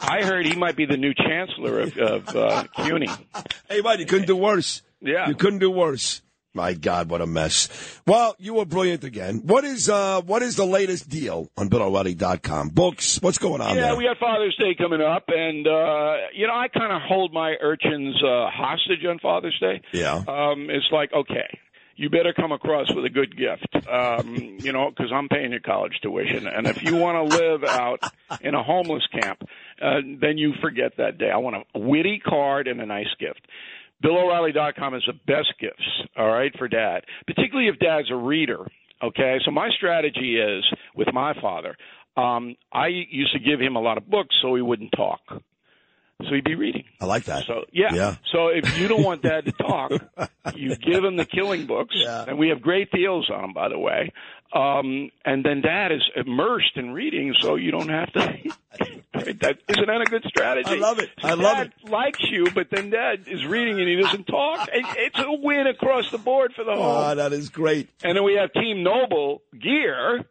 I 0.00 0.22
heard 0.22 0.46
he 0.46 0.56
might 0.56 0.76
be 0.76 0.86
the 0.86 0.96
new 0.96 1.14
chancellor 1.14 1.80
of, 1.80 1.98
of 1.98 2.36
uh, 2.36 2.64
CUNY. 2.76 3.08
Hey, 3.68 3.80
Mike, 3.80 3.98
you 3.98 4.06
couldn't 4.06 4.26
do 4.26 4.36
worse. 4.36 4.82
Yeah. 5.00 5.28
You 5.28 5.34
couldn't 5.34 5.58
do 5.58 5.70
worse. 5.70 6.22
My 6.56 6.72
God, 6.72 7.10
what 7.10 7.20
a 7.20 7.26
mess. 7.26 7.68
Well, 8.06 8.34
you 8.38 8.54
were 8.54 8.64
brilliant 8.64 9.04
again. 9.04 9.42
What 9.44 9.64
is 9.64 9.90
uh 9.90 10.22
what 10.22 10.40
is 10.42 10.56
the 10.56 10.64
latest 10.64 11.06
deal 11.06 11.50
on 11.54 11.68
BillO'Reilly.com? 11.68 12.70
Books, 12.70 13.20
what's 13.20 13.36
going 13.36 13.60
on 13.60 13.76
yeah, 13.76 13.88
there? 13.88 13.96
we 13.96 14.04
got 14.04 14.16
Father's 14.16 14.56
Day 14.56 14.74
coming 14.74 15.02
up, 15.02 15.24
and 15.28 15.66
uh, 15.66 16.14
you 16.32 16.46
know 16.46 16.54
I 16.54 16.68
kind 16.68 16.94
of 16.94 17.02
hold 17.02 17.34
my 17.34 17.56
urchins 17.60 18.16
uh, 18.24 18.48
hostage 18.50 19.04
on 19.04 19.18
Father's 19.18 19.58
Day. 19.60 19.82
Yeah. 19.92 20.14
Um, 20.14 20.70
it's 20.70 20.86
like 20.90 21.12
okay. 21.12 21.58
You 21.96 22.10
better 22.10 22.34
come 22.34 22.52
across 22.52 22.92
with 22.94 23.04
a 23.06 23.10
good 23.10 23.34
gift, 23.36 23.88
um, 23.88 24.58
you 24.60 24.72
know, 24.72 24.90
because 24.90 25.10
I'm 25.12 25.28
paying 25.28 25.50
your 25.50 25.60
college 25.60 25.98
tuition. 26.02 26.46
And 26.46 26.66
if 26.66 26.82
you 26.82 26.96
want 26.96 27.30
to 27.30 27.36
live 27.36 27.64
out 27.64 28.02
in 28.42 28.54
a 28.54 28.62
homeless 28.62 29.02
camp, 29.18 29.42
uh, 29.80 30.00
then 30.20 30.36
you 30.36 30.52
forget 30.60 30.92
that 30.98 31.16
day. 31.16 31.30
I 31.30 31.38
want 31.38 31.66
a 31.74 31.78
witty 31.78 32.20
card 32.24 32.68
and 32.68 32.80
a 32.80 32.86
nice 32.86 33.08
gift. 33.18 33.46
BillO'Reilly.com 34.04 34.94
is 34.94 35.04
the 35.06 35.14
best 35.26 35.54
gifts, 35.58 35.86
all 36.16 36.28
right, 36.28 36.52
for 36.58 36.68
dad, 36.68 37.04
particularly 37.26 37.68
if 37.68 37.78
dad's 37.78 38.10
a 38.10 38.16
reader. 38.16 38.66
Okay, 39.02 39.38
so 39.44 39.50
my 39.50 39.70
strategy 39.76 40.38
is 40.38 40.64
with 40.94 41.08
my 41.12 41.32
father. 41.40 41.76
Um, 42.16 42.56
I 42.72 42.88
used 42.88 43.32
to 43.32 43.38
give 43.38 43.60
him 43.60 43.76
a 43.76 43.80
lot 43.80 43.98
of 43.98 44.08
books 44.08 44.34
so 44.42 44.54
he 44.54 44.62
wouldn't 44.62 44.92
talk, 44.96 45.20
so 46.22 46.34
he'd 46.34 46.44
be 46.44 46.54
reading. 46.54 46.84
I 47.00 47.04
like 47.04 47.24
that. 47.24 47.44
So 47.46 47.64
yeah. 47.72 47.94
Yeah. 47.94 48.16
So 48.32 48.48
if 48.48 48.78
you 48.78 48.88
don't 48.88 49.02
want 49.02 49.22
dad 49.22 49.44
to 49.46 49.52
talk, 49.52 49.92
you 50.54 50.74
give 50.76 51.04
him 51.04 51.16
the 51.16 51.26
killing 51.26 51.66
books, 51.66 51.94
and 52.06 52.38
we 52.38 52.48
have 52.48 52.62
great 52.62 52.90
deals 52.90 53.30
on 53.30 53.42
them, 53.42 53.52
by 53.52 53.68
the 53.68 53.78
way. 53.78 54.12
Um, 54.54 55.10
and 55.24 55.44
then 55.44 55.60
dad 55.60 55.92
is 55.92 56.02
immersed 56.14 56.76
in 56.76 56.92
reading, 56.92 57.34
so 57.40 57.56
you 57.56 57.70
don't 57.70 57.88
have 57.88 58.12
to. 58.12 58.20
that 59.12 59.58
isn't 59.68 59.86
that 59.86 60.00
a 60.00 60.04
good 60.04 60.24
strategy? 60.28 60.70
I 60.70 60.74
love 60.76 60.98
it. 60.98 61.10
So 61.20 61.28
I 61.28 61.34
love 61.34 61.58
it. 61.58 61.72
dad 61.82 61.90
likes 61.90 62.20
you, 62.30 62.46
but 62.54 62.68
then 62.70 62.90
dad 62.90 63.24
is 63.26 63.44
reading 63.44 63.78
and 63.80 63.88
he 63.88 63.96
doesn't 63.96 64.24
talk. 64.24 64.68
It's 64.72 65.18
a 65.18 65.32
win 65.32 65.66
across 65.66 66.10
the 66.10 66.18
board 66.18 66.52
for 66.54 66.64
the 66.64 66.72
whole. 66.74 66.96
Oh, 66.96 67.14
that 67.14 67.32
is 67.32 67.50
great. 67.50 67.88
And 68.02 68.16
then 68.16 68.24
we 68.24 68.34
have 68.34 68.52
Team 68.52 68.82
Normal 68.82 69.42
gear, 69.60 70.24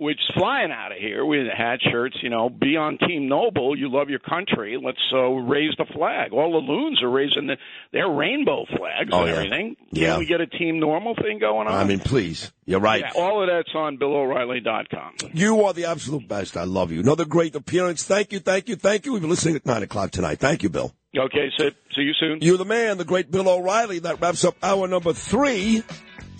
which 0.00 0.16
is 0.18 0.30
flying 0.34 0.72
out 0.72 0.92
of 0.92 0.98
here 0.98 1.24
with 1.24 1.46
hat 1.56 1.78
shirts. 1.92 2.16
You 2.22 2.30
know, 2.30 2.48
be 2.48 2.76
on 2.76 2.98
Team 2.98 3.28
Normal. 3.28 3.78
You 3.78 3.90
love 3.92 4.08
your 4.10 4.18
country. 4.18 4.76
Let's 4.82 4.98
uh, 5.12 5.18
raise 5.28 5.74
the 5.78 5.84
flag. 5.94 6.32
All 6.32 6.52
the 6.52 6.58
loons 6.72 7.02
are 7.02 7.10
raising 7.10 7.46
the, 7.46 7.56
their 7.92 8.08
rainbow 8.08 8.64
flags 8.76 9.10
Oh, 9.12 9.20
and 9.20 9.28
yeah. 9.28 9.34
everything. 9.36 9.76
Yeah. 9.92 10.10
Can 10.12 10.18
we 10.20 10.26
get 10.26 10.40
a 10.40 10.46
Team 10.46 10.80
Normal 10.80 11.14
thing 11.14 11.38
going 11.38 11.68
on? 11.68 11.74
I 11.74 11.84
mean, 11.84 12.00
please. 12.00 12.50
You're 12.64 12.80
right. 12.80 13.00
Yeah, 13.02 13.20
all 13.20 13.42
of 13.42 13.48
that's 13.48 13.74
on 13.74 13.98
BillO'Reilly.com. 13.98 15.30
You 15.34 15.64
are 15.64 15.72
the 15.72 15.86
absolute 15.86 16.26
best. 16.28 16.56
I 16.56 16.64
love 16.64 16.92
you. 16.92 17.00
Another 17.00 17.24
great 17.24 17.54
appearance. 17.54 18.04
Thank 18.04 18.32
you, 18.32 18.38
thank 18.40 18.68
you, 18.68 18.76
thank 18.76 19.04
you. 19.06 19.12
We've 19.12 19.20
been 19.20 19.30
listening 19.30 19.56
at 19.56 19.66
9 19.66 19.82
o'clock 19.82 20.10
tonight. 20.12 20.38
Thank 20.38 20.62
you, 20.62 20.68
Bill. 20.68 20.94
Okay, 21.18 21.50
so 21.58 21.70
see 21.96 22.02
you 22.02 22.12
soon. 22.20 22.38
You're 22.40 22.56
the 22.58 22.64
man, 22.64 22.96
the 22.98 23.04
great 23.04 23.30
Bill 23.32 23.48
O'Reilly. 23.48 23.98
That 23.98 24.20
wraps 24.20 24.44
up 24.44 24.54
hour 24.62 24.86
number 24.86 25.12
three. 25.12 25.82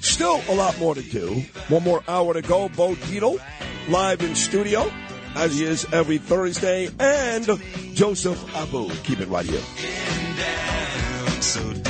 Still 0.00 0.40
a 0.48 0.54
lot 0.54 0.78
more 0.78 0.94
to 0.94 1.02
do. 1.02 1.44
One 1.68 1.82
more 1.82 2.02
hour 2.08 2.34
to 2.34 2.42
go. 2.42 2.68
Bo 2.68 2.94
Dietl, 2.94 3.38
live 3.88 4.22
in 4.22 4.34
studio, 4.34 4.90
as 5.34 5.54
he 5.54 5.64
is 5.64 5.86
every 5.92 6.18
Thursday, 6.18 6.88
and 6.98 7.44
Joseph 7.94 8.42
Abboud. 8.54 8.92
Keep 9.04 9.20
it 9.20 9.28
right 9.28 9.46
here. 9.46 9.60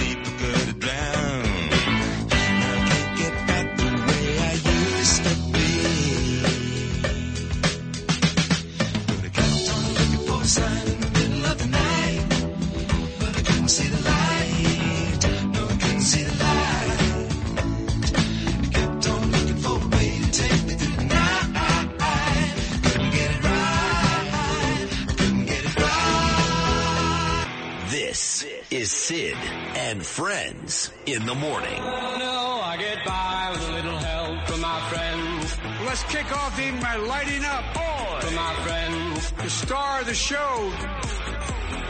I 0.02 0.24
could 0.38 0.80
drown. 0.80 1.40
Is 28.70 28.92
Sid 28.92 29.36
and 29.74 30.04
Friends 30.04 30.92
in 31.04 31.26
the 31.26 31.34
morning. 31.34 31.80
Oh, 31.80 32.16
no, 32.18 32.60
I 32.62 32.76
get 32.78 33.04
by 33.04 33.48
with 33.50 33.68
a 33.68 33.72
little 33.72 33.98
help 33.98 34.46
from 34.46 34.60
my 34.60 34.80
friends. 34.88 35.58
Let's 35.84 36.04
kick 36.04 36.30
off 36.36 36.56
the 36.56 36.66
evening 36.66 36.80
by 36.80 36.94
lighting 36.96 37.44
up. 37.44 37.64
Oi! 37.76 38.20
From 38.20 38.34
my 38.36 38.54
friends. 38.62 39.32
The 39.32 39.50
star 39.50 40.00
of 40.00 40.06
the 40.06 40.14
show. 40.14 40.72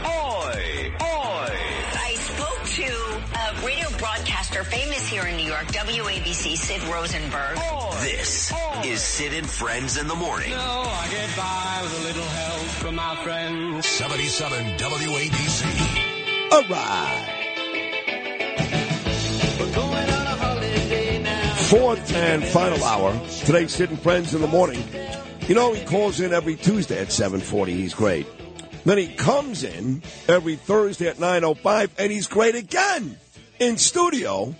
Oi! 0.05 0.91
Oi! 1.01 1.55
I 2.01 2.15
spoke 2.17 2.63
to 2.63 2.89
a 3.37 3.65
radio 3.65 3.87
broadcaster 3.99 4.63
famous 4.63 5.07
here 5.07 5.27
in 5.27 5.37
New 5.37 5.45
York, 5.45 5.67
WABC, 5.67 6.57
Sid 6.57 6.83
Rosenberg. 6.85 7.59
This 8.01 8.51
is 8.85 9.01
Sid 9.01 9.33
and 9.33 9.47
Friends 9.47 9.97
in 9.97 10.07
the 10.07 10.15
morning. 10.15 10.49
No, 10.49 10.57
I 10.57 11.07
get 11.11 11.37
by 11.37 11.79
with 11.83 11.99
a 11.99 12.03
little 12.07 12.23
help 12.23 12.61
from 12.81 12.95
my 12.95 13.15
friends. 13.23 13.85
77 13.85 14.77
WABC. 14.77 16.00
All 16.51 16.63
right. 16.63 17.37
Fourth 21.69 22.13
and 22.13 22.43
final 22.43 22.83
hour. 22.83 23.17
Today's 23.45 23.73
Sid 23.73 23.91
and 23.91 24.01
Friends 24.01 24.33
in 24.33 24.41
the 24.41 24.47
morning. 24.47 24.83
You 25.47 25.55
know, 25.55 25.71
he 25.73 25.85
calls 25.85 26.19
in 26.19 26.33
every 26.33 26.57
Tuesday 26.57 26.99
at 26.99 27.11
740. 27.11 27.73
He's 27.73 27.93
great. 27.93 28.27
Then 28.83 28.97
he 28.97 29.07
comes 29.07 29.63
in 29.63 30.03
every 30.27 30.57
Thursday 30.57 31.07
at 31.07 31.19
905, 31.19 31.95
and 31.97 32.11
he's 32.11 32.27
great 32.27 32.55
again 32.55 33.17
in 33.59 33.77
studio. 33.77 34.53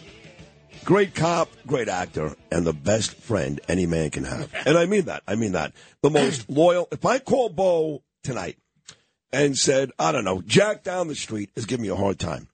Great 0.86 1.14
cop, 1.14 1.50
great 1.68 1.90
actor, 1.90 2.36
and 2.52 2.66
the 2.66 2.74
best 2.74 3.16
friend 3.16 3.60
any 3.68 3.86
man 3.86 4.12
can 4.12 4.24
have. 4.24 4.50
And 4.66 4.78
I 4.78 4.86
mean 4.86 5.06
that. 5.06 5.24
I 5.28 5.36
mean 5.36 5.52
that. 5.52 5.74
The 6.02 6.10
most 6.10 6.50
loyal. 6.50 6.88
If 6.92 7.06
I 7.06 7.20
call 7.20 7.50
Bo 7.50 8.02
tonight 8.24 8.58
and 9.34 9.58
said, 9.58 9.92
I 9.98 10.12
don't 10.12 10.26
know, 10.26 10.42
Jack 10.42 10.84
down 10.84 11.08
the 11.08 11.16
street 11.16 11.50
is 11.56 11.66
giving 11.66 11.84
me 11.84 11.90
a 11.90 11.96
hard 11.96 12.20
time. 12.20 12.48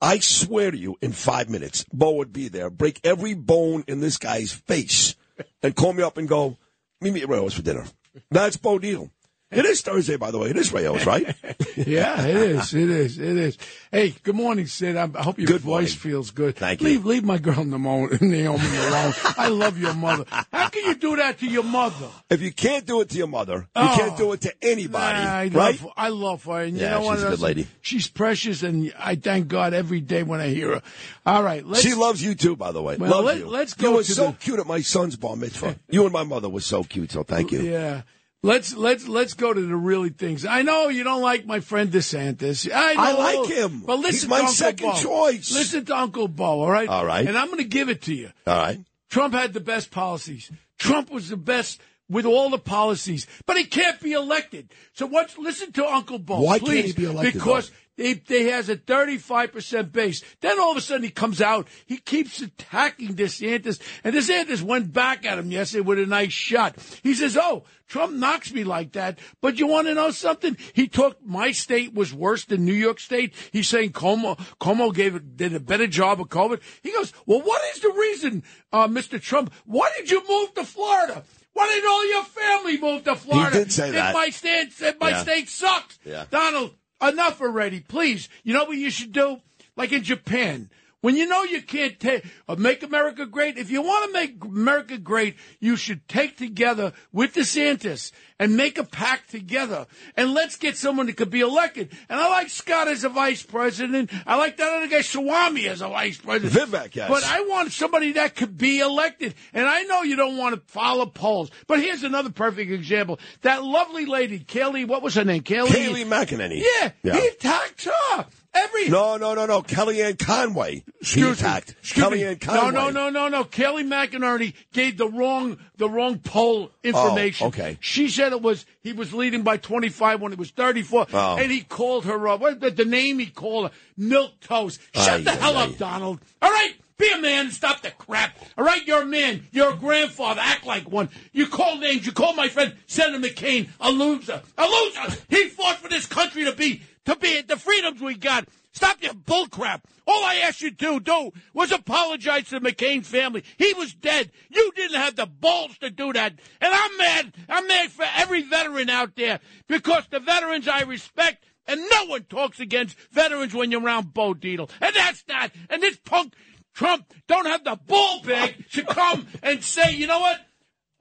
I 0.00 0.20
swear 0.20 0.70
to 0.70 0.76
you, 0.78 0.96
in 1.02 1.12
five 1.12 1.48
minutes, 1.48 1.84
Bo 1.92 2.12
would 2.12 2.32
be 2.32 2.48
there, 2.48 2.70
break 2.70 3.00
every 3.02 3.34
bone 3.34 3.84
in 3.88 4.00
this 4.00 4.16
guy's 4.16 4.52
face, 4.52 5.16
and 5.62 5.74
call 5.74 5.92
me 5.92 6.02
up 6.02 6.16
and 6.16 6.28
go, 6.28 6.56
meet 7.00 7.12
me 7.12 7.22
at 7.22 7.28
Rao's 7.28 7.54
for 7.54 7.62
dinner. 7.62 7.84
That's 8.30 8.56
Bo 8.56 8.78
Dietl. 8.78 9.10
It 9.50 9.64
is 9.64 9.80
Thursday, 9.80 10.16
by 10.16 10.30
the 10.30 10.36
way. 10.38 10.50
It 10.50 10.58
is 10.58 10.70
Rao's, 10.74 11.06
right? 11.06 11.24
yeah, 11.76 12.22
it 12.26 12.36
is. 12.36 12.74
It 12.74 12.90
is. 12.90 13.18
It 13.18 13.34
is. 13.38 13.56
Hey, 13.90 14.10
good 14.22 14.34
morning, 14.34 14.66
Sid. 14.66 14.94
I 14.94 15.08
I 15.14 15.22
hope 15.22 15.38
your 15.38 15.46
Good 15.46 15.62
voice 15.62 15.70
morning. 15.70 15.88
feels 15.96 16.30
good. 16.32 16.54
Thank 16.56 16.82
you. 16.82 16.88
leave, 16.88 17.06
Leave 17.06 17.24
my 17.24 17.38
girl 17.38 17.64
Naomi, 17.64 18.08
alone. 18.12 19.14
I 19.38 19.48
love 19.48 19.78
your 19.78 19.94
mother. 19.94 20.26
How 20.52 20.68
can 20.68 20.84
you 20.84 20.94
do 20.96 21.16
that 21.16 21.38
to 21.38 21.46
your 21.46 21.62
mother? 21.62 22.08
If 22.28 22.42
you 22.42 22.52
can't 22.52 22.84
do 22.84 23.00
it 23.00 23.08
to 23.08 23.16
your 23.16 23.26
mother, 23.26 23.60
you 23.74 23.82
Oh. 23.88 23.94
can't 23.98 24.18
do 24.18 24.32
it 24.34 24.42
to 24.42 24.52
anybody, 24.60 25.16
I 25.18 25.44
right? 25.48 25.80
Love, 25.82 25.92
I 25.96 26.08
love 26.10 26.44
her. 26.44 26.60
And 26.64 26.76
you 26.76 26.82
Yeah, 26.82 26.90
know 26.98 27.02
what? 27.04 27.14
she's 27.16 27.24
a 27.24 27.30
good 27.30 27.40
lady. 27.40 27.66
She's 27.80 28.06
precious, 28.06 28.62
and 28.62 28.92
I 28.98 29.14
thank 29.14 29.48
God 29.48 29.72
every 29.72 30.02
day 30.02 30.24
when 30.24 30.40
I 30.42 30.48
hear 30.48 30.74
her. 30.74 30.82
All 31.24 31.42
right. 31.42 31.64
Let's, 31.64 31.82
she 31.82 31.94
loves 31.94 32.22
you 32.22 32.34
too, 32.34 32.54
by 32.54 32.72
the 32.72 32.82
way. 32.82 32.98
Well, 32.98 33.10
Loves 33.10 33.24
let- 33.26 33.38
you. 33.38 33.46
let's 33.48 33.72
go. 33.72 33.88
You 33.88 33.96
were 33.96 34.02
to 34.02 34.12
so 34.12 34.26
the- 34.26 34.32
cute 34.36 34.60
at 34.60 34.66
my 34.66 34.82
son's 34.82 35.16
bar 35.16 35.36
mitzvah. 35.36 35.76
you 35.88 36.04
and 36.04 36.12
my 36.12 36.24
mother 36.24 36.50
were 36.50 36.60
so 36.60 36.84
cute. 36.84 37.12
So 37.12 37.22
thank 37.22 37.50
you. 37.50 37.62
Yeah. 37.62 38.02
Let's 38.42 38.76
let's 38.76 39.08
let's 39.08 39.34
go 39.34 39.52
to 39.52 39.60
the 39.60 39.74
really 39.74 40.10
things. 40.10 40.46
I 40.46 40.62
know 40.62 40.88
you 40.88 41.02
don't 41.02 41.22
like 41.22 41.44
my 41.44 41.58
friend 41.58 41.90
DeSantis. 41.90 42.70
I, 42.72 42.94
know, 42.94 43.02
I 43.02 43.12
like 43.12 43.50
him. 43.50 43.80
But 43.84 43.98
listen 43.98 44.12
He's 44.12 44.28
my 44.28 44.36
to 44.36 44.42
Uncle 44.42 44.54
second 44.54 44.90
Bo. 44.90 44.96
choice. 44.96 45.52
Listen 45.52 45.84
to 45.86 45.96
Uncle 45.96 46.28
Bo. 46.28 46.44
All 46.44 46.70
right. 46.70 46.88
All 46.88 47.04
right. 47.04 47.26
And 47.26 47.36
I'm 47.36 47.46
going 47.46 47.58
to 47.58 47.64
give 47.64 47.88
it 47.88 48.02
to 48.02 48.14
you. 48.14 48.30
All 48.46 48.56
right. 48.56 48.78
Trump 49.10 49.34
had 49.34 49.54
the 49.54 49.60
best 49.60 49.90
policies. 49.90 50.52
Trump 50.78 51.10
was 51.10 51.28
the 51.30 51.36
best 51.36 51.80
with 52.08 52.26
all 52.26 52.48
the 52.48 52.58
policies, 52.58 53.26
but 53.44 53.56
he 53.56 53.64
can't 53.64 54.00
be 54.00 54.12
elected. 54.12 54.70
So 54.92 55.06
what's 55.06 55.36
listen 55.36 55.72
to 55.72 55.86
Uncle 55.86 56.18
Bo, 56.18 56.40
Why 56.40 56.58
can't 56.58 56.86
he 56.86 56.92
be 56.92 57.04
elected, 57.04 57.34
Because 57.34 57.70
he, 57.98 58.22
he 58.26 58.46
has 58.48 58.68
a 58.68 58.76
35% 58.76 59.92
base. 59.92 60.22
Then 60.40 60.58
all 60.58 60.70
of 60.70 60.76
a 60.76 60.80
sudden 60.80 61.02
he 61.02 61.10
comes 61.10 61.42
out, 61.42 61.68
he 61.84 61.98
keeps 61.98 62.40
attacking 62.40 63.16
DeSantis, 63.16 63.80
and 64.04 64.14
DeSantis 64.14 64.62
went 64.62 64.92
back 64.92 65.26
at 65.26 65.38
him 65.38 65.50
yesterday 65.50 65.82
with 65.82 65.98
a 65.98 66.06
nice 66.06 66.32
shot. 66.32 66.76
He 67.02 67.12
says, 67.14 67.36
oh, 67.36 67.64
Trump 67.88 68.14
knocks 68.14 68.52
me 68.52 68.64
like 68.64 68.92
that, 68.92 69.18
but 69.40 69.58
you 69.58 69.66
want 69.66 69.88
to 69.88 69.94
know 69.94 70.10
something? 70.10 70.56
He 70.74 70.88
took, 70.88 71.24
my 71.26 71.52
state 71.52 71.92
was 71.92 72.14
worse 72.14 72.44
than 72.44 72.64
New 72.64 72.72
York 72.74 73.00
State. 73.00 73.34
He's 73.50 73.68
saying 73.68 73.92
Cuomo, 73.92 74.38
Cuomo 74.60 74.94
gave 74.94 75.36
did 75.36 75.54
a 75.54 75.60
better 75.60 75.86
job 75.86 76.20
of 76.20 76.28
COVID. 76.28 76.60
He 76.82 76.92
goes, 76.92 77.12
well, 77.26 77.40
what 77.42 77.60
is 77.74 77.80
the 77.80 77.90
reason, 77.90 78.42
uh, 78.72 78.86
Mr. 78.88 79.20
Trump? 79.20 79.52
Why 79.64 79.90
did 79.96 80.10
you 80.10 80.22
move 80.28 80.54
to 80.54 80.64
Florida? 80.64 81.24
Why 81.54 81.66
didn't 81.66 81.88
all 81.90 82.08
your 82.08 82.24
family 82.24 82.78
move 82.80 83.04
to 83.04 83.16
Florida? 83.16 83.56
He 83.58 83.64
did 83.64 83.72
say 83.72 83.88
if 83.88 83.94
that. 83.94 84.14
My 84.14 84.28
state, 84.28 84.68
if 84.78 85.00
my 85.00 85.10
Yeah. 85.10 85.22
state 85.22 85.48
sucks. 85.48 85.98
Yeah. 86.04 86.24
Donald, 86.30 86.74
enough 87.00 87.40
already, 87.40 87.80
please. 87.80 88.28
You 88.42 88.54
know 88.54 88.64
what 88.64 88.76
you 88.76 88.90
should 88.90 89.12
do? 89.12 89.40
Like 89.76 89.92
in 89.92 90.02
Japan. 90.02 90.70
When 91.00 91.16
you 91.16 91.26
know 91.26 91.44
you 91.44 91.62
can't 91.62 91.98
take 92.00 92.24
uh, 92.48 92.56
make 92.56 92.82
America 92.82 93.24
great, 93.24 93.56
if 93.56 93.70
you 93.70 93.82
want 93.82 94.06
to 94.06 94.12
make 94.12 94.42
America 94.44 94.98
great, 94.98 95.36
you 95.60 95.76
should 95.76 96.08
take 96.08 96.36
together 96.36 96.92
with 97.12 97.34
DeSantis 97.34 98.10
and 98.40 98.56
make 98.56 98.78
a 98.78 98.84
pact 98.84 99.30
together, 99.30 99.86
and 100.16 100.34
let's 100.34 100.56
get 100.56 100.76
someone 100.76 101.06
that 101.06 101.16
could 101.16 101.30
be 101.30 101.40
elected. 101.40 101.92
And 102.08 102.18
I 102.20 102.28
like 102.28 102.48
Scott 102.50 102.88
as 102.88 103.04
a 103.04 103.08
vice 103.08 103.42
president. 103.44 104.10
I 104.26 104.36
like 104.36 104.56
that 104.56 104.76
other 104.76 104.88
guy 104.88 105.02
Swami 105.02 105.68
as 105.68 105.82
a 105.82 105.88
vice 105.88 106.18
president. 106.18 106.70
Vivek, 106.70 106.94
yes. 106.96 107.08
But 107.08 107.24
I 107.24 107.42
want 107.42 107.70
somebody 107.72 108.12
that 108.12 108.34
could 108.34 108.58
be 108.58 108.80
elected. 108.80 109.34
And 109.52 109.66
I 109.66 109.82
know 109.84 110.02
you 110.02 110.16
don't 110.16 110.36
want 110.36 110.54
to 110.56 110.72
follow 110.72 111.06
polls, 111.06 111.50
but 111.68 111.80
here's 111.80 112.02
another 112.02 112.30
perfect 112.30 112.70
example. 112.72 113.18
That 113.42 113.62
lovely 113.64 114.06
lady, 114.06 114.40
Kayleigh, 114.40 114.86
what 114.88 115.02
was 115.02 115.14
her 115.14 115.24
name? 115.24 115.42
Kayleigh. 115.42 115.68
Kayleigh 115.68 116.06
McEnany. 116.06 116.60
Yeah, 116.80 116.90
Yeah. 117.04 117.20
he 117.20 117.26
attacked 117.28 117.84
her. 117.84 118.26
Every 118.54 118.88
No, 118.88 119.16
no, 119.16 119.34
no, 119.34 119.46
no. 119.46 119.62
Kellyanne 119.62 120.18
Conway. 120.18 120.72
He 120.76 120.82
Excuse 121.00 121.40
attacked. 121.40 121.70
Excuse. 121.80 122.04
Kellyanne 122.06 122.46
No, 122.46 122.52
Conway. 122.54 122.72
no, 122.72 122.90
no, 122.90 122.90
no, 122.90 123.10
no. 123.10 123.28
no. 123.28 123.44
Kelly 123.44 123.84
McInerney 123.84 124.54
gave 124.72 124.96
the 124.96 125.08
wrong 125.08 125.58
the 125.76 125.88
wrong 125.88 126.18
poll 126.18 126.70
information. 126.82 127.44
Oh, 127.44 127.48
okay. 127.48 127.76
She 127.80 128.08
said 128.08 128.32
it 128.32 128.42
was 128.42 128.64
he 128.80 128.92
was 128.92 129.12
leading 129.12 129.42
by 129.42 129.58
25 129.58 130.20
when 130.20 130.32
it 130.32 130.38
was 130.38 130.50
34, 130.50 131.06
Oh. 131.12 131.36
and 131.36 131.50
he 131.52 131.60
called 131.62 132.04
her 132.06 132.26
uh, 132.28 132.36
what 132.36 132.60
the, 132.60 132.70
the 132.70 132.84
name 132.84 133.18
he 133.18 133.26
called 133.26 133.70
her 133.70 133.76
milk 133.96 134.40
toast. 134.40 134.80
Shut 134.94 135.08
Ay, 135.08 135.18
the 135.18 135.30
hell 135.32 135.56
ay, 135.56 135.64
up. 135.64 135.76
Donald. 135.78 136.20
All 136.42 136.50
right. 136.50 136.72
Be 136.96 137.08
a 137.12 137.18
man 137.20 137.44
and 137.46 137.52
stop 137.54 137.80
the 137.82 137.92
crap. 137.92 138.36
All 138.56 138.64
right, 138.64 138.84
you're 138.84 139.02
a 139.02 139.06
man. 139.06 139.46
You're 139.52 139.70
a 139.72 139.76
grandfather. 139.76 140.40
Act 140.42 140.66
like 140.66 140.90
one. 140.90 141.10
You 141.32 141.46
call 141.46 141.78
names. 141.78 142.04
You 142.04 142.10
call 142.10 142.34
my 142.34 142.48
friend 142.48 142.74
Senator 142.88 143.20
McCain 143.24 143.68
a 143.78 143.92
loser. 143.92 144.42
A 144.58 144.66
loser. 144.66 145.16
He 145.28 145.48
fought 145.48 145.76
for 145.76 145.88
this 145.88 146.06
country 146.06 146.44
to 146.46 146.52
be 146.52 146.82
to 147.08 147.16
be 147.16 147.40
the 147.42 147.56
freedoms 147.56 148.00
we 148.00 148.14
got. 148.14 148.48
Stop 148.72 149.02
your 149.02 149.14
bull 149.14 149.48
crap. 149.48 149.86
All 150.06 150.24
I 150.24 150.36
asked 150.44 150.60
you 150.60 150.70
to 150.70 151.00
do 151.00 151.32
was 151.54 151.72
apologize 151.72 152.48
to 152.48 152.60
the 152.60 152.70
McCain 152.70 153.04
family. 153.04 153.44
He 153.56 153.72
was 153.74 153.94
dead. 153.94 154.30
You 154.50 154.70
didn't 154.76 155.00
have 155.00 155.16
the 155.16 155.26
balls 155.26 155.78
to 155.78 155.90
do 155.90 156.12
that. 156.12 156.34
And 156.60 156.74
I'm 156.74 156.96
mad. 156.98 157.34
I'm 157.48 157.66
mad 157.66 157.90
for 157.90 158.06
every 158.14 158.42
veteran 158.42 158.90
out 158.90 159.16
there 159.16 159.40
because 159.68 160.06
the 160.10 160.20
veterans 160.20 160.68
I 160.68 160.82
respect 160.82 161.44
and 161.66 161.80
no 161.90 162.06
one 162.06 162.24
talks 162.24 162.60
against 162.60 162.96
veterans 163.10 163.54
when 163.54 163.70
you're 163.70 163.82
around 163.82 164.12
Bo 164.12 164.34
Dietl. 164.34 164.70
And 164.80 164.94
that's 164.94 165.22
that. 165.24 165.50
And 165.70 165.82
this 165.82 165.96
punk 165.96 166.34
Trump 166.74 167.12
don't 167.26 167.46
have 167.46 167.64
the 167.64 167.78
bull 167.86 168.20
bag 168.22 168.66
to 168.72 168.84
come 168.84 169.26
and 169.42 169.64
say, 169.64 169.94
you 169.94 170.06
know 170.06 170.20
what? 170.20 170.40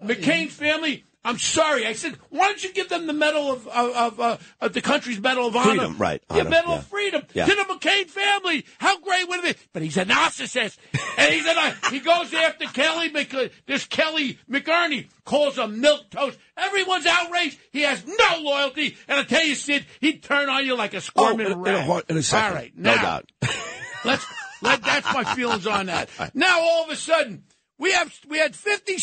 McCain's 0.04 0.54
family, 0.54 1.04
I'm 1.28 1.38
sorry. 1.40 1.86
I 1.86 1.94
said, 1.94 2.16
why 2.30 2.48
don't 2.48 2.64
you 2.64 2.72
give 2.74 2.88
them 2.90 3.06
the 3.06 3.14
medal 3.14 3.52
of, 3.52 3.68
of, 3.68 3.96
of, 3.96 4.20
uh, 4.20 4.38
of 4.62 4.74
the 4.74 4.82
country's 4.82 5.20
medal 5.20 5.48
of 5.48 5.56
honor? 5.56 5.70
Freedom, 5.72 5.98
right, 5.98 6.24
Yeah, 6.34 6.44
medal 6.44 6.72
yeah. 6.72 6.78
of 6.78 6.88
freedom 6.88 7.24
Yeah. 7.34 7.46
to 7.46 7.54
the 7.54 7.64
McCain 7.64 8.08
family. 8.10 8.66
How 8.78 9.00
great 9.00 9.28
would 9.28 9.44
it 9.44 9.58
be? 9.58 9.64
But 9.74 9.82
he's 9.82 9.98
a 9.98 10.06
narcissist. 10.06 10.78
and 11.18 11.34
he's 11.34 11.46
a, 11.46 11.74
he 11.92 12.00
goes 12.00 12.34
after 12.34 12.66
Kelly, 12.68 13.10
Mc, 13.10 13.52
this 13.66 13.86
Kelly 13.86 14.40
McEarney, 14.50 15.08
calls 15.26 15.58
him 15.58 15.82
milk 15.82 16.10
toast. 16.10 16.38
Everyone's 16.56 17.06
outraged. 17.06 17.60
He 17.72 17.82
has 17.82 18.06
no 18.08 18.40
loyalty. 18.42 18.96
And 19.10 19.20
I 19.20 19.24
tell 19.24 19.46
you, 19.46 19.56
Sid, 19.56 19.86
he'd 20.00 20.24
turn 20.24 20.50
on 20.50 20.66
you 20.66 20.76
like 20.78 20.94
a 20.94 21.02
Oh, 21.16 21.34
in, 21.34 21.42
a- 21.42 21.46
in 21.64 21.68
a, 21.68 22.02
in 22.10 22.18
a 22.18 22.24
second. 22.24 22.48
All 22.50 22.56
right, 22.56 22.72
no 22.76 22.96
doubt. 22.96 23.30
Let's 24.06 24.26
let 24.62 24.82
that's 24.84 25.14
my 25.14 25.24
feelings 25.36 25.68
on 25.68 25.88
that. 25.88 26.10
Now 26.34 26.62
all 26.62 26.86
of 26.86 26.90
a 26.90 26.96
sudden 26.96 27.44
we 27.78 27.92
have 27.92 28.18
we 28.28 28.38
had 28.40 28.56
50, 28.56 28.98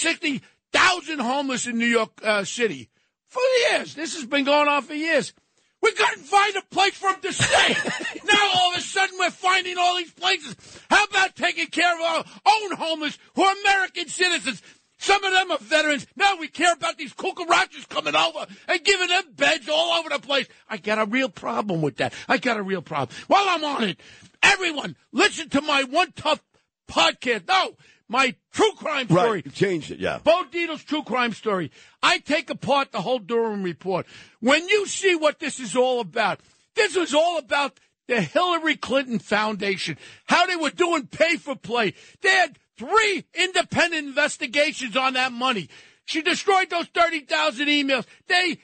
60,000 0.75 1.21
homeless 1.21 1.67
in 1.67 1.79
New 1.79 1.87
York 1.87 2.11
uh, 2.25 2.45
City 2.45 2.91
for 3.29 3.41
years. 3.71 3.95
This 3.95 4.15
has 4.17 4.27
been 4.27 4.45
going 4.45 4.67
on 4.69 4.83
for 4.83 4.95
years. 4.95 5.33
We 5.81 5.93
couldn't 5.93 6.25
find 6.25 6.57
a 6.57 6.63
place 6.63 6.95
for 6.95 7.13
them 7.13 7.21
to 7.23 7.33
stay. 7.33 7.77
now 8.25 8.51
all 8.57 8.73
of 8.73 8.79
a 8.79 8.81
sudden 8.81 9.17
we're 9.19 9.31
finding 9.31 9.77
all 9.79 9.97
these 9.97 10.13
places. 10.13 10.57
How 10.91 11.05
about 11.05 11.37
taking 11.37 11.69
care 11.69 11.95
of 11.95 12.01
our 12.01 12.25
own 12.47 12.77
homeless 12.77 13.19
who 13.37 13.43
are 13.43 13.55
American 13.65 14.09
citizens? 14.09 14.63
Some 14.99 15.23
of 15.23 15.33
them 15.33 15.53
are 15.53 15.59
veterans. 15.59 16.07
Now 16.17 16.37
we 16.39 16.49
care 16.49 16.73
about 16.73 16.99
these 16.99 17.13
cucarachas 17.13 17.89
coming 17.89 18.17
over 18.17 18.47
and 18.67 18.85
giving 18.85 19.09
them 19.09 19.25
beds 19.37 19.69
all 19.69 19.93
over 19.99 20.09
the 20.09 20.19
place. 20.19 20.49
I 20.69 20.79
got 20.79 20.99
a 20.99 21.05
real 21.05 21.29
problem 21.29 21.83
with 21.83 21.99
that. 21.99 22.15
I 22.29 22.39
got 22.39 22.57
a 22.57 22.63
real 22.63 22.83
problem. 22.83 23.17
While 23.29 23.45
I'm 23.47 23.65
on 23.65 23.85
it, 23.85 24.01
everyone, 24.43 24.97
listen 25.13 25.51
to 25.51 25.61
my 25.61 25.85
one 25.85 26.13
tough 26.17 26.43
podcast. 26.89 27.47
No, 27.47 27.77
my 28.09 28.35
true 28.53 28.73
crime 28.77 29.07
story. 29.07 29.43
Right. 29.45 29.53
Changed 29.55 29.91
it, 29.91 29.99
yeah. 29.99 30.19
Bo 30.23 30.45
Dietl's 30.51 30.85
true 30.85 31.03
crime 31.03 31.33
story. 31.33 31.71
I 32.03 32.19
take 32.19 32.51
apart 32.51 32.93
the 32.93 33.01
whole 33.01 33.19
Durham 33.19 33.63
report. 33.63 34.07
When 34.41 34.69
you 34.69 34.87
see 34.87 35.15
what 35.15 35.39
this 35.39 35.59
is 35.59 35.75
all 35.75 36.01
about, 36.01 36.41
this 36.75 36.97
was 36.97 37.15
all 37.15 37.39
about 37.39 37.79
the 38.07 38.21
Hillary 38.21 38.77
Clinton 38.77 39.19
Foundation, 39.19 39.97
how 40.27 40.47
they 40.47 40.57
were 40.57 40.71
doing 40.71 41.07
pay 41.07 41.37
for 41.37 41.57
play. 41.57 41.95
They 42.21 42.31
had 42.31 42.59
three 42.77 43.25
independent 43.35 44.07
investigations 44.07 44.97
on 44.97 45.15
that 45.15 45.33
money. 45.33 45.69
She 46.05 46.21
destroyed 46.21 46.69
those 46.69 46.87
30,000 46.87 47.67
emails. 47.67 48.05
They, 48.27 48.59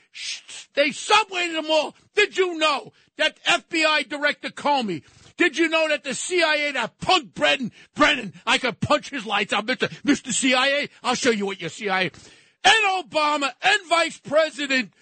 they 0.75 0.91
subwayed 0.91 1.55
them 1.55 1.71
all. 1.71 1.95
Did 2.15 2.37
you 2.37 2.59
know 2.59 2.93
that 3.17 3.43
FBI 3.45 4.09
Director 4.09 4.51
Comey 4.51 5.05
did 5.41 5.57
you 5.57 5.71
know 5.71 5.89
that 5.89 6.05
the 6.05 6.13
CIA, 6.13 6.71
that 6.73 6.99
punk 6.99 7.33
Brennan, 7.33 7.73
Brennan, 7.95 8.35
I 8.47 8.59
could 8.59 8.79
punch 8.79 9.09
his 9.09 9.25
lights 9.25 9.55
out, 9.55 9.65
Mr. 9.65 9.89
Mr. 10.03 10.35
CIA? 10.35 10.91
I'll 11.03 11.15
show 11.15 11.31
you 11.31 11.47
what 11.47 11.63
you're 11.63 11.71
CIA. 11.71 12.11
And 12.63 13.11
Obama 13.11 13.51
and 13.63 13.81
Vice 13.89 14.19
President, 14.19 14.93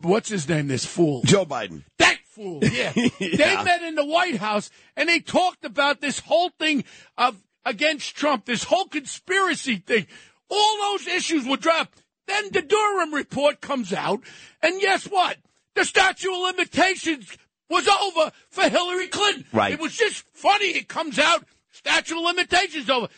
what's 0.00 0.28
his 0.28 0.48
name, 0.48 0.68
this 0.68 0.86
fool? 0.86 1.22
Joe 1.24 1.44
Biden. 1.44 1.82
That 1.98 2.18
fool, 2.24 2.60
yeah. 2.62 2.92
They 3.18 3.36
met 3.64 3.82
in 3.82 3.96
the 3.96 4.06
White 4.06 4.36
House 4.36 4.70
and 4.96 5.08
they 5.08 5.18
talked 5.18 5.64
about 5.64 6.00
this 6.00 6.20
whole 6.20 6.50
thing 6.50 6.84
of 7.18 7.36
against 7.64 8.14
Trump, 8.14 8.44
this 8.44 8.62
whole 8.62 8.86
conspiracy 8.86 9.76
thing. 9.76 10.06
All 10.48 10.78
those 10.92 11.08
issues 11.08 11.48
were 11.48 11.56
dropped. 11.56 12.00
Then 12.28 12.52
the 12.52 12.62
Durham 12.62 13.12
report 13.12 13.60
comes 13.60 13.92
out, 13.92 14.20
and 14.62 14.80
guess 14.80 15.06
what? 15.06 15.38
The 15.74 15.84
statute 15.84 16.32
of 16.32 16.54
limitations 16.54 17.36
was 17.72 17.88
over 17.88 18.30
for 18.50 18.68
Hillary 18.68 19.08
Clinton. 19.08 19.44
Right. 19.52 19.72
It 19.72 19.80
was 19.80 19.96
just 19.96 20.24
funny. 20.32 20.66
It 20.66 20.88
comes 20.88 21.18
out, 21.18 21.44
statute 21.70 22.16
of 22.16 22.22
limitations 22.22 22.88
over. 22.90 23.08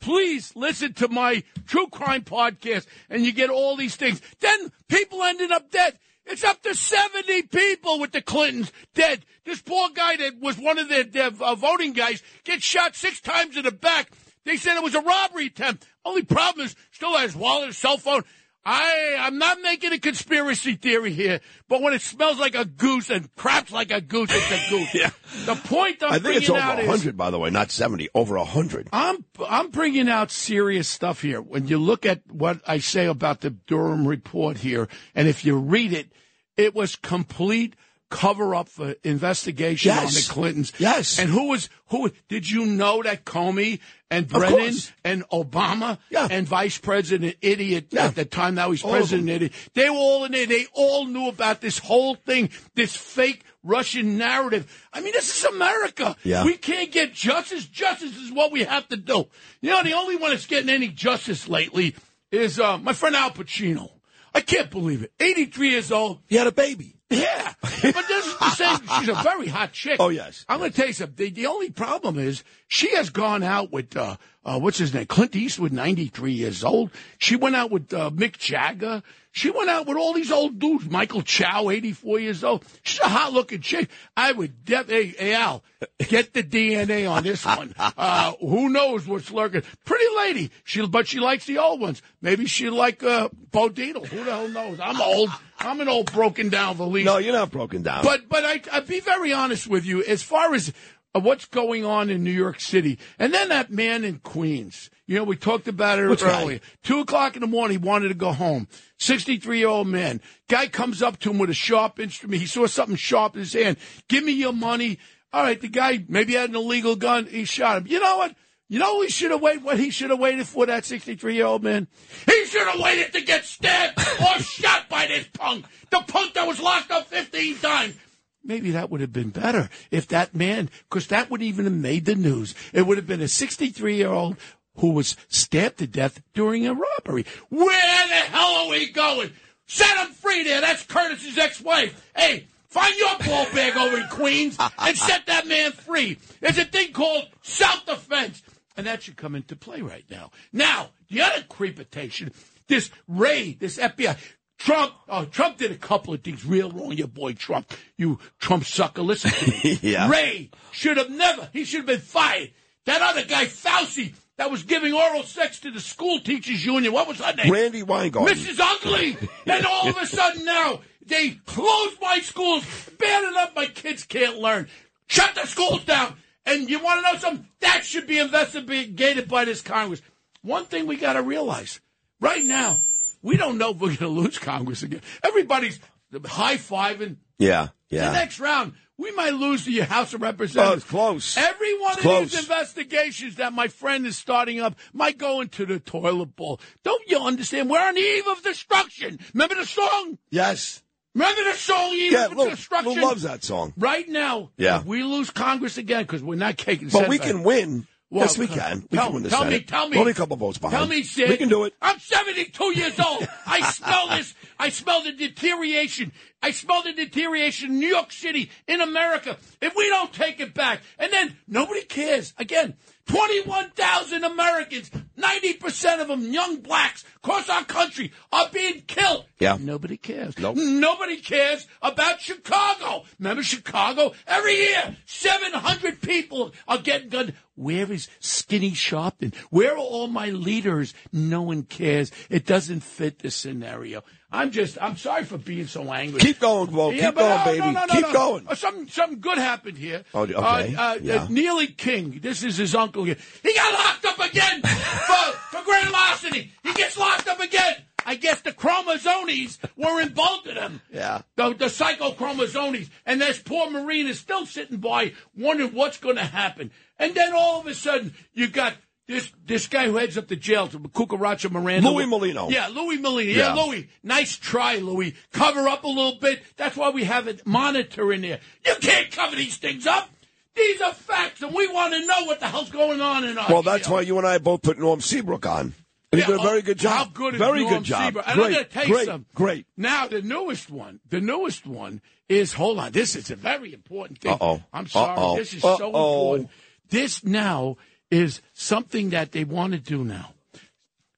Please 0.00 0.54
listen 0.54 0.92
to 0.94 1.08
my 1.08 1.42
true 1.66 1.88
crime 1.88 2.22
podcast, 2.22 2.86
and 3.10 3.24
you 3.24 3.32
get 3.32 3.50
all 3.50 3.76
these 3.76 3.96
things. 3.96 4.20
Then 4.40 4.70
people 4.88 5.22
ended 5.22 5.50
up 5.50 5.70
dead. 5.70 5.98
It's 6.26 6.44
up 6.44 6.62
to 6.62 6.74
70 6.74 7.42
people 7.44 7.98
with 7.98 8.12
the 8.12 8.22
Clintons 8.22 8.72
dead. 8.94 9.24
This 9.44 9.60
poor 9.60 9.88
guy 9.90 10.16
that 10.16 10.40
was 10.40 10.56
one 10.56 10.78
of 10.78 10.88
their, 10.88 11.04
their 11.04 11.30
uh, 11.40 11.54
voting 11.54 11.92
guys 11.92 12.22
gets 12.44 12.64
shot 12.64 12.96
six 12.96 13.20
times 13.20 13.56
in 13.56 13.64
the 13.64 13.72
back. 13.72 14.10
They 14.44 14.56
said 14.56 14.76
it 14.76 14.82
was 14.82 14.94
a 14.94 15.00
robbery 15.00 15.46
attempt. 15.46 15.86
Only 16.04 16.22
problem 16.22 16.66
is 16.66 16.76
still 16.92 17.16
has 17.16 17.34
wallet, 17.34 17.74
cell 17.74 17.98
phone. 17.98 18.24
I, 18.66 19.16
I'm 19.20 19.38
not 19.38 19.60
making 19.60 19.92
a 19.92 19.98
conspiracy 19.98 20.74
theory 20.74 21.12
here, 21.12 21.40
but 21.68 21.82
when 21.82 21.92
it 21.92 22.00
smells 22.00 22.38
like 22.38 22.54
a 22.54 22.64
goose 22.64 23.10
and 23.10 23.32
craps 23.34 23.70
like 23.70 23.90
a 23.90 24.00
goose, 24.00 24.30
it's 24.32 24.50
a 24.50 24.70
goose. 24.70 24.94
Yeah. 24.94 25.10
The 25.44 25.56
point 25.56 26.02
I'm 26.02 26.08
I 26.08 26.12
think 26.12 26.22
bringing 26.22 26.42
it's 26.42 26.50
over 26.50 26.58
out 26.60 26.78
is 26.78 26.86
100, 26.86 27.16
by 27.16 27.30
the 27.30 27.38
way, 27.38 27.50
not 27.50 27.70
70, 27.70 28.08
over 28.14 28.36
100. 28.36 28.88
I'm 28.92 29.24
I'm 29.46 29.70
bringing 29.70 30.08
out 30.08 30.30
serious 30.30 30.88
stuff 30.88 31.20
here. 31.20 31.42
When 31.42 31.66
you 31.66 31.78
look 31.78 32.06
at 32.06 32.22
what 32.30 32.60
I 32.66 32.78
say 32.78 33.06
about 33.06 33.40
the 33.40 33.50
Durham 33.50 34.06
report 34.06 34.58
here, 34.58 34.88
and 35.14 35.26
if 35.26 35.44
you 35.44 35.58
read 35.58 35.92
it, 35.92 36.12
it 36.56 36.74
was 36.74 36.94
complete 36.96 37.74
cover 38.14 38.54
up 38.54 38.68
for 38.68 38.94
investigation 39.02 39.90
on 39.90 40.06
the 40.06 40.26
Clintons. 40.30 40.72
Yes. 40.78 41.18
And 41.18 41.28
who 41.28 41.48
was 41.48 41.68
who? 41.88 42.12
Did 42.28 42.48
you 42.48 42.64
know 42.64 43.02
that 43.02 43.24
Comey 43.24 43.80
and 44.08 44.28
Brennan 44.28 44.74
and 45.04 45.28
Obama 45.30 45.98
Yeah. 46.10 46.28
and 46.30 46.46
Vice 46.46 46.78
President 46.78 47.34
Idiot 47.42 47.88
Yeah. 47.90 48.06
at 48.06 48.14
the 48.14 48.24
time 48.24 48.54
now 48.54 48.70
he's 48.70 48.82
President 48.82 49.28
Idiot? 49.28 49.52
They 49.74 49.90
were 49.90 49.96
all 49.96 50.24
in 50.26 50.32
there. 50.32 50.46
They 50.46 50.66
all 50.74 51.06
knew 51.06 51.28
about 51.28 51.60
this 51.60 51.78
whole 51.78 52.14
thing, 52.14 52.50
this 52.76 52.94
fake 52.94 53.42
Russian 53.64 54.16
narrative. 54.16 54.86
I 54.92 55.00
mean, 55.00 55.12
this 55.12 55.36
is 55.36 55.44
America. 55.44 56.14
Yeah. 56.22 56.44
We 56.44 56.56
can't 56.56 56.92
get 56.92 57.14
justice. 57.14 57.66
Justice 57.66 58.16
is 58.16 58.30
what 58.30 58.52
we 58.52 58.62
have 58.62 58.86
to 58.90 58.96
do. 58.96 59.26
You 59.60 59.70
know, 59.70 59.82
the 59.82 59.94
only 59.94 60.14
one 60.16 60.30
that's 60.30 60.46
getting 60.46 60.70
any 60.70 60.86
justice 60.88 61.48
lately 61.48 61.96
is 62.30 62.60
uh, 62.60 62.78
my 62.78 62.92
friend 62.92 63.16
Al 63.16 63.32
Pacino. 63.32 63.90
I 64.32 64.40
can't 64.40 64.70
believe 64.70 65.02
it. 65.02 65.12
83 65.18 65.70
years 65.70 65.90
old. 65.90 66.20
He 66.28 66.36
had 66.36 66.46
a 66.46 66.52
baby. 66.52 66.93
Yeah. 67.10 67.52
But 67.82 68.08
this 68.08 68.26
is 68.26 68.38
the 68.38 68.50
same. 68.50 68.78
She's 68.98 69.08
a 69.10 69.22
very 69.22 69.46
hot 69.46 69.72
chick. 69.72 69.96
Oh, 70.00 70.08
yes. 70.08 70.46
I'm 70.48 70.58
going 70.58 70.70
to 70.70 70.76
tell 70.76 70.86
you 70.86 70.94
something. 70.94 71.16
The, 71.16 71.30
the 71.30 71.46
only 71.46 71.70
problem 71.70 72.18
is 72.18 72.42
she 72.66 72.96
has 72.96 73.10
gone 73.10 73.42
out 73.42 73.70
with 73.72 73.94
uh, 73.94 74.16
uh, 74.42 74.58
what's 74.58 74.78
his 74.78 74.94
name? 74.94 75.04
Clint 75.04 75.36
Eastwood, 75.36 75.72
93 75.72 76.32
years 76.32 76.64
old. 76.64 76.90
She 77.18 77.36
went 77.36 77.56
out 77.56 77.70
with 77.70 77.92
uh, 77.92 78.10
Mick 78.10 78.38
Jagger. 78.38 79.02
She 79.36 79.50
went 79.50 79.68
out 79.68 79.88
with 79.88 79.96
all 79.96 80.12
these 80.12 80.30
old 80.30 80.60
dudes. 80.60 80.88
Michael 80.88 81.20
Chow, 81.22 81.68
84 81.68 82.20
years 82.20 82.44
old. 82.44 82.64
She's 82.84 83.00
a 83.00 83.08
hot 83.08 83.32
looking 83.32 83.60
chick. 83.60 83.90
I 84.16 84.30
would, 84.30 84.64
def- 84.64 84.88
hey, 84.88 85.06
hey, 85.08 85.34
Al, 85.34 85.64
get 86.08 86.32
the 86.32 86.44
DNA 86.44 87.10
on 87.10 87.24
this 87.24 87.44
one. 87.44 87.74
Uh, 87.76 88.34
who 88.38 88.68
knows 88.68 89.08
what's 89.08 89.32
lurking? 89.32 89.62
Pretty 89.84 90.04
lady. 90.18 90.52
She, 90.62 90.86
but 90.86 91.08
she 91.08 91.18
likes 91.18 91.46
the 91.46 91.58
old 91.58 91.80
ones. 91.80 92.00
Maybe 92.22 92.46
she 92.46 92.70
like, 92.70 93.02
uh, 93.02 93.28
Bo. 93.50 93.70
Who 93.70 93.92
the 94.02 94.22
hell 94.24 94.48
knows? 94.48 94.78
I'm 94.80 95.00
old. 95.00 95.30
I'm 95.58 95.80
an 95.80 95.88
old 95.88 96.12
broken 96.12 96.48
down 96.48 96.76
valise. 96.76 97.04
No, 97.04 97.18
you're 97.18 97.32
not 97.32 97.50
broken 97.50 97.82
down. 97.82 98.04
But 98.04 98.28
but 98.28 98.44
I 98.44 98.60
I'd 98.72 98.86
be 98.86 99.00
very 99.00 99.32
honest 99.32 99.66
with 99.66 99.84
you 99.84 100.04
as 100.04 100.22
far 100.22 100.54
as 100.54 100.72
uh, 101.12 101.18
what's 101.18 101.46
going 101.46 101.84
on 101.84 102.08
in 102.08 102.22
New 102.22 102.30
York 102.30 102.60
City, 102.60 103.00
and 103.18 103.34
then 103.34 103.48
that 103.48 103.70
man 103.70 104.04
in 104.04 104.18
Queens. 104.20 104.90
You 105.06 105.16
know, 105.16 105.24
we 105.24 105.36
talked 105.36 105.68
about 105.68 105.98
it 105.98 106.08
Which 106.08 106.20
guy? 106.20 106.42
earlier. 106.42 106.60
Two 106.82 107.00
o'clock 107.00 107.36
in 107.36 107.42
the 107.42 107.46
morning, 107.46 107.78
he 107.78 107.86
wanted 107.86 108.08
to 108.08 108.14
go 108.14 108.32
home. 108.32 108.68
Sixty-three 108.98 109.58
year 109.58 109.68
old 109.68 109.86
man. 109.86 110.20
Guy 110.48 110.66
comes 110.68 111.02
up 111.02 111.18
to 111.20 111.30
him 111.30 111.38
with 111.38 111.50
a 111.50 111.54
sharp 111.54 112.00
instrument. 112.00 112.40
He 112.40 112.46
saw 112.46 112.66
something 112.66 112.96
sharp 112.96 113.34
in 113.34 113.40
his 113.40 113.52
hand. 113.52 113.76
Give 114.08 114.24
me 114.24 114.32
your 114.32 114.52
money. 114.54 114.98
All 115.32 115.42
right, 115.42 115.60
the 115.60 115.68
guy 115.68 116.04
maybe 116.08 116.34
had 116.34 116.50
an 116.50 116.56
illegal 116.56 116.96
gun. 116.96 117.26
He 117.26 117.44
shot 117.44 117.78
him. 117.78 117.86
You 117.86 118.00
know 118.00 118.16
what? 118.18 118.34
You 118.68 118.78
know 118.78 119.02
he 119.02 119.08
should 119.10 119.30
have 119.30 119.42
waited. 119.42 119.62
What 119.62 119.78
he 119.78 119.90
should 119.90 120.08
have 120.08 120.18
waited 120.18 120.46
for 120.46 120.64
that 120.66 120.86
sixty-three-year-old 120.86 121.62
man. 121.62 121.86
He 122.24 122.46
should 122.46 122.66
have 122.66 122.80
waited 122.80 123.12
to 123.12 123.20
get 123.20 123.44
stabbed 123.44 123.98
or 123.98 124.38
shot 124.40 124.88
by 124.88 125.06
this 125.06 125.26
punk. 125.34 125.66
The 125.90 126.02
punk 126.08 126.32
that 126.34 126.46
was 126.48 126.60
locked 126.60 126.90
up 126.90 127.08
fifteen 127.08 127.58
times. 127.58 127.94
Maybe 128.42 128.70
that 128.72 128.90
would 128.90 129.00
have 129.00 129.12
been 129.12 129.30
better 129.30 129.68
if 129.90 130.08
that 130.08 130.34
man, 130.34 130.70
because 130.88 131.06
that 131.08 131.30
would 131.30 131.42
even 131.42 131.64
have 131.64 131.74
made 131.74 132.04
the 132.06 132.14
news. 132.14 132.54
It 132.72 132.86
would 132.86 132.96
have 132.96 133.06
been 133.06 133.20
a 133.22 133.28
sixty-three-year-old 133.28 134.36
who 134.76 134.90
was 134.90 135.16
stabbed 135.28 135.78
to 135.78 135.86
death 135.86 136.20
during 136.32 136.66
a 136.66 136.74
robbery. 136.74 137.26
Where 137.48 138.08
the 138.08 138.14
hell 138.14 138.64
are 138.64 138.70
we 138.70 138.90
going? 138.90 139.32
Set 139.66 139.96
him 139.96 140.12
free 140.12 140.44
there. 140.44 140.60
That's 140.60 140.84
Curtis's 140.84 141.38
ex-wife. 141.38 142.10
Hey, 142.16 142.46
find 142.68 142.94
your 142.96 143.16
ball 143.18 143.46
bag 143.54 143.76
over 143.76 143.98
in 143.98 144.08
Queens 144.08 144.58
and 144.78 144.96
set 144.96 145.26
that 145.26 145.46
man 145.46 145.72
free. 145.72 146.18
There's 146.40 146.58
a 146.58 146.64
thing 146.64 146.92
called 146.92 147.28
self-defense. 147.42 148.42
And 148.76 148.86
that 148.86 149.02
should 149.04 149.16
come 149.16 149.36
into 149.36 149.54
play 149.54 149.82
right 149.82 150.04
now. 150.10 150.32
Now, 150.52 150.90
the 151.08 151.22
other 151.22 151.42
creepitation, 151.42 152.32
this 152.66 152.90
raid, 153.06 153.60
this 153.60 153.78
FBI, 153.78 154.16
Trump, 154.58 154.92
oh, 155.08 155.24
Trump 155.26 155.58
did 155.58 155.70
a 155.70 155.76
couple 155.76 156.12
of 156.12 156.22
things 156.22 156.44
real 156.44 156.70
wrong, 156.70 156.92
your 156.92 157.06
boy 157.06 157.34
Trump. 157.34 157.72
You 157.96 158.18
Trump 158.38 158.64
sucker, 158.64 159.02
listen. 159.02 159.30
Yeah. 159.82 160.10
Wray 160.10 160.50
should 160.72 160.96
have 160.96 161.10
never, 161.10 161.48
he 161.52 161.64
should 161.64 161.80
have 161.80 161.86
been 161.86 162.00
fired. 162.00 162.50
That 162.86 163.00
other 163.00 163.24
guy, 163.24 163.46
Fauci, 163.46 164.14
that 164.36 164.50
was 164.50 164.62
giving 164.62 164.92
oral 164.92 165.22
sex 165.22 165.60
to 165.60 165.70
the 165.70 165.80
school 165.80 166.20
teachers 166.20 166.64
union, 166.64 166.92
what 166.92 167.06
was 167.06 167.20
her 167.20 167.34
name? 167.34 167.52
Randi 167.52 167.82
Weingarten. 167.82 168.34
Mrs. 168.34 168.58
Ugly. 168.60 169.16
and 169.46 169.66
all 169.66 169.88
of 169.88 169.96
a 169.96 170.06
sudden 170.06 170.44
now, 170.44 170.80
they 171.06 171.30
closed 171.46 172.00
my 172.00 172.20
schools, 172.20 172.64
bad 172.98 173.24
enough 173.24 173.54
my 173.54 173.66
kids 173.66 174.04
can't 174.04 174.38
learn. 174.38 174.68
Shut 175.06 175.34
the 175.34 175.46
schools 175.46 175.84
down. 175.84 176.16
And 176.46 176.68
you 176.68 176.82
want 176.82 177.04
to 177.04 177.12
know 177.12 177.18
something? 177.18 177.46
That 177.60 177.84
should 177.84 178.06
be 178.06 178.18
investigated 178.18 179.28
by 179.28 179.44
this 179.44 179.62
Congress. 179.62 180.02
One 180.42 180.66
thing 180.66 180.86
we 180.86 180.96
got 180.96 181.14
to 181.14 181.22
realize 181.22 181.80
right 182.20 182.44
now, 182.44 182.80
we 183.22 183.36
don't 183.36 183.56
know 183.56 183.70
if 183.70 183.78
we're 183.78 183.88
going 183.88 183.98
to 183.98 184.08
lose 184.08 184.38
Congress 184.38 184.82
again. 184.82 185.00
Everybody's 185.22 185.80
high 186.26 186.56
fiving. 186.56 187.16
Yeah, 187.38 187.68
yeah. 187.88 188.10
The 188.10 188.12
next 188.12 188.40
round, 188.40 188.74
we 188.96 189.10
might 189.12 189.34
lose 189.34 189.64
the 189.64 189.80
House 189.80 190.14
of 190.14 190.22
Representatives. 190.22 190.72
Oh, 190.72 190.76
it's 190.76 190.84
close. 190.84 191.36
Every 191.36 191.78
one 191.80 191.90
It's 191.92 191.96
of 191.98 192.02
close. 192.02 192.30
these 192.32 192.40
investigations 192.40 193.36
that 193.36 193.52
my 193.52 193.68
friend 193.68 194.06
is 194.06 194.16
starting 194.16 194.60
up 194.60 194.76
might 194.92 195.18
go 195.18 195.40
into 195.40 195.66
the 195.66 195.80
toilet 195.80 196.36
bowl. 196.36 196.60
Don't 196.84 197.02
you 197.08 197.18
understand? 197.18 197.68
We're 197.70 197.80
on 197.80 197.94
the 197.94 198.00
eve 198.00 198.26
of 198.28 198.42
destruction. 198.42 199.18
Remember 199.32 199.56
the 199.56 199.66
song? 199.66 200.18
Yes. 200.30 200.82
Remember 201.14 201.44
the 201.44 201.52
song, 201.56 201.92
Eve 201.92 202.10
Yeah, 202.12 202.24
of 202.26 202.32
Lou, 202.36 202.50
Destruction? 202.50 202.94
Lou 202.94 203.00
loves 203.02 203.22
that 203.22 203.44
song. 203.44 203.72
Right 203.76 204.08
now, 204.08 204.50
Yeah. 204.56 204.78
if 204.80 204.84
we 204.84 205.04
lose 205.04 205.30
Congress 205.30 205.78
again, 205.78 206.02
because 206.02 206.24
we're 206.24 206.34
not 206.34 206.58
taking 206.58 206.88
But 206.88 207.08
we 207.08 207.18
Senate 207.18 207.28
can 207.28 207.36
back. 207.38 207.46
win. 207.46 207.86
Yes, 208.20 208.38
we 208.38 208.46
can. 208.46 208.84
We 208.90 208.96
tell, 208.96 209.06
can 209.06 209.14
win 209.14 209.22
the 209.24 209.28
tell 209.30 209.40
Senate. 209.40 209.52
me, 209.52 209.60
tell 209.60 209.88
me. 209.88 209.98
Only 209.98 210.12
a 210.12 210.14
couple 210.14 210.36
votes 210.36 210.58
behind. 210.58 210.78
Tell 210.78 210.86
me, 210.86 211.02
Sid. 211.02 211.28
We 211.28 211.36
can 211.36 211.48
do 211.48 211.64
it. 211.64 211.74
I'm 211.82 211.98
72 211.98 212.78
years 212.78 212.98
old. 213.00 213.28
I 213.46 213.60
smell 213.72 214.08
this. 214.08 214.34
I 214.58 214.68
smell 214.68 215.02
the 215.02 215.12
deterioration. 215.12 216.12
I 216.42 216.50
smell 216.52 216.82
the 216.82 216.92
deterioration 216.92 217.70
in 217.70 217.78
New 217.80 217.88
York 217.88 218.12
City, 218.12 218.50
in 218.68 218.80
America. 218.80 219.36
If 219.60 219.74
we 219.76 219.88
don't 219.88 220.12
take 220.12 220.40
it 220.40 220.54
back, 220.54 220.80
and 220.98 221.12
then 221.12 221.36
nobody 221.48 221.82
cares. 221.82 222.34
Again, 222.38 222.74
21,000 223.06 224.24
Americans, 224.24 224.90
90% 225.18 226.00
of 226.00 226.08
them 226.08 226.32
young 226.32 226.60
blacks 226.60 227.04
across 227.16 227.48
our 227.48 227.64
country 227.64 228.12
are 228.32 228.48
being 228.50 228.82
killed. 228.86 229.26
Yeah. 229.38 229.58
Nobody 229.60 229.96
cares. 229.96 230.38
Nope. 230.38 230.56
Nobody 230.56 231.18
cares 231.18 231.66
about 231.82 232.20
Chicago. 232.20 233.04
Remember 233.18 233.42
Chicago? 233.42 234.12
Every 234.26 234.54
year, 234.54 234.96
700 235.06 236.00
people 236.00 236.52
are 236.66 236.78
getting 236.78 237.08
gunned. 237.10 237.34
Where 237.56 237.90
is 237.92 238.08
Skinny 238.20 238.72
Sharpton? 238.72 239.34
Where 239.50 239.74
are 239.74 239.78
all 239.78 240.08
my 240.08 240.30
leaders? 240.30 240.92
No 241.12 241.42
one 241.42 241.62
cares. 241.62 242.10
It 242.30 242.46
doesn't 242.46 242.80
fit 242.80 243.20
the 243.20 243.30
scenario. 243.30 244.02
I'm 244.34 244.50
just, 244.50 244.76
I'm 244.82 244.96
sorry 244.96 245.24
for 245.24 245.38
being 245.38 245.66
so 245.68 245.92
angry. 245.92 246.20
Keep 246.20 246.40
going, 246.40 246.72
Walt. 246.72 246.94
Yeah, 246.94 247.06
Keep 247.06 247.14
going, 247.16 247.28
no, 247.38 247.44
baby. 247.44 247.58
no, 247.60 247.70
no, 247.72 247.86
Keep 247.86 248.12
going. 248.12 248.46
Uh, 248.48 248.54
Something, 248.56 248.88
something 248.88 249.20
good 249.20 249.38
happened 249.38 249.78
here. 249.78 250.02
Oh, 250.12 250.22
okay. 250.22 250.34
Uh, 250.74 250.82
uh, 250.82 250.98
Yeah. 251.00 251.22
uh, 251.22 251.26
Neely 251.30 251.68
King, 251.68 252.18
this 252.20 252.42
is 252.42 252.56
his 252.56 252.74
uncle 252.74 253.04
here. 253.04 253.16
He 253.42 253.54
got 253.54 253.72
locked 253.72 254.04
up 254.06 254.28
again 254.30 254.60
for, 254.62 255.32
for 255.56 255.64
grand 255.64 255.90
larceny. 255.92 256.50
He 256.64 256.72
gets 256.74 256.98
locked 256.98 257.28
up 257.28 257.38
again. 257.40 257.74
I 258.06 258.16
guess 258.16 258.40
the 258.42 258.52
chromosomes 258.52 259.58
were 259.76 260.00
involved 260.02 260.02
in 260.02 260.12
both 260.14 260.46
of 260.46 260.54
them. 260.56 260.80
Yeah. 260.92 261.22
The, 261.36 261.54
the 261.54 261.66
psychochromosomes. 261.66 262.90
And 263.06 263.20
this 263.20 263.38
poor 263.38 263.70
Marine 263.70 264.08
is 264.08 264.18
still 264.18 264.46
sitting 264.46 264.78
by 264.78 265.12
wondering 265.36 265.70
what's 265.72 265.98
going 265.98 266.16
to 266.16 266.24
happen. 266.24 266.70
And 266.98 267.14
then 267.14 267.32
all 267.34 267.60
of 267.60 267.66
a 267.66 267.74
sudden, 267.74 268.14
you 268.34 268.48
got 268.48 268.74
this 269.06 269.32
this 269.44 269.66
guy 269.66 269.86
who 269.86 269.96
heads 269.96 270.16
up 270.16 270.28
the 270.28 270.36
jail, 270.36 270.68
Cucaracha 270.68 271.50
Miranda. 271.50 271.90
Louis 271.90 272.06
Molina. 272.06 272.48
Yeah, 272.48 272.68
Louis 272.68 272.98
Molina. 272.98 273.30
Yeah, 273.32 273.54
Yeah. 273.54 273.62
Louis. 273.62 273.88
Nice 274.02 274.36
try, 274.36 274.76
Louis. 274.76 275.14
Cover 275.32 275.68
up 275.68 275.84
a 275.84 275.88
little 275.88 276.18
bit. 276.18 276.42
That's 276.56 276.76
why 276.76 276.90
we 276.90 277.04
have 277.04 277.28
a 277.28 277.36
monitor 277.44 278.12
in 278.12 278.22
there. 278.22 278.40
You 278.64 278.74
can't 278.80 279.10
cover 279.10 279.36
these 279.36 279.56
things 279.58 279.86
up. 279.86 280.08
These 280.56 280.80
are 280.80 280.94
facts, 280.94 281.42
and 281.42 281.52
we 281.52 281.66
want 281.66 281.94
to 281.94 282.06
know 282.06 282.24
what 282.26 282.38
the 282.40 282.46
hell's 282.46 282.70
going 282.70 283.00
on 283.00 283.24
in 283.24 283.36
our 283.36 283.48
Well, 283.50 283.62
that's 283.62 283.88
why 283.88 284.02
you 284.02 284.16
and 284.18 284.26
I 284.26 284.38
both 284.38 284.62
put 284.62 284.78
Norm 284.78 285.00
Seabrook 285.00 285.46
on. 285.46 285.74
And 286.12 286.20
he 286.22 286.26
did 286.28 286.38
a 286.38 286.42
very 286.44 286.58
oh, 286.58 286.62
good 286.62 286.78
job. 286.78 286.92
How 286.92 287.04
good 287.06 287.34
is 287.34 287.40
Very 287.40 287.62
Norm 287.62 287.74
good 287.74 287.82
job. 287.82 288.04
Seabrook? 288.04 288.28
And 288.28 288.36
great, 288.36 288.46
I'm 288.46 288.52
going 288.52 288.64
to 288.64 288.70
tell 288.70 288.86
you 288.86 288.94
great, 288.94 289.06
something. 289.06 289.26
great. 289.34 289.66
Now, 289.76 290.06
the 290.06 290.22
newest 290.22 290.70
one, 290.70 291.00
the 291.10 291.20
newest 291.20 291.66
one 291.66 292.00
is, 292.28 292.52
hold 292.52 292.78
on, 292.78 292.92
this 292.92 293.16
is 293.16 293.32
a 293.32 293.36
very 293.36 293.74
important 293.74 294.20
thing. 294.20 294.30
Uh-oh. 294.32 294.62
I'm 294.72 294.86
sorry. 294.86 295.16
Uh-oh. 295.18 295.36
This 295.36 295.54
is 295.54 295.62
so 295.62 295.70
Uh-oh. 295.70 295.86
important. 296.34 296.50
This 296.88 297.24
now 297.24 297.76
is 298.14 298.40
something 298.52 299.10
that 299.10 299.32
they 299.32 299.44
want 299.44 299.72
to 299.72 299.78
do 299.78 300.04
now. 300.04 300.30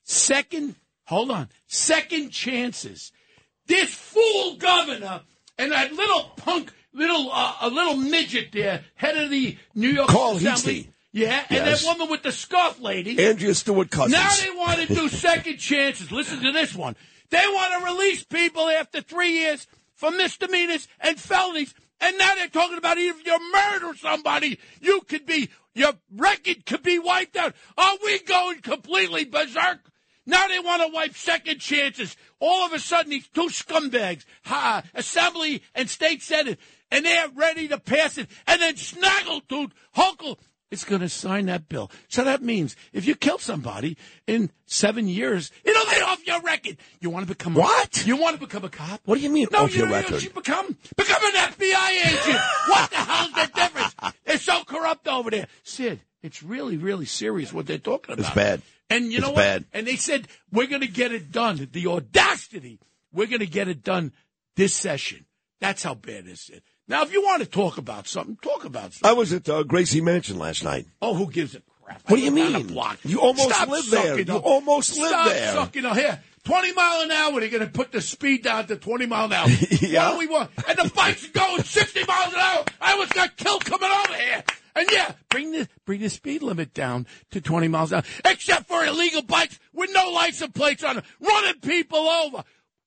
Second, 0.03 0.77
hold 1.05 1.31
on, 1.31 1.49
second 1.67 2.31
chances. 2.31 3.13
This 3.67 3.93
fool 3.93 4.57
governor 4.57 5.23
and 5.59 5.73
that 5.73 5.93
little 5.93 6.31
punk, 6.37 6.73
little, 6.93 7.31
uh, 7.33 7.55
a 7.63 7.69
little 7.69 7.97
midget 7.97 8.53
there, 8.53 8.85
head 8.95 9.17
of 9.17 9.31
the 9.31 9.57
New 9.75 9.89
York 9.89 10.09
Carl 10.09 10.37
Assembly. 10.37 10.51
Heastie. 10.51 10.91
Yeah, 11.13 11.45
and 11.49 11.67
Yes. 11.67 11.83
that 11.83 11.89
woman 11.89 12.11
with 12.11 12.23
the 12.23 12.31
scarf 12.33 12.79
lady. 12.81 13.19
Andrea 13.25 13.55
Stewart 13.55 13.91
Cousins. 13.91 14.13
Now 14.13 14.31
they 14.43 14.51
want 14.51 14.81
to 14.87 14.95
do 14.95 15.09
second 15.29 15.57
chances. 15.57 16.13
Listen 16.13 16.43
to 16.43 16.53
this 16.53 16.75
one. 16.75 16.95
They 17.31 17.39
want 17.39 17.73
to 17.81 17.93
release 17.93 18.23
people 18.23 18.69
after 18.69 19.01
three 19.01 19.33
years 19.33 19.67
for 19.95 20.11
misdemeanors 20.11 20.87
and 21.01 21.19
felonies. 21.19 21.75
And 22.01 22.19
now 22.19 22.35
they're 22.35 22.49
talking 22.49 22.77
about 22.77 22.99
if 22.99 23.25
you 23.27 23.53
murder 23.53 23.97
somebody, 23.99 24.61
you 24.81 25.01
could 25.09 25.25
be, 25.25 25.49
your 25.77 25.93
record 26.15 26.65
could 26.67 26.83
be 26.83 26.99
wiped 26.99 27.37
out. 27.37 27.55
Are 27.77 27.97
we 28.03 28.19
going 28.21 28.61
completely 28.61 29.25
berserk? 29.25 29.81
Now 30.25 30.49
they 30.49 30.59
want 30.59 30.83
to 30.83 30.89
wipe 30.93 31.15
second 31.15 31.61
chances. 31.61 32.17
All 32.41 32.67
of 32.67 32.73
a 32.73 32.81
sudden, 32.81 33.11
these 33.11 33.29
two 33.29 33.49
scumbags, 33.49 34.25
ha, 34.45 34.83
Assembly 34.95 35.63
and 35.75 35.89
State 35.89 36.23
Senate, 36.23 36.59
and 36.91 37.05
they're 37.05 37.29
ready 37.29 37.69
to 37.69 37.79
pass 37.79 38.19
it. 38.19 38.29
And 38.47 38.61
then 38.61 38.75
Snaggletooth, 38.75 39.71
Hunkle, 39.97 40.39
is 40.71 40.85
going 40.85 41.01
to 41.01 41.09
sign 41.09 41.47
that 41.47 41.69
bill. 41.69 41.91
So 42.09 42.25
that 42.25 42.43
means 42.43 42.75
if 42.93 43.07
you 43.07 43.15
kill 43.15 43.39
somebody 43.39 43.97
in 44.27 44.51
seven 44.67 45.07
years, 45.09 45.51
it'll 45.65 45.87
lay 45.87 46.01
off 46.01 46.27
your 46.27 46.41
record. 46.41 46.77
You 47.01 47.11
want 47.11 47.27
to 47.27 47.33
become 47.33 47.57
a, 47.57 47.61
What? 47.61 48.05
You 48.07 48.17
want 48.17 48.35
to 48.35 48.41
become 48.45 48.65
a 48.65 48.69
cop? 48.69 49.01
What 49.05 49.17
do 49.17 49.21
you 49.23 49.31
mean 49.31 49.47
No, 49.53 49.65
off 49.65 49.73
you, 49.73 49.79
your 49.81 49.89
you- 49.89 49.95
record? 49.95 50.23
You 50.23 50.31
become 50.31 50.77
become 50.97 51.23
an 51.25 51.33
FBI 51.53 52.07
agent. 52.07 52.41
what 52.69 52.91
the 52.91 52.97
hell's 52.97 53.33
the 53.33 53.51
difference? 53.55 53.95
They're 54.25 54.39
so 54.39 54.65
corrupt 54.65 55.07
over 55.09 55.31
there, 55.31 55.47
Sid. 55.63 56.01
It's 56.23 56.43
really, 56.43 56.77
really 56.77 57.05
serious 57.07 57.53
what 57.53 57.67
they're 57.67 57.79
talking 57.79 58.15
about. 58.15 58.27
It's 58.27 58.35
bad. 58.35 58.63
And 58.91 59.13
you 59.13 59.19
It's 59.19 59.27
know 59.27 59.33
what? 59.33 59.37
bad. 59.37 59.65
And 59.73 59.87
they 59.87 59.95
said 59.97 60.27
we're 60.51 60.67
going 60.67 60.81
to 60.81 60.89
get 60.89 61.13
it 61.13 61.31
done. 61.31 61.69
The 61.71 61.87
audacity. 61.87 62.81
We're 63.13 63.27
going 63.29 63.41
to 63.41 63.47
get 63.47 63.69
it 63.69 63.85
done 63.85 64.13
this 64.57 64.75
session. 64.75 65.27
That's 65.61 65.85
how 65.85 65.95
bad 65.95 66.27
it 66.27 66.31
is. 66.31 66.51
Now, 66.89 67.03
if 67.03 67.13
you 67.13 67.23
want 67.23 67.43
to 67.43 67.49
talk 67.49 67.79
about 67.79 68.07
something, 68.07 68.37
talk 68.41 68.65
about 68.65 68.93
something. 68.93 69.09
I 69.11 69.13
was 69.13 69.33
at 69.33 69.49
uh, 69.49 69.63
Gracie 69.65 70.01
Mansion 70.01 70.39
last 70.39 70.63
night. 70.63 70.87
Oh, 71.03 71.15
who 71.15 71.31
gives 71.31 71.55
a 71.57 71.63
crap? 71.83 72.01
What 72.09 72.17
do 72.17 72.23
you 72.23 72.31
I 72.31 72.35
live 72.35 72.53
down 72.53 72.77
mean? 72.77 72.97
You 73.05 73.21
almost 73.21 73.51
Stop 73.51 73.69
live 73.69 73.91
there. 73.91 74.03
sucking 74.17 74.27
You 74.29 74.37
up. 74.37 74.45
almost 74.45 74.97
live 74.99 75.09
Stop 75.09 75.27
there. 75.29 75.53
sucking 75.55 75.85
up. 75.85 75.97
Here, 75.97 76.21
20 76.45 76.73
mile 76.75 77.01
an 77.03 77.11
hour. 77.11 77.41
They're 77.41 77.49
going 77.49 77.67
to 77.67 77.73
put 77.73 77.91
the 77.91 78.01
speed 78.01 78.45
down 78.45 78.67
to 78.69 78.77
20 78.77 79.07
mile 79.07 79.25
an 79.27 79.33
hour. 79.33 79.49
Yeah. 79.81 80.07
What 80.07 80.13
do 80.13 80.19
we 80.21 80.27
want? 80.29 80.51
And 80.69 80.79
the 80.79 80.93
bikes 80.95 81.27
going 81.29 81.63
60 81.65 82.05
miles 82.07 82.33
an 82.35 82.39
hour. 82.41 82.65
I 82.81 82.93
almost 82.93 83.15
got 83.15 83.37
killed 83.37 83.65
coming 83.65 83.91
over 83.91 84.15
here. 84.15 84.45
And 84.77 84.89
yeah, 84.93 85.13
bring 85.31 85.53
the 85.53 85.69
bring 85.87 86.03
the 86.03 86.11
speed 86.11 86.43
limit 86.43 86.73
down 86.75 87.07
to 87.31 87.41
20 87.41 87.67
miles 87.69 87.93
an 87.93 87.97
hour, 87.99 88.05
except 88.31 88.69
for 88.69 88.85
illegal 88.85 89.23
bikes 89.23 89.59
with 89.73 89.91
no 89.93 90.11
license 90.11 90.53
plates 90.53 90.85
on 90.85 90.97
them, 90.97 91.05
running 91.21 91.61
people 91.61 91.99
over. 91.99 92.45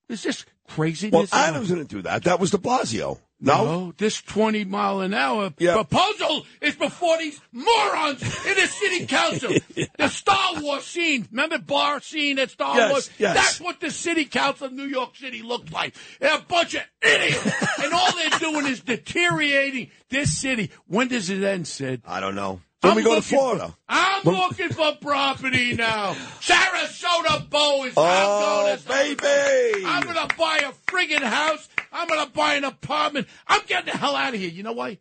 Is 0.08 0.22
this 0.24 0.46
craziness? 0.68 1.32
Well, 1.32 1.42
Adams 1.42 1.70
didn't 1.70 1.90
do 1.90 2.04
that. 2.04 2.24
That 2.26 2.40
was 2.40 2.52
De 2.52 2.58
Blasio. 2.60 3.20
No? 3.42 3.94
this 3.98 4.22
20 4.22 4.66
mile 4.66 5.00
an 5.02 5.14
hour 5.14 5.50
proposal 5.52 6.46
is 6.62 6.76
before 6.76 7.18
these 7.20 7.40
morons 7.54 8.22
in 8.46 8.56
the 8.56 8.68
city 8.68 9.06
council. 9.08 9.54
the 9.98 10.08
Star 10.10 10.62
Wars 10.62 10.84
scene. 10.86 11.28
Remember 11.32 11.58
the 11.58 11.64
bar 11.64 12.02
scene 12.02 12.38
at 12.40 12.52
Star 12.52 12.76
Yes, 12.76 12.92
Wars? 12.92 13.10
yes. 13.18 13.36
That's 13.36 13.62
what 13.62 13.80
the 13.80 13.92
city 13.92 14.26
council 14.26 14.68
of 14.68 14.74
New 14.74 14.86
York 14.88 15.16
City 15.16 15.42
looked 15.42 15.72
like. 15.72 15.96
They're 16.20 16.36
a 16.38 16.42
bunch 16.42 16.76
of 16.76 16.82
idiots. 17.02 17.46
and 17.84 17.94
all 17.94 18.12
they're 18.14 18.40
doing 18.40 18.66
is 18.68 18.82
deteriorating 18.82 19.90
this 20.10 20.38
city. 20.38 20.72
When 20.88 21.08
does 21.08 21.30
it 21.30 21.42
end, 21.44 21.68
Sid? 21.68 22.02
I 22.06 22.20
don't 22.20 22.36
know. 22.36 22.62
When 22.82 22.96
we 22.96 23.04
go 23.04 23.16
to 23.16 23.22
Florida. 23.22 23.76
I'm 23.90 24.24
When- 24.24 24.36
looking 24.36 24.70
for 24.70 24.94
property 25.02 25.76
now. 25.76 26.14
Sarasota 26.42 27.50
Bow 27.50 27.84
is 27.86 27.94
Oh, 27.98 28.04
I'm 28.06 28.78
going 28.78 29.16
to 29.16 29.24
baby. 29.24 29.86
I'm 29.86 30.04
going 30.04 30.28
to 30.28 30.36
buy 30.38 30.58
a 30.66 30.72
friggin' 30.92 31.22
house. 31.22 31.68
I'm 31.92 32.08
going 32.08 32.26
to 32.26 32.32
buy 32.32 32.56
an 32.56 32.64
apartment. 32.64 33.28
I'm 33.48 33.62
getting 33.68 33.92
the 33.92 33.98
hell 33.98 34.16
out 34.16 34.34
of 34.34 34.40
here. 34.40 34.50
You 34.50 34.64
know 34.64 34.74
why? 34.74 34.98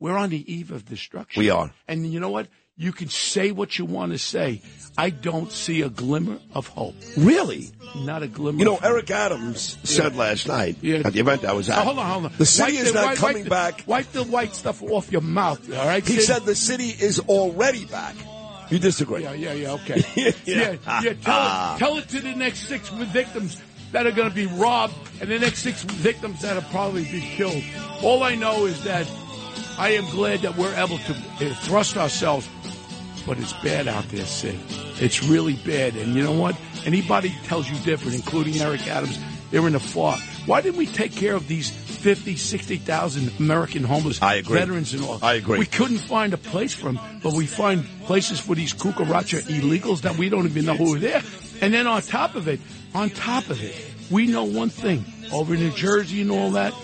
We're 0.00 0.16
on 0.16 0.30
the 0.30 0.52
eve 0.52 0.70
of 0.72 0.84
destruction. 0.84 1.40
We 1.40 1.50
are. 1.50 1.72
And 1.88 2.06
you 2.12 2.20
know 2.20 2.30
what? 2.30 2.48
You 2.76 2.90
can 2.92 3.08
say 3.08 3.52
what 3.52 3.78
you 3.78 3.84
want 3.84 4.10
to 4.12 4.18
say. 4.18 4.60
I 4.98 5.10
don't 5.10 5.52
see 5.52 5.82
a 5.82 5.88
glimmer 5.88 6.38
of 6.52 6.66
hope. 6.66 6.96
Really? 7.16 7.70
Not 7.98 8.24
a 8.24 8.26
glimmer. 8.26 8.58
You 8.58 8.64
know. 8.64 8.78
Eric 8.82 9.12
Adams 9.12 9.78
said 9.84 10.12
Yeah. 10.14 10.18
last 10.18 10.48
night 10.48 10.76
Yeah. 10.82 11.02
at 11.04 11.12
the 11.12 11.20
event 11.20 11.44
I 11.44 11.52
was 11.52 11.70
Oh, 11.70 11.74
at. 11.74 11.84
hold 11.84 11.98
on, 12.00 12.10
hold 12.10 12.24
on. 12.26 12.32
The 12.36 12.44
city 12.46 12.72
Wipe 12.72 12.82
is 12.86 12.92
the- 12.92 12.98
not 13.00 13.04
wipe- 13.06 13.18
coming 13.18 13.34
wipe 13.36 13.44
the- 13.44 13.50
back. 13.50 13.84
Wipe 13.86 14.12
the 14.12 14.24
white 14.24 14.56
stuff 14.56 14.82
off 14.82 15.12
your 15.12 15.20
mouth. 15.20 15.72
All 15.72 15.86
right. 15.86 16.04
He 16.06 16.18
said 16.20 16.44
the 16.44 16.56
city 16.56 16.88
is 16.88 17.20
already 17.20 17.84
back. 17.84 18.16
You 18.70 18.80
disagree? 18.80 19.22
Yeah, 19.22 19.34
yeah, 19.34 19.52
yeah. 19.52 19.72
Okay. 19.74 20.02
Yeah. 20.16 20.32
yeah, 20.44 20.76
yeah. 20.84 21.00
Tell 21.00 21.06
it, 21.12 21.18
ah. 21.26 21.76
tell 21.78 21.96
it 21.98 22.08
to 22.08 22.20
the 22.20 22.34
next 22.34 22.66
six 22.66 22.88
victims 22.88 23.60
that 23.94 24.08
are 24.08 24.12
going 24.12 24.28
to 24.28 24.34
be 24.34 24.46
robbed, 24.46 24.92
and 25.20 25.30
the 25.30 25.38
next 25.38 25.60
six 25.60 25.84
victims 25.84 26.42
that'll 26.42 26.62
probably 26.64 27.04
be 27.04 27.20
killed. 27.20 27.62
All 28.02 28.24
I 28.24 28.34
know 28.34 28.66
is 28.66 28.82
that 28.82 29.08
I 29.78 29.90
am 29.90 30.04
glad 30.10 30.40
that 30.40 30.56
we're 30.56 30.74
able 30.74 30.98
to 30.98 31.12
uh, 31.12 31.54
thrust 31.62 31.96
ourselves, 31.96 32.48
but 33.24 33.38
it's 33.38 33.52
bad 33.62 33.86
out 33.86 34.08
there, 34.08 34.26
Sid. 34.26 34.58
It's 35.00 35.22
really 35.22 35.54
bad, 35.54 35.94
and 35.94 36.14
you 36.16 36.24
know 36.24 36.32
what? 36.32 36.56
Anybody 36.84 37.32
tells 37.44 37.70
you 37.70 37.76
different, 37.84 38.16
including 38.16 38.60
Eric 38.60 38.84
Adams, 38.88 39.16
they're 39.52 39.64
in 39.68 39.74
the 39.74 39.80
fog. 39.80 40.18
Why 40.46 40.60
didn't 40.60 40.76
we 40.76 40.86
take 40.86 41.12
care 41.12 41.36
of 41.36 41.46
these 41.46 41.70
50, 41.70 42.34
60,000 42.34 43.30
American 43.38 43.84
homeless 43.84 44.20
I 44.20 44.34
agree. 44.34 44.58
veterans 44.58 44.92
and 44.92 45.04
all? 45.04 45.20
I 45.22 45.34
agree. 45.34 45.60
We 45.60 45.66
couldn't 45.66 45.98
find 45.98 46.34
a 46.34 46.36
place 46.36 46.74
for 46.74 46.92
them, 46.92 46.98
but 47.22 47.32
we 47.32 47.46
find 47.46 47.86
places 48.06 48.40
for 48.40 48.56
these 48.56 48.74
kukaracha 48.74 49.42
illegals 49.42 50.02
that 50.02 50.18
we 50.18 50.28
don't 50.28 50.46
even 50.46 50.64
know 50.64 50.74
who 50.74 50.96
are 50.96 50.98
there. 50.98 51.22
And 51.62 51.72
then 51.72 51.86
on 51.86 52.02
top 52.02 52.34
of 52.34 52.48
it, 52.48 52.58
on 52.94 53.10
top 53.10 53.50
of 53.50 53.62
it, 53.62 53.74
we 54.10 54.26
know 54.26 54.44
one 54.44 54.70
thing 54.70 55.04
over 55.32 55.54
in 55.54 55.60
New 55.60 55.72
Jersey 55.72 56.22
and 56.22 56.30
all 56.30 56.52
that. 56.52 56.74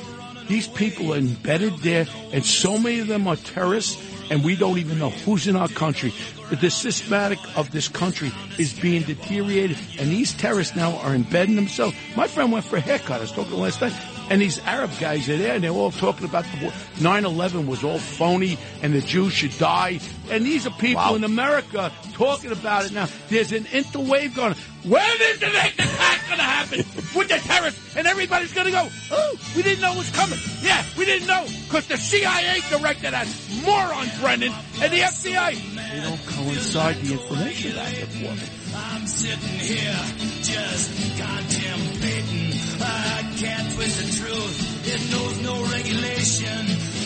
These 0.49 0.67
people 0.67 1.15
are 1.15 1.19
embedded 1.19 1.79
there, 1.79 2.07
and 2.33 2.45
so 2.45 2.77
many 2.77 2.99
of 2.99 3.07
them 3.07 3.29
are 3.29 3.37
terrorists, 3.37 4.03
and 4.31 4.43
we 4.43 4.57
don't 4.57 4.79
even 4.79 4.99
know 4.99 5.11
who's 5.11 5.47
in 5.47 5.55
our 5.55 5.69
country. 5.69 6.13
The 6.51 6.71
systematic 6.71 7.39
of 7.57 7.71
this 7.71 7.87
country 7.87 8.33
is 8.59 8.73
being 8.79 9.03
deteriorated, 9.03 9.79
and 9.99 10.11
these 10.11 10.33
terrorists 10.33 10.75
now 10.75 10.97
are 10.99 11.15
embedding 11.15 11.55
themselves. 11.55 11.95
My 12.17 12.27
friend 12.27 12.51
went 12.51 12.65
for 12.65 12.77
a 12.77 12.81
haircut. 12.81 13.19
I 13.19 13.21
was 13.21 13.33
talking 13.33 13.57
last 13.59 13.81
night. 13.81 13.93
And 14.31 14.41
these 14.41 14.61
Arab 14.61 14.93
guys 15.01 15.29
are 15.29 15.37
there, 15.37 15.57
and 15.57 15.65
they're 15.65 15.73
all 15.73 15.91
talking 15.91 16.25
about 16.25 16.45
the 16.45 16.63
war. 16.63 16.73
9-11 16.99 17.67
was 17.67 17.83
all 17.83 17.99
phony, 17.99 18.59
and 18.81 18.95
the 18.95 19.01
Jews 19.01 19.33
should 19.33 19.59
die. 19.59 19.99
And 20.31 20.47
these 20.47 20.69
are 20.69 20.71
people 20.71 21.17
in 21.17 21.25
America 21.25 21.93
talking 22.13 22.53
about 22.53 22.87
it 22.87 22.93
now. 22.93 23.09
There's 23.29 23.51
an 23.51 23.65
interwave 23.65 24.37
going. 24.37 24.55
When 24.85 25.21
is 25.21 25.41
the 25.41 25.49
next 25.49 25.75
attack 25.75 26.27
going 26.29 26.39
to 26.39 26.45
happen 26.45 26.79
with 27.17 27.29
the 27.29 27.39
terrorists? 27.39 27.97
And 27.97 28.07
everybody's 28.07 28.53
going 28.55 28.67
to 28.67 28.73
go, 28.73 28.89
oh, 29.11 29.37
we 29.57 29.63
didn't 29.63 29.81
know 29.81 29.95
it 29.95 29.99
was 29.99 30.11
coming. 30.11 30.39
Yeah, 30.63 30.85
we 30.97 31.05
didn't 31.05 31.27
know 31.27 31.45
because 31.67 31.89
the 31.89 31.97
CIA 31.99 32.61
directed 32.71 33.11
that 33.11 33.27
moron 33.65 34.07
Brennan 34.21 34.53
and 34.81 34.93
the 34.93 35.01
FBI. 35.01 35.75
They 35.75 36.01
don't 36.03 36.25
coincide 36.25 36.97
the 37.03 37.13
information 37.15 37.75
back 37.75 38.01
and 38.01 38.09
forth. 38.09 38.75
I'm 38.77 39.07
sitting 39.09 39.59
here 39.59 40.05
just 40.41 41.19
contemplating. 41.21 42.50
I 42.83 43.23
can't 43.39 43.69
twist 43.75 43.97
the 44.01 44.09
truth. 44.21 44.57
It 44.87 45.01
knows 45.13 45.37
no 45.43 45.55
regulation. 45.73 46.65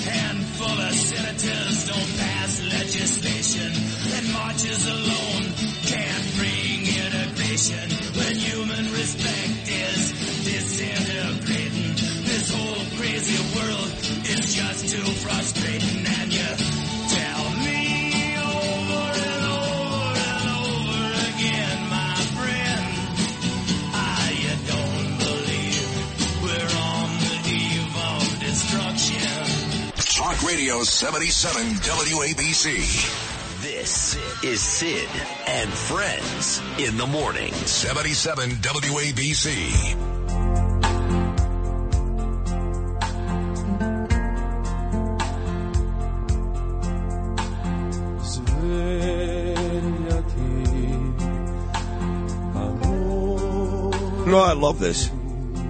Handful 0.08 0.78
of 0.80 0.94
senators 0.94 1.86
don't 1.86 2.10
pass 2.18 2.62
legislation. 2.62 3.70
And 4.14 4.32
marches 4.32 4.86
alone 4.86 5.44
can't 5.86 6.26
bring 6.38 6.86
integration. 6.86 7.86
When 8.18 8.34
human 8.36 8.84
respect 8.92 9.68
is 9.68 10.02
disintegrating. 10.44 11.94
This 12.24 12.50
whole 12.54 12.84
crazy 12.98 13.38
world 13.54 13.90
is 14.30 14.54
just 14.54 14.88
too 14.88 15.06
frustrating. 15.22 16.04
Talk 30.34 30.48
Radio 30.48 30.82
77 30.82 31.62
WABC. 31.74 33.62
This 33.62 34.16
is 34.42 34.60
Sid 34.60 35.08
and 35.46 35.70
Friends 35.70 36.60
in 36.78 36.96
the 36.96 37.06
morning. 37.06 37.52
77 37.52 38.50
WABC. 38.50 39.94
No, 54.26 54.38
I 54.40 54.52
love 54.54 54.80
this. 54.80 55.08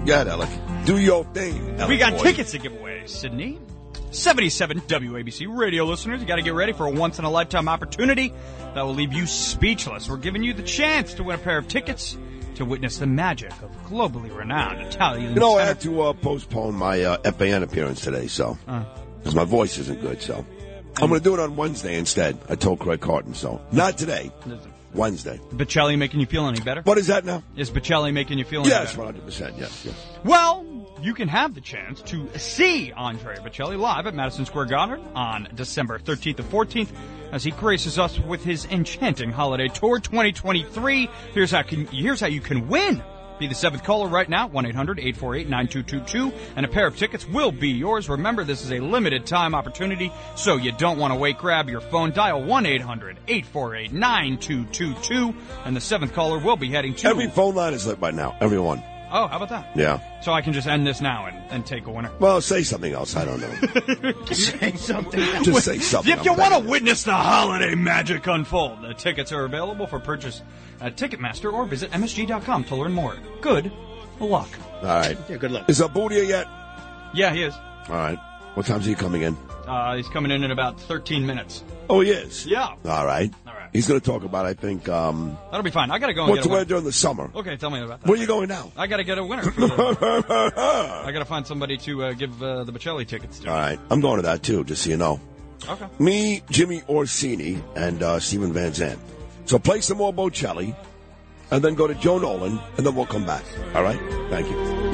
Go 0.05 0.13
ahead, 0.13 0.27
Alec. 0.27 0.49
Do 0.85 0.97
your 0.97 1.23
thing. 1.25 1.75
Alec 1.79 1.89
we 1.89 1.97
got 1.97 2.13
boy. 2.13 2.23
tickets 2.23 2.51
to 2.51 2.57
give 2.57 2.73
away, 2.73 3.03
Sydney. 3.05 3.59
77 4.15 4.81
WABC 4.81 5.47
radio 5.55 5.83
listeners, 5.85 6.21
you 6.21 6.27
got 6.27 6.37
to 6.37 6.41
get 6.41 6.53
ready 6.53 6.73
for 6.73 6.85
a 6.85 6.91
once 6.91 7.19
in 7.19 7.25
a 7.25 7.29
lifetime 7.29 7.67
opportunity 7.67 8.33
that 8.73 8.81
will 8.81 8.93
leave 8.93 9.13
you 9.13 9.25
speechless. 9.27 10.09
We're 10.09 10.17
giving 10.17 10.43
you 10.43 10.53
the 10.53 10.63
chance 10.63 11.13
to 11.15 11.23
win 11.23 11.35
a 11.35 11.41
pair 11.41 11.57
of 11.57 11.67
tickets 11.67 12.17
to 12.55 12.65
witness 12.65 12.97
the 12.99 13.05
magic 13.07 13.51
of 13.61 13.71
globally 13.89 14.33
renowned 14.35 14.81
Italian. 14.81 15.33
You 15.33 15.39
know, 15.39 15.57
I 15.57 15.65
had 15.65 15.81
to 15.81 16.01
uh, 16.03 16.13
postpone 16.13 16.75
my 16.75 17.03
uh, 17.03 17.31
FAN 17.31 17.63
appearance 17.63 18.01
today, 18.01 18.27
so 18.27 18.57
Uh. 18.67 18.83
because 19.19 19.35
my 19.35 19.43
voice 19.43 19.77
isn't 19.77 19.99
good. 20.01 20.21
So 20.21 20.45
I'm 20.97 21.09
going 21.09 21.19
to 21.19 21.23
do 21.23 21.33
it 21.33 21.39
on 21.41 21.57
Wednesday 21.57 21.97
instead. 21.97 22.37
I 22.47 22.55
told 22.55 22.79
Craig 22.79 23.01
Carton, 23.01 23.33
so 23.33 23.61
not 23.73 23.97
today. 23.97 24.31
Wednesday. 24.93 25.41
Bocelli 25.51 25.97
making 25.97 26.21
you 26.21 26.25
feel 26.25 26.47
any 26.47 26.61
better? 26.61 26.81
What 26.83 26.97
is 26.97 27.07
that 27.07 27.25
now? 27.25 27.43
Is 27.57 27.69
Bocelli 27.69 28.13
making 28.13 28.37
you 28.37 28.45
feel 28.45 28.61
any 28.61 28.69
Yes, 28.69 28.91
better? 28.91 28.99
100. 29.07 29.25
percent 29.25 29.55
Yes, 29.57 29.83
yes. 29.85 29.93
Well, 30.23 30.63
you 31.01 31.13
can 31.13 31.27
have 31.27 31.53
the 31.53 31.61
chance 31.61 32.01
to 32.03 32.27
see 32.37 32.91
Andre 32.91 33.35
Bocelli 33.37 33.77
live 33.77 34.07
at 34.07 34.15
Madison 34.15 34.45
Square 34.45 34.65
Garden 34.65 35.05
on 35.15 35.47
December 35.55 35.99
13th 35.99 36.39
and 36.39 36.49
14th 36.49 36.89
as 37.31 37.43
he 37.43 37.51
graces 37.51 37.99
us 37.99 38.17
with 38.19 38.43
his 38.43 38.65
enchanting 38.65 39.31
holiday 39.31 39.67
tour 39.67 39.99
2023. 39.99 41.09
Here's 41.33 41.51
how 41.51 41.61
can, 41.63 41.85
here's 41.87 42.21
how 42.21 42.27
you 42.27 42.41
can 42.41 42.67
win. 42.67 43.03
Be 43.37 43.47
the 43.47 43.55
seventh 43.55 43.83
caller 43.83 44.07
right 44.07 44.29
now, 44.29 44.47
1-800-848-9222, 44.47 46.33
and 46.55 46.65
a 46.65 46.69
pair 46.69 46.87
of 46.87 46.95
tickets 46.95 47.27
will 47.27 47.51
be 47.51 47.67
yours. 47.67 48.07
Remember, 48.07 48.45
this 48.45 48.63
is 48.63 48.71
a 48.71 48.79
limited 48.79 49.25
time 49.25 49.53
opportunity, 49.53 50.09
so 50.35 50.55
you 50.55 50.71
don't 50.71 50.97
want 50.97 51.13
to 51.13 51.19
wait. 51.19 51.37
Grab 51.37 51.67
your 51.67 51.81
phone, 51.81 52.11
dial 52.11 52.41
1-800-848-9222, 52.43 55.35
and 55.65 55.75
the 55.75 55.81
seventh 55.81 56.13
caller 56.13 56.39
will 56.39 56.55
be 56.55 56.69
heading 56.69 56.95
to... 56.95 57.09
Every 57.09 57.27
phone 57.27 57.55
line 57.55 57.73
is 57.73 57.85
lit 57.85 57.99
by 57.99 58.11
now. 58.11 58.37
Everyone. 58.39 58.81
Oh, 59.17 59.27
how 59.27 59.37
about 59.37 59.47
that? 59.47 59.69
Yeah. 59.77 60.01
So 60.21 60.33
I 60.33 60.41
can 60.41 60.51
just 60.51 60.67
end 60.67 60.85
this 60.85 60.99
now 60.99 61.25
and, 61.27 61.37
and 61.49 61.65
take 61.65 61.87
a 61.87 61.89
winner. 61.89 62.11
Well, 62.19 62.41
say 62.41 62.63
something 62.63 62.91
else. 62.91 63.15
I 63.15 63.23
don't 63.23 63.39
know. 63.39 64.23
say 64.33 64.73
something. 64.73 65.21
Just 65.41 65.63
say 65.63 65.79
something. 65.79 66.11
If 66.11 66.25
you 66.25 66.33
want 66.33 66.53
to 66.53 66.59
witness 66.69 67.03
the 67.05 67.13
holiday 67.13 67.75
magic 67.75 68.27
unfold, 68.27 68.81
the 68.81 68.93
tickets 68.93 69.31
are 69.31 69.45
available 69.45 69.87
for 69.87 70.01
purchase 70.01 70.41
at 70.81 70.97
Ticketmaster 70.97 71.53
or 71.53 71.63
visit 71.63 71.91
MSG.com 71.91 72.65
to 72.65 72.75
learn 72.75 72.91
more. 72.91 73.15
Good 73.39 73.71
luck. 74.19 74.49
All 74.81 74.87
right. 74.87 75.17
Yeah, 75.29 75.37
good 75.37 75.51
luck. 75.51 75.69
Is 75.69 75.79
Abudia 75.79 76.27
yet? 76.27 76.47
Yeah, 77.13 77.33
he 77.33 77.43
is. 77.43 77.53
All 77.87 77.95
right. 77.95 78.19
What 78.55 78.65
time's 78.65 78.85
he 78.85 78.95
coming 78.95 79.21
in? 79.21 79.37
Uh, 79.65 79.95
he's 79.95 80.09
coming 80.09 80.31
in 80.31 80.43
in 80.43 80.51
about 80.51 80.77
13 80.81 81.25
minutes. 81.25 81.63
Oh, 81.89 82.01
he 82.01 82.11
is. 82.11 82.45
Yeah. 82.45 82.75
All 82.85 83.05
right. 83.05 83.33
All 83.75 83.79
right. 83.79 83.83
He's 83.83 83.87
going 83.87 83.99
to 83.99 84.05
talk 84.05 84.23
about, 84.23 84.45
I 84.45 84.53
think, 84.53 84.87
um, 84.89 85.37
That'll 85.51 85.63
be 85.63 85.71
fine. 85.71 85.91
I 85.91 85.99
gotta 85.99 86.13
go 86.13 86.21
and 86.23 86.29
what 86.29 86.35
get 86.37 86.43
to 86.43 86.49
a 86.49 86.51
wear 86.51 86.59
winner. 86.59 86.69
during 86.69 86.83
the 86.85 86.91
summer. 86.91 87.29
Okay, 87.35 87.57
tell 87.57 87.69
me 87.69 87.81
about 87.81 88.01
that. 88.01 88.07
Where 88.09 88.17
are 88.17 88.21
you 88.21 88.27
going 88.27 88.47
now? 88.47 88.71
I 88.77 88.87
gotta 88.87 89.03
get 89.03 89.17
a 89.17 89.23
winner. 89.23 89.43
The, 89.55 91.03
I 91.05 91.11
gotta 91.11 91.25
find 91.25 91.45
somebody 91.45 91.77
to 91.77 92.03
uh, 92.05 92.13
give 92.13 92.41
uh, 92.41 92.63
the 92.63 92.71
Bocelli 92.71 93.07
tickets 93.07 93.39
to. 93.39 93.49
All 93.49 93.55
right. 93.55 93.79
I'm 93.89 94.01
going 94.01 94.17
to 94.17 94.23
that 94.23 94.43
too, 94.43 94.63
just 94.63 94.83
so 94.83 94.89
you 94.89 94.97
know. 94.97 95.19
Okay. 95.67 95.85
Me, 95.99 96.41
Jimmy 96.49 96.81
Orsini, 96.89 97.61
and 97.75 98.01
uh, 98.03 98.19
Steven 98.19 98.53
Van 98.53 98.73
Zandt. 98.73 98.99
So 99.45 99.57
play 99.59 99.81
some 99.81 99.97
more 99.97 100.13
Bocelli, 100.13 100.75
and 101.51 101.63
then 101.63 101.75
go 101.75 101.87
to 101.87 101.95
Joe 101.95 102.17
Nolan, 102.19 102.59
and 102.77 102.85
then 102.85 102.95
we'll 102.95 103.05
come 103.05 103.25
back. 103.25 103.43
All 103.73 103.83
right? 103.83 103.99
Thank 104.29 104.49
you. 104.49 104.85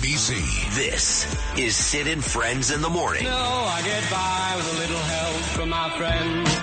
WABC. 0.00 0.74
This 0.74 1.26
is 1.58 1.76
Sid 1.76 2.06
and 2.06 2.24
Friends 2.24 2.70
in 2.70 2.80
the 2.80 2.88
Morning. 2.88 3.24
No, 3.24 3.30
I 3.30 3.82
get 3.84 4.10
by 4.10 4.54
with 4.56 4.76
a 4.76 4.80
little 4.80 4.96
help 4.96 5.36
from 5.54 5.68
my 5.68 5.90
friends. 5.90 6.59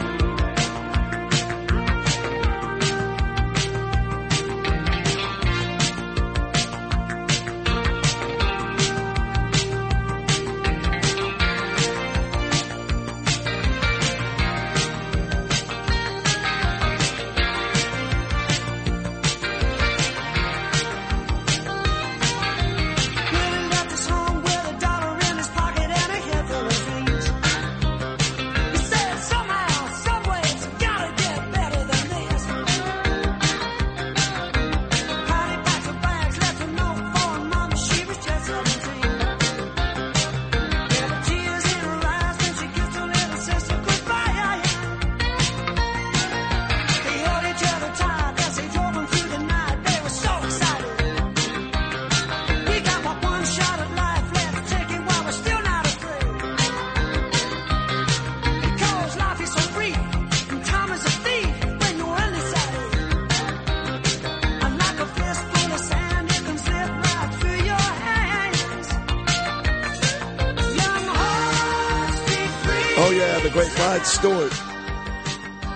Stewart. 74.17 74.53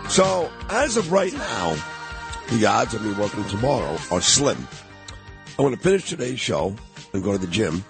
So, 0.10 0.52
as 0.70 0.98
of 0.98 1.12
right 1.12 1.32
now, 1.34 1.76
the 2.50 2.66
odds 2.66 2.94
of 2.96 3.04
me 3.06 3.14
working 3.14 3.44
tomorrow 3.46 3.98
are 4.10 4.20
slim. 4.22 4.68
I 5.60 5.62
want 5.62 5.76
to 5.76 5.82
finish 5.82 6.10
today's 6.10 6.40
show 6.40 6.76
and 7.14 7.24
go 7.24 7.32
to 7.34 7.38
the 7.38 7.46
gym, 7.48 7.84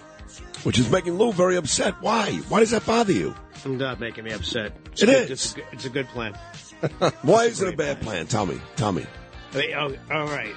which 0.64 0.78
is 0.78 0.90
making 0.90 1.14
Lou 1.14 1.32
very 1.32 1.56
upset. 1.56 1.94
Why? 2.02 2.32
Why 2.50 2.60
does 2.60 2.70
that 2.72 2.84
bother 2.84 3.12
you? 3.12 3.34
It's 3.54 3.64
not 3.64 3.98
making 3.98 4.24
me 4.24 4.32
upset. 4.32 4.76
It's 4.92 5.02
It 5.02 5.06
good- 5.06 5.30
is. 5.30 5.30
It's 5.30 5.52
a, 5.52 5.54
good- 5.56 5.64
it's 5.72 5.84
a 5.86 5.90
good 5.90 6.08
plan. 6.08 6.34
Why 7.22 7.44
is 7.44 7.62
it 7.62 7.72
a 7.72 7.76
bad 7.76 8.02
plan? 8.02 8.26
Tell 8.26 8.44
me. 8.44 8.60
Tell 8.76 8.92
me. 8.92 9.06
Wait, 9.54 9.72
oh, 9.74 9.96
all 10.10 10.26
right. 10.26 10.54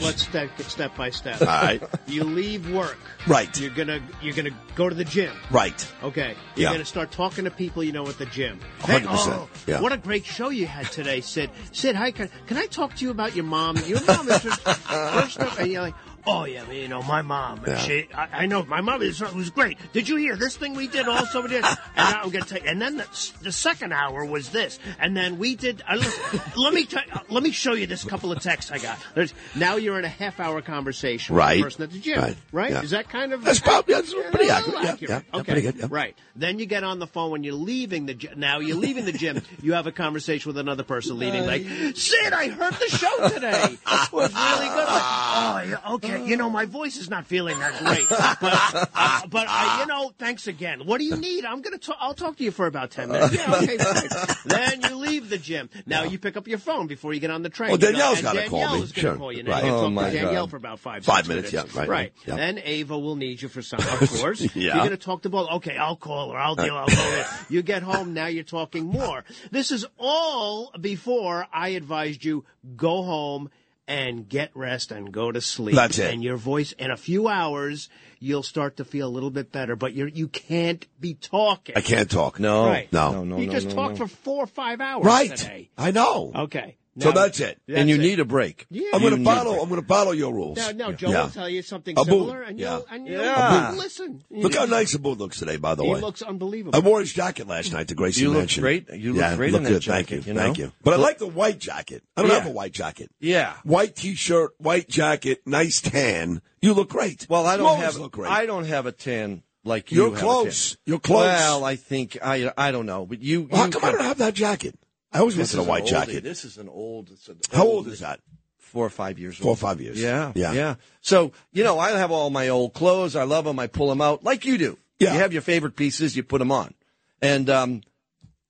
Let's 0.00 0.26
take 0.26 0.50
it 0.58 0.66
step 0.66 0.96
by 0.96 1.10
step. 1.10 1.40
All 1.40 1.46
right. 1.46 1.82
You 2.06 2.24
leave 2.24 2.72
work. 2.72 2.98
Right. 3.26 3.58
You're 3.60 3.70
gonna 3.70 4.00
you're 4.22 4.34
gonna 4.34 4.50
go 4.74 4.88
to 4.88 4.94
the 4.94 5.04
gym. 5.04 5.32
Right. 5.50 5.86
Okay. 6.02 6.34
You're 6.56 6.64
Yeah. 6.68 6.72
gonna 6.72 6.84
start 6.84 7.10
talking 7.10 7.44
to 7.44 7.50
people 7.50 7.82
you 7.84 7.92
know 7.92 8.06
at 8.06 8.18
the 8.18 8.26
gym. 8.26 8.60
100%, 8.80 9.06
oh, 9.08 9.48
yeah. 9.66 9.80
what 9.80 9.92
a 9.92 9.96
great 9.96 10.24
show 10.24 10.48
you 10.50 10.66
had 10.66 10.90
today, 10.92 11.20
Sid. 11.20 11.50
Sid, 11.72 11.96
hi. 11.96 12.10
Can, 12.10 12.28
can 12.46 12.56
I 12.58 12.66
talk 12.66 12.94
to 12.96 13.04
you 13.04 13.10
about 13.10 13.34
your 13.34 13.44
mom? 13.44 13.76
Your 13.86 14.04
mom 14.04 14.28
is 14.28 14.42
just 14.42 14.60
first 14.68 15.40
up, 15.40 15.58
and 15.58 15.70
you're 15.70 15.82
like. 15.82 15.94
Oh 16.26 16.44
yeah, 16.46 16.70
you 16.70 16.88
know 16.88 17.02
my 17.02 17.20
mom. 17.22 17.62
Yeah. 17.66 17.76
She, 17.78 18.08
I, 18.14 18.28
I 18.44 18.46
know 18.46 18.64
my 18.64 18.80
mom 18.80 19.02
is 19.02 19.20
was 19.20 19.50
great. 19.50 19.76
Did 19.92 20.08
you 20.08 20.16
hear 20.16 20.36
this 20.36 20.56
thing 20.56 20.74
we 20.74 20.88
did 20.88 21.06
also? 21.06 21.42
We 21.42 21.48
did, 21.48 21.64
and 21.96 22.16
I'm 22.16 22.30
gonna 22.30 22.44
take. 22.46 22.66
And 22.66 22.80
then 22.80 22.96
the, 22.96 23.32
the 23.42 23.52
second 23.52 23.92
hour 23.92 24.24
was 24.24 24.48
this, 24.50 24.78
and 24.98 25.14
then 25.16 25.36
we 25.38 25.54
did. 25.54 25.82
I, 25.86 25.96
listen, 25.96 26.40
let 26.56 26.72
me 26.72 26.86
tell- 26.86 27.02
let 27.28 27.42
me 27.42 27.50
show 27.50 27.74
you 27.74 27.86
this 27.86 28.04
couple 28.04 28.32
of 28.32 28.40
texts 28.40 28.70
I 28.72 28.78
got. 28.78 28.98
There's, 29.14 29.34
now 29.54 29.76
you're 29.76 29.98
in 29.98 30.04
a 30.06 30.08
half 30.08 30.40
hour 30.40 30.62
conversation 30.62 31.34
with 31.34 31.40
Right. 31.44 31.58
the 31.58 31.62
person 31.64 31.82
at 31.82 31.90
the 31.92 31.98
gym, 31.98 32.18
Right. 32.20 32.36
right? 32.52 32.70
Yeah. 32.70 32.82
Is 32.82 32.90
that 32.90 33.08
kind 33.10 33.32
of 33.34 33.44
That's 33.44 33.60
probably 33.60 33.94
that's 33.94 34.14
pretty 34.14 34.48
accurate. 34.48 34.84
accurate. 34.84 35.10
yeah, 35.32 35.38
okay. 35.40 35.52
pretty 35.52 35.72
good. 35.72 35.90
Right. 35.90 36.16
Then 36.36 36.58
you 36.58 36.64
get 36.66 36.84
on 36.84 36.98
the 37.00 37.06
phone 37.06 37.32
when 37.32 37.44
you're 37.44 37.54
leaving 37.54 38.06
the 38.06 38.14
gym. 38.14 38.40
Now 38.40 38.60
you're 38.60 38.76
leaving 38.76 39.04
the 39.04 39.12
gym. 39.12 39.42
You 39.62 39.74
have 39.74 39.86
a 39.86 39.92
conversation 39.92 40.48
with 40.48 40.58
another 40.58 40.82
person 40.84 41.18
leaving. 41.18 41.44
Like, 41.46 41.62
Sid, 41.96 42.32
I 42.32 42.48
heard 42.48 42.72
the 42.74 42.88
show 42.88 43.28
today. 43.28 43.76
It 44.04 44.12
was 44.12 44.32
really 44.34 44.68
good. 44.68 44.86
Like, 44.86 45.02
oh, 45.04 45.64
yeah, 45.68 45.92
okay. 45.94 46.13
You 46.22 46.36
know, 46.36 46.48
my 46.50 46.64
voice 46.64 46.96
is 46.96 47.10
not 47.10 47.26
feeling 47.26 47.58
that 47.58 47.78
great, 47.84 48.08
but 48.08 48.90
uh, 48.94 49.26
but 49.28 49.46
uh, 49.48 49.76
you 49.80 49.86
know, 49.86 50.12
thanks 50.18 50.46
again. 50.46 50.86
What 50.86 50.98
do 50.98 51.04
you 51.04 51.16
need? 51.16 51.44
I'm 51.44 51.60
gonna. 51.62 51.78
Talk, 51.78 51.96
I'll 52.00 52.14
talk 52.14 52.36
to 52.36 52.44
you 52.44 52.50
for 52.50 52.66
about 52.66 52.90
ten 52.90 53.08
minutes. 53.10 53.34
Yeah, 53.34 53.54
okay, 53.56 53.78
fine. 53.78 54.36
then 54.46 54.82
you 54.82 54.96
leave 54.96 55.28
the 55.28 55.38
gym. 55.38 55.68
Now 55.86 56.04
you 56.04 56.18
pick 56.18 56.36
up 56.36 56.46
your 56.48 56.58
phone 56.58 56.86
before 56.86 57.12
you 57.14 57.20
get 57.20 57.30
on 57.30 57.42
the 57.42 57.48
train. 57.48 57.70
Well, 57.72 57.80
You 57.80 57.92
know, 57.92 58.14
gotta 58.20 58.48
call 58.48 58.60
Danielle 58.60 58.76
me. 58.76 58.82
is 58.82 58.92
gonna 58.92 59.08
Sure. 59.08 59.16
call 59.16 59.32
you. 59.32 59.42
Now 59.42 59.52
Right. 59.52 59.64
you 59.64 59.70
Oh, 59.70 59.82
talk 59.82 59.92
my 59.92 60.10
to 60.10 60.16
Danielle 60.16 60.44
God. 60.46 60.50
for 60.50 60.56
about 60.56 60.78
five 60.80 61.04
Five 61.04 61.26
six 61.26 61.28
minutes, 61.28 61.52
yeah, 61.52 61.64
right, 61.74 61.88
right. 61.88 62.12
yeah. 62.26 62.36
Then 62.36 62.58
Ava 62.62 62.98
will 62.98 63.16
need 63.16 63.42
you 63.42 63.48
for 63.48 63.62
some, 63.62 63.80
of 63.80 64.10
course. 64.20 64.40
Yeah. 64.54 64.74
You're 64.74 64.74
going 64.76 64.90
to 64.90 64.96
talk 64.96 65.22
to 65.22 65.28
both. 65.30 65.50
Okay, 65.50 65.76
I'll 65.76 65.96
call 65.96 66.32
her. 66.32 66.38
I'll 66.38 66.54
deal. 66.54 66.76
I'll 66.76 66.86
call 66.86 67.10
her. 67.10 67.26
You 67.48 67.62
get 67.62 67.82
home. 67.82 68.14
Now 68.14 68.26
you're 68.26 68.44
talking 68.44 68.84
more. 68.86 69.24
This 69.50 69.70
is 69.72 69.84
all 69.98 70.70
before 70.80 71.46
I 71.52 71.70
advised 71.70 72.24
you 72.24 72.44
go 72.76 73.02
home 73.02 73.50
and 73.86 74.28
get 74.28 74.50
rest 74.54 74.90
and 74.92 75.12
go 75.12 75.30
to 75.30 75.40
sleep. 75.40 75.74
That's 75.76 75.98
it. 75.98 76.12
And 76.12 76.22
your 76.22 76.36
voice 76.36 76.72
in 76.72 76.90
a 76.90 76.96
few 76.96 77.28
hours, 77.28 77.88
you'll 78.18 78.42
start 78.42 78.78
to 78.78 78.84
feel 78.84 79.06
a 79.06 79.10
little 79.10 79.30
bit 79.30 79.52
better. 79.52 79.76
But 79.76 79.92
you 79.94 80.06
you 80.06 80.28
can't 80.28 80.86
be 81.00 81.14
talking. 81.14 81.74
I 81.76 81.80
can't 81.80 82.10
talk. 82.10 82.40
No. 82.40 82.66
Right. 82.66 82.92
No. 82.92 83.24
No. 83.24 83.38
You 83.38 83.50
just 83.50 83.70
talked 83.70 83.98
for 83.98 84.06
four 84.08 84.44
or 84.44 84.46
five 84.46 84.80
hours 84.80 85.04
Right. 85.04 85.36
today. 85.36 85.70
I 85.76 85.90
know. 85.90 86.32
Okay. 86.34 86.76
So 86.98 87.10
that's 87.12 87.40
it. 87.40 87.58
That's 87.66 87.80
and 87.80 87.88
you 87.88 87.96
it. 87.96 87.98
Need 87.98 88.20
a 88.20 88.24
break. 88.24 88.66
Yeah. 88.70 88.90
I'm 88.94 89.00
going 89.00 89.16
to 89.16 89.24
follow. 89.24 89.40
a 89.40 89.44
break. 89.54 89.62
I'm 89.62 89.68
going 89.68 89.80
to 89.82 89.86
follow 89.86 90.12
your 90.12 90.32
rules. 90.32 90.58
Now, 90.58 90.70
now 90.70 90.92
Joe 90.92 91.10
Yeah. 91.10 91.22
will 91.24 91.30
tell 91.30 91.48
you 91.48 91.62
something 91.62 91.96
Abboud. 91.96 92.06
similar, 92.06 92.42
and 92.42 92.58
Yeah. 92.58 92.76
you'll, 92.76 92.86
and 92.90 93.06
you'll, 93.08 93.20
Yeah. 93.20 93.70
you'll 93.70 93.78
listen. 93.78 94.24
Look 94.30 94.54
how 94.54 94.64
nice 94.66 94.94
Abboud 94.94 95.18
looks 95.18 95.38
today, 95.38 95.56
by 95.56 95.74
the 95.74 95.82
he 95.82 95.90
way. 95.92 96.00
looks 96.00 96.22
unbelievable. 96.22 96.76
I 96.76 96.80
wore 96.80 97.00
his 97.00 97.12
jacket 97.12 97.48
last 97.48 97.72
night 97.72 97.88
to 97.88 97.94
Gracie 97.94 98.20
You 98.22 98.30
look 98.30 98.48
great. 98.50 98.88
You 98.92 99.12
look 99.12 99.20
yeah, 99.22 99.36
great 99.36 99.52
look 99.52 99.58
in 99.60 99.64
that 99.64 99.70
good. 99.70 99.84
Thank 99.84 100.10
you. 100.10 100.16
jacket, 100.18 100.26
you 100.28 100.34
know? 100.34 100.40
Thank 100.40 100.58
you. 100.58 100.72
But 100.82 100.94
I 100.94 100.96
like 100.98 101.18
the 101.18 101.26
white 101.26 101.58
jacket. 101.58 102.02
I 102.16 102.22
don't 102.22 102.30
Yeah. 102.30 102.38
have 102.38 102.46
a 102.46 102.50
white 102.50 102.72
jacket. 102.72 103.10
Yeah. 103.20 103.54
White 103.64 103.96
t-shirt, 103.96 104.52
white 104.58 104.88
jacket, 104.88 105.42
nice 105.46 105.80
tan. 105.80 106.42
You 106.62 106.74
look 106.74 106.90
great. 106.90 107.26
Well, 107.28 107.46
I 107.46 107.56
don't 107.56 107.78
have. 107.78 107.96
look 107.96 108.12
great. 108.12 108.30
I 108.30 108.46
don't 108.46 108.64
have 108.66 108.86
a 108.86 108.92
tan 108.92 109.42
like 109.64 109.90
You're 109.90 110.06
you 110.08 110.12
have 110.14 110.22
a 110.22 110.24
close. 110.24 110.76
You're 110.86 110.98
close. 111.00 111.24
Well, 111.24 111.64
I 111.64 111.76
think 111.76 112.18
I 112.22 112.52
I 112.56 112.70
don't 112.70 112.86
know, 112.86 113.04
but 113.06 113.20
you. 113.20 113.48
Well, 113.50 113.60
how 113.60 113.66
you 113.66 113.72
come 113.72 113.84
I 113.84 113.92
don't 113.92 114.02
have 114.02 114.18
that 114.18 114.34
jacket? 114.34 114.78
I 115.14 115.20
always 115.20 115.36
This 115.36 115.54
wanted 115.54 115.66
a 115.66 115.70
white 115.70 115.82
an 115.82 115.86
oldie. 115.86 115.90
jacket. 116.06 116.24
This 116.24 116.44
is 116.44 116.58
an 116.58 116.68
old. 116.68 117.08
An 117.28 117.38
How 117.52 117.64
old 117.64 117.86
is 117.86 118.00
that? 118.00 118.20
Four 118.58 118.84
or 118.84 118.90
five 118.90 119.18
years. 119.20 119.36
Four 119.36 119.52
or 119.52 119.56
five 119.56 119.80
years. 119.80 120.00
Yeah, 120.00 120.32
Yeah. 120.34 120.52
yeah. 120.52 120.74
So 121.00 121.32
you 121.52 121.62
know, 121.62 121.78
I 121.78 121.90
have 121.92 122.10
all 122.10 122.30
my 122.30 122.48
old 122.48 122.74
clothes. 122.74 123.14
I 123.14 123.22
love 123.22 123.44
them. 123.44 123.58
I 123.60 123.68
pull 123.68 123.88
them 123.88 124.00
out 124.00 124.24
like 124.24 124.44
you 124.44 124.58
do. 124.58 124.76
Yeah. 124.98 125.12
You 125.14 125.20
have 125.20 125.32
your 125.32 125.42
favorite 125.42 125.76
pieces. 125.76 126.16
You 126.16 126.24
put 126.24 126.38
them 126.40 126.50
on. 126.50 126.74
And 127.22 127.48
um, 127.48 127.82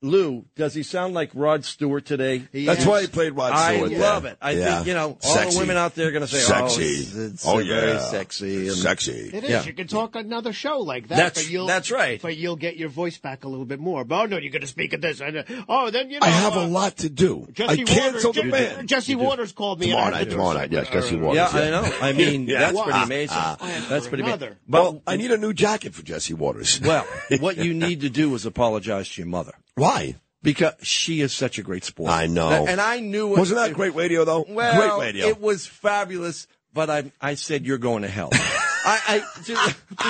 Lou, 0.05 0.45
does 0.55 0.75
he 0.75 0.83
sound 0.83 1.15
like 1.15 1.31
Rod 1.35 1.65
Stewart 1.65 2.05
today? 2.05 2.47
That's 2.53 2.85
why 2.85 3.01
he 3.01 3.07
played 3.07 3.33
Rod 3.35 3.49
Stewart. 3.57 3.61
I 3.63 3.75
Stewart. 3.77 3.91
yeah. 3.93 3.99
love 4.01 4.25
it. 4.27 4.37
I 4.43 4.51
Yeah. 4.53 4.75
think 4.77 4.87
you 4.89 4.95
know 4.95 5.19
all 5.25 5.35
Sexy. 5.35 5.55
the 5.55 5.59
women 5.61 5.77
out 5.79 5.95
there 5.95 6.09
are 6.09 6.11
going 6.13 6.21
to 6.27 6.29
say, 6.29 6.41
sexy. 6.41 6.83
"Oh, 6.83 7.01
it's, 7.01 7.15
it's 7.17 7.47
oh 7.49 7.59
yeah, 7.59 7.81
very 7.81 7.99
sexy." 8.01 8.69
And, 8.69 8.77
sexy. 8.77 9.31
It 9.33 9.45
is. 9.45 9.51
Yeah. 9.51 9.65
You 9.65 9.73
can 9.73 9.87
talk 9.87 10.15
another 10.15 10.53
show 10.53 10.79
like 10.81 11.09
that. 11.09 11.17
That's- 11.17 11.45
but 11.45 11.51
you'll, 11.51 11.67
that's 11.67 11.91
right. 11.91 12.21
But 12.21 12.37
you'll 12.37 12.57
get 12.57 12.77
your 12.77 12.91
voice 12.91 13.17
back 13.17 13.45
a 13.45 13.49
little 13.49 13.65
bit 13.65 13.81
more. 13.81 14.05
But 14.05 14.21
oh 14.23 14.27
no, 14.27 14.37
you're 14.37 14.53
going 14.53 14.61
to 14.63 14.67
speak 14.69 14.93
at 14.93 15.01
this. 15.01 15.21
And, 15.21 15.39
uh, 15.39 15.43
oh, 15.69 15.89
then 15.91 16.11
you 16.11 16.21
know. 16.21 16.27
I 16.27 16.31
have 16.31 16.57
uh, 16.57 16.61
a 16.61 16.67
lot 16.67 16.99
to 16.99 17.09
do. 17.09 17.49
Jesse 17.53 17.83
I 17.83 17.85
canceled 17.85 18.37
Watters, 18.37 18.53
the 18.53 18.59
Je- 18.59 18.75
band. 18.75 18.89
Jesse 18.89 19.15
Watters 19.17 19.53
called 19.53 19.81
me. 19.81 19.91
and 19.93 19.99
I 19.99 20.03
Tomorrow 20.03 20.15
had 20.15 20.21
night. 20.27 20.31
Tomorrow 20.31 20.53
night. 20.59 20.73
Yes, 20.73 20.89
Jesse 20.91 21.17
Uh, 21.17 21.19
Watters. 21.21 21.53
Yeah, 21.55 21.61
I 21.61 21.71
know. 21.71 21.97
I 22.03 22.13
mean, 22.21 22.47
Yeah. 22.47 22.59
that's 22.61 22.81
pretty 22.83 22.99
Ah, 22.99 23.05
amazing. 23.05 23.37
ah. 23.39 23.85
That's 23.89 24.07
pretty 24.07 24.23
amazing. 24.25 24.57
Well, 24.69 25.03
I 25.07 25.17
need 25.17 25.31
a 25.31 25.39
new 25.39 25.55
jacket 25.55 25.95
for 25.95 26.03
Jesse 26.03 26.35
Watters. 26.35 26.81
Well, 26.81 27.07
what 27.41 27.57
you 27.65 27.73
need 27.75 28.03
to 28.03 28.11
do 28.11 28.35
is 28.35 28.45
apologize 28.45 29.09
to 29.11 29.21
your 29.23 29.29
mother 29.29 29.53
Why? 29.77 30.17
because 30.43 30.75
she 30.83 31.23
is 31.23 31.33
such 31.33 31.59
a 31.59 31.63
great 31.63 31.85
sport. 31.85 32.11
I 32.11 32.27
know. 32.27 32.67
and 32.69 32.79
I 32.81 33.01
knew 33.01 33.35
it. 33.35 33.39
Wasn't 33.39 33.59
that 33.59 33.73
great 33.73 33.95
radio 33.95 34.25
though? 34.25 34.45
Well, 34.47 34.99
great 34.99 35.07
radio. 35.07 35.27
it 35.29 35.41
was 35.41 35.67
fabulous, 35.67 36.47
but 36.73 36.91
I 36.91 37.11
I 37.21 37.35
said 37.35 37.65
you're 37.67 37.79
going 37.79 38.03
to 38.03 38.09
hell. 38.09 38.29
I, 38.87 39.01
I 39.09 39.43
to, 39.45 39.55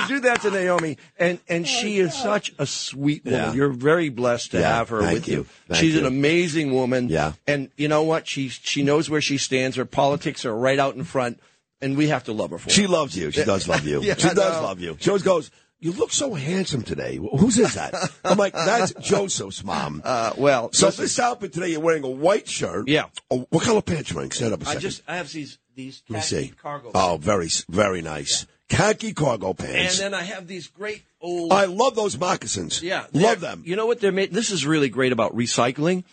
to 0.01 0.07
do 0.09 0.19
that 0.21 0.41
to 0.41 0.51
Naomi, 0.51 0.97
and 1.17 1.39
and 1.47 1.63
oh, 1.63 1.67
she 1.67 1.97
is 1.99 2.13
such 2.13 2.53
a 2.59 2.65
sweet 2.65 3.23
woman. 3.23 3.39
Yeah. 3.39 3.53
You're 3.53 3.69
very 3.69 4.09
blessed 4.09 4.51
to 4.51 4.59
Yeah, 4.59 4.75
have 4.75 4.89
her 4.89 4.99
thank 5.01 5.13
with 5.13 5.27
you. 5.29 5.35
you. 5.37 5.43
Thank 5.69 5.79
She's 5.79 5.95
an 5.95 6.05
amazing 6.05 6.73
woman. 6.73 7.07
Yeah. 7.07 7.31
and 7.47 7.69
you 7.77 7.87
know 7.87 8.03
what? 8.03 8.27
She 8.27 8.49
she 8.49 8.83
knows 8.83 9.09
where 9.09 9.21
she 9.21 9.37
stands. 9.37 9.77
Her 9.77 9.85
politics 9.85 10.43
are 10.45 10.53
right 10.53 10.77
out 10.77 10.95
in 10.95 11.05
front, 11.05 11.39
and 11.79 11.95
we 11.95 12.09
have 12.09 12.25
to 12.25 12.33
love 12.33 12.49
her 12.51 12.57
for 12.57 12.67
it. 12.69 12.73
She 12.73 12.83
it. 12.83 12.89
loves 12.89 13.17
you. 13.17 13.31
She 13.31 13.45
does 13.45 13.69
love 13.69 13.87
you. 13.87 14.01
Yeah, 14.03 14.15
she 14.17 14.27
I 14.27 14.33
does 14.33 14.57
know. 14.57 14.63
love 14.67 14.81
you. 14.81 14.97
She 14.99 15.09
always 15.09 15.23
goes, 15.23 15.51
"You 15.79 15.91
look 15.91 16.11
so 16.11 16.33
handsome 16.33 16.81
today. 16.81 17.17
Whose 17.17 17.57
is 17.57 17.73
that?" 17.75 17.93
I'm 18.23 18.37
like, 18.37 18.53
"That's 18.53 18.93
Joseph's 19.01 19.63
mom." 19.63 20.01
Uh, 20.03 20.33
well, 20.37 20.71
so 20.73 20.87
listen, 20.87 21.03
this 21.03 21.19
outfit 21.19 21.53
today, 21.53 21.69
you're 21.69 21.79
wearing 21.81 22.03
a 22.03 22.09
white 22.09 22.47
shirt. 22.47 22.87
Yeah. 22.87 23.05
Oh, 23.29 23.45
what 23.49 23.63
color 23.63 23.81
pants 23.81 24.09
you 24.11 24.15
wearing? 24.15 24.31
Stand 24.31 24.53
up 24.53 24.61
a 24.61 24.63
I 24.63 24.65
second. 24.65 24.77
I 24.77 24.81
just 24.81 25.01
I 25.07 25.15
have 25.17 25.31
these 25.31 25.57
these 25.75 26.03
Let 26.09 26.15
me 26.15 26.21
khaki 26.21 26.47
see. 26.47 26.53
cargo. 26.61 26.91
Pants. 26.91 26.99
Oh, 27.07 27.17
very, 27.17 27.49
very 27.69 28.01
nice. 28.01 28.45
Khaki 28.67 29.13
cargo 29.13 29.53
pants. 29.53 29.99
and 29.99 30.13
then 30.13 30.19
I 30.19 30.23
have 30.23 30.47
these 30.47 30.67
great 30.67 31.03
old. 31.21 31.51
I 31.53 31.65
love 31.65 31.95
those 31.95 32.17
moccasins. 32.17 32.81
Yeah, 32.81 33.05
love 33.13 33.39
them. 33.39 33.61
You 33.65 33.75
know 33.75 33.85
what 33.85 33.99
they're 34.01 34.11
made? 34.11 34.31
This 34.31 34.49
is 34.49 34.65
really 34.65 34.89
great 34.89 35.11
about 35.11 35.35
recycling. 35.35 36.03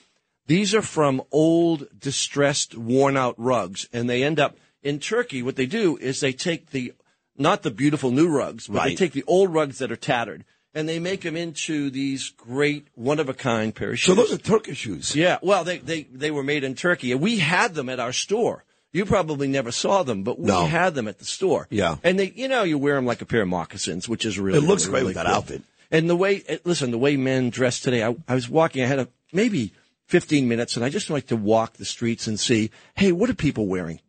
These 0.49 0.75
are 0.75 0.83
from 0.83 1.23
old, 1.31 1.87
distressed, 1.99 2.77
worn 2.77 3.17
out 3.17 3.37
rugs, 3.39 3.89
and 3.93 4.11
they 4.11 4.23
end 4.23 4.39
up 4.39 4.57
in 4.83 4.99
Turkey. 4.99 5.43
What 5.43 5.57
they 5.57 5.65
do 5.67 5.97
is 5.97 6.21
they 6.21 6.33
take 6.33 6.71
the 6.71 6.93
not 7.37 7.63
the 7.63 7.71
beautiful 7.71 8.11
new 8.11 8.29
rugs, 8.29 8.67
but 8.69 8.85
they 8.85 8.95
take 8.95 9.13
the 9.13 9.25
old 9.27 9.53
rugs 9.53 9.79
that 9.79 9.91
are 9.93 9.97
tattered, 9.97 10.45
and 10.75 10.89
they 10.89 10.99
make 10.99 11.23
them 11.23 11.37
into 11.37 11.91
these 11.91 12.31
great, 12.31 12.87
one 12.95 13.19
of 13.21 13.29
a 13.29 13.35
kind 13.35 13.75
pair 13.75 13.93
of 13.93 13.99
So 13.99 14.15
shoes. 14.15 14.29
those 14.29 14.33
are 14.39 14.43
Turkish 14.43 14.79
shoes. 14.79 15.17
Yeah, 15.17 15.39
well, 15.43 15.65
they, 15.65 15.79
they, 15.79 16.03
they 16.05 16.31
were 16.31 16.43
made 16.43 16.65
in 16.65 16.75
Turkey, 16.75 17.13
and 17.13 17.21
we 17.21 17.39
had 17.39 17.75
them 17.75 17.89
at 17.89 18.01
our 18.01 18.13
store. 18.13 18.65
You 18.93 19.07
probably 19.07 19.49
never 19.49 19.73
saw 19.73 20.03
them, 20.03 20.23
but 20.23 20.39
we 20.39 20.47
No. 20.47 20.67
had 20.67 20.95
them 20.95 21.09
at 21.09 21.19
the 21.19 21.25
store. 21.25 21.67
Yeah. 21.71 21.97
and 22.05 22.19
they, 22.19 22.31
you 22.37 22.49
know, 22.49 22.63
you 22.63 22.77
wear 22.77 22.97
them 22.97 23.07
like 23.07 23.23
a 23.23 23.27
pair 23.27 23.43
of 23.43 23.49
moccasins, 23.49 24.07
which 24.09 24.27
is 24.27 24.39
really 24.39 24.59
It 24.59 24.63
looks 24.63 24.85
really, 24.87 24.91
great 24.93 24.99
really 25.01 25.07
with 25.09 25.15
that 25.17 25.27
cool. 25.27 25.35
outfit. 25.35 25.63
And 25.91 26.09
the 26.11 26.17
way, 26.17 26.43
eh, 26.49 26.59
listen, 26.65 26.91
the 26.91 26.99
way 26.99 27.17
men 27.17 27.49
dress 27.51 27.81
today. 27.81 28.03
I, 28.05 28.15
I 28.29 28.35
was 28.35 28.49
walking. 28.51 28.83
I 28.83 28.87
had 28.87 28.99
a 28.99 29.09
maybe 29.33 29.73
15 30.09 30.47
minutes, 30.47 30.77
and 30.77 30.85
I 30.85 30.91
just 30.91 31.09
like 31.09 31.27
to 31.29 31.37
walk 31.37 31.75
the 31.75 31.85
streets 31.87 32.27
and 32.27 32.39
see, 32.39 32.71
hey, 32.95 33.13
what 33.13 33.31
are 33.31 33.35
people 33.35 33.67
wearing? 33.67 34.01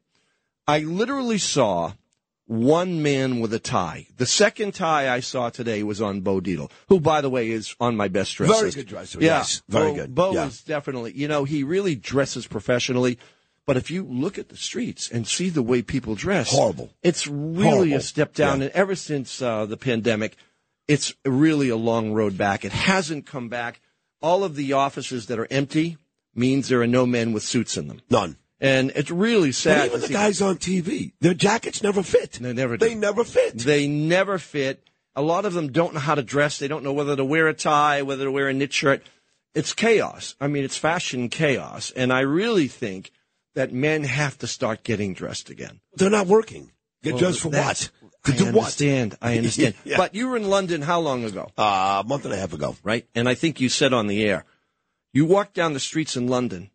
I 0.67 0.79
literally 0.79 1.37
saw 1.37 1.93
one 2.45 3.01
man 3.01 3.39
with 3.39 3.53
a 3.53 3.59
tie. 3.59 4.07
The 4.17 4.25
second 4.25 4.73
tie 4.73 5.13
I 5.13 5.21
saw 5.21 5.49
today 5.49 5.81
was 5.83 6.01
on 6.01 6.21
Bo 6.21 6.41
Dietl, 6.41 6.69
who, 6.89 6.99
by 6.99 7.21
the 7.21 7.29
way, 7.29 7.49
is 7.51 7.75
on 7.79 7.95
my 7.95 8.07
best 8.09 8.35
dress 8.35 8.49
Very 8.51 8.63
list. 8.65 8.77
good 8.77 8.87
dresser, 8.87 9.19
Yeah, 9.19 9.37
yes. 9.39 9.61
Very 9.69 9.91
Bo, 9.91 9.95
good, 9.95 10.15
Bo 10.15 10.33
yeah. 10.33 10.47
is 10.47 10.61
definitely, 10.61 11.13
you 11.13 11.27
know, 11.27 11.45
he 11.45 11.63
really 11.63 11.95
dresses 11.95 12.45
professionally. 12.47 13.17
But 13.65 13.77
if 13.77 13.89
you 13.89 14.03
look 14.03 14.37
at 14.37 14.49
the 14.49 14.57
streets 14.57 15.09
and 15.09 15.25
see 15.25 15.49
the 15.49 15.63
way 15.63 15.81
people 15.81 16.15
dress, 16.15 16.51
Horrible. 16.51 16.89
It's 17.01 17.27
really 17.27 17.63
Horrible. 17.63 17.95
a 17.95 18.01
step 18.01 18.33
down. 18.33 18.59
Yeah. 18.59 18.65
And 18.67 18.75
ever 18.75 18.95
since 18.95 19.41
uh, 19.41 19.65
the 19.65 19.77
pandemic, 19.77 20.35
it's 20.89 21.13
really 21.23 21.69
a 21.69 21.77
long 21.77 22.11
road 22.11 22.37
back. 22.37 22.65
It 22.65 22.73
hasn't 22.73 23.25
come 23.25 23.47
back. 23.47 23.79
All 24.21 24.43
of 24.43 24.55
the 24.55 24.73
offices 24.73 25.27
that 25.27 25.39
are 25.39 25.47
empty 25.49 25.97
means 26.35 26.67
there 26.67 26.81
are 26.81 26.87
no 26.87 27.05
men 27.05 27.31
with 27.31 27.43
suits 27.43 27.77
in 27.77 27.87
them. 27.87 28.01
None. 28.09 28.35
And 28.59 28.91
it's 28.95 29.11
really 29.11 29.49
But 29.49 29.55
sad. 29.55 29.85
even 29.87 30.01
the 30.01 30.07
guys 30.07 30.41
on 30.41 30.57
TV, 30.57 31.13
their 31.19 31.33
jackets 31.33 31.83
never 31.83 32.01
fit. 32.03 32.33
They 32.33 32.53
never 32.53 32.77
do. 32.77 32.87
They 32.87 32.95
never 32.95 33.23
fit. 33.23 33.57
They 33.57 33.87
never 33.87 34.37
fit. 34.37 34.87
A 35.15 35.21
lot 35.21 35.45
of 35.45 35.53
them 35.53 35.71
don't 35.71 35.93
know 35.93 35.99
how 35.99 36.15
to 36.15 36.23
dress. 36.23 36.59
They 36.59 36.67
don't 36.67 36.83
know 36.83 36.93
whether 36.93 37.15
to 37.15 37.25
wear 37.25 37.47
a 37.47 37.53
tie, 37.53 38.01
whether 38.03 38.23
to 38.25 38.31
wear 38.31 38.47
a 38.47 38.53
knit 38.53 38.71
shirt. 38.73 39.03
It's 39.53 39.73
chaos. 39.73 40.35
I 40.41 40.47
mean, 40.47 40.63
it's 40.63 40.77
fashion 40.77 41.29
chaos. 41.29 41.91
And 41.95 42.11
I 42.13 42.21
really 42.21 42.67
think 42.67 43.11
that 43.53 43.71
men 43.73 44.03
have 44.05 44.37
to 44.39 44.47
start 44.47 44.83
getting 44.83 45.13
dressed 45.13 45.49
again. 45.49 45.81
They're 45.95 46.09
not 46.09 46.25
working. 46.27 46.71
Get 47.03 47.13
Well, 47.13 47.19
dressed 47.19 47.41
for 47.41 47.49
what? 47.49 47.91
To 48.25 48.31
I 48.31 48.35
do 48.37 48.45
what? 48.45 48.55
understand. 48.55 49.17
I 49.21 49.37
understand. 49.37 49.75
Yeah. 49.83 49.97
But 49.97 50.15
you 50.15 50.29
were 50.29 50.37
in 50.37 50.49
London 50.49 50.81
how 50.81 51.01
long 51.01 51.25
ago? 51.25 51.51
Uh, 51.57 52.01
a 52.03 52.07
month 52.07 52.25
and 52.25 52.33
a 52.33 52.37
half 52.37 52.53
ago. 52.53 52.75
Right? 52.81 53.05
And 53.13 53.27
I 53.29 53.35
think 53.35 53.59
you 53.59 53.67
said 53.69 53.93
on 53.93 54.07
the 54.07 54.23
air, 54.23 54.45
you 55.11 55.25
walk 55.25 55.53
down 55.53 55.73
the 55.73 55.79
streets 55.79 56.15
in 56.17 56.27
London 56.27 56.71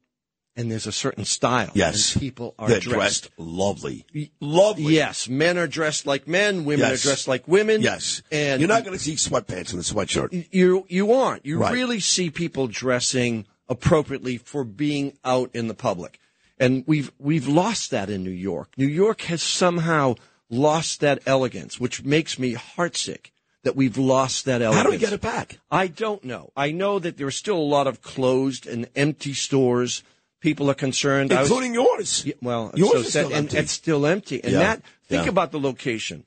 and 0.59 0.71
there's 0.71 0.87
a 0.87 0.93
certain 0.93 1.25
style. 1.25 1.71
Yes. 1.73 2.13
And 2.13 2.21
people 2.21 2.55
are 2.59 2.69
dressed. 2.69 2.85
dressed 2.85 3.31
lovely. 3.39 4.05
Lovely. 4.41 4.93
Yes. 4.95 5.29
Men 5.29 5.57
are 5.57 5.69
dressed 5.69 6.05
like 6.05 6.29
men. 6.29 6.65
Women 6.67 6.89
Yes. 6.91 7.01
are 7.05 7.09
dressed 7.09 7.29
like 7.29 7.47
women. 7.49 7.81
Yes. 7.81 8.23
And 8.31 8.61
You're 8.61 8.69
not 8.69 8.85
going 8.85 8.99
to 8.99 9.03
see 9.03 9.15
sweatpants 9.15 9.73
and 9.73 9.81
a 9.81 9.85
sweatshirt. 9.85 10.47
you 10.51 10.85
you 10.89 11.13
aren't. 11.13 11.47
You 11.47 11.59
Right. 11.59 11.73
really 11.73 12.01
see 12.01 12.29
people 12.29 12.67
dressing 12.67 13.47
appropriately 13.69 14.37
for 14.37 14.65
being 14.65 15.13
out 15.25 15.51
in 15.55 15.69
the 15.69 15.75
public. 15.75 16.19
And 16.59 16.83
we've 16.87 17.13
we've 17.19 17.47
lost 17.47 17.91
that 17.93 18.11
in 18.11 18.25
New 18.25 18.31
York. 18.31 18.73
New 18.77 18.87
York 18.87 19.21
has 19.23 19.43
somehow 19.43 20.17
lost 20.51 21.01
that 21.01 21.21
elegance, 21.25 21.79
which 21.79 22.03
makes 22.05 22.39
me 22.39 22.55
heartsick 22.55 23.31
that 23.63 23.77
we've 23.77 23.99
lost 23.99 24.45
that 24.47 24.63
elegance. 24.63 24.77
How 24.83 24.83
do 24.85 24.91
we 24.91 24.99
get 24.99 25.13
it 25.13 25.21
back? 25.21 25.59
I 25.71 25.87
don't 25.87 26.25
know. 26.25 26.51
I 26.57 26.73
know 26.73 26.99
that 26.99 27.17
there 27.17 27.27
are 27.27 27.31
still 27.31 27.59
a 27.59 27.73
lot 27.77 27.87
of 27.87 28.03
closed 28.03 28.67
and 28.67 28.89
empty 28.97 29.35
stores. 29.35 30.03
People 30.41 30.71
are 30.71 30.75
concerned, 30.75 31.33
I 31.33 31.41
was- 31.41 31.51
Including 31.51 31.75
yours. 31.75 32.23
Yeah, 32.25 32.35
well, 32.41 32.71
Yours 32.75 32.93
so 32.93 32.99
is 33.01 33.09
still 33.09 33.29
that- 33.31 33.35
empty. 33.37 33.57
It's 33.57 33.73
still 33.73 34.07
empty. 34.07 34.43
And 34.43 34.53
Yeah. 34.53 34.59
that, 34.61 34.83
think 35.09 35.25
Yeah. 35.25 35.31
about 35.31 35.51
the 35.53 35.59
location. 35.61 36.25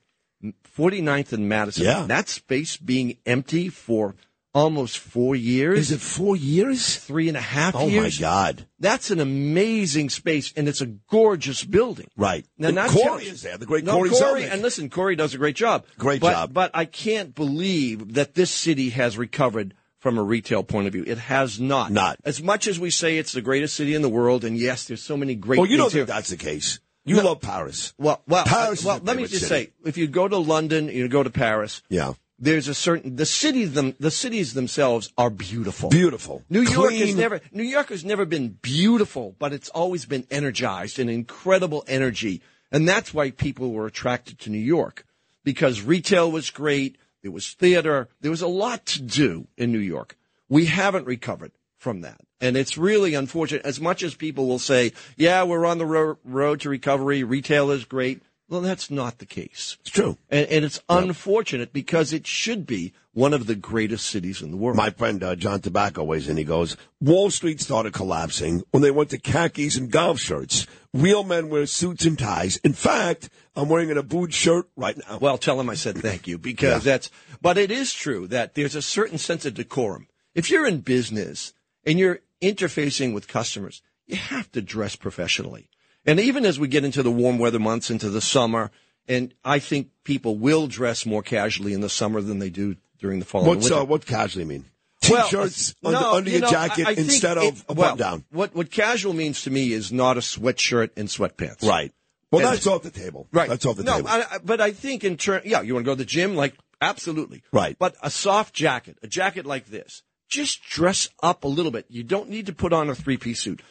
49th 0.64 1.32
and 1.32 1.48
Madison. 1.48 1.84
Yeah. 1.84 2.04
That 2.06 2.28
space 2.28 2.76
being 2.76 3.16
empty 3.26 3.68
for 3.68 4.14
almost 4.54 4.98
four 4.98 5.34
years. 5.34 5.78
Is 5.78 5.92
it 5.92 6.00
four 6.00 6.36
years? 6.36 6.96
Three 6.96 7.28
and 7.28 7.36
a 7.38 7.40
half 7.40 7.74
Oh, 7.74 7.88
my. 7.88 8.10
God. 8.20 8.66
That's 8.78 9.10
an 9.10 9.18
amazing 9.20 10.10
space, 10.10 10.52
and 10.56 10.68
it's 10.68 10.82
a 10.82 10.86
gorgeous 10.86 11.64
building. 11.64 12.08
Right. 12.16 12.44
Now, 12.58 12.68
And 12.68 12.74
not 12.74 12.90
Corey 12.90 13.24
just- 13.24 13.36
is 13.36 13.42
there, 13.42 13.56
the 13.56 13.64
great 13.64 13.84
no, 13.84 13.92
Corey 13.92 14.10
Corey, 14.10 14.44
and 14.44 14.60
listen, 14.60 14.90
Corey 14.90 15.16
does 15.16 15.32
a 15.32 15.38
great 15.38 15.56
job. 15.56 15.86
Great 15.96 16.20
But- 16.20 16.32
job. 16.32 16.52
But 16.52 16.70
I 16.74 16.84
can't 16.84 17.34
believe 17.34 18.12
that 18.14 18.34
this 18.34 18.50
city 18.50 18.90
has 18.90 19.16
recovered 19.16 19.72
from 20.02 20.18
a 20.18 20.22
retail 20.22 20.64
point 20.64 20.88
of 20.88 20.92
view. 20.92 21.04
It 21.06 21.16
has 21.16 21.60
not. 21.60 21.92
Not. 21.92 22.18
As 22.24 22.42
much 22.42 22.66
as 22.66 22.78
we 22.78 22.90
say 22.90 23.18
it's 23.18 23.32
the 23.32 23.40
greatest 23.40 23.76
city 23.76 23.94
in 23.94 24.02
the 24.02 24.08
world, 24.08 24.44
and 24.44 24.58
yes, 24.58 24.86
there's 24.86 25.00
so 25.00 25.16
many 25.16 25.36
great 25.36 25.58
Well, 25.58 25.68
you 25.68 25.76
don't 25.76 25.92
think 25.92 26.08
that's 26.08 26.28
the 26.28 26.36
case. 26.36 26.80
You 27.04 27.22
love 27.22 27.40
Paris. 27.40 27.94
Well, 27.98 28.20
well, 28.28 28.44
Paris 28.44 28.80
is 28.80 28.84
well. 28.84 29.00
Let 29.02 29.16
me 29.16 29.22
just 29.24 29.46
city. 29.46 29.66
say, 29.66 29.72
if 29.84 29.96
you 29.96 30.08
go 30.08 30.28
to 30.28 30.38
London, 30.38 30.88
you 30.88 31.08
go 31.08 31.22
to 31.22 31.30
Paris. 31.30 31.82
Yeah. 31.88 32.14
There's 32.38 32.66
a 32.66 32.74
certain 32.74 33.14
the 33.14 33.26
cities 33.26 33.72
them 33.72 33.94
the 34.00 34.10
cities 34.10 34.54
themselves 34.54 35.12
are 35.16 35.30
beautiful. 35.30 35.90
Beautiful. 35.90 36.42
New 36.50 36.62
York 36.62 36.92
has 36.92 37.14
never 37.14 37.40
New 37.52 37.62
York 37.62 37.90
has 37.90 38.04
never 38.04 38.24
been 38.24 38.58
beautiful, 38.60 39.36
but 39.38 39.52
it's 39.52 39.68
always 39.68 40.04
been 40.06 40.26
energized 40.30 40.98
and 40.98 41.08
incredible 41.08 41.84
energy, 41.86 42.42
and 42.72 42.88
that's 42.88 43.14
why 43.14 43.30
people 43.30 43.70
were 43.70 43.86
attracted 43.86 44.40
to 44.40 44.50
New 44.50 44.58
York 44.58 45.06
because 45.44 45.82
retail 45.82 46.32
was 46.32 46.50
great. 46.50 46.96
There 47.22 47.32
was 47.32 47.52
theater. 47.52 48.08
There 48.20 48.30
was 48.30 48.42
a 48.42 48.48
lot 48.48 48.84
to 48.86 49.02
do 49.02 49.46
in 49.56 49.72
New 49.72 49.78
York. 49.78 50.16
We 50.48 50.66
haven't 50.66 51.06
recovered 51.06 51.52
from 51.78 52.02
that. 52.02 52.20
And 52.40 52.56
it's 52.56 52.76
really 52.76 53.14
unfortunate. 53.14 53.64
As 53.64 53.80
much 53.80 54.02
as 54.02 54.14
people 54.14 54.46
will 54.46 54.58
say, 54.58 54.92
yeah, 55.16 55.44
we're 55.44 55.64
on 55.64 55.78
the 55.78 55.86
ro- 55.86 56.18
road 56.24 56.60
to 56.60 56.68
recovery, 56.68 57.22
retail 57.22 57.70
is 57.70 57.84
great. 57.84 58.22
Well, 58.48 58.60
that's 58.60 58.90
not 58.90 59.18
the 59.18 59.26
case. 59.26 59.78
It's 59.80 59.90
true. 59.90 60.18
And, 60.28 60.46
and 60.48 60.64
it's 60.64 60.80
unfortunate 60.88 61.72
because 61.72 62.12
it 62.12 62.26
should 62.26 62.66
be 62.66 62.92
one 63.14 63.32
of 63.32 63.46
the 63.46 63.54
greatest 63.54 64.06
cities 64.06 64.42
in 64.42 64.50
the 64.50 64.56
world. 64.56 64.76
My 64.76 64.90
friend 64.90 65.22
uh, 65.22 65.36
John 65.36 65.60
Tobacco 65.60 66.02
weighs 66.02 66.28
in. 66.28 66.36
He 66.36 66.44
goes, 66.44 66.76
Wall 67.00 67.30
Street 67.30 67.60
started 67.60 67.94
collapsing 67.94 68.62
when 68.70 68.82
they 68.82 68.90
went 68.90 69.10
to 69.10 69.18
khakis 69.18 69.76
and 69.76 69.90
golf 69.90 70.18
shirts. 70.18 70.66
Real 70.92 71.24
men 71.24 71.48
wear 71.48 71.64
suits 71.64 72.04
and 72.04 72.18
ties. 72.18 72.56
In 72.58 72.74
fact, 72.74 73.30
I'm 73.54 73.68
wearing 73.68 73.90
an 73.90 73.98
Abboud 73.98 74.32
shirt 74.32 74.68
right 74.76 74.96
now. 74.96 75.18
Well, 75.18 75.36
tell 75.38 75.60
him 75.60 75.68
I 75.68 75.74
said 75.74 75.98
thank 75.98 76.26
you 76.26 76.38
because 76.38 76.84
Yeah. 76.86 76.92
that's, 76.92 77.10
but 77.40 77.58
it 77.58 77.70
is 77.70 77.92
true 77.92 78.26
that 78.28 78.54
there's 78.54 78.74
a 78.74 78.82
certain 78.82 79.18
sense 79.18 79.44
of 79.44 79.54
decorum. 79.54 80.08
If 80.34 80.50
you're 80.50 80.66
in 80.66 80.80
business 80.80 81.52
and 81.84 81.98
you're 81.98 82.20
interfacing 82.40 83.12
with 83.12 83.28
customers, 83.28 83.82
you 84.06 84.16
have 84.16 84.50
to 84.52 84.62
dress 84.62 84.96
professionally. 84.96 85.68
And 86.06 86.18
even 86.18 86.44
as 86.46 86.58
we 86.58 86.66
get 86.68 86.84
into 86.84 87.02
the 87.02 87.10
warm 87.12 87.38
weather 87.38 87.58
months, 87.60 87.90
into 87.90 88.08
the 88.10 88.20
summer, 88.20 88.70
and 89.06 89.34
I 89.44 89.58
think 89.58 89.88
people 90.04 90.36
will 90.36 90.66
dress 90.66 91.04
more 91.06 91.22
casually 91.22 91.72
in 91.74 91.80
the 91.80 91.88
summer 91.88 92.20
than 92.20 92.38
they 92.38 92.50
do 92.50 92.76
during 92.98 93.18
the 93.18 93.24
fall. 93.24 93.44
What's 93.44 93.70
uh, 93.70 93.84
what 93.84 94.06
casually 94.06 94.44
mean? 94.44 94.64
T-shirts 95.00 95.74
no, 95.82 95.88
under, 95.90 95.98
under 95.98 96.30
you 96.30 96.36
your 96.38 96.42
know, 96.46 96.50
jacket 96.50 96.86
I- 96.86 96.90
I 96.90 96.92
instead 96.94 97.36
it- 97.36 97.48
of 97.52 97.64
a 97.68 97.72
well, 97.74 97.90
button 97.94 97.98
down. 97.98 98.24
What 98.30 98.54
what 98.54 98.70
casual 98.70 99.12
means 99.12 99.42
to 99.42 99.50
me 99.50 99.72
is 99.72 99.92
not 99.92 100.16
a 100.16 100.20
sweatshirt 100.20 100.90
and 100.96 101.08
sweatpants. 101.08 101.62
Right. 101.62 101.92
Well, 102.32 102.50
that's 102.50 102.66
off 102.66 102.82
the 102.82 102.90
table. 102.90 103.28
Right. 103.32 103.48
That's 103.48 103.64
off 103.66 103.76
the 103.76 103.84
no, 103.84 103.96
table. 103.96 104.08
No, 104.08 104.24
I- 104.30 104.38
but 104.42 104.60
I 104.60 104.72
think 104.72 105.04
in 105.04 105.16
turn, 105.16 105.42
yeah, 105.44 105.60
you 105.60 105.74
want 105.74 105.84
to 105.84 105.90
go 105.90 105.92
to 105.94 105.98
the 105.98 106.04
gym, 106.04 106.34
like 106.34 106.54
absolutely. 106.80 107.42
Right. 107.52 107.76
But 107.78 107.94
a 108.02 108.10
soft 108.10 108.54
jacket, 108.54 108.98
a 109.02 109.06
jacket 109.06 109.46
like 109.46 109.66
this, 109.66 110.02
just 110.28 110.62
dress 110.64 111.08
up 111.22 111.44
a 111.44 111.48
little 111.48 111.70
bit. 111.70 111.86
You 111.88 112.02
don't 112.02 112.28
need 112.30 112.46
to 112.46 112.52
put 112.52 112.72
on 112.72 112.88
a 112.90 112.94
three 112.94 113.16
piece 113.18 113.40
suit. 113.40 113.62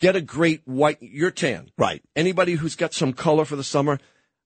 Get 0.00 0.16
a 0.16 0.20
great 0.20 0.62
white. 0.64 0.98
You're 1.00 1.30
tan. 1.30 1.70
Right. 1.78 2.02
Anybody 2.14 2.52
who's 2.54 2.76
got 2.76 2.92
some 2.94 3.12
color 3.12 3.44
for 3.44 3.56
the 3.56 3.64
summer, 3.64 3.98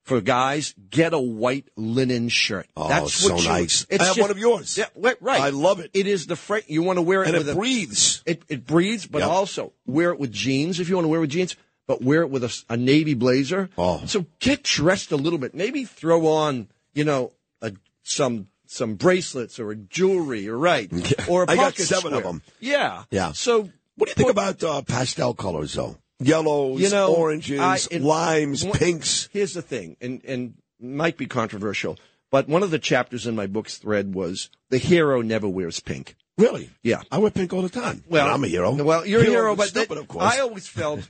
for 0.04 0.20
guys, 0.20 0.74
get 0.90 1.12
a 1.14 1.18
white 1.18 1.68
linen 1.76 2.28
shirt. 2.28 2.66
Oh, 2.76 2.88
That's 2.88 3.12
so 3.14 3.34
what 3.34 3.42
you, 3.42 3.48
nice. 3.48 3.86
It's 3.90 4.02
I 4.02 4.06
have 4.06 4.16
just- 4.16 4.20
one 4.20 4.30
of 4.30 4.38
yours. 4.38 4.76
Yeah, 4.78 4.86
right, 4.96 5.16
right. 5.20 5.40
I 5.40 5.50
love 5.50 5.78
it. 5.80 5.90
It 5.94 6.06
is 6.06 6.26
the 6.26 6.36
fra- 6.36 6.62
You 6.66 6.82
want 6.82 6.96
to 6.98 7.02
wear 7.02 7.22
it 7.22 7.28
And 7.28 7.38
with 7.38 7.48
it 7.48 7.52
a, 7.52 7.54
breathes. 7.54 8.22
It 8.26 8.42
it 8.48 8.66
breathes, 8.66 9.06
but 9.06 9.20
Yep. 9.20 9.28
also 9.28 9.72
wear 9.86 10.10
it 10.10 10.18
with 10.18 10.32
jeans 10.32 10.80
if 10.80 10.88
you 10.88 10.94
want 10.96 11.04
to 11.04 11.08
wear 11.08 11.18
it 11.18 11.22
with 11.22 11.30
jeans. 11.30 11.54
But 11.92 12.00
wear 12.02 12.22
it 12.22 12.30
with 12.30 12.42
a 12.70 12.76
navy 12.78 13.12
blazer. 13.12 13.68
Oh. 13.76 14.02
So 14.06 14.24
get 14.40 14.62
dressed 14.62 15.12
a 15.12 15.16
little 15.16 15.38
bit. 15.38 15.54
Maybe 15.54 15.84
throw 15.84 16.26
on, 16.26 16.68
you 16.94 17.04
know, 17.04 17.32
a, 17.60 17.72
some 18.02 18.46
some 18.64 18.94
bracelets 18.94 19.60
or 19.60 19.72
a 19.72 19.76
jewelry, 19.76 20.48
or 20.48 20.56
right, 20.56 20.90
or 21.28 21.42
a 21.44 21.50
I 21.50 21.56
got 21.56 21.74
pocket 21.74 21.82
seven 21.84 22.14
of 22.14 22.22
them. 22.22 22.40
Yeah, 22.60 23.04
Yeah. 23.10 23.32
So 23.32 23.68
What 23.96 24.06
do 24.06 24.10
you 24.10 24.14
think 24.14 24.30
about 24.30 24.64
uh, 24.64 24.80
pastel 24.80 25.34
colors, 25.34 25.74
though? 25.74 25.98
Yellows, 26.18 26.80
you 26.80 26.88
know, 26.88 27.14
oranges, 27.14 27.60
I- 27.60 27.78
it- 27.90 28.00
limes, 28.00 28.64
one- 28.64 28.78
pinks. 28.78 29.28
Here's 29.30 29.52
the 29.52 29.60
thing, 29.60 29.98
and 30.00 30.24
and 30.24 30.54
might 30.80 31.18
be 31.18 31.26
controversial, 31.26 31.98
but 32.30 32.48
one 32.48 32.62
of 32.62 32.70
the 32.70 32.78
chapters 32.78 33.26
in 33.26 33.36
my 33.36 33.46
book's 33.46 33.76
thread 33.76 34.14
was 34.14 34.48
the 34.70 34.78
hero 34.78 35.20
never 35.20 35.46
wears 35.46 35.78
pink. 35.78 36.16
Really? 36.38 36.70
Yeah. 36.82 37.02
I 37.10 37.18
wear 37.18 37.30
pink 37.30 37.52
all 37.52 37.60
the 37.60 37.68
time. 37.68 38.02
Well, 38.08 38.24
And 38.24 38.32
I'm 38.32 38.42
a 38.44 38.48
hero. 38.48 38.72
Well, 38.72 39.04
you're 39.04 39.20
a 39.20 39.24
Hero 39.24 39.34
hero, 39.42 39.56
but 39.56 39.68
stupid, 39.68 39.90
that- 39.96 40.00
of 40.00 40.08
course. 40.08 40.24
I 40.24 40.40
always 40.40 40.66
felt 40.66 41.06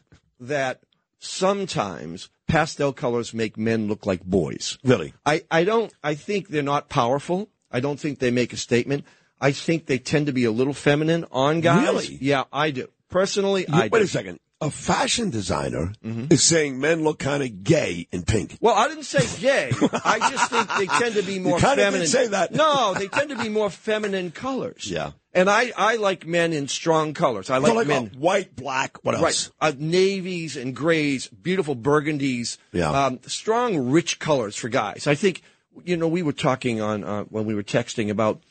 that 0.49 0.81
sometimes 1.19 2.29
pastel 2.47 2.93
colors 2.93 3.33
make 3.33 3.57
men 3.57 3.89
look 3.89 4.07
like 4.07 4.23
boys. 4.25 4.79
Really? 4.85 5.15
I, 5.25 5.43
I 5.51 5.65
don't, 5.65 5.93
I 6.03 6.15
think 6.15 6.49
they're 6.49 6.63
not 6.63 6.89
powerful. 6.89 7.49
I 7.71 7.81
don't 7.81 7.99
think 7.99 8.19
they 8.19 8.31
make 8.31 8.53
a 8.53 8.57
statement. 8.57 9.05
I 9.41 9.53
think 9.53 9.87
they 9.87 9.99
tend 9.99 10.27
to 10.27 10.33
be 10.33 10.45
a 10.45 10.53
little 10.53 10.75
feminine 10.75 11.25
on 11.33 11.61
guys. 11.61 11.83
Really? 11.87 12.19
Yeah, 12.21 12.45
I 12.53 12.71
do. 12.71 12.89
Personally, 13.09 13.65
You- 13.69 13.75
I 13.75 13.81
wait 13.83 13.91
do. 13.91 13.97
Mm-hmm. 13.99 14.05
a 14.05 14.09
second. 14.09 14.39
A 14.61 14.71
fashion 14.71 15.31
designer 15.31 15.93
is 16.05 16.45
saying 16.45 16.79
men 16.79 17.03
look 17.03 17.19
kind 17.19 17.43
of 17.43 17.65
gay 17.65 18.07
in 18.13 18.23
pink. 18.23 18.59
Well, 18.61 18.75
I 18.77 18.87
didn't 18.87 19.03
say 19.03 19.27
gay. 19.41 19.73
I 20.05 20.31
just 20.31 20.51
think 20.53 20.69
they 20.79 20.87
tend 20.87 21.17
to 21.17 21.23
be 21.25 21.39
more 21.49 21.59
did 21.59 21.67
feminine. 21.75 22.07
say 22.07 22.29
that. 22.29 22.53
No, 22.55 22.95
they 22.95 23.09
tend 23.09 23.31
to 23.31 23.37
be 23.37 23.49
more 23.49 23.71
feminine 23.71 24.31
colors. 24.31 24.89
Yeah. 24.89 25.11
And 25.35 25.49
I, 25.49 25.73
I 25.77 25.97
like 25.97 26.27
men 26.27 26.53
in 26.53 26.69
strong 26.69 27.15
colors. 27.15 27.49
I 27.49 27.57
like 27.57 27.75
like 27.75 27.87
men. 27.87 28.11
uh, 28.15 28.19
white, 28.19 28.55
black, 28.55 29.03
what 29.03 29.15
else? 29.15 29.51
Right. 29.61 29.71
Uh, 29.71 29.73
navies 29.79 30.57
and 30.57 30.77
grays, 30.77 31.27
beautiful 31.29 31.75
burgundies. 31.75 32.59
Yeah. 32.73 32.91
Um, 32.91 33.21
strong, 33.27 33.91
rich 33.91 34.19
colors 34.19 34.57
for 34.57 34.69
guys. 34.69 35.07
I 35.07 35.15
think, 35.15 35.43
you 35.85 35.97
know, 35.97 36.09
we 36.09 36.23
were 36.23 36.35
talking 36.35 36.83
on, 36.83 37.03
uh, 37.03 37.25
when 37.25 37.47
we 37.47 37.55
were 37.55 37.63
texting 37.63 38.11
about, 38.11 38.43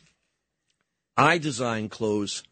I 1.15 1.37
design 1.37 1.87
clothes 1.89 2.43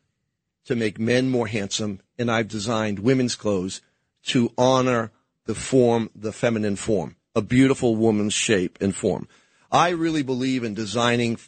to 0.65 0.75
make 0.75 0.99
men 0.99 1.29
more 1.29 1.47
handsome, 1.47 1.99
and 2.19 2.29
I've 2.29 2.47
designed 2.47 2.99
women's 2.99 3.35
clothes 3.35 3.81
to 4.27 4.51
honor 4.57 5.11
the 5.45 5.55
form, 5.55 6.11
the 6.13 6.31
feminine 6.31 6.75
form, 6.75 7.15
a 7.33 7.41
beautiful 7.41 7.95
woman's 7.95 8.35
shape 8.35 8.77
and 8.79 8.95
form. 8.95 9.27
I 9.71 9.89
really 9.89 10.21
believe 10.21 10.63
in 10.63 10.75
designing 10.75 11.39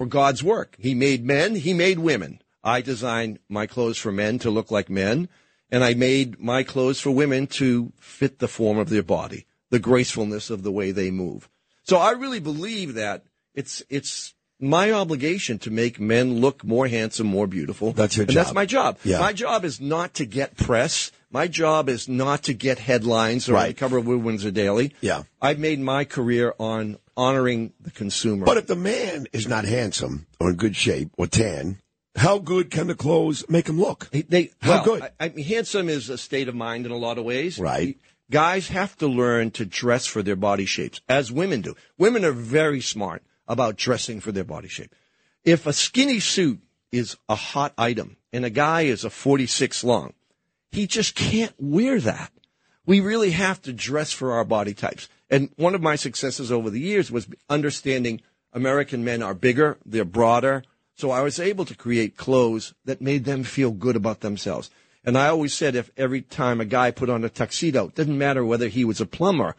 for 0.00 0.06
God's 0.06 0.42
work. 0.42 0.76
He 0.78 0.94
made 0.94 1.26
men, 1.26 1.56
He 1.56 1.74
made 1.74 1.98
women. 1.98 2.40
I 2.64 2.80
designed 2.80 3.38
my 3.50 3.66
clothes 3.66 3.98
for 3.98 4.10
men 4.10 4.38
to 4.38 4.48
look 4.48 4.70
like 4.70 4.88
men, 4.88 5.28
and 5.70 5.84
I 5.84 5.92
made 5.92 6.40
my 6.40 6.62
clothes 6.62 6.98
for 6.98 7.10
women 7.10 7.46
to 7.58 7.92
fit 8.00 8.38
the 8.38 8.48
form 8.48 8.78
of 8.78 8.88
their 8.88 9.02
body, 9.02 9.44
the 9.68 9.78
gracefulness 9.78 10.48
of 10.48 10.62
the 10.62 10.72
way 10.72 10.90
they 10.90 11.10
move. 11.10 11.50
So 11.82 11.98
I 11.98 12.12
really 12.12 12.40
believe 12.40 12.94
that 12.94 13.24
it's 13.54 13.82
it's 13.90 14.32
my 14.58 14.90
obligation 14.90 15.58
to 15.58 15.70
make 15.70 16.00
men 16.00 16.40
look 16.40 16.64
more 16.64 16.88
handsome, 16.88 17.26
more 17.26 17.46
beautiful. 17.46 17.92
That's 17.92 18.16
your 18.16 18.24
and 18.24 18.34
That's 18.34 18.54
my 18.54 18.64
job. 18.64 18.96
Yeah. 19.04 19.18
My 19.18 19.34
job 19.34 19.66
is 19.66 19.82
not 19.82 20.14
to 20.14 20.24
get 20.24 20.56
press. 20.56 21.12
My 21.32 21.46
job 21.46 21.88
is 21.88 22.08
not 22.08 22.42
to 22.44 22.54
get 22.54 22.80
headlines 22.80 23.48
or 23.48 23.54
on 23.54 23.62
the 23.62 23.66
Right. 23.68 23.76
cover 23.76 23.98
of 23.98 24.06
Windsor 24.06 24.50
Daily. 24.50 24.92
Yeah. 25.00 25.22
I've 25.40 25.60
made 25.60 25.78
my 25.78 26.04
career 26.04 26.54
on 26.58 26.98
honoring 27.16 27.72
the 27.80 27.92
consumer. 27.92 28.44
But 28.44 28.56
if 28.56 28.66
the 28.66 28.74
man 28.76 29.28
is 29.32 29.46
not 29.46 29.64
handsome 29.64 30.26
or 30.40 30.50
in 30.50 30.56
good 30.56 30.74
shape 30.74 31.10
or 31.16 31.28
tan, 31.28 31.78
how 32.16 32.38
good 32.38 32.70
can 32.70 32.88
the 32.88 32.96
clothes 32.96 33.44
make 33.48 33.68
him 33.68 33.78
look? 33.80 34.08
They 34.10 34.50
How 34.60 34.70
well, 34.70 34.84
good? 34.84 35.02
I, 35.02 35.10
I 35.20 35.28
mean, 35.28 35.44
handsome 35.44 35.88
is 35.88 36.08
a 36.10 36.18
state 36.18 36.48
of 36.48 36.56
mind 36.56 36.84
in 36.84 36.90
a 36.92 36.96
lot 36.96 37.18
of 37.18 37.24
ways. 37.24 37.58
Right. 37.58 37.96
Guys 38.30 38.68
have 38.68 38.96
to 38.98 39.06
learn 39.06 39.50
to 39.52 39.64
dress 39.64 40.06
for 40.06 40.22
their 40.22 40.36
body 40.36 40.64
shapes, 40.64 41.00
as 41.08 41.30
women 41.30 41.60
do. 41.60 41.76
Women 41.98 42.24
are 42.24 42.32
very 42.32 42.80
smart 42.80 43.22
about 43.46 43.76
dressing 43.76 44.20
for 44.20 44.32
their 44.32 44.44
body 44.44 44.68
shape. 44.68 44.94
If 45.44 45.66
a 45.66 45.72
skinny 45.72 46.20
suit 46.20 46.60
is 46.92 47.16
a 47.28 47.34
hot 47.34 47.72
item 47.78 48.16
and 48.32 48.44
a 48.44 48.50
guy 48.50 48.82
is 48.82 49.04
a 49.04 49.10
46 49.10 49.82
long, 49.84 50.12
he 50.70 50.86
just 50.86 51.14
can't 51.14 51.54
wear 51.58 52.00
that. 52.00 52.32
We 52.86 53.00
really 53.00 53.30
have 53.30 53.60
to 53.62 53.72
dress 53.72 54.12
for 54.12 54.32
our 54.32 54.44
body 54.44 54.74
types. 54.74 55.08
And 55.28 55.50
one 55.56 55.74
of 55.74 55.82
my 55.82 55.96
successes 55.96 56.50
over 56.50 56.70
the 56.70 56.80
years 56.80 57.10
was 57.10 57.28
understanding 57.48 58.20
American 58.52 59.04
men 59.04 59.22
are 59.22 59.34
bigger, 59.34 59.78
they're 59.84 60.04
broader. 60.04 60.64
So 60.96 61.10
I 61.10 61.22
was 61.22 61.38
able 61.38 61.64
to 61.66 61.74
create 61.74 62.16
clothes 62.16 62.74
that 62.84 63.00
made 63.00 63.24
them 63.24 63.42
feel 63.44 63.70
good 63.70 63.96
about 63.96 64.20
themselves. 64.20 64.70
And 65.04 65.16
I 65.16 65.28
always 65.28 65.54
said 65.54 65.74
if 65.74 65.90
every 65.96 66.20
time 66.20 66.60
a 66.60 66.66
guy 66.66 66.90
put 66.90 67.08
on 67.08 67.24
a 67.24 67.30
tuxedo, 67.30 67.88
it 67.88 67.94
didn't 67.94 68.18
matter 68.18 68.44
whether 68.44 68.68
he 68.68 68.84
was 68.84 69.00
a 69.00 69.06
plumber 69.06 69.56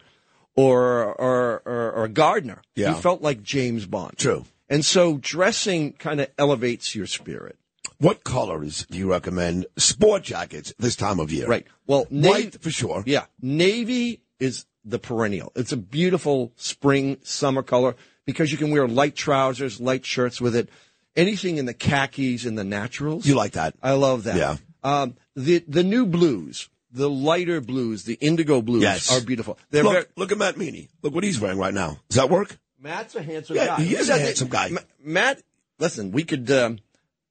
or 0.54 1.04
or, 1.14 1.62
or, 1.64 1.92
or 1.92 2.04
a 2.04 2.08
gardener. 2.08 2.62
Yeah. 2.76 2.94
He 2.94 3.00
felt 3.00 3.22
like 3.22 3.42
James 3.42 3.86
Bond. 3.86 4.18
True. 4.18 4.44
And 4.68 4.84
so 4.84 5.18
dressing 5.18 5.92
kind 5.94 6.20
of 6.20 6.30
elevates 6.38 6.94
your 6.94 7.06
spirit. 7.06 7.58
What 8.02 8.24
colors 8.24 8.84
do 8.90 8.98
you 8.98 9.08
recommend 9.08 9.66
sport 9.76 10.24
jackets 10.24 10.74
this 10.76 10.96
time 10.96 11.20
of 11.20 11.30
year? 11.30 11.46
Right. 11.46 11.64
Well, 11.86 12.06
white 12.10 12.60
for 12.60 12.68
sure. 12.70 13.04
Yeah. 13.06 13.26
Navy 13.40 14.22
is 14.40 14.66
the 14.84 14.98
perennial. 14.98 15.52
It's 15.54 15.70
a 15.70 15.76
beautiful 15.76 16.52
spring, 16.56 17.18
summer 17.22 17.62
color 17.62 17.94
because 18.24 18.50
you 18.50 18.58
can 18.58 18.72
wear 18.72 18.88
light 18.88 19.14
trousers, 19.14 19.80
light 19.80 20.04
shirts 20.04 20.40
with 20.40 20.56
it. 20.56 20.68
Anything 21.14 21.58
in 21.58 21.66
the 21.66 21.74
khakis 21.74 22.44
and 22.44 22.58
the 22.58 22.64
naturals. 22.64 23.24
You 23.24 23.36
like 23.36 23.52
that? 23.52 23.74
I 23.80 23.92
love 23.92 24.24
that. 24.24 24.36
Yeah. 24.36 24.56
Um, 24.82 25.14
the, 25.36 25.62
the 25.68 25.84
new 25.84 26.04
blues, 26.04 26.68
the 26.90 27.08
lighter 27.08 27.60
blues, 27.60 28.02
the 28.02 28.14
indigo 28.14 28.62
blues 28.62 28.82
Yes. 28.82 29.12
are 29.16 29.24
beautiful. 29.24 29.60
They're 29.70 29.84
look, 29.84 29.92
very, 29.92 30.06
look 30.16 30.32
at 30.32 30.38
Matt 30.38 30.56
Meany. 30.56 30.88
Look 31.02 31.14
what 31.14 31.22
he's 31.22 31.38
wearing 31.38 31.58
right 31.58 31.72
now. 31.72 31.98
Does 32.08 32.16
that 32.16 32.30
work? 32.30 32.58
Matt's 32.80 33.14
a 33.14 33.22
handsome 33.22 33.54
Yeah, 33.54 33.66
guy. 33.68 33.82
he 33.82 33.94
is 33.94 34.08
a 34.08 34.18
handsome 34.18 34.48
guy. 34.48 34.70
Matt, 35.00 35.40
listen, 35.78 36.10
we 36.10 36.24
could 36.24 36.50
um, 36.50 36.78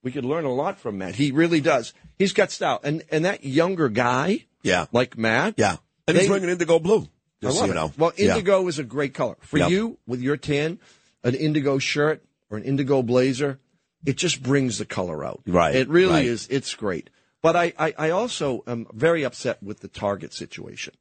we 0.04 0.12
could 0.12 0.26
learn 0.26 0.46
a 0.46 0.54
lot 0.54 0.80
from 0.80 0.98
Matt. 0.98 1.16
He 1.16 1.32
really 1.32 1.62
does. 1.62 1.94
He's 2.18 2.34
got 2.34 2.52
style, 2.52 2.80
and 2.84 3.04
and 3.12 3.26
that 3.26 3.44
younger 3.44 3.90
guy, 3.90 4.46
Yeah. 4.64 4.86
like 4.92 5.18
Matt, 5.18 5.56
Yeah. 5.58 5.78
And 6.08 6.18
he's 6.18 6.28
wearing 6.30 6.44
an 6.44 6.50
indigo 6.50 6.80
blue. 6.80 7.02
I 7.44 7.46
Just 7.48 7.56
so 7.58 7.62
love 7.62 7.68
you 7.68 7.72
it. 7.74 7.76
know. 7.76 7.94
Well, 7.98 8.14
Yeah. 8.18 8.30
indigo 8.36 8.68
is 8.68 8.80
a 8.80 8.84
great 8.84 9.14
color 9.14 9.38
for 9.42 9.58
Yep. 9.60 9.70
you 9.72 9.98
with 10.08 10.22
your 10.22 10.38
tan. 10.38 10.80
An 11.24 11.36
indigo 11.36 11.78
shirt 11.78 12.24
or 12.50 12.58
an 12.58 12.64
indigo 12.64 13.02
blazer, 13.04 13.60
it 14.06 14.18
just 14.18 14.42
brings 14.42 14.78
the 14.80 14.86
color 14.86 15.24
out. 15.24 15.42
Right, 15.46 15.76
It 15.76 15.88
really 15.90 16.12
right. 16.12 16.26
is. 16.26 16.48
It's 16.50 16.74
great. 16.74 17.10
But 17.44 17.56
I, 17.56 17.74
I, 17.78 17.94
I 17.98 18.10
also 18.10 18.64
am 18.68 18.88
very 18.94 19.24
upset 19.24 19.62
with 19.64 19.80
the 19.82 19.88
Target 19.88 20.34
situation. 20.34 20.94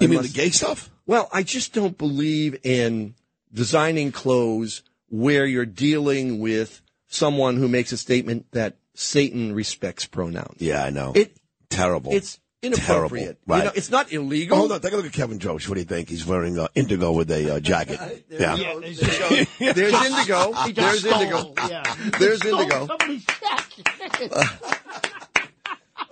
You 0.00 0.06
I 0.06 0.10
mean 0.10 0.22
the 0.22 0.28
gay 0.28 0.50
stuff? 0.50 0.90
Well, 1.06 1.28
I 1.32 1.42
just 1.44 1.72
don't 1.72 1.96
believe 1.96 2.58
in 2.64 3.14
designing 3.52 4.12
clothes 4.12 4.82
where 5.08 5.46
you're 5.46 5.64
dealing 5.66 6.38
with 6.40 6.82
someone 7.08 7.56
who 7.56 7.68
makes 7.68 7.92
a 7.92 7.96
statement 7.96 8.46
that 8.52 8.76
Satan 8.94 9.54
respects 9.54 10.06
pronouns. 10.06 10.60
Yeah, 10.60 10.84
I 10.84 10.90
know. 10.90 11.12
It 11.14 11.36
Terrible. 11.70 12.12
it's 12.12 12.38
inappropriate. 12.62 13.24
Terrible. 13.24 13.40
Right. 13.46 13.58
You 13.58 13.64
know, 13.64 13.72
it's 13.74 13.90
not 13.90 14.12
illegal. 14.12 14.56
Hold 14.56 14.72
on, 14.72 14.80
take 14.80 14.92
a 14.92 14.96
look 14.96 15.06
at 15.06 15.12
Kevin 15.12 15.38
Jones. 15.38 15.68
What 15.68 15.74
do 15.74 15.80
you 15.80 15.86
think? 15.86 16.08
He's 16.08 16.26
wearing 16.26 16.58
uh, 16.58 16.68
indigo 16.74 17.12
with 17.12 17.30
a 17.30 17.56
uh, 17.56 17.60
jacket. 17.60 18.24
yeah. 18.30 18.56
There's 19.58 19.94
indigo. 19.94 20.52
He 20.52 20.72
just 20.72 20.74
There's 20.74 21.00
stole. 21.00 21.20
indigo. 21.20 21.54
Yeah. 21.68 21.94
There's 22.18 22.44
indigo. 22.44 22.86
somebody's 22.86 23.24
jacket. 23.24 24.32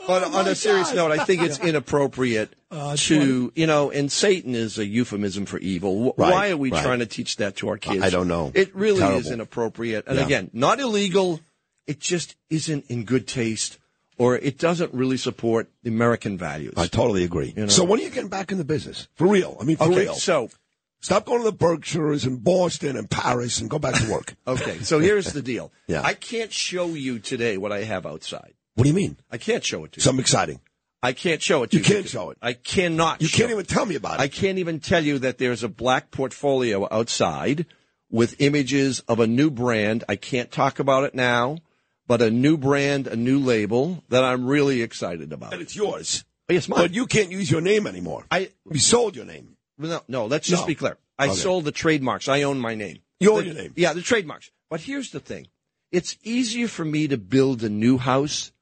But 0.07 0.23
Oh, 0.23 0.27
on 0.27 0.45
my 0.45 0.51
a 0.51 0.55
serious 0.55 0.89
God. 0.89 0.97
note, 0.97 1.13
I 1.21 1.25
think 1.25 1.43
it's 1.43 1.59
inappropriate 1.71 2.55
Uh, 2.71 2.91
it's 2.95 3.07
to, 3.07 3.53
you 3.55 3.67
know, 3.67 3.91
and 3.91 4.11
Satan 4.11 4.55
is 4.55 4.79
a 4.79 4.87
euphemism 4.87 5.47
for 5.47 5.59
evil. 5.59 6.13
Wh- 6.13 6.19
Right, 6.19 6.33
Why 6.33 6.51
are 6.51 6.57
we 6.57 6.71
right. 6.71 6.83
trying 6.83 6.99
to 7.01 7.07
teach 7.07 7.37
that 7.37 7.57
to 7.57 7.69
our 7.69 7.79
kids? 7.79 8.03
I 8.03 8.11
don't 8.11 8.29
know. 8.29 8.51
It 8.55 8.75
really 8.75 9.03
is 9.17 9.31
inappropriate. 9.31 10.05
And 10.07 10.19
Yeah. 10.19 10.25
again, 10.25 10.51
not 10.53 10.81
illegal. 10.81 11.41
It 11.87 12.01
just 12.01 12.35
isn't 12.51 12.87
in 12.89 13.05
good 13.05 13.27
taste 13.29 13.79
or 14.19 14.37
it 14.37 14.59
doesn't 14.59 14.93
really 14.95 15.17
support 15.17 15.69
the 15.83 15.91
American 15.91 16.37
values. 16.39 16.75
I 16.77 16.87
totally 16.87 17.23
agree. 17.23 17.53
You 17.57 17.63
know? 17.63 17.69
So 17.69 17.85
when 17.85 18.01
are 18.01 18.03
you 18.03 18.11
getting 18.11 18.29
back 18.31 18.51
in 18.51 18.59
the 18.59 18.65
business? 18.65 19.09
For 19.15 19.27
real. 19.27 19.57
I 19.61 19.65
mean, 19.65 19.77
for 19.77 19.85
Okay, 19.85 20.01
real. 20.01 20.15
so 20.15 20.51
Stop 20.99 21.27
going 21.27 21.39
to 21.41 21.45
the 21.45 21.53
Berkshires 21.57 22.25
and 22.25 22.43
Boston 22.43 22.97
and 22.97 23.09
Paris 23.09 23.61
and 23.61 23.69
go 23.71 23.79
back 23.79 23.95
to 24.03 24.11
work. 24.11 24.35
Okay, 24.47 24.79
so 24.81 24.99
here's 24.99 25.33
the 25.33 25.43
deal. 25.43 25.71
Yeah. 25.87 26.01
I 26.03 26.15
can't 26.15 26.53
show 26.53 26.89
you 26.89 27.19
today 27.21 27.59
what 27.59 27.71
I 27.71 27.85
have 27.85 28.07
outside. 28.07 28.55
What 28.77 28.85
do 28.85 28.89
you 28.89 28.95
mean? 28.95 29.17
I 29.31 29.39
can't 29.39 29.65
show 29.65 29.85
it 29.85 29.93
to 29.93 29.99
you. 29.99 30.03
Something 30.03 30.21
exciting. 30.21 30.61
I 31.03 31.13
can't 31.13 31.43
show 31.43 31.63
it 31.63 31.71
to 31.73 31.77
You 31.79 31.83
you. 31.83 31.89
can't 31.95 32.09
show 32.09 32.31
it. 32.31 32.39
I 32.41 32.53
cannot. 32.53 33.21
You 33.23 33.29
can't 33.29 33.51
it. 33.51 33.55
even 33.55 33.67
tell 33.67 33.85
me 33.87 33.95
about 33.97 34.21
it. 34.21 34.23
I 34.23 34.29
can't 34.29 34.59
even 34.59 34.81
tell 34.81 35.03
you 35.05 35.19
that 35.21 35.39
there's 35.39 35.63
a 35.65 35.69
black 35.69 36.11
portfolio 36.11 36.87
outside 36.91 37.67
with 38.11 38.41
images 38.41 39.01
of 39.09 39.19
a 39.21 39.27
new 39.27 39.51
brand. 39.51 40.05
I 40.09 40.17
can't 40.17 40.51
talk 40.51 40.79
about 40.79 41.05
it 41.05 41.15
now, 41.15 41.59
but 42.07 42.23
a 42.23 42.31
new 42.31 42.57
brand, 42.57 43.07
a 43.07 43.17
new 43.17 43.39
label 43.41 44.05
that 44.11 44.25
I'm 44.25 44.47
really 44.47 44.83
excited 44.83 45.33
about. 45.33 45.53
And 45.53 45.63
it's 45.63 45.75
yours. 45.75 46.25
Oh, 46.49 46.53
yes, 46.53 46.69
mine. 46.69 46.79
But 46.81 46.95
you 46.95 47.07
can't 47.07 47.31
use 47.33 47.51
your 47.51 47.61
name 47.61 47.87
anymore. 47.87 48.25
I 48.31 48.51
you 48.71 48.79
sold 48.79 49.17
your 49.17 49.25
name. 49.25 49.57
no, 49.79 50.03
no. 50.07 50.27
Let's 50.27 50.47
just 50.47 50.63
No. 50.63 50.67
be 50.69 50.75
clear. 50.75 50.97
I 51.19 51.27
Okay. 51.29 51.35
sold 51.37 51.65
the 51.65 51.73
trademarks. 51.73 52.29
I 52.29 52.43
own 52.43 52.59
my 52.59 52.75
name. 52.75 52.99
You 53.21 53.33
own 53.33 53.39
The- 53.41 53.47
your 53.47 53.55
name. 53.55 53.73
Yeah, 53.75 53.95
the 53.95 54.03
trademarks. 54.03 54.51
But 54.71 54.81
here's 54.83 55.11
the 55.11 55.21
thing: 55.21 55.47
it's 55.91 56.17
easier 56.23 56.69
for 56.69 56.85
me 56.85 57.09
to 57.09 57.17
build 57.17 57.63
a 57.65 57.69
new 57.71 57.97
house 57.99 58.53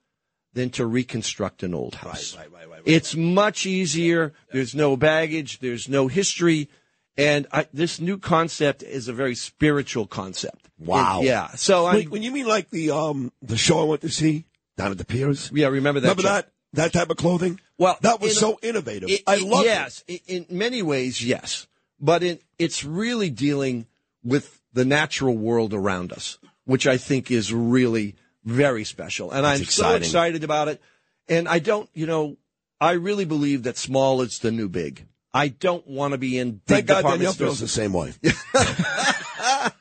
than 0.54 0.70
to 0.70 0.86
reconstruct 0.86 1.62
an 1.62 1.74
old 1.74 1.96
house. 1.96 2.36
Right, 2.36 2.50
right, 2.50 2.68
right, 2.68 2.78
right. 2.78 2.82
It's 2.86 3.14
much 3.14 3.66
easier. 3.66 4.32
There's 4.52 4.74
no 4.74 4.96
baggage. 4.96 5.58
There's 5.58 5.88
no 5.88 6.08
history. 6.08 6.68
And 7.16 7.46
I, 7.52 7.66
this 7.72 8.00
new 8.00 8.18
concept 8.18 8.82
is 8.82 9.06
a 9.08 9.12
very 9.12 9.34
spiritual 9.34 10.06
concept. 10.06 10.68
Wow. 10.78 11.18
And- 11.18 11.26
yeah. 11.26 11.48
So 11.54 11.90
Wait, 11.92 12.10
when 12.10 12.22
you 12.22 12.32
mean 12.32 12.46
like 12.46 12.70
the 12.70 12.90
um 12.90 13.30
the 13.42 13.56
show 13.56 13.80
I 13.80 13.84
went 13.84 14.00
to 14.02 14.08
see 14.08 14.46
down 14.76 14.90
at 14.90 14.98
the 14.98 15.04
piers? 15.04 15.50
yeah, 15.54 15.68
remember 15.68 16.00
that. 16.00 16.08
Remember 16.08 16.22
show? 16.22 16.28
that 16.28 16.50
that 16.72 16.92
type 16.92 17.10
of 17.10 17.16
clothing? 17.16 17.60
Well, 17.78 17.96
that 18.02 18.20
was 18.20 18.32
in- 18.32 18.38
so 18.38 18.58
innovative. 18.62 19.10
It- 19.10 19.22
I 19.26 19.36
it- 19.36 19.42
love 19.42 19.64
yes, 19.64 20.02
i- 20.08 20.20
in 20.26 20.46
many 20.50 20.82
ways, 20.82 21.22
yes. 21.24 21.66
But 22.00 22.22
it, 22.24 22.42
it's 22.58 22.84
really 22.84 23.30
dealing 23.30 23.86
with 24.24 24.60
the 24.72 24.84
natural 24.84 25.36
world 25.36 25.72
around 25.72 26.12
us, 26.12 26.38
which 26.64 26.86
I 26.86 26.96
think 26.96 27.30
is 27.30 27.52
really 27.52 28.16
very 28.44 28.84
special. 28.84 29.30
And 29.30 29.44
That's 29.44 29.60
I'm 29.60 29.66
so 29.66 29.94
excited 29.94 30.44
about 30.44 30.68
it. 30.68 30.80
And 31.28 31.48
I 31.48 31.58
don't, 31.58 31.88
you 31.94 32.06
know, 32.06 32.36
I 32.80 32.92
really 32.92 33.24
believe 33.24 33.62
that 33.64 33.78
small 33.78 34.20
is 34.20 34.38
the 34.38 34.50
new 34.50 34.68
big. 34.68 35.06
I 35.32 35.48
don't 35.48 35.86
want 35.86 36.12
to 36.12 36.18
be 36.18 36.38
in 36.38 36.52
big 36.52 36.62
Thank 36.66 36.86
God 36.86 36.96
department 36.98 37.36
feels 37.36 37.56
stores. 37.56 37.60
the 37.60 37.68
same 37.68 37.92
way. 37.92 38.12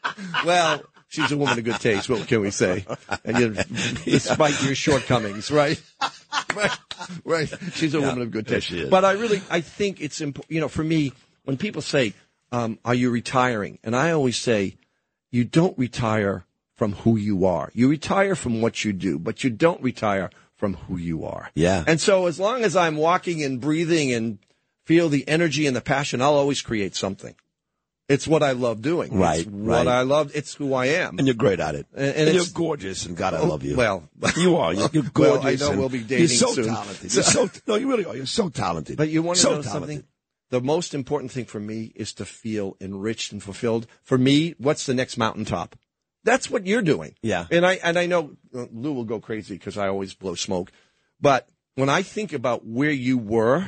well, 0.45 0.81
she's 1.09 1.31
a 1.31 1.37
woman 1.37 1.59
of 1.59 1.63
good 1.63 1.79
taste. 1.79 2.09
What 2.09 2.27
can 2.27 2.41
we 2.41 2.49
say? 2.49 2.85
And 3.23 3.37
you, 3.37 3.49
despite 4.05 4.63
your 4.63 4.75
shortcomings, 4.75 5.51
right? 5.51 5.81
right, 6.55 6.71
right. 7.23 7.53
She's 7.73 7.93
a 7.93 8.01
woman 8.01 8.21
of 8.21 8.31
good 8.31 8.47
taste. 8.47 8.67
she 8.67 8.81
is. 8.81 8.89
But 8.89 9.05
I 9.05 9.11
really, 9.11 9.41
I 9.49 9.61
think 9.61 10.01
it's 10.01 10.21
important. 10.21 10.51
You 10.51 10.61
know, 10.61 10.69
for 10.69 10.83
me, 10.83 11.11
when 11.43 11.57
people 11.57 11.81
say, 11.81 12.13
um, 12.51 12.79
"Are 12.83 12.95
you 12.95 13.11
retiring?" 13.11 13.79
and 13.83 13.95
I 13.95 14.11
always 14.11 14.37
say, 14.37 14.77
"You 15.29 15.43
don't 15.43 15.77
retire 15.77 16.45
from 16.75 16.93
who 16.93 17.15
you 17.17 17.45
are. 17.45 17.69
You 17.73 17.87
retire 17.89 18.35
from 18.35 18.61
what 18.61 18.83
you 18.83 18.93
do, 18.93 19.19
but 19.19 19.43
you 19.43 19.49
don't 19.49 19.81
retire 19.81 20.29
from 20.55 20.75
who 20.75 20.97
you 20.97 21.25
are." 21.25 21.49
Yeah. 21.55 21.83
And 21.87 21.99
so, 22.01 22.27
as 22.27 22.39
long 22.39 22.63
as 22.63 22.75
I'm 22.75 22.97
walking 22.97 23.43
and 23.43 23.59
breathing 23.61 24.11
and 24.13 24.39
feel 24.85 25.09
the 25.09 25.27
energy 25.27 25.65
and 25.67 25.75
the 25.75 25.81
passion, 25.81 26.21
I'll 26.21 26.33
always 26.35 26.61
create 26.61 26.95
something. 26.95 27.35
It's 28.09 28.27
what 28.27 28.43
I 28.43 28.51
love 28.51 28.81
doing. 28.81 29.17
Right, 29.17 29.39
It's 29.39 29.49
what 29.49 29.85
right. 29.85 29.87
I 29.87 30.01
love. 30.01 30.31
It's 30.35 30.53
who 30.55 30.73
I 30.73 30.87
am. 30.87 31.17
And 31.19 31.25
you're 31.25 31.35
great 31.35 31.61
at 31.61 31.73
it. 31.73 31.87
And- 31.95 32.05
and 32.15 32.27
And, 32.29 32.35
you're 32.35 32.45
gorgeous, 32.53 33.05
and 33.05 33.15
God, 33.15 33.33
I 33.33 33.37
Oh, 33.37 33.47
love 33.47 33.63
you. 33.63 33.77
well, 33.77 34.03
you 34.37 34.57
are. 34.57 34.73
You're, 34.73 34.89
you're 34.91 35.03
Well, 35.15 35.41
I 35.47 35.55
know 35.55 35.71
we'll 35.77 35.87
be 35.87 35.99
dating 36.01 36.19
You're 36.19 36.27
so 36.27 36.53
soon. 36.53 36.65
talented. 36.65 37.13
You're 37.13 37.23
so 37.23 37.49
no, 37.65 37.75
you 37.75 37.89
really 37.89 38.03
are. 38.05 38.15
You're 38.15 38.25
so 38.25 38.49
talented. 38.49 38.97
But 38.97 39.07
you 39.09 39.23
want 39.23 39.37
to 39.37 39.41
so 39.43 39.49
know 39.55 39.61
talented. 39.61 39.71
something? 39.89 40.03
The 40.49 40.59
most 40.61 40.93
important 40.93 41.31
thing 41.31 41.45
for 41.45 41.61
me 41.61 41.93
is 41.95 42.11
to 42.15 42.25
feel 42.25 42.75
enriched 42.81 43.31
and 43.31 43.41
fulfilled. 43.41 43.87
For 44.03 44.17
me, 44.17 44.53
what's 44.57 44.85
the 44.85 44.93
next 44.93 45.17
mountaintop? 45.17 45.75
That's 46.23 46.49
what 46.49 46.65
you're 46.65 46.81
doing. 46.81 47.15
Yeah. 47.21 47.45
And 47.51 47.65
I 47.65 47.73
and 47.75 47.97
I 47.99 48.05
know 48.05 48.31
uh, 48.55 48.65
Lou 48.71 48.93
will 48.93 49.03
go 49.05 49.19
crazy 49.19 49.55
because 49.55 49.77
I 49.77 49.87
always 49.87 50.13
blow 50.13 50.35
smoke. 50.35 50.71
But 51.19 51.47
when 51.75 51.89
I 51.89 52.01
think 52.03 52.33
about 52.33 52.65
where 52.65 52.91
you 52.91 53.17
were 53.17 53.67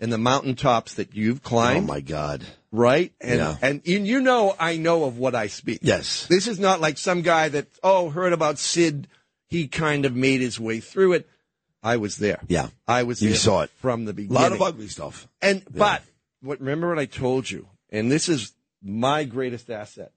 and 0.00 0.12
the 0.12 0.18
mountaintops 0.18 0.94
that 0.94 1.14
you've 1.14 1.42
climbed, 1.42 1.84
Oh 1.88 1.92
my 1.92 2.00
God. 2.00 2.42
right? 2.72 3.12
And, 3.20 3.38
Yeah. 3.38 3.56
and 3.62 3.82
and 3.86 4.06
you 4.06 4.20
know 4.20 4.54
I 4.58 4.76
know 4.76 5.04
of 5.04 5.18
what 5.18 5.34
I 5.34 5.46
speak. 5.48 5.80
Yes. 5.82 6.26
This 6.26 6.46
is 6.48 6.58
not 6.58 6.80
like 6.80 6.98
some 6.98 7.22
guy 7.22 7.48
that 7.50 7.66
oh 7.82 8.10
heard 8.10 8.32
about 8.32 8.58
Sid. 8.58 9.08
He 9.48 9.68
kind 9.68 10.04
of 10.06 10.14
made 10.16 10.40
his 10.40 10.58
way 10.58 10.80
through 10.80 11.12
it. 11.14 11.28
I 11.82 11.98
was 11.98 12.16
there. 12.16 12.40
Yeah. 12.48 12.68
I 12.88 13.02
was 13.02 13.20
You 13.20 13.28
there 13.30 13.38
saw 13.38 13.60
it. 13.62 13.70
from 13.76 14.06
the 14.06 14.14
beginning. 14.14 14.38
A 14.38 14.40
lot 14.42 14.52
of 14.52 14.62
ugly 14.62 14.88
stuff. 14.88 15.28
And 15.42 15.62
but 15.70 16.02
what 16.40 16.60
remember 16.60 16.88
what 16.88 16.98
I 16.98 17.04
told 17.06 17.50
you, 17.50 17.68
and 17.90 18.10
this 18.10 18.28
is 18.28 18.52
my 18.82 19.24
greatest 19.24 19.70
asset, 19.70 20.12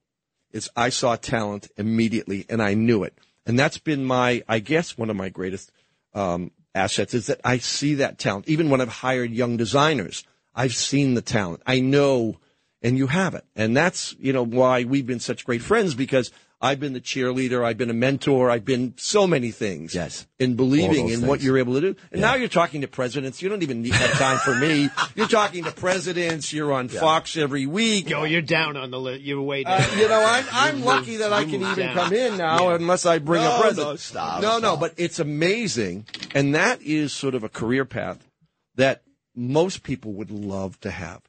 is 0.51 0.69
I 0.75 0.89
saw 0.89 1.15
talent 1.15 1.69
immediately 1.77 2.45
and 2.49 2.61
I 2.61 2.73
knew 2.73 3.03
it. 3.03 3.17
And 3.45 3.57
that's 3.57 3.77
been 3.77 4.05
my 4.05 4.43
I 4.47 4.59
guess 4.59 4.97
one 4.97 5.09
of 5.09 5.15
my 5.15 5.29
greatest 5.29 5.71
um, 6.13 6.51
assets 6.73 7.13
is 7.13 7.27
that 7.27 7.41
I 7.43 7.57
see 7.57 7.95
that 7.95 8.19
talent. 8.19 8.47
Even 8.47 8.69
when 8.69 8.81
I've 8.81 8.87
hired 8.87 9.31
young 9.31 9.57
designers, 9.57 10.23
I've 10.55 10.73
seen 10.73 11.13
the 11.13 11.21
talent. 11.21 11.61
I 11.65 11.79
know 11.79 12.37
and 12.81 12.97
you 12.97 13.07
have 13.07 13.33
it. 13.35 13.45
And 13.55 13.75
that's, 13.75 14.15
you 14.19 14.33
know, 14.33 14.45
why 14.45 14.83
we've 14.83 15.05
been 15.05 15.19
such 15.19 15.45
great 15.45 15.61
friends 15.61 15.95
because 15.95 16.31
I've 16.59 16.79
been 16.79 16.93
the 16.93 16.99
cheerleader, 17.01 17.63
I've 17.63 17.77
been 17.77 17.91
a 17.91 17.93
mentor, 17.93 18.49
I've 18.49 18.65
been 18.65 18.95
so 18.97 19.27
many 19.27 19.51
things. 19.51 19.93
Yes. 19.93 20.25
In 20.39 20.55
believing 20.55 21.09
in 21.09 21.21
those 21.21 21.29
what 21.29 21.41
you're 21.41 21.59
able 21.59 21.75
to 21.75 21.81
do. 21.81 21.95
And 22.11 22.19
now 22.19 22.33
you're 22.33 22.47
talking 22.47 22.81
to 22.81 22.87
presidents. 22.87 23.43
You 23.43 23.49
don't 23.49 23.61
even 23.61 23.83
need 23.83 23.93
have 23.93 24.13
time 24.17 24.39
for 24.39 24.55
me. 24.55 24.89
You're 25.15 25.27
talking 25.27 25.65
to 25.65 25.71
presidents. 25.71 26.51
You're 26.51 26.73
on 26.73 26.87
Fox 26.89 27.37
every 27.37 27.65
week. 27.67 28.09
Yo, 28.09 28.23
you're 28.23 28.41
down 28.41 28.75
on 28.75 28.89
the 28.89 28.99
list. 28.99 29.21
You're 29.21 29.41
way 29.41 29.63
down. 29.65 29.81
Uh, 29.81 29.87
you 29.97 30.07
know, 30.07 30.23
I'm, 30.25 30.45
I'm 30.51 30.83
lucky 30.83 31.17
that 31.17 31.31
I 31.31 31.43
can 31.43 31.55
even 31.61 31.75
down. 31.75 31.93
come 31.95 32.13
in 32.13 32.37
now 32.37 32.69
Yeah. 32.69 32.75
unless 32.75 33.05
I 33.05 33.19
bring 33.19 33.43
No, 33.43 33.57
a 33.57 33.61
president. 33.61 33.89
no, 33.89 33.95
stop, 33.97 34.41
No, 34.41 34.53
no, 34.53 34.59
stop. 34.59 34.79
but 34.79 34.93
it's 34.97 35.19
amazing. 35.19 36.05
And 36.33 36.55
that 36.55 36.81
is 36.81 37.13
sort 37.13 37.35
of 37.35 37.43
a 37.43 37.49
career 37.49 37.85
path 37.85 38.27
that 38.75 39.03
most 39.35 39.83
people 39.83 40.13
would 40.13 40.31
love 40.31 40.79
to 40.81 40.89
have. 40.91 41.21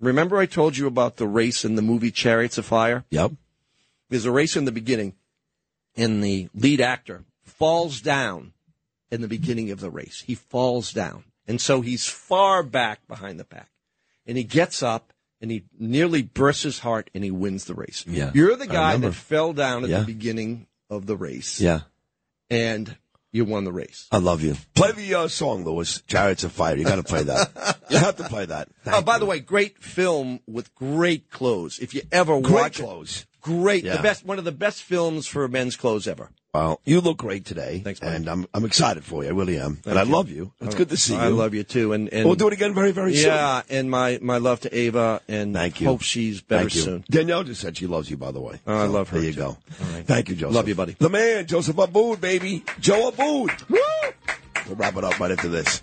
Remember 0.00 0.36
I 0.38 0.44
told 0.46 0.76
you 0.76 0.86
about 0.86 1.16
the 1.16 1.26
race 1.26 1.64
in 1.64 1.74
the 1.76 1.82
movie 1.82 2.10
Chariots 2.10 2.58
of 2.58 2.66
Fire? 2.66 3.04
Yep. 3.10 3.32
There's 4.10 4.26
a 4.26 4.32
race 4.32 4.56
in 4.56 4.64
the 4.64 4.72
beginning, 4.72 5.14
and 5.96 6.22
the 6.22 6.48
lead 6.54 6.80
actor 6.80 7.24
falls 7.42 8.00
down 8.00 8.52
in 9.10 9.20
the 9.20 9.28
beginning 9.28 9.70
of 9.70 9.80
the 9.80 9.90
race. 9.90 10.22
He 10.26 10.34
falls 10.34 10.92
down. 10.92 11.24
And 11.46 11.60
so 11.60 11.80
he's 11.82 12.08
far 12.08 12.62
back 12.62 13.06
behind 13.06 13.38
the 13.38 13.44
pack. 13.44 13.68
And 14.26 14.36
he 14.38 14.44
gets 14.44 14.82
up 14.82 15.12
and 15.40 15.50
he 15.50 15.64
nearly 15.78 16.22
bursts 16.22 16.62
his 16.62 16.78
heart 16.78 17.10
and 17.14 17.22
he 17.22 17.30
wins 17.30 17.66
the 17.66 17.74
race. 17.74 18.04
Yeah. 18.08 18.30
You're 18.34 18.56
the 18.56 18.66
guy 18.66 18.96
that 18.96 19.12
fell 19.12 19.52
down 19.52 19.84
at 19.84 19.90
Yeah. 19.90 20.00
the 20.00 20.06
beginning 20.06 20.66
of 20.88 21.06
the 21.06 21.16
race. 21.16 21.60
Yeah. 21.60 21.80
And 22.50 22.96
you 23.30 23.44
won 23.44 23.64
the 23.64 23.72
race. 23.72 24.06
I 24.10 24.18
love 24.18 24.42
you. 24.42 24.56
Play 24.74 24.92
the 24.92 25.14
uh, 25.14 25.28
song, 25.28 25.64
Lewis. 25.64 26.00
Chariots 26.06 26.44
of 26.44 26.52
Fire. 26.52 26.76
You 26.76 26.84
got 26.84 26.96
to 26.96 27.02
play 27.02 27.24
that. 27.24 27.78
you 27.90 27.98
have 27.98 28.16
to 28.16 28.24
play 28.24 28.46
that. 28.46 28.68
Oh, 28.86 29.02
by 29.02 29.18
the 29.18 29.26
way, 29.26 29.40
great 29.40 29.78
film 29.78 30.40
with 30.46 30.74
great 30.74 31.30
clothes. 31.30 31.78
If 31.78 31.94
you 31.94 32.02
ever 32.10 32.40
Great 32.40 32.54
watch 32.54 32.78
clothes. 32.78 33.26
Great, 33.44 33.84
Yeah. 33.84 33.96
the 33.98 34.02
best, 34.02 34.24
one 34.24 34.38
of 34.38 34.44
the 34.44 34.52
best 34.52 34.82
films 34.82 35.26
for 35.26 35.46
men's 35.48 35.76
clothes 35.76 36.08
ever. 36.08 36.30
Well, 36.54 36.80
you 36.84 37.00
look 37.00 37.18
great 37.18 37.44
today. 37.44 37.80
Thanks, 37.84 38.00
and 38.00 38.28
I'm 38.28 38.46
I'm 38.54 38.64
excited 38.64 39.04
for 39.04 39.22
you. 39.24 39.28
I 39.30 39.32
really 39.32 39.58
am. 39.58 39.74
Thank 39.76 39.86
and 39.86 39.98
I 39.98 40.04
you. 40.04 40.12
love 40.12 40.30
you. 40.30 40.52
It's 40.60 40.74
Oh, 40.74 40.78
good 40.78 40.88
to 40.90 40.96
see 40.96 41.12
you. 41.12 41.18
I 41.18 41.26
love 41.26 41.52
you 41.52 41.62
too, 41.64 41.92
and, 41.92 42.08
and 42.12 42.24
We'll 42.24 42.36
do 42.36 42.46
it 42.46 42.52
again 42.52 42.72
very 42.74 42.92
very 42.92 43.14
soon. 43.16 43.26
Yeah, 43.26 43.62
and 43.68 43.90
my 43.90 44.18
my 44.22 44.38
love 44.38 44.60
to 44.60 44.74
Ava, 44.74 45.20
and 45.28 45.52
Thank 45.52 45.80
you. 45.80 45.88
Hope 45.88 46.02
she's 46.02 46.40
better 46.40 46.60
Thank 46.70 46.76
you. 46.76 46.80
soon. 46.82 47.04
Danielle 47.10 47.42
just 47.44 47.60
said 47.60 47.76
she 47.76 47.86
loves 47.88 48.08
you, 48.08 48.16
by 48.16 48.30
the 48.30 48.40
way. 48.40 48.60
Oh, 48.68 48.82
I 48.84 48.86
love 48.86 49.08
her, 49.10 49.18
There 49.18 49.26
you 49.26 49.34
too. 49.34 49.40
go. 49.40 49.58
Right. 49.92 50.06
Thank 50.06 50.28
you, 50.28 50.36
Joseph. 50.36 50.54
Love 50.54 50.68
you, 50.68 50.74
buddy. 50.76 50.94
The 50.98 51.10
man, 51.10 51.46
Joseph 51.46 51.76
Abboud, 51.76 52.20
baby. 52.20 52.62
Joe 52.80 53.08
Abboud. 53.10 53.68
Woo! 53.68 53.78
We'll 54.68 54.76
wrap 54.76 54.96
it 54.96 55.02
up 55.04 55.18
right 55.18 55.32
after 55.32 55.48
this. 55.48 55.82